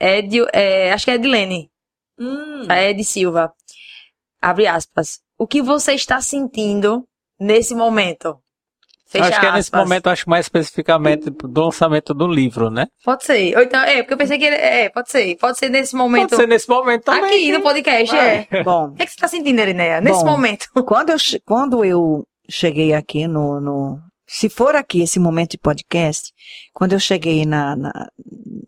É 0.00 0.20
de, 0.22 0.40
é, 0.52 0.92
acho 0.92 1.04
que 1.04 1.10
é 1.12 1.18
de 1.18 1.28
Lene. 1.28 1.70
hum, 2.18 2.66
É 2.68 2.92
de 2.92 3.04
Silva. 3.04 3.52
Abre 4.40 4.66
aspas. 4.66 5.20
O 5.38 5.46
que 5.46 5.62
você 5.62 5.92
está 5.92 6.20
sentindo 6.20 7.06
nesse 7.38 7.72
momento? 7.74 8.36
Fecha 9.06 9.26
acho 9.28 9.40
que 9.40 9.46
é 9.46 9.52
nesse 9.52 9.68
aspas. 9.68 9.80
momento, 9.82 10.06
acho 10.08 10.28
mais 10.28 10.46
especificamente 10.46 11.28
do 11.30 11.60
lançamento 11.64 12.14
do 12.14 12.26
livro, 12.26 12.70
né? 12.70 12.86
Pode 13.04 13.22
ser. 13.24 13.54
Ou 13.56 13.62
então, 13.62 13.80
é, 13.82 13.98
porque 14.02 14.14
eu 14.14 14.18
pensei 14.18 14.38
que 14.38 14.44
ele, 14.46 14.56
é, 14.56 14.88
pode 14.88 15.10
ser. 15.10 15.36
Pode 15.36 15.58
ser 15.58 15.68
nesse 15.68 15.94
momento. 15.94 16.30
Pode 16.30 16.40
ser 16.42 16.48
nesse 16.48 16.68
momento 16.68 17.04
também. 17.04 17.24
Aqui 17.24 17.52
no 17.52 17.60
podcast, 17.60 18.16
Vai. 18.16 18.48
é. 18.50 18.62
bom, 18.64 18.86
O 18.86 18.94
que, 18.94 19.02
é 19.02 19.04
que 19.04 19.12
você 19.12 19.16
está 19.18 19.28
sentindo, 19.28 19.60
Erineia? 19.60 20.00
Nesse 20.00 20.24
Bom. 20.24 20.30
momento. 20.30 20.66
quando 20.86 21.10
eu, 21.10 21.16
quando 21.44 21.84
eu 21.84 22.26
cheguei 22.52 22.92
aqui 22.92 23.26
no, 23.26 23.60
no, 23.60 24.00
se 24.26 24.48
for 24.48 24.74
aqui 24.74 25.02
esse 25.02 25.18
momento 25.18 25.52
de 25.52 25.58
podcast, 25.58 26.32
quando 26.72 26.92
eu 26.92 27.00
cheguei 27.00 27.44
na, 27.44 27.74
na- 27.76 28.08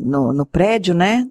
no, 0.01 0.33
no 0.33 0.47
prédio, 0.47 0.95
né? 0.95 1.27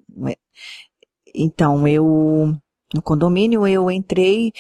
Então, 1.36 1.88
eu, 1.88 2.56
no 2.94 3.02
condomínio, 3.02 3.66
eu 3.68 3.90
entrei, 3.90 4.52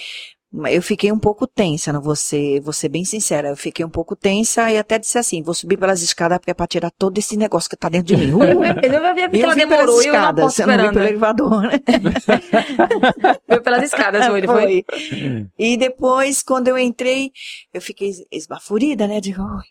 eu 0.71 0.81
fiquei 0.81 1.11
um 1.11 1.17
pouco 1.19 1.47
tensa, 1.47 1.91
não 1.91 2.01
vou 2.01 2.15
ser, 2.15 2.59
vou 2.61 2.71
ser 2.73 2.89
bem 2.89 3.03
sincera, 3.03 3.49
eu 3.49 3.55
fiquei 3.57 3.83
um 3.83 3.89
pouco 3.89 4.15
tensa 4.15 4.71
e 4.71 4.77
até 4.77 4.99
disse 4.99 5.17
assim, 5.17 5.41
vou 5.41 5.53
subir 5.53 5.77
pelas 5.77 6.01
escadas 6.01 6.37
porque 6.37 6.51
é 6.51 6.53
pra 6.53 6.67
tirar 6.67 6.91
todo 6.91 7.17
esse 7.17 7.35
negócio 7.35 7.69
que 7.69 7.75
tá 7.75 7.89
dentro 7.89 8.15
de 8.15 8.17
mim. 8.17 8.33
Uh, 8.33 8.39
Eu 8.83 9.15
vi 9.15 9.21
porque 9.29 9.41
ela 9.41 9.55
demorou 9.55 10.01
e 10.03 10.07
eu 10.07 10.13
não 10.13 10.35
posso 10.35 10.61
não 10.67 10.93
pelo 10.93 11.05
elevador, 11.05 11.61
né? 11.63 11.71
Foi 13.47 13.61
pelas 13.61 13.83
escadas, 13.83 14.25
foi, 14.27 14.41
foi. 14.43 14.85
Foi. 14.89 15.47
E 15.57 15.77
depois, 15.77 16.41
quando 16.43 16.67
eu 16.67 16.77
entrei, 16.77 17.31
eu 17.73 17.81
fiquei 17.81 18.09
es- 18.09 18.23
esbafurida, 18.31 19.07
né? 19.07 19.19
Digo, 19.19 19.41
"Ai, 19.41 19.63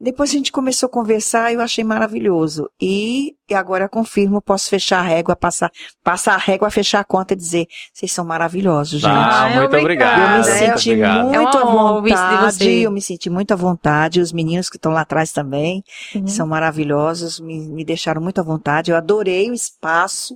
Depois 0.00 0.30
a 0.30 0.32
gente 0.32 0.50
começou 0.50 0.86
a 0.86 0.90
conversar 0.90 1.50
e 1.50 1.54
eu 1.56 1.60
achei 1.60 1.84
maravilhoso. 1.84 2.70
E, 2.80 3.34
e 3.48 3.54
agora 3.54 3.84
eu 3.84 3.88
confirmo, 3.88 4.40
posso 4.40 4.68
fechar 4.70 5.00
a 5.00 5.02
régua, 5.02 5.36
passar, 5.36 5.70
passar 6.02 6.34
a 6.34 6.38
régua, 6.38 6.70
fechar 6.70 7.00
a 7.00 7.04
conta 7.04 7.34
e 7.34 7.36
dizer, 7.36 7.66
vocês 7.92 8.10
são 8.10 8.24
maravilhosos, 8.24 9.00
gente. 9.00 9.10
Ah, 9.12 9.50
muito 9.56 9.76
obrigado. 9.76 10.20
Eu 10.20 10.28
me 10.28 10.38
é, 10.38 10.42
senti 10.74 10.90
obrigado. 10.90 11.24
muito 11.24 11.36
É 11.36 11.40
uma 11.40 11.50
à 11.50 12.08
isso 12.08 12.16
vontade, 12.16 12.70
eu 12.82 12.90
me 12.90 13.02
senti 13.02 13.28
muito 13.28 13.52
à 13.52 13.56
vontade, 13.56 14.20
os 14.20 14.32
meninos 14.32 14.70
que 14.70 14.76
estão 14.76 14.92
lá 14.92 15.02
atrás 15.02 15.32
também 15.32 15.82
Uhum. 16.14 16.26
são 16.26 16.46
maravilhosos, 16.46 17.38
me, 17.40 17.60
me 17.68 17.84
deixaram 17.84 18.22
muito 18.22 18.40
à 18.40 18.44
vontade, 18.44 18.90
eu 18.90 18.96
adorei 18.96 19.50
o 19.50 19.54
espaço. 19.54 20.34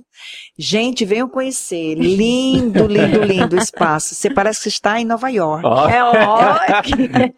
Gente, 0.57 1.03
venham 1.05 1.27
conhecer, 1.27 1.95
lindo, 1.95 2.85
lindo, 2.87 3.23
lindo 3.23 3.55
o 3.55 3.59
espaço. 3.59 4.13
Você 4.15 4.29
parece 4.29 4.61
que 4.63 4.67
está 4.69 4.99
em 4.99 5.05
Nova 5.05 5.29
York. 5.29 5.65
Ó, 5.65 5.89
É 5.89 6.03
ó, 6.03 6.59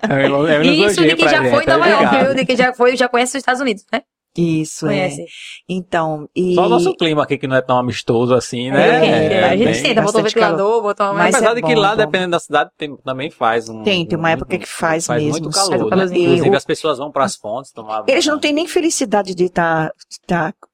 é 0.09 0.29
um- 0.29 0.47
é 0.47 0.59
um 0.59 0.61
Isso 0.63 1.01
elogio 1.01 1.07
de 1.07 1.15
quem 1.15 1.29
já 1.29 1.37
foi 1.49 1.63
em 1.63 1.67
Nova. 1.67 1.87
York, 1.87 2.16
quem 2.45 2.55
já 2.55 2.73
foi, 2.73 2.95
já 2.97 3.07
conhece 3.07 3.31
os 3.37 3.41
Estados 3.41 3.61
Unidos, 3.61 3.85
né? 3.91 4.01
Isso, 4.39 4.85
é. 4.85 4.89
Conhece. 4.89 5.25
Então, 5.67 6.29
e... 6.35 6.53
Só 6.53 6.67
o 6.67 6.69
nosso 6.69 6.93
clima 6.95 7.23
aqui 7.23 7.39
que 7.39 7.47
não 7.47 7.55
é 7.55 7.61
tão 7.61 7.75
amistoso 7.75 8.35
assim, 8.35 8.69
né? 8.69 8.87
É, 8.87 8.99
quente, 9.01 9.33
é. 9.33 9.43
a 9.43 9.55
gente 9.57 9.65
bem- 9.65 9.73
senta, 9.73 10.01
botou 10.03 10.21
um 10.21 10.23
ventilador, 10.25 10.81
botou 10.83 11.05
uma... 11.07 11.13
Mas 11.15 11.33
Apesar 11.33 11.51
é 11.53 11.55
de 11.55 11.61
que 11.63 11.73
bom, 11.73 11.81
lá, 11.81 11.89
bom. 11.91 11.97
dependendo 11.97 12.31
da 12.31 12.39
cidade, 12.39 12.69
tem- 12.77 12.95
também 12.97 13.31
faz 13.31 13.67
um. 13.67 13.81
Tem, 13.81 14.05
tem 14.05 14.15
uma 14.15 14.27
um- 14.29 14.31
época 14.33 14.59
que 14.59 14.67
faz 14.67 15.07
mesmo. 15.09 15.29
muito 15.31 15.51
Faz 15.51 15.67
um 15.67 15.71
calor. 15.71 15.89
né? 15.95 16.03
Inclusive, 16.05 16.49
o- 16.51 16.55
as 16.55 16.65
pessoas 16.65 16.99
vão 16.99 17.11
para 17.11 17.23
as 17.23 17.35
fontes 17.35 17.71
tomar. 17.71 18.03
Eles 18.07 18.27
não 18.27 18.37
têm 18.39 18.53
nem 18.53 18.67
felicidade 18.67 19.33
de 19.33 19.45
estar 19.45 19.91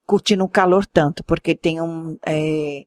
curtindo 0.05 0.43
o 0.43 0.49
calor 0.49 0.85
tanto, 0.85 1.23
porque 1.23 1.55
tem 1.55 1.79
um 1.79 2.17
é, 2.25 2.83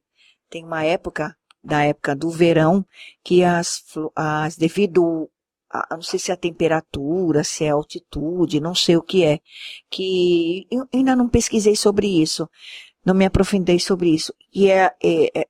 tem 0.47 0.63
uma 0.63 0.83
época 0.83 1.35
da 1.63 1.81
época 1.85 2.15
do 2.15 2.29
verão 2.29 2.85
que 3.23 3.43
as, 3.43 3.81
as 4.15 4.55
devido 4.55 5.27
a, 5.71 5.95
não 5.95 6.01
sei 6.01 6.19
se 6.19 6.31
é 6.31 6.33
a 6.33 6.37
temperatura, 6.37 7.43
se 7.43 7.63
é 7.65 7.69
a 7.69 7.73
altitude, 7.73 8.59
não 8.59 8.73
sei 8.75 8.97
o 8.97 9.01
que 9.01 9.23
é, 9.23 9.39
que 9.89 10.65
eu 10.71 10.87
ainda 10.93 11.15
não 11.15 11.27
pesquisei 11.29 11.75
sobre 11.75 12.07
isso, 12.07 12.49
não 13.05 13.13
me 13.13 13.25
aprofundei 13.25 13.79
sobre 13.79 14.09
isso. 14.13 14.33
E 14.53 14.69
é, 14.69 14.93
é- 15.03 15.39
é- 15.41 15.47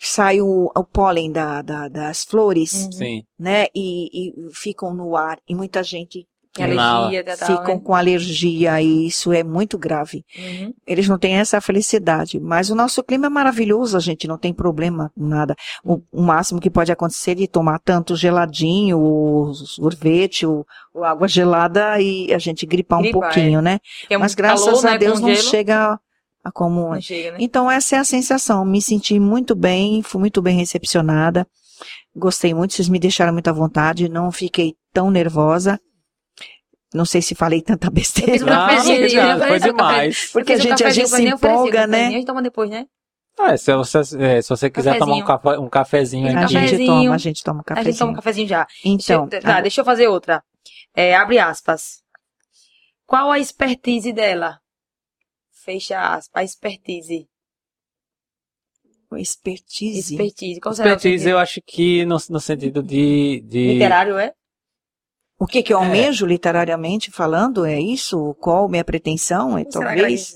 sai 0.00 0.40
o, 0.40 0.70
o 0.74 0.84
pólen 0.84 1.32
da, 1.32 1.60
da- 1.62 1.88
das 1.88 2.24
flores, 2.24 2.72
Uhum. 2.84 2.92
Sim. 2.92 3.24
né? 3.38 3.66
E, 3.74 4.30
e 4.48 4.54
ficam 4.54 4.94
no 4.94 5.16
ar 5.16 5.40
e 5.48 5.54
muita 5.54 5.82
gente 5.82 6.26
Que 6.58 6.62
alergia, 6.62 7.24
que 7.24 7.36
tal, 7.36 7.48
ficam 7.48 7.74
né? 7.76 7.80
com 7.84 7.94
alergia 7.94 8.82
e 8.82 9.06
isso 9.06 9.32
é 9.32 9.42
muito 9.42 9.78
grave. 9.78 10.24
Uhum. 10.36 10.72
Eles 10.86 11.08
não 11.08 11.18
têm 11.18 11.34
essa 11.34 11.60
felicidade, 11.60 12.40
mas 12.40 12.70
o 12.70 12.74
nosso 12.74 13.02
clima 13.02 13.26
é 13.26 13.30
maravilhoso, 13.30 13.96
a 13.96 14.00
gente 14.00 14.26
não 14.26 14.38
tem 14.38 14.52
problema 14.52 15.10
com 15.14 15.26
nada. 15.26 15.54
O, 15.84 16.00
o 16.12 16.22
máximo 16.22 16.60
que 16.60 16.70
pode 16.70 16.92
acontecer 16.92 17.32
é 17.32 17.34
de 17.34 17.48
tomar 17.48 17.78
tanto 17.78 18.16
geladinho, 18.16 18.98
o 18.98 19.54
sorvete, 19.54 20.46
o, 20.46 20.64
o 20.94 21.04
água 21.04 21.28
gelada 21.28 22.00
e 22.00 22.32
a 22.32 22.38
gente 22.38 22.66
gripar 22.66 22.98
um 22.98 23.02
Gripar, 23.02 23.20
pouquinho, 23.20 23.60
né? 23.60 23.78
Porque 24.00 24.14
é 24.14 24.18
Mas 24.18 24.32
muito 24.32 24.38
graças 24.38 24.64
calor, 24.64 24.86
a 24.86 24.90
né, 24.92 24.98
Deus 24.98 25.20
com 25.20 25.28
não 25.28 25.34
chega 25.34 25.98
a 26.44 26.52
como 26.52 26.94
Não 26.94 27.00
chega, 27.00 27.32
né? 27.32 27.38
então 27.40 27.70
essa 27.70 27.96
é 27.96 27.98
a 27.98 28.04
sensação. 28.04 28.64
Me 28.64 28.80
senti 28.80 29.18
muito 29.18 29.54
bem, 29.54 30.02
fui 30.02 30.20
muito 30.20 30.40
bem 30.40 30.56
recepcionada. 30.56 31.46
Gostei 32.14 32.52
muito, 32.52 32.74
vocês 32.74 32.88
me 32.88 32.98
deixaram 32.98 33.32
muito 33.32 33.48
à 33.48 33.52
vontade, 33.52 34.08
não 34.08 34.32
fiquei 34.32 34.74
tão 34.92 35.10
nervosa. 35.10 35.78
Não 36.94 37.04
sei 37.04 37.20
se 37.20 37.34
falei 37.34 37.60
tanta 37.62 37.88
Eu 37.88 37.92
fiz 37.94 38.12
besteira. 38.14 38.44
um 38.44 38.46
Não, 38.46 38.56
cafezinho, 38.68 38.94
ofereci 38.96 39.48
foi 39.48 39.60
demais. 39.60 40.30
Porque 40.32 40.52
a 40.52 40.56
fiz 40.56 40.64
um 40.64 40.68
gente, 40.68 40.82
a 40.82 40.86
cafezinho 40.86 41.06
gente 41.06 41.16
se 41.16 41.46
empolga, 41.46 41.86
né? 41.86 41.96
cafezinho, 41.98 42.08
A 42.08 42.10
gente 42.12 42.26
toma 42.26 42.42
depois, 42.42 42.70
né? 42.70 42.86
Ah, 43.40 43.56
se, 43.56 43.72
você, 43.76 43.98
é, 44.18 44.42
se 44.42 44.48
você 44.48 44.68
quiser 44.68 44.98
tomar 44.98 45.14
um, 45.16 45.24
café, 45.24 45.58
um 45.58 45.68
cafezinho 45.68 46.26
A 46.36 46.42
aqui. 46.42 46.52
gente 46.54 46.62
cafezinho. 46.64 46.86
toma, 47.04 47.14
a 47.14 47.18
gente 47.18 47.44
toma 47.44 47.60
um 47.60 47.62
A 47.72 47.82
gente 47.82 47.98
toma 47.98 48.10
um 48.10 48.14
cafezinho. 48.14 48.16
cafezinho 48.16 48.48
já. 48.48 48.66
Então, 48.84 49.26
deixa, 49.28 49.46
eu- 49.46 49.52
tá, 49.54 49.60
deixa 49.60 49.80
eu 49.80 49.84
fazer 49.84 50.08
outra. 50.08 50.42
É, 50.94 51.14
abre 51.14 51.38
aspas. 51.38 52.02
Qual 53.06 53.30
a 53.30 53.38
expertise 53.38 54.12
dela? 54.12 54.58
Fecha 55.52 56.00
aspas. 56.14 56.40
A 56.40 56.44
expertise. 56.44 57.28
a 59.12 59.20
expertise. 59.20 60.14
Expertise. 60.14 60.60
Qual 60.60 60.72
Expertise, 60.72 61.28
eu 61.28 61.38
acho 61.38 61.60
que 61.64 62.04
no, 62.04 62.16
no 62.30 62.40
sentido 62.40 62.82
de. 62.82 63.40
de... 63.46 63.72
Literário, 63.74 64.18
é? 64.18 64.32
O 65.38 65.46
que 65.46 65.62
que 65.62 65.72
eu 65.72 65.78
almejo 65.78 66.26
literariamente 66.26 67.10
falando 67.12 67.64
é 67.64 67.78
isso? 67.80 68.34
Qual 68.40 68.68
minha 68.68 68.84
pretensão? 68.84 69.56
É 69.56 69.64
será 69.64 69.94
talvez. 69.94 70.34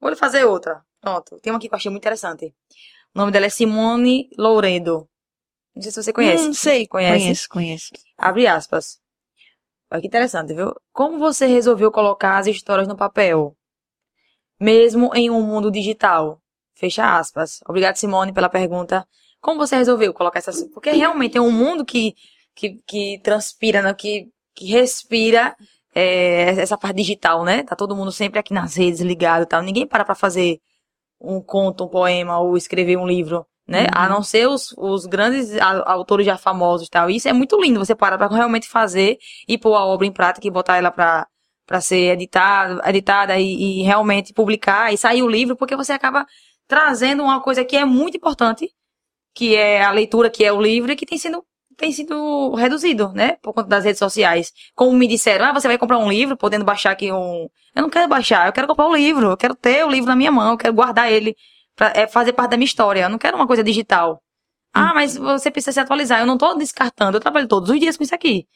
Vou 0.00 0.14
fazer 0.16 0.44
outra. 0.44 0.84
Pronto. 1.00 1.38
Tem 1.40 1.52
uma 1.52 1.58
aqui 1.58 1.68
que 1.68 1.74
eu 1.74 1.78
achei 1.78 1.90
muito 1.90 2.02
interessante. 2.02 2.54
O 3.14 3.18
nome 3.18 3.32
dela 3.32 3.46
é 3.46 3.48
Simone 3.48 4.28
Louredo. 4.36 5.08
Não 5.74 5.82
sei 5.82 5.92
se 5.92 6.02
você 6.02 6.12
conhece. 6.12 6.48
Hum, 6.48 6.52
sei, 6.52 6.86
Conhece? 6.86 7.18
conheço, 7.20 7.48
conheço. 7.48 7.90
Abre 8.16 8.46
aspas. 8.46 9.00
Olha 9.90 10.00
que 10.00 10.06
interessante, 10.06 10.52
viu? 10.52 10.74
Como 10.92 11.18
você 11.18 11.46
resolveu 11.46 11.90
colocar 11.90 12.36
as 12.36 12.46
histórias 12.46 12.86
no 12.86 12.96
papel? 12.96 13.56
Mesmo 14.60 15.14
em 15.14 15.30
um 15.30 15.40
mundo 15.40 15.70
digital? 15.70 16.42
Fecha 16.74 17.16
aspas. 17.16 17.60
Obrigado, 17.66 17.96
Simone, 17.96 18.32
pela 18.32 18.48
pergunta. 18.50 19.06
Como 19.40 19.58
você 19.58 19.76
resolveu 19.76 20.12
colocar 20.12 20.40
essas... 20.40 20.64
Porque 20.64 20.90
realmente 20.90 21.38
é 21.38 21.40
um 21.40 21.50
mundo 21.50 21.84
que, 21.84 22.14
que, 22.58 22.82
que 22.84 23.20
transpira, 23.22 23.80
né? 23.80 23.94
que, 23.94 24.28
que 24.52 24.66
respira 24.66 25.56
é, 25.94 26.60
essa 26.60 26.76
parte 26.76 26.96
digital, 26.96 27.44
né? 27.44 27.62
Tá 27.62 27.76
todo 27.76 27.94
mundo 27.94 28.10
sempre 28.10 28.40
aqui 28.40 28.52
nas 28.52 28.74
redes 28.74 29.00
ligado 29.00 29.44
e 29.44 29.46
tal. 29.46 29.62
Ninguém 29.62 29.86
para 29.86 30.04
pra 30.04 30.16
fazer 30.16 30.60
um 31.20 31.40
conto, 31.40 31.84
um 31.84 31.88
poema 31.88 32.40
ou 32.40 32.56
escrever 32.56 32.96
um 32.96 33.06
livro, 33.06 33.46
né? 33.66 33.82
Uhum. 33.82 33.88
A 33.94 34.08
não 34.08 34.22
ser 34.24 34.48
os, 34.48 34.74
os 34.76 35.06
grandes 35.06 35.56
autores 35.86 36.26
já 36.26 36.36
famosos 36.36 36.88
e 36.88 36.90
tal. 36.90 37.08
Isso 37.08 37.28
é 37.28 37.32
muito 37.32 37.60
lindo, 37.60 37.78
você 37.78 37.94
para 37.94 38.18
pra 38.18 38.26
realmente 38.26 38.68
fazer 38.68 39.18
e 39.46 39.56
pôr 39.56 39.74
a 39.74 39.84
obra 39.84 40.06
em 40.06 40.12
prática 40.12 40.46
e 40.46 40.50
botar 40.50 40.78
ela 40.78 40.90
pra, 40.90 41.28
pra 41.64 41.80
ser 41.80 42.12
editada, 42.12 42.82
editada 42.88 43.38
e, 43.38 43.80
e 43.80 43.82
realmente 43.82 44.32
publicar 44.32 44.92
e 44.92 44.98
sair 44.98 45.22
o 45.22 45.28
livro, 45.28 45.56
porque 45.56 45.76
você 45.76 45.92
acaba 45.92 46.26
trazendo 46.66 47.22
uma 47.22 47.40
coisa 47.40 47.64
que 47.64 47.76
é 47.76 47.84
muito 47.84 48.16
importante, 48.16 48.68
que 49.34 49.54
é 49.54 49.84
a 49.84 49.92
leitura, 49.92 50.28
que 50.28 50.44
é 50.44 50.52
o 50.52 50.60
livro, 50.60 50.92
e 50.92 50.96
que 50.96 51.06
tem 51.06 51.18
sido 51.18 51.44
tem 51.78 51.92
sido 51.92 52.54
reduzido, 52.56 53.12
né? 53.14 53.36
Por 53.40 53.54
conta 53.54 53.68
das 53.68 53.84
redes 53.84 54.00
sociais. 54.00 54.52
Como 54.74 54.92
me 54.92 55.06
disseram, 55.06 55.46
ah, 55.46 55.52
você 55.52 55.68
vai 55.68 55.78
comprar 55.78 55.96
um 55.98 56.10
livro, 56.10 56.36
podendo 56.36 56.64
baixar 56.64 56.90
aqui 56.90 57.10
um. 57.12 57.48
Eu 57.74 57.82
não 57.82 57.88
quero 57.88 58.08
baixar, 58.08 58.46
eu 58.46 58.52
quero 58.52 58.66
comprar 58.66 58.88
o 58.88 58.96
livro, 58.96 59.30
eu 59.30 59.36
quero 59.36 59.54
ter 59.54 59.84
o 59.86 59.88
livro 59.88 60.08
na 60.08 60.16
minha 60.16 60.32
mão, 60.32 60.52
eu 60.52 60.58
quero 60.58 60.74
guardar 60.74 61.10
ele 61.10 61.36
pra 61.76 61.92
é, 61.94 62.06
fazer 62.08 62.32
parte 62.32 62.50
da 62.50 62.56
minha 62.56 62.66
história. 62.66 63.02
Eu 63.02 63.08
não 63.08 63.16
quero 63.18 63.36
uma 63.36 63.46
coisa 63.46 63.62
digital. 63.62 64.20
Ah, 64.74 64.92
mas 64.92 65.16
você 65.16 65.50
precisa 65.50 65.72
se 65.72 65.80
atualizar. 65.80 66.20
Eu 66.20 66.26
não 66.26 66.36
tô 66.36 66.54
descartando, 66.54 67.16
eu 67.16 67.20
trabalho 67.20 67.46
todos 67.48 67.70
os 67.70 67.78
dias 67.80 67.96
com 67.96 68.02
isso 68.02 68.14
aqui. 68.14 68.46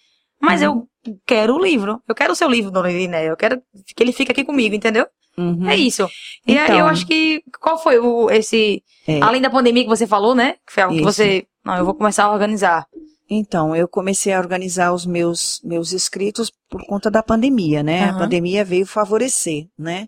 Mas 0.40 0.60
eu 0.60 0.88
quero 1.24 1.54
o 1.54 1.62
livro. 1.62 2.02
Eu 2.06 2.14
quero 2.16 2.32
o 2.32 2.36
seu 2.36 2.50
livro, 2.50 2.72
dona 2.72 2.90
Iriné. 2.90 3.30
Eu 3.30 3.36
quero 3.36 3.62
que 3.94 4.02
ele 4.02 4.12
fique 4.12 4.32
aqui 4.32 4.44
comigo, 4.44 4.74
entendeu? 4.74 5.06
Uhum. 5.38 5.68
É 5.68 5.76
isso. 5.76 6.08
E 6.46 6.58
aí 6.58 6.64
Então. 6.64 6.78
eu 6.80 6.86
acho 6.86 7.06
que. 7.06 7.42
Qual 7.60 7.78
foi 7.78 7.98
o, 7.98 8.28
esse. 8.28 8.82
É. 9.06 9.20
Além 9.22 9.40
da 9.40 9.48
pandemia 9.48 9.84
que 9.84 9.88
você 9.88 10.06
falou, 10.06 10.34
né? 10.34 10.54
Que 10.66 10.72
foi 10.72 10.82
algo 10.82 10.94
que 10.96 11.00
Isso. 11.02 11.12
você. 11.12 11.46
Não, 11.64 11.76
eu 11.76 11.84
vou 11.84 11.94
começar 11.94 12.24
a 12.24 12.32
organizar. 12.32 12.86
Então, 13.34 13.74
eu 13.74 13.88
comecei 13.88 14.32
a 14.34 14.38
organizar 14.38 14.92
os 14.92 15.06
meus, 15.06 15.58
meus 15.64 15.92
escritos 15.92 16.52
por 16.68 16.84
conta 16.86 17.10
da 17.10 17.22
pandemia, 17.22 17.82
né? 17.82 18.02
A 18.04 18.08
Aham. 18.08 18.18
pandemia 18.18 18.62
veio 18.62 18.84
favorecer, 18.84 19.68
né? 19.78 20.06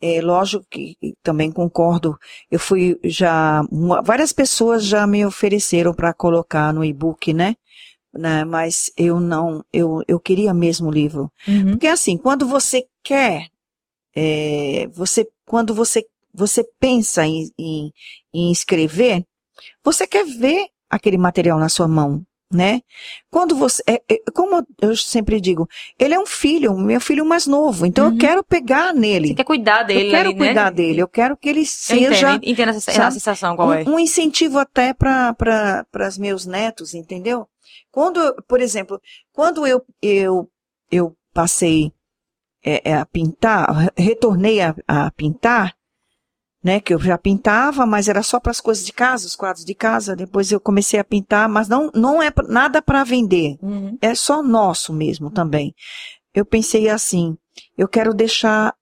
É 0.00 0.20
lógico 0.22 0.64
que 0.70 0.96
também 1.22 1.52
concordo. 1.52 2.18
Eu 2.50 2.58
fui 2.58 2.98
já, 3.04 3.62
uma- 3.70 4.00
várias 4.02 4.32
pessoas 4.32 4.84
já 4.84 5.06
me 5.06 5.26
ofereceram 5.26 5.92
para 5.94 6.14
colocar 6.14 6.72
no 6.72 6.84
e-book, 6.84 7.34
né? 7.34 7.54
Né? 8.14 8.44
Mas 8.44 8.90
eu 8.96 9.20
não, 9.20 9.62
eu, 9.72 10.00
eu 10.08 10.18
queria 10.18 10.54
mesmo 10.54 10.88
o 10.88 10.92
livro. 10.92 11.30
Porque 11.72 11.86
assim, 11.86 12.16
quando 12.16 12.46
você 12.46 12.86
quer, 13.02 13.48
é, 14.16 14.86
você, 14.88 15.28
quando 15.46 15.74
você, 15.74 16.04
você 16.32 16.64
pensa 16.80 17.26
em, 17.26 17.50
em, 17.58 17.92
em 18.32 18.52
escrever, 18.52 19.22
você 19.84 20.06
quer 20.06 20.24
ver 20.24 20.66
aquele 20.88 21.18
material 21.18 21.58
na 21.58 21.68
sua 21.68 21.88
mão, 21.88 22.24
né? 22.52 22.82
Quando 23.30 23.56
você, 23.56 23.82
é, 23.86 23.94
é, 24.08 24.18
como 24.32 24.64
eu 24.80 24.96
sempre 24.96 25.40
digo, 25.40 25.68
ele 25.98 26.14
é 26.14 26.18
um 26.18 26.26
filho, 26.26 26.76
meu 26.76 27.00
filho 27.00 27.24
mais 27.24 27.46
novo, 27.46 27.84
então 27.86 28.06
Uhum. 28.06 28.12
eu 28.12 28.18
quero 28.18 28.44
pegar 28.44 28.92
nele. 28.94 29.28
Você 29.28 29.34
quer 29.34 29.44
cuidar 29.44 29.82
dele 29.82 30.06
eu 30.06 30.10
quero 30.10 30.28
ali, 30.30 30.38
né? 30.38 30.46
cuidar 30.46 30.70
dele, 30.70 31.00
eu 31.02 31.08
quero 31.08 31.36
que 31.36 31.48
ele 31.48 31.60
Eu 31.60 31.66
seja 31.66 32.32
entendo, 32.34 32.48
entendo 32.50 32.68
essa, 32.70 32.92
sabe? 32.92 33.14
sensação 33.14 33.56
qual 33.56 33.72
é. 33.72 33.82
um, 33.84 33.94
um 33.94 33.98
incentivo 33.98 34.58
até 34.58 34.92
para 34.94 35.84
os 36.08 36.18
meus 36.18 36.46
netos, 36.46 36.94
entendeu? 36.94 37.48
Quando, 37.90 38.20
eu- 38.20 38.34
por 38.46 38.60
exemplo, 38.60 39.00
quando 39.32 39.66
eu, 39.66 39.84
eu, 40.02 40.48
eu 40.90 41.16
passei 41.32 41.92
é, 42.64 42.90
é, 42.90 42.94
a 42.94 43.04
pintar, 43.06 43.70
re- 43.74 43.90
retornei 43.96 44.60
a, 44.60 44.74
a 44.86 45.10
pintar, 45.10 45.74
né, 46.64 46.80
que 46.80 46.94
eu 46.94 46.98
já 46.98 47.18
pintava, 47.18 47.84
mas 47.84 48.08
era 48.08 48.22
só 48.22 48.40
para 48.40 48.50
as 48.50 48.60
coisas 48.60 48.86
de 48.86 48.92
casa, 48.92 49.26
os 49.26 49.36
quadros 49.36 49.64
de 49.66 49.74
casa, 49.74 50.16
depois 50.16 50.50
eu 50.50 50.58
comecei 50.58 50.98
a 50.98 51.04
pintar, 51.04 51.46
mas 51.48 51.68
não, 51.68 51.90
não 51.94 52.22
é 52.22 52.32
nada 52.48 52.80
para 52.80 53.04
vender, 53.04 53.58
Uhum. 53.60 53.98
é 54.00 54.14
só 54.14 54.42
nosso 54.42 54.92
mesmo 54.92 55.30
também. 55.30 55.74
Eu 56.34 56.46
pensei 56.46 56.88
assim, 56.88 57.36
eu 57.76 57.86
quero 57.86 58.14
deixar, 58.14 58.74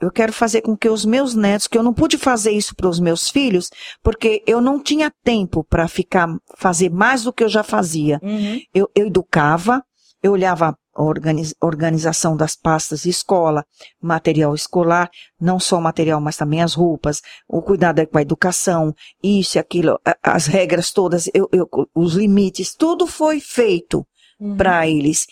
eu 0.00 0.10
quero 0.12 0.32
fazer 0.32 0.62
com 0.62 0.76
que 0.76 0.88
os 0.88 1.04
meus 1.04 1.34
netos, 1.34 1.66
que 1.66 1.76
eu 1.76 1.82
não 1.82 1.92
pude 1.92 2.16
fazer 2.16 2.52
isso 2.52 2.74
para 2.76 2.88
os 2.88 3.00
meus 3.00 3.28
filhos, 3.28 3.68
porque 4.02 4.42
eu 4.46 4.60
não 4.60 4.80
tinha 4.80 5.12
tempo 5.24 5.64
para 5.64 5.88
ficar 5.88 6.28
fazer 6.56 6.88
mais 6.90 7.24
do 7.24 7.32
que 7.32 7.42
eu 7.44 7.48
já 7.48 7.62
fazia. 7.64 8.20
Uhum. 8.22 8.60
Eu, 8.72 8.88
eu 8.94 9.06
educava, 9.06 9.82
eu 10.24 10.32
olhava 10.32 10.74
a 10.94 11.02
organiz- 11.02 11.54
organização 11.60 12.34
das 12.34 12.56
pastas 12.56 13.02
de 13.02 13.10
escola, 13.10 13.62
material 14.00 14.54
escolar, 14.54 15.10
não 15.38 15.60
só 15.60 15.76
o 15.76 15.82
material, 15.82 16.18
mas 16.18 16.38
também 16.38 16.62
as 16.62 16.72
roupas, 16.72 17.20
o 17.46 17.60
cuidado 17.60 18.06
com 18.06 18.16
a 18.16 18.22
educação, 18.22 18.94
isso 19.22 19.58
e 19.58 19.60
aquilo, 19.60 20.00
as 20.22 20.46
regras 20.46 20.90
todas, 20.92 21.28
eu, 21.34 21.46
eu- 21.52 21.68
os 21.94 22.14
limites, 22.14 22.74
tudo 22.74 23.06
foi 23.06 23.38
feito 23.38 24.06
Uhum. 24.40 24.56
para 24.56 24.88
eles. 24.88 25.26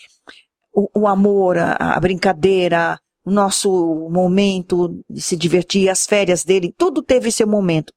O, 0.71 1.01
o 1.01 1.07
amor, 1.07 1.57
a, 1.57 1.73
a 1.95 1.99
brincadeira, 1.99 2.99
o 3.25 3.31
nosso 3.31 4.07
momento 4.11 5.03
de 5.09 5.21
se 5.21 5.35
divertir, 5.35 5.89
as 5.89 6.05
férias 6.05 6.43
dele, 6.45 6.73
tudo 6.77 7.01
teve 7.01 7.31
seu 7.31 7.47
momento. 7.47 7.91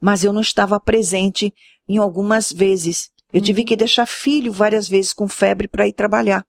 Mas 0.00 0.24
eu 0.24 0.32
não 0.32 0.40
estava 0.40 0.80
presente 0.80 1.52
em 1.88 1.98
algumas 1.98 2.50
vezes. 2.50 3.10
Eu 3.32 3.40
tive 3.40 3.64
que 3.64 3.76
deixar 3.76 4.06
filho 4.06 4.52
várias 4.52 4.88
vezes 4.88 5.12
com 5.12 5.28
febre 5.28 5.68
para 5.68 5.86
ir 5.86 5.92
trabalhar. 5.92 6.46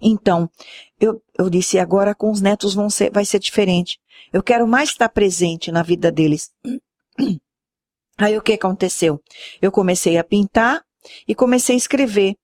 Então, 0.00 0.50
eu, 1.00 1.22
eu 1.38 1.48
disse, 1.48 1.78
agora 1.78 2.14
com 2.14 2.30
os 2.30 2.40
netos 2.40 2.74
vão 2.74 2.90
ser, 2.90 3.10
vai 3.10 3.24
ser 3.24 3.38
diferente. 3.38 4.00
Eu 4.32 4.42
quero 4.42 4.66
mais 4.66 4.90
estar 4.90 5.08
presente 5.08 5.70
na 5.70 5.82
vida 5.82 6.10
deles. 6.10 6.52
Aí 8.18 8.36
o 8.36 8.42
que 8.42 8.54
aconteceu? 8.54 9.22
Eu 9.60 9.70
comecei 9.70 10.16
a 10.16 10.24
pintar 10.24 10.82
e 11.28 11.34
comecei 11.34 11.74
a 11.74 11.78
escrever. 11.78 12.34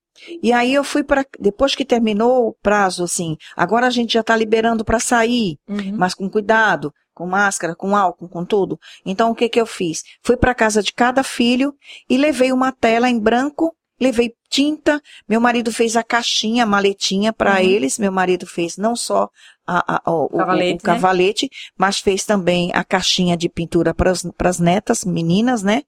E 0.43 0.53
aí 0.53 0.73
eu 0.74 0.85
fui 0.85 1.03
para 1.03 1.24
depois 1.39 1.74
que 1.74 1.85
terminou 1.85 2.49
o 2.49 2.53
prazo 2.62 3.05
assim, 3.05 3.36
agora 3.57 3.86
a 3.86 3.90
gente 3.90 4.12
já 4.15 4.20
está 4.20 4.36
liberando 4.36 4.85
para 4.85 4.99
sair, 5.01 5.57
Uhum. 5.69 5.97
mas 5.97 6.15
com 6.15 6.28
cuidado, 6.28 6.93
com 7.15 7.27
máscara, 7.27 7.74
com 7.74 7.94
álcool, 7.97 8.28
com 8.28 8.44
tudo. 8.44 8.78
Então 9.05 9.31
o 9.31 9.35
que 9.35 9.49
que 9.49 9.61
eu 9.61 9.66
fiz? 9.66 10.03
Fui 10.23 10.36
para 10.36 10.55
casa 10.55 10.82
de 10.82 10.93
cada 10.93 11.23
filho 11.23 11.74
e 12.09 12.16
levei 12.16 12.53
uma 12.53 12.73
tela 12.73 13.09
em 13.11 13.19
branco, 13.19 13.74
levei 14.01 14.32
tinta. 14.51 15.01
Meu 15.28 15.40
marido 15.40 15.70
fez 15.73 15.97
a 15.97 16.03
caixinha, 16.03 16.65
a 16.65 16.66
maletinha 16.66 17.32
para 17.32 17.53
Uhum. 17.55 17.59
eles. 17.69 17.99
Meu 17.99 18.11
marido 18.11 18.47
fez 18.47 18.77
não 18.77 18.97
só 18.97 19.28
a- 19.66 20.01
a- 20.05 20.11
o, 20.11 20.24
o- 20.24 20.39
Cavalete, 20.39 20.73
o 20.73 20.74
né? 20.74 20.94
cavalete, 20.94 21.51
mas 21.78 21.99
fez 22.01 22.24
também 22.24 22.70
a 22.74 22.82
caixinha 22.82 23.36
de 23.36 23.49
pintura 23.49 23.94
para 23.94 24.11
as 24.11 24.59
netas, 24.59 25.05
meninas, 25.05 25.62
né? 25.62 25.82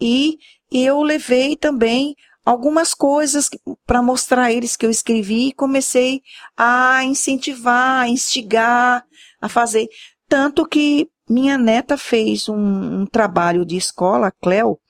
E 0.00 0.38
eu 0.70 1.02
levei 1.02 1.56
também 1.56 2.14
algumas 2.50 2.94
coisas 2.94 3.48
para 3.86 4.02
mostrar 4.02 4.44
a 4.44 4.52
eles 4.52 4.76
que 4.76 4.84
eu 4.84 4.90
escrevi 4.90 5.48
e 5.48 5.52
comecei 5.52 6.20
a 6.56 7.04
incentivar, 7.04 8.00
a 8.00 8.08
instigar, 8.08 9.04
a 9.40 9.48
fazer. 9.48 9.88
Tanto 10.28 10.66
que 10.66 11.08
minha 11.28 11.56
neta 11.56 11.96
fez 11.96 12.48
um, 12.48 13.02
um 13.02 13.06
trabalho 13.06 13.64
de 13.64 13.76
escola, 13.76 14.26
a 14.26 14.30
Cleo, 14.32 14.80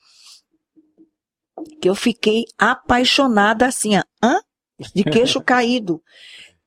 que 1.79 1.87
eu 1.87 1.93
fiquei 1.93 2.45
apaixonada 2.57 3.67
assim, 3.67 3.95
ó, 3.95 4.03
hã? 4.23 4.41
de 4.95 5.03
queixo 5.03 5.39
caído. 5.45 6.01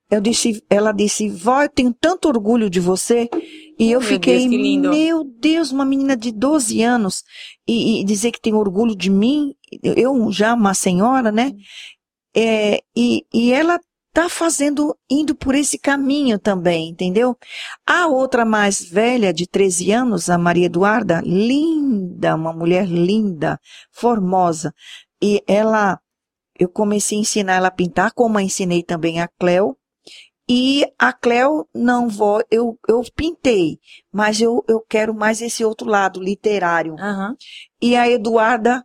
Eu 0.08 0.20
disse, 0.20 0.64
ela 0.70 0.92
disse, 0.92 1.28
vó, 1.28 1.62
eu 1.62 1.68
tenho 1.68 1.92
tanto 1.92 2.28
orgulho 2.28 2.70
de 2.70 2.78
você. 2.78 3.28
E 3.78 3.90
eu 3.90 4.00
Meu 4.00 4.08
fiquei, 4.08 4.38
Deus, 4.38 4.50
que 4.50 4.56
lindo. 4.56 4.90
meu 4.90 5.24
Deus, 5.24 5.72
uma 5.72 5.84
menina 5.84 6.16
de 6.16 6.30
12 6.30 6.82
anos 6.82 7.24
e, 7.66 8.00
e 8.00 8.04
dizer 8.04 8.30
que 8.30 8.40
tem 8.40 8.54
orgulho 8.54 8.94
de 8.94 9.10
mim, 9.10 9.54
eu 9.82 10.30
já 10.30 10.54
uma 10.54 10.74
senhora, 10.74 11.32
né? 11.32 11.52
É, 12.36 12.80
e, 12.96 13.24
e 13.32 13.52
ela 13.52 13.80
tá 14.14 14.28
fazendo, 14.28 14.96
indo 15.10 15.34
por 15.34 15.56
esse 15.56 15.76
caminho 15.76 16.38
também, 16.38 16.90
entendeu? 16.90 17.36
A 17.84 18.06
outra 18.06 18.44
mais 18.44 18.80
velha, 18.80 19.34
de 19.34 19.44
13 19.44 19.90
anos, 19.90 20.30
a 20.30 20.38
Maria 20.38 20.66
Eduarda, 20.66 21.20
linda, 21.24 22.36
uma 22.36 22.52
mulher 22.52 22.86
linda, 22.86 23.58
formosa. 23.90 24.72
E 25.20 25.42
ela, 25.48 25.98
eu 26.56 26.68
comecei 26.68 27.18
a 27.18 27.20
ensinar 27.22 27.54
ela 27.54 27.68
a 27.68 27.72
pintar, 27.72 28.12
como 28.12 28.38
eu 28.38 28.44
ensinei 28.44 28.84
também 28.84 29.20
a 29.20 29.26
Cleo. 29.26 29.76
E 30.48 30.84
a 30.98 31.12
Cleo, 31.12 31.66
não 31.74 32.08
vou, 32.08 32.42
eu, 32.50 32.78
eu 32.86 33.02
pintei, 33.14 33.78
mas 34.12 34.40
eu, 34.40 34.62
eu 34.68 34.80
quero 34.80 35.14
mais 35.14 35.40
esse 35.40 35.64
outro 35.64 35.88
lado, 35.88 36.22
literário. 36.22 36.94
Aham. 36.98 37.34
E 37.80 37.96
a 37.96 38.08
Eduarda 38.10 38.84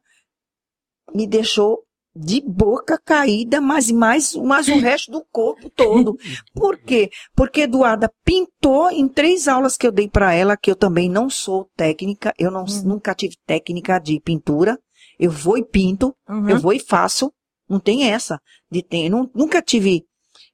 me 1.14 1.28
deixou 1.28 1.84
de 2.16 2.42
boca 2.42 2.98
caída, 3.04 3.62
mas 3.62 3.92
mais, 3.92 4.34
mais 4.36 4.68
o 4.68 4.78
resto 4.80 5.12
do 5.12 5.24
corpo 5.32 5.70
todo. 5.70 6.18
Por 6.54 6.78
quê? 6.78 7.10
Porque 7.36 7.62
Eduarda 7.62 8.12
pintou 8.26 8.90
em 8.90 9.08
três 9.08 9.48
aulas 9.48 9.78
que 9.78 9.86
eu 9.86 9.92
dei 9.92 10.10
para 10.10 10.34
ela, 10.34 10.58
que 10.58 10.72
eu 10.72 10.76
também 10.76 11.10
não 11.10 11.30
sou 11.30 11.70
técnica, 11.76 12.34
eu 12.38 12.50
não, 12.52 12.62
Uhum. 12.64 12.84
nunca 12.86 13.14
tive 13.14 13.36
técnica 13.46 14.00
de 14.00 14.20
pintura. 14.20 14.78
Eu 15.20 15.30
vou 15.32 15.58
e 15.58 15.64
pinto, 15.66 16.16
Uhum. 16.28 16.50
eu 16.50 16.58
vou 16.58 16.74
e 16.74 16.80
faço. 16.80 17.32
Não 17.68 17.80
tem 17.80 18.10
essa 18.10 18.40
de 18.72 18.82
ter, 18.82 19.10
nu- 19.10 19.30
nunca 19.36 19.62
tive. 19.62 20.04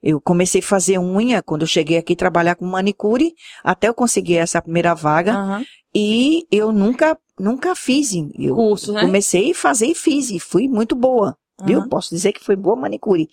Eu 0.01 0.21
comecei 0.21 0.61
a 0.61 0.63
fazer 0.63 0.99
unha 0.99 1.41
quando 1.41 1.61
eu 1.61 1.67
cheguei 1.67 1.97
aqui 1.97 2.15
trabalhar 2.15 2.55
com 2.55 2.65
manicure, 2.65 3.33
até 3.63 3.87
eu 3.87 3.93
conseguir 3.93 4.37
essa 4.37 4.61
primeira 4.61 4.93
vaga. 4.93 5.33
Aham. 5.33 5.65
E 5.93 6.45
eu 6.51 6.71
nunca, 6.71 7.17
nunca 7.39 7.73
fiz. 7.73 8.13
Eu 8.37 8.55
Cursos, 8.55 8.93
né? 8.93 9.01
comecei 9.01 9.51
a 9.51 9.55
fazer 9.55 9.87
e 9.87 9.95
fiz, 9.95 10.29
e 10.29 10.39
fui 10.39 10.67
muito 10.67 10.95
boa, 10.95 11.37
viu? 11.63 11.79
Aham. 11.79 11.89
Posso 11.89 12.09
dizer 12.09 12.33
que 12.33 12.43
foi 12.43 12.55
boa 12.55 12.75
manicure. 12.75 13.29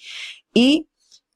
E 0.54 0.86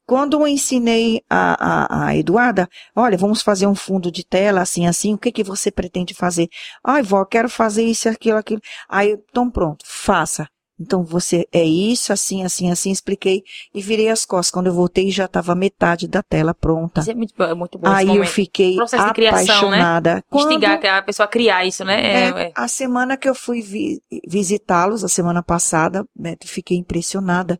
quando 0.06 0.40
eu 0.40 0.46
ensinei 0.46 1.20
a, 1.28 2.04
a, 2.04 2.06
a 2.06 2.16
Eduarda, 2.16 2.68
olha, 2.94 3.18
vamos 3.18 3.42
fazer 3.42 3.66
um 3.66 3.74
fundo 3.74 4.10
de 4.10 4.24
tela, 4.24 4.60
assim, 4.60 4.86
assim, 4.86 5.14
o 5.14 5.18
que 5.18 5.32
que 5.32 5.42
você 5.42 5.68
pretende 5.68 6.14
fazer? 6.14 6.48
Ai, 6.82 7.02
vó, 7.02 7.24
quero 7.24 7.48
fazer 7.48 7.82
isso, 7.82 8.08
aquilo, 8.08 8.38
aquilo. 8.38 8.60
Aí, 8.88 9.18
então 9.28 9.50
pronto, 9.50 9.84
faça. 9.84 10.48
Então 10.78 11.02
você 11.02 11.48
é 11.50 11.64
isso, 11.64 12.12
assim, 12.12 12.44
assim, 12.44 12.70
assim, 12.70 12.90
expliquei 12.90 13.42
e 13.74 13.80
virei 13.80 14.10
as 14.10 14.26
costas. 14.26 14.50
Quando 14.50 14.66
eu 14.66 14.74
voltei 14.74 15.10
já 15.10 15.24
estava 15.24 15.54
metade 15.54 16.06
da 16.06 16.22
tela 16.22 16.52
pronta. 16.52 17.00
Isso 17.00 17.10
é 17.10 17.14
muito, 17.14 17.42
é 17.42 17.54
muito 17.54 17.78
bom 17.78 17.88
Aí 17.88 18.14
eu 18.14 18.24
fiquei 18.26 18.76
de 18.76 19.12
criação, 19.14 19.70
né? 19.70 19.78
apaixonada. 19.78 20.24
Quando- 20.28 20.50
Instigar 20.50 20.98
a 20.98 21.02
pessoa 21.02 21.24
a 21.24 21.28
criar 21.28 21.64
isso, 21.64 21.84
né? 21.84 22.00
É, 22.04 22.28
é, 22.28 22.42
é. 22.48 22.52
a 22.54 22.68
semana 22.68 23.16
que 23.16 23.28
eu 23.28 23.34
fui 23.34 23.62
vi- 23.62 24.02
visitá-los, 24.28 25.02
a 25.02 25.08
semana 25.08 25.42
passada, 25.42 26.06
né, 26.14 26.36
fiquei 26.44 26.76
impressionada. 26.76 27.58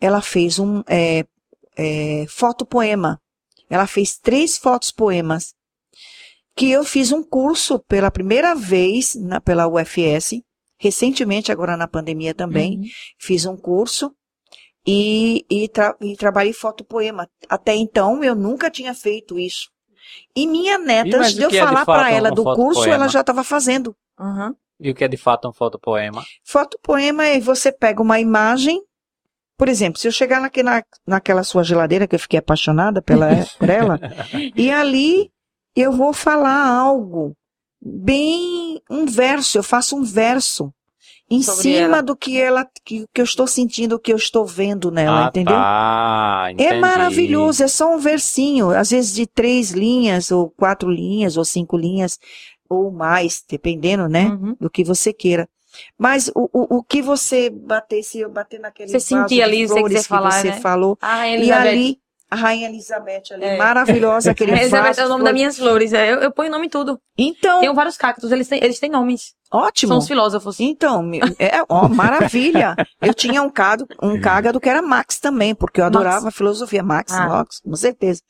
Ela 0.00 0.20
fez 0.22 0.58
um 0.60 0.82
é, 0.88 1.24
é, 1.76 2.26
fotopoema. 2.28 3.20
Ela 3.68 3.86
fez 3.88 4.16
três 4.18 4.56
fotos 4.56 4.92
poemas. 4.92 5.54
Que 6.54 6.70
eu 6.70 6.84
fiz 6.84 7.10
um 7.12 7.22
curso 7.24 7.78
pela 7.88 8.10
primeira 8.10 8.54
vez 8.54 9.14
na, 9.14 9.40
pela 9.40 9.66
UFS, 9.66 10.42
recentemente, 10.82 11.52
agora 11.52 11.76
na 11.76 11.86
pandemia 11.86 12.34
também. 12.34 12.78
Uhum. 12.78 12.84
Fiz 13.20 13.46
um 13.46 13.56
curso 13.56 14.12
e, 14.84 15.46
e, 15.48 15.68
tra- 15.68 15.96
e 16.00 16.16
trabalhei 16.16 16.52
fotopoema. 16.52 17.28
Até 17.48 17.76
então 17.76 18.24
eu 18.24 18.34
nunca 18.34 18.68
tinha 18.68 18.92
feito 18.92 19.38
isso. 19.38 19.70
E 20.34 20.44
minha 20.44 20.76
neta, 20.78 21.08
E 21.08 21.14
antes 21.14 21.34
de 21.34 21.42
eu 21.42 21.50
é 21.50 21.58
falar 21.58 21.84
fato 21.84 21.96
para 21.96 22.10
ela 22.10 22.32
do 22.32 22.42
curso, 22.42 22.84
ela 22.88 23.06
já 23.06 23.20
estava 23.20 23.44
fazendo. 23.44 23.94
Uhum. 24.18 24.52
E 24.80 24.90
o 24.90 24.94
que 24.94 25.04
é 25.04 25.08
de 25.08 25.16
fato 25.16 25.48
um 25.48 25.52
fotopoema? 25.52 26.24
Fotopoema 26.44 27.24
é 27.24 27.38
você 27.38 27.70
pega 27.70 28.02
uma 28.02 28.18
imagem. 28.18 28.82
Por 29.56 29.68
exemplo, 29.68 30.00
se 30.00 30.08
eu 30.08 30.12
chegar 30.12 30.42
aqui 30.42 30.64
na, 30.64 30.82
naquela 31.06 31.44
sua 31.44 31.62
geladeira, 31.62 32.08
que 32.08 32.16
eu 32.16 32.18
fiquei 32.18 32.40
apaixonada 32.40 33.00
pela, 33.00 33.28
por 33.56 33.70
ela, 33.70 34.00
e 34.56 34.68
ali 34.72 35.30
eu 35.76 35.92
vou 35.92 36.12
falar 36.12 36.66
algo, 36.66 37.36
bem 37.84 38.80
um 38.90 39.06
verso, 39.06 39.58
eu 39.58 39.62
faço 39.62 39.96
um 39.96 40.04
verso 40.04 40.72
em 41.30 41.42
Sobre 41.42 41.62
cima 41.62 41.76
ela. 41.76 42.02
do 42.02 42.14
que 42.14 42.38
ela, 42.38 42.66
que, 42.84 43.06
que 43.12 43.20
eu 43.20 43.24
estou 43.24 43.46
sentindo, 43.46 43.94
o 43.96 43.98
que 43.98 44.12
eu 44.12 44.16
estou 44.16 44.44
vendo 44.44 44.90
nela, 44.90 45.26
ah, 45.26 45.28
entendeu? 45.28 45.54
tá. 45.54 46.52
É 46.58 46.78
maravilhoso, 46.78 47.62
é 47.64 47.68
só 47.68 47.94
um 47.94 47.98
versinho, 47.98 48.70
às 48.70 48.90
vezes 48.90 49.14
de 49.14 49.26
três 49.26 49.70
linhas, 49.70 50.30
ou 50.30 50.50
quatro 50.50 50.90
linhas, 50.90 51.36
ou 51.36 51.44
cinco 51.44 51.76
linhas, 51.76 52.18
ou 52.68 52.90
mais, 52.90 53.42
dependendo, 53.48 54.08
né? 54.08 54.26
Uhum. 54.26 54.56
do 54.60 54.68
que 54.68 54.84
você 54.84 55.12
queira. 55.12 55.48
Mas 55.98 56.28
o, 56.34 56.50
o, 56.52 56.78
o 56.78 56.82
que 56.84 57.00
você 57.00 57.48
bater, 57.48 58.02
se 58.02 58.20
eu 58.20 58.30
bater 58.30 58.60
naquele 58.60 58.98
Você 58.98 59.24
de 59.24 59.42
ali, 59.42 59.66
você 59.66 59.72
flores 59.72 59.92
quiser 59.94 60.02
que 60.02 60.08
falar, 60.08 60.30
você 60.32 60.48
né? 60.48 60.60
falou, 60.60 60.98
Ah, 61.00 61.26
e 61.28 61.50
ali 61.50 62.01
a 62.32 62.36
Rainha 62.36 62.68
Elizabeth 62.68 63.22
ali, 63.32 63.44
É. 63.44 63.56
maravilhosa, 63.58 64.30
aquele 64.32 64.52
Elizabeth 64.52 64.88
vaso. 64.88 65.00
é 65.02 65.06
o 65.06 65.08
nome 65.08 65.24
das 65.24 65.32
minhas 65.34 65.58
flores. 65.58 65.92
é, 65.92 66.12
Eu, 66.12 66.20
eu 66.20 66.32
ponho 66.32 66.50
nome 66.50 66.66
em 66.66 66.70
tudo. 66.70 66.98
Então, 67.18 67.60
Tenho 67.60 67.74
vários 67.74 67.96
cactos, 67.98 68.32
eles 68.32 68.48
têm, 68.48 68.58
eles 68.64 68.78
têm 68.80 68.90
nomes. 68.90 69.34
ótimo. 69.52 69.88
São 69.90 69.98
os 69.98 70.06
filósofos. 70.08 70.58
Então, 70.60 71.10
é, 71.38 71.62
ó, 71.68 71.86
maravilha. 71.88 72.74
Eu 73.02 73.12
tinha 73.12 73.42
um, 73.42 73.50
cado, 73.50 73.86
um 74.02 74.18
cágado 74.18 74.58
que 74.58 74.66
era 74.68 74.80
Max 74.80 75.20
também, 75.20 75.54
porque 75.54 75.78
eu 75.80 75.84
Max. 75.84 75.94
adorava 75.96 76.28
a 76.28 76.30
filosofia. 76.30 76.82
Max, 76.82 77.12
Ah. 77.12 77.28
Max, 77.28 77.60
com 77.60 77.76
certeza. 77.76 78.22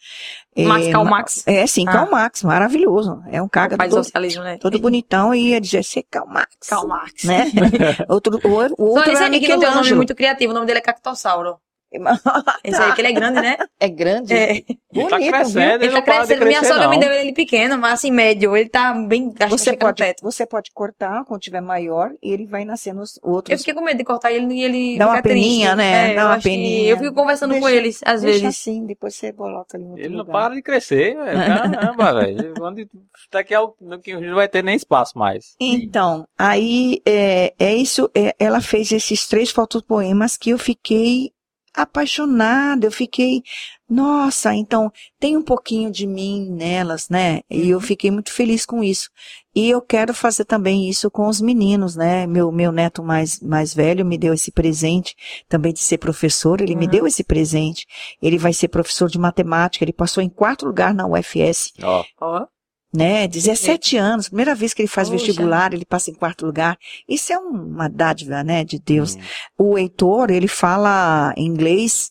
Max, 0.58 0.86
É, 0.86 0.90
Karl 0.92 1.04
ma- 1.04 1.10
Max. 1.10 1.42
É, 1.46 1.66
sim, 1.66 1.84
Ah. 1.88 1.92
Karl 1.92 2.10
Max, 2.10 2.42
maravilhoso. 2.42 3.22
É 3.30 3.40
um 3.40 3.48
cágado 3.48 3.88
todo, 3.88 4.42
né? 4.42 4.58
todo 4.58 4.78
bonitão 4.80 5.32
e 5.32 5.50
ia 5.50 5.60
dizer, 5.60 5.84
"Você 5.84 6.00
é 6.00 6.04
Karl 6.10 6.26
Max. 6.26 6.54
Karl 6.68 6.88
Marx. 6.88 7.22
Né? 7.24 7.44
outro, 8.10 8.34
o, 8.42 8.48
o 8.48 8.64
Então, 8.64 8.74
outro 8.86 9.12
esse 9.12 9.22
era 9.22 9.36
aqui 9.36 9.48
não 9.48 9.60
tem 9.60 9.68
um 9.70 9.74
nome 9.76 9.94
muito 9.94 10.14
criativo, 10.16 10.50
o 10.50 10.54
nome 10.54 10.66
dele 10.66 10.80
é 10.80 10.82
Cactossauro. 10.82 11.56
Esse 12.64 12.80
aí, 12.80 12.92
que 12.94 13.00
ele 13.00 13.08
é 13.08 13.12
grande, 13.12 13.40
né? 13.40 13.56
É 13.80 13.88
grande. 13.88 14.32
É. 14.34 14.50
Ele 14.56 14.64
Bonito, 14.92 15.10
tá 15.10 15.18
crescendo, 15.18 15.60
ele, 15.74 15.84
Ele 15.86 15.92
não 15.94 16.02
tá 16.02 16.12
de 16.12 16.26
crescendo. 16.26 16.46
Minha 16.46 16.64
sogra 16.64 16.88
me 16.88 16.96
não. 16.96 17.00
deu 17.00 17.12
ele 17.12 17.32
pequeno, 17.32 17.78
mas 17.78 17.92
assim, 17.94 18.10
médio. 18.10 18.56
Ele 18.56 18.68
tá 18.68 18.92
bem. 18.92 19.32
Você 19.48 19.72
no 19.72 19.78
pode, 19.78 19.96
teto. 20.02 20.22
você 20.22 20.44
pode 20.46 20.70
cortar 20.72 21.24
quando 21.24 21.40
tiver 21.40 21.60
maior 21.62 22.10
e 22.22 22.30
ele 22.32 22.46
vai 22.46 22.64
nascer 22.64 22.92
nos 22.92 23.18
Eu 23.24 23.30
outros. 23.30 23.58
fiquei 23.60 23.72
com 23.74 23.80
medo 23.80 23.96
de 23.98 24.04
cortar 24.04 24.30
ele 24.32 24.52
e 24.54 24.62
ele. 24.62 24.98
Dá 24.98 25.06
uma 25.06 25.16
fica 25.16 25.28
triste. 25.30 25.44
peninha, 25.48 25.74
né? 25.76 26.12
É, 26.12 26.14
Dá 26.14 26.20
eu 26.22 26.26
uma 26.28 26.40
peninha. 26.40 26.88
Eu 26.90 26.98
fico 26.98 27.14
conversando 27.14 27.54
com 27.54 27.60
Deixa- 27.60 27.76
eles, 27.76 28.00
às 28.04 28.20
Deixa 28.22 28.40
vezes. 28.40 28.58
assim, 28.60 28.84
depois 28.86 29.14
você 29.14 29.32
coloca 29.32 29.76
ali 29.76 29.84
outro 29.86 30.00
Ele 30.00 30.10
não 30.10 30.18
lugar. 30.24 30.32
para 30.32 30.54
de 30.54 30.62
crescer, 30.62 31.16
velho. 31.16 31.38
Caramba, 31.96 32.14
velho. 32.20 32.54
Onde- 32.60 32.88
Daqui 33.30 33.54
a 33.54 33.60
no 33.80 33.98
que 33.98 34.14
não 34.14 34.34
vai 34.34 34.48
ter 34.48 34.62
nem 34.62 34.76
espaço 34.76 35.16
mais. 35.18 35.54
Então, 35.58 36.26
aí 36.38 37.00
é, 37.06 37.54
é 37.58 37.74
isso. 37.74 38.10
é, 38.14 38.34
ela 38.38 38.60
fez 38.60 38.92
esses 38.92 39.26
três 39.26 39.50
fotopoemas 39.50 40.36
que 40.36 40.50
eu 40.50 40.58
fiquei 40.58 41.32
apaixonada. 41.74 42.86
Eu 42.86 42.92
fiquei, 42.92 43.42
nossa, 43.88 44.54
então 44.54 44.90
tem 45.18 45.36
um 45.36 45.42
pouquinho 45.42 45.90
de 45.90 46.06
mim 46.06 46.48
nelas, 46.50 47.08
né? 47.08 47.40
E 47.50 47.70
eu 47.70 47.80
fiquei 47.80 48.10
muito 48.10 48.32
feliz 48.32 48.64
com 48.66 48.82
isso. 48.82 49.10
E 49.54 49.68
eu 49.68 49.82
quero 49.82 50.14
fazer 50.14 50.44
também 50.46 50.88
isso 50.88 51.10
com 51.10 51.28
os 51.28 51.40
meninos, 51.40 51.94
né? 51.94 52.26
Meu, 52.26 52.50
meu 52.50 52.72
neto 52.72 53.02
mais, 53.02 53.38
mais 53.40 53.74
velho 53.74 54.04
me 54.04 54.16
deu 54.16 54.32
esse 54.32 54.50
presente 54.50 55.14
também 55.48 55.72
de 55.72 55.80
ser 55.80 55.98
professor. 55.98 56.60
Ele 56.60 56.74
me 56.74 56.86
Uhum. 56.86 56.90
deu 56.90 57.06
esse 57.06 57.22
presente. 57.22 57.86
Ele 58.22 58.38
vai 58.38 58.52
ser 58.54 58.68
professor 58.68 59.08
de 59.10 59.18
matemática. 59.18 59.84
Ele 59.84 59.92
passou 59.92 60.22
em 60.22 60.28
quarto 60.30 60.64
lugar 60.64 60.94
na 60.94 61.06
UFS 61.06 61.72
Ó, 61.82 62.04
Ó. 62.20 62.46
né? 62.92 63.26
17 63.26 63.96
anos, 63.96 64.28
primeira 64.28 64.54
vez 64.54 64.74
que 64.74 64.82
ele 64.82 64.88
faz 64.88 65.08
vestibular, 65.08 65.72
ele 65.72 65.84
passa 65.84 66.10
em 66.10 66.14
quarto 66.14 66.44
lugar. 66.44 66.76
Isso 67.08 67.32
é 67.32 67.38
uma 67.38 67.88
dádiva, 67.88 68.44
né, 68.44 68.64
de 68.64 68.78
Deus. 68.78 69.16
hum. 69.16 69.20
O 69.58 69.78
Heitor, 69.78 70.30
ele 70.30 70.48
fala 70.48 71.32
inglês 71.36 72.10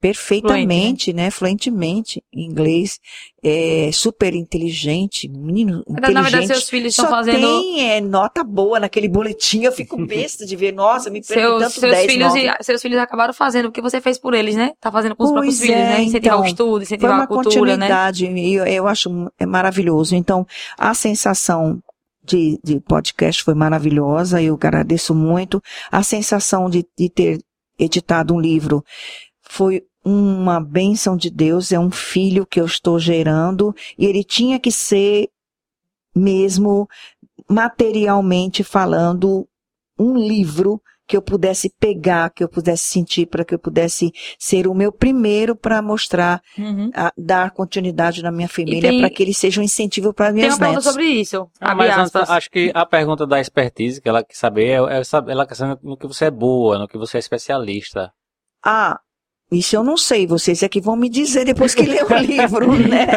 perfeitamente, 0.00 1.12
né, 1.12 1.30
fluentemente 1.30 2.22
inglês, 2.32 2.98
é 3.42 3.90
super 3.92 4.34
inteligente, 4.34 5.28
menino 5.28 5.84
Na 5.88 6.00
verdade, 6.00 6.28
inteligente. 6.28 6.46
seus 6.46 6.68
filhos 6.68 6.92
estão 6.92 7.04
Só 7.06 7.10
fazendo. 7.10 7.38
tem 7.40 7.90
é, 7.90 8.00
nota 8.00 8.42
boa 8.42 8.80
naquele 8.80 9.08
boletim, 9.08 9.62
eu 9.64 9.72
fico 9.72 9.96
besta 10.06 10.46
de 10.46 10.56
ver, 10.56 10.72
nossa, 10.72 11.10
me 11.10 11.20
perdi 11.20 11.42
Seus, 11.42 11.62
tanto 11.62 11.80
seus, 11.80 11.92
10, 11.92 12.12
filhos, 12.12 12.34
e- 12.34 12.62
seus 12.64 12.80
filhos 12.82 12.98
acabaram 12.98 13.34
fazendo 13.34 13.66
o 13.66 13.72
que 13.72 13.80
você 13.82 14.00
fez 14.00 14.18
por 14.18 14.34
eles, 14.34 14.56
né? 14.56 14.72
Tá 14.80 14.90
fazendo 14.90 15.14
com 15.14 15.24
os 15.24 15.30
Pois 15.30 15.34
próprios 15.42 15.60
filhos, 15.60 15.76
é, 15.76 15.84
né? 15.84 16.02
Incentivar 16.02 16.34
então, 16.38 16.40
o 16.42 16.46
estudo, 16.46 16.70
Foi 16.72 16.82
incentivar 16.82 17.14
uma 17.14 17.24
a 17.24 17.26
cultura, 17.26 17.76
né? 17.76 17.88
continuidade, 17.88 18.26
e 18.26 18.54
eu, 18.54 18.66
eu 18.66 18.86
acho 18.88 19.30
é 19.38 19.46
maravilhoso. 19.46 20.14
Então, 20.14 20.46
a 20.78 20.94
sensação 20.94 21.78
de, 22.24 22.58
de 22.62 22.80
podcast 22.80 23.42
foi 23.42 23.54
maravilhosa, 23.54 24.40
eu 24.42 24.54
agradeço 24.54 25.14
muito. 25.14 25.62
A 25.90 26.02
sensação 26.02 26.70
de, 26.70 26.86
de 26.98 27.08
ter 27.10 27.38
editado 27.78 28.34
um 28.34 28.40
livro 28.40 28.84
foi 29.42 29.82
uma 30.04 30.60
bênção 30.60 31.16
de 31.16 31.30
Deus, 31.30 31.72
é 31.72 31.78
um 31.78 31.90
filho 31.90 32.46
que 32.46 32.60
eu 32.60 32.64
estou 32.66 32.98
gerando, 32.98 33.74
e 33.98 34.06
ele 34.06 34.24
tinha 34.24 34.58
que 34.58 34.70
ser 34.72 35.28
mesmo 36.14 36.88
materialmente 37.48 38.62
falando 38.64 39.46
um 39.98 40.16
livro 40.16 40.80
que 41.06 41.16
eu 41.16 41.22
pudesse 41.22 41.68
pegar, 41.80 42.30
que 42.30 42.42
eu 42.44 42.48
pudesse 42.48 42.84
sentir, 42.84 43.26
para 43.26 43.44
que 43.44 43.52
eu 43.52 43.58
pudesse 43.58 44.12
ser 44.38 44.68
o 44.68 44.74
meu 44.74 44.92
primeiro 44.92 45.56
para 45.56 45.82
mostrar, 45.82 46.40
Uhum. 46.56 46.88
a- 46.94 47.12
dar 47.18 47.50
continuidade 47.50 48.22
na 48.22 48.30
minha 48.30 48.48
família, 48.48 48.90
tem- 48.90 49.00
para 49.00 49.10
que 49.10 49.20
ele 49.20 49.34
seja 49.34 49.60
um 49.60 49.64
incentivo 49.64 50.14
para 50.14 50.26
Tem 50.26 50.34
minhas 50.36 50.52
uma 50.54 50.58
pergunta 50.60 50.78
netas. 50.80 50.92
sobre 50.92 51.04
isso. 51.06 51.50
Ah, 51.60 51.74
mas 51.74 51.98
antes, 51.98 52.14
acho 52.30 52.48
que 52.48 52.70
a 52.72 52.86
pergunta 52.86 53.26
da 53.26 53.40
expertise 53.40 54.00
que 54.00 54.08
ela 54.08 54.22
quer 54.22 54.36
saber 54.36 54.68
é, 54.68 54.98
é 55.00 55.04
saber- 55.04 55.32
ela 55.32 55.44
quer 55.44 55.56
saber 55.56 55.80
no 55.82 55.96
que 55.96 56.06
você 56.06 56.26
é 56.26 56.30
boa, 56.30 56.78
no 56.78 56.86
que 56.86 56.96
você 56.96 57.16
é 57.16 57.20
especialista. 57.20 58.12
Ah, 58.64 59.00
isso 59.50 59.74
eu 59.76 59.82
não 59.82 59.96
sei, 59.96 60.26
vocês 60.26 60.62
é 60.62 60.68
que 60.68 60.80
vão 60.80 60.94
me 60.96 61.08
dizer 61.08 61.44
depois 61.44 61.74
que 61.74 61.82
ler 61.82 62.04
o 62.04 62.14
livro, 62.18 62.72
né? 62.78 63.08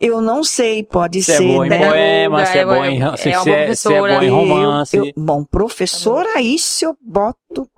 Eu 0.00 0.20
não 0.20 0.42
sei, 0.42 0.82
pode 0.82 1.22
Se 1.22 1.32
é 1.32 1.36
ser, 1.36 1.46
boa 1.46 1.66
em 1.66 1.70
né? 1.70 1.78
poema, 1.88 2.46
se 2.46 2.58
é 2.58 2.60
é 2.60 2.64
bom 2.64 2.84
em, 2.84 2.96
se, 3.16 3.30
é 3.30 3.38
uma 3.38 3.44
se 3.44 3.50
é, 3.50 3.74
se 3.74 3.92
é 3.92 4.00
bom 4.00 4.06
em 4.06 4.08
professora. 4.08 4.30
romance. 4.30 4.96
Eu- 4.96 5.04
eu- 5.06 5.12
bom, 5.16 5.44
professora, 5.44 6.40
isso 6.40 6.84
eu 6.84 6.96
boto, 7.00 7.68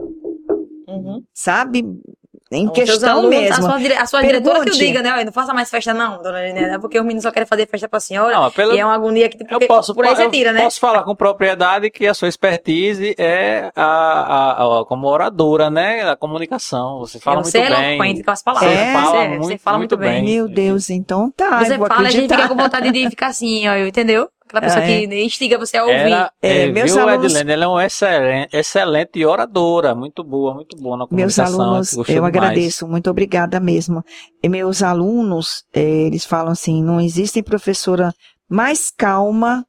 Uhum. 0.88 1.22
sabe? 1.34 1.84
Em 2.62 2.68
questão 2.68 3.18
alunos, 3.18 3.30
mesmo. 3.30 3.54
A 3.54 3.60
sua, 3.70 3.78
dire... 3.78 3.94
a 3.94 4.06
sua 4.06 4.22
diretora 4.22 4.54
que 4.56 4.60
o 4.60 4.64
Pergunte. 4.64 4.86
diga, 4.86 5.02
né? 5.02 5.24
Não 5.24 5.32
faça 5.32 5.52
mais 5.54 5.70
festa 5.70 5.92
não, 5.94 6.22
dona 6.22 6.44
Linéia, 6.44 6.78
porque 6.78 6.98
os 6.98 7.04
meninos 7.04 7.22
só 7.22 7.30
querem 7.30 7.46
fazer 7.46 7.66
festa 7.68 7.88
pra 7.88 8.00
senhora. 8.00 8.34
Não, 8.34 8.50
pelo, 8.50 8.74
E 8.74 8.78
é 8.78 8.84
uma 8.84 8.94
agonia 8.94 9.28
que, 9.28 9.42
eu 9.42 9.46
porque 9.46 9.66
posso, 9.66 9.94
por 9.94 10.04
aí 10.04 10.10
eu 10.12 10.16
você 10.16 10.28
tira, 10.30 10.52
né? 10.52 10.62
posso 10.62 10.78
falar 10.80 11.02
com 11.02 11.14
propriedade 11.14 11.90
que 11.90 12.06
a 12.06 12.14
sua 12.14 12.28
expertise 12.28 13.14
é 13.18 13.70
a, 13.74 13.84
a, 13.84 14.80
a- 14.80 14.84
como 14.86 15.06
oradora, 15.06 15.70
né? 15.70 16.08
A 16.08 16.16
comunicação. 16.16 16.98
Você 17.00 17.18
fala 17.20 17.42
você 17.42 17.58
muito 17.58 17.72
é 17.72 17.76
bem. 17.76 17.94
eloquente 17.96 18.22
com 18.22 18.30
as 18.30 18.42
palavras. 18.42 18.72
É, 18.72 18.92
fala 18.92 19.06
você, 19.06 19.28
muito, 19.28 19.44
você 19.44 19.58
fala 19.58 19.78
muito, 19.78 19.96
muito 19.98 20.10
bem. 20.10 20.24
bem. 20.24 20.34
Meu 20.34 20.48
Deus, 20.48 20.90
então 20.90 21.30
tá, 21.36 21.64
Você 21.64 21.74
eu 21.74 21.78
fala, 21.78 21.94
a 21.94 22.10
gente 22.10 22.24
acreditar. 22.24 22.36
fica 22.36 22.48
com 22.48 22.56
vontade 22.56 22.90
de 22.90 23.10
ficar 23.10 23.26
assim, 23.28 23.68
ó, 23.68 23.76
entendeu? 23.76 24.28
Aquela 24.46 24.60
pessoa 24.60 24.82
Ah, 24.82 24.90
é. 24.90 25.06
que 25.06 25.24
instiga 25.24 25.58
você 25.58 25.76
a 25.78 25.82
ouvir. 25.84 25.94
Era, 25.96 26.32
É, 26.42 26.62
é, 26.64 26.66
meus 26.70 26.92
viu, 26.92 27.00
alunos- 27.08 27.24
Edilene? 27.32 27.52
Ela 27.52 27.64
é 27.64 27.68
uma 27.68 27.84
excelente, 27.84 28.56
excelente 28.56 29.24
oradora. 29.24 29.94
Muito 29.94 30.22
boa, 30.22 30.54
muito 30.54 30.76
boa 30.76 30.96
na 30.96 31.06
Meus 31.10 31.34
comunicação. 31.36 31.60
alunos, 31.62 31.94
gostou 31.94 32.14
eu 32.14 32.22
demais. 32.22 32.36
agradeço, 32.36 32.86
muito 32.86 33.10
obrigada 33.10 33.58
mesmo. 33.58 34.04
E 34.42 34.48
meus 34.48 34.82
alunos, 34.82 35.64
eh, 35.72 36.06
eles 36.06 36.24
falam 36.24 36.52
assim, 36.52 36.82
não 36.84 37.00
existe 37.00 37.42
professora 37.42 38.12
mais 38.48 38.90
calma 38.90 39.66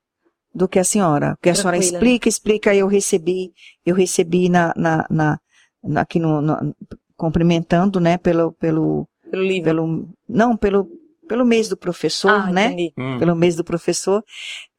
do 0.54 0.68
que 0.68 0.78
a 0.80 0.84
senhora. 0.84 1.36
Porque 1.38 1.50
a 1.50 1.56
senhora 1.56 1.78
Tranquila. 1.78 1.98
explica, 1.98 2.30
explica, 2.30 2.76
eu 2.76 2.88
recebi, 2.88 3.52
eu 3.86 3.96
recebi 3.96 4.50
na, 4.50 4.74
na, 4.76 5.06
na, 5.10 5.40
na- 5.84 6.02
aqui 6.02 6.20
no, 6.20 6.42
no- 6.42 6.76
cumprimentando, 7.18 8.00
né, 8.00 8.18
pelo, 8.18 8.52
pelo, 8.54 9.08
Pelo 9.32 9.44
livro. 9.44 9.64
pelo, 9.64 10.10
não, 10.28 10.56
pelo, 10.58 10.88
pelo 11.28 11.46
mês 11.46 11.68
do 11.70 11.78
professor, 11.78 12.30
ah, 12.32 12.52
né? 12.52 12.76
Hum. 12.98 13.18
pelo 13.20 13.36
mês 13.36 13.56
do 13.56 13.64
professor, 13.64 14.24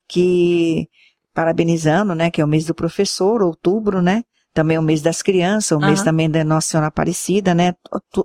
que 0.09 0.89
parabenizando, 1.35 2.15
né, 2.15 2.31
que 2.31 2.41
é 2.41 2.45
o 2.45 2.49
mês 2.49 2.65
do 2.65 2.75
professor, 2.75 3.43
outubro, 3.43 4.01
né? 4.01 4.23
Também 4.55 4.79
é 4.79 4.81
o 4.81 4.83
mês 4.83 5.03
das 5.03 5.21
crianças, 5.21 5.73
o 5.77 5.79
mês 5.79 5.99
Aham. 5.99 6.05
também 6.07 6.31
da 6.31 6.43
Nossa 6.43 6.67
Senhora 6.69 6.87
Aparecida, 6.87 7.55
né? 7.55 7.75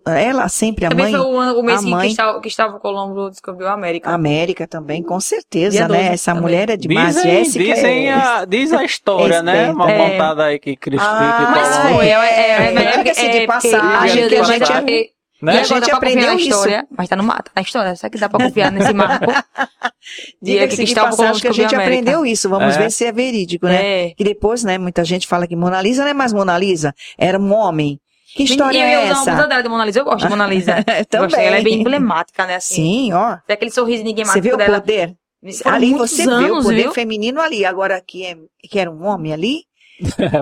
Ela 0.08 0.48
sempre, 0.48 0.86
a 0.86 0.90
Também 0.90 1.12
mãe, 1.12 1.22
foi 1.22 1.30
o, 1.30 1.62
mês 1.62 1.80
a 1.80 1.84
que, 1.84 1.90
mãe- 1.90 2.06
Cristóvão, 2.08 2.42
Cristóvão 2.42 2.80
Colombo 2.80 3.30
descobriu 3.30 3.68
a 3.68 3.74
América. 3.74 4.10
a 4.10 4.14
América 4.14 4.66
também, 4.66 5.04
com 5.04 5.20
certeza, 5.20 5.90
né? 5.90 6.04
12 6.04 6.10
Essa 6.14 6.32
também. 6.32 6.42
mulher 6.44 6.70
é 6.70 6.78
demais, 6.78 7.16
Dizem, 7.16 7.32
Jéssica. 7.44 7.74
dizem 7.76 8.08
é... 8.08 8.14
a, 8.14 8.46
diz 8.46 8.72
a 8.72 8.82
história, 8.86 9.36
é 9.36 9.44
né? 9.44 9.72
Uma 9.74 9.92
É. 9.92 10.10
contada 10.12 10.46
aí 10.46 10.58
que 10.58 10.74
Cristo 10.78 11.04
Ah, 11.06 11.36
que 11.38 11.52
Mas 11.60 11.96
foi, 11.98 12.08
é, 12.08 12.12
é, 12.12 12.16
é, 12.16 12.74
É, 12.76 12.76
é, 12.94 12.98
diga-se 13.00 13.22
de 13.24 13.28
porque- 13.32 13.48
passagem, 13.48 14.24
a 14.24 14.28
que 14.30 14.36
a 14.38 14.44
gente, 14.44 14.66
gente- 14.66 14.72
porque- 14.80 15.10
né? 15.42 15.56
E 15.56 15.60
a 15.60 15.64
gente 15.64 15.92
aprendeu 15.92 16.28
na 16.28 16.36
isso. 16.36 16.50
história, 16.50 16.88
mas 16.96 17.10
tá 17.10 17.16
no 17.16 17.24
mata, 17.24 17.52
na 17.56 17.62
história. 17.62 17.96
Será 17.96 18.10
que 18.10 18.18
dá 18.18 18.30
pra 18.30 18.40
confiar 18.46 18.72
nesse 18.72 18.94
marco? 18.94 19.26
Dia 20.42 20.68
que 20.68 20.76
Cristóvão 20.76 21.12
Colombo 21.12 21.34
passagem 21.34 21.42
que 21.42 21.48
a 21.48 21.64
gente 21.64 21.76
aprendeu 21.76 22.26
isso, 22.26 22.50
vamos 22.50 22.76
É. 22.76 22.80
ver 22.80 22.92
se 22.92 23.06
é 23.06 23.12
verídico, 23.12 23.66
né? 23.66 24.08
É. 24.08 24.14
Que 24.16 24.24
depois, 24.24 24.64
né, 24.64 24.78
muita 24.78 25.04
gente 25.04 25.28
fala 25.28 25.48
que 25.48 25.56
Mona 25.56 25.82
Lisa 25.82 26.04
não 26.04 26.10
é 26.10 26.14
mais 26.14 26.34
Mona 26.34 26.58
Lisa, 26.58 26.94
era 27.18 27.40
um 27.40 27.54
homem. 27.54 28.00
Que 28.34 28.44
história 28.44 28.78
e 28.78 28.82
eu 28.82 28.86
é 28.86 28.92
ia 28.92 29.00
usar 29.00 29.08
uma 29.08 29.16
blusa 29.26 29.32
essa? 29.40 29.48
dela 29.48 29.62
de 29.64 29.70
Mona 29.70 29.86
Lisa. 29.86 30.00
Eu 30.00 30.06
gosto 30.06 30.24
de 30.24 30.30
Mona 30.30 30.48
Lisa. 30.48 30.76
Eu 30.88 31.06
Também. 31.06 31.46
Ela 31.46 31.58
é 31.58 31.62
bem 31.62 31.82
emblemática, 31.82 32.46
né? 32.46 32.56
Assim. 32.56 32.76
Sim, 32.76 33.14
ó. 33.14 33.38
Tem 33.46 33.54
aquele 33.56 33.72
sorriso 33.72 34.04
Você 34.04 34.04
vê 34.40 34.50
enigmático 34.52 34.56
o 34.56 34.80
poder? 34.80 35.16
Foram 35.64 35.76
ali 35.76 35.94
você 35.94 36.24
vê 36.26 36.32
o 36.32 36.36
anos, 36.36 36.64
poder 36.64 36.84
viu? 36.84 36.94
feminino 36.94 37.42
ali. 37.42 37.66
Agora 37.66 37.98
aqui 37.98 38.26
é 38.26 38.38
que 38.70 38.80
era 38.80 38.90
um 38.90 39.06
homem 39.06 39.34
ali, 39.34 39.64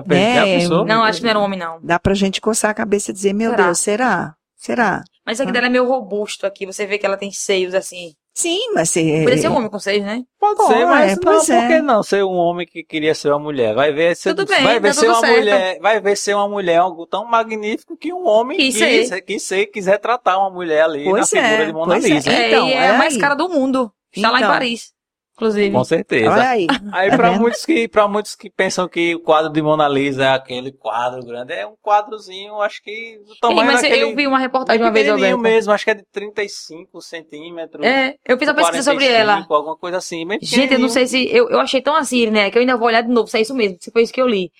né? 0.08 0.60
pensou? 0.60 0.84
Não, 0.86 1.02
acho 1.02 1.18
que 1.18 1.24
não 1.24 1.30
era 1.30 1.38
um 1.40 1.42
homem, 1.42 1.58
não. 1.58 1.78
dá 1.82 1.98
pra 1.98 2.14
gente 2.14 2.40
coçar 2.40 2.70
a 2.70 2.74
cabeça 2.74 3.10
e 3.10 3.14
dizer, 3.14 3.32
meu 3.32 3.50
Será? 3.50 3.64
Deus, 3.64 3.78
será? 3.80 4.34
Será? 4.60 5.02
Mas 5.24 5.40
aqui 5.40 5.48
Ah. 5.48 5.52
dela 5.54 5.66
é 5.68 5.70
meio 5.70 5.86
robusto 5.86 6.46
aqui. 6.46 6.66
Você 6.66 6.84
vê 6.86 6.98
que 6.98 7.06
ela 7.06 7.16
tem 7.16 7.30
seios 7.32 7.72
assim. 7.74 8.12
Sim, 8.34 8.58
mas 8.74 8.90
você... 8.90 9.20
Poderia 9.20 9.38
ser 9.38 9.48
um 9.48 9.56
homem 9.56 9.70
com 9.70 9.78
seios, 9.78 10.04
né? 10.04 10.22
Pode 10.38 10.66
ser, 10.66 10.86
mas 10.86 11.12
é, 11.12 11.14
não, 11.14 11.20
por 11.20 11.52
é. 11.54 11.66
que 11.68 11.82
não 11.82 12.02
ser 12.02 12.24
um 12.24 12.34
homem 12.36 12.66
que 12.66 12.84
queria 12.84 13.14
ser 13.14 13.30
uma 13.30 13.38
mulher? 13.38 13.74
Vai 13.74 13.90
ver 13.92 14.14
ser, 14.14 14.34
Tudo 14.34 14.46
bem, 14.46 14.62
vai 14.62 14.78
ver 14.78 14.88
tá 14.88 14.94
ser 14.94 15.00
tudo 15.06 15.12
uma 15.14 15.20
certo. 15.20 15.36
mulher, 15.38 15.78
vai 15.80 16.00
ver 16.00 16.16
ser 16.16 16.34
uma 16.34 16.48
mulher 16.48 16.76
algo 16.76 17.06
tão 17.06 17.24
magnífico 17.24 17.96
que 17.96 18.12
um 18.12 18.26
homem 18.26 18.56
Quis 18.58 18.76
quis, 18.76 19.08
ser. 19.08 19.20
quis 19.22 19.42
ser, 19.42 19.66
quis 19.66 19.86
retratar 19.86 20.38
uma 20.38 20.50
mulher 20.50 20.84
ali 20.84 21.04
na 21.04 21.10
Pois 21.10 21.28
figura 21.30 21.48
é, 21.48 21.66
de 21.66 21.72
Mona 21.72 21.96
é. 21.96 21.98
Lisa. 22.00 22.30
É, 22.30 22.48
Então, 22.48 22.66
é 22.68 22.72
é 22.74 22.88
a 22.90 22.98
mais 22.98 23.16
cara 23.16 23.34
do 23.34 23.48
mundo. 23.48 23.90
Está 24.14 24.30
lá 24.30 24.38
em 24.38 24.42
Então. 24.42 24.52
Paris, 24.52 24.92
inclusive. 25.40 25.70
Com 25.72 25.84
certeza. 25.84 26.30
Olha 26.30 26.48
aí. 26.48 26.66
Aí 26.92 27.10
Tá 27.10 27.16
para 27.16 27.32
muitos 27.32 27.64
que 27.64 27.88
para 27.88 28.06
muitos 28.06 28.34
que 28.34 28.50
pensam 28.50 28.86
que 28.86 29.14
o 29.14 29.20
quadro 29.20 29.50
de 29.50 29.62
Mona 29.62 29.88
Lisa 29.88 30.24
é 30.24 30.28
aquele 30.34 30.70
quadro 30.70 31.24
grande, 31.24 31.52
é 31.52 31.66
um 31.66 31.74
quadrozinho, 31.82 32.60
acho 32.60 32.82
que 32.82 33.18
do 33.24 33.32
Ei, 33.32 33.38
tamanho 33.40 33.66
mas 33.72 33.82
daquele 33.82 34.02
eu 34.02 34.14
vi 34.14 34.26
uma 34.26 34.38
reportagem 34.38 34.82
uma 34.82 34.90
vez, 34.90 35.08
Alberto. 35.08 35.38
mesmo, 35.38 35.72
acho 35.72 35.84
que 35.84 35.90
é 35.90 35.94
de 35.94 36.04
35 36.12 37.00
centímetros. 37.00 37.84
É, 37.84 38.14
eu 38.26 38.38
fiz 38.38 38.48
uma 38.48 38.54
pesquisa 38.54 38.82
sobre 38.82 39.06
45, 39.06 39.12
ela. 39.20 39.46
alguma 39.56 39.76
coisa 39.76 39.96
assim, 39.98 40.26
bem 40.26 40.38
Gente, 40.42 40.74
eu 40.74 40.78
não 40.78 40.88
sei 40.88 41.06
se. 41.06 41.28
Eu, 41.34 41.48
eu 41.48 41.60
achei 41.60 41.80
tão 41.80 41.94
assim, 41.94 42.26
né? 42.30 42.50
Que 42.50 42.58
eu 42.58 42.60
ainda 42.60 42.76
vou 42.76 42.88
olhar 42.88 43.02
de 43.02 43.08
novo 43.08 43.28
se 43.28 43.38
é 43.38 43.40
isso 43.40 43.54
mesmo, 43.54 43.78
se 43.80 43.90
foi 43.90 44.02
isso 44.02 44.12
que 44.12 44.20
eu 44.20 44.28
li. 44.28 44.52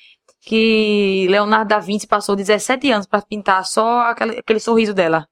Que 0.42 1.26
Leonardo 1.28 1.68
da 1.68 1.78
Vinci 1.78 2.07
passou 2.07 2.34
17 2.34 2.91
anos 2.91 3.07
pra 3.07 3.20
pintar 3.20 3.65
só 3.67 4.00
aquele, 4.02 4.39
aquele 4.39 4.60
sorriso 4.60 4.94
dela. 4.94 5.26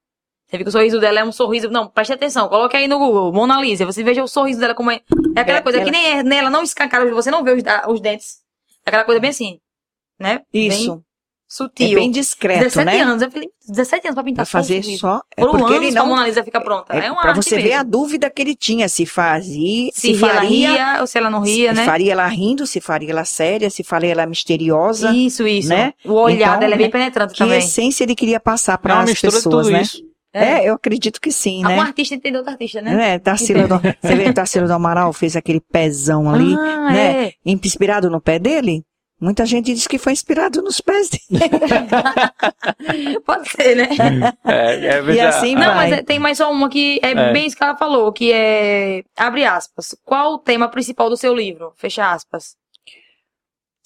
Você 0.49 0.57
vê 0.57 0.63
que 0.63 0.69
o 0.69 0.71
sorriso 0.71 0.99
dela 0.99 1.19
é 1.19 1.23
um 1.23 1.31
sorriso. 1.31 1.69
Não, 1.69 1.87
preste 1.87 2.11
atenção, 2.13 2.47
coloque 2.49 2.75
aí 2.75 2.87
no 2.87 2.97
Google, 2.97 3.31
Mona 3.31 3.61
Lisa. 3.61 3.85
Você 3.85 4.03
veja 4.03 4.23
o 4.23 4.27
sorriso 4.27 4.59
dela 4.59 4.73
como 4.73 4.89
é. 4.89 5.01
É 5.35 5.41
aquela 5.41 5.59
É, 5.59 5.61
coisa 5.61 5.77
que 5.79 5.83
ela- 5.83 5.91
nem 5.91 6.05
é 6.07 6.23
nela, 6.23 6.49
não 6.49 6.63
escancara, 6.63 7.05
você 7.13 7.29
não 7.29 7.43
vê 7.43 7.51
os, 7.53 7.63
os 7.87 8.01
dentes. 8.01 8.37
É 8.85 8.89
aquela 8.89 9.03
coisa 9.03 9.19
bem 9.21 9.29
assim. 9.29 9.59
Né? 10.19 10.41
Bem- 10.51 10.67
Isso. 10.67 11.03
sutil. 11.47 11.87
É 11.91 11.95
bem 11.95 12.09
discreto, 12.11 12.63
17 12.63 12.85
né? 12.85 12.99
anos, 13.01 13.21
eu 13.21 13.31
falei, 13.31 13.49
17 13.67 14.07
anos 14.07 14.15
pra 14.15 14.23
pintar 14.23 14.45
Pra 14.45 14.51
fazer 14.51 14.83
só. 14.83 14.89
um 14.91 14.97
só. 14.97 15.21
É 15.37 15.41
Por 15.41 15.49
um 15.49 15.59
porque 15.59 15.73
ano 15.75 15.83
ele 15.83 15.97
a 15.97 16.01
não. 16.01 16.07
Mona 16.07 16.25
Lisa 16.25 16.43
fica 16.43 16.59
pronta. 16.59 16.95
É, 16.95 17.05
É, 17.05 17.11
uma 17.11 17.21
pra 17.21 17.33
você 17.33 17.55
ver 17.57 17.63
mesmo. 17.63 17.79
a 17.79 17.83
dúvida 17.83 18.29
que 18.29 18.41
ele 18.41 18.55
tinha, 18.55 18.89
se 18.89 19.05
fazia, 19.05 19.91
Se, 19.93 20.15
se, 20.15 20.23
ela 20.23 20.33
faria, 20.33 20.71
ria 20.71 20.97
ou 21.01 21.07
se 21.07 21.17
ela 21.17 21.29
não 21.29 21.41
ria, 21.41 21.69
se 21.69 21.75
né? 21.79 21.85
faria 21.85 22.11
ela 22.11 22.27
rindo, 22.27 22.65
se 22.67 22.81
faria 22.81 23.11
ela 23.11 23.23
séria, 23.23 23.69
se 23.69 23.83
faria 23.83 24.11
ela 24.11 24.25
misteriosa. 24.25 25.11
Isso, 25.11 25.47
isso. 25.47 25.69
né? 25.69 25.93
O 26.03 26.13
olhar 26.13 26.47
Então, 26.49 26.59
dela 26.59 26.73
é 26.73 26.77
bem 26.77 26.87
né, 26.87 26.91
penetrante 26.91 27.33
Que 27.33 27.39
também. 27.39 27.59
essência 27.59 28.03
ele 28.03 28.15
queria 28.15 28.39
passar 28.39 28.73
É 28.73 28.77
para 28.77 28.95
uma 28.95 29.03
as 29.03 29.21
pessoas, 29.21 29.43
tudo 29.43 29.69
né? 29.69 29.81
isso. 29.83 30.08
É. 30.33 30.69
eu 30.69 30.75
acredito 30.75 31.19
que 31.19 31.31
sim, 31.31 31.65
Um 31.65 31.69
né? 31.69 31.79
artista 31.79 32.13
entendeu 32.15 32.39
outro 32.39 32.53
artista, 32.53 32.81
né? 32.81 33.13
É, 33.15 33.19
Tarsila 33.19 33.67
do, 33.67 33.79
você 33.79 34.15
vê 34.15 34.25
que 34.25 34.33
Tarsila 34.33 34.67
do 34.67 34.73
Amaral 34.73 35.11
fez 35.11 35.35
aquele 35.35 35.59
pezão 35.59 36.29
ali, 36.31 36.53
ah, 36.55 36.91
né? 36.91 37.25
é. 37.27 37.33
inspirado 37.45 38.09
no 38.09 38.21
pé 38.21 38.37
dele? 38.37 38.83
Muita 39.21 39.45
gente 39.45 39.73
diz 39.73 39.85
que 39.85 39.97
foi 39.97 40.13
inspirado 40.13 40.61
nos 40.61 40.79
pés 40.79 41.09
dele. 41.09 41.43
Pode 43.25 43.49
ser, 43.49 43.75
né? 43.75 43.89
É, 44.45 44.75
é 44.75 44.97
E 44.97 45.01
verdade. 45.01 45.19
assim 45.19 45.55
Não, 45.55 45.61
vai. 45.65 45.75
mas 45.75 45.91
é- 45.99 46.03
tem 46.03 46.19
mais 46.19 46.37
só 46.37 46.51
uma 46.51 46.69
que 46.69 46.99
é, 47.03 47.11
É. 47.11 47.33
bem 47.33 47.45
isso 47.47 47.55
que 47.57 47.63
ela 47.63 47.75
falou, 47.75 48.11
que 48.13 48.31
é, 48.31 49.03
abre 49.17 49.43
aspas, 49.43 49.95
qual 50.05 50.33
o 50.35 50.37
tema 50.39 50.69
principal 50.69 51.09
do 51.09 51.17
seu 51.17 51.35
livro? 51.35 51.73
Fecha 51.75 52.11
aspas. 52.11 52.55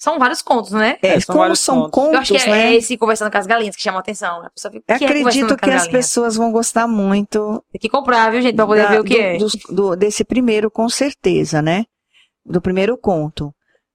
São 0.04 0.18
vários 0.18 0.42
contos, 0.42 0.70
né? 0.72 0.98
É, 1.00 1.14
É, 1.14 1.20
são 1.20 1.34
como 1.34 1.56
são 1.56 1.74
pontos. 1.76 1.90
contos, 1.92 2.12
Eu 2.12 2.18
acho 2.20 2.32
que 2.34 2.38
é, 2.42 2.46
né? 2.50 2.66
é 2.66 2.74
esse 2.76 2.94
conversando 2.98 3.30
com 3.32 3.38
as 3.38 3.46
galinhas 3.46 3.74
que 3.74 3.80
chama 3.80 3.96
a 3.96 4.00
atenção. 4.00 4.42
né? 4.42 4.48
A 4.48 4.50
pessoa 4.50 4.70
fica, 4.70 4.84
Eu 4.92 4.96
o 4.96 4.98
que 4.98 5.04
é 5.04 5.08
acredito 5.08 5.56
que 5.56 5.70
as 5.70 5.88
pessoas 5.88 6.36
vão 6.36 6.52
gostar 6.52 6.86
muito 6.86 7.64
Tem 7.72 7.80
que 7.80 7.88
comprar, 7.88 8.30
viu, 8.30 8.42
gente, 8.42 8.54
pra 8.54 8.66
poder 8.66 8.82
da- 8.82 8.90
ver 8.90 9.00
o 9.00 9.04
que 9.04 9.14
do- 9.14 9.20
é. 9.20 9.36
dos- 9.38 9.56
do- 9.70 9.96
desse 9.96 10.22
primeiro, 10.22 10.70
com 10.70 10.86
certeza, 10.90 11.62
né? 11.62 11.86
Do 12.44 12.60
primeiro 12.60 12.98
conto, 12.98 13.50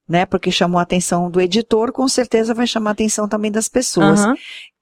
né? 0.10 0.26
Porque 0.26 0.52
chamou 0.52 0.80
a 0.80 0.82
atenção 0.84 1.30
do 1.30 1.40
editor, 1.40 1.92
com 1.92 2.08
certeza 2.08 2.54
vai 2.54 2.66
chamar 2.66 2.90
a 2.90 2.94
atenção 2.94 3.28
também 3.30 3.52
das 3.52 3.70
pessoas. 3.70 4.22
Aham. 4.22 4.36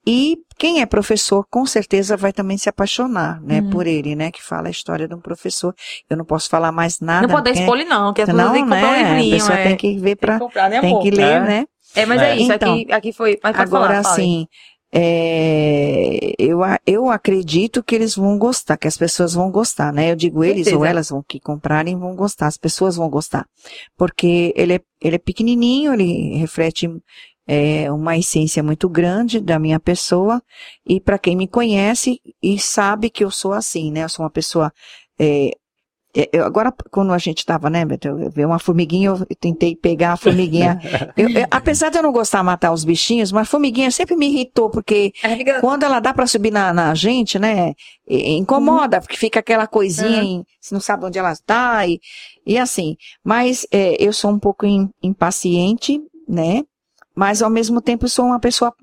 E 0.10 0.38
quem 0.58 0.80
é 0.82 0.86
professor, 0.86 1.46
com 1.52 1.66
certeza 1.66 2.16
vai 2.16 2.32
também 2.32 2.58
se 2.58 2.70
apaixonar, 2.70 3.42
né? 3.42 3.60
Uhum. 3.60 3.70
Por 3.70 3.86
ele, 3.86 4.16
né? 4.16 4.32
Que 4.32 4.42
fala 4.42 4.70
a 4.70 4.72
história 4.72 5.06
de 5.06 5.14
um 5.14 5.20
professor. 5.20 5.76
Eu 6.10 6.16
não 6.16 6.24
posso 6.24 6.50
falar 6.50 6.72
mais 6.72 7.02
nada. 7.02 7.28
Não 7.28 7.36
pode 7.36 7.44
dar 7.52 7.60
spoiler, 7.60 7.86
não, 7.90 8.14
que 8.14 8.22
as 8.22 8.28
pessoas 8.30 8.46
Não, 8.46 8.54
têm 8.54 8.64
que 8.64 8.70
comprar 8.70 8.88
um 8.88 8.92
né? 8.94 9.04
A 9.04 9.14
livrinho. 9.16 9.36
pessoa 9.36 9.60
é. 9.60 9.64
tem 9.68 9.76
que 9.76 9.98
ver 10.00 10.16
pra, 10.16 10.30
Tem 10.30 10.40
que 10.40 10.46
comprar, 10.46 10.70
né, 10.70 10.80
tem 10.80 11.00
que 11.02 11.12
ler, 11.12 11.24
É. 11.24 11.40
né? 11.42 11.66
É, 11.94 12.06
mas 12.06 12.22
é, 12.22 12.32
É. 12.32 12.36
isso, 12.38 12.54
Então, 12.54 12.74
aqui, 12.74 12.92
aqui 12.94 13.12
foi. 13.12 13.38
Mas 13.44 13.60
Agora, 13.60 14.02
falar, 14.02 14.14
assim, 14.14 14.48
é, 14.94 16.34
eu, 16.40 16.60
eu 16.86 17.10
acredito 17.10 17.84
que 17.84 17.94
eles 17.94 18.16
vão 18.16 18.38
gostar, 18.38 18.78
que 18.78 18.88
as 18.88 18.98
pessoas 18.98 19.34
vão 19.34 19.52
gostar, 19.52 19.92
né? 19.92 20.12
Eu 20.12 20.16
digo 20.16 20.44
eles 20.44 20.66
Certeza. 20.66 20.78
ou 20.78 20.86
elas 20.86 21.10
vão 21.10 21.24
que 21.28 21.40
comprarem 21.40 21.98
vão 21.98 22.16
gostar, 22.16 22.48
as 22.48 22.58
pessoas 22.58 22.96
vão 22.96 23.10
gostar. 23.10 23.46
Porque 23.98 24.54
ele 24.56 24.76
é, 24.76 24.80
ele 25.02 25.16
é 25.18 25.20
pequenininho, 25.20 25.94
ele 25.94 26.38
reflete 26.38 26.90
é, 27.46 27.92
uma 27.92 28.18
essência 28.18 28.64
muito 28.64 28.88
grande 28.88 29.42
da 29.42 29.60
minha 29.60 29.80
pessoa. 29.80 30.42
E 30.86 31.02
para 31.02 31.20
quem 31.20 31.36
me 31.36 31.48
conhece 31.48 32.22
e 32.42 32.58
sabe 32.60 33.10
que 33.10 33.24
eu 33.24 33.32
sou 33.32 33.54
assim, 33.54 33.92
né? 33.92 34.04
Eu 34.04 34.10
sou 34.10 34.24
uma 34.24 34.32
pessoa. 34.32 34.72
é, 35.20 35.52
eu- 36.32 36.46
agora, 36.46 36.74
quando 36.92 37.12
a 37.14 37.18
gente 37.18 37.40
estava, 37.40 37.70
né, 37.70 37.86
Beto, 37.86 38.08
eu 38.08 38.30
vi 38.32 38.46
uma 38.46 38.60
formiguinha, 38.60 39.10
eu 39.10 39.26
tentei 39.40 39.76
pegar 39.76 40.14
a 40.14 40.18
formiguinha. 40.18 40.80
Eu- 41.18 41.30
eu- 41.30 41.48
apesar 41.52 41.90
de 41.90 41.98
eu 41.98 42.04
não 42.04 42.12
gostar 42.12 42.40
de 42.40 42.46
matar 42.46 42.72
os 42.72 42.84
bichinhos, 42.84 43.32
mas 43.32 43.44
a 43.48 43.52
formiguinha 43.52 43.90
sempre 43.92 44.16
me 44.16 44.28
irritou, 44.28 44.70
porque 44.70 45.12
fica- 45.38 45.60
quando 45.62 45.84
ela 45.84 46.00
dá 46.00 46.14
para 46.14 46.28
subir 46.28 46.52
na, 46.52 46.72
na 46.74 46.94
gente, 46.96 47.38
né, 47.40 47.74
incomoda, 48.08 49.00
porque 49.02 49.18
fica 49.18 49.40
aquela 49.40 49.68
coisinha, 49.68 50.24
Uhum. 50.24 50.44
você 50.60 50.74
não 50.74 50.82
sabe 50.82 51.06
onde 51.06 51.18
ela 51.20 51.32
está, 51.32 51.86
e, 51.88 52.00
e 52.46 52.58
assim. 52.58 52.96
Mas 53.24 53.66
é, 53.72 53.96
eu 54.04 54.14
sou 54.14 54.32
um 54.32 54.40
pouco 54.40 54.66
im- 54.66 54.90
impaciente, 55.02 56.02
né, 56.28 56.64
mas 57.16 57.42
ao 57.42 57.50
mesmo 57.50 57.82
tempo 57.82 58.08
sou 58.08 58.26
uma 58.26 58.40
pessoa 58.40 58.74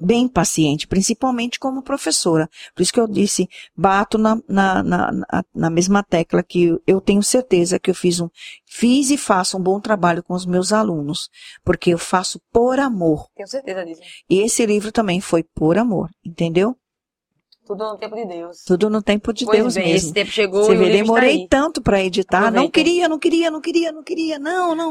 bem 0.00 0.26
paciente, 0.28 0.86
principalmente 0.88 1.58
como 1.58 1.82
professora. 1.82 2.48
Por 2.74 2.82
isso 2.82 2.92
que 2.92 2.98
eu 3.00 3.06
disse, 3.06 3.48
bato 3.76 4.18
na, 4.18 4.36
na, 4.48 4.82
na, 4.82 5.44
na- 5.54 5.70
mesma 5.70 6.02
tecla 6.02 6.42
que 6.42 6.76
eu 6.86 7.00
tenho 7.00 7.22
certeza 7.22 7.78
que 7.78 7.90
eu 7.90 7.94
fiz 7.94 8.20
um, 8.20 8.28
fiz 8.66 9.10
e 9.10 9.16
faço 9.16 9.56
um 9.56 9.60
bom 9.62 9.78
trabalho 9.80 10.22
com 10.22 10.34
os 10.34 10.44
meus 10.46 10.72
alunos, 10.72 11.28
porque 11.64 11.90
eu 11.90 11.98
faço 11.98 12.40
por 12.52 12.80
amor. 12.80 13.28
Tenho 13.36 13.48
certeza 13.48 13.84
disso. 13.84 14.00
E 14.28 14.40
esse 14.40 14.64
livro 14.66 14.90
também 14.90 15.20
foi 15.20 15.44
por 15.44 15.78
amor, 15.78 16.10
entendeu? 16.24 16.76
Tudo 17.66 17.82
no 17.84 17.96
tempo 17.96 18.14
de 18.14 18.26
Deus. 18.26 18.62
Tudo 18.66 18.90
no 18.90 19.00
tempo 19.02 19.32
de 19.32 19.44
Pois 19.46 19.58
Deus 19.58 19.74
bem, 19.74 19.84
mesmo. 19.84 19.96
esse 20.08 20.12
tempo 20.12 20.30
chegou 20.30 20.64
Você 20.64 20.74
e 20.74 20.76
vê, 20.76 20.90
demorei 20.90 21.46
tanto 21.48 21.80
para 21.80 22.02
editar, 22.02 22.40
não 22.50 22.64
Aproveitem. 22.66 22.70
queria, 22.84 23.08
não 23.08 23.18
queria, 23.18 23.50
não 23.50 23.60
queria, 23.60 23.92
não 23.92 24.02
queria, 24.02 24.38
não, 24.38 24.74
não. 24.74 24.90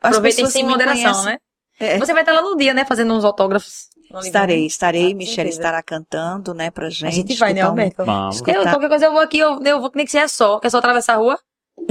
As 0.00 0.10
Aproveitem 0.10 0.46
sem 0.46 0.64
moderação, 0.64 1.02
conhecem- 1.04 1.24
né? 1.24 1.38
É. 1.80 1.98
Você 1.98 2.12
vai 2.12 2.22
estar 2.22 2.32
lá 2.32 2.42
no 2.42 2.54
dia, 2.54 2.74
né? 2.74 2.84
Fazendo 2.84 3.14
uns 3.14 3.24
autógrafos. 3.24 3.88
Estarei, 4.20 4.66
estarei, 4.66 5.12
Ah, 5.12 5.14
Michelle 5.14 5.48
estará 5.50 5.82
cantando, 5.82 6.52
né, 6.54 6.70
pra 6.70 6.88
gente. 6.90 7.06
A 7.08 7.10
gente 7.10 7.34
vai, 7.36 7.52
né, 7.54 7.60
escutar 7.60 7.66
um- 7.68 7.70
Alberto? 7.70 8.04
Vamos. 8.04 8.42
Eu, 8.46 8.62
qualquer 8.70 8.88
coisa 8.88 9.06
eu 9.06 9.12
vou 9.12 9.20
aqui, 9.20 9.38
eu, 9.38 9.60
eu 9.62 9.80
vou 9.80 9.90
que 9.90 9.96
nem 9.96 10.04
que 10.06 10.12
seja 10.12 10.28
só. 10.28 10.58
Que 10.58 10.66
é 10.66 10.70
só 10.70 10.78
atravessar 10.78 11.14
a 11.14 11.16
rua, 11.16 11.38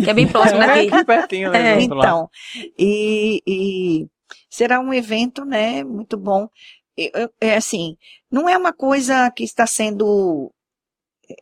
que 0.04 0.10
é 0.10 0.14
bem 0.14 0.28
próximo 0.56 0.60
daqui. 0.60 0.90
É, 0.90 0.96
aqui 0.96 1.06
pertinho, 1.06 1.52
né? 1.52 1.74
É. 1.78 1.82
Então, 1.82 2.30
e, 2.78 3.42
e 3.48 4.08
será 4.50 4.80
um 4.80 4.94
evento, 4.94 5.44
né, 5.46 5.84
muito 5.84 6.18
bom. 6.18 6.48
Eu- 6.98 7.12
eu- 7.16 7.30
É 7.40 7.56
assim, 7.56 7.96
não 8.32 8.48
é 8.50 8.58
uma 8.58 8.74
coisa 8.74 9.30
que 9.32 9.44
está 9.44 9.66
sendo 9.66 10.52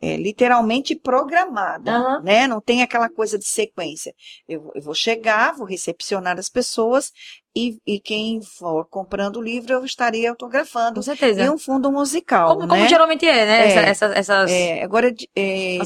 é, 0.00 0.16
literalmente 0.16 0.94
programada, 0.94 1.90
Aham. 1.92 2.22
né? 2.22 2.46
Não 2.46 2.60
tem 2.60 2.82
aquela 2.82 3.08
coisa 3.08 3.38
de 3.38 3.46
sequência. 3.46 4.14
Eu, 4.48 4.62
vou- 4.62 4.72
eu 4.74 4.82
vou 4.82 4.94
chegar, 4.94 5.54
vou 5.56 5.66
recepcionar 5.66 6.38
as 6.38 6.48
pessoas 6.48 7.12
e, 7.56 7.78
e 7.86 7.98
quem 8.00 8.40
for 8.40 8.86
comprando 8.86 9.36
o 9.36 9.42
livro 9.42 9.72
eu 9.72 9.84
estarei 9.84 10.26
autografando. 10.26 10.94
Com 10.96 11.02
certeza. 11.02 11.42
E 11.42 11.50
um 11.50 11.58
fundo 11.58 11.90
musical, 11.90 12.48
como, 12.56 12.68
como 12.68 12.82
né? 12.82 12.88
geralmente 12.88 13.26
é, 13.26 13.44
né? 13.46 13.58
É. 13.60 13.68
Essa- 13.68 13.80
essas, 13.80 14.16
essas... 14.16 14.50
É, 14.50 14.82
agora, 14.82 15.12
é. 15.34 15.78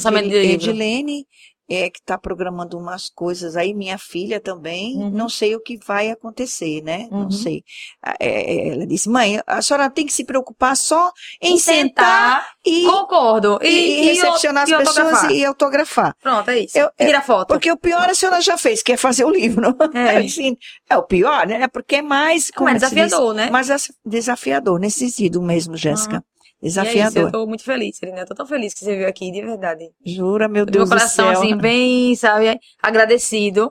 Edilene 0.53 1.27
é 1.69 1.89
que 1.89 1.99
está 1.99 2.19
programando 2.19 2.77
umas 2.79 3.09
coisas 3.09 3.57
aí, 3.57 3.73
minha 3.75 3.97
filha 3.99 4.39
também, 4.41 4.97
Uhum. 4.99 5.11
não 5.11 5.29
sei 5.29 5.57
o 5.57 5.61
que 5.61 5.79
vai 5.87 6.11
acontecer, 6.11 6.83
né? 6.83 7.09
Uhum. 7.11 7.23
Não 7.25 7.31
sei. 7.31 7.63
Ah, 8.03 8.15
é, 8.21 8.69
ela 8.69 8.87
disse, 8.87 9.09
mãe, 9.09 9.41
a 9.47 9.63
senhora 9.63 9.89
tem 9.89 10.05
que 10.05 10.13
se 10.13 10.25
preocupar 10.25 10.77
só 10.77 11.11
em 11.41 11.55
Em 11.55 11.59
sentar 11.59 12.49
e, 12.65 12.85
Concordo. 12.85 13.59
e- 13.63 13.67
e 13.69 14.05
recepcionar 14.15 14.69
e 14.69 14.75
as 14.75 14.85
pessoas 14.89 15.23
e 15.31 15.45
autografar. 15.45 16.15
Pronto, 16.23 16.51
é 16.51 16.59
isso. 16.61 16.77
Eu- 16.79 16.91
e 16.99 17.07
tirar 17.07 17.23
foto. 17.23 17.49
Porque 17.49 17.71
o 17.73 17.77
pior 17.77 18.09
a 18.11 18.15
senhora 18.15 18.41
já 18.41 18.59
fez, 18.59 18.83
que 18.83 18.93
é 18.93 18.97
fazer 18.97 19.25
o 19.25 19.31
livro. 19.31 19.75
É. 19.95 20.19
Assim, 20.19 20.57
é 20.91 20.97
o 20.97 21.03
pior, 21.03 21.47
né? 21.47 21.67
Porque 21.69 21.97
é 21.97 22.03
mais, 22.03 22.51
como 22.51 22.69
se 22.69 22.75
diz, 22.75 22.91
desafiador, 22.91 23.35
né? 23.35 23.51
mais 23.51 23.69
desafiador, 24.05 24.79
nesse 24.79 25.09
sentido 25.11 25.41
mesmo, 25.41 25.77
Jéssica. 25.77 26.23
E 26.65 26.67
é 26.67 26.71
isso, 26.71 26.81
Desafiador. 26.81 27.23
eu 27.25 27.31
tô 27.31 27.47
muito 27.47 27.63
feliz, 27.63 27.97
Serena. 27.99 28.21
Eu 28.21 28.27
tô 28.27 28.35
tão 28.35 28.47
feliz 28.47 28.73
que 28.73 28.81
você 28.81 28.97
veio 28.97 29.07
aqui, 29.07 29.31
de 29.31 29.43
verdade. 29.43 29.91
Jura, 30.05 30.49
meu 30.49 30.65
Do 30.65 30.73
Deus 30.73 30.89
meu 30.89 30.97
coração, 30.97 31.27
céu. 31.31 31.39
assim, 31.39 31.57
bem, 31.59 32.17
sabe, 32.17 32.59
agradecido. 32.83 33.71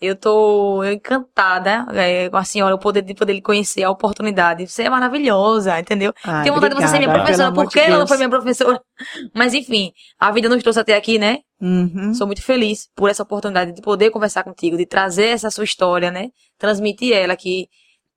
Eu 0.00 0.16
tô 0.16 0.82
encantada 0.82 1.86
é, 1.94 2.28
com 2.28 2.36
a 2.36 2.42
senhora, 2.42 2.74
o 2.74 2.78
poder 2.80 3.02
de 3.02 3.14
poder 3.14 3.34
lhe 3.34 3.40
conhecer, 3.40 3.84
a 3.84 3.90
oportunidade. 3.90 4.66
Você 4.66 4.82
é 4.82 4.90
maravilhosa, 4.90 5.78
entendeu? 5.78 6.12
Ai, 6.24 6.42
Tenho 6.42 6.56
vontade 6.56 6.74
de 6.74 6.80
você 6.80 6.88
ser 6.88 6.98
minha 6.98 7.08
obrigada, 7.08 7.36
professora, 7.36 7.52
porque 7.54 7.78
de 7.78 7.86
ela 7.86 7.90
não 7.90 7.98
Deus. 7.98 8.08
foi 8.08 8.16
minha 8.16 8.28
professora. 8.28 8.82
Mas 9.32 9.54
enfim, 9.54 9.92
a 10.18 10.32
vida 10.32 10.48
nos 10.48 10.60
trouxe 10.60 10.80
até 10.80 10.96
aqui, 10.96 11.20
né? 11.20 11.38
Uhum. 11.60 12.12
Sou 12.14 12.26
muito 12.26 12.42
feliz 12.42 12.88
por 12.96 13.08
essa 13.08 13.22
oportunidade 13.22 13.70
de 13.72 13.80
poder 13.80 14.10
conversar 14.10 14.42
contigo, 14.42 14.76
de 14.76 14.86
trazer 14.86 15.26
essa 15.26 15.48
sua 15.52 15.62
história, 15.62 16.10
né? 16.10 16.30
Transmitir 16.58 17.12
ela 17.14 17.34
aqui 17.34 17.68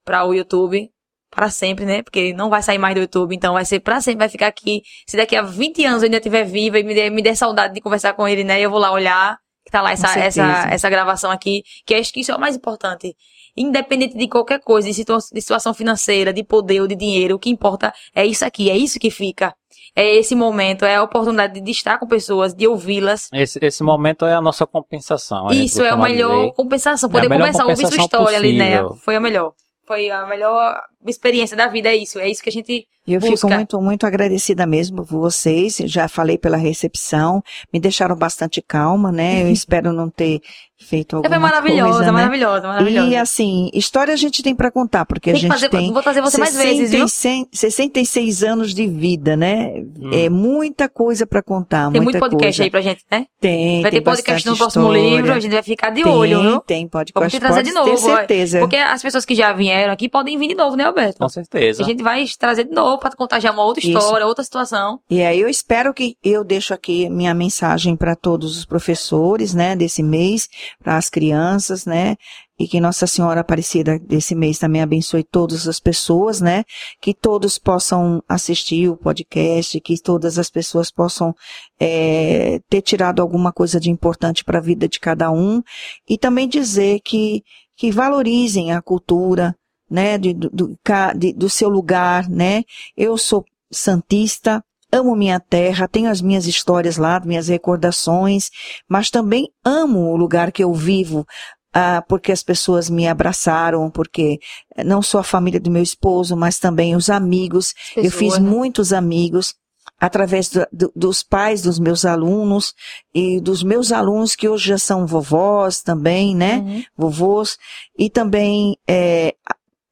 para 0.03 0.25
o 0.25 0.33
YouTube 0.33 0.89
para 1.35 1.49
sempre, 1.49 1.85
né? 1.85 2.01
Porque 2.01 2.33
não 2.33 2.49
vai 2.49 2.63
sair 2.63 2.77
mais 2.77 2.95
do 2.95 3.01
YouTube, 3.01 3.35
então 3.35 3.53
vai 3.53 3.65
ser 3.65 3.81
para 3.81 3.99
sempre, 4.01 4.19
vai 4.19 4.29
ficar 4.29 4.47
aqui. 4.47 4.81
Se 5.05 5.17
daqui 5.17 5.35
a 5.35 5.41
20 5.41 5.85
anos 5.85 6.01
eu 6.01 6.05
ainda 6.05 6.17
estiver 6.17 6.45
viva 6.45 6.79
e 6.79 6.83
me 6.83 6.95
der, 6.95 7.09
me 7.11 7.21
der 7.21 7.35
saudade 7.35 7.73
de 7.73 7.81
conversar 7.81 8.13
com 8.13 8.27
ele, 8.27 8.43
né? 8.43 8.59
Eu 8.61 8.71
vou 8.71 8.79
lá 8.79 8.91
olhar, 8.91 9.37
que 9.65 9.71
tá 9.71 9.81
lá 9.81 9.91
essa, 9.91 10.17
essa, 10.17 10.67
essa 10.71 10.89
gravação 10.89 11.29
aqui, 11.29 11.63
que 11.85 11.93
acho 11.93 12.13
que 12.13 12.21
isso 12.21 12.31
é 12.31 12.35
o 12.35 12.39
mais 12.39 12.55
importante. 12.55 13.15
Independente 13.57 14.17
de 14.17 14.27
qualquer 14.27 14.59
coisa, 14.59 14.87
de, 14.87 14.93
situa 14.93 15.17
de 15.17 15.41
situação 15.41 15.73
financeira, 15.73 16.31
de 16.31 16.43
poder 16.43 16.81
ou 16.81 16.87
de 16.87 16.95
dinheiro, 16.95 17.35
o 17.35 17.39
que 17.39 17.49
importa 17.49 17.93
é 18.13 18.25
isso 18.25 18.45
aqui, 18.45 18.69
é 18.69 18.77
isso 18.77 18.99
que 18.99 19.09
fica. 19.09 19.53
É 19.95 20.15
esse 20.15 20.35
momento, 20.35 20.83
é 20.83 20.95
a 20.95 21.03
oportunidade 21.03 21.61
de 21.61 21.71
estar 21.71 21.97
com 21.97 22.05
pessoas, 22.05 22.53
de 22.53 22.67
ouvi-las, 22.67 23.29
Esse, 23.33 23.59
esse 23.61 23.81
momento 23.81 24.25
é 24.25 24.33
a 24.33 24.41
nossa 24.41 24.65
compensação. 24.67 25.47
a 25.49 25.55
isso 25.55 25.81
é 25.81 25.89
a 25.89 25.95
melhor 25.95 26.51
compensação. 26.53 27.07
É 27.07 27.11
a 27.11 27.13
Poder 27.13 27.29
melhor 27.29 27.47
conversar, 27.47 27.63
ouvir 27.63 27.75
sua 27.77 27.89
compensação 27.91 28.21
história 28.21 28.37
ali, 28.37 28.57
né? 28.57 28.81
possível. 28.81 28.97
Foi 29.03 29.15
a 29.15 29.19
melhor. 29.19 29.53
Foi 29.87 30.09
a 30.09 30.25
melhor 30.25 30.81
experiência 31.09 31.55
da 31.55 31.67
vida, 31.67 31.89
é 31.89 31.95
isso. 31.95 32.19
É 32.19 32.29
isso 32.29 32.41
que 32.43 32.49
a 32.49 32.51
gente 32.51 32.87
E 33.07 33.13
eu 33.13 33.21
fico 33.21 33.33
Busca. 33.33 33.47
muito, 33.55 33.81
muito 33.81 34.05
agradecida 34.05 34.65
mesmo 34.65 35.05
por 35.05 35.19
vocês. 35.19 35.77
Já 35.85 36.07
falei 36.07 36.37
pela 36.37 36.57
recepção, 36.57 37.43
me 37.71 37.79
deixaram 37.79 38.15
bastante 38.15 38.61
calma, 38.61 39.11
né? 39.11 39.43
Eu 39.43 39.49
espero 39.51 39.93
não 39.93 40.09
ter 40.09 40.41
feito 40.77 41.11
Você 41.11 41.15
alguma 41.15 41.29
foi 41.29 41.39
maravilhosa, 41.39 41.89
coisa, 41.91 42.05
né? 42.05 42.11
maravilhosa, 42.11 42.67
maravilhosa. 42.67 43.07
E 43.07 43.15
assim, 43.15 43.69
história 43.73 44.13
a 44.13 44.17
gente 44.17 44.43
tem 44.43 44.53
para 44.53 44.69
contar, 44.69 45.05
porque 45.05 45.31
Tem 45.31 45.37
a 45.37 45.41
gente 45.41 45.51
fazer, 45.51 45.69
tem 45.69 45.91
vou 45.91 46.03
trazer 46.03 46.21
você 46.21 46.37
mais 46.37 46.55
vezes, 46.55 46.91
viu? 46.91 47.07
66 47.07 47.47
66 47.53 48.43
anos 48.43 48.73
de 48.73 48.85
vida, 48.85 49.37
né? 49.37 49.73
Hum. 49.97 50.09
É 50.13 50.29
muita 50.29 50.89
coisa 50.89 51.25
para 51.25 51.41
contar, 51.41 51.91
Tem 51.91 52.01
muito 52.01 52.19
podcast 52.19 52.57
coisa. 52.57 52.63
aí 52.63 52.69
pra 52.69 52.81
gente, 52.81 53.03
né? 53.09 53.25
Tem, 53.39 53.81
Vai 53.81 53.91
tem 53.91 53.99
ter 54.01 54.03
podcast 54.05 54.49
no 54.49 54.57
próximo 54.57 54.93
história. 54.93 55.15
livro, 55.15 55.33
a 55.33 55.39
gente 55.39 55.53
vai 55.53 55.63
ficar 55.63 55.89
de 55.91 56.03
tem, 56.03 56.11
olho, 56.11 56.41
viu? 56.41 56.59
Tem 56.61 56.77
Vamos 56.79 56.91
podcast, 56.91 57.37
te 57.37 57.39
trazer 57.39 57.55
pode 57.55 57.69
de 57.69 57.73
novo, 57.73 57.91
ter 57.91 57.97
certeza. 57.97 58.59
Porque 58.59 58.75
as 58.77 59.01
pessoas 59.01 59.23
que 59.25 59.33
já 59.33 59.53
vieram 59.53 59.93
aqui 59.93 60.09
podem 60.09 60.37
vir 60.37 60.49
de 60.49 60.55
novo, 60.55 60.75
né, 60.75 60.85
Alberto? 60.95 61.19
Com 61.19 61.29
certeza. 61.29 61.83
A 61.83 61.85
gente 61.85 62.01
vai 62.01 62.25
trazer 62.39 62.63
de 62.63 62.73
novo 62.73 62.97
pra 62.97 63.11
contar 63.11 63.39
já 63.39 63.51
uma 63.51 63.63
outra 63.63 63.85
Isso. 63.85 63.97
história, 63.97 64.25
outra 64.25 64.43
situação. 64.43 64.99
E 65.09 65.21
aí 65.21 65.41
eu 65.41 65.49
espero 65.49 65.93
que 65.93 66.15
eu 66.23 66.43
deixo 66.43 66.73
aqui 66.73 67.09
minha 67.09 67.33
mensagem 67.33 67.95
para 67.95 68.15
todos 68.15 68.57
os 68.57 68.65
professores, 68.65 69.53
né, 69.53 69.75
desse 69.75 70.01
mês, 70.01 70.47
para 70.81 70.97
as 70.97 71.09
crianças, 71.09 71.85
né, 71.85 72.15
e 72.57 72.67
que 72.67 72.79
Nossa 72.79 73.05
Senhora 73.05 73.41
Aparecida 73.41 73.99
desse 73.99 74.33
mês 74.33 74.57
também 74.57 74.81
abençoe 74.81 75.23
todas 75.23 75.67
as 75.67 75.79
pessoas, 75.79 76.39
né, 76.39 76.63
que 77.01 77.13
todos 77.13 77.59
possam 77.59 78.23
assistir 78.29 78.89
o 78.89 78.95
podcast, 78.95 79.79
que 79.81 80.01
todas 80.01 80.39
as 80.39 80.49
pessoas 80.49 80.89
possam 80.89 81.35
eh, 81.79 82.59
ter 82.69 82.81
tirado 82.81 83.21
alguma 83.21 83.51
coisa 83.51 83.79
de 83.79 83.91
importante 83.91 84.43
para 84.45 84.59
a 84.59 84.61
vida 84.61 84.87
de 84.87 84.99
cada 84.99 85.29
um 85.29 85.61
e 86.07 86.17
também 86.17 86.47
dizer 86.47 87.01
que 87.03 87.43
que 87.77 87.91
valorizem 87.91 88.71
a 88.71 88.81
cultura, 88.81 89.53
né, 89.89 90.17
de, 90.17 90.33
do, 90.33 90.77
de- 91.15 91.33
do 91.33 91.49
seu 91.49 91.69
lugar, 91.69 92.29
né. 92.29 92.63
Eu 92.95 93.17
sou 93.17 93.43
santista, 93.71 94.63
amo 94.91 95.15
minha 95.15 95.39
terra, 95.39 95.87
tenho 95.87 96.09
as 96.09 96.21
minhas 96.21 96.47
histórias 96.47 96.97
lá, 96.97 97.19
minhas 97.19 97.47
recordações, 97.47 98.49
mas 98.87 99.09
também 99.09 99.49
amo 99.63 100.11
o 100.11 100.15
lugar 100.15 100.51
que 100.51 100.63
eu 100.63 100.73
vivo, 100.73 101.25
ah, 101.73 102.01
porque 102.07 102.31
as 102.31 102.41
pessoas 102.41 102.89
me 102.89 103.05
abraçaram, 103.07 103.89
porque 103.91 104.39
eh, 104.77 104.83
não 104.83 105.01
só 105.01 105.19
a 105.19 105.23
família 105.23 105.59
do 105.59 105.69
meu 105.69 105.83
esposo, 105.83 106.35
mas 106.35 106.57
também 106.57 106.95
os 106.95 107.09
amigos. 107.09 107.73
eu 107.97 108.03
Pessoas, 108.03 108.13
fiz 108.19 108.37
né? 108.39 108.49
muitos 108.49 108.93
amigos 108.93 109.53
através 109.99 110.49
do- 110.49 110.67
do- 110.71 110.91
dos 110.95 111.21
pais 111.23 111.61
dos 111.61 111.77
meus 111.79 112.05
alunos 112.05 112.73
e 113.13 113.39
dos 113.41 113.61
meus 113.63 113.91
alunos 113.91 114.35
que 114.35 114.47
hoje 114.47 114.69
já 114.69 114.77
são 114.77 115.05
vovós 115.05 115.81
também, 115.81 116.33
né? 116.35 116.57
Uhum. 116.59 116.83
vovôs, 116.97 117.57
e 117.97 118.09
também 118.09 118.77
é, 118.87 119.35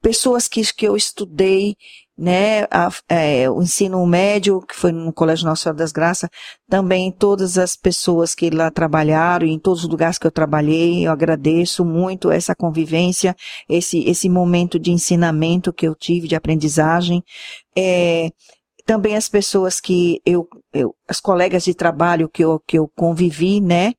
pessoas 0.03 0.47
que, 0.49 0.61
que 0.73 0.85
eu 0.87 0.95
estudei, 0.97 1.75
né, 2.17 2.63
a- 2.69 2.89
é, 3.09 3.49
o 3.49 3.61
ensino 3.63 4.05
médio, 4.05 4.61
que 4.61 4.75
foi 4.75 4.91
no 4.91 5.11
Colégio 5.13 5.45
Nossa 5.47 5.63
Senhora 5.63 5.77
das 5.79 5.91
Graças, 5.93 6.29
também 6.69 7.11
todas 7.11 7.57
as 7.57 7.75
pessoas 7.75 8.35
que 8.35 8.49
lá 8.51 8.69
trabalharam, 8.69 9.47
em 9.47 9.57
todos 9.57 9.83
os 9.83 9.89
lugares 9.89 10.17
que 10.19 10.27
eu 10.27 10.31
trabalhei, 10.31 11.07
eu 11.07 11.11
agradeço 11.11 11.85
muito 11.85 12.29
essa 12.29 12.53
convivência, 12.53 13.35
esse, 13.67 14.03
esse 14.03 14.29
momento 14.29 14.77
de 14.77 14.91
ensinamento 14.91 15.73
que 15.73 15.87
eu 15.87 15.95
tive, 15.95 16.27
de 16.27 16.35
aprendizagem. 16.35 17.23
É, 17.75 18.29
também 18.85 19.15
as 19.15 19.29
pessoas 19.29 19.79
que 19.79 20.21
eu, 20.25 20.47
eu, 20.73 20.93
as 21.07 21.19
colegas 21.21 21.63
de 21.63 21.73
trabalho 21.73 22.29
que 22.29 22.43
eu, 22.43 22.59
que 22.67 22.77
eu 22.77 22.89
convivi, 22.95 23.61
né, 23.61 23.93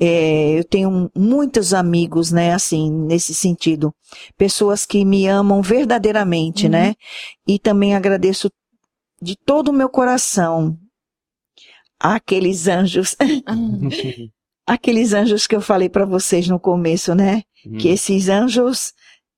é, 0.00 0.58
eu 0.58 0.64
tenho 0.64 1.10
muitos 1.16 1.74
amigos, 1.74 2.30
né, 2.32 2.52
assim, 2.52 2.90
nesse 2.90 3.34
sentido. 3.34 3.94
Pessoas 4.36 4.86
que 4.86 5.04
me 5.04 5.26
amam 5.26 5.62
verdadeiramente, 5.62 6.66
Uhum. 6.66 6.72
né? 6.72 6.94
E 7.46 7.58
também 7.58 7.94
agradeço 7.94 8.50
de 9.22 9.36
todo 9.36 9.68
o 9.68 9.72
meu 9.72 9.88
coração 9.88 10.76
aqueles 11.98 12.66
anjos, 12.66 13.16
aqueles 14.66 15.12
anjos 15.12 15.46
que 15.46 15.54
eu 15.56 15.60
falei 15.60 15.88
para 15.88 16.04
vocês 16.04 16.48
no 16.48 16.58
começo, 16.58 17.14
né? 17.14 17.42
Hum. 17.66 17.76
Que 17.78 17.88
esses 17.88 18.28
anjos 18.28 18.92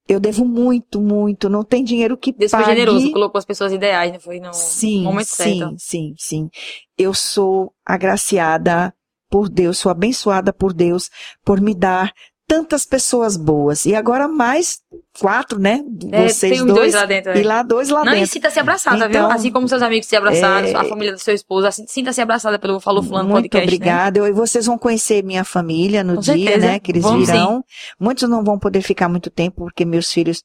eu 0.08 0.18
devo 0.20 0.44
muito, 0.44 1.00
muito, 1.00 1.48
não 1.48 1.64
tem 1.64 1.82
dinheiro 1.84 2.16
que 2.16 2.32
Deus 2.32 2.50
foi 2.50 2.60
pague. 2.60 2.74
generoso, 2.74 3.12
colocou 3.12 3.38
as 3.38 3.44
pessoas 3.44 3.72
ideais, 3.72 4.12
não 4.12 4.20
foi 4.20 4.40
no 4.40 4.52
Sim, 4.52 5.04
momento 5.04 5.26
sim, 5.28 5.34
certo. 5.58 5.74
sim, 5.78 6.14
sim. 6.18 6.50
Eu 6.98 7.14
sou 7.14 7.72
agraciada 7.86 8.92
por 9.32 9.48
Deus, 9.48 9.78
sou 9.78 9.90
abençoada 9.90 10.52
por 10.52 10.74
Deus 10.74 11.08
por 11.42 11.58
me 11.58 11.74
dar 11.74 12.12
tantas 12.46 12.84
pessoas 12.84 13.34
boas. 13.34 13.86
E 13.86 13.94
agora 13.94 14.28
mais 14.28 14.80
quatro, 15.18 15.58
né? 15.58 15.82
É, 16.10 16.28
Vocês 16.28 16.52
tem 16.58 16.66
dois, 16.66 16.74
dois 16.80 16.94
lá 16.94 17.06
dentro. 17.06 17.30
é. 17.32 17.38
e 17.40 17.42
lá 17.42 17.62
dois 17.62 17.88
lá 17.88 18.04
Não, 18.04 18.12
e 18.12 18.16
dentro. 18.16 18.30
sinta-se 18.32 18.60
abraçada, 18.60 19.06
Então, 19.06 19.08
viu? 19.28 19.30
Assim 19.30 19.50
como 19.50 19.66
seus 19.66 19.80
amigos 19.80 20.06
se 20.06 20.16
abraçaram, 20.16 20.66
é- 20.68 20.74
a 20.74 20.84
família 20.84 21.12
do 21.14 21.18
seu 21.18 21.32
esposo, 21.34 21.66
assim, 21.66 21.86
sinta-se 21.88 22.20
abraçada 22.20 22.58
pelo 22.58 22.78
Falou 22.78 23.02
Fulano 23.02 23.26
Muito 23.30 23.44
Podcast. 23.44 23.66
né? 23.70 23.74
obrigada. 23.74 24.28
E 24.28 24.32
vocês 24.32 24.66
vão 24.66 24.76
conhecer 24.76 25.24
minha 25.24 25.44
família 25.44 26.04
no 26.04 26.16
Com 26.16 26.20
dia, 26.20 26.34
certeza. 26.34 26.66
né? 26.66 26.78
Que 26.78 26.92
eles 26.92 27.02
Vamos 27.02 27.26
virão. 27.26 27.64
Muitos 27.98 28.28
não 28.28 28.44
vão 28.44 28.58
poder 28.58 28.82
ficar 28.82 29.08
muito 29.08 29.30
tempo, 29.30 29.56
porque 29.64 29.86
meus 29.86 30.12
filhos, 30.12 30.42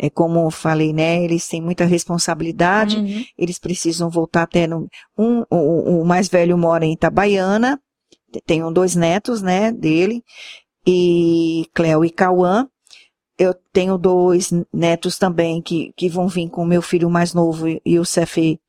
é 0.00 0.10
como 0.10 0.40
eu 0.46 0.50
falei, 0.50 0.92
né? 0.92 1.22
Eles 1.22 1.46
têm 1.46 1.62
muita 1.62 1.84
responsabilidade. 1.84 2.96
Uhum. 2.96 3.22
eles 3.38 3.58
precisam 3.60 4.10
voltar 4.10 4.42
até 4.42 4.66
no. 4.66 4.88
Um, 5.16 5.44
o, 5.50 6.00
o 6.00 6.04
mais 6.04 6.26
velho 6.28 6.58
mora 6.58 6.84
em 6.84 6.94
Itabaiana, 6.94 7.78
tenho 8.46 8.70
dois 8.70 8.94
netos, 8.96 9.42
né, 9.42 9.70
dele, 9.72 10.22
e 10.86 11.66
Cleo 11.74 12.04
e 12.04 12.10
Cauã. 12.10 12.68
Eu 13.38 13.54
tenho 13.72 13.98
dois 13.98 14.50
netos 14.72 15.18
também 15.18 15.60
que, 15.60 15.92
que 15.96 16.08
vão 16.08 16.28
vir 16.28 16.48
com 16.48 16.62
o 16.62 16.66
meu 16.66 16.80
filho 16.80 17.10
mais 17.10 17.34
novo, 17.34 17.66
Youssef, 17.86 18.60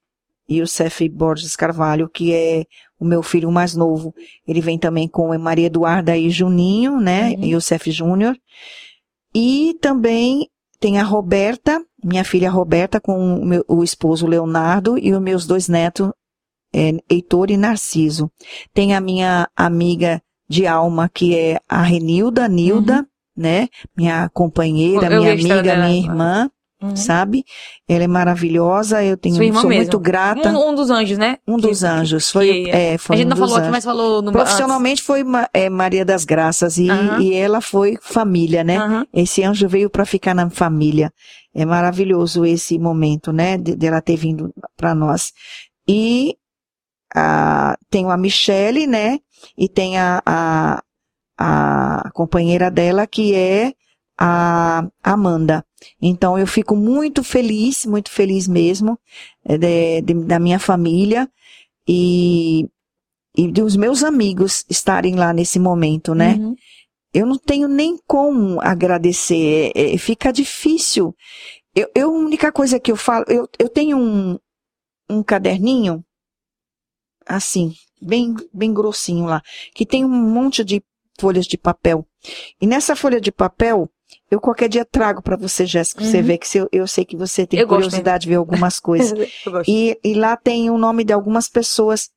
Youssef 0.49 1.07
Borges 1.09 1.55
Carvalho, 1.55 2.09
que 2.09 2.33
é 2.33 2.65
o 2.99 3.05
meu 3.05 3.21
filho 3.21 3.51
mais 3.51 3.75
novo. 3.75 4.13
Ele 4.47 4.61
vem 4.61 4.79
também 4.79 5.07
com 5.07 5.37
Maria 5.37 5.67
Eduarda 5.67 6.17
e 6.17 6.29
Juninho, 6.29 6.99
né, 6.99 7.31
Uhum. 7.37 7.45
Youssef 7.45 7.91
Júnior. 7.91 8.35
E 9.33 9.75
também 9.81 10.49
tem 10.79 10.97
a 10.99 11.03
Roberta, 11.03 11.83
minha 12.03 12.23
filha 12.23 12.49
Roberta, 12.49 12.99
com 12.99 13.39
o, 13.39 13.45
meu- 13.45 13.65
o 13.67 13.83
esposo 13.83 14.25
Leonardo 14.27 14.97
e 14.97 15.13
os 15.13 15.21
meus 15.21 15.45
dois 15.45 15.67
netos, 15.67 16.09
é, 16.75 16.91
Heitor 17.09 17.49
e 17.51 17.57
Narciso. 17.57 18.29
Tem 18.73 18.93
a 18.93 18.99
minha 18.99 19.47
amiga 19.55 20.21
de 20.49 20.67
alma, 20.67 21.09
que 21.11 21.35
é 21.35 21.57
a 21.69 21.81
Renilda, 21.81 22.47
Nilda, 22.47 23.07
né? 23.35 23.67
Minha 23.97 24.29
companheira, 24.29 25.07
Uhum. 25.07 25.13
Eu 25.13 25.21
minha 25.21 25.33
amiga, 25.33 25.63
dela. 25.63 25.85
minha 25.87 25.99
irmã, 25.99 26.51
Uhum. 26.83 26.95
sabe? 26.95 27.43
Ela 27.87 28.03
é 28.03 28.07
maravilhosa, 28.07 29.01
eu 29.03 29.15
tenho, 29.17 29.35
sou 29.35 29.43
mesmo. 29.43 29.69
muito 29.69 29.97
grata. 29.97 30.49
Um, 30.51 30.69
um 30.71 30.75
dos 30.75 30.89
anjos, 30.89 31.17
né? 31.17 31.37
Um 31.47 31.55
Que- 31.55 31.61
dos 31.67 31.79
que- 31.79 31.85
anjos. 31.85 32.25
que- 32.27 32.31
Foi, 32.33 32.69
é, 32.69 32.97
foi 32.97 33.15
a 33.15 33.17
gente 33.17 33.27
um 33.27 33.29
não 33.29 33.37
falou 33.37 33.53
aqui, 33.55 33.61
anjos. 33.61 33.71
mas 33.71 33.83
falou 33.85 34.21
no 34.21 34.31
Profissionalmente 34.31 35.01
foi 35.01 35.23
Ma- 35.23 35.49
é, 35.53 35.69
Maria 35.69 36.03
das 36.05 36.25
Graças 36.25 36.77
e, 36.77 36.89
Aham. 36.89 37.21
e 37.21 37.33
ela 37.33 37.61
foi 37.61 37.97
família, 38.01 38.63
né? 38.63 38.75
antes. 38.77 38.87
Aham. 38.91 39.07
Esse 39.13 39.43
anjo 39.43 39.67
veio 39.67 39.89
para 39.89 40.05
ficar 40.05 40.35
na 40.35 40.49
família. 40.49 41.11
É 41.55 41.65
maravilhoso 41.65 42.45
esse 42.45 42.77
momento, 42.77 43.31
né? 43.31 43.57
De, 43.57 43.75
dela 43.75 44.01
ter 44.01 44.17
vindo 44.17 44.53
para 44.77 44.93
nós. 44.93 45.31
E 45.87 46.35
a, 47.15 47.77
tem 47.89 48.05
a 48.11 48.17
Michele, 48.17 48.87
né? 48.87 49.19
E 49.57 49.69
tem 49.69 49.97
a, 49.97 50.21
a, 50.25 50.83
a 51.37 52.11
companheira 52.13 52.71
dela 52.71 53.07
que 53.07 53.35
é 53.35 53.73
a 54.17 54.87
Amanda. 55.03 55.65
Então 56.01 56.37
eu 56.39 56.47
fico 56.47 56.75
muito 56.75 57.23
feliz, 57.23 57.85
muito 57.85 58.09
feliz 58.11 58.47
mesmo 58.47 58.99
eh, 59.45 59.57
de- 59.57 60.01
de- 60.01 60.25
da 60.25 60.39
minha 60.39 60.59
família 60.59 61.29
e, 61.87 62.67
e 63.37 63.47
dos 63.51 63.75
meus 63.75 64.03
amigos 64.03 64.65
estarem 64.69 65.15
lá 65.15 65.33
nesse 65.33 65.59
momento, 65.59 66.15
né? 66.15 66.35
Uhum. 66.35 66.55
eu 67.13 67.25
não 67.25 67.37
tenho 67.37 67.67
nem 67.67 67.97
como 68.07 68.61
agradecer, 68.61 69.71
é, 69.75 69.95
é, 69.95 69.97
fica 69.97 70.31
difícil. 70.33 71.15
Eu, 71.75 71.89
eu, 71.95 72.09
a 72.11 72.13
única 72.19 72.51
coisa 72.53 72.79
que 72.79 72.91
eu 72.91 72.97
falo, 72.97 73.25
eu, 73.29 73.49
eu 73.59 73.69
tenho 73.69 73.97
um, 73.97 74.39
um 75.09 75.23
caderninho, 75.23 76.04
assim, 77.25 77.73
bem, 78.01 78.35
bem 78.53 78.73
grossinho 78.73 79.25
lá, 79.25 79.41
que 79.73 79.85
tem 79.85 80.03
um 80.05 80.09
monte 80.09 80.63
de 80.63 80.83
folhas 81.19 81.45
de 81.47 81.57
papel. 81.57 82.05
E 82.61 82.67
nessa 82.67 82.95
folha 82.95 83.21
de 83.21 83.31
papel, 83.31 83.89
eu 84.29 84.39
qualquer 84.39 84.69
dia 84.69 84.85
trago 84.85 85.21
para 85.21 85.37
você, 85.37 85.65
Jéssica, 85.65 86.01
pra 86.01 86.09
você 86.09 86.17
Uhum. 86.17 86.23
ver 86.23 86.37
que 86.37 86.57
eu, 86.57 86.69
eu 86.71 86.87
sei 86.87 87.05
que 87.05 87.15
você 87.15 87.45
tem 87.47 87.59
Eu 87.59 87.67
curiosidade 87.67 88.23
de 88.23 88.29
ver 88.29 88.35
algumas 88.35 88.79
coisas. 88.79 89.13
E, 89.67 89.97
e 90.03 90.13
lá 90.13 90.35
tem 90.35 90.69
o 90.69 90.77
nome 90.77 91.03
de 91.03 91.13
algumas 91.13 91.47
pessoas. 91.47 92.09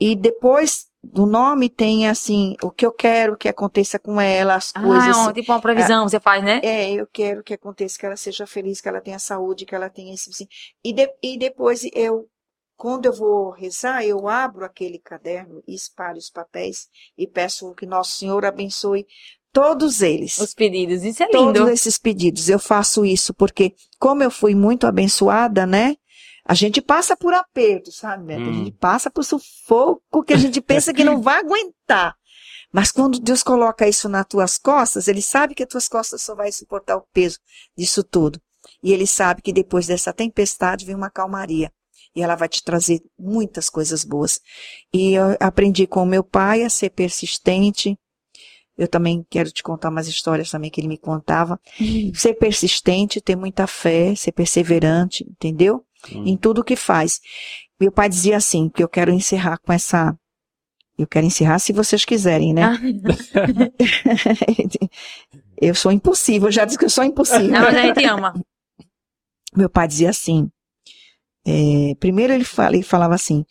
E 0.00 0.16
depois 0.16 0.86
do 1.02 1.26
nome 1.26 1.68
tem 1.68 2.08
assim, 2.08 2.56
o 2.62 2.70
que 2.70 2.84
eu 2.84 2.90
quero 2.92 3.36
que 3.36 3.48
aconteça 3.48 3.98
com 3.98 4.20
ela, 4.20 4.54
as 4.56 4.72
Ah, 4.74 4.82
coisas. 4.82 5.16
é 5.16 5.20
um- 5.28 5.32
tipo 5.32 5.52
uma 5.52 5.60
previsão 5.60 6.08
você 6.08 6.18
faz, 6.18 6.42
né? 6.42 6.60
É, 6.64 6.90
eu 6.92 7.06
quero 7.06 7.42
que 7.44 7.54
aconteça, 7.54 7.98
que 7.98 8.06
ela 8.06 8.16
seja 8.16 8.46
feliz, 8.46 8.80
que 8.80 8.88
ela 8.88 9.00
tenha 9.00 9.18
saúde, 9.18 9.64
que 9.66 9.74
ela 9.74 9.88
tenha 9.90 10.12
esse. 10.14 10.30
assim. 10.30 10.46
E, 10.82 10.92
de- 10.92 11.12
e 11.22 11.38
depois 11.38 11.82
eu, 11.94 12.26
quando 12.78 13.06
eu 13.06 13.12
vou 13.12 13.50
rezar, 13.50 14.04
eu 14.04 14.28
abro 14.28 14.64
aquele 14.64 15.00
caderno 15.00 15.62
e 15.66 15.74
espalho 15.74 16.16
os 16.18 16.30
papéis 16.30 16.88
e 17.18 17.26
peço 17.26 17.74
que 17.74 17.84
Nosso 17.84 18.14
Senhor 18.16 18.44
abençoe 18.46 19.04
todos 19.52 20.00
eles. 20.00 20.38
Os 20.38 20.54
pedidos. 20.54 21.02
Isso 21.02 21.24
é 21.24 21.28
Todos 21.28 21.58
lindo. 21.58 21.68
esses 21.70 21.98
pedidos. 21.98 22.48
Eu 22.48 22.60
faço 22.60 23.04
isso 23.04 23.34
porque, 23.34 23.74
como 23.98 24.22
eu 24.22 24.30
fui 24.30 24.54
muito 24.54 24.86
abençoada, 24.86 25.66
né? 25.66 25.96
A 26.44 26.54
gente 26.54 26.80
passa 26.80 27.16
por 27.16 27.34
aperto, 27.34 27.90
sabe, 27.90 28.24
Beto? 28.26 28.48
A 28.48 28.52
Hum. 28.52 28.54
gente 28.54 28.72
passa 28.72 29.10
por 29.10 29.24
sufoco 29.24 30.22
que 30.22 30.32
a 30.32 30.36
gente 30.38 30.60
pensa 30.60 30.94
que 30.94 31.02
não 31.04 31.20
vai 31.20 31.40
aguentar. 31.40 32.16
Mas 32.72 32.92
quando 32.92 33.18
Deus 33.18 33.42
coloca 33.42 33.88
isso 33.88 34.08
nas 34.08 34.24
tuas 34.26 34.56
costas, 34.56 35.08
Ele 35.08 35.20
sabe 35.20 35.54
que 35.54 35.64
as 35.64 35.68
tuas 35.68 35.88
costas 35.88 36.22
só 36.22 36.34
vai 36.36 36.52
suportar 36.52 36.96
o 36.96 37.04
peso 37.12 37.38
disso 37.76 38.04
tudo. 38.04 38.40
E 38.82 38.92
Ele 38.92 39.06
sabe 39.06 39.42
que 39.42 39.52
depois 39.52 39.86
dessa 39.88 40.12
tempestade 40.12 40.86
vem 40.86 40.94
uma 40.94 41.10
calmaria. 41.10 41.72
E 42.14 42.22
ela 42.22 42.34
vai 42.34 42.48
te 42.48 42.62
trazer 42.62 43.00
muitas 43.18 43.70
coisas 43.70 44.04
boas. 44.04 44.40
E 44.92 45.14
eu 45.14 45.36
aprendi 45.40 45.86
com 45.86 46.02
o 46.02 46.06
meu 46.06 46.24
pai 46.24 46.64
a 46.64 46.70
ser 46.70 46.90
persistente. 46.90 47.98
Eu 48.76 48.86
também 48.86 49.26
quero 49.28 49.50
te 49.50 49.62
contar 49.62 49.88
umas 49.88 50.06
histórias 50.06 50.50
também 50.50 50.70
que 50.70 50.80
ele 50.80 50.88
me 50.88 50.98
contava. 50.98 51.60
Ser 52.14 52.34
persistente, 52.34 53.20
ter 53.20 53.36
muita 53.36 53.66
fé, 53.66 54.14
ser 54.14 54.32
perseverante, 54.32 55.24
entendeu? 55.28 55.84
Hum. 56.12 56.24
Em 56.26 56.36
tudo 56.36 56.64
que 56.64 56.76
faz. 56.76 57.20
Meu 57.80 57.92
pai 57.92 58.08
dizia 58.08 58.36
assim, 58.36 58.68
que 58.68 58.82
eu 58.82 58.88
quero 58.88 59.12
encerrar 59.12 59.58
com 59.58 59.72
essa. 59.72 60.16
Eu 60.96 61.06
quero 61.06 61.26
encerrar 61.26 61.60
se 61.60 61.72
vocês 61.72 62.04
quiserem, 62.04 62.52
né? 62.52 62.64
Ah, 62.64 62.78
eu 65.60 65.74
sou 65.74 65.92
impossível, 65.92 66.50
já 66.50 66.64
disse 66.64 66.78
que 66.78 66.84
eu 66.84 66.90
sou 66.90 67.04
impossível. 67.04 67.50
não, 67.50 67.60
mas 67.60 67.76
a 67.76 67.82
gente 67.82 68.04
ama. 68.04 68.34
Meu 69.56 69.70
pai 69.70 69.86
dizia 69.86 70.10
assim. 70.10 70.50
É, 71.48 71.94
primeiro 71.94 72.32
ele, 72.32 72.44
fala, 72.44 72.76
ele 72.76 72.82
falava 72.82 73.14
assim: 73.14 73.44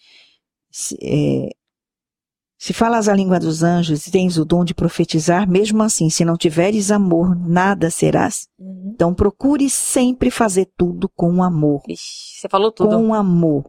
se, 0.70 0.96
é, 1.02 1.50
se 2.60 2.72
falas 2.72 3.10
a 3.10 3.14
língua 3.16 3.40
dos 3.40 3.64
anjos 3.64 4.06
e 4.06 4.12
tens 4.12 4.38
o 4.38 4.46
dom 4.46 4.64
de 4.64 4.76
profetizar, 4.76 5.50
mesmo 5.50 5.82
assim, 5.82 6.10
se 6.10 6.24
não 6.24 6.38
tiveres 6.38 6.92
amor, 6.92 7.36
nada 7.36 7.90
serás. 7.90 8.48
Uhum. 8.60 8.92
Então 8.94 9.14
procure 9.14 9.70
sempre 9.70 10.30
fazer 10.30 10.70
tudo 10.78 11.10
com 11.10 11.42
amor. 11.42 11.82
Ixi, 11.88 12.42
você 12.42 12.50
falou 12.50 12.72
tudo. 12.72 12.90
Com 12.90 13.14
amor. 13.14 13.66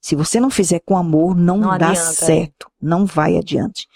Se 0.00 0.14
você 0.14 0.38
não 0.38 0.50
fizer 0.50 0.80
com 0.80 0.96
amor, 0.96 1.34
não, 1.34 1.58
Não 1.58 1.78
dá 1.78 1.88
adianta, 1.90 2.00
é. 2.00 2.12
certo. 2.12 2.70
Não 2.80 3.06
vai 3.06 3.38
adiante. 3.38 3.88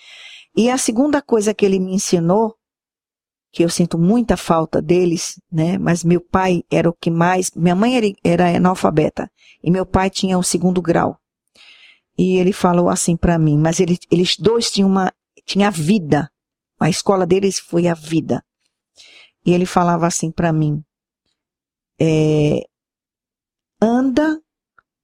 E 0.56 0.70
a 0.70 0.78
segunda 0.78 1.20
coisa 1.22 1.54
que 1.54 1.64
ele 1.64 1.78
me 1.78 1.94
ensinou, 1.94 2.56
que 3.58 3.64
eu 3.64 3.68
sinto 3.68 3.98
muita 3.98 4.36
falta 4.36 4.80
deles, 4.80 5.42
né? 5.50 5.76
Mas 5.78 6.04
meu 6.04 6.20
pai 6.20 6.62
era 6.70 6.88
o 6.88 6.92
que 6.92 7.10
mais. 7.10 7.50
Minha 7.56 7.74
mãe 7.74 7.96
era, 7.96 8.06
era 8.22 8.56
analfabeta 8.56 9.28
e 9.60 9.68
meu 9.68 9.84
pai 9.84 10.10
tinha 10.10 10.38
o 10.38 10.44
segundo 10.44 10.80
grau. 10.80 11.18
E 12.16 12.36
ele 12.36 12.52
falou 12.52 12.88
assim 12.88 13.16
para 13.16 13.36
mim, 13.36 13.58
mas 13.58 13.80
ele, 13.80 13.98
eles 14.12 14.36
dois 14.36 14.70
tinham 14.70 14.88
uma 14.88 15.12
tinha 15.44 15.72
vida. 15.72 16.30
A 16.78 16.88
escola 16.88 17.26
deles 17.26 17.58
foi 17.58 17.88
a 17.88 17.94
vida. 17.94 18.44
E 19.44 19.52
ele 19.52 19.66
falava 19.66 20.06
assim 20.06 20.30
para 20.30 20.52
mim: 20.52 20.80
é, 22.00 22.60
anda 23.82 24.40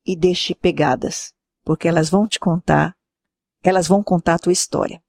e 0.06 0.14
deixe 0.14 0.54
pegadas, 0.54 1.34
porque 1.64 1.88
elas 1.88 2.08
vão 2.08 2.28
te 2.28 2.38
contar, 2.38 2.94
elas 3.64 3.88
vão 3.88 4.00
contar 4.00 4.34
a 4.34 4.38
tua 4.38 4.52
história. 4.52 5.02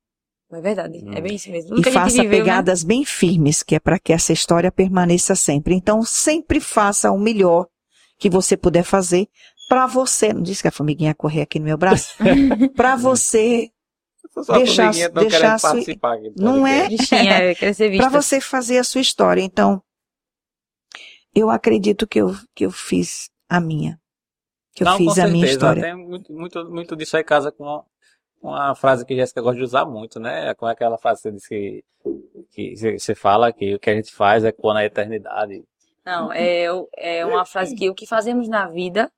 É 0.55 0.61
verdade. 0.61 1.03
Hum. 1.03 1.13
É 1.13 1.21
bem 1.21 1.35
isso 1.35 1.49
mesmo. 1.51 1.67
E 1.67 1.75
Tudo 1.75 1.81
que 1.83 1.89
a 1.89 1.91
gente 1.91 2.01
faça 2.01 2.15
viveu, 2.21 2.29
né? 2.31 2.37
pegadas 2.37 2.83
bem 2.83 3.03
firmes, 3.05 3.61
que 3.63 3.75
é 3.75 3.79
para 3.79 3.99
que 3.99 4.13
essa 4.13 4.31
história 4.33 4.71
permaneça 4.71 5.35
sempre. 5.35 5.75
Então, 5.75 6.03
sempre 6.03 6.59
faça 6.59 7.11
o 7.11 7.19
melhor 7.19 7.67
que 8.17 8.29
você 8.29 8.55
puder 8.55 8.83
fazer 8.83 9.27
para 9.67 9.87
você. 9.87 10.33
Não 10.33 10.41
disse 10.41 10.61
que 10.61 10.67
a 10.67 10.71
formiguinha 10.71 11.09
ia 11.11 11.15
correr 11.15 11.41
aqui 11.41 11.59
no 11.59 11.65
meu 11.65 11.77
braço? 11.77 12.15
para 12.75 12.95
você, 12.95 13.69
Só 14.43 14.57
Deixar- 14.57 14.83
formiguinha 14.93 15.09
tão 15.09 15.23
deixar 15.23 15.59
sua- 15.59 15.81
Não 16.37 16.65
é? 16.65 16.87
É, 17.11 17.97
para 17.97 18.09
você 18.09 18.39
fazer 18.41 18.77
a 18.77 18.83
sua 18.83 19.01
história. 19.01 19.41
Então, 19.41 19.81
eu 21.33 21.49
acredito 21.49 22.07
que 22.07 22.19
eu, 22.21 22.33
que 22.55 22.65
eu 22.65 22.71
fiz 22.71 23.29
a 23.49 23.59
minha. 23.59 23.99
Que 24.73 24.83
eu 24.83 24.85
Não, 24.85 24.97
fiz 24.97 25.13
com 25.13 25.21
a 25.21 25.27
minha 25.27 25.45
história. 25.45 25.81
Tem 25.81 25.95
muito, 25.95 26.33
muito, 26.33 26.69
muito 26.69 26.95
disso 26.95 27.15
aí 27.17 27.23
casa 27.23 27.51
com 27.51 27.83
uma, 28.45 28.75
frase 28.75 29.05
que 29.05 29.13
a 29.13 29.17
Jéssica 29.17 29.41
gosta 29.41 29.57
de 29.57 29.63
usar 29.63 29.85
muito, 29.85 30.19
né? 30.19 30.53
Com 30.55 30.65
aquela 30.65 30.97
frase 30.97 31.21
que 31.21 31.29
você 31.29 31.35
disse 31.35 31.49
que, 32.51 32.75
que 32.75 32.99
você- 32.99 33.15
fala 33.15 33.51
que 33.51 33.75
o 33.75 33.79
que 33.79 33.89
a 33.89 33.95
gente 33.95 34.11
faz 34.13 34.43
é 34.43 34.49
ecoa 34.49 34.73
na 34.73 34.85
eternidade. 34.85 35.63
Não, 36.05 36.31
é, 36.31 36.65
é 36.97 37.25
uma 37.25 37.45
frase 37.45 37.75
que 37.75 37.89
o 37.89 37.95
que 37.95 38.05
fazemos 38.05 38.47
na 38.47 38.67
vida 38.67 39.11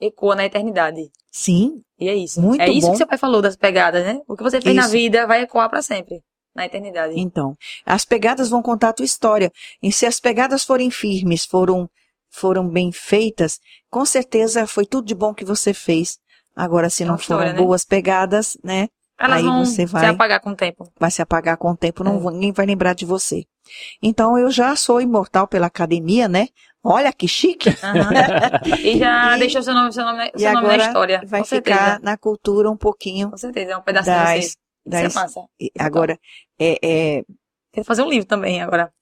ecoa 0.00 0.34
na 0.34 0.44
eternidade. 0.44 1.10
Sim, 1.30 1.82
E 1.98 2.08
é 2.08 2.14
isso. 2.14 2.40
Muito 2.42 2.60
é 2.60 2.68
isso 2.68 2.86
bom. 2.88 2.92
que 2.92 2.98
seu 2.98 3.06
pai 3.06 3.16
falou 3.16 3.40
das 3.40 3.56
pegadas, 3.56 4.04
né? 4.04 4.20
O 4.28 4.36
que 4.36 4.42
você 4.42 4.60
fez 4.60 4.74
na 4.74 4.82
Isso. 4.82 4.90
vida 4.90 5.26
vai 5.26 5.42
ecoar 5.42 5.70
pra 5.70 5.80
sempre. 5.80 6.20
Na 6.54 6.66
eternidade. 6.66 7.14
Então, 7.16 7.56
as 7.86 8.04
pegadas 8.04 8.50
vão 8.50 8.60
contar 8.60 8.90
a 8.90 8.92
tua 8.92 9.06
história. 9.06 9.50
E 9.82 9.90
se 9.90 10.04
as 10.04 10.20
pegadas 10.20 10.62
forem 10.64 10.90
firmes, 10.90 11.46
foram, 11.46 11.88
foram 12.28 12.68
bem 12.68 12.92
feitas, 12.92 13.58
com 13.88 14.04
certeza 14.04 14.66
foi 14.66 14.84
tudo 14.84 15.06
de 15.06 15.14
bom 15.14 15.32
que 15.32 15.44
você 15.46 15.72
fez. 15.72 16.18
Agora, 16.54 16.90
se 16.90 17.02
É 17.02 17.06
não 17.06 17.16
história, 17.16 17.46
foram 17.48 17.58
né? 17.58 17.64
boas 17.66 17.84
pegadas, 17.84 18.56
né, 18.62 18.88
Elas 19.18 19.38
aí 19.38 19.44
vão 19.44 19.64
você 19.64 19.86
se 19.86 19.86
vai- 19.86 20.06
apagar 20.06 20.40
com 20.40 20.50
o 20.50 20.56
tempo. 20.56 20.92
vai 20.98 21.10
se 21.10 21.22
apagar 21.22 21.56
com 21.56 21.70
o 21.70 21.76
tempo, 21.76 22.04
não 22.04 22.16
É. 22.28 22.32
ninguém 22.32 22.52
vai 22.52 22.66
lembrar 22.66 22.94
de 22.94 23.04
você. 23.06 23.44
Então, 24.02 24.36
eu 24.38 24.50
já 24.50 24.74
sou 24.76 25.00
imortal 25.00 25.46
pela 25.48 25.66
academia, 25.66 26.28
né? 26.28 26.48
Olha 26.84 27.12
que 27.12 27.28
chique. 27.28 27.68
Aham. 27.82 28.10
e 28.84 28.98
já 28.98 29.36
E- 29.36 29.38
deixou 29.38 29.62
seu 29.62 29.72
nome, 29.72 29.92
seu 29.92 30.04
nome, 30.04 30.30
E 30.34 30.40
seu 30.40 30.52
nome 30.52 30.66
na 30.66 30.72
agora 30.74 30.86
história. 30.88 31.22
vai 31.24 31.44
ficar 31.44 32.00
na 32.00 32.16
cultura 32.18 32.68
um 32.70 32.76
pouquinho 32.76 33.30
Com 33.30 33.36
certeza, 33.36 33.72
é 33.72 33.76
um 33.76 33.82
pedacinho 33.82 34.16
de 34.16 34.22
das, 34.24 34.30
você. 34.34 34.38
Isso 34.48 34.56
é 34.86 35.02
das 35.04 35.14
massa. 35.14 35.40
agora 35.78 36.18
é, 36.58 36.78
é, 36.82 37.24
Quero 37.72 37.86
fazer 37.86 38.02
um 38.02 38.10
livro 38.10 38.26
também 38.26 38.60
agora. 38.60 38.92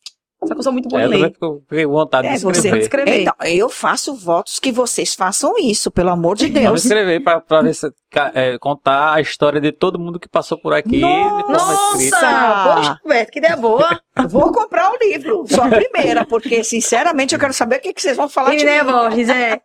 Só 0.42 0.54
que 0.54 0.58
eu 0.60 0.62
sou 0.62 0.72
muito 0.72 0.88
boa 0.88 1.02
É, 1.02 1.04
em 1.06 1.12
eu 1.12 1.18
ler. 1.20 1.32
fiquei 1.68 1.84
vontade 1.86 2.26
é 2.28 2.32
de 2.34 2.38
você 2.42 2.58
escrever. 2.60 2.80
escrever. 2.82 3.20
Então, 3.20 3.34
eu 3.44 3.68
faço 3.68 4.14
votos 4.14 4.58
que 4.58 4.72
vocês 4.72 5.14
façam 5.14 5.54
isso, 5.58 5.90
pelo 5.90 6.08
amor 6.10 6.34
de 6.36 6.46
Vamos 6.46 6.60
Deus. 6.62 6.82
escrever 6.84 7.22
pra, 7.22 7.40
pra 7.42 7.60
ver 7.60 7.74
se, 7.74 7.92
ca- 8.10 8.32
é, 8.34 8.58
contar 8.58 9.12
a 9.14 9.20
história 9.20 9.60
de 9.60 9.70
todo 9.70 9.98
mundo 9.98 10.18
que 10.18 10.28
passou 10.28 10.58
por 10.58 10.72
aqui. 10.72 11.00
Nossa! 11.00 12.98
Poxa, 13.02 13.26
que 13.26 13.38
ideia 13.38 13.56
boa. 13.56 14.00
Vou 14.28 14.52
comprar 14.52 14.90
o 14.92 14.96
livro, 14.98 15.44
só 15.48 15.62
a 15.64 15.68
primeira, 15.68 16.24
porque 16.24 16.62
sinceramente 16.64 17.34
eu 17.34 17.40
quero 17.40 17.52
saber 17.52 17.76
o 17.76 17.80
que, 17.80 17.92
que 17.92 18.00
vocês 18.02 18.16
vão 18.16 18.28
falar 18.28 18.50
Que 18.50 18.56
de 18.58 18.62
ideia 18.62 18.84
mim. 18.84 18.92
boa, 18.92 19.10
Gisé. 19.10 19.60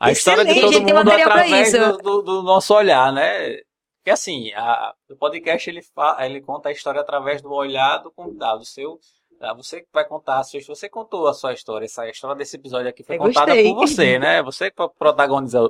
A 0.00 0.12
história 0.12 0.44
de 0.44 0.60
todo 0.60 0.80
mundo 0.80 1.10
através 1.10 1.72
do, 1.72 1.96
do- 1.98 2.22
do 2.22 2.42
nosso 2.42 2.74
olhar, 2.74 3.12
né? 3.12 3.56
Porque 3.98 4.10
assim, 4.10 4.52
a- 4.54 4.92
o 5.10 5.16
podcast 5.16 5.68
ele, 5.68 5.82
fa- 5.94 6.16
ele 6.20 6.40
conta 6.40 6.68
a 6.68 6.72
história 6.72 7.00
através 7.00 7.42
do 7.42 7.52
olhar 7.52 7.98
do 7.98 8.10
convidado. 8.12 8.60
O 8.60 8.64
seu, 8.64 8.98
ah, 9.40 9.54
você 9.54 9.80
que 9.80 9.88
vai 9.92 10.04
contar 10.06 10.38
a 10.38 10.44
sua 10.44 10.58
história. 10.58 10.76
Você 10.78 10.88
contou 10.88 11.26
a 11.26 11.34
sua 11.34 11.52
história. 11.52 11.84
Essa 11.84 12.08
história 12.08 12.36
desse 12.36 12.56
episódio 12.56 12.88
aqui 12.88 13.02
foi 13.02 13.16
Eu 13.16 13.20
contada 13.20 13.46
gostei. 13.54 13.72
por 13.72 13.80
você, 13.80 14.18
né? 14.18 14.42
Você 14.42 14.72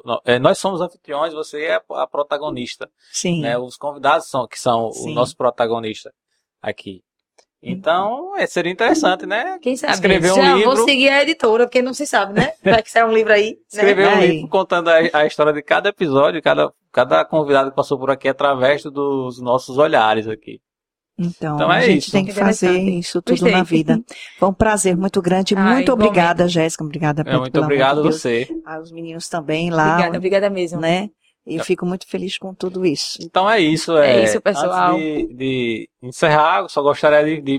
não, 0.04 0.20
é, 0.24 0.38
Nós 0.38 0.58
somos 0.58 0.80
anfitriões, 0.80 1.32
você 1.32 1.64
é 1.64 1.82
a 1.90 2.06
protagonista. 2.06 2.90
Sim. 3.12 3.42
Né? 3.42 3.58
Os 3.58 3.76
convidados 3.76 4.28
são 4.28 4.46
que 4.46 4.58
são 4.58 4.90
Sim. 4.92 5.10
o 5.12 5.14
nosso 5.14 5.36
protagonista 5.36 6.12
aqui. 6.62 7.02
Então, 7.60 8.36
é, 8.36 8.46
seria 8.46 8.70
interessante, 8.70 9.26
né? 9.26 9.58
Quem 9.60 9.76
sabe? 9.76 9.94
Escrever 9.94 10.30
um 10.32 10.36
Já 10.36 10.54
livro. 10.54 10.76
vou 10.76 10.84
seguir 10.84 11.08
a 11.08 11.22
editora, 11.22 11.66
porque 11.66 11.82
não 11.82 11.92
se 11.92 12.06
sabe, 12.06 12.34
né? 12.34 12.52
Vai 12.62 12.82
que 12.82 12.90
sai 12.90 13.04
um 13.04 13.12
livro 13.12 13.32
aí. 13.32 13.50
né? 13.50 13.56
Escrever 13.68 14.06
um 14.06 14.10
Aí. 14.10 14.30
livro 14.30 14.48
contando 14.48 14.88
a, 14.88 14.98
a 15.12 15.26
história 15.26 15.52
de 15.52 15.60
cada 15.60 15.88
episódio, 15.88 16.40
cada, 16.40 16.72
cada 16.92 17.24
convidado 17.24 17.70
que 17.70 17.76
passou 17.76 17.98
por 17.98 18.10
aqui 18.12 18.28
através 18.28 18.84
dos 18.84 19.40
nossos 19.40 19.76
olhares 19.76 20.28
aqui. 20.28 20.60
Então, 21.18 21.56
Então 21.56 21.72
é 21.72 21.78
a 21.78 21.80
gente 21.80 22.02
isso. 22.04 22.12
tem 22.12 22.24
que 22.24 22.32
fazer 22.32 22.78
isso 22.78 23.20
tudo 23.20 23.40
Gostei. 23.40 23.52
na 23.52 23.62
vida. 23.64 24.00
Foi 24.38 24.48
um 24.48 24.52
prazer 24.52 24.96
muito 24.96 25.20
grande. 25.20 25.54
Ai, 25.56 25.62
muito 25.74 25.82
igualmente. 25.82 26.06
obrigada, 26.08 26.46
Jéssica. 26.48 26.84
Obrigada, 26.84 27.22
É, 27.22 27.24
Pedro, 27.24 27.40
muito 27.40 27.52
pelo 27.52 27.64
amor 27.64 27.72
obrigado 27.72 27.98
a 27.98 28.02
de 28.02 28.08
você. 28.08 28.48
Ah, 28.64 28.78
os 28.80 28.92
meninos 28.92 29.28
também 29.28 29.70
lá, 29.70 29.94
Obrigada, 29.94 30.16
obrigada 30.18 30.50
mesmo. 30.50 30.80
né? 30.80 31.10
E 31.46 31.56
eu 31.56 31.64
fico 31.64 31.86
muito 31.86 32.06
feliz 32.06 32.36
com 32.38 32.52
tudo 32.54 32.84
isso. 32.84 33.18
Então 33.22 33.50
é 33.50 33.58
isso. 33.58 33.96
É 33.96 34.20
É, 34.20 34.24
isso, 34.24 34.40
pessoal. 34.40 34.94
Antes 34.96 35.28
de, 35.28 35.34
de 35.34 35.88
encerrar, 36.02 36.68
só 36.68 36.82
gostaria 36.82 37.24
de, 37.24 37.40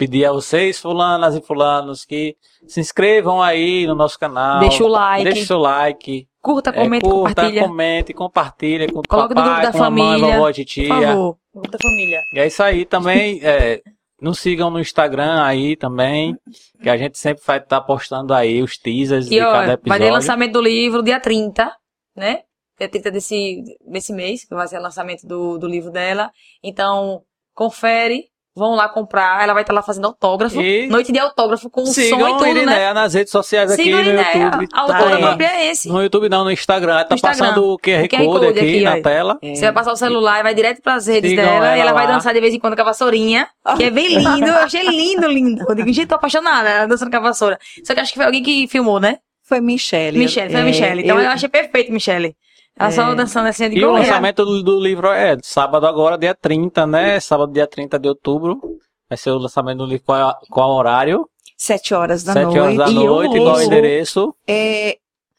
pedir 0.00 0.24
a 0.24 0.32
vocês, 0.32 0.78
fulanas 0.80 1.36
e 1.36 1.42
fulanos, 1.42 2.04
que 2.04 2.34
se 2.66 2.80
inscrevam 2.80 3.40
aí 3.42 3.86
no 3.86 3.94
nosso 3.94 4.18
canal. 4.18 4.60
Deixa 4.60 4.82
o 4.82 4.88
like, 4.88 5.24
Deixe 5.24 5.46
seu 5.46 5.58
like. 5.58 6.26
curta, 6.42 6.70
é, 6.70 6.72
comenta, 6.84 7.06
curta, 7.06 7.34
compartilha. 7.34 7.62
comente, 7.62 8.14
compartilha 8.14 8.86
com 8.92 9.00
o 9.00 9.02
Coloca 9.06 9.34
no 9.34 9.40
papai, 9.42 9.60
grupo 9.62 9.72
da 9.72 9.78
com 9.78 9.84
a 9.84 9.90
mãe, 9.90 10.02
família, 10.08 10.34
vovó, 10.36 10.46
Por 10.46 10.54
titia. 10.54 10.88
favor, 10.88 11.36
grupo 11.54 11.70
da 11.70 11.78
família. 11.78 12.20
E 12.34 12.38
é 12.38 12.46
isso 12.46 12.62
aí 12.62 12.84
também. 12.86 13.40
É, 13.42 13.82
nos 14.22 14.38
sigam 14.38 14.70
no 14.70 14.78
Instagram 14.80 15.42
aí 15.42 15.76
também, 15.76 16.36
que 16.82 16.88
a 16.90 16.96
gente 16.96 17.18
sempre 17.18 17.42
vai 17.46 17.58
estar 17.58 17.80
postando 17.82 18.34
aí 18.34 18.62
os 18.62 18.76
teasers 18.78 19.26
de 19.28 19.36
E 19.36 19.40
ó, 19.40 19.46
cada 19.52 19.58
vai 19.58 19.76
ter 19.76 19.82
episódio. 19.90 20.12
lançamento 20.12 20.52
do 20.52 20.60
livro 20.62 21.02
dia 21.02 21.20
30, 21.20 21.70
né? 22.16 22.40
Dia 22.78 22.88
30 22.88 23.10
desse, 23.10 23.62
desse 23.86 24.12
mês, 24.12 24.44
que 24.46 24.54
vai 24.54 24.66
ser 24.68 24.78
o 24.78 24.82
lançamento 24.82 25.26
do, 25.26 25.58
do 25.58 25.66
livro 25.66 25.90
dela. 25.90 26.30
Então, 26.62 27.22
confere, 27.54 28.24
vão 28.60 28.76
lá 28.76 28.88
comprar. 28.88 29.42
Ela 29.42 29.52
vai 29.54 29.62
estar 29.64 29.72
lá 29.72 29.82
fazendo 29.82 30.04
autógrafo. 30.06 30.60
E 30.60 30.86
Noite 30.86 31.10
de 31.10 31.18
autógrafo 31.18 31.68
com 31.68 31.84
som 31.86 32.00
e 32.00 32.10
tudo, 32.10 32.66
né? 32.66 32.92
Nas 32.92 33.14
redes 33.14 33.32
sociais 33.32 33.72
aqui 33.72 33.82
Sigam 33.84 33.98
a 33.98 34.02
no 34.02 34.08
Irineia, 34.08 34.36
YouTube. 34.44 34.68
a 34.72 34.80
autora 34.82 35.16
aí. 35.16 35.22
própria 35.22 35.46
é 35.46 35.70
esse. 35.70 35.88
No 35.88 36.00
YouTube 36.02 36.28
não, 36.28 36.44
no 36.44 36.50
Instagram. 36.52 36.98
Tá 37.02 37.06
No 37.10 37.14
Instagram. 37.16 37.38
passando 37.38 37.64
o 37.72 37.78
QR, 37.78 38.04
O 38.04 38.08
QR 38.08 38.24
Code, 38.26 38.46
Code 38.46 38.58
aqui, 38.60 38.68
aqui, 38.76 38.80
na 38.82 39.00
tela. 39.02 39.38
É, 39.42 39.54
Você 39.54 39.60
vai 39.62 39.72
passar 39.72 39.92
o 39.92 39.96
celular 39.96 40.38
e 40.40 40.42
vai 40.42 40.54
direto 40.54 40.82
pras 40.82 41.06
redes 41.08 41.30
Sigam 41.30 41.44
dela 41.44 41.66
e 41.66 41.68
ela 41.70 41.76
ela 41.80 41.92
vai 41.92 42.06
lá. 42.06 42.12
dançar 42.14 42.32
de 42.34 42.40
vez 42.40 42.54
em 42.54 42.58
quando 42.60 42.76
com 42.76 42.82
a 42.82 42.84
vassourinha, 42.84 43.48
que 43.76 43.84
é 43.84 43.90
bem 43.90 44.08
lindo. 44.18 44.46
Eu 44.46 44.54
achei 44.58 44.86
lindo, 44.86 45.26
lindo. 45.26 45.64
Eu 45.68 45.74
digo, 45.74 45.92
gente, 45.92 46.06
tô 46.06 46.14
apaixonada, 46.14 46.68
ela 46.68 46.86
dançando 46.86 47.10
com 47.10 47.16
a 47.16 47.20
vassoura. 47.20 47.58
Só 47.84 47.94
que 47.94 48.00
acho 48.00 48.12
que 48.12 48.18
foi 48.18 48.26
alguém 48.26 48.42
que 48.42 48.68
filmou, 48.68 49.00
né? 49.00 49.18
Foi 49.42 49.60
Michele. 49.60 50.16
Michele, 50.18 50.50
foi 50.50 50.60
É, 50.60 50.62
Michele. 50.64 51.02
Então 51.02 51.16
eu, 51.16 51.24
eu- 51.24 51.30
achei 51.30 51.48
perfeito, 51.48 51.90
Michele. 51.92 52.36
Ela 52.78 52.90
só 52.90 53.12
É. 53.12 53.14
dançando 53.14 53.48
assim, 53.48 53.64
eu 53.64 53.70
digo, 53.70 53.80
E 53.82 53.84
o 53.84 53.90
"Olha, 53.92 53.98
lançamento 54.04 54.44
do, 54.44 54.62
do 54.62 54.80
livro 54.80 55.08
é 55.08 55.36
sábado 55.42 55.86
agora, 55.86 56.16
dia 56.16 56.34
30, 56.34 56.86
né? 56.86 57.20
Sábado, 57.20 57.52
dia 57.52 57.66
30 57.66 57.98
de 57.98 58.08
outubro. 58.08 58.58
Vai 59.08 59.16
ser 59.18 59.30
o 59.30 59.38
lançamento 59.38 59.78
do 59.78 59.86
livro. 59.86 60.04
Qual, 60.06 60.30
é- 60.30 60.34
qual 60.50 60.70
horário? 60.70 61.28
Sete 61.56 61.92
horas 61.92 62.22
da 62.22 62.32
7 62.32 62.44
noite. 62.44 62.58
horas 62.60 62.76
da 62.76 62.88
E 62.88 62.94
noite, 62.94 63.38
qual 63.38 63.56
o 63.56 63.62
endereço? 63.62 64.34
É, 64.48 64.96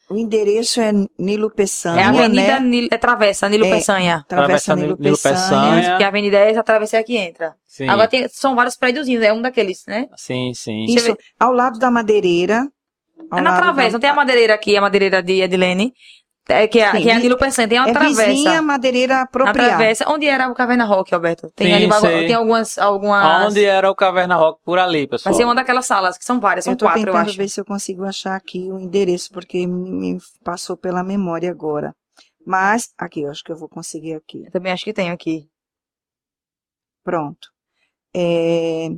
o 0.08 0.16
endereço 0.16 0.80
é 0.80 0.92
Nilo 1.18 1.50
Peçanha, 1.50 2.00
É 2.00 2.04
a 2.04 2.08
Avenida 2.10 2.42
né? 2.42 2.60
Nilo, 2.60 2.88
é 2.92 2.98
Travessa, 2.98 3.48
Nilo 3.48 3.64
É. 3.64 3.70
Peçanha. 3.70 4.24
Travessa 4.28 4.76
Nilo- 4.76 4.88
Nilo 4.90 4.98
Nilo 5.00 5.16
Peçanha. 5.16 5.40
Peçanha. 5.40 5.90
Porque 5.90 6.04
a 6.04 6.08
avenida 6.08 6.36
é 6.38 6.50
essa 6.50 6.62
travessa 6.62 7.02
que 7.02 7.16
entra. 7.16 7.54
Sim, 7.66 7.88
Agora 7.88 8.06
tem, 8.06 8.28
são 8.28 8.54
vários 8.54 8.76
prédiozinhos, 8.76 9.24
é 9.24 9.32
um 9.32 9.42
daqueles, 9.42 9.82
né? 9.88 10.06
sim, 10.16 10.52
sim. 10.54 10.84
Isso, 10.84 11.16
ao 11.40 11.52
lado 11.52 11.78
da 11.78 11.90
madeireira. 11.90 12.68
ao 13.30 13.38
É 13.38 13.42
na 13.42 13.50
lado 13.50 13.62
travessa, 13.62 13.88
da- 13.88 13.92
não 13.94 14.00
tem 14.00 14.10
a 14.10 14.14
madeireira 14.14 14.54
aqui, 14.54 14.76
a 14.76 14.80
madeireira 14.80 15.22
de 15.22 15.40
Edilene. 15.40 15.92
É, 16.48 16.66
que, 16.66 16.80
é, 16.80 16.90
Sim, 16.90 17.02
que 17.02 17.08
é 17.08 17.14
a 17.14 17.18
Nilo 17.20 17.38
Peçanha, 17.38 17.68
tem 17.68 17.78
uma 17.78 17.88
É 17.88 17.92
travessa. 17.92 18.26
vizinha 18.26 18.60
madeireira 18.60 19.22
apropriada. 19.22 19.68
travessa, 19.76 20.10
onde 20.10 20.26
era 20.26 20.50
o 20.50 20.54
Caverna 20.54 20.84
Rock, 20.84 21.14
Alberto? 21.14 21.50
Tem, 21.54 21.68
Sim, 21.68 21.84
ali, 21.84 21.92
sei. 22.00 22.26
tem 22.26 22.34
algumas, 22.34 22.78
algumas. 22.78 23.46
Onde 23.46 23.64
era 23.64 23.88
o 23.88 23.94
Caverna 23.94 24.34
Rock? 24.34 24.60
Por 24.64 24.76
ali, 24.78 25.06
pessoal. 25.06 25.32
Vai 25.32 25.40
ser 25.40 25.44
uma 25.44 25.54
daquelas 25.54 25.86
salas, 25.86 26.18
que 26.18 26.24
são 26.24 26.40
várias, 26.40 26.64
são 26.64 26.72
eu 26.72 26.76
tô 26.76 26.84
quatro, 26.86 27.00
eu 27.02 27.06
tentando 27.06 27.28
acho. 27.28 27.36
ver 27.36 27.48
se 27.48 27.60
eu 27.60 27.64
consigo 27.64 28.04
achar 28.04 28.34
aqui 28.34 28.70
o 28.72 28.78
endereço, 28.78 29.30
porque 29.32 29.66
me 29.68 29.90
me 30.14 30.18
passou 30.44 30.76
pela 30.76 31.04
memória 31.04 31.48
agora. 31.50 31.94
Mas, 32.44 32.92
aqui, 32.98 33.20
eu 33.22 33.30
acho 33.30 33.44
que 33.44 33.52
eu 33.52 33.56
vou 33.56 33.68
conseguir 33.68 34.14
aqui. 34.14 34.42
Eu 34.44 34.50
também 34.50 34.72
acho 34.72 34.82
que 34.84 34.92
tem 34.92 35.10
aqui. 35.12 35.48
Pronto. 37.04 37.48
É... 38.14 38.88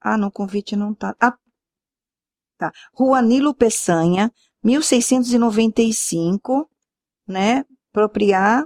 Ah, 0.00 0.16
no 0.16 0.30
convite 0.30 0.76
não 0.76 0.94
tá. 0.94 1.14
Ah, 1.20 1.34
tá. 2.56 2.70
Rua 2.94 3.20
Nilo 3.20 3.52
Peçanha, 3.52 4.30
1695, 4.62 6.68
né? 7.26 7.64
Propriar 7.92 8.64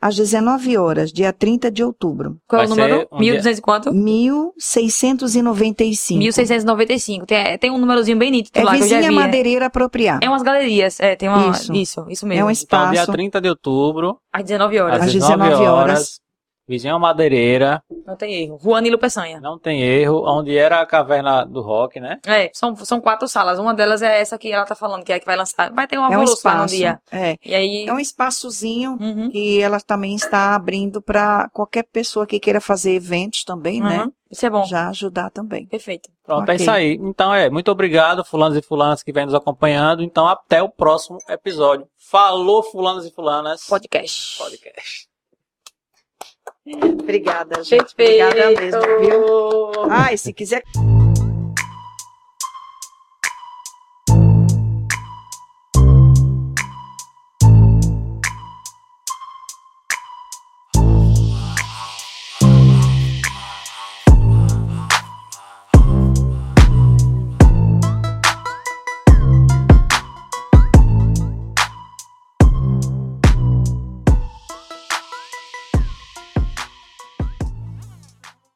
às 0.00 0.14
19 0.14 0.76
horas, 0.76 1.12
dia 1.12 1.32
30 1.32 1.70
de 1.72 1.82
outubro. 1.82 2.38
Qual 2.46 2.62
é 2.62 2.66
o 2.66 2.68
número? 2.68 2.98
ser 3.00 3.08
um 3.12 3.18
dia- 3.18 3.32
1200 3.32 3.58
e 3.58 3.62
quanto? 3.62 3.92
1695. 3.92 6.18
1695. 6.18 7.26
Tem, 7.26 7.58
tem 7.58 7.70
um 7.70 7.78
númerozinho 7.78 8.16
bem 8.16 8.30
nítido 8.30 8.58
É 8.58 8.62
lá 8.64 8.72
que 8.76 8.82
eu 8.82 8.88
já 8.88 8.96
vizinha 8.96 9.10
vi. 9.10 9.16
é- 9.16 9.20
madeireira 9.20 9.66
apropriar. 9.66 10.20
É 10.22 10.28
umas 10.28 10.42
galerias, 10.42 11.00
é, 11.00 11.16
tem 11.16 11.28
uma. 11.28 11.50
Isso. 11.50 11.72
Isso, 11.74 12.06
isso, 12.08 12.26
É 12.26 12.28
mesmo. 12.28 12.46
um 12.46 12.50
Então, 12.50 12.90
dia 12.90 13.00
espaço. 13.00 13.12
30 13.12 13.40
de 13.40 13.48
outubro, 13.48 14.18
Às 14.32 14.44
19 14.44 14.78
horas. 14.78 15.00
às 15.00 15.06
Às 15.06 15.12
19 15.12 15.42
19 15.44 15.66
horas, 15.66 16.20
horas. 16.68 16.78
Vizinha 16.78 16.98
Madeireira, 16.98 17.82
Não 18.06 18.16
tem 18.16 18.34
erro. 18.44 18.56
Rua 18.56 18.80
Nilo 18.80 18.98
Peçanha. 18.98 19.40
não 19.40 19.58
tem 19.58 19.82
erro, 19.82 20.22
onde 20.26 20.56
era 20.56 20.80
a 20.80 20.86
caverna 20.86 21.44
do 21.44 21.60
rock, 21.60 21.98
né? 22.00 22.18
É, 22.26 22.50
são, 22.52 22.76
são 22.76 23.00
quatro 23.00 23.26
salas. 23.26 23.58
Uma 23.58 23.74
delas 23.74 24.02
é 24.02 24.20
essa 24.20 24.38
que 24.38 24.52
ela 24.52 24.64
tá 24.64 24.74
falando, 24.74 25.04
que 25.04 25.12
é 25.12 25.16
a 25.16 25.20
que 25.20 25.26
vai 25.26 25.36
lançar. 25.36 25.72
Vai 25.72 25.86
ter 25.86 25.98
um 25.98 26.04
É 26.12 26.16
um 26.18 26.22
espaço. 26.24 26.74
dia. 26.74 27.00
É. 27.10 27.36
E 27.44 27.54
aí. 27.54 27.86
É 27.88 27.92
um 27.92 27.98
espaçozinho 27.98 28.96
Uhum, 29.00 29.30
que 29.30 29.60
ela 29.60 29.80
também 29.80 30.14
está 30.14 30.54
abrindo 30.54 31.00
para 31.02 31.48
qualquer 31.52 31.84
pessoa 31.84 32.26
que 32.26 32.38
queira 32.40 32.60
fazer 32.60 32.94
eventos 32.94 33.44
também, 33.44 33.80
né? 33.80 34.02
uhum. 34.04 34.12
Isso 34.30 34.44
é 34.44 34.50
bom. 34.50 34.62
Já 34.64 34.88
ajudar 34.88 35.30
também. 35.30 35.66
Perfeito. 35.66 36.10
Pronto, 36.24 36.40
é 36.50 36.54
Ok. 36.54 36.56
isso 36.56 36.70
aí. 36.70 36.98
Então 37.00 37.32
é, 37.34 37.48
muito 37.48 37.70
obrigado, 37.70 38.22
fulanos 38.24 38.58
e 38.58 38.62
fulanas 38.62 39.02
que 39.02 39.10
vêm 39.10 39.24
nos 39.24 39.34
acompanhando. 39.34 40.02
Então 40.02 40.28
até 40.28 40.62
o 40.62 40.68
próximo 40.68 41.18
episódio. 41.28 41.86
Falou, 41.96 42.62
fulanos 42.62 43.06
e 43.06 43.10
fulanas. 43.10 43.64
Podcast. 43.66 44.36
Podcast. 44.38 45.07
Obrigada, 46.74 47.62
gente. 47.64 47.94
Perfeito. 47.94 48.24
Obrigada 48.26 48.60
mesmo, 48.60 48.80
viu? 49.00 50.12
E 50.12 50.18
se 50.18 50.32
quiser 50.32 50.62